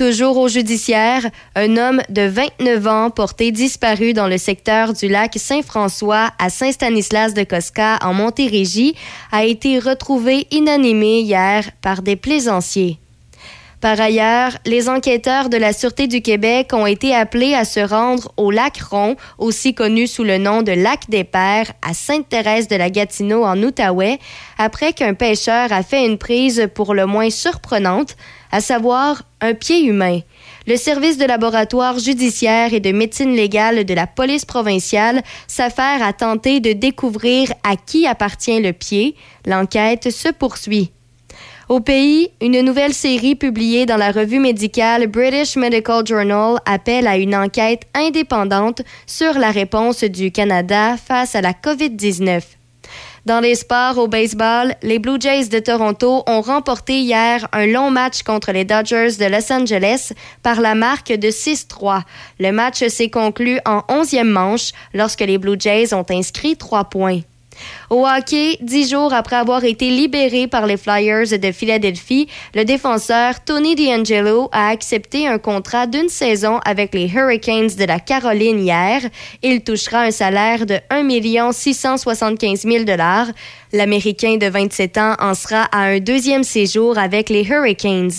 Toujours 0.00 0.38
au 0.38 0.48
judiciaire, 0.48 1.26
un 1.56 1.76
homme 1.76 2.00
de 2.08 2.22
29 2.22 2.86
ans 2.86 3.10
porté 3.10 3.52
disparu 3.52 4.14
dans 4.14 4.28
le 4.28 4.38
secteur 4.38 4.94
du 4.94 5.08
lac 5.08 5.34
Saint-François 5.36 6.30
à 6.38 6.48
Saint-Stanislas-de-Cosca 6.48 7.98
en 8.00 8.14
Montérégie 8.14 8.94
a 9.30 9.44
été 9.44 9.78
retrouvé 9.78 10.46
inanimé 10.52 11.20
hier 11.20 11.70
par 11.82 12.00
des 12.00 12.16
plaisanciers. 12.16 12.98
Par 13.82 14.00
ailleurs, 14.00 14.52
les 14.64 14.88
enquêteurs 14.88 15.50
de 15.50 15.58
la 15.58 15.74
Sûreté 15.74 16.06
du 16.06 16.22
Québec 16.22 16.70
ont 16.72 16.86
été 16.86 17.14
appelés 17.14 17.54
à 17.54 17.66
se 17.66 17.80
rendre 17.80 18.32
au 18.38 18.50
lac 18.50 18.78
Ron, 18.78 19.16
aussi 19.36 19.74
connu 19.74 20.06
sous 20.06 20.24
le 20.24 20.38
nom 20.38 20.62
de 20.62 20.72
lac 20.72 21.10
des 21.10 21.24
Pères, 21.24 21.72
à 21.80 21.92
Sainte-Thérèse 21.92 22.68
de 22.68 22.76
la 22.76 22.88
Gatineau 22.88 23.44
en 23.44 23.62
Outaouais, 23.62 24.18
après 24.56 24.94
qu'un 24.94 25.12
pêcheur 25.12 25.72
a 25.72 25.82
fait 25.82 26.06
une 26.06 26.16
prise 26.18 26.68
pour 26.74 26.94
le 26.94 27.04
moins 27.04 27.30
surprenante, 27.30 28.16
à 28.52 28.60
savoir 28.60 29.22
un 29.40 29.54
pied 29.54 29.84
humain. 29.84 30.20
Le 30.66 30.76
service 30.76 31.18
de 31.18 31.24
laboratoire 31.24 31.98
judiciaire 31.98 32.74
et 32.74 32.80
de 32.80 32.92
médecine 32.92 33.34
légale 33.34 33.84
de 33.84 33.94
la 33.94 34.06
police 34.06 34.44
provinciale 34.44 35.22
s'affaire 35.46 36.02
à 36.02 36.12
tenter 36.12 36.60
de 36.60 36.72
découvrir 36.72 37.52
à 37.64 37.76
qui 37.76 38.06
appartient 38.06 38.60
le 38.60 38.72
pied. 38.72 39.16
L'enquête 39.46 40.10
se 40.10 40.28
poursuit. 40.28 40.90
Au 41.70 41.78
pays, 41.78 42.30
une 42.40 42.62
nouvelle 42.62 42.92
série 42.92 43.36
publiée 43.36 43.86
dans 43.86 43.96
la 43.96 44.10
revue 44.10 44.40
médicale 44.40 45.06
British 45.06 45.56
Medical 45.56 46.04
Journal 46.04 46.58
appelle 46.66 47.06
à 47.06 47.16
une 47.16 47.36
enquête 47.36 47.82
indépendante 47.94 48.82
sur 49.06 49.34
la 49.38 49.52
réponse 49.52 50.02
du 50.02 50.32
Canada 50.32 50.96
face 50.96 51.36
à 51.36 51.40
la 51.40 51.52
COVID-19. 51.52 52.59
Dans 53.26 53.40
les 53.40 53.54
sports 53.54 53.98
au 53.98 54.08
baseball, 54.08 54.74
les 54.82 54.98
Blue 54.98 55.20
Jays 55.20 55.48
de 55.48 55.58
Toronto 55.58 56.22
ont 56.26 56.40
remporté 56.40 57.00
hier 57.00 57.46
un 57.52 57.66
long 57.66 57.90
match 57.90 58.22
contre 58.22 58.50
les 58.50 58.64
Dodgers 58.64 59.16
de 59.18 59.26
Los 59.26 59.52
Angeles 59.52 60.12
par 60.42 60.60
la 60.60 60.74
marque 60.74 61.12
de 61.12 61.28
6-3. 61.28 62.02
Le 62.38 62.50
match 62.50 62.86
s'est 62.86 63.10
conclu 63.10 63.60
en 63.66 63.80
11e 63.90 64.24
manche 64.24 64.72
lorsque 64.94 65.20
les 65.20 65.36
Blue 65.36 65.56
Jays 65.58 65.92
ont 65.92 66.06
inscrit 66.10 66.56
trois 66.56 66.84
points. 66.84 67.20
Au 67.90 68.06
hockey, 68.06 68.56
dix 68.60 68.88
jours 68.88 69.12
après 69.12 69.34
avoir 69.34 69.64
été 69.64 69.90
libéré 69.90 70.46
par 70.46 70.64
les 70.64 70.76
Flyers 70.76 71.26
de 71.26 71.50
Philadelphie, 71.50 72.28
le 72.54 72.64
défenseur 72.64 73.42
Tony 73.44 73.74
DeAngelo 73.74 74.48
a 74.52 74.68
accepté 74.68 75.26
un 75.26 75.38
contrat 75.38 75.88
d'une 75.88 76.08
saison 76.08 76.60
avec 76.64 76.94
les 76.94 77.08
Hurricanes 77.08 77.74
de 77.76 77.84
la 77.84 77.98
Caroline 77.98 78.60
hier. 78.60 79.00
Il 79.42 79.64
touchera 79.64 80.02
un 80.02 80.12
salaire 80.12 80.66
de 80.66 80.78
1 80.88 81.50
675 81.50 82.60
000 82.60 82.84
L'Américain 83.72 84.36
de 84.36 84.46
27 84.46 84.98
ans 84.98 85.14
en 85.20 85.34
sera 85.34 85.62
à 85.72 85.82
un 85.82 86.00
deuxième 86.00 86.42
séjour 86.42 86.98
avec 86.98 87.28
les 87.28 87.44
Hurricanes. 87.44 88.10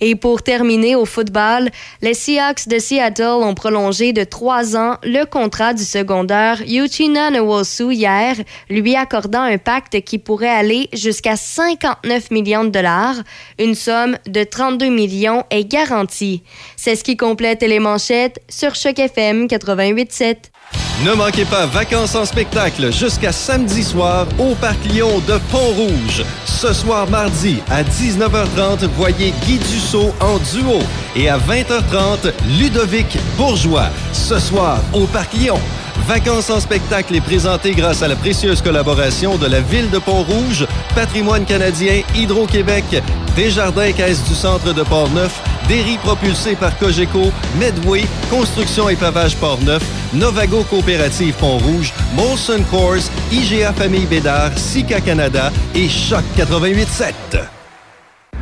Et 0.00 0.14
pour 0.14 0.42
terminer 0.42 0.94
au 0.94 1.04
football, 1.04 1.70
les 2.02 2.14
Seahawks 2.14 2.68
de 2.68 2.78
Seattle 2.78 3.42
ont 3.42 3.54
prolongé 3.54 4.12
de 4.12 4.22
trois 4.24 4.76
ans 4.76 4.96
le 5.02 5.24
contrat 5.24 5.74
du 5.74 5.84
secondaire 5.84 6.60
Uchina 6.66 7.30
Nwosu 7.30 7.92
hier, 7.92 8.36
lui 8.68 8.96
accordant 9.12 9.42
un 9.42 9.58
pacte 9.58 10.00
qui 10.00 10.18
pourrait 10.18 10.48
aller 10.48 10.88
jusqu'à 10.94 11.36
59 11.36 12.30
millions 12.30 12.64
de 12.64 12.70
dollars. 12.70 13.16
Une 13.58 13.74
somme 13.74 14.16
de 14.26 14.42
32 14.42 14.86
millions 14.86 15.44
est 15.50 15.64
garantie. 15.64 16.42
C'est 16.76 16.96
ce 16.96 17.04
qui 17.04 17.18
complète 17.18 17.60
les 17.60 17.78
manchettes 17.78 18.40
sur 18.48 18.74
Choc 18.74 18.98
FM 18.98 19.48
88.7. 19.48 20.36
Ne 21.04 21.12
manquez 21.12 21.44
pas 21.44 21.66
Vacances 21.66 22.14
en 22.14 22.24
spectacle 22.24 22.90
jusqu'à 22.90 23.32
samedi 23.32 23.82
soir 23.82 24.26
au 24.38 24.54
Parc 24.54 24.82
Lyon 24.86 25.20
de 25.28 25.38
Pont-Rouge. 25.50 26.24
Ce 26.46 26.72
soir 26.72 27.06
mardi 27.10 27.58
à 27.70 27.82
19h30, 27.82 28.88
voyez 28.96 29.34
Guy 29.44 29.58
Dussault 29.58 30.14
en 30.20 30.38
duo. 30.38 30.78
Et 31.16 31.28
à 31.28 31.36
20h30, 31.36 32.32
Ludovic 32.58 33.18
Bourgeois. 33.36 33.90
Ce 34.14 34.38
soir 34.38 34.80
au 34.94 35.04
Parc 35.04 35.34
Lyon. 35.34 35.58
Vacances 36.06 36.50
en 36.50 36.58
spectacle 36.58 37.14
est 37.14 37.20
présenté 37.20 37.72
grâce 37.72 38.02
à 38.02 38.08
la 38.08 38.16
précieuse 38.16 38.60
collaboration 38.60 39.36
de 39.36 39.46
la 39.46 39.60
Ville 39.60 39.88
de 39.90 39.98
Pont-Rouge, 39.98 40.66
Patrimoine 40.94 41.44
canadien, 41.44 42.02
Hydro-Québec, 42.14 42.84
Desjardins 43.36 43.92
Caisse 43.92 44.22
du 44.24 44.34
Centre 44.34 44.74
de 44.74 44.82
Port-Neuf, 44.82 45.40
Derry 45.68 45.98
propulsé 45.98 46.56
par 46.56 46.76
Cogeco, 46.78 47.32
Medway, 47.58 48.04
Construction 48.30 48.88
et 48.88 48.96
Pavage 48.96 49.36
Port-Neuf, 49.36 49.82
Novago 50.12 50.64
Coopérative 50.64 51.34
Pont-Rouge, 51.34 51.92
Molson 52.14 52.62
Coors, 52.70 53.08
IGA 53.30 53.72
Famille 53.72 54.06
Bédard, 54.06 54.58
Sika 54.58 55.00
Canada 55.00 55.52
et 55.74 55.88
Choc 55.88 56.24
88.7. 56.36 57.61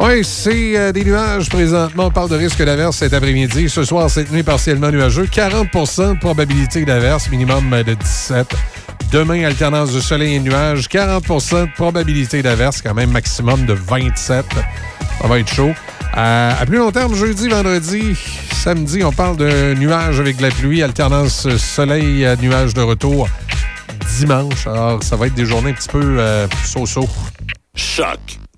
Oui, 0.00 0.24
c'est 0.24 0.76
euh, 0.76 0.92
des 0.92 1.04
nuages 1.04 1.48
présentement. 1.48 2.06
On 2.06 2.10
parle 2.12 2.30
de 2.30 2.36
risque 2.36 2.64
d'averse 2.64 2.98
cet 2.98 3.12
après-midi. 3.12 3.68
Ce 3.68 3.82
soir, 3.82 4.08
cette 4.08 4.30
nuit, 4.30 4.44
partiellement 4.44 4.92
nuageux. 4.92 5.24
40% 5.24 6.14
de 6.14 6.18
probabilité 6.20 6.84
d'averse, 6.84 7.28
minimum 7.30 7.70
de 7.84 7.94
17. 7.94 8.46
Demain, 9.10 9.42
alternance 9.44 9.92
de 9.92 10.00
soleil 10.00 10.36
et 10.36 10.40
nuages. 10.40 10.86
40% 10.88 11.66
de 11.66 11.72
probabilité 11.72 12.42
d'averse, 12.42 12.80
quand 12.80 12.94
même 12.94 13.10
maximum 13.10 13.66
de 13.66 13.72
27. 13.72 14.46
Ça 15.20 15.26
va 15.26 15.40
être 15.40 15.52
chaud. 15.52 15.72
Euh, 16.16 16.52
à 16.60 16.64
plus 16.64 16.78
long 16.78 16.92
terme, 16.92 17.14
jeudi, 17.16 17.48
vendredi, 17.48 18.16
samedi, 18.52 19.02
on 19.02 19.12
parle 19.12 19.36
de 19.36 19.74
nuages 19.74 20.20
avec 20.20 20.36
de 20.36 20.42
la 20.42 20.50
pluie, 20.50 20.82
alternance 20.82 21.48
soleil, 21.56 22.24
euh, 22.24 22.36
nuages 22.40 22.72
de 22.72 22.82
retour 22.82 23.28
dimanche. 24.16 24.66
Alors, 24.66 25.02
ça 25.02 25.16
va 25.16 25.26
être 25.26 25.34
des 25.34 25.44
journées 25.44 25.70
un 25.70 25.74
petit 25.74 25.88
peu 25.88 26.18
euh, 26.18 26.46
so-so. 26.64 27.08
Choc 27.74 28.38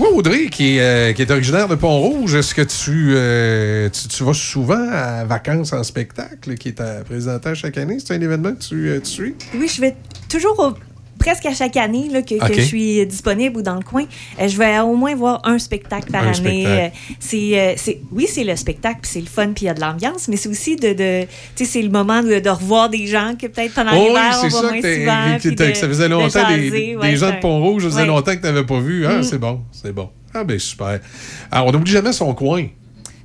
toi, 0.00 0.12
Audrey, 0.14 0.46
qui, 0.46 0.78
est, 0.78 0.80
euh, 0.80 1.12
qui 1.12 1.20
est 1.20 1.30
originaire 1.30 1.68
de 1.68 1.74
Pont-Rouge, 1.74 2.34
est-ce 2.34 2.54
que 2.54 2.62
tu, 2.62 3.12
euh, 3.14 3.90
tu, 3.90 4.08
tu 4.08 4.24
vas 4.24 4.32
souvent 4.32 4.88
à 4.90 5.24
Vacances 5.26 5.74
en 5.74 5.82
spectacle, 5.84 6.54
qui 6.54 6.68
est 6.68 6.80
à 6.80 7.04
présenter 7.04 7.50
à 7.50 7.54
chaque 7.54 7.76
année? 7.76 7.98
C'est 7.98 8.14
un 8.14 8.20
événement 8.22 8.52
que 8.54 8.62
tu, 8.66 8.88
euh, 8.88 9.00
tu 9.00 9.10
suis? 9.10 9.34
Oui, 9.54 9.68
je 9.68 9.78
vais 9.82 9.94
toujours 10.30 10.58
au- 10.58 10.89
presque 11.20 11.46
à 11.46 11.54
chaque 11.54 11.76
année 11.76 12.08
là, 12.10 12.22
que, 12.22 12.34
je 12.54 12.60
suis 12.62 13.06
disponible 13.06 13.58
ou 13.58 13.62
dans 13.62 13.76
le 13.76 13.82
coin. 13.84 14.04
euh, 14.40 14.48
je 14.48 14.56
vais 14.58 14.80
au 14.80 14.96
moins 14.96 15.14
voir 15.14 15.40
un 15.44 15.58
spectacle 15.60 16.10
par 16.10 16.24
Un 16.26 16.32
année. 16.32 16.64
Euh, 16.66 16.88
c'est, 17.20 17.60
euh, 17.60 17.74
c'est, 17.76 18.00
oui, 18.10 18.26
c'est 18.28 18.42
le 18.42 18.56
spectacle, 18.56 19.00
puis 19.02 19.10
c'est 19.12 19.20
le 19.20 19.26
fun, 19.26 19.48
puis 19.54 19.64
il 19.64 19.66
y 19.66 19.68
a 19.68 19.74
de 19.74 19.80
l'ambiance, 19.80 20.26
mais 20.26 20.36
c'est 20.36 20.48
aussi 20.48 20.74
de, 20.76 20.92
de 20.94 21.22
tu 21.54 21.64
sais, 21.64 21.64
c'est 21.66 21.82
le 21.82 21.90
moment 21.90 22.22
de, 22.22 22.40
de 22.40 22.48
revoir 22.50 22.88
des 22.88 23.06
gens 23.06 23.34
que 23.40 23.46
peut-être 23.46 23.74
pendant 23.74 23.92
Oh 23.94 24.08
l'hiver, 24.08 24.30
on 24.42 24.48
voit 24.48 24.50
ça 24.50 24.62
moins 24.62 24.80
souvent. 24.80 25.36
de- 25.36 25.74
ça 25.74 25.88
faisait 25.88 26.08
de 26.08 26.12
longtemps, 26.14 26.48
des, 26.48 26.64
jaser, 26.70 26.96
ouais, 26.96 27.10
des 27.10 27.16
gens 27.16 27.30
de 27.30 27.40
Pont-Rouge, 27.40 27.82
ça 27.84 27.88
faisait 27.90 28.00
ouais. 28.02 28.06
longtemps 28.08 28.32
que 28.32 28.40
tu 28.40 28.46
n'avais 28.46 28.64
pas 28.64 28.80
vu. 28.80 29.06
Ah, 29.06 29.18
Mm. 29.18 29.22
c'est 29.22 29.38
bon, 29.38 29.60
c'est 29.70 29.92
bon. 29.92 30.08
Ah, 30.32 30.44
ben 30.44 30.58
super. 30.58 31.00
Alors, 31.50 31.66
on 31.68 31.72
n'oublie 31.72 31.90
jamais 31.92 32.12
son 32.12 32.32
coin. 32.34 32.64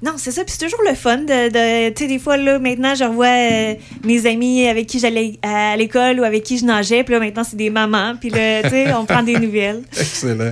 Non, 0.05 0.13
c'est 0.17 0.31
ça. 0.31 0.43
Puis 0.43 0.53
c'est 0.57 0.65
toujours 0.65 0.83
le 0.87 0.93
fun 0.95 1.17
de. 1.17 1.49
de- 1.49 1.89
tu 1.93 2.03
sais, 2.03 2.07
des 2.07 2.19
fois, 2.19 2.37
là, 2.37 2.59
maintenant, 2.59 2.93
je 2.93 3.03
revois 3.05 3.25
euh, 3.27 3.73
mes 4.03 4.25
amis 4.27 4.67
avec 4.67 4.85
qui 4.85 4.99
j'allais 4.99 5.39
à 5.41 5.75
l'école 5.77 6.19
ou 6.19 6.23
avec 6.23 6.43
qui 6.43 6.57
je 6.59 6.65
nageais. 6.65 7.03
Puis 7.03 7.13
là, 7.13 7.19
maintenant, 7.19 7.43
c'est 7.43 7.55
des 7.55 7.69
mamans. 7.71 8.13
Puis 8.19 8.29
là, 8.29 8.61
tu 8.63 8.69
sais, 8.69 8.93
on 8.93 9.05
prend 9.05 9.23
des 9.23 9.39
nouvelles. 9.39 9.81
Excellent. 9.99 10.51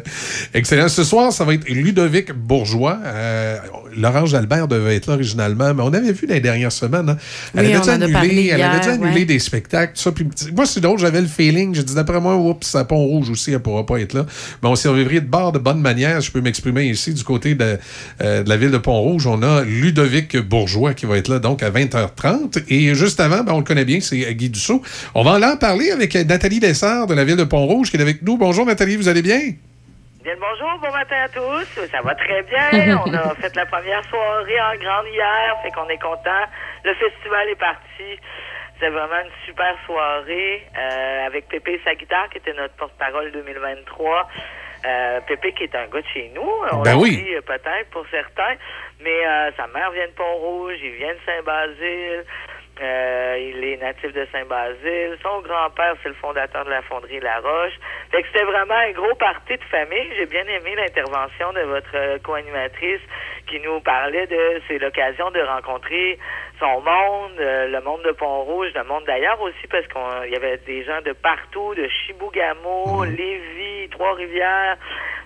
Excellent. 0.53 0.87
Ce 0.89 1.03
soir, 1.03 1.31
ça 1.31 1.43
va 1.45 1.53
être 1.53 1.69
Ludovic 1.69 2.31
Bourgeois. 2.33 2.97
Euh, 3.05 3.57
Laurence 3.95 4.33
Albert 4.33 4.67
devait 4.67 4.95
être 4.95 5.05
là 5.07 5.13
originalement, 5.13 5.71
mais 5.73 5.83
on 5.83 5.93
avait 5.93 6.13
vu 6.13 6.25
les 6.27 6.39
dernières 6.39 6.71
semaines. 6.71 7.09
hein. 7.09 7.17
Elle 7.55 7.67
Oui, 7.67 7.73
avait 7.73 7.77
on 7.77 7.81
dû 7.83 7.89
en 7.89 7.91
a 7.91 7.95
annuler, 7.95 8.11
parlé 8.13 8.47
elle 8.53 8.61
avait 8.63 8.87
annuler 8.87 9.13
ouais. 9.19 9.25
des 9.25 9.37
spectacles, 9.39 9.93
tout 9.95 10.01
ça. 10.01 10.11
Puis, 10.11 10.27
moi, 10.55 10.65
c'est 10.65 10.79
drôle, 10.79 10.97
j'avais 10.97 11.21
le 11.21 11.27
feeling. 11.27 11.75
J'ai 11.75 11.83
dit, 11.83 11.93
d'après 11.93 12.19
moi, 12.19 12.35
oups, 12.37 12.73
à 12.75 12.85
Pont-Rouge 12.85 13.29
aussi, 13.29 13.51
elle 13.51 13.59
pourra 13.59 13.85
pas 13.85 13.99
être 13.99 14.13
là. 14.13 14.25
Mais 14.63 14.69
on 14.69 14.75
survivrait 14.75 15.21
de 15.21 15.27
bord 15.27 15.51
de 15.51 15.59
bonne 15.59 15.79
manière. 15.79 16.21
Je 16.21 16.31
peux 16.31 16.41
m'exprimer 16.41 16.85
ici 16.85 17.13
du 17.13 17.23
côté 17.23 17.53
de, 17.53 17.77
euh, 18.21 18.41
de 18.43 18.49
la 18.49 18.57
ville 18.57 18.71
de 18.71 18.77
Pont-Rouge. 18.79 19.27
On 19.27 19.42
a 19.43 19.63
Ludovic 19.63 20.37
Bourgeois 20.37 20.93
qui 20.93 21.05
va 21.05 21.17
être 21.17 21.27
là 21.27 21.39
donc 21.39 21.61
à 21.61 21.69
20h30. 21.69 22.63
Et 22.69 22.95
juste 22.95 23.19
avant, 23.19 23.43
ben, 23.43 23.53
on 23.53 23.59
le 23.59 23.63
connaît 23.63 23.85
bien, 23.85 23.99
c'est 23.99 24.33
Guy 24.33 24.49
Dussault. 24.49 24.81
On 25.13 25.23
va 25.23 25.33
aller 25.35 25.45
en 25.45 25.57
parler 25.57 25.91
avec 25.91 26.15
Nathalie 26.15 26.59
Dessert 26.59 27.05
de 27.05 27.13
la 27.13 27.23
ville 27.23 27.37
de 27.37 27.43
Pont-Rouge 27.43 27.91
qui 27.91 27.97
est 27.97 28.01
avec 28.01 28.21
nous. 28.23 28.37
Bonjour 28.37 28.65
Nathalie, 28.65 28.95
vous 28.95 29.07
allez 29.09 29.21
bien? 29.21 29.39
Bien 30.23 30.33
le 30.35 30.39
bonjour, 30.39 30.79
bon 30.81 30.91
matin 30.91 31.17
à 31.25 31.27
tous. 31.29 31.67
Ça 31.91 32.01
va 32.01 32.15
très 32.15 32.43
bien. 32.43 32.97
On 33.05 33.13
a 33.13 33.35
fait 33.35 33.53
la 33.55 33.65
première 33.65 34.03
soirée 34.09 34.61
en 34.61 34.75
grande 34.81 35.07
hier, 35.13 35.57
fait 35.61 35.71
qu'on 35.71 35.89
est 35.89 36.01
content. 36.01 36.43
Le 36.85 36.93
festival 36.95 37.49
est 37.49 37.59
parti. 37.59 38.19
C'est 38.79 38.89
vraiment 38.89 39.19
une 39.23 39.31
super 39.45 39.75
soirée 39.85 40.63
euh, 40.77 41.27
avec 41.27 41.47
Pépé 41.49 41.73
et 41.73 41.81
sa 41.83 41.93
guitare 41.95 42.29
qui 42.29 42.37
était 42.37 42.53
notre 42.53 42.73
porte-parole 42.75 43.31
2023. 43.33 44.27
Euh, 44.85 45.21
Pépé 45.27 45.53
qui 45.53 45.63
est 45.63 45.75
un 45.75 45.87
gars 45.87 46.01
de 46.01 46.07
chez 46.13 46.29
nous, 46.35 46.49
on 46.71 46.81
Ben 46.81 46.91
l'a 46.91 46.97
oui. 46.97 47.15
dit, 47.15 47.35
euh, 47.35 47.41
peut-être 47.41 47.89
pour 47.91 48.05
certains, 48.11 48.55
mais 49.03 49.27
euh, 49.27 49.51
sa 49.57 49.67
mère 49.67 49.91
vient 49.91 50.07
de 50.07 50.13
Pont-Rouge, 50.13 50.77
il 50.81 50.91
vient 50.93 51.13
de 51.13 51.19
Saint-Basile, 51.25 52.25
euh, 52.81 53.37
il 53.39 53.63
est 53.63 53.77
natif 53.77 54.11
de 54.13 54.25
Saint-Basile, 54.31 55.17
son 55.21 55.41
grand-père 55.41 55.95
c'est 56.01 56.09
le 56.09 56.15
fondateur 56.15 56.65
de 56.65 56.71
la 56.71 56.81
fonderie 56.81 57.19
La 57.19 57.39
Roche. 57.39 57.73
Fait 58.11 58.23
que 58.23 58.27
c'était 58.31 58.45
vraiment 58.45 58.73
un 58.73 58.91
gros 58.91 59.13
party 59.15 59.57
de 59.57 59.63
famille. 59.65 60.09
J'ai 60.17 60.25
bien 60.25 60.43
aimé 60.45 60.73
l'intervention 60.75 61.53
de 61.53 61.61
votre 61.61 61.95
euh, 61.95 62.17
co-animatrice 62.23 63.01
qui 63.47 63.59
nous 63.59 63.79
parlait 63.81 64.25
de 64.25 64.61
c'est 64.67 64.79
l'occasion 64.79 65.29
de 65.29 65.41
rencontrer 65.41 66.17
son 66.59 66.81
monde, 66.81 67.39
euh, 67.39 67.67
le 67.67 67.81
monde 67.81 68.01
de 68.03 68.11
Pont-Rouge, 68.11 68.69
le 68.73 68.83
monde 68.85 69.03
d'ailleurs 69.05 69.39
aussi 69.41 69.67
parce 69.69 69.85
qu'il 69.85 70.31
y 70.31 70.35
avait 70.35 70.57
des 70.57 70.83
gens 70.83 71.01
de 71.01 71.13
partout, 71.13 71.75
de 71.75 71.87
Chibougamau, 71.87 73.03
Lévis, 73.03 73.89
Trois-Rivières. 73.91 74.77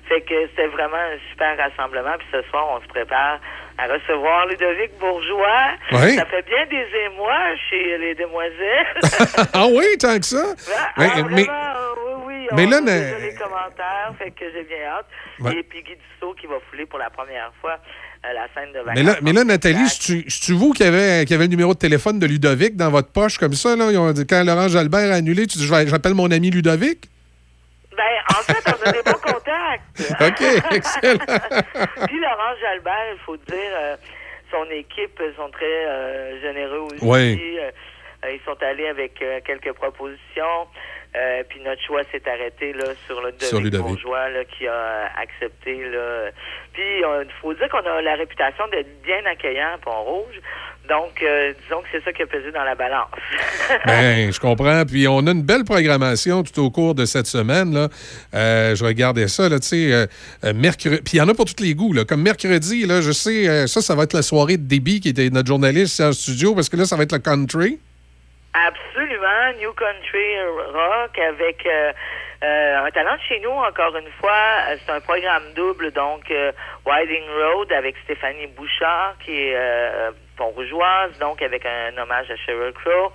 Fait 0.08 0.22
que 0.22 0.34
c'était 0.50 0.68
vraiment 0.68 0.96
un 0.98 1.18
super 1.32 1.58
rassemblement. 1.58 2.16
Puis 2.20 2.28
ce 2.32 2.42
soir, 2.50 2.66
on 2.78 2.82
se 2.82 2.88
prépare 2.88 3.40
à 3.78 3.86
recevoir 3.88 4.48
Ludovic 4.48 4.98
Bourgeois. 5.00 5.68
Oui. 5.92 6.16
Ça 6.16 6.26
fait 6.26 6.46
bien 6.48 6.66
des 6.68 6.88
émois 7.12 7.56
chez 7.70 7.98
les 7.98 8.16
demoiselles. 8.16 8.96
ah 9.54 9.66
oui, 9.70 9.86
tant 10.00 10.18
que 10.18 10.26
ça? 10.26 10.44
Ah, 10.76 10.90
Mais- 10.98 11.08
vraiment, 11.08 11.30
mais- 11.32 11.46
oui, 11.46 12.24
oui. 12.26 12.48
mais 12.54 12.66
on 12.66 12.70
là, 12.70 12.82
déjà 12.82 13.20
les 13.20 13.36
commentaires, 13.36 14.14
fait 14.18 14.32
que 14.32 14.46
j'ai 14.54 14.64
bien 14.64 14.78
hâte. 14.98 15.06
Ouais. 15.42 15.56
Et 15.60 15.64
puis 15.64 15.84
Guy 15.84 15.92
Dussault 15.96 16.34
qui 16.36 16.48
va 16.48 16.56
fouler 16.70 16.86
pour 16.86 17.00
la 17.00 17.10
première 17.10 17.52
fois 17.62 17.78
euh, 18.26 18.34
la 18.34 18.48
scène 18.56 18.72
de 18.74 18.80
vacances. 18.80 18.96
Mais 18.96 19.04
là, 19.04 19.16
mais 19.22 19.34
là 19.34 19.44
Nathalie, 19.44 19.88
c'est-tu 19.90 20.54
vous 20.54 20.72
qui 20.74 20.84
avez, 20.84 21.26
qui 21.26 21.34
avez 21.34 21.44
le 21.44 21.50
numéro 21.52 21.74
de 21.74 21.80
téléphone 21.80 22.18
de 22.18 22.26
Ludovic 22.26 22.76
dans 22.78 22.90
votre 22.90 23.12
poche 23.12 23.38
comme 23.38 23.54
ça? 23.54 23.76
Là? 23.76 23.92
Ils 23.92 23.98
ont 23.98 24.12
dit- 24.12 24.26
quand 24.26 24.44
Laurent 24.44 24.70
Jalbert 24.70 25.12
a 25.12 25.16
annulé, 25.16 25.46
tu 25.48 25.58
dis 25.60 25.66
je 25.68 25.74
vais- 25.74 25.86
j'appelle 25.88 26.14
mon 26.16 26.32
ami 26.32 26.50
Ludovic? 26.50 27.10
Ben, 27.98 28.04
en 28.30 28.42
fait, 28.44 28.64
on 28.68 28.88
a 28.88 28.92
des 28.92 29.02
bons 29.02 29.20
contacts. 29.20 29.82
OK, 30.22 30.76
excellent. 30.76 31.26
Puis 32.08 32.20
Laurent 32.20 32.56
Jalbert, 32.62 33.14
il 33.14 33.20
faut 33.26 33.38
dire, 33.38 33.72
euh, 33.76 33.96
son 34.52 34.66
équipe 34.70 35.20
sont 35.36 35.50
très 35.50 35.66
euh, 35.66 36.40
généreux 36.40 36.88
aussi. 36.92 37.00
Oui. 37.02 37.58
Euh, 37.60 37.72
ils 38.32 38.40
sont 38.46 38.62
allés 38.62 38.88
avec 38.88 39.14
quelques 39.46 39.74
propositions. 39.74 40.68
Puis 41.50 41.60
notre 41.62 41.82
choix 41.82 42.04
s'est 42.12 42.28
arrêté 42.30 42.74
là, 42.74 42.86
sur 43.08 43.20
le 43.22 43.34
Sur. 43.40 43.62
Bourgeois 43.62 44.30
là, 44.30 44.46
qui 44.46 44.68
a 44.68 45.10
accepté. 45.18 45.90
Là. 45.90 46.30
Puis 46.74 47.00
il 47.00 47.32
faut 47.42 47.54
dire 47.54 47.70
qu'on 47.70 47.80
a 47.80 48.02
la 48.02 48.16
réputation 48.16 48.68
d'être 48.68 49.02
bien 49.02 49.26
accueillant 49.26 49.74
à 49.76 49.78
Pont-Rouge. 49.78 50.42
Donc, 50.88 51.22
euh, 51.22 51.54
disons 51.64 51.82
que 51.82 51.88
c'est 51.92 52.04
ça 52.04 52.14
qui 52.14 52.22
a 52.22 52.28
pesé 52.28 52.52
dans 52.52 52.64
la 52.64 52.76
balance. 52.76 53.10
Ben, 53.86 54.32
je 54.32 54.40
comprends. 54.40 54.84
Puis 54.86 55.08
on 55.08 55.20
a 55.28 55.32
une 55.32 55.44
belle 55.44 55.64
programmation 55.64 56.44
tout 56.44 56.60
au 56.62 56.70
cours 56.70 56.96
de 56.96 57.06
cette 57.06 57.28
semaine. 57.28 57.74
Là. 57.74 57.88
Euh, 58.34 58.76
je 58.76 58.84
regardais 58.84 59.28
ça, 59.28 59.50
là, 59.50 59.60
tu 59.60 59.68
sais, 59.68 59.92
euh, 59.92 60.54
mercredi. 60.54 61.02
Puis 61.04 61.16
il 61.16 61.18
y 61.18 61.22
en 61.22 61.30
a 61.30 61.34
pour 61.34 61.46
tous 61.46 61.62
les 61.62 61.74
goûts. 61.74 61.94
Là. 61.94 62.06
Comme 62.06 62.22
mercredi, 62.22 62.86
là, 62.86 63.02
je 63.02 63.12
sais, 63.12 63.68
ça, 63.68 63.82
ça 63.82 63.96
va 63.96 64.04
être 64.04 64.14
la 64.14 64.22
soirée 64.22 64.58
de 64.58 64.68
Déby, 64.68 65.00
qui 65.00 65.10
était 65.10 65.30
notre 65.30 65.48
journaliste 65.48 66.00
en 66.02 66.12
studio, 66.14 66.56
parce 66.56 66.70
que 66.70 66.78
là, 66.78 66.86
ça 66.86 66.96
va 66.96 67.04
être 67.04 67.14
le 67.14 67.20
country. 67.20 67.80
Absolument, 68.54 69.60
New 69.60 69.74
Country 69.74 70.40
Rock 70.74 71.20
avec 71.20 71.66
euh, 72.44 72.86
un 72.86 72.92
talent 72.92 73.16
de 73.16 73.22
chez 73.22 73.40
nous, 73.40 73.50
encore 73.50 73.96
une 73.98 74.12
fois. 74.20 74.78
C'est 74.78 74.92
un 74.92 75.00
programme 75.00 75.44
double, 75.56 75.92
donc 75.92 76.30
euh, 76.30 76.52
Winding 76.86 77.24
Road 77.30 77.72
avec 77.72 77.96
Stéphanie 78.04 78.48
Bouchard, 78.48 79.16
qui 79.26 79.32
est 79.32 79.56
euh, 79.56 80.12
Pont-Rougeoise, 80.38 81.18
donc 81.20 81.42
avec 81.42 81.66
un 81.66 81.98
hommage 81.98 82.30
à 82.32 82.36
Sheryl 82.38 82.72
Crow. 82.74 83.12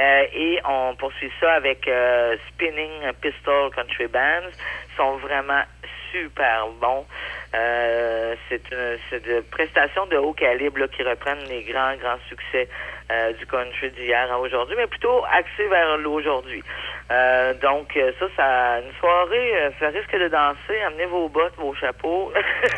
Euh, 0.00 0.24
et 0.32 0.58
on 0.66 0.96
poursuit 0.96 1.30
ça 1.40 1.52
avec 1.52 1.86
euh, 1.86 2.36
Spinning 2.48 3.12
Pistol 3.20 3.70
Country 3.74 4.06
Bands. 4.06 4.50
Ils 4.90 4.96
sont 4.96 5.16
vraiment 5.18 5.62
super 6.10 6.68
bons. 6.80 7.06
Euh, 7.54 8.34
c'est 8.48 8.62
une 8.70 8.98
c'est 9.10 9.22
de 9.24 9.40
prestations 9.50 10.06
de 10.06 10.16
haut 10.16 10.32
calibre 10.32 10.78
là, 10.78 10.88
qui 10.88 11.02
reprennent 11.02 11.44
les 11.48 11.62
grands, 11.64 11.94
grands 11.96 12.20
succès 12.28 12.68
euh, 13.12 13.32
du 13.34 13.46
country 13.46 13.90
d'hier 13.90 14.32
à 14.32 14.38
aujourd'hui, 14.38 14.74
mais 14.76 14.86
plutôt 14.86 15.22
axé 15.30 15.66
vers 15.68 15.98
l'aujourd'hui. 15.98 16.62
Euh, 17.10 17.52
donc, 17.54 17.94
euh, 17.96 18.10
ça, 18.18 18.26
ça, 18.36 18.80
une 18.80 18.92
soirée, 18.98 19.52
ça 19.78 19.88
risque 19.88 20.16
de 20.16 20.28
danser. 20.28 20.80
Amenez 20.86 21.06
vos 21.06 21.28
bottes, 21.28 21.54
vos 21.56 21.74
chapeaux. 21.74 22.32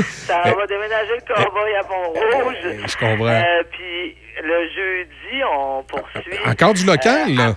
ça 0.00 0.42
va 0.42 0.66
déménager 0.66 1.14
le 1.14 1.34
cowboy 1.34 1.74
à 1.76 1.84
Pont-Rouge. 1.84 2.56
Je 2.62 2.96
comprends. 2.96 3.26
Euh, 3.26 3.62
puis, 3.70 4.16
le 4.42 4.68
jeudi, 4.68 5.44
on 5.44 5.82
poursuit. 5.84 6.38
Encore 6.46 6.74
du 6.74 6.84
local, 6.84 7.34
là? 7.36 7.54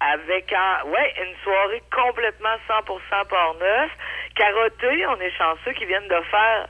avec 0.00 0.52
un, 0.52 0.88
ouais, 0.88 1.14
une 1.20 1.34
soirée 1.42 1.82
complètement 1.90 2.54
100% 2.68 3.26
Port-Neuf. 3.28 3.90
Carotté, 4.36 5.06
on 5.06 5.20
est 5.20 5.36
chanceux 5.36 5.72
qui 5.72 5.86
viennent 5.86 6.06
de 6.08 6.20
faire 6.30 6.68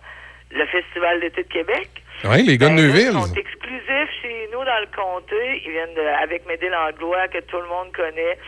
le 0.50 0.64
Festival 0.66 1.20
d'été 1.20 1.42
de 1.42 1.48
Québec. 1.48 1.88
Oui, 2.24 2.42
les 2.42 2.58
gars 2.58 2.68
de 2.68 2.74
Ben, 2.74 2.82
Neuville. 2.86 3.12
Ils 3.14 3.26
sont 3.28 3.34
exclusifs 3.34 4.10
chez 4.22 4.48
nous 4.52 4.64
dans 4.64 4.80
le 4.80 4.88
comté. 4.94 5.62
Ils 5.64 5.70
viennent 5.72 5.94
de, 5.94 6.00
avec 6.22 6.46
Médé 6.46 6.68
Langlois, 6.68 7.28
que 7.28 7.38
tout 7.40 7.58
le 7.60 7.68
monde 7.68 7.92
connaît, 7.94 8.38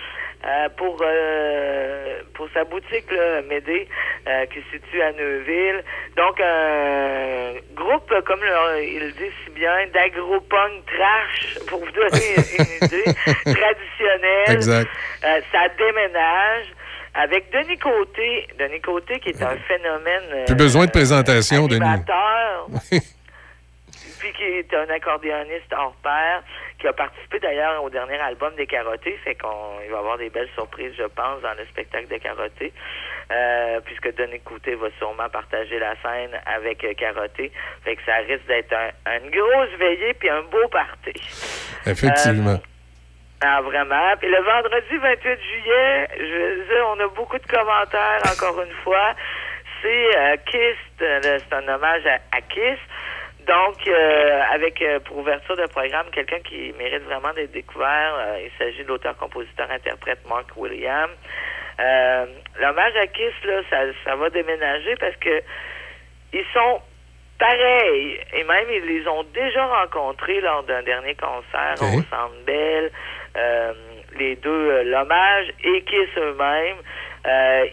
euh, 0.47 0.69
pour 0.77 0.99
euh, 1.03 2.21
pour 2.35 2.49
sa 2.55 2.65
boutique, 2.65 3.11
là, 3.13 3.43
Médé, 3.49 3.87
euh, 4.27 4.47
qui 4.47 4.59
se 4.61 4.77
situe 4.79 5.01
à 5.03 5.13
Neuville. 5.13 5.85
Donc, 6.17 6.41
un 6.41 7.53
groupe, 7.75 8.13
comme 8.27 8.41
le- 8.41 8.83
il 8.85 9.01
le 9.07 9.13
dit 9.13 9.31
si 9.45 9.51
bien, 9.53 9.87
d'agro-punk 9.95 10.73
trash, 10.87 11.59
pour 11.69 11.79
vous 11.81 11.91
donner 11.93 12.35
une 12.59 12.87
idée, 12.87 13.05
traditionnelle. 13.45 14.49
Exact. 14.57 14.91
Ça 15.23 15.69
déménage. 15.79 16.67
Avec 17.13 17.51
Denis 17.53 17.77
Côté, 17.79 18.47
Denis 18.57 18.81
Côté 18.81 19.19
qui 19.19 19.31
est 19.31 19.43
un 19.43 19.57
phénomène 19.67 20.45
Plus 20.47 20.55
besoin 20.55 20.87
de 20.87 20.93
présentation, 20.93 21.67
Denis. 21.67 21.81
puis 24.21 24.33
qui 24.33 24.45
est 24.45 24.73
un 24.75 24.89
accordéoniste 24.91 25.73
hors 25.77 25.95
pair, 26.03 26.43
qui 26.79 26.87
a 26.87 26.93
participé 26.93 27.41
d'ailleurs 27.41 27.83
au 27.83 27.91
dernier 27.91 28.19
album 28.21 28.55
des 28.55 28.67
Carottés, 28.67 29.19
fait 29.25 29.35
qu'on 29.35 29.81
il 29.85 29.91
va 29.91 29.99
avoir 29.99 30.19
des 30.19 30.31
belles 30.31 30.49
surprises, 30.55 30.93
je 30.97 31.05
pense, 31.05 31.41
dans 31.43 31.55
le 31.59 31.65
spectacle 31.67 32.07
des 32.07 32.21
Carottés, 32.21 32.73
euh, 33.33 33.81
puisque 33.85 34.15
Denis 34.15 34.41
Côté 34.41 34.75
va 34.77 34.89
sûrement 34.99 35.29
partager 35.29 35.79
la 35.79 35.95
scène 36.03 36.39
avec 36.47 36.85
euh, 36.85 36.93
Carotté, 36.95 37.51
fait 37.85 37.97
que 37.97 38.03
ça 38.05 38.17
risque 38.29 38.47
d'être 38.47 38.73
un- 38.73 39.17
une 39.19 39.31
grosse 39.31 39.71
veillée 39.79 40.15
puis 40.15 40.29
un 40.31 40.43
beau 40.43 40.69
party. 40.69 41.13
Effectivement. 41.87 42.61
Ah, 43.43 43.63
vraiment. 43.63 44.15
Puis 44.19 44.29
le 44.29 44.43
vendredi 44.43 44.97
28 44.99 45.41
juillet, 45.41 46.09
je 46.19 46.25
veux 46.25 46.65
dire, 46.67 46.87
on 46.95 47.01
a 47.01 47.09
beaucoup 47.09 47.39
de 47.39 47.47
commentaires, 47.47 48.21
encore 48.31 48.61
une 48.63 48.75
fois. 48.85 49.15
C'est 49.81 50.17
euh, 50.19 50.37
Kiss, 50.45 50.77
euh, 51.01 51.21
c'est 51.39 51.55
un 51.55 51.67
hommage 51.69 52.05
à, 52.07 52.17
à 52.37 52.41
Kiss. 52.43 52.79
Donc, 53.51 53.85
euh, 53.89 54.43
avec 54.53 54.81
euh, 54.81 55.01
pour 55.01 55.19
ouverture 55.19 55.57
de 55.57 55.67
programme, 55.67 56.07
quelqu'un 56.13 56.39
qui 56.39 56.73
mérite 56.79 57.03
vraiment 57.03 57.33
d'être 57.33 57.51
découvert. 57.51 58.15
Euh, 58.17 58.43
il 58.45 58.51
s'agit 58.57 58.85
de 58.85 58.89
l'auteur-compositeur-interprète 58.89 60.21
Mark 60.29 60.47
Williams. 60.57 61.11
L'hommage 62.61 62.95
à 62.95 63.09
Kiss, 63.09 63.33
là, 63.45 63.63
ça, 63.69 63.79
ça 64.05 64.15
va 64.15 64.31
déménager 64.31 64.95
parce 65.01 65.17
que 65.17 65.43
ils 66.33 66.45
sont 66.55 66.81
pareils. 67.41 68.21
Et 68.35 68.45
même, 68.45 68.67
ils 68.71 68.85
les 68.85 69.09
ont 69.09 69.25
déjà 69.35 69.67
rencontrés 69.67 70.41
lors 70.43 70.63
d'un 70.63 70.85
dernier 70.85 71.17
concert 71.17 71.75
au 71.81 72.03
Centre 72.03 72.45
Bell. 72.47 72.93
Les 74.17 74.37
deux, 74.37 74.83
l'hommage 74.85 75.47
et 75.65 75.83
Kiss 75.83 76.11
eux-mêmes. 76.19 76.77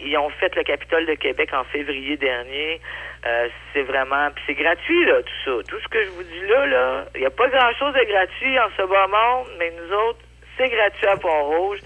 Ils 0.01 0.17
ont 0.17 0.30
fait 0.39 0.56
le 0.56 0.64
Capitole 0.64 1.06
de 1.06 1.15
Québec 1.15 1.51
en 1.53 1.65
février 1.65 2.17
dernier. 2.17 2.81
Euh, 3.25 3.47
c'est 3.73 3.81
vraiment... 3.83 4.29
Puis 4.35 4.43
c'est 4.47 4.53
gratuit, 4.53 5.05
là, 5.05 5.21
tout 5.21 5.39
ça. 5.45 5.63
Tout 5.67 5.79
ce 5.81 5.87
que 5.87 6.03
je 6.03 6.09
vous 6.11 6.23
dis 6.23 6.45
là, 6.47 6.65
là, 6.67 7.05
il 7.15 7.21
n'y 7.21 7.27
a 7.27 7.29
pas 7.31 7.47
grand-chose 7.49 7.93
de 7.93 8.03
gratuit 8.11 8.59
en 8.59 8.67
ce 8.77 8.83
bas 8.83 9.07
monde, 9.07 9.47
mais 9.59 9.71
nous 9.71 9.93
autres, 9.95 10.19
c'est 10.57 10.69
gratuit 10.69 11.07
à 11.07 11.17
Pont-Rouge. 11.17 11.79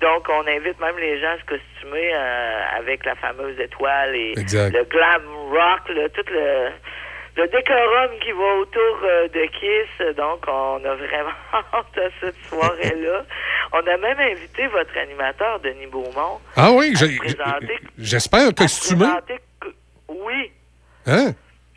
Donc, 0.00 0.28
on 0.28 0.46
invite 0.46 0.78
même 0.80 0.98
les 0.98 1.20
gens 1.20 1.30
à 1.30 1.38
se 1.38 1.44
costumer 1.44 2.10
euh, 2.14 2.60
avec 2.76 3.04
la 3.06 3.14
fameuse 3.14 3.58
étoile 3.58 4.14
et 4.16 4.32
Exact. 4.36 4.74
le 4.74 4.84
glam 4.84 5.22
rock, 5.50 5.88
là, 5.88 6.08
tout 6.10 6.24
le, 6.30 6.68
le 7.36 7.46
décorum 7.48 8.18
qui 8.20 8.32
va 8.32 8.54
autour 8.60 8.98
euh, 9.04 9.28
de 9.28 9.44
Kiss. 9.46 10.16
Donc, 10.16 10.44
on 10.48 10.84
a 10.84 10.94
vraiment 10.96 11.30
hâte 11.54 11.98
à 11.98 12.08
cette 12.20 12.36
soirée-là. 12.48 13.24
On 13.72 13.78
a 13.78 13.96
même 13.96 14.20
invité 14.20 14.66
votre 14.68 14.96
animateur, 14.96 15.58
Denis 15.60 15.86
Beaumont. 15.86 16.38
Ah 16.54 16.70
oui, 16.70 16.92
j'espère 17.98 18.54
costumé. 18.54 19.04
présenter 19.06 19.38
que- 19.60 19.68
Oui. 20.08 20.52
Hein? 21.06 21.34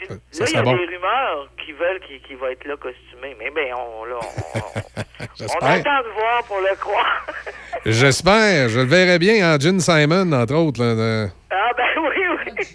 Là, 0.10 0.16
il 0.32 0.54
y 0.54 0.58
a 0.58 0.62
des 0.62 0.70
rumeurs 0.70 1.50
qui 1.66 1.72
veulent 1.74 2.00
qu'il 2.00 2.38
va 2.38 2.52
être 2.52 2.66
là 2.66 2.76
costumé. 2.78 3.36
Mais 3.40 3.50
bien, 3.50 3.76
on, 3.76 4.06
là, 4.06 4.16
on, 4.22 4.60
on 4.80 5.66
attend 5.66 6.02
de 6.02 6.14
voir 6.14 6.44
pour 6.48 6.60
le 6.60 6.76
croire. 6.78 7.26
J'espère. 7.86 8.70
Je 8.70 8.80
le 8.80 8.86
verrai 8.86 9.20
bien 9.20 9.54
en 9.54 9.60
Gene 9.60 9.80
Simon, 9.80 10.32
entre 10.32 10.54
autres. 10.56 10.84
Là. 10.84 11.30
Ah, 11.50 11.72
ben 11.76 12.02
oui, 12.02 12.24
oui. 12.46 12.68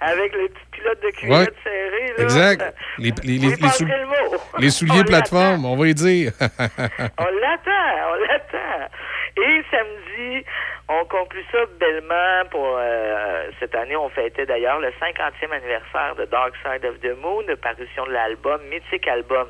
Avec 0.00 0.32
les 0.34 0.48
petites 0.48 0.73
de 1.02 1.10
culottes 1.10 1.48
Ouais. 1.48 1.54
serrées. 1.64 2.12
Là. 2.18 2.22
Exact. 2.24 2.74
Les, 2.98 3.10
les- 3.24 3.38
les- 3.38 3.38
Vous 3.38 3.50
les 3.50 3.56
pensez 3.56 3.78
sou- 3.78 3.90
le 3.90 4.06
mot. 4.06 4.36
les 4.58 4.70
souliers 4.70 5.00
On 5.00 5.04
plateforme, 5.04 5.64
on 5.64 5.76
va 5.76 5.86
y 5.88 5.94
dire. 5.94 6.32
On 6.40 7.24
l'attend, 7.24 8.10
on 8.10 8.14
l'attend. 8.14 8.88
Et 9.36 9.62
samedi, 9.70 10.44
on 10.88 11.04
conclut 11.06 11.44
ça 11.50 11.58
bellement 11.80 12.48
pour 12.50 12.76
euh, 12.78 13.50
cette 13.58 13.74
année. 13.74 13.96
On 13.96 14.08
fêtait 14.10 14.46
d'ailleurs 14.46 14.78
le 14.78 14.88
50e 14.90 15.50
anniversaire 15.52 16.14
de 16.16 16.24
Dark 16.26 16.54
Side 16.62 16.84
of 16.84 17.00
the 17.00 17.16
Moon, 17.20 17.42
de 17.42 17.54
parution 17.56 18.06
de 18.06 18.12
l'album, 18.12 18.60
mythique 18.70 19.08
album 19.08 19.48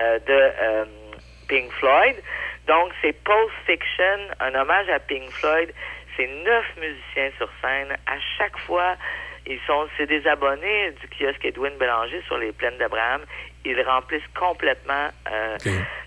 euh, 0.00 0.18
de 0.18 0.32
euh, 0.62 0.84
Pink 1.48 1.70
Floyd. 1.78 2.16
Donc, 2.66 2.90
c'est 3.02 3.12
Post 3.24 3.52
Fiction, 3.66 4.18
un 4.40 4.54
hommage 4.54 4.88
à 4.88 4.98
Pink 4.98 5.30
Floyd. 5.30 5.72
C'est 6.16 6.26
neuf 6.44 6.64
musiciens 6.80 7.30
sur 7.38 7.48
scène. 7.62 7.92
À 8.06 8.16
chaque 8.38 8.58
fois, 8.66 8.96
ils 9.50 9.60
sont, 9.66 9.88
c'est 9.96 10.06
des 10.06 10.26
abonnés 10.28 10.92
du 10.92 11.08
kiosque 11.08 11.44
Edwin 11.44 11.76
Bélanger 11.78 12.22
sur 12.26 12.38
les 12.38 12.52
plaines 12.52 12.78
d'Abraham. 12.78 13.22
Ils 13.64 13.82
remplissent 13.82 14.22
complètement 14.38 15.08
euh, 15.30 15.56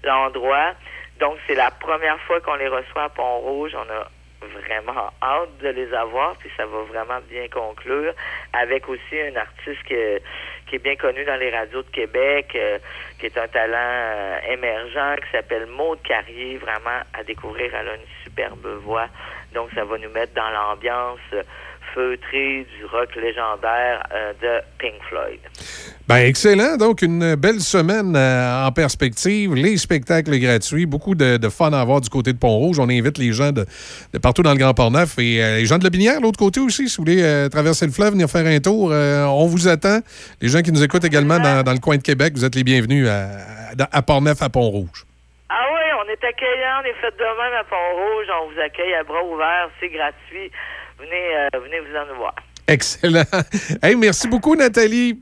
l'endroit. 0.03 0.71
Donc, 1.19 1.37
c'est 1.45 1.55
la 1.55 1.69
première 1.69 2.19
fois 2.21 2.39
qu'on 2.39 2.55
les 2.55 2.69
reçoit 2.69 3.03
à 3.03 3.09
Pont-Rouge. 3.09 3.75
On 3.75 3.91
a 3.91 4.07
vraiment 4.47 5.11
hâte 5.21 5.57
de 5.61 5.69
les 5.69 5.93
avoir, 5.93 6.35
puis 6.37 6.49
ça 6.57 6.65
va 6.65 6.83
vraiment 6.83 7.19
bien 7.29 7.47
conclure, 7.49 8.13
avec 8.53 8.87
aussi 8.89 9.19
un 9.19 9.35
artiste 9.35 9.83
qui 9.83 9.93
est 9.93 10.79
bien 10.79 10.95
connu 10.95 11.23
dans 11.23 11.35
les 11.35 11.49
radios 11.49 11.83
de 11.83 11.89
Québec, 11.89 12.51
euh, 12.55 12.79
qui 13.19 13.27
est 13.27 13.37
un 13.37 13.47
talent 13.47 13.77
euh, 13.77 14.39
émergent, 14.49 15.21
qui 15.21 15.31
s'appelle 15.31 15.67
Maud 15.67 16.01
Carrier, 16.01 16.57
vraiment 16.57 17.01
à 17.13 17.23
découvrir. 17.23 17.73
Elle 17.75 17.89
a 17.89 17.95
une 17.95 18.23
superbe 18.23 18.65
voix, 18.83 19.07
donc 19.53 19.69
ça 19.75 19.83
va 19.83 19.97
nous 19.97 20.09
mettre 20.09 20.33
dans 20.33 20.49
l'ambiance 20.49 21.19
euh, 21.33 21.43
feutrée 21.93 22.65
du 22.77 22.85
rock 22.85 23.15
légendaire 23.15 24.03
euh, 24.13 24.33
de 24.41 24.61
Pink 24.79 24.95
Floyd. 25.09 25.39
Ben, 26.07 26.17
excellent. 26.17 26.75
Donc, 26.77 27.01
une 27.01 27.35
belle 27.35 27.59
semaine 27.61 28.15
euh, 28.15 28.65
en 28.65 28.71
perspective. 28.71 29.53
Les 29.55 29.77
spectacles 29.77 30.37
gratuits. 30.39 30.85
Beaucoup 30.85 31.15
de, 31.15 31.37
de 31.37 31.49
fun 31.49 31.71
à 31.71 31.79
avoir 31.79 32.01
du 32.01 32.09
côté 32.09 32.33
de 32.33 32.37
Pont-Rouge. 32.37 32.79
On 32.79 32.89
invite 32.89 33.17
les 33.17 33.31
gens 33.31 33.51
de, 33.51 33.65
de 34.13 34.17
partout 34.19 34.41
dans 34.43 34.51
le 34.51 34.57
Grand 34.57 34.73
Port-Neuf 34.73 35.17
et 35.19 35.41
euh, 35.43 35.57
les 35.57 35.65
gens 35.65 35.77
de 35.77 35.83
la 35.83 35.89
Binière, 35.89 36.19
l'autre 36.21 36.39
côté 36.39 36.59
aussi. 36.59 36.89
Si 36.89 36.97
vous 36.97 37.03
voulez 37.03 37.23
euh, 37.23 37.47
traverser 37.49 37.85
le 37.85 37.91
fleuve, 37.91 38.11
venir 38.13 38.27
faire 38.29 38.45
un 38.45 38.59
tour, 38.59 38.89
euh, 38.91 39.23
on 39.25 39.45
vous 39.47 39.67
attend. 39.67 39.99
Les 40.41 40.49
gens 40.49 40.61
qui 40.61 40.71
nous 40.71 40.83
écoutent 40.83 41.05
également 41.05 41.39
dans, 41.39 41.63
dans 41.63 41.73
le 41.73 41.79
coin 41.79 41.97
de 41.97 42.03
Québec, 42.03 42.33
vous 42.35 42.43
êtes 42.45 42.55
les 42.55 42.63
bienvenus 42.63 43.07
à, 43.07 43.23
à- 43.79 43.97
à 43.97 44.01
Port-Neuf, 44.01 44.41
à 44.41 44.49
Pont-Rouge. 44.49 45.05
Ah 45.49 45.65
oui, 45.71 45.85
on 46.03 46.09
est 46.11 46.23
accueillants, 46.27 46.81
on 46.81 46.85
est 46.85 46.99
fait 46.99 47.15
de 47.15 47.23
même 47.23 47.53
à 47.59 47.63
Pont-Rouge, 47.63 48.25
on 48.41 48.51
vous 48.51 48.59
accueille 48.59 48.93
à 48.95 49.03
bras 49.03 49.23
ouverts, 49.23 49.69
c'est 49.79 49.89
gratuit. 49.89 50.51
Venez, 51.03 51.35
euh, 51.35 51.59
venez 51.59 51.79
vous 51.81 51.95
en 51.95 52.17
voir. 52.17 52.35
Excellent. 52.67 53.25
Hey, 53.83 53.95
merci 53.95 54.27
beaucoup, 54.27 54.55
Nathalie. 54.55 55.21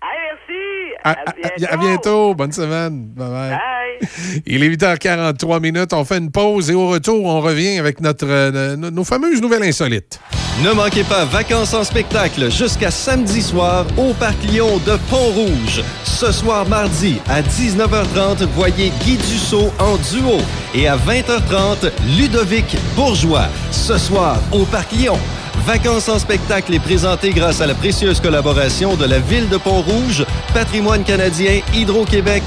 Allez, 0.00 0.36
merci! 0.48 0.94
À, 1.04 1.14
bientôt! 1.32 1.66
à 1.70 1.76
bientôt. 1.76 2.34
Bonne 2.34 2.52
semaine. 2.52 3.12
Bye-bye. 3.14 3.50
Bye! 3.50 4.42
Il 4.46 4.64
est 4.64 4.68
8h43 4.68 5.60
minutes. 5.60 5.92
On 5.92 6.04
fait 6.04 6.18
une 6.18 6.32
pause 6.32 6.70
et 6.70 6.74
au 6.74 6.88
retour, 6.88 7.24
on 7.24 7.40
revient 7.40 7.78
avec 7.78 8.00
notre, 8.00 8.26
euh, 8.28 8.76
nos 8.76 9.04
fameuses 9.04 9.40
nouvelles 9.40 9.62
insolites. 9.62 10.20
Ne 10.60 10.72
manquez 10.72 11.02
pas 11.02 11.24
Vacances 11.24 11.72
en 11.72 11.82
spectacle 11.82 12.50
jusqu'à 12.50 12.90
samedi 12.90 13.40
soir 13.40 13.86
au 13.96 14.12
Parc 14.12 14.36
Lyon 14.44 14.78
de 14.86 14.98
Pont-Rouge. 15.08 15.82
Ce 16.04 16.30
soir 16.30 16.68
mardi 16.68 17.16
à 17.26 17.40
19h30, 17.40 18.46
voyez 18.54 18.92
Guy 19.02 19.16
Dussault 19.16 19.72
en 19.78 19.96
duo. 19.96 20.38
Et 20.74 20.86
à 20.86 20.96
20h30, 20.96 21.90
Ludovic 22.18 22.76
Bourgeois. 22.94 23.48
Ce 23.70 23.96
soir 23.96 24.36
au 24.52 24.64
Parc 24.66 24.92
Lyon. 24.92 25.18
Vacances 25.66 26.08
en 26.08 26.18
spectacle 26.18 26.74
est 26.74 26.80
présenté 26.80 27.30
grâce 27.30 27.60
à 27.60 27.66
la 27.66 27.74
précieuse 27.74 28.20
collaboration 28.20 28.96
de 28.96 29.04
la 29.04 29.18
Ville 29.18 29.48
de 29.48 29.56
Pont-Rouge, 29.56 30.24
Patrimoine 30.52 31.04
canadien, 31.04 31.60
Hydro-Québec, 31.72 32.42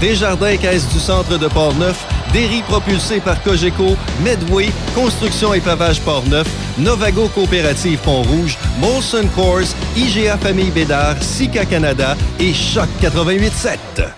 Desjardins 0.00 0.56
Caisse 0.56 0.88
du 0.88 0.98
Centre 0.98 1.38
de 1.38 1.48
Port-Neuf, 1.48 2.04
Derry 2.32 2.62
propulsé 2.62 3.20
par 3.20 3.42
Cogeco, 3.42 3.96
Medway, 4.22 4.68
Construction 4.94 5.54
et 5.54 5.60
Pavage 5.60 6.00
Port-Neuf, 6.00 6.46
Novago 6.78 7.28
Coopérative 7.28 7.98
Pont-Rouge, 8.00 8.58
Molson 8.80 9.26
Coors, 9.34 9.74
IGA 9.96 10.36
Famille 10.36 10.70
Bédard, 10.70 11.22
Sika 11.22 11.64
Canada 11.64 12.16
et 12.38 12.52
Choc 12.52 12.88
88.7. 13.00 14.17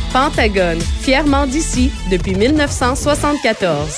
Pentagone, 0.13 0.81
fièrement 1.01 1.47
d'ici 1.47 1.89
depuis 2.11 2.35
1974. 2.35 3.97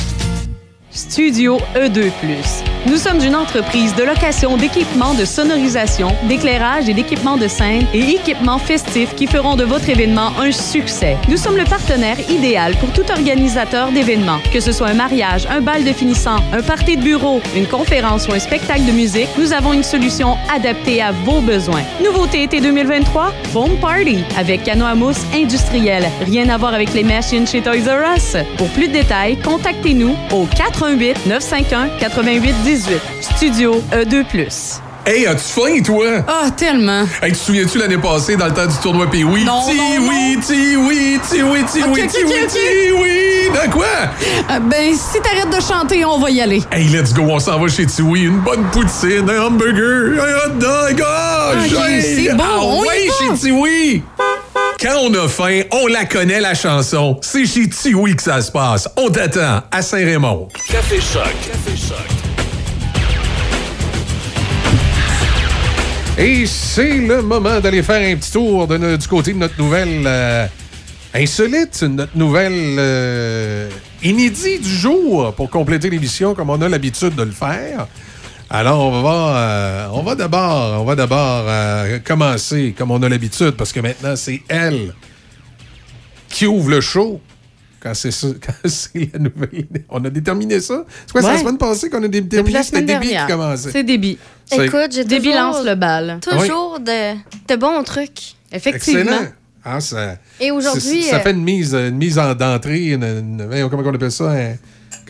Studio 0.93 1.57
E2+. 1.73 2.11
Nous 2.85 2.97
sommes 2.97 3.21
une 3.21 3.35
entreprise 3.35 3.95
de 3.95 4.03
location 4.03 4.57
d'équipements 4.57 5.13
de 5.13 5.23
sonorisation, 5.23 6.13
d'éclairage 6.27 6.89
et 6.89 6.93
d'équipements 6.93 7.37
de 7.37 7.47
scène 7.47 7.85
et 7.93 8.15
équipements 8.15 8.57
festifs 8.57 9.15
qui 9.15 9.25
feront 9.25 9.55
de 9.55 9.63
votre 9.63 9.87
événement 9.87 10.33
un 10.37 10.51
succès. 10.51 11.15
Nous 11.29 11.37
sommes 11.37 11.55
le 11.55 11.63
partenaire 11.63 12.17
idéal 12.29 12.75
pour 12.75 12.91
tout 12.91 13.09
organisateur 13.09 13.91
d'événements, 13.91 14.39
que 14.51 14.59
ce 14.59 14.73
soit 14.73 14.87
un 14.87 14.93
mariage, 14.93 15.47
un 15.49 15.61
bal 15.61 15.85
de 15.85 15.93
finissant, 15.93 16.39
un 16.51 16.61
party 16.61 16.97
de 16.97 17.03
bureau, 17.03 17.39
une 17.55 17.67
conférence 17.67 18.27
ou 18.27 18.33
un 18.33 18.39
spectacle 18.39 18.83
de 18.83 18.91
musique, 18.91 19.29
nous 19.37 19.53
avons 19.53 19.71
une 19.71 19.83
solution 19.83 20.35
adaptée 20.53 21.01
à 21.01 21.13
vos 21.13 21.39
besoins. 21.39 21.83
Nouveauté 22.03 22.43
été 22.43 22.59
2023, 22.59 23.33
Foam 23.53 23.77
Party 23.79 24.25
avec 24.37 24.63
canot 24.63 24.85
à 24.85 24.95
mousse 24.95 25.23
industriel. 25.33 26.09
Rien 26.25 26.49
à 26.49 26.57
voir 26.57 26.73
avec 26.73 26.93
les 26.93 27.03
machines 27.03 27.47
chez 27.47 27.61
Toys 27.61 27.87
R 27.87 28.17
Us. 28.17 28.35
Pour 28.57 28.67
plus 28.69 28.89
de 28.89 28.93
détails, 28.93 29.37
contactez-nous 29.37 30.15
au 30.31 30.45
418 30.85 31.27
951 31.27 31.89
88 31.99 32.55
18. 32.63 32.99
Studio 33.21 33.83
E 33.91 34.03
E2+. 34.03 34.81
Hey, 35.05 35.25
as-tu 35.27 35.41
faim, 35.53 35.81
toi? 35.83 36.23
Ah, 36.27 36.49
tellement. 36.55 37.03
Hey, 37.21 37.31
tu 37.31 37.37
te 37.37 37.43
souviens-tu 37.45 37.77
l'année 37.79 37.97
passée, 37.97 38.35
dans 38.35 38.45
le 38.47 38.53
temps 38.53 38.65
du 38.67 38.75
tournoi 38.81 39.07
Pee 39.09 39.23
oui? 39.23 39.43
Non, 39.43 39.61
Ti 39.67 39.75
non, 39.75 40.07
oui, 40.07 40.37
ti 40.45 40.75
oui, 40.77 41.19
ti 41.27 41.41
oui, 41.43 41.63
ti 41.71 41.81
oui, 41.87 42.07
ti 42.07 42.17
oui, 42.23 42.47
ti 42.47 42.91
oui. 42.99 43.49
De 43.51 43.71
quoi? 43.71 43.85
Euh, 44.51 44.59
ben, 44.59 44.93
si 44.95 45.19
t'arrêtes 45.21 45.55
de 45.55 45.59
chanter, 45.61 46.03
on 46.05 46.19
va 46.19 46.29
y 46.31 46.39
aller. 46.41 46.61
Hey, 46.71 46.85
let's 46.89 47.13
go, 47.13 47.23
on 47.29 47.39
s'en 47.39 47.59
va 47.59 47.67
chez 47.67 47.85
Tiwi. 47.87 48.23
Une 48.25 48.39
bonne 48.39 48.63
poutine, 48.71 49.27
un 49.29 49.41
hamburger, 49.45 50.19
un 50.23 50.49
hot 50.49 50.53
dog. 50.59 51.03
Ah, 51.05 51.51
Ok, 51.55 51.69
j'ai- 51.69 52.25
c'est 52.27 52.33
bon, 52.33 52.43
Ah, 52.43 52.59
on 52.61 52.83
y 52.83 52.87
ouais, 52.87 53.07
va. 53.07 53.13
chez 53.35 53.39
Tiwi. 53.39 54.03
Quand 54.81 54.97
on 54.99 55.13
a 55.13 55.27
faim, 55.27 55.61
on 55.71 55.85
la 55.85 56.05
connaît, 56.05 56.41
la 56.41 56.55
chanson. 56.55 57.19
C'est 57.21 57.45
chez 57.45 57.69
Tiwi 57.69 58.15
que 58.15 58.23
ça 58.23 58.41
se 58.41 58.51
passe. 58.51 58.89
On 58.97 59.11
t'attend 59.11 59.61
à 59.69 59.81
Saint-Raymond. 59.83 60.47
Café 60.67 60.99
Choc. 60.99 61.23
Café 61.45 61.77
Choc. 61.77 61.97
Et 66.17 66.47
c'est 66.47 66.97
le 66.97 67.21
moment 67.21 67.59
d'aller 67.59 67.83
faire 67.83 68.01
un 68.11 68.15
petit 68.15 68.31
tour 68.31 68.65
de 68.65 68.95
du 68.95 69.07
côté 69.07 69.33
de 69.33 69.37
notre 69.37 69.55
nouvelle 69.59 70.01
euh, 70.03 70.47
insolite, 71.13 71.83
notre 71.83 72.17
nouvelle 72.17 72.75
euh, 72.79 73.69
inédit 74.01 74.57
du 74.57 74.75
jour 74.75 75.31
pour 75.35 75.51
compléter 75.51 75.91
l'émission 75.91 76.33
comme 76.33 76.49
on 76.49 76.59
a 76.59 76.67
l'habitude 76.67 77.13
de 77.13 77.23
le 77.23 77.31
faire. 77.31 77.85
Alors, 78.53 78.81
on 78.81 79.01
va, 79.01 79.37
euh, 79.37 79.87
on 79.93 80.01
va 80.03 80.13
d'abord, 80.15 80.81
on 80.81 80.83
va 80.83 80.95
d'abord 80.95 81.45
euh, 81.47 81.99
commencer 82.03 82.75
comme 82.77 82.91
on 82.91 83.01
a 83.01 83.07
l'habitude 83.07 83.51
parce 83.51 83.71
que 83.71 83.79
maintenant, 83.79 84.15
c'est 84.17 84.41
elle 84.49 84.93
qui 86.27 86.45
ouvre 86.47 86.69
le 86.69 86.81
show. 86.81 87.21
quand 87.79 87.93
c'est 87.93 88.11
ça, 88.11 88.27
quand 88.45 88.53
c'est 88.69 89.09
la 89.13 89.19
nouvelle. 89.19 89.67
On 89.89 90.03
a 90.03 90.09
déterminé 90.09 90.59
ça. 90.59 90.83
C'est 91.05 91.11
quoi, 91.13 91.21
c'est 91.21 91.27
Ouais. 91.27 91.33
la 91.35 91.39
semaine 91.39 91.57
passée 91.57 91.89
qu'on 91.89 92.03
a 92.03 92.07
déterminé 92.09 92.59
que 92.59 92.65
c'était 92.65 92.81
débit 92.81 93.07
qui 93.09 93.15
commençait? 93.27 93.71
C'est 93.71 93.83
débit. 93.83 94.17
C'est- 94.45 94.65
Écoute, 94.65 94.91
j'ai 94.91 95.05
Débit 95.05 95.31
lance 95.33 95.63
le 95.63 95.75
bal. 95.75 96.19
toujours 96.21 96.79
de, 96.81 97.13
de 97.47 97.55
bons 97.55 97.81
trucs. 97.83 98.33
Effectivement. 98.51 98.99
Excellent. 98.99 99.27
Ah, 99.63 99.79
ça, 99.79 100.15
Et 100.41 100.51
aujourd'hui, 100.51 101.03
c'est- 101.03 101.09
Ça 101.11 101.17
euh, 101.17 101.19
fait 101.21 101.31
une 101.31 101.43
mise, 101.43 101.73
une 101.73 101.95
mise 101.95 102.19
en 102.19 102.35
d'entrée. 102.35 102.87
Une, 102.87 103.03
une- 103.03 103.45
voyons, 103.47 103.69
comment 103.69 103.83
on 103.85 103.93
appelle 103.95 104.11
ça? 104.11 104.29
un- 104.31 104.55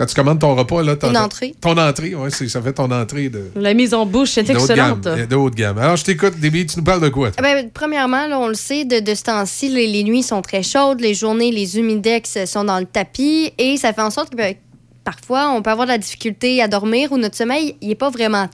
quand 0.02 0.08
tu 0.08 0.16
commandes 0.16 0.40
ton 0.40 0.56
repas, 0.56 0.82
là, 0.82 0.96
Une 1.04 1.16
entrée. 1.16 1.54
Ton 1.62 1.78
entrée, 1.78 2.16
oui, 2.16 2.32
ça 2.50 2.60
fait 2.60 2.74
ton 2.74 2.90
entrée 2.90 3.30
de, 3.30 3.52
La 3.56 3.76
mise 3.76 3.94
en 3.94 4.08
bouche 4.08 4.36
est 4.40 4.42
de 4.42 4.48
gamme. 4.48 4.58
excellente. 4.58 5.02
De 5.04 5.36
haut 5.36 5.52
de 5.52 5.56
gamme. 5.56 5.78
Alors, 5.78 5.96
je 5.96 6.04
t'écoute, 6.06 6.40
Déby, 6.40 6.66
tu 6.66 6.80
nous 6.80 6.84
parles 6.84 7.02
de 7.02 7.10
quoi? 7.10 7.30
toi? 7.30 7.44
Ben, 7.44 7.70
premièrement, 7.72 8.26
là, 8.26 8.40
on 8.40 8.48
le 8.48 8.56
sait, 8.56 8.84
de, 8.84 9.00
de 9.00 9.14
ce 9.14 9.22
temps-ci, 9.22 9.70
les, 9.70 9.86
les 9.86 10.04
nuits 10.04 10.24
sont 10.24 10.42
très 10.42 10.64
chaudes, 10.64 11.02
les 11.02 11.14
journées, 11.14 11.52
les 11.52 11.78
humidex 11.78 12.46
sont 12.46 12.64
dans 12.64 12.80
le 12.80 12.88
tapis 12.88 13.54
et 13.60 13.78
ça 13.78 13.94
fait 13.94 14.02
en 14.02 14.10
sorte 14.10 14.32
que 14.32 14.38
ben, 14.38 14.56
parfois, 15.04 15.52
on 15.52 15.62
peut 15.62 15.70
avoir 15.70 15.86
de 15.86 15.92
la 15.92 16.00
difficulté 16.00 16.64
à 16.64 16.68
dormir 16.68 17.12
ou 17.12 17.20
notre 17.20 17.36
sommeil 17.38 17.76
n'est 17.84 17.94
pas 17.94 18.10
vraiment. 18.10 18.48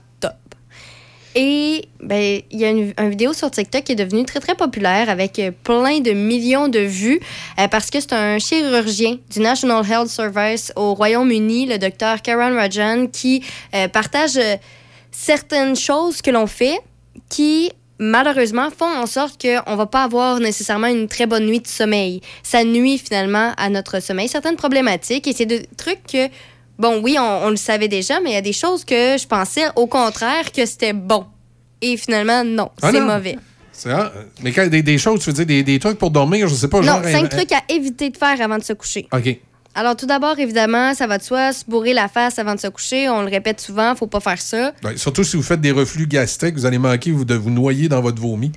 Et 1.34 1.84
ben, 2.00 2.40
il 2.50 2.58
y 2.58 2.64
a 2.64 2.70
une, 2.70 2.92
vidéo 3.10 3.32
sur 3.32 3.50
TikTok 3.50 3.84
qui 3.84 3.92
est 3.92 3.96
devenue 3.96 4.24
très, 4.24 4.40
très 4.40 4.54
populaire 4.54 5.10
avec 5.10 5.38
euh, 5.38 5.50
plein 5.62 6.00
de 6.00 6.12
millions 6.12 6.68
de 6.68 6.80
vues 6.80 7.20
euh, 7.58 7.68
parce 7.68 7.90
que 7.90 8.00
c'est 8.00 8.12
un 8.12 8.38
chirurgien 8.38 9.18
du 9.30 9.40
National 9.40 9.84
Health 9.88 10.08
Service 10.08 10.72
au 10.74 10.94
Royaume-Uni, 10.94 11.66
le 11.66 11.78
docteur 11.78 12.22
Karen 12.22 12.54
Rajan, 12.54 13.06
qui 13.12 13.44
euh, 13.74 13.88
partage 13.88 14.38
certaines 15.10 15.76
choses 15.76 16.22
que 16.22 16.30
l'on 16.30 16.46
fait 16.46 16.78
qui 17.28 17.70
malheureusement 17.98 18.68
font 18.70 18.86
en 18.86 19.06
sorte 19.06 19.40
qu'on 19.42 19.76
va 19.76 19.86
pas 19.86 20.04
avoir 20.04 20.38
nécessairement 20.38 20.86
une 20.86 21.08
très 21.08 21.26
bonne 21.26 21.46
nuit 21.46 21.60
de 21.60 21.66
sommeil. 21.66 22.20
Ça 22.42 22.64
nuit 22.64 22.98
finalement 22.98 23.52
à 23.56 23.68
notre 23.68 24.00
sommeil. 24.00 24.28
Certaines 24.28 24.56
problématiques 24.56 25.26
et 25.26 25.32
c'est 25.32 25.46
des 25.46 25.66
trucs 25.76 26.06
que, 26.06 26.28
bon, 26.78 27.00
oui, 27.02 27.16
on, 27.18 27.46
on 27.46 27.50
le 27.50 27.56
savait 27.56 27.88
déjà, 27.88 28.20
mais 28.20 28.30
il 28.30 28.34
y 28.34 28.36
a 28.36 28.42
des 28.42 28.52
choses 28.52 28.84
que 28.84 29.16
je 29.18 29.26
pensais 29.26 29.64
au 29.76 29.86
contraire 29.86 30.52
que 30.52 30.64
c'était 30.66 30.92
bon. 30.92 31.26
Et 31.80 31.96
finalement, 31.96 32.44
non, 32.44 32.70
Ah 32.82 32.90
c'est 32.92 33.00
mauvais. 33.00 33.38
C'est 33.72 33.90
ah, 33.90 34.12
Mais 34.42 34.50
quand, 34.52 34.66
des, 34.68 34.82
des 34.82 34.98
choses, 34.98 35.20
tu 35.20 35.26
veux 35.30 35.34
dire 35.34 35.46
des, 35.46 35.62
des 35.62 35.78
trucs 35.78 35.98
pour 35.98 36.10
dormir, 36.10 36.48
je 36.48 36.54
sais 36.54 36.68
pas, 36.68 36.82
genre. 36.82 37.00
non, 37.00 37.08
cinq 37.10 37.28
trucs 37.28 37.52
à 37.52 37.62
éviter 37.68 38.10
de 38.10 38.16
faire 38.16 38.40
avant 38.40 38.58
de 38.58 38.64
se 38.64 38.72
coucher. 38.72 39.06
OK. 39.12 39.38
Alors, 39.74 39.94
tout 39.94 40.06
d'abord, 40.06 40.36
évidemment, 40.40 40.92
ça 40.94 41.06
va 41.06 41.18
de 41.18 41.22
soi, 41.22 41.52
se 41.52 41.64
bourrer 41.64 41.92
la 41.94 42.08
face 42.08 42.40
avant 42.40 42.56
de 42.56 42.60
se 42.60 42.66
coucher. 42.66 43.08
On 43.08 43.22
le 43.22 43.28
répète 43.28 43.60
souvent, 43.60 43.94
faut 43.94 44.08
pas 44.08 44.18
faire 44.18 44.40
ça. 44.40 44.72
Ouais, 44.82 44.96
surtout 44.96 45.22
si 45.22 45.36
vous 45.36 45.42
faites 45.44 45.60
des 45.60 45.70
reflux 45.70 46.08
gastriques, 46.08 46.56
vous 46.56 46.66
allez 46.66 46.78
manquer 46.78 47.12
vous, 47.12 47.24
de 47.24 47.34
vous 47.36 47.50
noyer 47.50 47.88
dans 47.88 48.00
votre 48.00 48.20
vomi. 48.20 48.50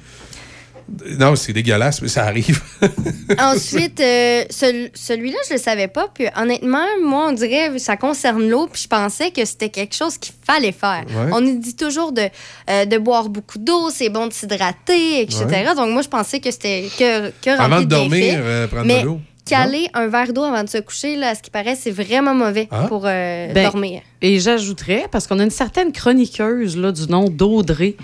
Non, 1.19 1.35
c'est 1.35 1.53
dégueulasse, 1.53 2.01
mais 2.01 2.07
ça 2.07 2.23
arrive. 2.25 2.61
Ensuite, 3.39 3.99
euh, 3.99 4.43
cel- 4.49 4.91
celui-là, 4.93 5.37
je 5.47 5.53
le 5.55 5.59
savais 5.59 5.87
pas. 5.87 6.09
Puis 6.13 6.25
honnêtement, 6.35 6.85
moi, 7.03 7.27
on 7.29 7.31
dirait 7.33 7.77
ça 7.79 7.97
concerne 7.97 8.47
l'eau. 8.47 8.67
Puis 8.71 8.83
je 8.83 8.87
pensais 8.87 9.31
que 9.31 9.43
c'était 9.45 9.69
quelque 9.69 9.95
chose 9.95 10.17
qu'il 10.17 10.33
fallait 10.45 10.71
faire. 10.71 11.03
Ouais. 11.07 11.31
On 11.33 11.41
nous 11.41 11.59
dit 11.59 11.75
toujours 11.75 12.11
de, 12.11 12.27
euh, 12.69 12.85
de 12.85 12.97
boire 12.97 13.29
beaucoup 13.29 13.57
d'eau, 13.57 13.89
c'est 13.89 14.09
bon 14.09 14.27
de 14.27 14.33
s'hydrater, 14.33 15.21
etc. 15.21 15.45
Ouais. 15.49 15.75
Donc 15.75 15.89
moi, 15.91 16.01
je 16.01 16.09
pensais 16.09 16.39
que 16.39 16.51
c'était 16.51 16.89
que, 16.97 17.29
que 17.41 17.49
Avant 17.59 17.79
de 17.81 17.85
dormir, 17.85 18.39
euh, 18.41 18.67
prendre 18.67 18.85
Mais 18.85 19.01
de 19.01 19.05
l'eau. 19.05 19.21
Caler 19.51 19.87
un 19.93 20.07
verre 20.07 20.33
d'eau 20.33 20.43
avant 20.43 20.63
de 20.63 20.69
se 20.69 20.77
coucher, 20.79 21.15
là, 21.15 21.29
à 21.29 21.35
ce 21.35 21.41
qui 21.41 21.49
paraît, 21.51 21.75
c'est 21.75 21.91
vraiment 21.91 22.33
mauvais 22.33 22.67
Ah. 22.71 22.85
pour 22.87 23.03
euh, 23.05 23.53
Ben, 23.53 23.63
dormir. 23.69 24.01
Et 24.23 24.39
j'ajouterais, 24.39 25.05
parce 25.11 25.27
qu'on 25.27 25.39
a 25.39 25.43
une 25.43 25.49
certaine 25.49 25.91
chroniqueuse 25.91 26.77
là, 26.77 26.91
du 26.91 27.07
nom 27.07 27.25
d'Audrey, 27.29 27.95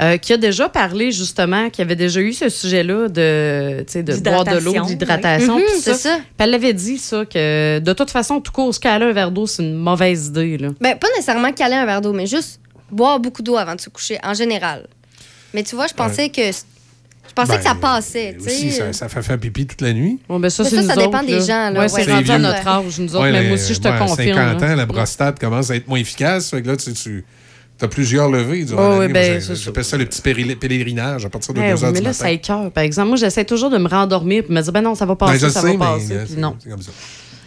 euh, 0.00 0.16
qui 0.16 0.32
a 0.32 0.36
déjà 0.36 0.68
parlé 0.68 1.12
justement, 1.12 1.70
qui 1.70 1.82
avait 1.82 1.96
déjà 1.96 2.20
eu 2.20 2.32
ce 2.32 2.48
sujet-là 2.48 3.08
de, 3.08 3.84
tu 3.86 3.92
sais, 3.92 4.02
de 4.02 4.14
boire 4.16 4.44
de 4.44 4.58
l'eau, 4.58 4.84
D'hydratation, 4.86 5.56
oui. 5.56 5.62
Mhm, 5.62 5.80
c'est 5.80 5.94
ça. 5.94 6.16
Puis 6.16 6.24
elle 6.38 6.50
l'avait 6.50 6.72
dit, 6.72 6.98
ça, 6.98 7.24
que 7.24 7.78
de 7.78 7.92
toute 7.92 8.10
façon, 8.10 8.40
tout 8.40 8.52
court, 8.52 8.74
se 8.74 8.80
caler 8.80 9.06
un 9.06 9.12
verre 9.12 9.30
d'eau, 9.30 9.46
c'est 9.46 9.62
une 9.62 9.74
mauvaise 9.74 10.28
idée. 10.28 10.56
Là. 10.58 10.68
Ben, 10.80 10.96
pas 10.98 11.08
nécessairement 11.14 11.52
caler 11.52 11.74
un 11.74 11.86
verre 11.86 12.00
d'eau, 12.00 12.12
mais 12.12 12.26
juste 12.26 12.60
boire 12.90 13.20
beaucoup 13.20 13.42
d'eau 13.42 13.56
avant 13.56 13.74
de 13.74 13.80
se 13.80 13.90
coucher, 13.90 14.18
en 14.22 14.34
général. 14.34 14.86
Mais 15.54 15.62
tu 15.62 15.74
vois, 15.74 15.86
je 15.86 15.94
pensais 15.94 16.28
que 16.28 16.42
je 17.28 17.32
pensais 17.34 17.52
Ben, 17.52 17.58
que 17.58 17.64
ça 17.64 17.74
passait. 17.74 18.36
tu 18.40 18.46
Aussi, 18.46 18.70
sais. 18.70 18.78
ça, 18.78 18.92
ça 18.92 19.08
fait 19.08 19.22
faire 19.22 19.38
pipi 19.38 19.66
toute 19.66 19.80
la 19.80 19.92
nuit. 19.92 20.18
Bon, 20.28 20.38
ben 20.40 20.48
ça, 20.50 20.62
Mais 20.62 20.68
c'est 20.70 20.76
ça, 20.76 20.82
nous 20.82 20.88
ça 20.88 20.96
dépend 20.96 21.18
autres, 21.18 21.26
des 21.26 21.40
gens, 21.40 21.70
là. 21.70 21.72
Ouais, 21.72 21.78
Ouais, 21.80 21.88
c'est 21.88 22.10
rendu 22.10 22.30
à 22.30 22.38
notre 22.38 22.66
âge, 22.66 22.98
nous 22.98 23.14
autres. 23.16 23.24
Ouais, 23.24 23.32
mais 23.32 23.40
les- 23.42 23.46
moi 23.48 23.54
aussi, 23.56 23.74
je 23.74 23.80
te 23.80 23.88
ouais, 23.88 23.94
à 23.94 23.98
confirme. 23.98 24.36
50 24.36 24.60
là. 24.62 24.72
ans, 24.72 24.76
la 24.76 24.86
prostate 24.86 25.38
commence 25.38 25.70
à 25.70 25.76
être 25.76 25.88
moins 25.88 25.98
efficace. 25.98 26.50
Fait 26.50 26.62
que 26.62 26.68
là, 26.68 26.76
tu, 26.76 26.92
tu 26.92 27.24
as 27.80 27.88
plusieurs 27.88 28.28
levées 28.30 28.64
durant 28.64 28.86
Oh, 28.86 28.90
la 28.92 28.98
oui, 29.00 29.06
nuit. 29.06 29.12
ben, 29.12 29.40
J'appelle 29.54 29.84
ça 29.84 29.96
le 29.96 30.06
petit 30.06 30.22
péri- 30.22 30.56
pèlerinage 30.56 31.24
à 31.26 31.28
partir 31.28 31.52
de 31.54 31.60
Ouais, 31.60 31.72
2 31.74 31.84
heures 31.84 31.92
mais 31.92 31.98
du 31.98 32.04
là, 32.04 32.10
matin. 32.10 32.18
ça 32.24 32.30
écœure. 32.30 32.70
Par 32.70 32.84
exemple, 32.84 33.08
moi, 33.08 33.16
j'essaie 33.16 33.44
toujours 33.44 33.70
de 33.70 33.78
me 33.78 33.88
rendormir 33.88 34.44
et 34.48 34.52
me 34.52 34.60
dire, 34.62 34.72
ben 34.72 34.80
non, 34.82 34.94
ça 34.94 35.04
va 35.06 35.14
passer, 35.16 35.32
Ben, 35.34 35.38
je 35.48 35.48
ça 35.52 35.60
sais, 35.60 35.66
va 35.66 35.72
mais, 35.72 35.78
passer. 35.78 36.12
euh, 36.12 36.24
non. 36.38 36.56
c'est 36.62 36.70
comme 36.70 36.82
ça. 36.82 36.90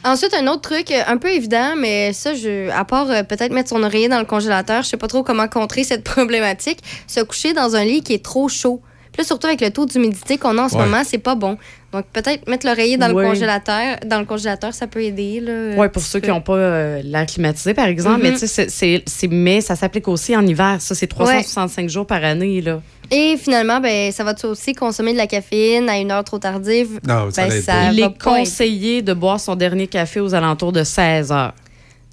Ensuite, 0.01 0.33
un 0.33 0.47
autre 0.47 0.61
truc 0.61 0.91
euh, 0.91 1.01
un 1.07 1.17
peu 1.17 1.29
évident, 1.29 1.73
mais 1.77 2.13
ça, 2.13 2.33
je, 2.33 2.69
à 2.69 2.85
part 2.85 3.09
euh, 3.11 3.23
peut-être 3.23 3.51
mettre 3.51 3.67
son 3.67 3.83
oreiller 3.83 4.07
dans 4.07 4.19
le 4.19 4.25
congélateur, 4.25 4.81
je 4.81 4.87
sais 4.87 4.95
pas 4.97 5.07
trop 5.07 5.23
comment 5.23 5.49
contrer 5.49 5.83
cette 5.83 6.03
problématique. 6.05 6.79
Se 7.05 7.19
coucher 7.19 7.51
dans 7.53 7.75
un 7.75 7.83
lit 7.83 8.01
qui 8.01 8.13
est 8.13 8.23
trop 8.23 8.47
chaud. 8.47 8.81
Puis 9.11 9.21
là, 9.21 9.23
surtout 9.23 9.47
avec 9.47 9.61
le 9.61 9.71
taux 9.71 9.85
d'humidité 9.85 10.37
qu'on 10.37 10.57
a 10.57 10.63
en 10.63 10.69
ce 10.69 10.75
Ouais. 10.75 10.83
moment, 10.85 11.01
c'est 11.05 11.17
pas 11.17 11.35
bon. 11.35 11.57
Donc 11.91 12.05
peut-être 12.13 12.47
mettre 12.47 12.67
l'oreiller 12.67 12.97
dans 12.97 13.11
Ouais. 13.11 13.23
le 13.23 13.29
congélateur. 13.29 13.97
Dans 14.05 14.19
le 14.19 14.25
congélateur, 14.25 14.73
ça 14.73 14.85
peut 14.85 15.01
aider. 15.03 15.39
Là, 15.39 15.73
Oui, 15.75 15.87
pour 15.89 16.01
ceux 16.03 16.19
qui 16.19 16.29
n'ont 16.29 16.41
pas 16.41 16.53
euh, 16.55 17.01
l'air 17.03 17.25
climatisé, 17.25 17.73
par 17.73 17.87
exemple. 17.87 18.17
Mhm. 18.23 18.31
Mais 18.31 18.37
tu 18.37 18.47
sais, 18.47 18.67
c'est- 18.69 19.27
mais 19.27 19.61
ça 19.61 19.75
s'applique 19.75 20.07
aussi 20.07 20.35
en 20.37 20.45
hiver. 20.45 20.77
Ça, 20.79 20.93
c'est 20.93 21.07
365 21.07 21.89
jours 21.89 22.05
par 22.05 22.23
année. 22.23 22.61
Là. 22.61 22.81
Et 23.11 23.37
finalement, 23.37 23.79
ben, 23.79 24.11
ça 24.11 24.23
va 24.23 24.35
aussi 24.43 24.73
consommer 24.73 25.13
de 25.13 25.17
la 25.17 25.25
caféine 25.25 25.89
à 25.89 25.97
une 25.97 26.11
heure 26.11 26.23
trop 26.23 26.37
tardive. 26.37 26.99
Non, 27.07 27.29
Ben, 27.35 27.49
ça 27.61 27.91
Il 27.91 27.99
est 27.99 28.21
conseillé 28.23 29.01
de 29.01 29.13
boire 29.13 29.39
son 29.39 29.55
dernier 29.55 29.87
café 29.87 30.19
aux 30.19 30.35
alentours 30.35 30.71
de 30.71 30.83
16 30.83 31.31
heures. 31.31 31.53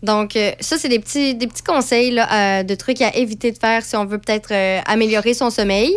Donc, 0.02 0.36
euh, 0.36 0.52
ça, 0.60 0.76
c'est 0.78 0.88
des 0.88 0.98
petits, 0.98 1.34
des 1.34 1.46
petits 1.46 1.62
conseils 1.62 2.10
là, 2.12 2.60
euh, 2.60 2.62
de 2.62 2.74
trucs 2.74 3.02
à 3.02 3.14
éviter 3.16 3.50
de 3.52 3.58
faire 3.58 3.82
si 3.84 3.96
on 3.96 4.04
veut 4.06 4.18
peut-être 4.18 4.50
euh, 4.52 4.78
améliorer 4.86 5.34
son 5.34 5.50
sommeil. 5.50 5.94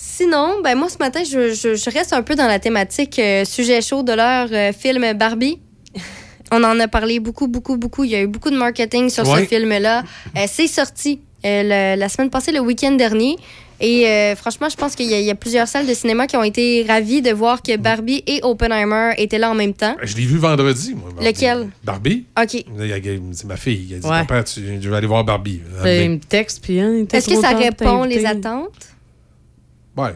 Sinon, 0.00 0.60
ben 0.62 0.76
moi, 0.76 0.88
ce 0.88 0.96
matin, 0.98 1.22
je, 1.28 1.52
je- 1.52 1.74
je 1.74 1.90
reste 1.90 2.12
un 2.12 2.22
peu 2.22 2.36
dans 2.36 2.46
la 2.46 2.60
thématique 2.60 3.18
euh, 3.18 3.44
sujet 3.44 3.80
chaud 3.82 4.04
de 4.04 4.12
leur 4.12 4.46
euh, 4.52 4.72
film 4.72 5.04
Barbie. 5.14 5.58
On 6.52 6.62
en 6.62 6.78
a 6.78 6.86
parlé 6.86 7.18
beaucoup, 7.18 7.48
beaucoup, 7.48 7.76
beaucoup. 7.76 8.04
Il 8.04 8.10
y 8.10 8.14
a 8.14 8.20
eu 8.22 8.28
beaucoup 8.28 8.50
de 8.50 8.56
marketing 8.56 9.10
sur 9.10 9.28
Ouais. 9.28 9.40
ce 9.42 9.46
film-là. 9.48 10.04
Euh, 10.36 10.44
c'est 10.46 10.68
sorti 10.68 11.20
euh, 11.44 11.62
le- 11.96 11.98
la 11.98 12.08
semaine 12.08 12.30
passée, 12.30 12.52
le 12.52 12.60
week-end 12.60 12.92
dernier. 12.92 13.34
Et 13.80 14.06
euh, 14.06 14.36
franchement, 14.36 14.68
je 14.68 14.76
pense 14.76 14.94
qu'il 14.94 15.06
y, 15.06 15.14
a- 15.14 15.20
y 15.20 15.30
a 15.30 15.34
plusieurs 15.34 15.66
salles 15.66 15.86
de 15.88 15.94
cinéma 15.94 16.28
qui 16.28 16.36
ont 16.36 16.44
été 16.44 16.84
ravis 16.86 17.20
de 17.20 17.32
voir 17.32 17.60
que 17.60 17.76
Barbie 17.76 18.22
et 18.28 18.38
Oppenheimer 18.44 19.14
étaient 19.18 19.38
là 19.38 19.50
en 19.50 19.54
même 19.54 19.74
temps. 19.74 19.96
Je 20.00 20.14
l'ai 20.16 20.26
vu 20.26 20.38
vendredi, 20.38 20.94
moi. 20.94 21.10
Barbie. 21.10 21.26
Lequel? 21.26 21.68
Barbie? 21.82 22.24
OK. 22.40 22.54
A- 22.54 23.00
dit, 23.00 23.46
ma 23.46 23.56
fille, 23.56 23.88
elle 23.94 23.98
dit, 24.00 24.06
Ouais. 24.06 24.20
papa, 24.24 24.44
tu, 24.44 24.60
je 24.80 24.88
vais 24.88 24.96
aller 24.96 25.06
voir 25.08 25.24
Barbie. 25.24 25.60
Ben, 25.82 26.04
il 26.04 26.10
me 26.12 26.18
texte, 26.20 26.60
puis 26.62 26.78
hein, 26.80 27.04
Est-ce 27.12 27.28
que 27.28 27.40
ça 27.40 27.50
répond 27.50 28.04
les 28.04 28.24
attentes? 28.24 28.70
Ouais. 29.98 30.14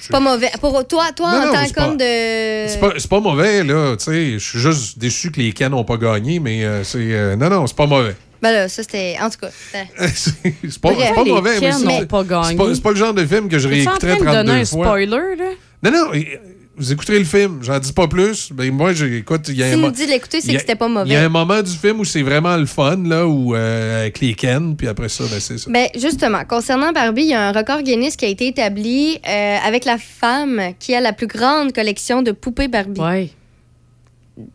C'est 0.00 0.10
pas 0.10 0.20
mauvais. 0.20 0.50
Pour 0.60 0.86
toi, 0.88 1.06
toi 1.14 1.30
Non, 1.32 1.50
en 1.50 1.52
tant 1.52 1.68
qu'homme 1.72 1.96
de. 1.96 2.66
C'est 2.68 2.80
pas, 2.80 2.92
c'est 2.98 3.08
pas 3.08 3.20
mauvais, 3.20 3.62
là. 3.62 3.96
Tu 3.96 4.04
sais, 4.04 4.32
je 4.32 4.38
suis 4.38 4.58
juste 4.58 4.98
déçu 4.98 5.30
que 5.30 5.40
les 5.40 5.52
Ken 5.52 5.70
n'ont 5.70 5.84
pas 5.84 5.96
gagné, 5.96 6.40
mais 6.40 6.64
euh, 6.64 6.82
c'est. 6.82 6.98
euh, 6.98 7.36
non, 7.36 7.48
non, 7.48 7.66
c'est 7.68 7.76
pas 7.76 7.86
mauvais. 7.86 8.16
Ben 8.42 8.50
là, 8.50 8.68
ça 8.68 8.82
c'était. 8.82 9.16
En 9.20 9.30
tout 9.30 9.38
cas. 9.40 9.50
c'était- 9.50 9.86
c'est 10.14 10.80
pas, 10.80 10.90
c'est 10.98 11.14
pas 11.14 11.22
Les 11.22 11.30
mauvais, 11.30 11.60
mais 11.60 11.72
c'est- 11.72 12.06
pas 12.06 12.24
gagné. 12.24 12.48
c'est 12.48 12.56
pas, 12.56 12.74
c'est 12.74 12.82
pas 12.82 12.90
le 12.90 12.96
genre 12.96 13.14
de 13.14 13.24
film 13.24 13.48
que 13.48 13.60
je 13.60 13.68
Es-tu 13.68 13.88
en 13.88 13.96
train 13.96 14.08
réécouterais 14.08 14.18
de 14.18 14.24
32 14.24 14.44
donner 14.44 14.60
un 14.60 14.64
fois. 14.64 14.86
spoiler, 14.86 15.36
là? 15.36 15.50
Non, 15.84 15.90
non, 15.92 16.12
et- 16.14 16.40
vous 16.76 16.92
écouterez 16.92 17.18
le 17.18 17.24
film, 17.24 17.58
j'en 17.62 17.78
dis 17.78 17.92
pas 17.92 18.08
plus. 18.08 18.50
Ben, 18.52 18.72
moi, 18.72 18.92
j'écoute. 18.92 19.42
il 19.48 19.56
y 19.56 19.62
a 19.62 19.66
S'il 19.66 19.74
un 19.74 19.76
nous 19.76 19.82
mo- 19.84 19.90
dit 19.90 20.06
de 20.06 20.10
l'écouter, 20.10 20.40
c'est 20.40 20.52
que 20.54 20.58
c'était 20.58 20.74
pas 20.74 20.88
mauvais. 20.88 21.08
Il 21.10 21.12
y 21.12 21.16
a 21.16 21.22
un 21.22 21.28
moment 21.28 21.60
du 21.62 21.70
film 21.70 22.00
où 22.00 22.04
c'est 22.04 22.22
vraiment 22.22 22.56
le 22.56 22.66
fun, 22.66 22.96
là, 23.04 23.26
où, 23.26 23.54
euh, 23.54 24.00
avec 24.00 24.20
les 24.20 24.34
Ken, 24.34 24.74
puis 24.76 24.88
après 24.88 25.08
ça, 25.08 25.24
ben, 25.30 25.38
c'est 25.38 25.58
ça. 25.58 25.70
Ben, 25.70 25.88
justement, 25.94 26.44
concernant 26.44 26.92
Barbie, 26.92 27.22
il 27.24 27.28
y 27.28 27.34
a 27.34 27.48
un 27.48 27.52
record 27.52 27.82
Guinness 27.82 28.16
qui 28.16 28.24
a 28.24 28.28
été 28.28 28.46
établi 28.48 29.18
euh, 29.28 29.56
avec 29.64 29.84
la 29.84 29.98
femme 29.98 30.60
qui 30.78 30.94
a 30.94 31.00
la 31.00 31.12
plus 31.12 31.26
grande 31.26 31.72
collection 31.72 32.22
de 32.22 32.32
poupées 32.32 32.68
Barbie. 32.68 33.00
Oui. 33.00 33.32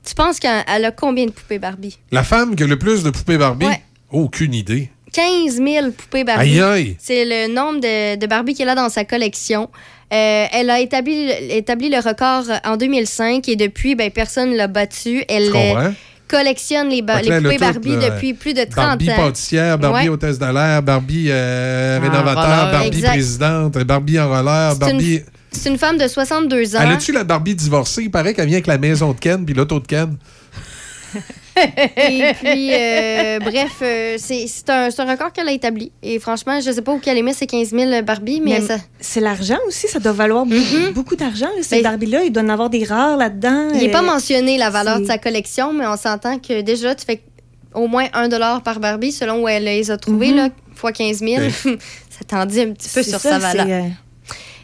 Tu 0.04 0.16
penses 0.16 0.40
qu'elle 0.40 0.64
elle 0.68 0.86
a 0.86 0.92
combien 0.92 1.28
de 1.28 1.32
poupées 1.32 1.60
Barbie? 1.60 2.00
La 2.12 2.24
femme 2.24 2.56
qui 2.56 2.64
a 2.64 2.68
le 2.68 2.80
plus 2.80 3.04
de 3.04 3.12
poupées 3.12 3.38
Barbie? 3.38 3.68
Ouais. 3.68 3.82
Aucune 4.12 4.56
idée. 4.56 4.90
15 5.14 5.56
000 5.64 5.92
poupées 5.92 6.24
Barbie. 6.24 6.60
Aïe, 6.60 6.62
aïe. 6.62 6.96
C'est 7.00 7.26
le 7.26 7.54
nombre 7.54 7.80
de, 7.80 8.16
de 8.18 8.28
Barbie 8.28 8.56
qu'elle 8.56 8.70
a 8.70 8.76
dans 8.76 8.90
sa 8.90 9.06
collection. 9.06 9.70
Euh, 10.14 10.46
elle 10.54 10.70
a 10.70 10.80
établi, 10.80 11.30
établi 11.50 11.90
le 11.90 11.98
record 11.98 12.46
en 12.66 12.78
2005 12.78 13.48
et 13.50 13.56
depuis, 13.58 13.96
ben, 13.96 14.10
personne 14.10 14.52
ne 14.52 14.56
l'a 14.56 14.68
battu. 14.68 15.24
Elle 15.28 15.52
euh, 15.54 15.90
collectionne 16.30 16.88
les, 16.90 17.02
ba- 17.02 17.22
là, 17.22 17.40
les 17.40 17.44
poupées 17.44 17.56
tout, 17.58 17.62
Barbie 17.62 17.96
là, 17.98 18.10
depuis 18.12 18.34
plus 18.34 18.54
de 18.54 18.62
30 18.64 18.76
Barbie 18.76 19.12
ans. 19.12 19.16
pâtissière, 19.18 19.78
Barbie 19.78 20.04
Ouais. 20.04 20.10
hôtesse 20.10 20.40
de 20.40 20.46
l'air, 20.46 20.82
Barbie 20.82 21.28
euh, 21.30 21.98
En 22.00 22.02
rénovateur. 22.02 22.72
Barbie 22.72 22.88
Exact. 22.88 23.10
présidente, 23.10 23.78
Barbie 23.80 24.20
en 24.20 24.30
roller, 24.30 24.72
C'est 24.80 24.86
une- 24.92 24.98
Barbie... 24.98 25.22
C'est 25.52 25.70
une 25.70 25.78
femme 25.78 25.98
de 25.98 26.08
62 26.08 26.76
ans. 26.76 26.80
Elle 26.84 26.92
a-tu 26.92 27.12
la 27.12 27.24
Barbie 27.24 27.56
divorcée? 27.56 28.04
Il 28.04 28.12
paraît 28.12 28.34
qu'elle 28.34 28.46
vient 28.48 28.58
avec 28.58 28.68
la 28.68 28.78
maison 28.78 29.12
de 29.14 29.20
Ken 29.20 29.44
puis 29.46 29.56
l'auto 29.56 29.80
de 29.80 29.88
Ken. 29.88 30.16
Et 31.58 32.34
puis, 32.42 32.74
euh, 32.74 33.40
bref, 33.40 33.78
euh, 33.82 34.16
c'est 34.18 34.48
c'est 34.48 34.70
un, 34.70 34.90
c'est 34.90 35.02
un 35.02 35.12
record 35.12 35.32
qu'elle 35.32 35.48
a 35.48 35.52
établi. 35.52 35.92
Et 36.04 36.20
franchement, 36.20 36.60
je 36.60 36.72
sais 36.72 36.82
pas 36.82 36.94
où 36.94 37.00
qu'elle 37.00 37.18
émet 37.18 37.34
ces 37.34 37.48
15 37.48 37.70
000 37.72 38.02
Barbie, 38.04 38.42
mais, 38.42 38.60
Mais 38.60 38.62
ça. 38.62 38.78
C'est 39.00 39.20
l'argent 39.20 39.58
aussi, 39.68 39.88
ça 39.88 40.00
doit 40.00 40.12
valoir 40.12 40.46
beaucoup, 40.46 40.94
beaucoup 40.94 41.16
d'argent. 41.16 41.50
Ces 41.62 41.78
Ben, 41.78 41.84
Barbie-là, 41.84 42.24
il 42.24 42.32
doit 42.32 42.44
en 42.44 42.50
avoir 42.50 42.70
des 42.70 42.84
rares 42.84 43.18
là-dedans. 43.18 43.70
Il 43.74 43.80
n'est 43.80 43.92
pas 43.92 44.04
euh, 44.04 44.06
mentionné 44.06 44.58
la 44.58 44.70
valeur 44.70 45.00
de 45.00 45.06
sa 45.06 45.18
collection, 45.18 45.74
mais 45.74 45.88
on 45.88 45.98
s'entend 45.98 46.40
que 46.40 46.62
déjà, 46.62 46.96
tu 46.96 47.06
fais 47.06 47.22
au 47.74 47.88
moins 47.88 48.08
1 48.14 48.30
par 48.62 48.80
Barbie, 48.80 49.12
selon 49.12 49.44
où 49.44 49.48
elle 49.48 49.66
les 49.66 49.92
a 49.92 49.98
trouvés, 49.98 50.32
là, 50.32 50.50
fois 50.76 50.92
15 50.92 51.20
000. 51.20 51.44
ça 52.10 52.26
t'en 52.28 52.46
dit 52.46 52.62
un 52.62 52.72
petit 52.72 52.90
peu 52.90 53.04
sur 53.04 53.20
ça, 53.20 53.40
sa 53.40 53.54
valeur. 53.54 53.86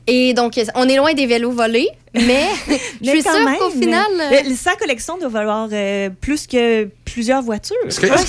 Et 0.07 0.33
donc, 0.33 0.59
on 0.75 0.87
est 0.89 0.97
loin 0.97 1.13
des 1.13 1.25
vélos 1.25 1.51
volés, 1.51 1.87
mais 2.13 2.47
je 2.67 2.73
mais 3.01 3.11
suis 3.11 3.21
sûre 3.21 3.31
qu'au 3.59 3.69
final. 3.69 4.05
euh, 4.19 4.53
sa 4.55 4.75
collection 4.75 5.17
doit 5.17 5.29
valoir 5.29 5.69
euh, 5.71 6.09
plus 6.21 6.45
que 6.47 6.89
plusieurs 7.05 7.41
voitures. 7.41 7.75
Est-ce 7.87 7.99
que, 8.01 8.07
est-ce 8.07 8.25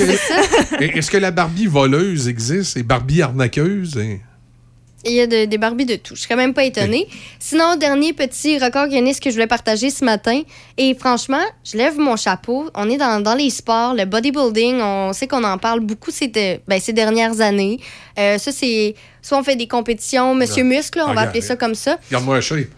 que- 0.77 0.83
est-ce 0.99 1.11
que 1.11 1.17
la 1.17 1.31
Barbie 1.33 1.67
voleuse 1.67 2.28
existe 2.28 2.77
et 2.77 2.83
Barbie 2.85 3.23
arnaqueuse? 3.23 3.99
hein? 3.99 4.19
Il 5.07 5.12
y 5.12 5.20
a 5.20 5.26
de- 5.26 5.44
des 5.44 5.58
Barbies 5.58 5.84
de 5.86 5.97
tout. 5.97 6.15
Je 6.16 6.23
serais 6.23 6.36
même 6.36 6.55
pas 6.55 6.65
étonnée. 6.65 7.07
Sinon, 7.39 7.76
dernier 7.76 8.12
petit 8.12 8.58
record 8.58 8.89
Guinness 8.89 9.20
que 9.20 9.28
je 9.31 9.34
voulais 9.34 9.47
partager 9.47 9.91
ce 9.91 10.05
matin. 10.05 10.42
Et 10.78 10.94
franchement, 10.94 11.42
je 11.65 11.76
lève 11.76 11.99
mon 11.99 12.16
chapeau. 12.16 12.70
On 12.74 12.89
est 12.89 12.97
dans, 12.97 13.20
dans 13.23 13.34
les 13.34 13.50
sports, 13.50 13.94
le 13.94 14.05
bodybuilding. 14.05 14.81
On 14.81 15.12
sait 15.12 15.26
qu'on 15.26 15.44
en 15.44 15.58
parle 15.58 15.81
beaucoup 15.81 16.10
ces, 16.10 16.28
de- 16.28 16.58
ben, 16.66 16.81
ces 16.81 16.92
dernières 16.92 17.41
années. 17.41 17.78
Euh, 18.18 18.39
ça, 18.39 18.50
c'est. 18.52 18.94
Soit 19.23 19.39
on 19.39 19.42
fait 19.42 19.57
des 19.57 19.68
compétitions, 19.68 20.34
Monsieur 20.34 20.62
Ouais. 20.62 20.76
Muscle, 20.76 21.00
on 21.05 21.08
Ah, 21.10 21.15
va 21.15 21.20
appeler 21.23 21.41
ça 21.41 21.57
comme 21.57 21.74
ça. 21.74 21.99
Regarde-moi 22.08 22.36
un 22.36 22.41
shape. 22.41 22.68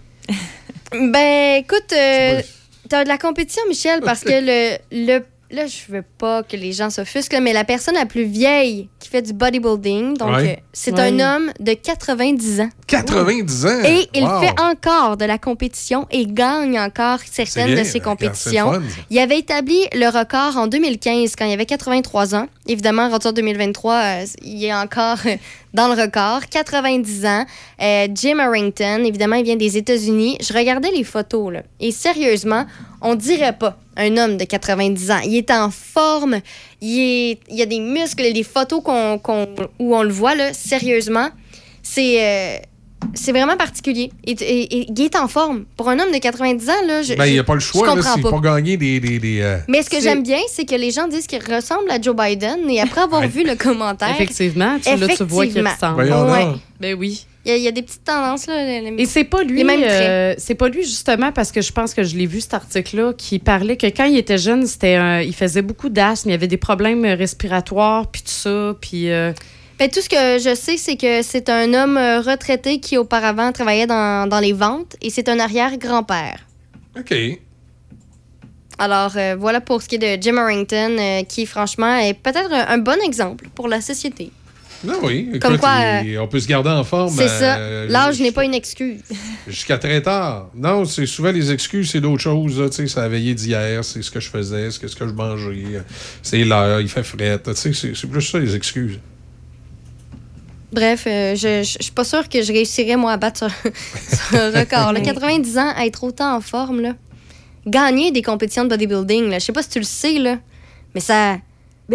Ben, 0.93 1.57
écoute, 1.63 1.93
euh, 1.93 2.41
t'as 2.89 3.03
de 3.05 3.09
la 3.09 3.19
compétition, 3.19 3.63
Michel, 3.69 4.01
parce 4.05 4.21
que 4.23 4.31
le, 4.31 4.77
le. 4.93 5.25
Là, 5.57 5.67
je 5.67 5.91
veux 5.91 6.03
pas 6.19 6.43
que 6.43 6.55
les 6.55 6.73
gens 6.73 6.91
s'offusquent, 6.91 7.39
mais 7.41 7.55
la 7.55 7.65
personne 7.65 7.95
la 7.95 8.05
plus 8.05 8.25
vieille 8.25 8.91
qui 8.99 9.09
fait 9.09 9.23
du 9.23 9.33
bodybuilding, 9.33 10.15
donc 10.19 10.29
Ouais. 10.37 10.59
euh, 10.59 10.63
c'est 10.75 10.93
Ouais. 10.93 11.01
un 11.01 11.19
homme 11.37 11.51
de 11.61 11.73
90 11.73 12.61
ans. 12.61 12.69
90 12.87 13.65
ans? 13.65 13.83
Et 13.87 14.07
il 14.13 14.25
Wow. 14.25 14.41
fait 14.43 14.61
encore 14.61 15.17
de 15.17 15.25
la 15.25 15.39
compétition 15.39 16.07
et 16.11 16.27
gagne 16.27 16.79
encore 16.79 17.21
certaines 17.25 17.69
bien, 17.73 17.83
de 17.83 17.85
ses 17.89 18.01
compétitions. 18.01 18.71
fun, 18.71 18.83
il 19.09 19.19
avait 19.19 19.39
établi 19.39 19.79
le 19.95 20.09
record 20.09 20.59
en 20.59 20.67
2015 20.67 21.35
quand 21.37 21.47
il 21.47 21.53
avait 21.55 21.65
83 21.65 22.35
ans. 22.35 22.49
Évidemment, 22.69 23.05
en 23.11 23.33
2023, 23.33 23.95
euh, 23.95 24.25
il 24.43 24.63
est 24.63 24.75
encore 24.75 25.19
euh, 25.25 25.37
dans 25.73 25.89
le 25.89 25.99
record. 25.99 26.41
90 26.51 27.25
ans. 27.25 27.47
Euh, 27.81 28.09
Jim 28.15 28.39
Harrington, 28.41 29.05
évidemment, 29.07 29.37
il 29.37 29.45
vient 29.45 29.57
des 29.57 29.79
États-Unis. 29.79 30.37
Je 30.43 30.53
regardais 30.53 30.91
les 30.91 31.05
photos, 31.05 31.51
là, 31.51 31.63
et 31.81 31.93
sérieusement, 31.93 32.67
on 33.01 33.15
dirait 33.15 33.57
pas 33.57 33.79
un 33.97 34.17
homme 34.17 34.37
de 34.37 34.45
90 34.45 35.11
ans. 35.11 35.21
Il 35.25 35.37
est 35.37 35.51
en 35.51 35.71
forme, 35.71 36.41
il, 36.81 36.99
est, 37.01 37.39
il 37.51 37.57
y 37.57 37.63
a 37.63 37.67
des 37.67 37.81
muscles, 37.81 38.23
les 38.23 38.43
photos 38.43 38.83
qu'on, 38.83 39.19
qu'on- 39.19 39.49
où 39.79 39.97
on 39.97 40.03
le 40.03 40.13
voit, 40.13 40.35
là, 40.35 40.53
sérieusement, 40.53 41.29
c'est... 41.83 42.23
euh, 42.23 42.57
c'est 43.15 43.31
vraiment 43.31 43.57
particulier. 43.59 44.11
Et, 44.27 44.33
et- 44.33 44.79
et 44.81 44.87
il 44.91 45.01
est 45.03 45.15
en 45.17 45.29
forme. 45.29 45.65
Pour 45.77 45.89
un 45.91 45.99
homme 46.01 46.11
de 46.13 46.19
90 46.19 46.69
ans, 46.71 46.73
là, 46.87 47.03
je, 47.03 47.15
Ben, 47.15 47.27
il 47.27 47.35
n'y 47.35 47.39
a 47.39 47.45
pas 47.45 47.55
le 47.55 47.61
choix, 47.61 47.95
là, 47.95 48.03
c'est 48.03 48.23
pas. 48.23 48.31
pas 48.31 48.41
gagner 48.41 48.77
des. 48.79 48.99
des, 49.01 49.19
des, 49.19 49.41
euh, 49.43 49.59
Mais 49.69 49.83
ce 49.83 49.91
que 49.91 49.97
c'est- 49.97 50.03
j'aime 50.03 50.23
bien, 50.23 50.39
c'est 50.51 50.65
que 50.65 50.75
les 50.75 50.91
gens 50.91 51.07
disent 51.07 51.27
qu'il 51.27 51.43
ressemble 51.45 51.89
à 51.91 52.01
Joe 52.01 52.17
Biden. 52.17 52.69
Et 52.69 52.81
après 52.81 53.03
avoir 53.03 53.21
vu 53.29 53.45
le 53.45 53.55
commentaire. 53.55 54.11
Effectivement, 54.11 54.79
tu, 54.83 54.89
là, 54.97 55.09
tu 55.15 55.23
vois 55.25 55.47
qu'il 55.47 55.59
Effectivement. 55.59 55.95
ressemble. 56.05 56.33
Ouais. 56.33 56.59
Ben 56.81 56.95
oui. 56.99 57.27
Il 57.47 57.51
y, 57.51 57.67
a, 57.67 57.71
y 57.71 57.73
des 57.73 57.83
petites 57.83 58.03
tendances. 58.05 58.47
Là, 58.49 58.65
les- 58.65 58.81
les- 58.91 59.03
Et 59.03 59.07
c'est 59.07 59.23
pas 59.25 59.43
lui, 59.45 59.59
Les 59.59 59.65
mêmes 59.65 59.81
traits. 59.81 59.93
euh, 60.01 60.35
c'est 60.37 60.57
pas 60.57 60.69
lui 60.69 60.83
justement 60.83 61.31
parce 61.31 61.53
que 61.53 61.61
je 61.61 61.73
pense 61.73 61.95
que 61.95 62.03
je 62.03 62.17
l'ai 62.17 62.27
vu 62.27 62.41
cet 62.41 62.55
article-là 62.55 63.13
qui 63.17 63.39
parlait 63.39 63.77
que 63.77 63.87
quand 63.87 64.05
il 64.05 64.17
était 64.19 64.37
jeune, 64.39 64.67
c'était, 64.67 65.25
il 65.25 65.33
faisait 65.35 65.63
beaucoup 65.63 65.89
d'asthme, 65.89 66.31
il 66.31 66.33
avait 66.35 66.49
des 66.49 66.57
problèmes 66.57 67.05
respiratoires 67.07 68.09
puis 68.11 68.23
tout 68.23 68.29
ça, 68.31 68.75
puis 68.81 69.11
euh, 69.13 69.33
Ben, 69.79 69.89
tout 69.89 70.01
ce 70.01 70.09
que 70.09 70.17
je 70.43 70.55
sais, 70.57 70.77
c'est 70.77 70.97
que 70.97 71.23
c'est 71.23 71.49
un 71.49 71.73
homme 71.73 71.97
euh, 71.97 72.21
retraité 72.21 72.81
qui 72.81 72.97
auparavant 72.99 73.53
travaillait 73.53 73.87
dans, 73.87 74.29
dans 74.29 74.41
les 74.41 74.53
ventes 74.53 74.97
et 75.01 75.11
c'est 75.11 75.29
un 75.29 75.39
arrière-grand-père. 75.39 76.41
OK. 76.99 77.15
Alors 78.79 79.13
euh, 79.17 79.37
voilà 79.39 79.61
pour 79.61 79.83
ce 79.83 79.89
qui 79.89 79.95
est 79.95 80.17
de 80.19 80.23
Jim 80.23 80.37
Harrington, 80.37 80.97
euh, 80.99 81.23
qui 81.23 81.47
franchement 81.47 81.97
est 81.97 82.15
peut-être 82.15 82.53
un, 82.53 82.67
un 82.75 82.79
bon 82.79 82.99
exemple 83.05 83.49
pour 83.55 83.69
la 83.69 83.81
société. 83.81 84.31
Ah 84.89 84.93
oui, 85.03 85.27
écoute, 85.29 85.41
Comme 85.41 85.59
quoi, 85.59 86.01
il- 86.05 86.19
on 86.19 86.29
peut 86.29 86.39
se 86.41 86.47
garder 86.47 86.71
en 86.71 86.85
forme. 86.85 87.15
C'est 87.17 87.29
ça. 87.29 87.57
euh, 87.59 87.87
L'âge 87.89 88.21
n'est 88.21 88.33
pas 88.33 88.45
une 88.45 88.55
excuse. 88.55 89.01
Jusqu'à 89.49 89.79
très 89.79 90.01
tard. 90.03 90.51
Non, 90.55 90.85
c'est 90.85 91.07
souvent 91.07 91.33
les 91.33 91.51
excuses, 91.51 91.91
c'est 91.91 92.01
d'autres 92.01 92.23
choses. 92.23 92.63
Tu 92.71 92.77
sais, 92.77 92.87
c'est 92.87 93.01
la 93.01 93.09
veillée 93.09 93.35
d'hier, 93.35 93.85
c'est 93.85 94.03
ce 94.03 94.11
que 94.11 94.21
je 94.21 94.29
faisais, 94.29 94.71
c'est 94.71 94.87
ce 94.89 94.95
que 94.97 95.07
je 95.09 95.13
mangeais, 95.13 95.83
c'est 96.23 96.45
l'heure, 96.45 96.81
il 96.81 96.89
fait 96.89 97.03
fret. 97.03 97.41
Tu 97.45 97.55
sais, 97.75 97.93
c'est 97.95 98.07
plus 98.07 98.23
ça 98.23 98.39
les 98.39 98.55
excuses. 98.55 98.99
Bref, 100.73 101.05
euh, 101.07 101.35
je, 101.37 101.63
je, 101.63 101.77
je 101.79 101.83
suis 101.85 101.93
pas 101.93 102.05
sûre 102.05 102.29
que 102.29 102.43
je 102.43 102.53
réussirais, 102.53 102.97
moi, 102.97 103.13
à 103.13 103.17
battre 103.17 103.49
ce, 103.49 103.71
ce 104.31 104.59
record. 104.59 104.93
là. 104.93 105.01
90 105.01 105.59
ans, 105.59 105.73
à 105.77 105.87
être 105.87 106.03
autant 106.05 106.37
en 106.37 106.41
forme, 106.41 106.81
là. 106.81 106.95
Gagner 107.67 108.11
des 108.13 108.23
compétitions 108.23 108.65
de 108.65 108.69
bodybuilding, 108.69 109.31
là. 109.31 109.39
Je 109.39 109.45
sais 109.47 109.53
pas 109.53 109.63
si 109.63 109.71
tu 109.71 109.79
le 109.79 109.85
sais, 109.85 110.19
là. 110.19 110.39
Mais 110.95 111.01
ça, 111.01 111.39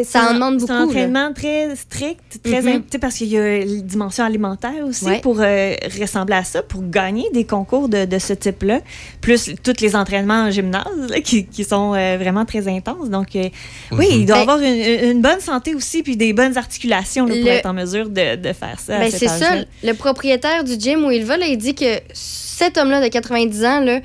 ça 0.06 0.30
en 0.30 0.34
demande 0.36 0.54
beaucoup. 0.58 0.68
C'est 0.68 0.74
un 0.74 0.78
là. 0.80 0.86
entraînement 0.86 1.34
très 1.34 1.76
strict, 1.76 2.40
très 2.44 2.62
tu 2.62 2.84
sais, 2.92 2.98
parce 3.00 3.16
qu'il 3.16 3.28
y 3.28 3.38
a 3.38 3.60
la 3.60 3.66
dimension 3.82 4.24
alimentaire 4.24 4.86
aussi 4.88 5.04
Ouais. 5.06 5.20
pour 5.20 5.38
euh, 5.42 5.74
ressembler 6.00 6.36
à 6.36 6.44
ça, 6.46 6.62
pour 6.64 6.82
gagner 6.90 7.26
des 7.34 7.44
concours 7.44 7.90
de, 7.90 8.06
de 8.06 8.18
ce 8.20 8.32
type-là, 8.32 8.80
plus 9.20 9.52
tous 9.62 9.82
les 9.82 9.96
entraînements 9.96 10.44
en 10.46 10.50
gymnase 10.50 10.86
là, 11.10 11.20
qui, 11.20 11.46
qui 11.46 11.66
sont 11.66 11.94
euh, 11.94 12.16
vraiment 12.18 12.46
très 12.46 12.68
intenses. 12.70 13.10
Donc, 13.10 13.36
euh, 13.36 13.50
oui, 13.92 14.08
Mhm. 14.12 14.20
il 14.22 14.26
doit 14.26 14.36
Ben- 14.38 14.42
avoir 14.44 14.60
une, 14.60 15.10
une 15.12 15.22
bonne 15.22 15.42
santé 15.42 15.76
aussi, 15.76 16.04
puis 16.04 16.16
des 16.16 16.32
bonnes 16.32 16.58
articulations 16.58 17.26
là, 17.26 17.36
pour 17.36 17.44
Le- 17.44 17.50
être 17.52 17.66
en 17.66 17.74
mesure 17.74 18.10
de, 18.10 18.38
de 18.38 18.54
faire 18.54 18.80
ça. 18.80 18.98
Ben, 18.98 19.12
c'est 19.12 19.28
ça. 19.28 19.56
Le 19.84 19.94
propriétaire 19.94 20.64
du 20.64 20.80
gym 20.80 21.04
où 21.04 21.12
il 21.12 21.26
va, 21.26 21.36
là, 21.36 21.48
il 21.48 21.58
dit 21.58 21.76
que 21.76 22.00
cet 22.14 22.78
homme-là 22.78 23.02
de 23.02 23.10
90 23.10 23.66
ans, 23.66 23.80
là, 23.82 24.00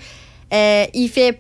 euh, 0.53 0.85
il 0.95 1.09
fait 1.09 1.39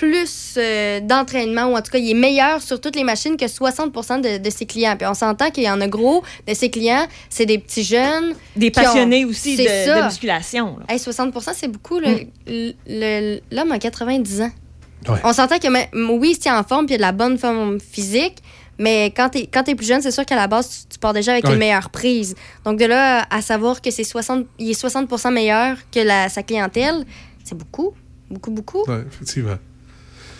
plus 0.00 0.54
euh, 0.56 1.00
d'entraînement, 1.00 1.64
ou 1.66 1.76
en 1.76 1.82
tout 1.82 1.90
cas, 1.90 1.98
il 1.98 2.10
est 2.10 2.14
meilleur 2.14 2.62
sur 2.62 2.80
toutes 2.80 2.96
les 2.96 3.04
machines 3.04 3.36
que 3.36 3.46
60 3.46 3.92
de, 4.22 4.38
de 4.38 4.50
ses 4.50 4.64
clients. 4.64 4.96
Puis 4.96 5.06
on 5.06 5.12
s'entend 5.12 5.50
qu'il 5.50 5.64
y 5.64 5.70
en 5.70 5.78
a 5.82 5.88
gros 5.88 6.24
de 6.48 6.54
ses 6.54 6.70
clients, 6.70 7.06
c'est 7.28 7.44
des 7.44 7.58
petits 7.58 7.84
jeunes. 7.84 8.34
Des 8.56 8.68
ont- 8.68 8.70
passionnés 8.70 9.26
aussi 9.26 9.56
de, 9.58 9.62
C'est 9.62 9.84
ça. 9.84 10.00
de 10.00 10.04
musculation. 10.06 10.78
là. 10.78 10.86
Hey, 10.88 10.98
60% 10.98 11.50
c'est 11.54 11.68
beaucoup. 11.68 11.98
le- 12.00 13.40
L'homme 13.54 13.72
a 13.72 13.78
90 13.78 14.40
ans. 14.40 14.50
Ouais. 15.08 15.18
On 15.24 15.32
s'entend 15.34 15.58
que, 15.58 15.68
mais- 15.68 15.90
oui, 15.94 16.30
il 16.32 16.38
tient 16.38 16.58
en 16.58 16.64
forme, 16.64 16.86
puis 16.86 16.94
il 16.94 16.96
a 16.96 16.98
de 16.98 17.02
la 17.02 17.12
bonne 17.12 17.36
forme 17.38 17.78
physique, 17.78 18.36
mais 18.78 19.12
quand 19.14 19.28
t'es 19.28 19.46
quand 19.52 19.64
t'es 19.64 19.74
plus 19.74 19.86
jeune, 19.86 20.00
c'est 20.00 20.10
sûr 20.10 20.24
qu'à 20.24 20.36
la 20.36 20.46
base, 20.46 20.68
tu, 20.70 20.94
tu 20.94 20.98
pars 20.98 21.12
déjà 21.12 21.32
avec 21.32 21.44
Ouais. 21.44 21.52
une 21.52 21.58
meilleure 21.58 21.90
prise. 21.90 22.34
Donc 22.64 22.78
de 22.78 22.86
là 22.86 23.26
à 23.30 23.42
savoir 23.42 23.82
que 23.82 23.90
c'est 23.90 24.04
60, 24.04 24.46
il 24.58 24.70
est 24.70 24.80
60% 24.80 25.30
meilleur 25.30 25.76
que 25.92 26.00
la, 26.00 26.30
sa 26.30 26.42
clientèle, 26.42 27.04
c'est 27.44 27.56
beaucoup. 27.56 27.92
Beaucoup, 28.30 28.50
beaucoup. 28.50 28.84
Ouais, 28.86 29.04
effectivement. 29.06 29.56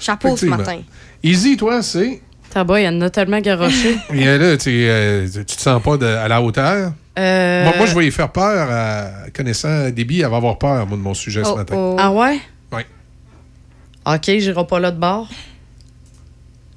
Chapeau 0.00 0.36
ce 0.36 0.46
matin. 0.46 0.80
Easy, 1.22 1.56
toi, 1.56 1.82
c'est? 1.82 2.20
Tabac, 2.50 2.80
il 2.80 2.88
en 2.88 3.00
a 3.02 3.10
tellement 3.10 3.38
garoché. 3.40 3.96
Et 4.12 4.24
là, 4.38 4.56
tu 4.56 4.70
euh, 4.70 5.28
tu 5.28 5.44
te 5.44 5.60
sens 5.60 5.80
pas 5.82 5.96
de- 5.96 6.06
à 6.06 6.26
la 6.26 6.42
hauteur? 6.42 6.92
Euh, 7.18 7.64
Moi, 7.64 7.74
moi, 7.76 7.86
je 7.86 7.94
vais 7.94 8.06
y 8.06 8.10
faire 8.10 8.30
peur, 8.32 8.68
à, 8.70 9.30
connaissant 9.30 9.90
Déby, 9.90 10.20
elle 10.22 10.30
va 10.30 10.38
avoir 10.38 10.58
peur, 10.58 10.86
moi, 10.86 10.96
de 10.96 11.02
mon 11.02 11.14
sujet 11.14 11.44
ce 11.44 11.50
Oh, 11.50 11.56
matin. 11.56 11.74
oh. 11.76 11.96
Ah 11.98 12.10
ouais? 12.10 12.40
Oui. 12.72 12.82
OK, 14.06 14.24
j'irai 14.38 14.66
pas 14.66 14.80
là 14.80 14.90
de 14.90 14.98
bord. 14.98 15.28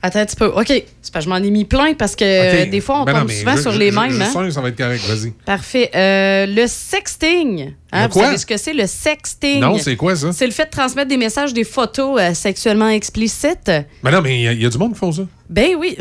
Attends 0.05 0.19
un 0.19 0.25
petit 0.25 0.35
peu. 0.35 0.47
OK, 0.47 0.67
c'est 0.67 1.13
parce 1.13 1.13
que 1.13 1.21
je 1.23 1.29
m'en 1.29 1.37
ai 1.41 1.49
mis 1.49 1.63
plein 1.63 1.93
parce 1.93 2.13
que 2.17 2.25
euh, 2.25 2.65
des 2.65 2.81
fois, 2.81 3.01
on 3.01 3.05
Ben 3.05 3.19
tombe 3.21 3.31
souvent 3.31 3.55
je- 3.55 3.61
sur 3.61 3.71
je- 3.71 3.79
les 3.79 3.89
je- 3.89 3.97
mêmes. 3.97 4.21
hein? 4.21 4.25
sens 4.33 4.53
ça 4.53 4.59
va 4.59 4.67
être 4.67 4.77
correct, 4.77 5.01
vas-y. 5.07 5.31
Parfait. 5.45 5.89
Euh, 5.95 6.45
le 6.45 6.67
sexting. 6.67 7.73
Hein, 7.93 8.01
Le 8.01 8.07
vous 8.09 8.13
quoi? 8.13 8.25
savez 8.25 8.37
ce 8.37 8.45
que 8.45 8.57
c'est, 8.57 8.73
le 8.73 8.85
sexting? 8.85 9.61
Non, 9.61 9.77
c'est 9.77 9.95
quoi 9.95 10.13
ça? 10.17 10.33
C'est 10.33 10.45
le 10.45 10.51
fait 10.51 10.65
de 10.65 10.71
transmettre 10.71 11.07
des 11.07 11.15
messages, 11.15 11.53
des 11.53 11.63
photos 11.63 12.19
euh, 12.21 12.33
sexuellement 12.33 12.89
explicites. 12.89 13.71
Ben 14.03 14.11
non, 14.11 14.21
mais 14.21 14.41
il 14.41 14.51
y, 14.51 14.63
y 14.63 14.65
a 14.65 14.69
du 14.69 14.77
monde 14.77 14.91
qui 14.91 14.99
font 14.99 15.13
ça. 15.13 15.23
Ben 15.49 15.69
oui. 15.79 15.97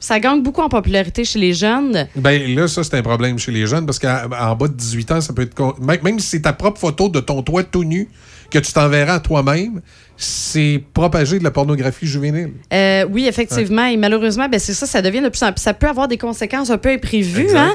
Ça 0.00 0.18
gagne 0.18 0.42
beaucoup 0.42 0.62
en 0.62 0.68
popularité 0.68 1.24
chez 1.24 1.38
les 1.38 1.54
jeunes. 1.54 2.08
Ben 2.16 2.56
là, 2.56 2.66
ça, 2.66 2.82
c'est 2.82 2.94
un 2.96 3.02
problème 3.02 3.38
chez 3.38 3.52
les 3.52 3.66
jeunes 3.68 3.86
parce 3.86 4.00
qu'en 4.00 4.56
bas 4.56 4.66
de 4.66 4.72
18 4.72 5.12
ans, 5.12 5.20
ça 5.20 5.32
peut 5.32 5.42
être. 5.42 5.80
même 6.02 6.18
si 6.18 6.26
c'est 6.26 6.42
ta 6.42 6.52
propre 6.52 6.80
photo 6.80 7.08
de 7.08 7.20
ton 7.20 7.40
toit 7.42 7.62
tout 7.62 7.84
nu 7.84 8.08
que 8.52 8.58
tu 8.58 8.72
t'enverras 8.72 9.14
à 9.14 9.20
toi-même, 9.20 9.80
c'est 10.16 10.82
propager 10.94 11.38
de 11.38 11.44
la 11.44 11.50
pornographie 11.50 12.06
juvénile. 12.06 12.52
Euh, 12.72 13.06
oui, 13.10 13.26
effectivement. 13.26 13.86
Et 13.86 13.96
malheureusement, 13.96 14.48
ben, 14.48 14.60
c'est 14.60 14.74
ça, 14.74 14.86
ça 14.86 15.02
devient 15.02 15.20
de 15.20 15.28
plus 15.28 15.42
en 15.42 15.52
plus. 15.52 15.62
Ça 15.62 15.74
peut 15.74 15.88
avoir 15.88 16.08
des 16.08 16.18
conséquences 16.18 16.70
un 16.70 16.78
peu 16.78 16.90
imprévues. 16.90 17.56
Hein? 17.56 17.74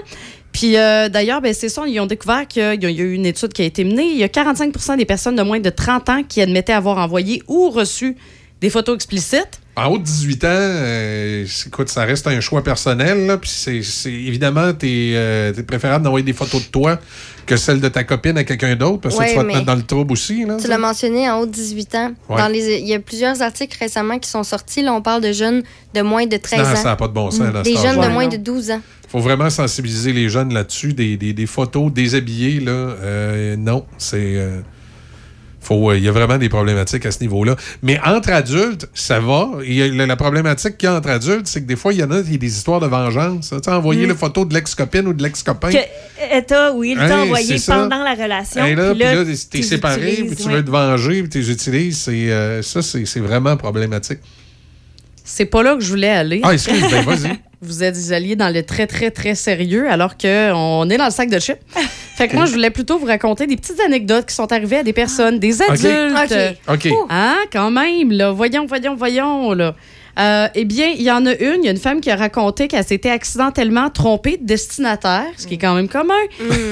Puis 0.54 0.78
euh, 0.78 1.10
d'ailleurs, 1.10 1.42
ben, 1.42 1.54
c'est 1.54 1.70
ça, 1.70 1.84
ils 1.88 2.00
ont 2.00 2.06
découvert 2.06 2.48
qu'il 2.48 2.62
y 2.62 2.66
a 2.66 2.74
il 2.74 2.82
y 2.84 3.02
a 3.02 3.04
eu 3.04 3.14
une 3.14 3.26
étude 3.26 3.54
qui 3.54 3.62
a 3.64 3.66
été 3.66 3.84
menée. 3.84 4.10
Il 4.12 4.18
y 4.18 4.24
a 4.24 4.28
45% 4.28 4.98
des 4.98 5.06
personnes 5.06 5.36
de 5.36 5.44
moins 5.44 5.60
de 5.60 5.70
30 5.70 6.10
ans 6.10 6.24
qui 6.24 6.42
admettaient 6.42 6.74
avoir 6.74 6.98
envoyé 6.98 7.44
ou 7.48 7.70
reçu 7.70 8.16
des 8.62 8.70
photos 8.70 8.96
explicites. 8.96 9.62
En 9.76 9.92
haut 9.92 9.98
de 10.00 10.04
18 10.04 10.44
ans, 10.44 10.48
euh, 10.50 11.46
écoute, 11.68 11.90
ça 11.90 12.04
reste 12.06 12.26
un 12.28 12.40
choix 12.40 12.64
personnel. 12.64 13.28
là, 13.28 13.38
Puis 13.38 13.52
c'est, 13.52 14.12
évidemment, 14.12 14.74
t'es, 14.74 15.12
euh, 15.14 15.54
préférable 15.68 16.04
d'envoyer 16.04 16.26
des 16.26 16.34
photos 16.34 16.66
de 16.66 16.72
toi 16.72 17.00
que 17.48 17.58
celle 17.58 17.80
de 17.82 17.88
ta 17.88 18.03
copine 18.03 18.38
à 18.38 18.43
quelqu'un 18.43 18.76
d'autre, 18.76 19.01
parce 19.01 19.16
que 19.16 19.19
Ouais, 19.22 19.30
tu 19.32 19.35
vas 19.38 19.42
te 19.42 19.48
mettre 19.48 19.66
dans 19.66 19.74
le 19.76 19.82
trouble 19.82 20.11
aussi. 20.14 20.45
Là, 20.45 20.58
Tu 20.61 20.67
l'as 20.67 20.77
mentionné 20.77 21.27
en 21.30 21.40
haut 21.40 21.45
de 21.48 21.51
18 21.51 21.95
ans. 21.95 22.11
Ouais. 22.30 22.38
Dans 22.38 22.48
les, 22.48 22.77
il 22.80 22.88
y 22.88 22.93
a 22.93 23.00
plusieurs 23.00 23.42
articles 23.42 23.76
récemment 23.80 24.19
qui 24.19 24.30
sont 24.30 24.43
sortis. 24.43 24.84
Là, 24.84 24.93
on 24.93 25.01
parle 25.01 25.22
de 25.24 25.32
jeunes 25.32 25.64
de 25.95 26.01
moins 26.01 26.27
de 26.27 26.38
13 26.38 26.59
Non, 26.59 26.66
ans. 26.66 26.76
ça 26.76 26.84
n'a 26.84 26.95
pas 26.95 27.08
de 27.08 27.14
bon 27.14 27.32
sens. 27.32 27.42
Des 27.64 27.76
jeunes 27.76 28.00
de 28.01 28.08
moins 28.08 28.27
de 28.27 28.38
12 28.38 28.69
ans. 28.72 28.82
faut 29.09 29.19
vraiment 29.19 29.50
sensibiliser 29.50 30.14
les 30.14 30.30
jeunes 30.30 30.53
là-dessus. 30.53 30.93
Des, 30.93 31.17
des- 31.17 31.34
des 31.34 31.45
photos 31.48 31.92
déshabillées, 31.92 32.59
là, 32.59 32.72
euh, 32.72 33.56
non, 33.56 33.85
c'est. 33.98 34.17
euh, 34.35 34.59
faut, 35.68 35.92
euh, 35.92 35.98
il 35.98 36.04
y 36.04 36.08
a 36.08 36.12
vraiment 36.12 36.38
des 36.38 36.50
problématiques 36.50 37.06
à 37.06 37.12
ce 37.12 37.20
niveau-là. 37.20 37.56
Mais 37.84 38.00
entre 38.06 38.32
adultes, 38.32 38.88
ça 38.94 39.20
va. 39.20 39.50
Il 39.66 39.74
y 39.74 39.82
a- 39.84 39.88
la, 39.90 40.06
la 40.06 40.16
problématique 40.16 40.78
qu'il 40.78 40.88
y 40.88 40.92
a 40.92 40.96
entre 40.96 41.10
adultes, 41.10 41.48
c'est 41.48 41.62
que 41.62 41.68
des 41.68 41.76
fois, 41.76 41.94
il 41.94 42.00
y 42.00 42.04
en 42.04 42.12
a, 42.12 42.20
y 42.22 42.36
a 42.36 42.38
des 42.38 42.48
histoires 42.58 42.80
de 42.80 42.88
vengeance. 42.88 43.52
hein. 43.54 43.58
Tu 43.64 43.70
sais, 43.70 43.76
envoyer 43.76 44.06
Mm. 44.06 44.10
la 44.10 44.16
photo 44.16 44.46
de 44.46 44.54
l'ex-copine 44.54 45.08
ou 45.08 45.14
de 45.14 45.22
l'ex-copain. 45.24 45.70
Que 45.72 46.42
t'a, 46.42 46.72
oui, 46.74 46.92
il 46.92 46.98
t'a 46.98 47.06
Hey, 47.18 47.24
envoyé 47.26 47.58
pendant 47.68 48.04
la 48.04 48.14
relation. 48.16 48.64
Hey, 48.66 48.76
là, 48.76 48.92
puis 48.92 49.00
là, 49.00 49.16
là, 49.16 49.24
t'es- 49.50 49.62
séparé, 49.62 50.24
puis 50.28 50.36
tu 50.36 50.44
ouais. 50.48 50.54
veux 50.56 50.66
te 50.66 50.70
venger, 50.72 51.22
puis 51.24 51.30
tu 51.30 51.40
les 51.40 51.52
utilises. 51.52 51.98
C'est, 51.98 52.32
euh, 52.32 52.62
ça, 52.62 52.82
c'est 52.82 53.06
c'est 53.06 53.20
vraiment 53.20 53.56
problématique. 53.58 54.20
C'est 55.24 55.46
pas 55.46 55.62
là 55.64 55.76
que 55.76 55.82
je 55.84 55.90
voulais 55.90 56.10
aller. 56.10 56.40
Ah, 56.44 56.54
excuse, 56.54 56.82
ben, 56.90 57.04
vas-y. 57.04 57.38
Vous 57.62 57.84
êtes 57.84 58.12
alliés 58.12 58.36
dans 58.36 58.54
le 58.54 58.64
très, 58.64 58.86
très, 58.88 59.10
très 59.12 59.34
sérieux 59.36 59.90
alors 59.90 60.16
qu'on 60.18 60.88
est 60.90 60.98
dans 60.98 61.06
le 61.06 61.12
sac 61.12 61.30
de 61.30 61.40
chips. 61.40 61.58
Fait 62.18 62.28
que 62.28 62.36
moi, 62.36 62.46
je 62.46 62.52
voulais 62.54 62.72
plutôt 62.72 62.98
vous 62.98 63.06
raconter 63.06 63.46
des 63.46 63.56
petites 63.56 63.80
anecdotes 63.80 64.26
qui 64.26 64.34
sont 64.34 64.52
arrivées 64.52 64.78
à 64.78 64.84
des 64.84 64.92
personnes, 64.94 65.38
des 65.38 65.62
OK. 65.62 65.70
adultes. 65.70 66.58
OK. 66.68 66.74
OK. 66.74 66.94
Hein, 67.12 67.36
quand 67.54 67.70
même, 67.70 68.12
là. 68.12 68.32
Voyons, 68.32 68.66
voyons, 68.66 68.96
voyons, 68.96 69.54
là. 69.54 69.76
Euh, 70.20 70.48
eh 70.56 70.66
bien, 70.66 70.88
il 70.88 71.04
y 71.04 71.12
en 71.12 71.28
a 71.28 71.34
une, 71.36 71.62
il 71.62 71.66
y 71.66 71.68
a 71.68 71.72
une 71.72 71.78
femme 71.78 72.02
qui 72.02 72.10
a 72.10 72.16
raconté 72.16 72.68
qu'elle 72.68 72.84
s'était 72.84 73.12
accidentellement 73.12 73.92
trompée 73.92 74.38
de 74.38 74.48
destinataire, 74.48 75.28
ce 75.38 75.46
qui 75.46 75.56
est 75.56 75.58
quand 75.60 75.76
même 75.76 75.88
commun. 75.88 76.16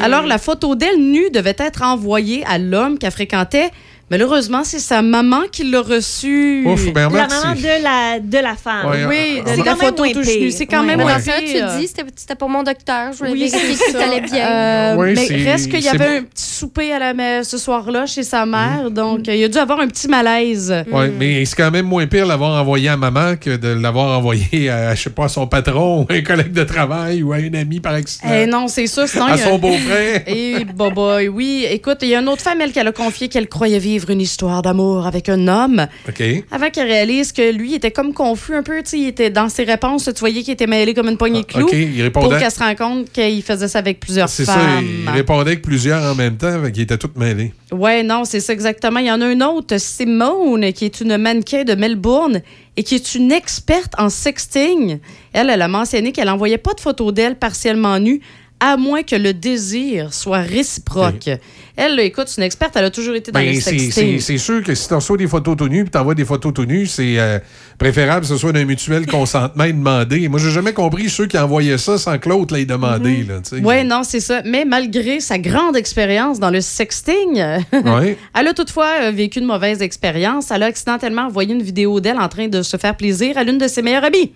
Alors, 0.02 0.24
la 0.24 0.40
photo 0.40 0.74
d'elle 0.74 0.98
nue 0.98 1.30
devait 1.30 1.56
être 1.60 1.84
envoyée 1.84 2.44
à 2.48 2.58
l'homme 2.58 2.98
qu'elle 2.98 3.12
fréquentait. 3.12 3.70
Malheureusement, 4.12 4.64
c'est 4.64 4.78
sa 4.78 5.02
maman 5.02 5.42
qui 5.52 5.64
l'a 5.64 5.82
reçue. 5.82 6.64
Ouf, 6.68 6.94
ben, 6.94 7.10
La 7.12 7.28
maman 7.28 7.56
c'est- 7.56 7.62
de 7.80 7.84
la, 7.84 8.20
de 8.20 8.38
la 8.38 8.56
femme. 8.56 8.88
Ouais, 8.92 9.06
Oui, 9.08 9.42
Ah, 9.44 9.50
c'est 9.50 9.58
la 9.58 9.64
quand 9.64 9.78
même 9.82 9.96
photo. 9.96 10.24
C'est 10.52 10.66
quand 10.68 10.84
même 10.84 11.00
moins 11.02 11.18
tu 11.20 11.80
dis, 11.80 11.88
c'était 12.16 12.36
pour 12.36 12.48
mon 12.50 12.62
docteur. 12.62 13.14
Je 13.14 13.18
voulais 13.18 13.32
Oui, 13.32 13.50
vérifier 13.50 13.86
tout 13.88 13.92
ça. 13.98 14.04
allait 14.04 14.22
bien. 14.22 14.48
Euh, 14.48 14.96
Oui, 14.98 15.14
mais 15.16 15.44
reste 15.52 15.70
qu'il 15.72 15.82
y 15.82 15.88
avait 15.88 16.18
un 16.18 16.22
petit 16.24 16.44
souper 16.46 16.92
à 16.94 17.00
la 17.00 17.44
ce 17.44 17.58
soir-là 17.58 18.06
chez 18.06 18.22
sa 18.24 18.46
mère, 18.46 18.92
donc 18.92 19.28
euh, 19.28 19.36
il 19.36 19.44
a 19.44 19.48
dû 19.48 19.58
avoir 19.58 19.80
un 19.80 19.88
petit 19.88 20.08
malaise. 20.08 20.72
Ouais, 20.92 21.10
mais 21.18 21.44
c'est 21.46 21.56
quand 21.56 21.72
même 21.72 21.86
moins 21.88 22.06
pire 22.06 22.26
l'avoir 22.28 22.62
envoyé 22.62 22.90
à 22.90 22.98
maman 22.98 23.36
que 23.40 23.56
de 23.58 23.70
l'avoir 23.70 24.18
envoyé 24.20 24.70
à, 24.70 24.94
je 24.94 25.04
sais 25.04 25.10
pas, 25.10 25.26
à 25.26 25.30
son 25.30 25.48
patron, 25.48 26.02
ou 26.02 26.14
à 26.14 26.16
un 26.16 26.22
collègue 26.22 26.52
de 26.54 26.64
travail 26.64 27.24
ou 27.24 27.34
à 27.34 27.38
un 27.38 27.54
ami 27.56 27.80
par 27.80 27.94
accident. 27.94 28.28
Eh 28.32 28.46
non, 28.46 28.68
c'est. 28.68 28.86
Sinon, 28.86 29.26
à 29.26 29.38
son 29.38 29.58
beau-frère. 29.58 30.22
Et 30.28 30.64
boy, 30.66 31.28
oui. 31.28 31.66
Écoute, 31.70 31.98
il 32.04 32.10
y 32.10 32.16
a 32.16 32.20
une 32.20 32.30
autre 32.30 32.42
femme, 32.44 32.62
elle, 32.62 32.72
qu'elle 32.72 32.88
a 32.88 32.92
confié 32.92 33.30
qu'elle 33.30 33.48
croyait 33.48 33.80
vivre 33.80 33.95
une 34.10 34.22
histoire 34.22 34.62
d'amour 34.62 35.06
avec 35.08 35.30
un 35.30 35.48
homme. 35.48 35.88
OK. 36.08 36.24
Avant 36.52 36.70
qu'elle 36.70 36.88
réalise 36.88 37.32
que 37.32 37.52
lui 37.52 37.74
était 37.76 37.92
comme 37.92 38.14
confus 38.14 38.56
un 38.56 38.64
peu, 38.64 38.82
tu 38.84 38.90
sais, 38.90 39.00
il 39.00 39.08
était 39.08 39.30
dans 39.30 39.50
ses 39.50 39.64
réponses, 39.64 40.06
tu 40.14 40.20
voyais 40.20 40.42
qu'il 40.44 40.54
était 40.54 40.68
mêlé 40.68 40.94
comme 40.94 41.10
une 41.10 41.18
poignée 41.18 41.42
de 41.42 41.46
clous. 41.46 41.66
OK, 41.68 41.74
il 41.74 42.02
répondait- 42.02 42.30
Pour 42.30 42.38
qu'elle 42.38 42.52
se 42.52 42.60
rende 42.60 42.76
compte 42.78 43.12
qu'il 43.12 43.42
faisait 43.44 43.68
ça 43.68 43.80
avec 43.80 44.00
plusieurs 44.00 44.30
C'est 44.30 44.46
ça, 44.46 44.54
femmes. 44.54 44.86
il 45.06 45.10
répondait 45.10 45.52
avec 45.52 45.62
plusieurs 45.62 46.04
en 46.04 46.16
même 46.16 46.38
temps, 46.38 46.62
qu'il 46.72 46.84
était 46.84 46.98
tout 46.98 47.10
mêlé. 47.16 47.54
Ouais, 47.72 48.04
non, 48.04 48.24
c'est 48.26 48.40
ça 48.40 48.54
exactement. 48.54 49.00
Il 49.00 49.08
y 49.08 49.12
en 49.12 49.22
a 49.22 49.32
une 49.32 49.44
autre, 49.44 49.78
Simone, 49.80 50.72
qui 50.74 50.86
est 50.86 51.02
une 51.02 51.18
mannequin 51.18 51.64
de 51.64 51.74
Melbourne 51.76 52.42
et 52.78 52.84
qui 52.84 52.96
est 52.96 53.16
une 53.16 53.32
experte 53.32 53.94
en 53.98 54.10
sexting. 54.10 55.00
Elle, 55.34 55.50
elle 55.50 55.62
a 55.62 55.68
mentionné 55.68 56.12
qu'elle 56.12 56.28
n'envoyait 56.28 56.58
pas 56.58 56.74
de 56.74 56.80
photos 56.82 57.14
d'elle 57.14 57.36
partiellement 57.36 58.00
nue, 58.00 58.22
à 58.60 58.78
moins 58.78 59.04
que 59.04 59.16
le 59.18 59.34
désir 59.34 60.14
soit 60.14 60.40
réciproque. 60.40 61.30
Elle, 61.76 61.96
là, 61.98 62.04
écoute, 62.04 62.30
c'est 62.30 62.40
une 62.40 62.46
experte, 62.46 62.74
elle 62.78 62.86
a 62.86 62.90
toujours 62.90 63.14
été 63.16 63.30
dans 63.32 63.40
Ben, 63.40 63.54
le 63.54 63.60
c'est- 63.60 63.78
sexting. 63.78 64.20
c'est 64.22 64.38
sûr 64.38 64.64
que 64.64 64.74
si 64.74 64.88
tu 64.88 64.94
reçois 64.94 65.18
des 65.18 65.28
photos 65.28 65.58
tout 65.58 65.68
nues 65.68 65.84
puis 65.84 65.92
t'envoies 65.92 66.16
des 66.16 66.24
photos 66.24 66.54
tout 66.54 66.64
nues, 66.66 66.88
c'est 66.88 67.20
euh, 67.20 67.38
préférable 67.78 68.22
que 68.22 68.28
ce 68.28 68.38
soit 68.38 68.54
d'un 68.54 68.64
mutuel 68.64 69.06
consentement 69.12 69.66
et 69.66 69.74
demandé. 69.74 70.30
Moi, 70.30 70.40
j'ai 70.40 70.52
jamais 70.52 70.72
compris 70.72 71.10
ceux 71.10 71.28
qui 71.28 71.38
envoyaient 71.38 71.78
ça 71.78 71.98
sans 71.98 72.18
que 72.18 72.30
l'autre 72.30 72.56
l'ait 72.56 72.66
demandé. 72.66 73.28
sais. 73.44 73.58
Oui, 73.62 73.84
non, 73.84 74.04
c'est 74.04 74.22
ça. 74.22 74.42
Mais 74.46 74.64
malgré 74.64 75.20
sa 75.20 75.38
grande 75.38 75.76
expérience 75.76 76.40
dans 76.40 76.50
le 76.50 76.62
sexting, 76.62 77.36
Ouais. 77.74 78.18
elle 78.34 78.48
a 78.48 78.54
toutefois 78.54 78.90
euh, 79.02 79.12
vécu 79.12 79.40
une 79.40 79.46
mauvaise 79.46 79.82
expérience. 79.82 80.50
Elle 80.50 80.64
a 80.64 80.68
accidentellement 80.68 81.24
envoyé 81.24 81.54
une 81.54 81.62
vidéo 81.64 82.00
d'elle 82.00 82.18
en 82.20 82.30
train 82.30 82.48
de 82.48 82.62
se 82.62 82.78
faire 82.78 82.96
plaisir 82.96 83.38
à 83.38 83.44
l'une 83.44 83.58
de 83.58 83.68
ses 83.68 83.82
meilleures 83.82 84.06
amies. 84.06 84.32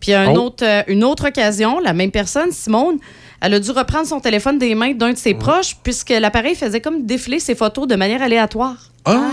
Puis 0.00 0.12
à 0.14 0.22
un 0.22 0.34
Oh. 0.34 0.46
autre, 0.46 0.64
euh, 0.66 0.82
une 0.88 1.04
autre 1.04 1.28
occasion, 1.28 1.78
la 1.78 1.92
même 1.92 2.10
personne, 2.10 2.50
Simone, 2.50 2.98
elle 3.42 3.54
a 3.54 3.60
dû 3.60 3.70
reprendre 3.72 4.06
son 4.06 4.20
téléphone 4.20 4.58
des 4.58 4.74
mains 4.74 4.94
d'un 4.94 5.12
de 5.12 5.18
ses 5.18 5.34
proches 5.34 5.76
puisque 5.82 6.10
l'appareil 6.10 6.54
faisait 6.54 6.80
comme 6.80 7.04
défiler 7.04 7.40
ses 7.40 7.54
photos 7.54 7.86
de 7.86 7.96
manière 7.96 8.22
aléatoire. 8.22 8.76
Ah! 9.04 9.30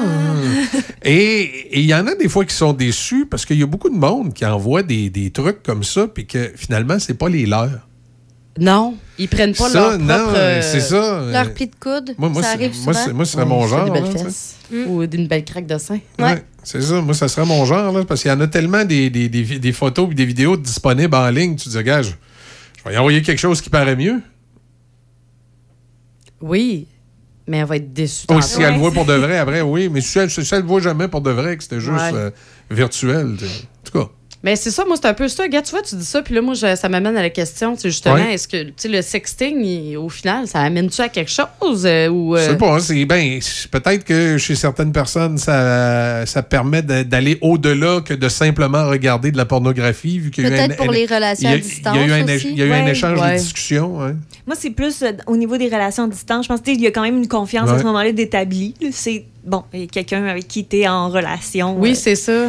Et 1.04 1.42
et 1.72 1.80
il 1.80 1.86
y 1.86 1.94
en 1.94 2.08
a 2.08 2.16
des 2.16 2.28
fois 2.28 2.44
qui 2.46 2.56
sont 2.56 2.74
déçus 2.74 3.26
parce 3.30 3.46
qu'il 3.46 3.60
y 3.60 3.64
a 3.64 3.68
beaucoup 3.68 3.90
de 3.90 3.96
monde 3.96 4.34
qui 4.34 4.46
envoie 4.46 4.84
des, 4.84 5.10
des 5.10 5.30
trucs 5.32 5.64
comme 5.64 5.84
ça 5.84 6.08
puis 6.08 6.26
que 6.26 6.52
finalement, 6.56 6.98
c'est 7.00 7.14
pas 7.14 7.30
les 7.30 7.46
leurs. 7.46 7.88
Non, 8.60 8.96
ils 9.18 9.30
prennent 9.30 9.54
pas 9.56 9.70
Ça, 9.70 9.80
leur 9.92 10.00
non, 10.00 10.08
propre... 10.26 10.34
euh, 10.36 10.62
c'est 10.62 10.82
ça. 10.82 11.22
Leur 11.32 11.54
pli 11.54 11.68
de 11.68 11.76
coude, 11.80 12.14
Moi, 12.18 12.28
moi, 12.30 12.42
ça 12.42 12.50
c'est- 12.50 12.54
arrive 12.56 12.76
moi, 12.84 12.94
souvent. 12.94 13.06
c'est- 13.06 13.14
moi, 13.14 13.26
ce 13.26 13.32
serait 13.34 13.46
mon 13.46 13.68
genre. 13.68 13.86
Des 13.86 13.92
belles 13.92 14.04
là, 14.04 14.10
tu 14.12 14.18
sais. 14.18 14.24
fesses. 14.26 14.56
Ou 14.88 15.06
d'une 15.06 15.28
belle 15.28 15.46
craque 15.46 15.66
de 15.68 15.78
sein. 15.78 16.00
Ouais. 16.20 16.44
C'est 16.64 16.82
ça, 16.82 17.00
moi, 17.00 17.14
ça 17.14 17.28
serait 17.30 17.46
mon 17.46 17.64
genre, 17.64 17.94
là, 17.98 18.04
parce 18.04 18.22
qu'il 18.22 18.30
y 18.30 18.34
en 18.34 18.42
a 18.42 18.48
tellement 18.48 18.84
des, 18.84 19.10
des, 19.10 19.30
des, 19.30 19.60
des 19.60 19.72
photos 19.72 20.10
et 20.12 20.14
des 20.14 20.26
vidéos 20.26 20.58
disponibles 20.58 21.16
en 21.16 21.30
ligne. 21.30 21.56
Tu 21.56 21.70
te 21.70 21.78
dis, 21.78 21.84
gars, 21.84 22.02
je, 22.84 22.90
vais 22.90 22.96
y 22.96 22.98
envoyer 22.98 23.22
quelque 23.22 23.40
chose 23.40 23.62
qui 23.62 23.70
paraît 23.70 23.96
mieux. 23.96 24.22
Oui, 26.42 26.88
mais 27.48 27.58
elle 27.58 27.66
va 27.66 27.76
être 27.76 27.92
déçue. 27.94 28.28
Tantôt. 28.28 28.42
si 28.42 28.62
elle 28.62 28.74
le 28.74 28.80
voit 28.80 28.92
pour 28.92 29.06
de 29.06 29.14
vrai, 29.14 29.38
après, 29.38 29.62
oui. 29.62 29.90
Mais 29.90 30.02
si 30.02 30.20
elle 30.20 30.28
ne 30.30 30.56
le 30.62 30.68
voit 30.68 30.82
jamais 30.82 31.08
pour 31.08 31.22
de 31.22 31.32
vrai, 31.32 31.58
que 31.58 31.64
c'était 31.64 31.80
juste 31.80 31.92
Ouais. 31.92 32.14
euh, 32.14 32.32
virtuel. 32.72 33.36
tu 33.38 33.46
Mais 34.42 34.56
c'est 34.56 34.72
ça, 34.72 34.86
moi, 34.86 34.96
c'est 34.96 35.06
un 35.08 35.14
peu 35.14 35.28
ça. 35.28 35.48
Gars, 35.50 35.62
tu 35.62 35.72
vois, 35.72 35.82
tu 35.82 35.96
dis 35.96 36.06
ça, 36.06 36.22
puis 36.22 36.34
là, 36.34 36.42
moi, 36.42 36.54
je- 36.54 36.74
ça 36.78 36.88
m'amène 36.88 37.18
à 37.18 37.22
la 37.22 37.30
question, 37.30 37.76
tu 37.76 37.82
sais, 37.82 37.90
justement, 37.90 38.16
Ouais. 38.16 38.36
est-ce 38.36 38.48
que, 38.48 38.64
tu 38.64 38.74
sais, 38.78 38.88
le 38.88 39.02
sexting, 39.02 39.62
il- 39.62 39.98
au 39.98 40.08
final, 40.08 40.48
ça 40.48 40.60
amène-tu 40.62 41.02
à 41.02 41.10
quelque 41.10 41.30
chose? 41.30 41.86
euh, 41.86 42.08
ou, 42.08 42.38
Je 42.38 42.42
euh, 42.42 42.48
sais 42.52 42.58
pas, 42.58 42.76
hein, 42.76 42.80
c'est 42.80 43.04
ben, 43.04 43.40
peut-être 43.70 44.06
que 44.06 44.38
chez 44.38 44.56
certaines 44.56 44.94
personnes, 44.94 45.38
ça, 45.38 46.26
ça 46.26 46.42
permet 46.42 46.82
d'aller 46.82 47.38
au-delà 47.42 48.00
que 48.00 48.14
de 48.14 48.30
simplement 48.30 48.88
regarder 48.88 49.32
de 49.32 49.38
la 49.38 49.44
pornographie, 49.46 50.20
vu 50.20 50.32
qu'il 50.32 50.46
y 50.46 50.48
a 50.48 50.50
eu 50.52 50.54
Peut-être 50.54 50.78
pour 50.78 50.90
un- 50.90 50.94
les 50.94 51.06
relations 51.06 51.50
il 51.50 51.52
y 51.52 51.54
a- 51.54 51.56
à 51.56 51.58
Il 51.58 51.58
y 51.58 51.58
a 51.58 51.58
eu 51.58 51.62
distance 51.62 51.98
un, 51.98 52.36
aussi. 52.36 52.54
y 52.56 52.62
a 52.62 52.66
eu 52.66 52.72
un 52.72 52.88
échange 52.88 53.20
Ouais. 53.20 53.34
de 53.34 53.40
discussion. 53.40 54.02
hein. 54.02 54.16
Moi, 54.48 54.56
c'est 54.58 54.70
plus 54.70 55.02
euh, 55.04 55.12
au 55.28 55.36
niveau 55.36 55.58
des 55.58 55.66
relations 55.68 56.06
à 56.06 56.08
distance. 56.08 56.46
Je 56.46 56.50
pense 56.50 56.62
qu'il 56.62 56.80
y 56.80 56.88
a 56.88 56.92
quand 56.92 57.02
même 57.04 57.18
une 57.18 57.28
confiance 57.28 57.70
à 57.70 57.78
ce 57.78 57.84
moment-là 57.84 58.14
d'établi. 58.14 58.74
C'est, 58.94 59.26
bon, 59.44 59.64
il 59.74 59.82
y 59.82 59.84
a 59.84 59.88
quelqu'un 59.88 60.24
avec 60.26 60.48
qui 60.48 60.66
tu 60.66 60.78
es 60.78 60.88
en 60.88 61.10
relation. 61.10 61.78
Oui, 61.78 61.92
euh, 61.92 61.96
c'est 61.96 62.16
ça. 62.16 62.48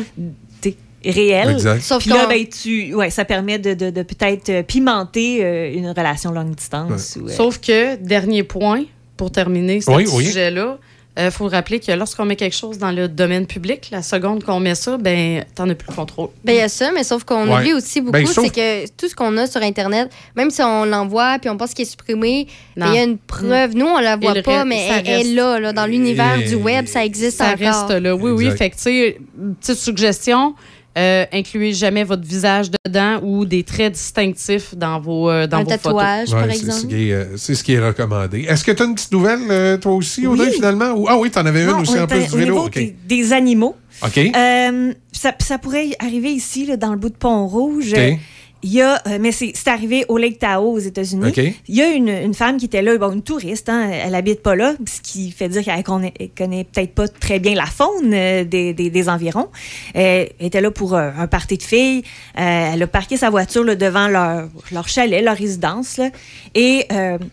Exact. 1.03 1.81
Sauf 1.83 2.03
Puis 2.03 2.11
là, 2.11 2.27
ben, 2.27 2.45
tu, 2.47 2.95
ouais, 2.95 3.11
ça 3.11 3.25
permet 3.25 3.59
de, 3.59 3.75
de- 3.75 3.91
de 3.91 4.03
peut-être 4.03 4.49
euh, 4.51 4.63
pimenter 4.63 5.39
euh, 5.45 5.73
une 5.73 5.89
relation 5.89 6.31
longue 6.33 6.55
distance. 6.55 7.17
ou, 7.21 7.27
euh, 7.27 7.31
Sauf 7.33 7.59
que, 7.61 7.97
dernier 7.97 8.43
point, 8.43 8.85
pour 9.17 9.31
terminer 9.31 9.81
ce 9.81 9.91
Oui, 9.91 10.05
petit 10.05 10.15
oui. 10.17 10.27
sujet-là, 10.27 10.79
il 11.19 11.31
faut 11.31 11.49
rappeler 11.49 11.81
que 11.81 11.93
lorsqu'on 11.93 12.25
met 12.25 12.37
quelque 12.37 12.57
chose 12.57 12.79
dans 12.79 12.93
le 12.93 13.07
domaine 13.07 13.47
public, 13.47 13.89
la 13.93 14.01
seconde 14.01 14.43
qu'on 14.43 14.59
met 14.61 14.75
ça, 14.75 14.97
ben, 14.97 15.45
t'en 15.55 15.69
as 15.69 15.75
plus 15.75 15.89
le 15.91 15.95
contrôle. 15.95 16.29
Ben, 16.45 16.53
il 16.53 16.59
y 16.59 16.63
a 16.63 16.69
ça, 16.69 16.93
mais 16.95 17.05
sauf 17.05 17.25
qu'on 17.25 17.47
Ouais. 17.51 17.59
oublie 17.59 17.73
aussi 17.75 18.01
beaucoup, 18.01 18.13
Ben, 18.13 18.25
sauf- 18.27 18.45
c'est 18.45 18.55
que 18.55 18.87
tout 18.97 19.07
ce 19.09 19.15
qu'on 19.15 19.37
a 19.37 19.47
sur 19.47 19.61
Internet, 19.61 20.11
même 20.35 20.51
si 20.51 20.63
on 20.63 20.85
l'envoie 20.87 21.39
puis 21.39 21.51
on 21.51 21.59
pense 21.59 21.75
qu'il 21.75 21.83
est 21.83 21.91
supprimé, 21.91 22.47
ben, 22.77 22.87
il 22.89 22.95
y 22.95 22.99
a 22.99 23.03
une 23.03 23.19
preuve. 23.19 23.75
Nous, 23.75 23.85
on 23.87 23.99
la 23.99 24.17
voit 24.17 24.35
pas, 24.43 24.59
reste- 24.63 24.67
mais 24.69 24.89
ça 24.89 24.99
elle, 25.05 25.09
est 25.27 25.35
là, 25.35 25.59
là, 25.61 25.73
dans 25.75 25.85
l'univers 25.85 26.39
Et- 26.41 26.45
du 26.49 26.55
web, 26.55 26.87
ça 26.87 27.05
existe 27.05 27.39
Ça 27.39 27.53
encore. 27.53 27.59
reste 27.89 28.03
là. 28.03 28.15
Oui, 28.15 28.31
oui. 28.31 28.51
Fait 28.57 28.71
que, 28.71 28.77
tu 28.77 28.83
sais, 28.83 29.19
petite 29.61 29.79
suggestion, 29.79 30.55
euh, 30.99 31.25
incluez 31.33 31.73
jamais 31.73 32.05
votre 32.05 32.27
visage 32.27 32.69
dedans 32.85 33.21
ou 33.23 33.45
des 33.45 33.63
traits 33.63 33.93
distinctifs 33.93 34.75
dans 34.77 34.99
vos, 35.01 35.31
euh, 35.31 35.47
dans 35.47 35.59
Un 35.59 35.63
vos 35.65 35.71
photos. 35.71 35.83
tatouage, 35.83 36.31
par 36.31 36.43
Ouais, 36.47 36.53
c'est 36.55 36.59
ce 36.59 36.65
exemple. 36.67 36.87
qui 36.95 37.09
est, 37.09 37.13
euh, 37.13 37.37
c'est 37.37 37.55
ce 37.55 37.63
qui 37.65 37.73
est 37.75 37.81
recommandé. 37.87 38.41
Est-ce 38.49 38.65
que 38.65 38.73
tu 38.73 38.83
as 38.83 38.87
une 38.87 38.95
petite 38.95 39.13
nouvelle, 39.13 39.41
euh, 39.51 39.77
toi 39.77 39.93
aussi, 39.93 40.27
Audrey, 40.27 40.49
Oui. 40.49 40.55
finalement? 40.55 40.91
Ou- 40.93 41.07
ah 41.09 41.17
oui, 41.19 41.31
tu 41.31 41.39
en 41.39 41.47
avais 41.47 41.65
non, 41.65 41.77
une 41.77 41.83
aussi 41.83 41.99
en 41.99 42.07
plus 42.07 42.27
du 42.27 42.33
au 42.35 42.37
vélo. 42.37 42.55
niveau 42.55 42.67
OK. 42.67 42.75
des, 42.75 42.97
des 43.07 43.33
animaux. 43.33 43.77
OK. 44.03 44.19
Euh, 44.19 44.93
ça, 45.13 45.33
ça 45.39 45.59
pourrait 45.59 45.91
arriver 45.99 46.31
ici, 46.33 46.67
là, 46.67 46.77
dans 46.77 46.91
le 46.93 46.99
bout 46.99 47.11
de 47.11 47.17
Pont-Rouge. 47.17 47.93
OK. 47.93 48.19
Il 48.63 48.73
y 48.73 48.83
a, 48.83 49.01
euh, 49.07 49.19
mais 49.21 49.33
c'est 49.33 49.55
arrivé 49.69 50.05
au 50.09 50.19
Lake 50.19 50.39
Tahoe 50.39 50.73
aux 50.75 50.79
États-Unis. 50.79 51.33
Il 51.69 51.75
y 51.75 51.81
a 51.83 51.89
une, 51.89 52.09
une 52.09 52.35
femme 52.35 52.59
qui 52.59 52.67
était 52.67 52.83
là, 52.83 52.97
bon, 52.99 53.13
une 53.13 53.23
touriste, 53.23 53.69
hein, 53.71 53.91
elle 53.91 54.15
habite 54.15 54.43
pas 54.43 54.55
là, 54.55 54.75
ce 54.87 55.01
qui 55.01 55.31
fait 55.31 55.49
dire 55.49 55.65
qu'elle 55.65 55.83
connaît, 55.83 56.13
connaît 56.37 56.65
peut-être 56.65 56.95
pas 56.95 57.09
très 57.09 57.39
bien 57.39 57.55
la 57.55 57.65
faune 57.67 58.13
euh, 58.13 58.45
des, 58.45 58.75
des, 58.75 58.91
des 58.91 59.09
environs. 59.09 59.49
Euh, 59.97 60.27
Elle 60.39 60.47
était 60.47 60.61
là 60.61 60.71
pour 60.71 60.95
euh, 60.95 61.11
un 61.17 61.27
party 61.27 61.57
de 61.57 61.63
filles. 61.63 62.03
Elle 62.35 62.83
a 62.83 62.87
parqué 62.87 63.17
sa 63.17 63.31
voiture 63.31 63.65
là, 63.65 63.75
devant 63.77 64.09
leur, 64.09 64.49
leur 64.73 64.89
chalet, 64.89 65.25
leur 65.25 65.37
résidence. 65.37 65.97
là. 65.97 66.11
et 66.55 66.87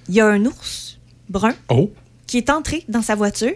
il 0.07 0.15
y 0.15 0.21
a 0.21 0.27
un 0.27 0.45
ours 0.45 0.97
brun 1.29 1.53
Oh. 1.69 1.91
qui 2.25 2.37
est 2.37 2.49
entré 2.49 2.83
dans 2.87 3.01
sa 3.01 3.15
voiture. 3.15 3.53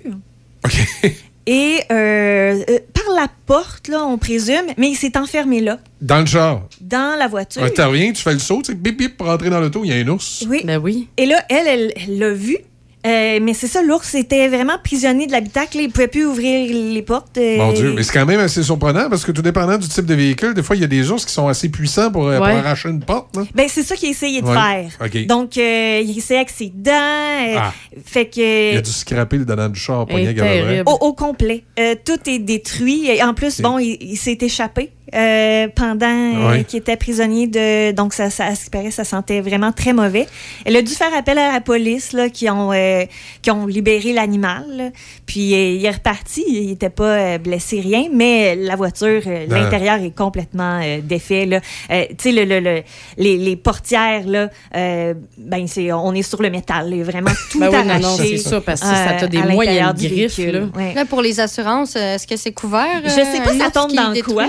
Et 1.48 1.80
euh, 1.92 2.64
euh, 2.70 2.80
par 2.94 3.16
la 3.16 3.28
porte, 3.48 3.88
là, 3.88 4.06
on 4.06 4.18
présume, 4.18 4.66
mais 4.78 4.90
il 4.90 4.95
s'est 4.95 5.18
enfermé 5.18 5.60
là, 5.60 5.80
Dans 6.02 6.20
le 6.20 6.26
char. 6.28 6.68
dans 6.80 7.18
la 7.18 7.28
voiture. 7.28 7.61
Tu 7.74 7.82
reviens, 7.82 8.11
tu 8.14 8.22
fais 8.22 8.34
le 8.34 8.40
saut, 8.40 8.61
tu 8.64 8.72
sais, 8.72 8.76
bip 8.78 8.98
bip 8.98 9.18
pour 9.18 9.28
rentrer 9.28 9.50
dans 9.50 9.60
l'auto, 9.60 9.82
il 9.84 9.90
y 9.90 9.94
a 9.94 9.95
un 9.95 10.08
ours. 10.08 10.45
Oui. 10.48 10.61
Ben 10.64 10.78
oui. 10.78 11.08
Et 11.18 11.26
là, 11.26 11.44
elle 11.50 11.92
elle 11.95 12.20
l'a 12.20 12.32
vu, 12.32 12.58
Euh, 13.05 13.39
mais 13.41 13.53
c'est 13.55 13.67
ça, 13.67 13.81
l'ours 13.81 14.13
était 14.15 14.47
vraiment 14.47 14.77
prisonnier 14.83 15.25
de 15.25 15.31
l'habitacle. 15.31 15.77
là. 15.77 15.83
Il 15.83 15.91
pouvait 15.91 16.07
plus 16.07 16.25
ouvrir 16.25 16.71
les 16.93 17.01
portes. 17.01 17.38
euh, 17.38 17.57
Mon 17.57 17.73
Dieu, 17.73 17.93
mais 17.95 18.03
c'est 18.03 18.13
quand 18.13 18.25
même 18.25 18.39
assez 18.39 18.61
surprenant 18.61 19.09
parce 19.09 19.25
que 19.25 19.31
tout 19.31 19.41
dépendant 19.41 19.77
du 19.77 19.88
type 19.88 20.05
de 20.05 20.13
véhicule, 20.13 20.53
des 20.53 20.61
fois, 20.61 20.75
il 20.75 20.81
y 20.81 20.85
a 20.85 20.88
des 20.88 21.09
ours 21.09 21.25
qui 21.25 21.33
sont 21.33 21.47
assez 21.47 21.69
puissants 21.69 22.11
pour, 22.11 22.27
euh, 22.27 22.38
pour 22.38 22.45
arracher 22.45 22.89
une 22.89 22.99
porte. 23.03 23.35
là. 23.35 23.43
Ben, 23.55 23.67
c'est 23.69 23.83
ça 23.83 23.95
qu'il 23.95 24.09
a 24.09 24.11
essayé 24.11 24.41
de 24.41 24.47
Ouais. 24.47 24.88
faire. 24.99 25.25
Donc, 25.27 25.57
euh, 25.57 26.01
il 26.03 26.17
essayait 26.17 26.39
avec 26.41 26.49
ses 26.51 26.71
dents. 26.75 26.91
euh, 26.91 27.55
Ah. 27.57 27.73
Fait 28.05 28.25
que. 28.27 28.73
Il 28.73 28.77
a 28.77 28.81
dû 28.81 28.91
scraper 28.91 29.38
le 29.38 29.45
dedans 29.45 29.69
du 29.69 29.80
char 29.80 30.05
pour 30.05 30.15
rien 30.17 30.83
Au, 30.85 30.91
au 31.07 31.13
complet. 31.13 31.63
Euh, 31.80 31.95
tout 32.05 32.19
est 32.30 32.39
détruit. 32.39 33.07
Et 33.09 33.23
en 33.23 33.33
plus, 33.33 33.61
bon, 33.61 33.80
il, 33.80 33.97
il 34.01 34.17
s'est 34.17 34.38
échappé 34.41 34.91
euh, 35.15 35.67
pendant 35.75 36.06
euh, 36.07 36.49
Ouais. 36.51 36.64
qu'il 36.64 36.80
était 36.80 36.95
prisonnier 36.98 37.48
de. 37.48 37.91
Donc, 37.91 38.14
ça, 38.14 38.30
ça, 38.30 38.45
paraît, 38.72 38.91
ça 38.91 39.03
sentait 39.03 39.41
vraiment 39.41 39.72
très 39.72 39.93
mauvais. 39.93 40.27
Elle 40.65 40.75
a 40.75 40.81
dû 40.81 40.93
faire 40.93 41.14
appel 41.14 41.38
à 41.38 41.51
la 41.53 41.61
police 41.61 42.14
là, 42.14 42.30
qui, 42.30 42.49
ont, 42.49 42.72
euh, 42.73 43.06
qui 43.41 43.51
ont 43.51 43.65
libéré 43.65 44.14
l'animal. 44.14 44.64
là. 44.75 44.90
Puis, 45.25 45.53
euh, 45.53 45.75
il 45.75 45.85
est 45.85 45.91
reparti. 45.91 46.43
Il 46.48 46.67
n'était 46.67 46.90
pas 46.90 47.03
euh, 47.03 47.38
blessé, 47.38 47.80
rien. 47.81 48.06
Mais 48.14 48.56
la 48.56 48.75
voiture, 48.75 49.22
euh, 49.27 49.48
Non. 49.48 49.56
l'intérieur 49.56 50.01
est 50.01 50.15
complètement 50.15 50.80
euh, 50.83 50.99
défait. 51.01 51.45
là. 51.45 51.59
Euh, 51.91 52.06
tu 52.09 52.15
sais, 52.19 52.31
le, 52.31 52.45
le- 52.45 52.59
le- 52.59 52.83
les, 53.17 53.38
les 53.38 53.56
portières, 53.56 54.25
là, 54.27 54.49
euh, 54.75 55.14
ben, 55.38 55.67
c'est, 55.67 55.91
on 55.91 56.14
est 56.14 56.22
sur 56.23 56.41
le 56.41 56.49
métal. 56.49 56.90
là. 56.90 57.03
Vraiment 57.03 57.31
tout 57.51 57.59
Ben 57.59 57.69
oui, 57.69 57.75
arraché. 57.75 58.01
non, 58.01 58.09
non, 58.11 58.17
c'est 58.17 58.38
ça, 58.38 58.61
parce 58.61 58.81
que 58.81 58.88
ça 58.88 59.14
t'a 59.19 59.27
des 59.27 59.38
l'intérieur 59.38 59.93
du 59.93 60.07
griffes, 60.07 60.38
là. 60.38 60.61
Ouais. 60.75 60.93
Là, 60.93 61.06
pour 61.06 61.22
les 61.22 61.40
assurances, 61.40 61.95
est-ce 61.95 62.25
que 62.27 62.35
c'est 62.38 62.51
couvert? 62.51 63.01
Je 63.03 63.09
sais 63.09 63.41
pas, 63.43 63.53
ça 63.57 63.69
tombe 63.72 63.91
dans 63.93 64.11
détruit? 64.11 64.33
quoi. 64.33 64.48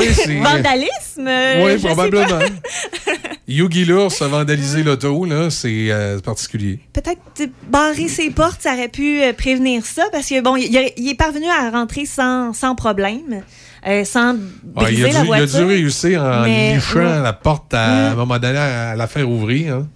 Oui, 0.00 0.06
c'est- 0.14 0.38
Vandalisme? 0.38 1.26
euh, 1.28 1.64
Oui, 1.64 1.78
probablement. 1.82 2.38
Yugi 3.48 3.84
l'ours 3.86 4.20
a 4.20 4.28
vandalisé 4.28 4.82
l'auto, 4.82 5.24
là, 5.24 5.48
c'est 5.50 5.86
euh, 5.90 6.18
particulier. 6.20 6.80
Peut-être 6.92 7.50
barrer 7.68 8.08
ses 8.08 8.30
portes, 8.30 8.60
ça 8.62 8.74
aurait 8.74 8.88
pu 8.88 9.22
euh, 9.22 9.32
prévenir 9.32 9.86
ça, 9.86 10.04
parce 10.12 10.28
que 10.28 10.40
bon, 10.42 10.56
il, 10.56 10.76
est 10.76 11.14
parvenu 11.18 11.46
à 11.46 11.70
rentrer 11.70 12.04
sans, 12.04 12.52
sans 12.52 12.74
problème, 12.74 13.42
euh, 13.86 14.04
sans 14.04 14.34
Ah, 14.76 14.82
briser 14.84 15.00
il, 15.00 15.04
a 15.04 15.08
dû, 15.08 15.14
la 15.14 15.20
il 15.24 15.32
a 15.32 15.36
voiture. 15.46 15.58
dû 15.60 15.64
réussir 15.64 16.22
en 16.22 16.44
lichant 16.44 16.98
ouais. 16.98 17.22
la 17.22 17.32
porte 17.32 17.72
à, 17.72 17.84
à 17.84 18.10
un 18.10 18.14
Mm. 18.14 18.16
moment 18.16 18.38
donné 18.38 18.58
à, 18.58 18.94
la 18.96 19.06
faire 19.06 19.28
ouvrir. 19.30 19.76
hein. 19.76 19.88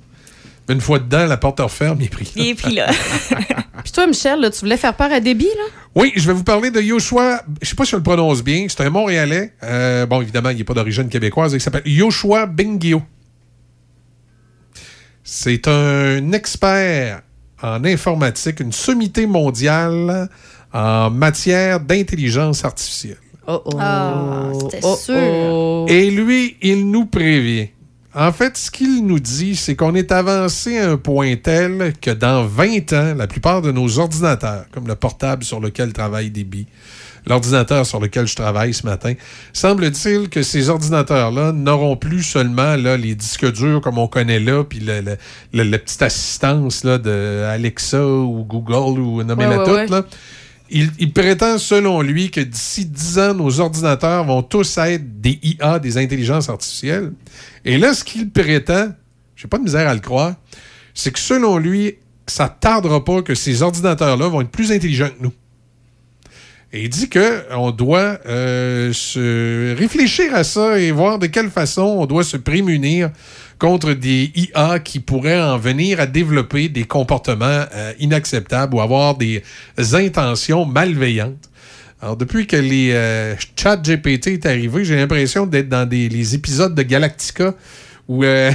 Une 0.69 0.81
fois 0.81 0.99
dedans, 1.01 1.27
la 1.27 1.37
porte 1.37 1.61
referme, 1.61 1.99
il 2.01 2.07
est 2.07 2.09
pris. 2.09 2.33
Il 2.37 2.47
est 2.49 2.55
pris 2.55 2.75
là. 2.77 2.87
Puis 3.83 3.93
toi, 3.93 4.07
Michel, 4.07 4.41
là, 4.41 4.51
tu 4.51 4.61
voulais 4.61 4.77
faire 4.77 4.95
peur 4.95 5.11
à 5.13 5.19
Déby, 5.21 5.45
là? 5.45 5.65
Oui, 5.95 6.13
je 6.17 6.27
vais 6.27 6.33
vous 6.33 6.45
parler 6.45 6.71
de 6.71 6.81
Yoshua. 6.81 7.43
Je 7.61 7.69
sais 7.69 7.75
pas 7.75 7.85
si 7.85 7.91
je 7.91 7.97
le 7.97 8.03
prononce 8.03 8.43
bien. 8.45 8.67
C'est 8.69 8.81
un 8.83 8.91
Montréalais. 8.91 9.53
Euh, 9.65 10.07
bon, 10.07 10.23
évidemment, 10.23 10.51
il 10.51 10.57
n'est 10.59 10.65
pas 10.65 10.75
d'origine 10.75 11.09
québécoise. 11.09 11.53
Il 11.53 11.61
s'appelle 11.61 11.83
Yoshua 11.85 12.47
Bengio. 12.47 13.03
C'est 15.25 15.69
un 15.69 16.33
expert 16.33 17.23
en 17.63 17.85
informatique, 17.85 18.61
une 18.61 18.73
sommité 18.73 19.27
mondiale 19.27 20.29
en 20.73 21.11
matière 21.11 21.81
d'intelligence 21.81 22.65
artificielle. 22.65 23.19
Oh, 23.47 23.61
oh. 23.65 23.71
Ah, 23.79 24.51
c'était 24.61 24.81
Oh, 24.83 24.97
sûr. 24.97 25.15
oh. 25.17 25.87
Et 25.89 26.11
lui, 26.11 26.57
il 26.63 26.89
nous 26.91 27.07
prévient. 27.07 27.69
En 28.15 28.31
fait, 28.31 28.59
ce 28.59 28.71
qu'il 28.71 29.07
nous 29.07 29.21
dit, 29.21 29.57
c'est 29.57 29.75
qu'on 29.75 29.95
est 29.95 30.13
avancé 30.13 30.79
à 30.79 30.91
un 30.91 30.97
point 30.99 31.35
tel 31.37 31.95
que 31.99 32.11
dans 32.11 32.45
20 32.45 32.93
ans, 32.93 33.15
la 33.17 33.27
plupart 33.27 33.63
de 33.63 33.73
nos 33.73 33.99
ordinateurs, 33.99 34.67
comme 34.71 34.87
le 34.87 34.95
portable 34.97 35.45
sur 35.45 35.61
lequel 35.61 35.95
travaille 35.95 36.29
Déby, 36.29 36.67
l'ordinateur 37.27 37.87
sur 37.87 38.01
lequel 38.01 38.27
je 38.27 38.37
travaille 38.37 38.75
ce 38.75 38.85
matin, 38.85 39.15
semble-t-il 39.55 40.29
que 40.29 40.43
ces 40.43 40.69
ordinateurs-là 40.69 41.53
n'auront 41.53 41.97
plus 41.97 42.23
seulement 42.23 42.77
là, 42.77 42.99
les 42.99 43.15
disques 43.15 43.51
durs 43.51 43.81
comme 43.81 43.97
on 43.97 44.09
connaît 44.09 44.41
là, 44.41 44.63
puis 44.63 44.81
la 44.81 45.79
petite 45.79 46.03
assistance 46.03 46.85
là, 46.85 46.99
de 46.99 47.45
Alexa 47.49 48.05
ou 48.07 48.45
Google 48.45 49.01
ou 49.01 49.23
nommez-la 49.23 49.51
Ouais, 49.51 49.57
ouais, 49.59 49.65
toute. 49.65 49.75
ouais. 49.75 50.01
là. 50.01 50.05
Il, 50.75 51.13
prétend, 51.13 51.59
selon 51.59 52.01
lui, 52.01 52.31
que 52.31 52.41
d'ici 52.41 52.87
10 52.87 53.19
ans, 53.19 53.35
nos 53.35 53.61
ordinateurs 53.61 54.25
vont 54.25 54.43
tous 54.43 54.79
être 54.79 55.21
des 55.21 55.39
IA, 55.43 55.79
des 55.79 55.99
intelligences 55.99 56.49
artificielles. 56.49 57.13
Et 57.67 57.77
là, 57.77 57.93
ce 57.93 58.03
qu'il 58.03 58.31
prétend, 58.31 58.89
j'ai 59.37 59.49
pas 59.49 59.59
de 59.59 59.65
misère 59.65 59.87
à 59.87 59.93
le 59.93 60.01
croire, 60.01 60.35
c'est 60.95 61.11
que 61.11 61.19
selon 61.19 61.59
lui, 61.59 61.97
ça 62.27 62.49
tardera 62.49 63.05
pas 63.05 63.21
que 63.21 63.35
ces 63.35 63.61
ordinateurs-là 63.61 64.29
vont 64.29 64.41
être 64.41 64.51
plus 64.51 64.73
intelligents 64.73 65.11
que 65.11 65.23
nous. 65.23 65.33
Et 66.73 66.85
il 66.85 66.89
dit 66.89 67.11
qu'on 67.11 67.71
doit 67.71 68.19
euh, 68.25 68.95
se 68.95 69.77
réfléchir 69.77 70.35
à 70.35 70.43
ça 70.43 70.79
et 70.79 70.91
voir 70.91 71.19
de 71.19 71.27
quelle 71.27 71.51
façon 71.51 71.83
on 71.83 72.07
doit 72.07 72.25
se 72.25 72.39
prémunir 72.39 73.11
contre 73.63 73.93
des 73.93 74.33
IA 74.35 74.81
qui 74.81 74.99
pourraient 74.99 75.41
en 75.41 75.57
venir 75.57 76.01
à 76.01 76.07
développer 76.07 76.69
des 76.69 76.83
comportements 76.83 77.65
euh, 77.73 77.93
inacceptables 78.01 78.75
ou 78.75 78.81
avoir 78.81 79.17
des 79.17 79.45
intentions 79.93 80.67
malveillantes. 80.67 81.49
Alors, 82.01 82.17
depuis 82.17 82.49
que 82.49 82.57
les 82.57 82.91
euh, 82.91 83.37
GPT 83.57 84.27
est 84.27 84.47
arrivé, 84.47 84.85
j'ai 84.85 84.97
l'impression 84.97 85.47
d'être 85.47 85.69
dans 85.69 85.89
des, 85.89 86.09
les 86.09 86.35
épisodes 86.35 86.75
de 86.75 86.83
Galactica 86.83 87.55
où 88.09 88.25
euh, 88.25 88.51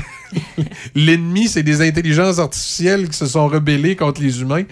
l'ennemi, 0.96 1.48
c'est 1.48 1.64
des 1.64 1.82
intelligences 1.82 2.40
artificielles 2.40 3.08
qui 3.08 3.16
se 3.16 3.28
sont 3.28 3.48
rebellées 3.48 3.96
contre 3.96 4.22
les 4.22 4.42
humains. 4.42 4.66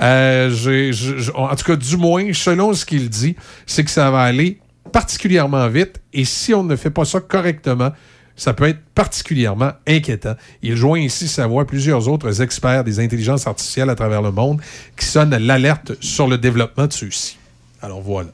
Euh, 0.00 0.90
en 1.34 1.54
tout 1.54 1.64
cas, 1.66 1.76
du 1.76 1.98
moins, 1.98 2.32
selon 2.32 2.72
ce 2.72 2.86
qu'il 2.86 3.10
dit, 3.10 3.36
c'est 3.66 3.84
que 3.84 3.90
ça 3.90 4.10
va 4.10 4.22
aller 4.22 4.58
particulièrement 4.90 5.68
vite 5.68 6.00
et 6.14 6.24
si 6.24 6.54
on 6.54 6.64
ne 6.64 6.76
fait 6.76 6.90
pas 6.90 7.04
ça 7.04 7.20
correctement, 7.20 7.92
ça 8.36 8.54
peut 8.54 8.68
être 8.68 8.80
particulièrement 8.94 9.72
inquiétant. 9.86 10.34
Il 10.62 10.76
joint 10.76 10.98
ici 10.98 11.28
sa 11.28 11.46
voix 11.46 11.62
à 11.62 11.64
plusieurs 11.64 12.08
autres 12.08 12.42
experts 12.42 12.84
des 12.84 13.00
intelligences 13.00 13.46
artificielles 13.46 13.90
à 13.90 13.94
travers 13.94 14.22
le 14.22 14.30
monde 14.30 14.60
qui 14.98 15.06
sonnent 15.06 15.36
l'alerte 15.36 15.92
sur 16.00 16.26
le 16.26 16.38
développement 16.38 16.86
de 16.86 16.92
ceux-ci. 16.92 17.38
Alors 17.80 18.00
voilà. 18.00 18.30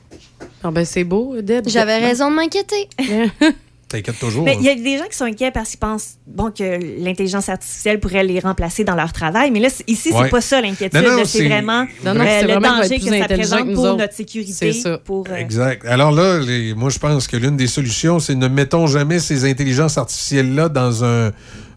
Ah 0.63 0.71
ben, 0.71 0.85
c'est 0.85 1.05
beau, 1.05 1.41
Deb. 1.41 1.69
J'avais 1.69 1.99
raison 1.99 2.31
de 2.31 2.37
m'inquiéter. 2.37 2.89
T'inquiète 3.89 4.19
toujours. 4.19 4.45
Mais 4.45 4.55
il 4.61 4.63
y 4.65 4.69
a 4.69 4.75
des 4.75 4.99
gens 4.99 5.07
qui 5.11 5.17
sont 5.17 5.25
inquiets 5.25 5.51
parce 5.51 5.71
qu'ils 5.71 5.79
pensent 5.79 6.17
bon, 6.27 6.51
que 6.51 6.79
l'intelligence 7.03 7.49
artificielle 7.49 8.01
pourrait 8.01 8.23
les 8.23 8.39
remplacer 8.39 8.85
dans 8.85 8.95
leur 8.95 9.15
travail. 9.15 9.51
Mais 9.51 9.61
là, 9.61 9.69
ici, 9.87 10.11
Ouais. 10.13 10.25
c'est 10.25 10.31
pas 10.31 10.41
ça 10.43 10.61
l'inquiétude. 10.61 11.03
C'est 11.25 11.49
vraiment 11.49 11.87
Non, 12.05 12.13
non, 12.15 12.21
euh, 12.21 12.41
le 12.43 12.47
vraiment 12.49 12.77
danger 12.83 12.99
que 12.99 13.19
ça 13.19 13.25
présente 13.25 13.67
que 13.69 13.75
pour 13.75 13.85
autres. 13.85 13.97
notre 13.97 14.13
sécurité. 14.15 14.73
Ça. 14.75 14.99
Pour, 14.99 15.25
euh, 15.31 15.37
Exact. 15.37 15.87
Alors 15.87 16.13
là, 16.13 16.39
les- 16.39 16.75
moi, 16.75 16.91
je 16.91 16.99
pense 16.99 17.27
que 17.27 17.39
l'une 17.39 17.57
des 17.57 17.67
solutions, 17.67 18.19
c'est 18.19 18.35
ne 18.35 18.47
mettons 18.49 18.87
jamais 18.87 19.19
ces 19.21 19.49
intelligences 19.51 19.97
artificielles-là 19.97 20.69
dans 20.69 21.05
un, 21.05 21.33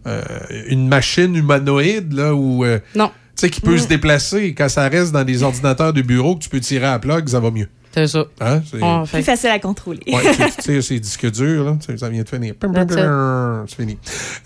euh, 0.05 0.21
une 0.67 0.89
machine 0.89 1.33
humanoïde, 1.33 2.11
là, 2.11 2.33
où, 2.35 2.65
euh, 2.65 2.79
Non. 2.93 3.07
tu 3.07 3.13
sais, 3.35 3.49
qui 3.49 3.61
peut 3.61 3.77
se 3.77 3.87
déplacer. 3.87 4.53
Quand 4.53 4.67
ça 4.67 4.89
reste 4.89 5.13
dans 5.13 5.23
des 5.23 5.43
ordinateurs 5.43 5.93
de 5.93 6.01
bureau 6.01 6.35
que 6.35 6.43
tu 6.43 6.49
peux 6.49 6.59
tirer 6.59 6.87
à 6.87 6.91
la 6.91 6.99
plug, 6.99 7.29
ça 7.29 7.39
va 7.39 7.51
mieux. 7.51 7.69
C'est 7.93 8.07
ça. 8.07 8.25
Hein? 8.39 8.61
C'est- 8.69 8.81
On 8.81 9.05
plus 9.05 9.23
facile 9.23 9.49
à 9.49 9.59
contrôler. 9.59 9.99
Ouais, 10.07 10.21
tu 10.33 10.37
tu 10.55 10.61
sais, 10.61 10.81
ces 10.81 10.99
disques 10.99 11.29
durs, 11.31 11.63
là, 11.65 11.77
ça 11.97 12.09
vient 12.09 12.23
de 12.23 12.29
finir. 12.29 12.53
C'est 13.67 13.75
fini. 13.75 13.97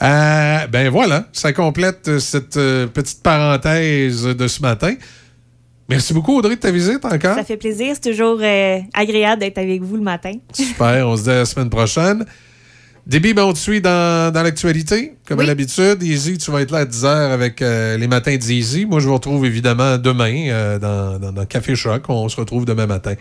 Euh, 0.01 0.67
ben 0.67 0.89
voilà, 0.89 1.25
ça 1.31 1.53
complète 1.53 2.07
euh, 2.07 2.19
cette 2.19 2.57
euh, 2.57 2.87
petite 2.87 3.21
parenthèse 3.21 4.23
de 4.23 4.47
ce 4.47 4.61
matin. 4.61 4.95
Merci 5.87 6.13
beaucoup, 6.15 6.35
Audrey, 6.37 6.55
de 6.55 6.59
ta 6.61 6.71
visite 6.71 7.05
encore. 7.05 7.35
Ça 7.35 7.43
fait 7.43 7.57
plaisir. 7.57 7.93
C'est 7.93 8.09
toujours 8.11 8.39
euh, 8.41 8.79
agréable 8.93 9.41
d'être 9.41 9.59
avec 9.59 9.83
vous 9.83 9.97
le 9.97 10.01
matin. 10.01 10.31
Super, 10.51 11.07
on 11.07 11.15
se 11.15 11.23
dit 11.23 11.29
à 11.29 11.35
la 11.35 11.45
semaine 11.45 11.69
prochaine. 11.69 12.25
Déby, 13.07 13.35
ben, 13.35 13.43
on 13.43 13.53
te 13.53 13.59
suit 13.59 13.81
dans, 13.81 14.33
dans 14.33 14.41
l'actualité, 14.41 15.13
comme 15.27 15.39
à 15.39 15.43
l'habitude. 15.43 16.01
Easy, 16.01 16.39
tu 16.39 16.49
vas 16.49 16.61
être 16.61 16.71
là 16.71 16.79
à 16.79 16.85
10h 16.85 17.05
avec 17.05 17.61
euh, 17.61 17.97
les 17.97 18.07
matins 18.07 18.35
d'Easy. 18.35 18.87
Moi, 18.87 18.99
je 18.99 19.07
vous 19.07 19.13
retrouve 19.13 19.45
évidemment 19.45 19.99
demain 19.99 20.47
euh, 20.49 20.79
dans, 20.79 21.19
dans, 21.19 21.31
dans 21.31 21.45
Café 21.45 21.75
Choc. 21.75 22.03
On 22.09 22.27
se 22.29 22.35
retrouve 22.35 22.65
demain 22.65 22.87
matin 22.87 23.13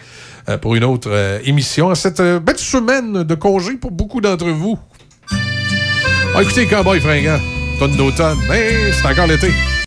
euh, 0.49 0.57
pour 0.57 0.75
une 0.75 0.85
autre 0.85 1.41
émission. 1.45 1.95
Cette 1.95 2.23
belle 2.23 2.59
semaine 2.59 3.25
de 3.25 3.35
congé 3.35 3.75
pour 3.75 3.91
beaucoup 3.91 4.23
d'entre 4.23 4.47
vous. 4.47 4.79
Ah, 6.35 6.43
écoutez, 6.43 6.67
Cowboy 6.67 6.99
fringant, 7.01 7.39
tonne 7.79 7.97
d'automne, 7.97 8.39
mais 8.49 8.91
c'est 8.91 9.07
encore 9.07 9.27
l'été. 9.27 9.51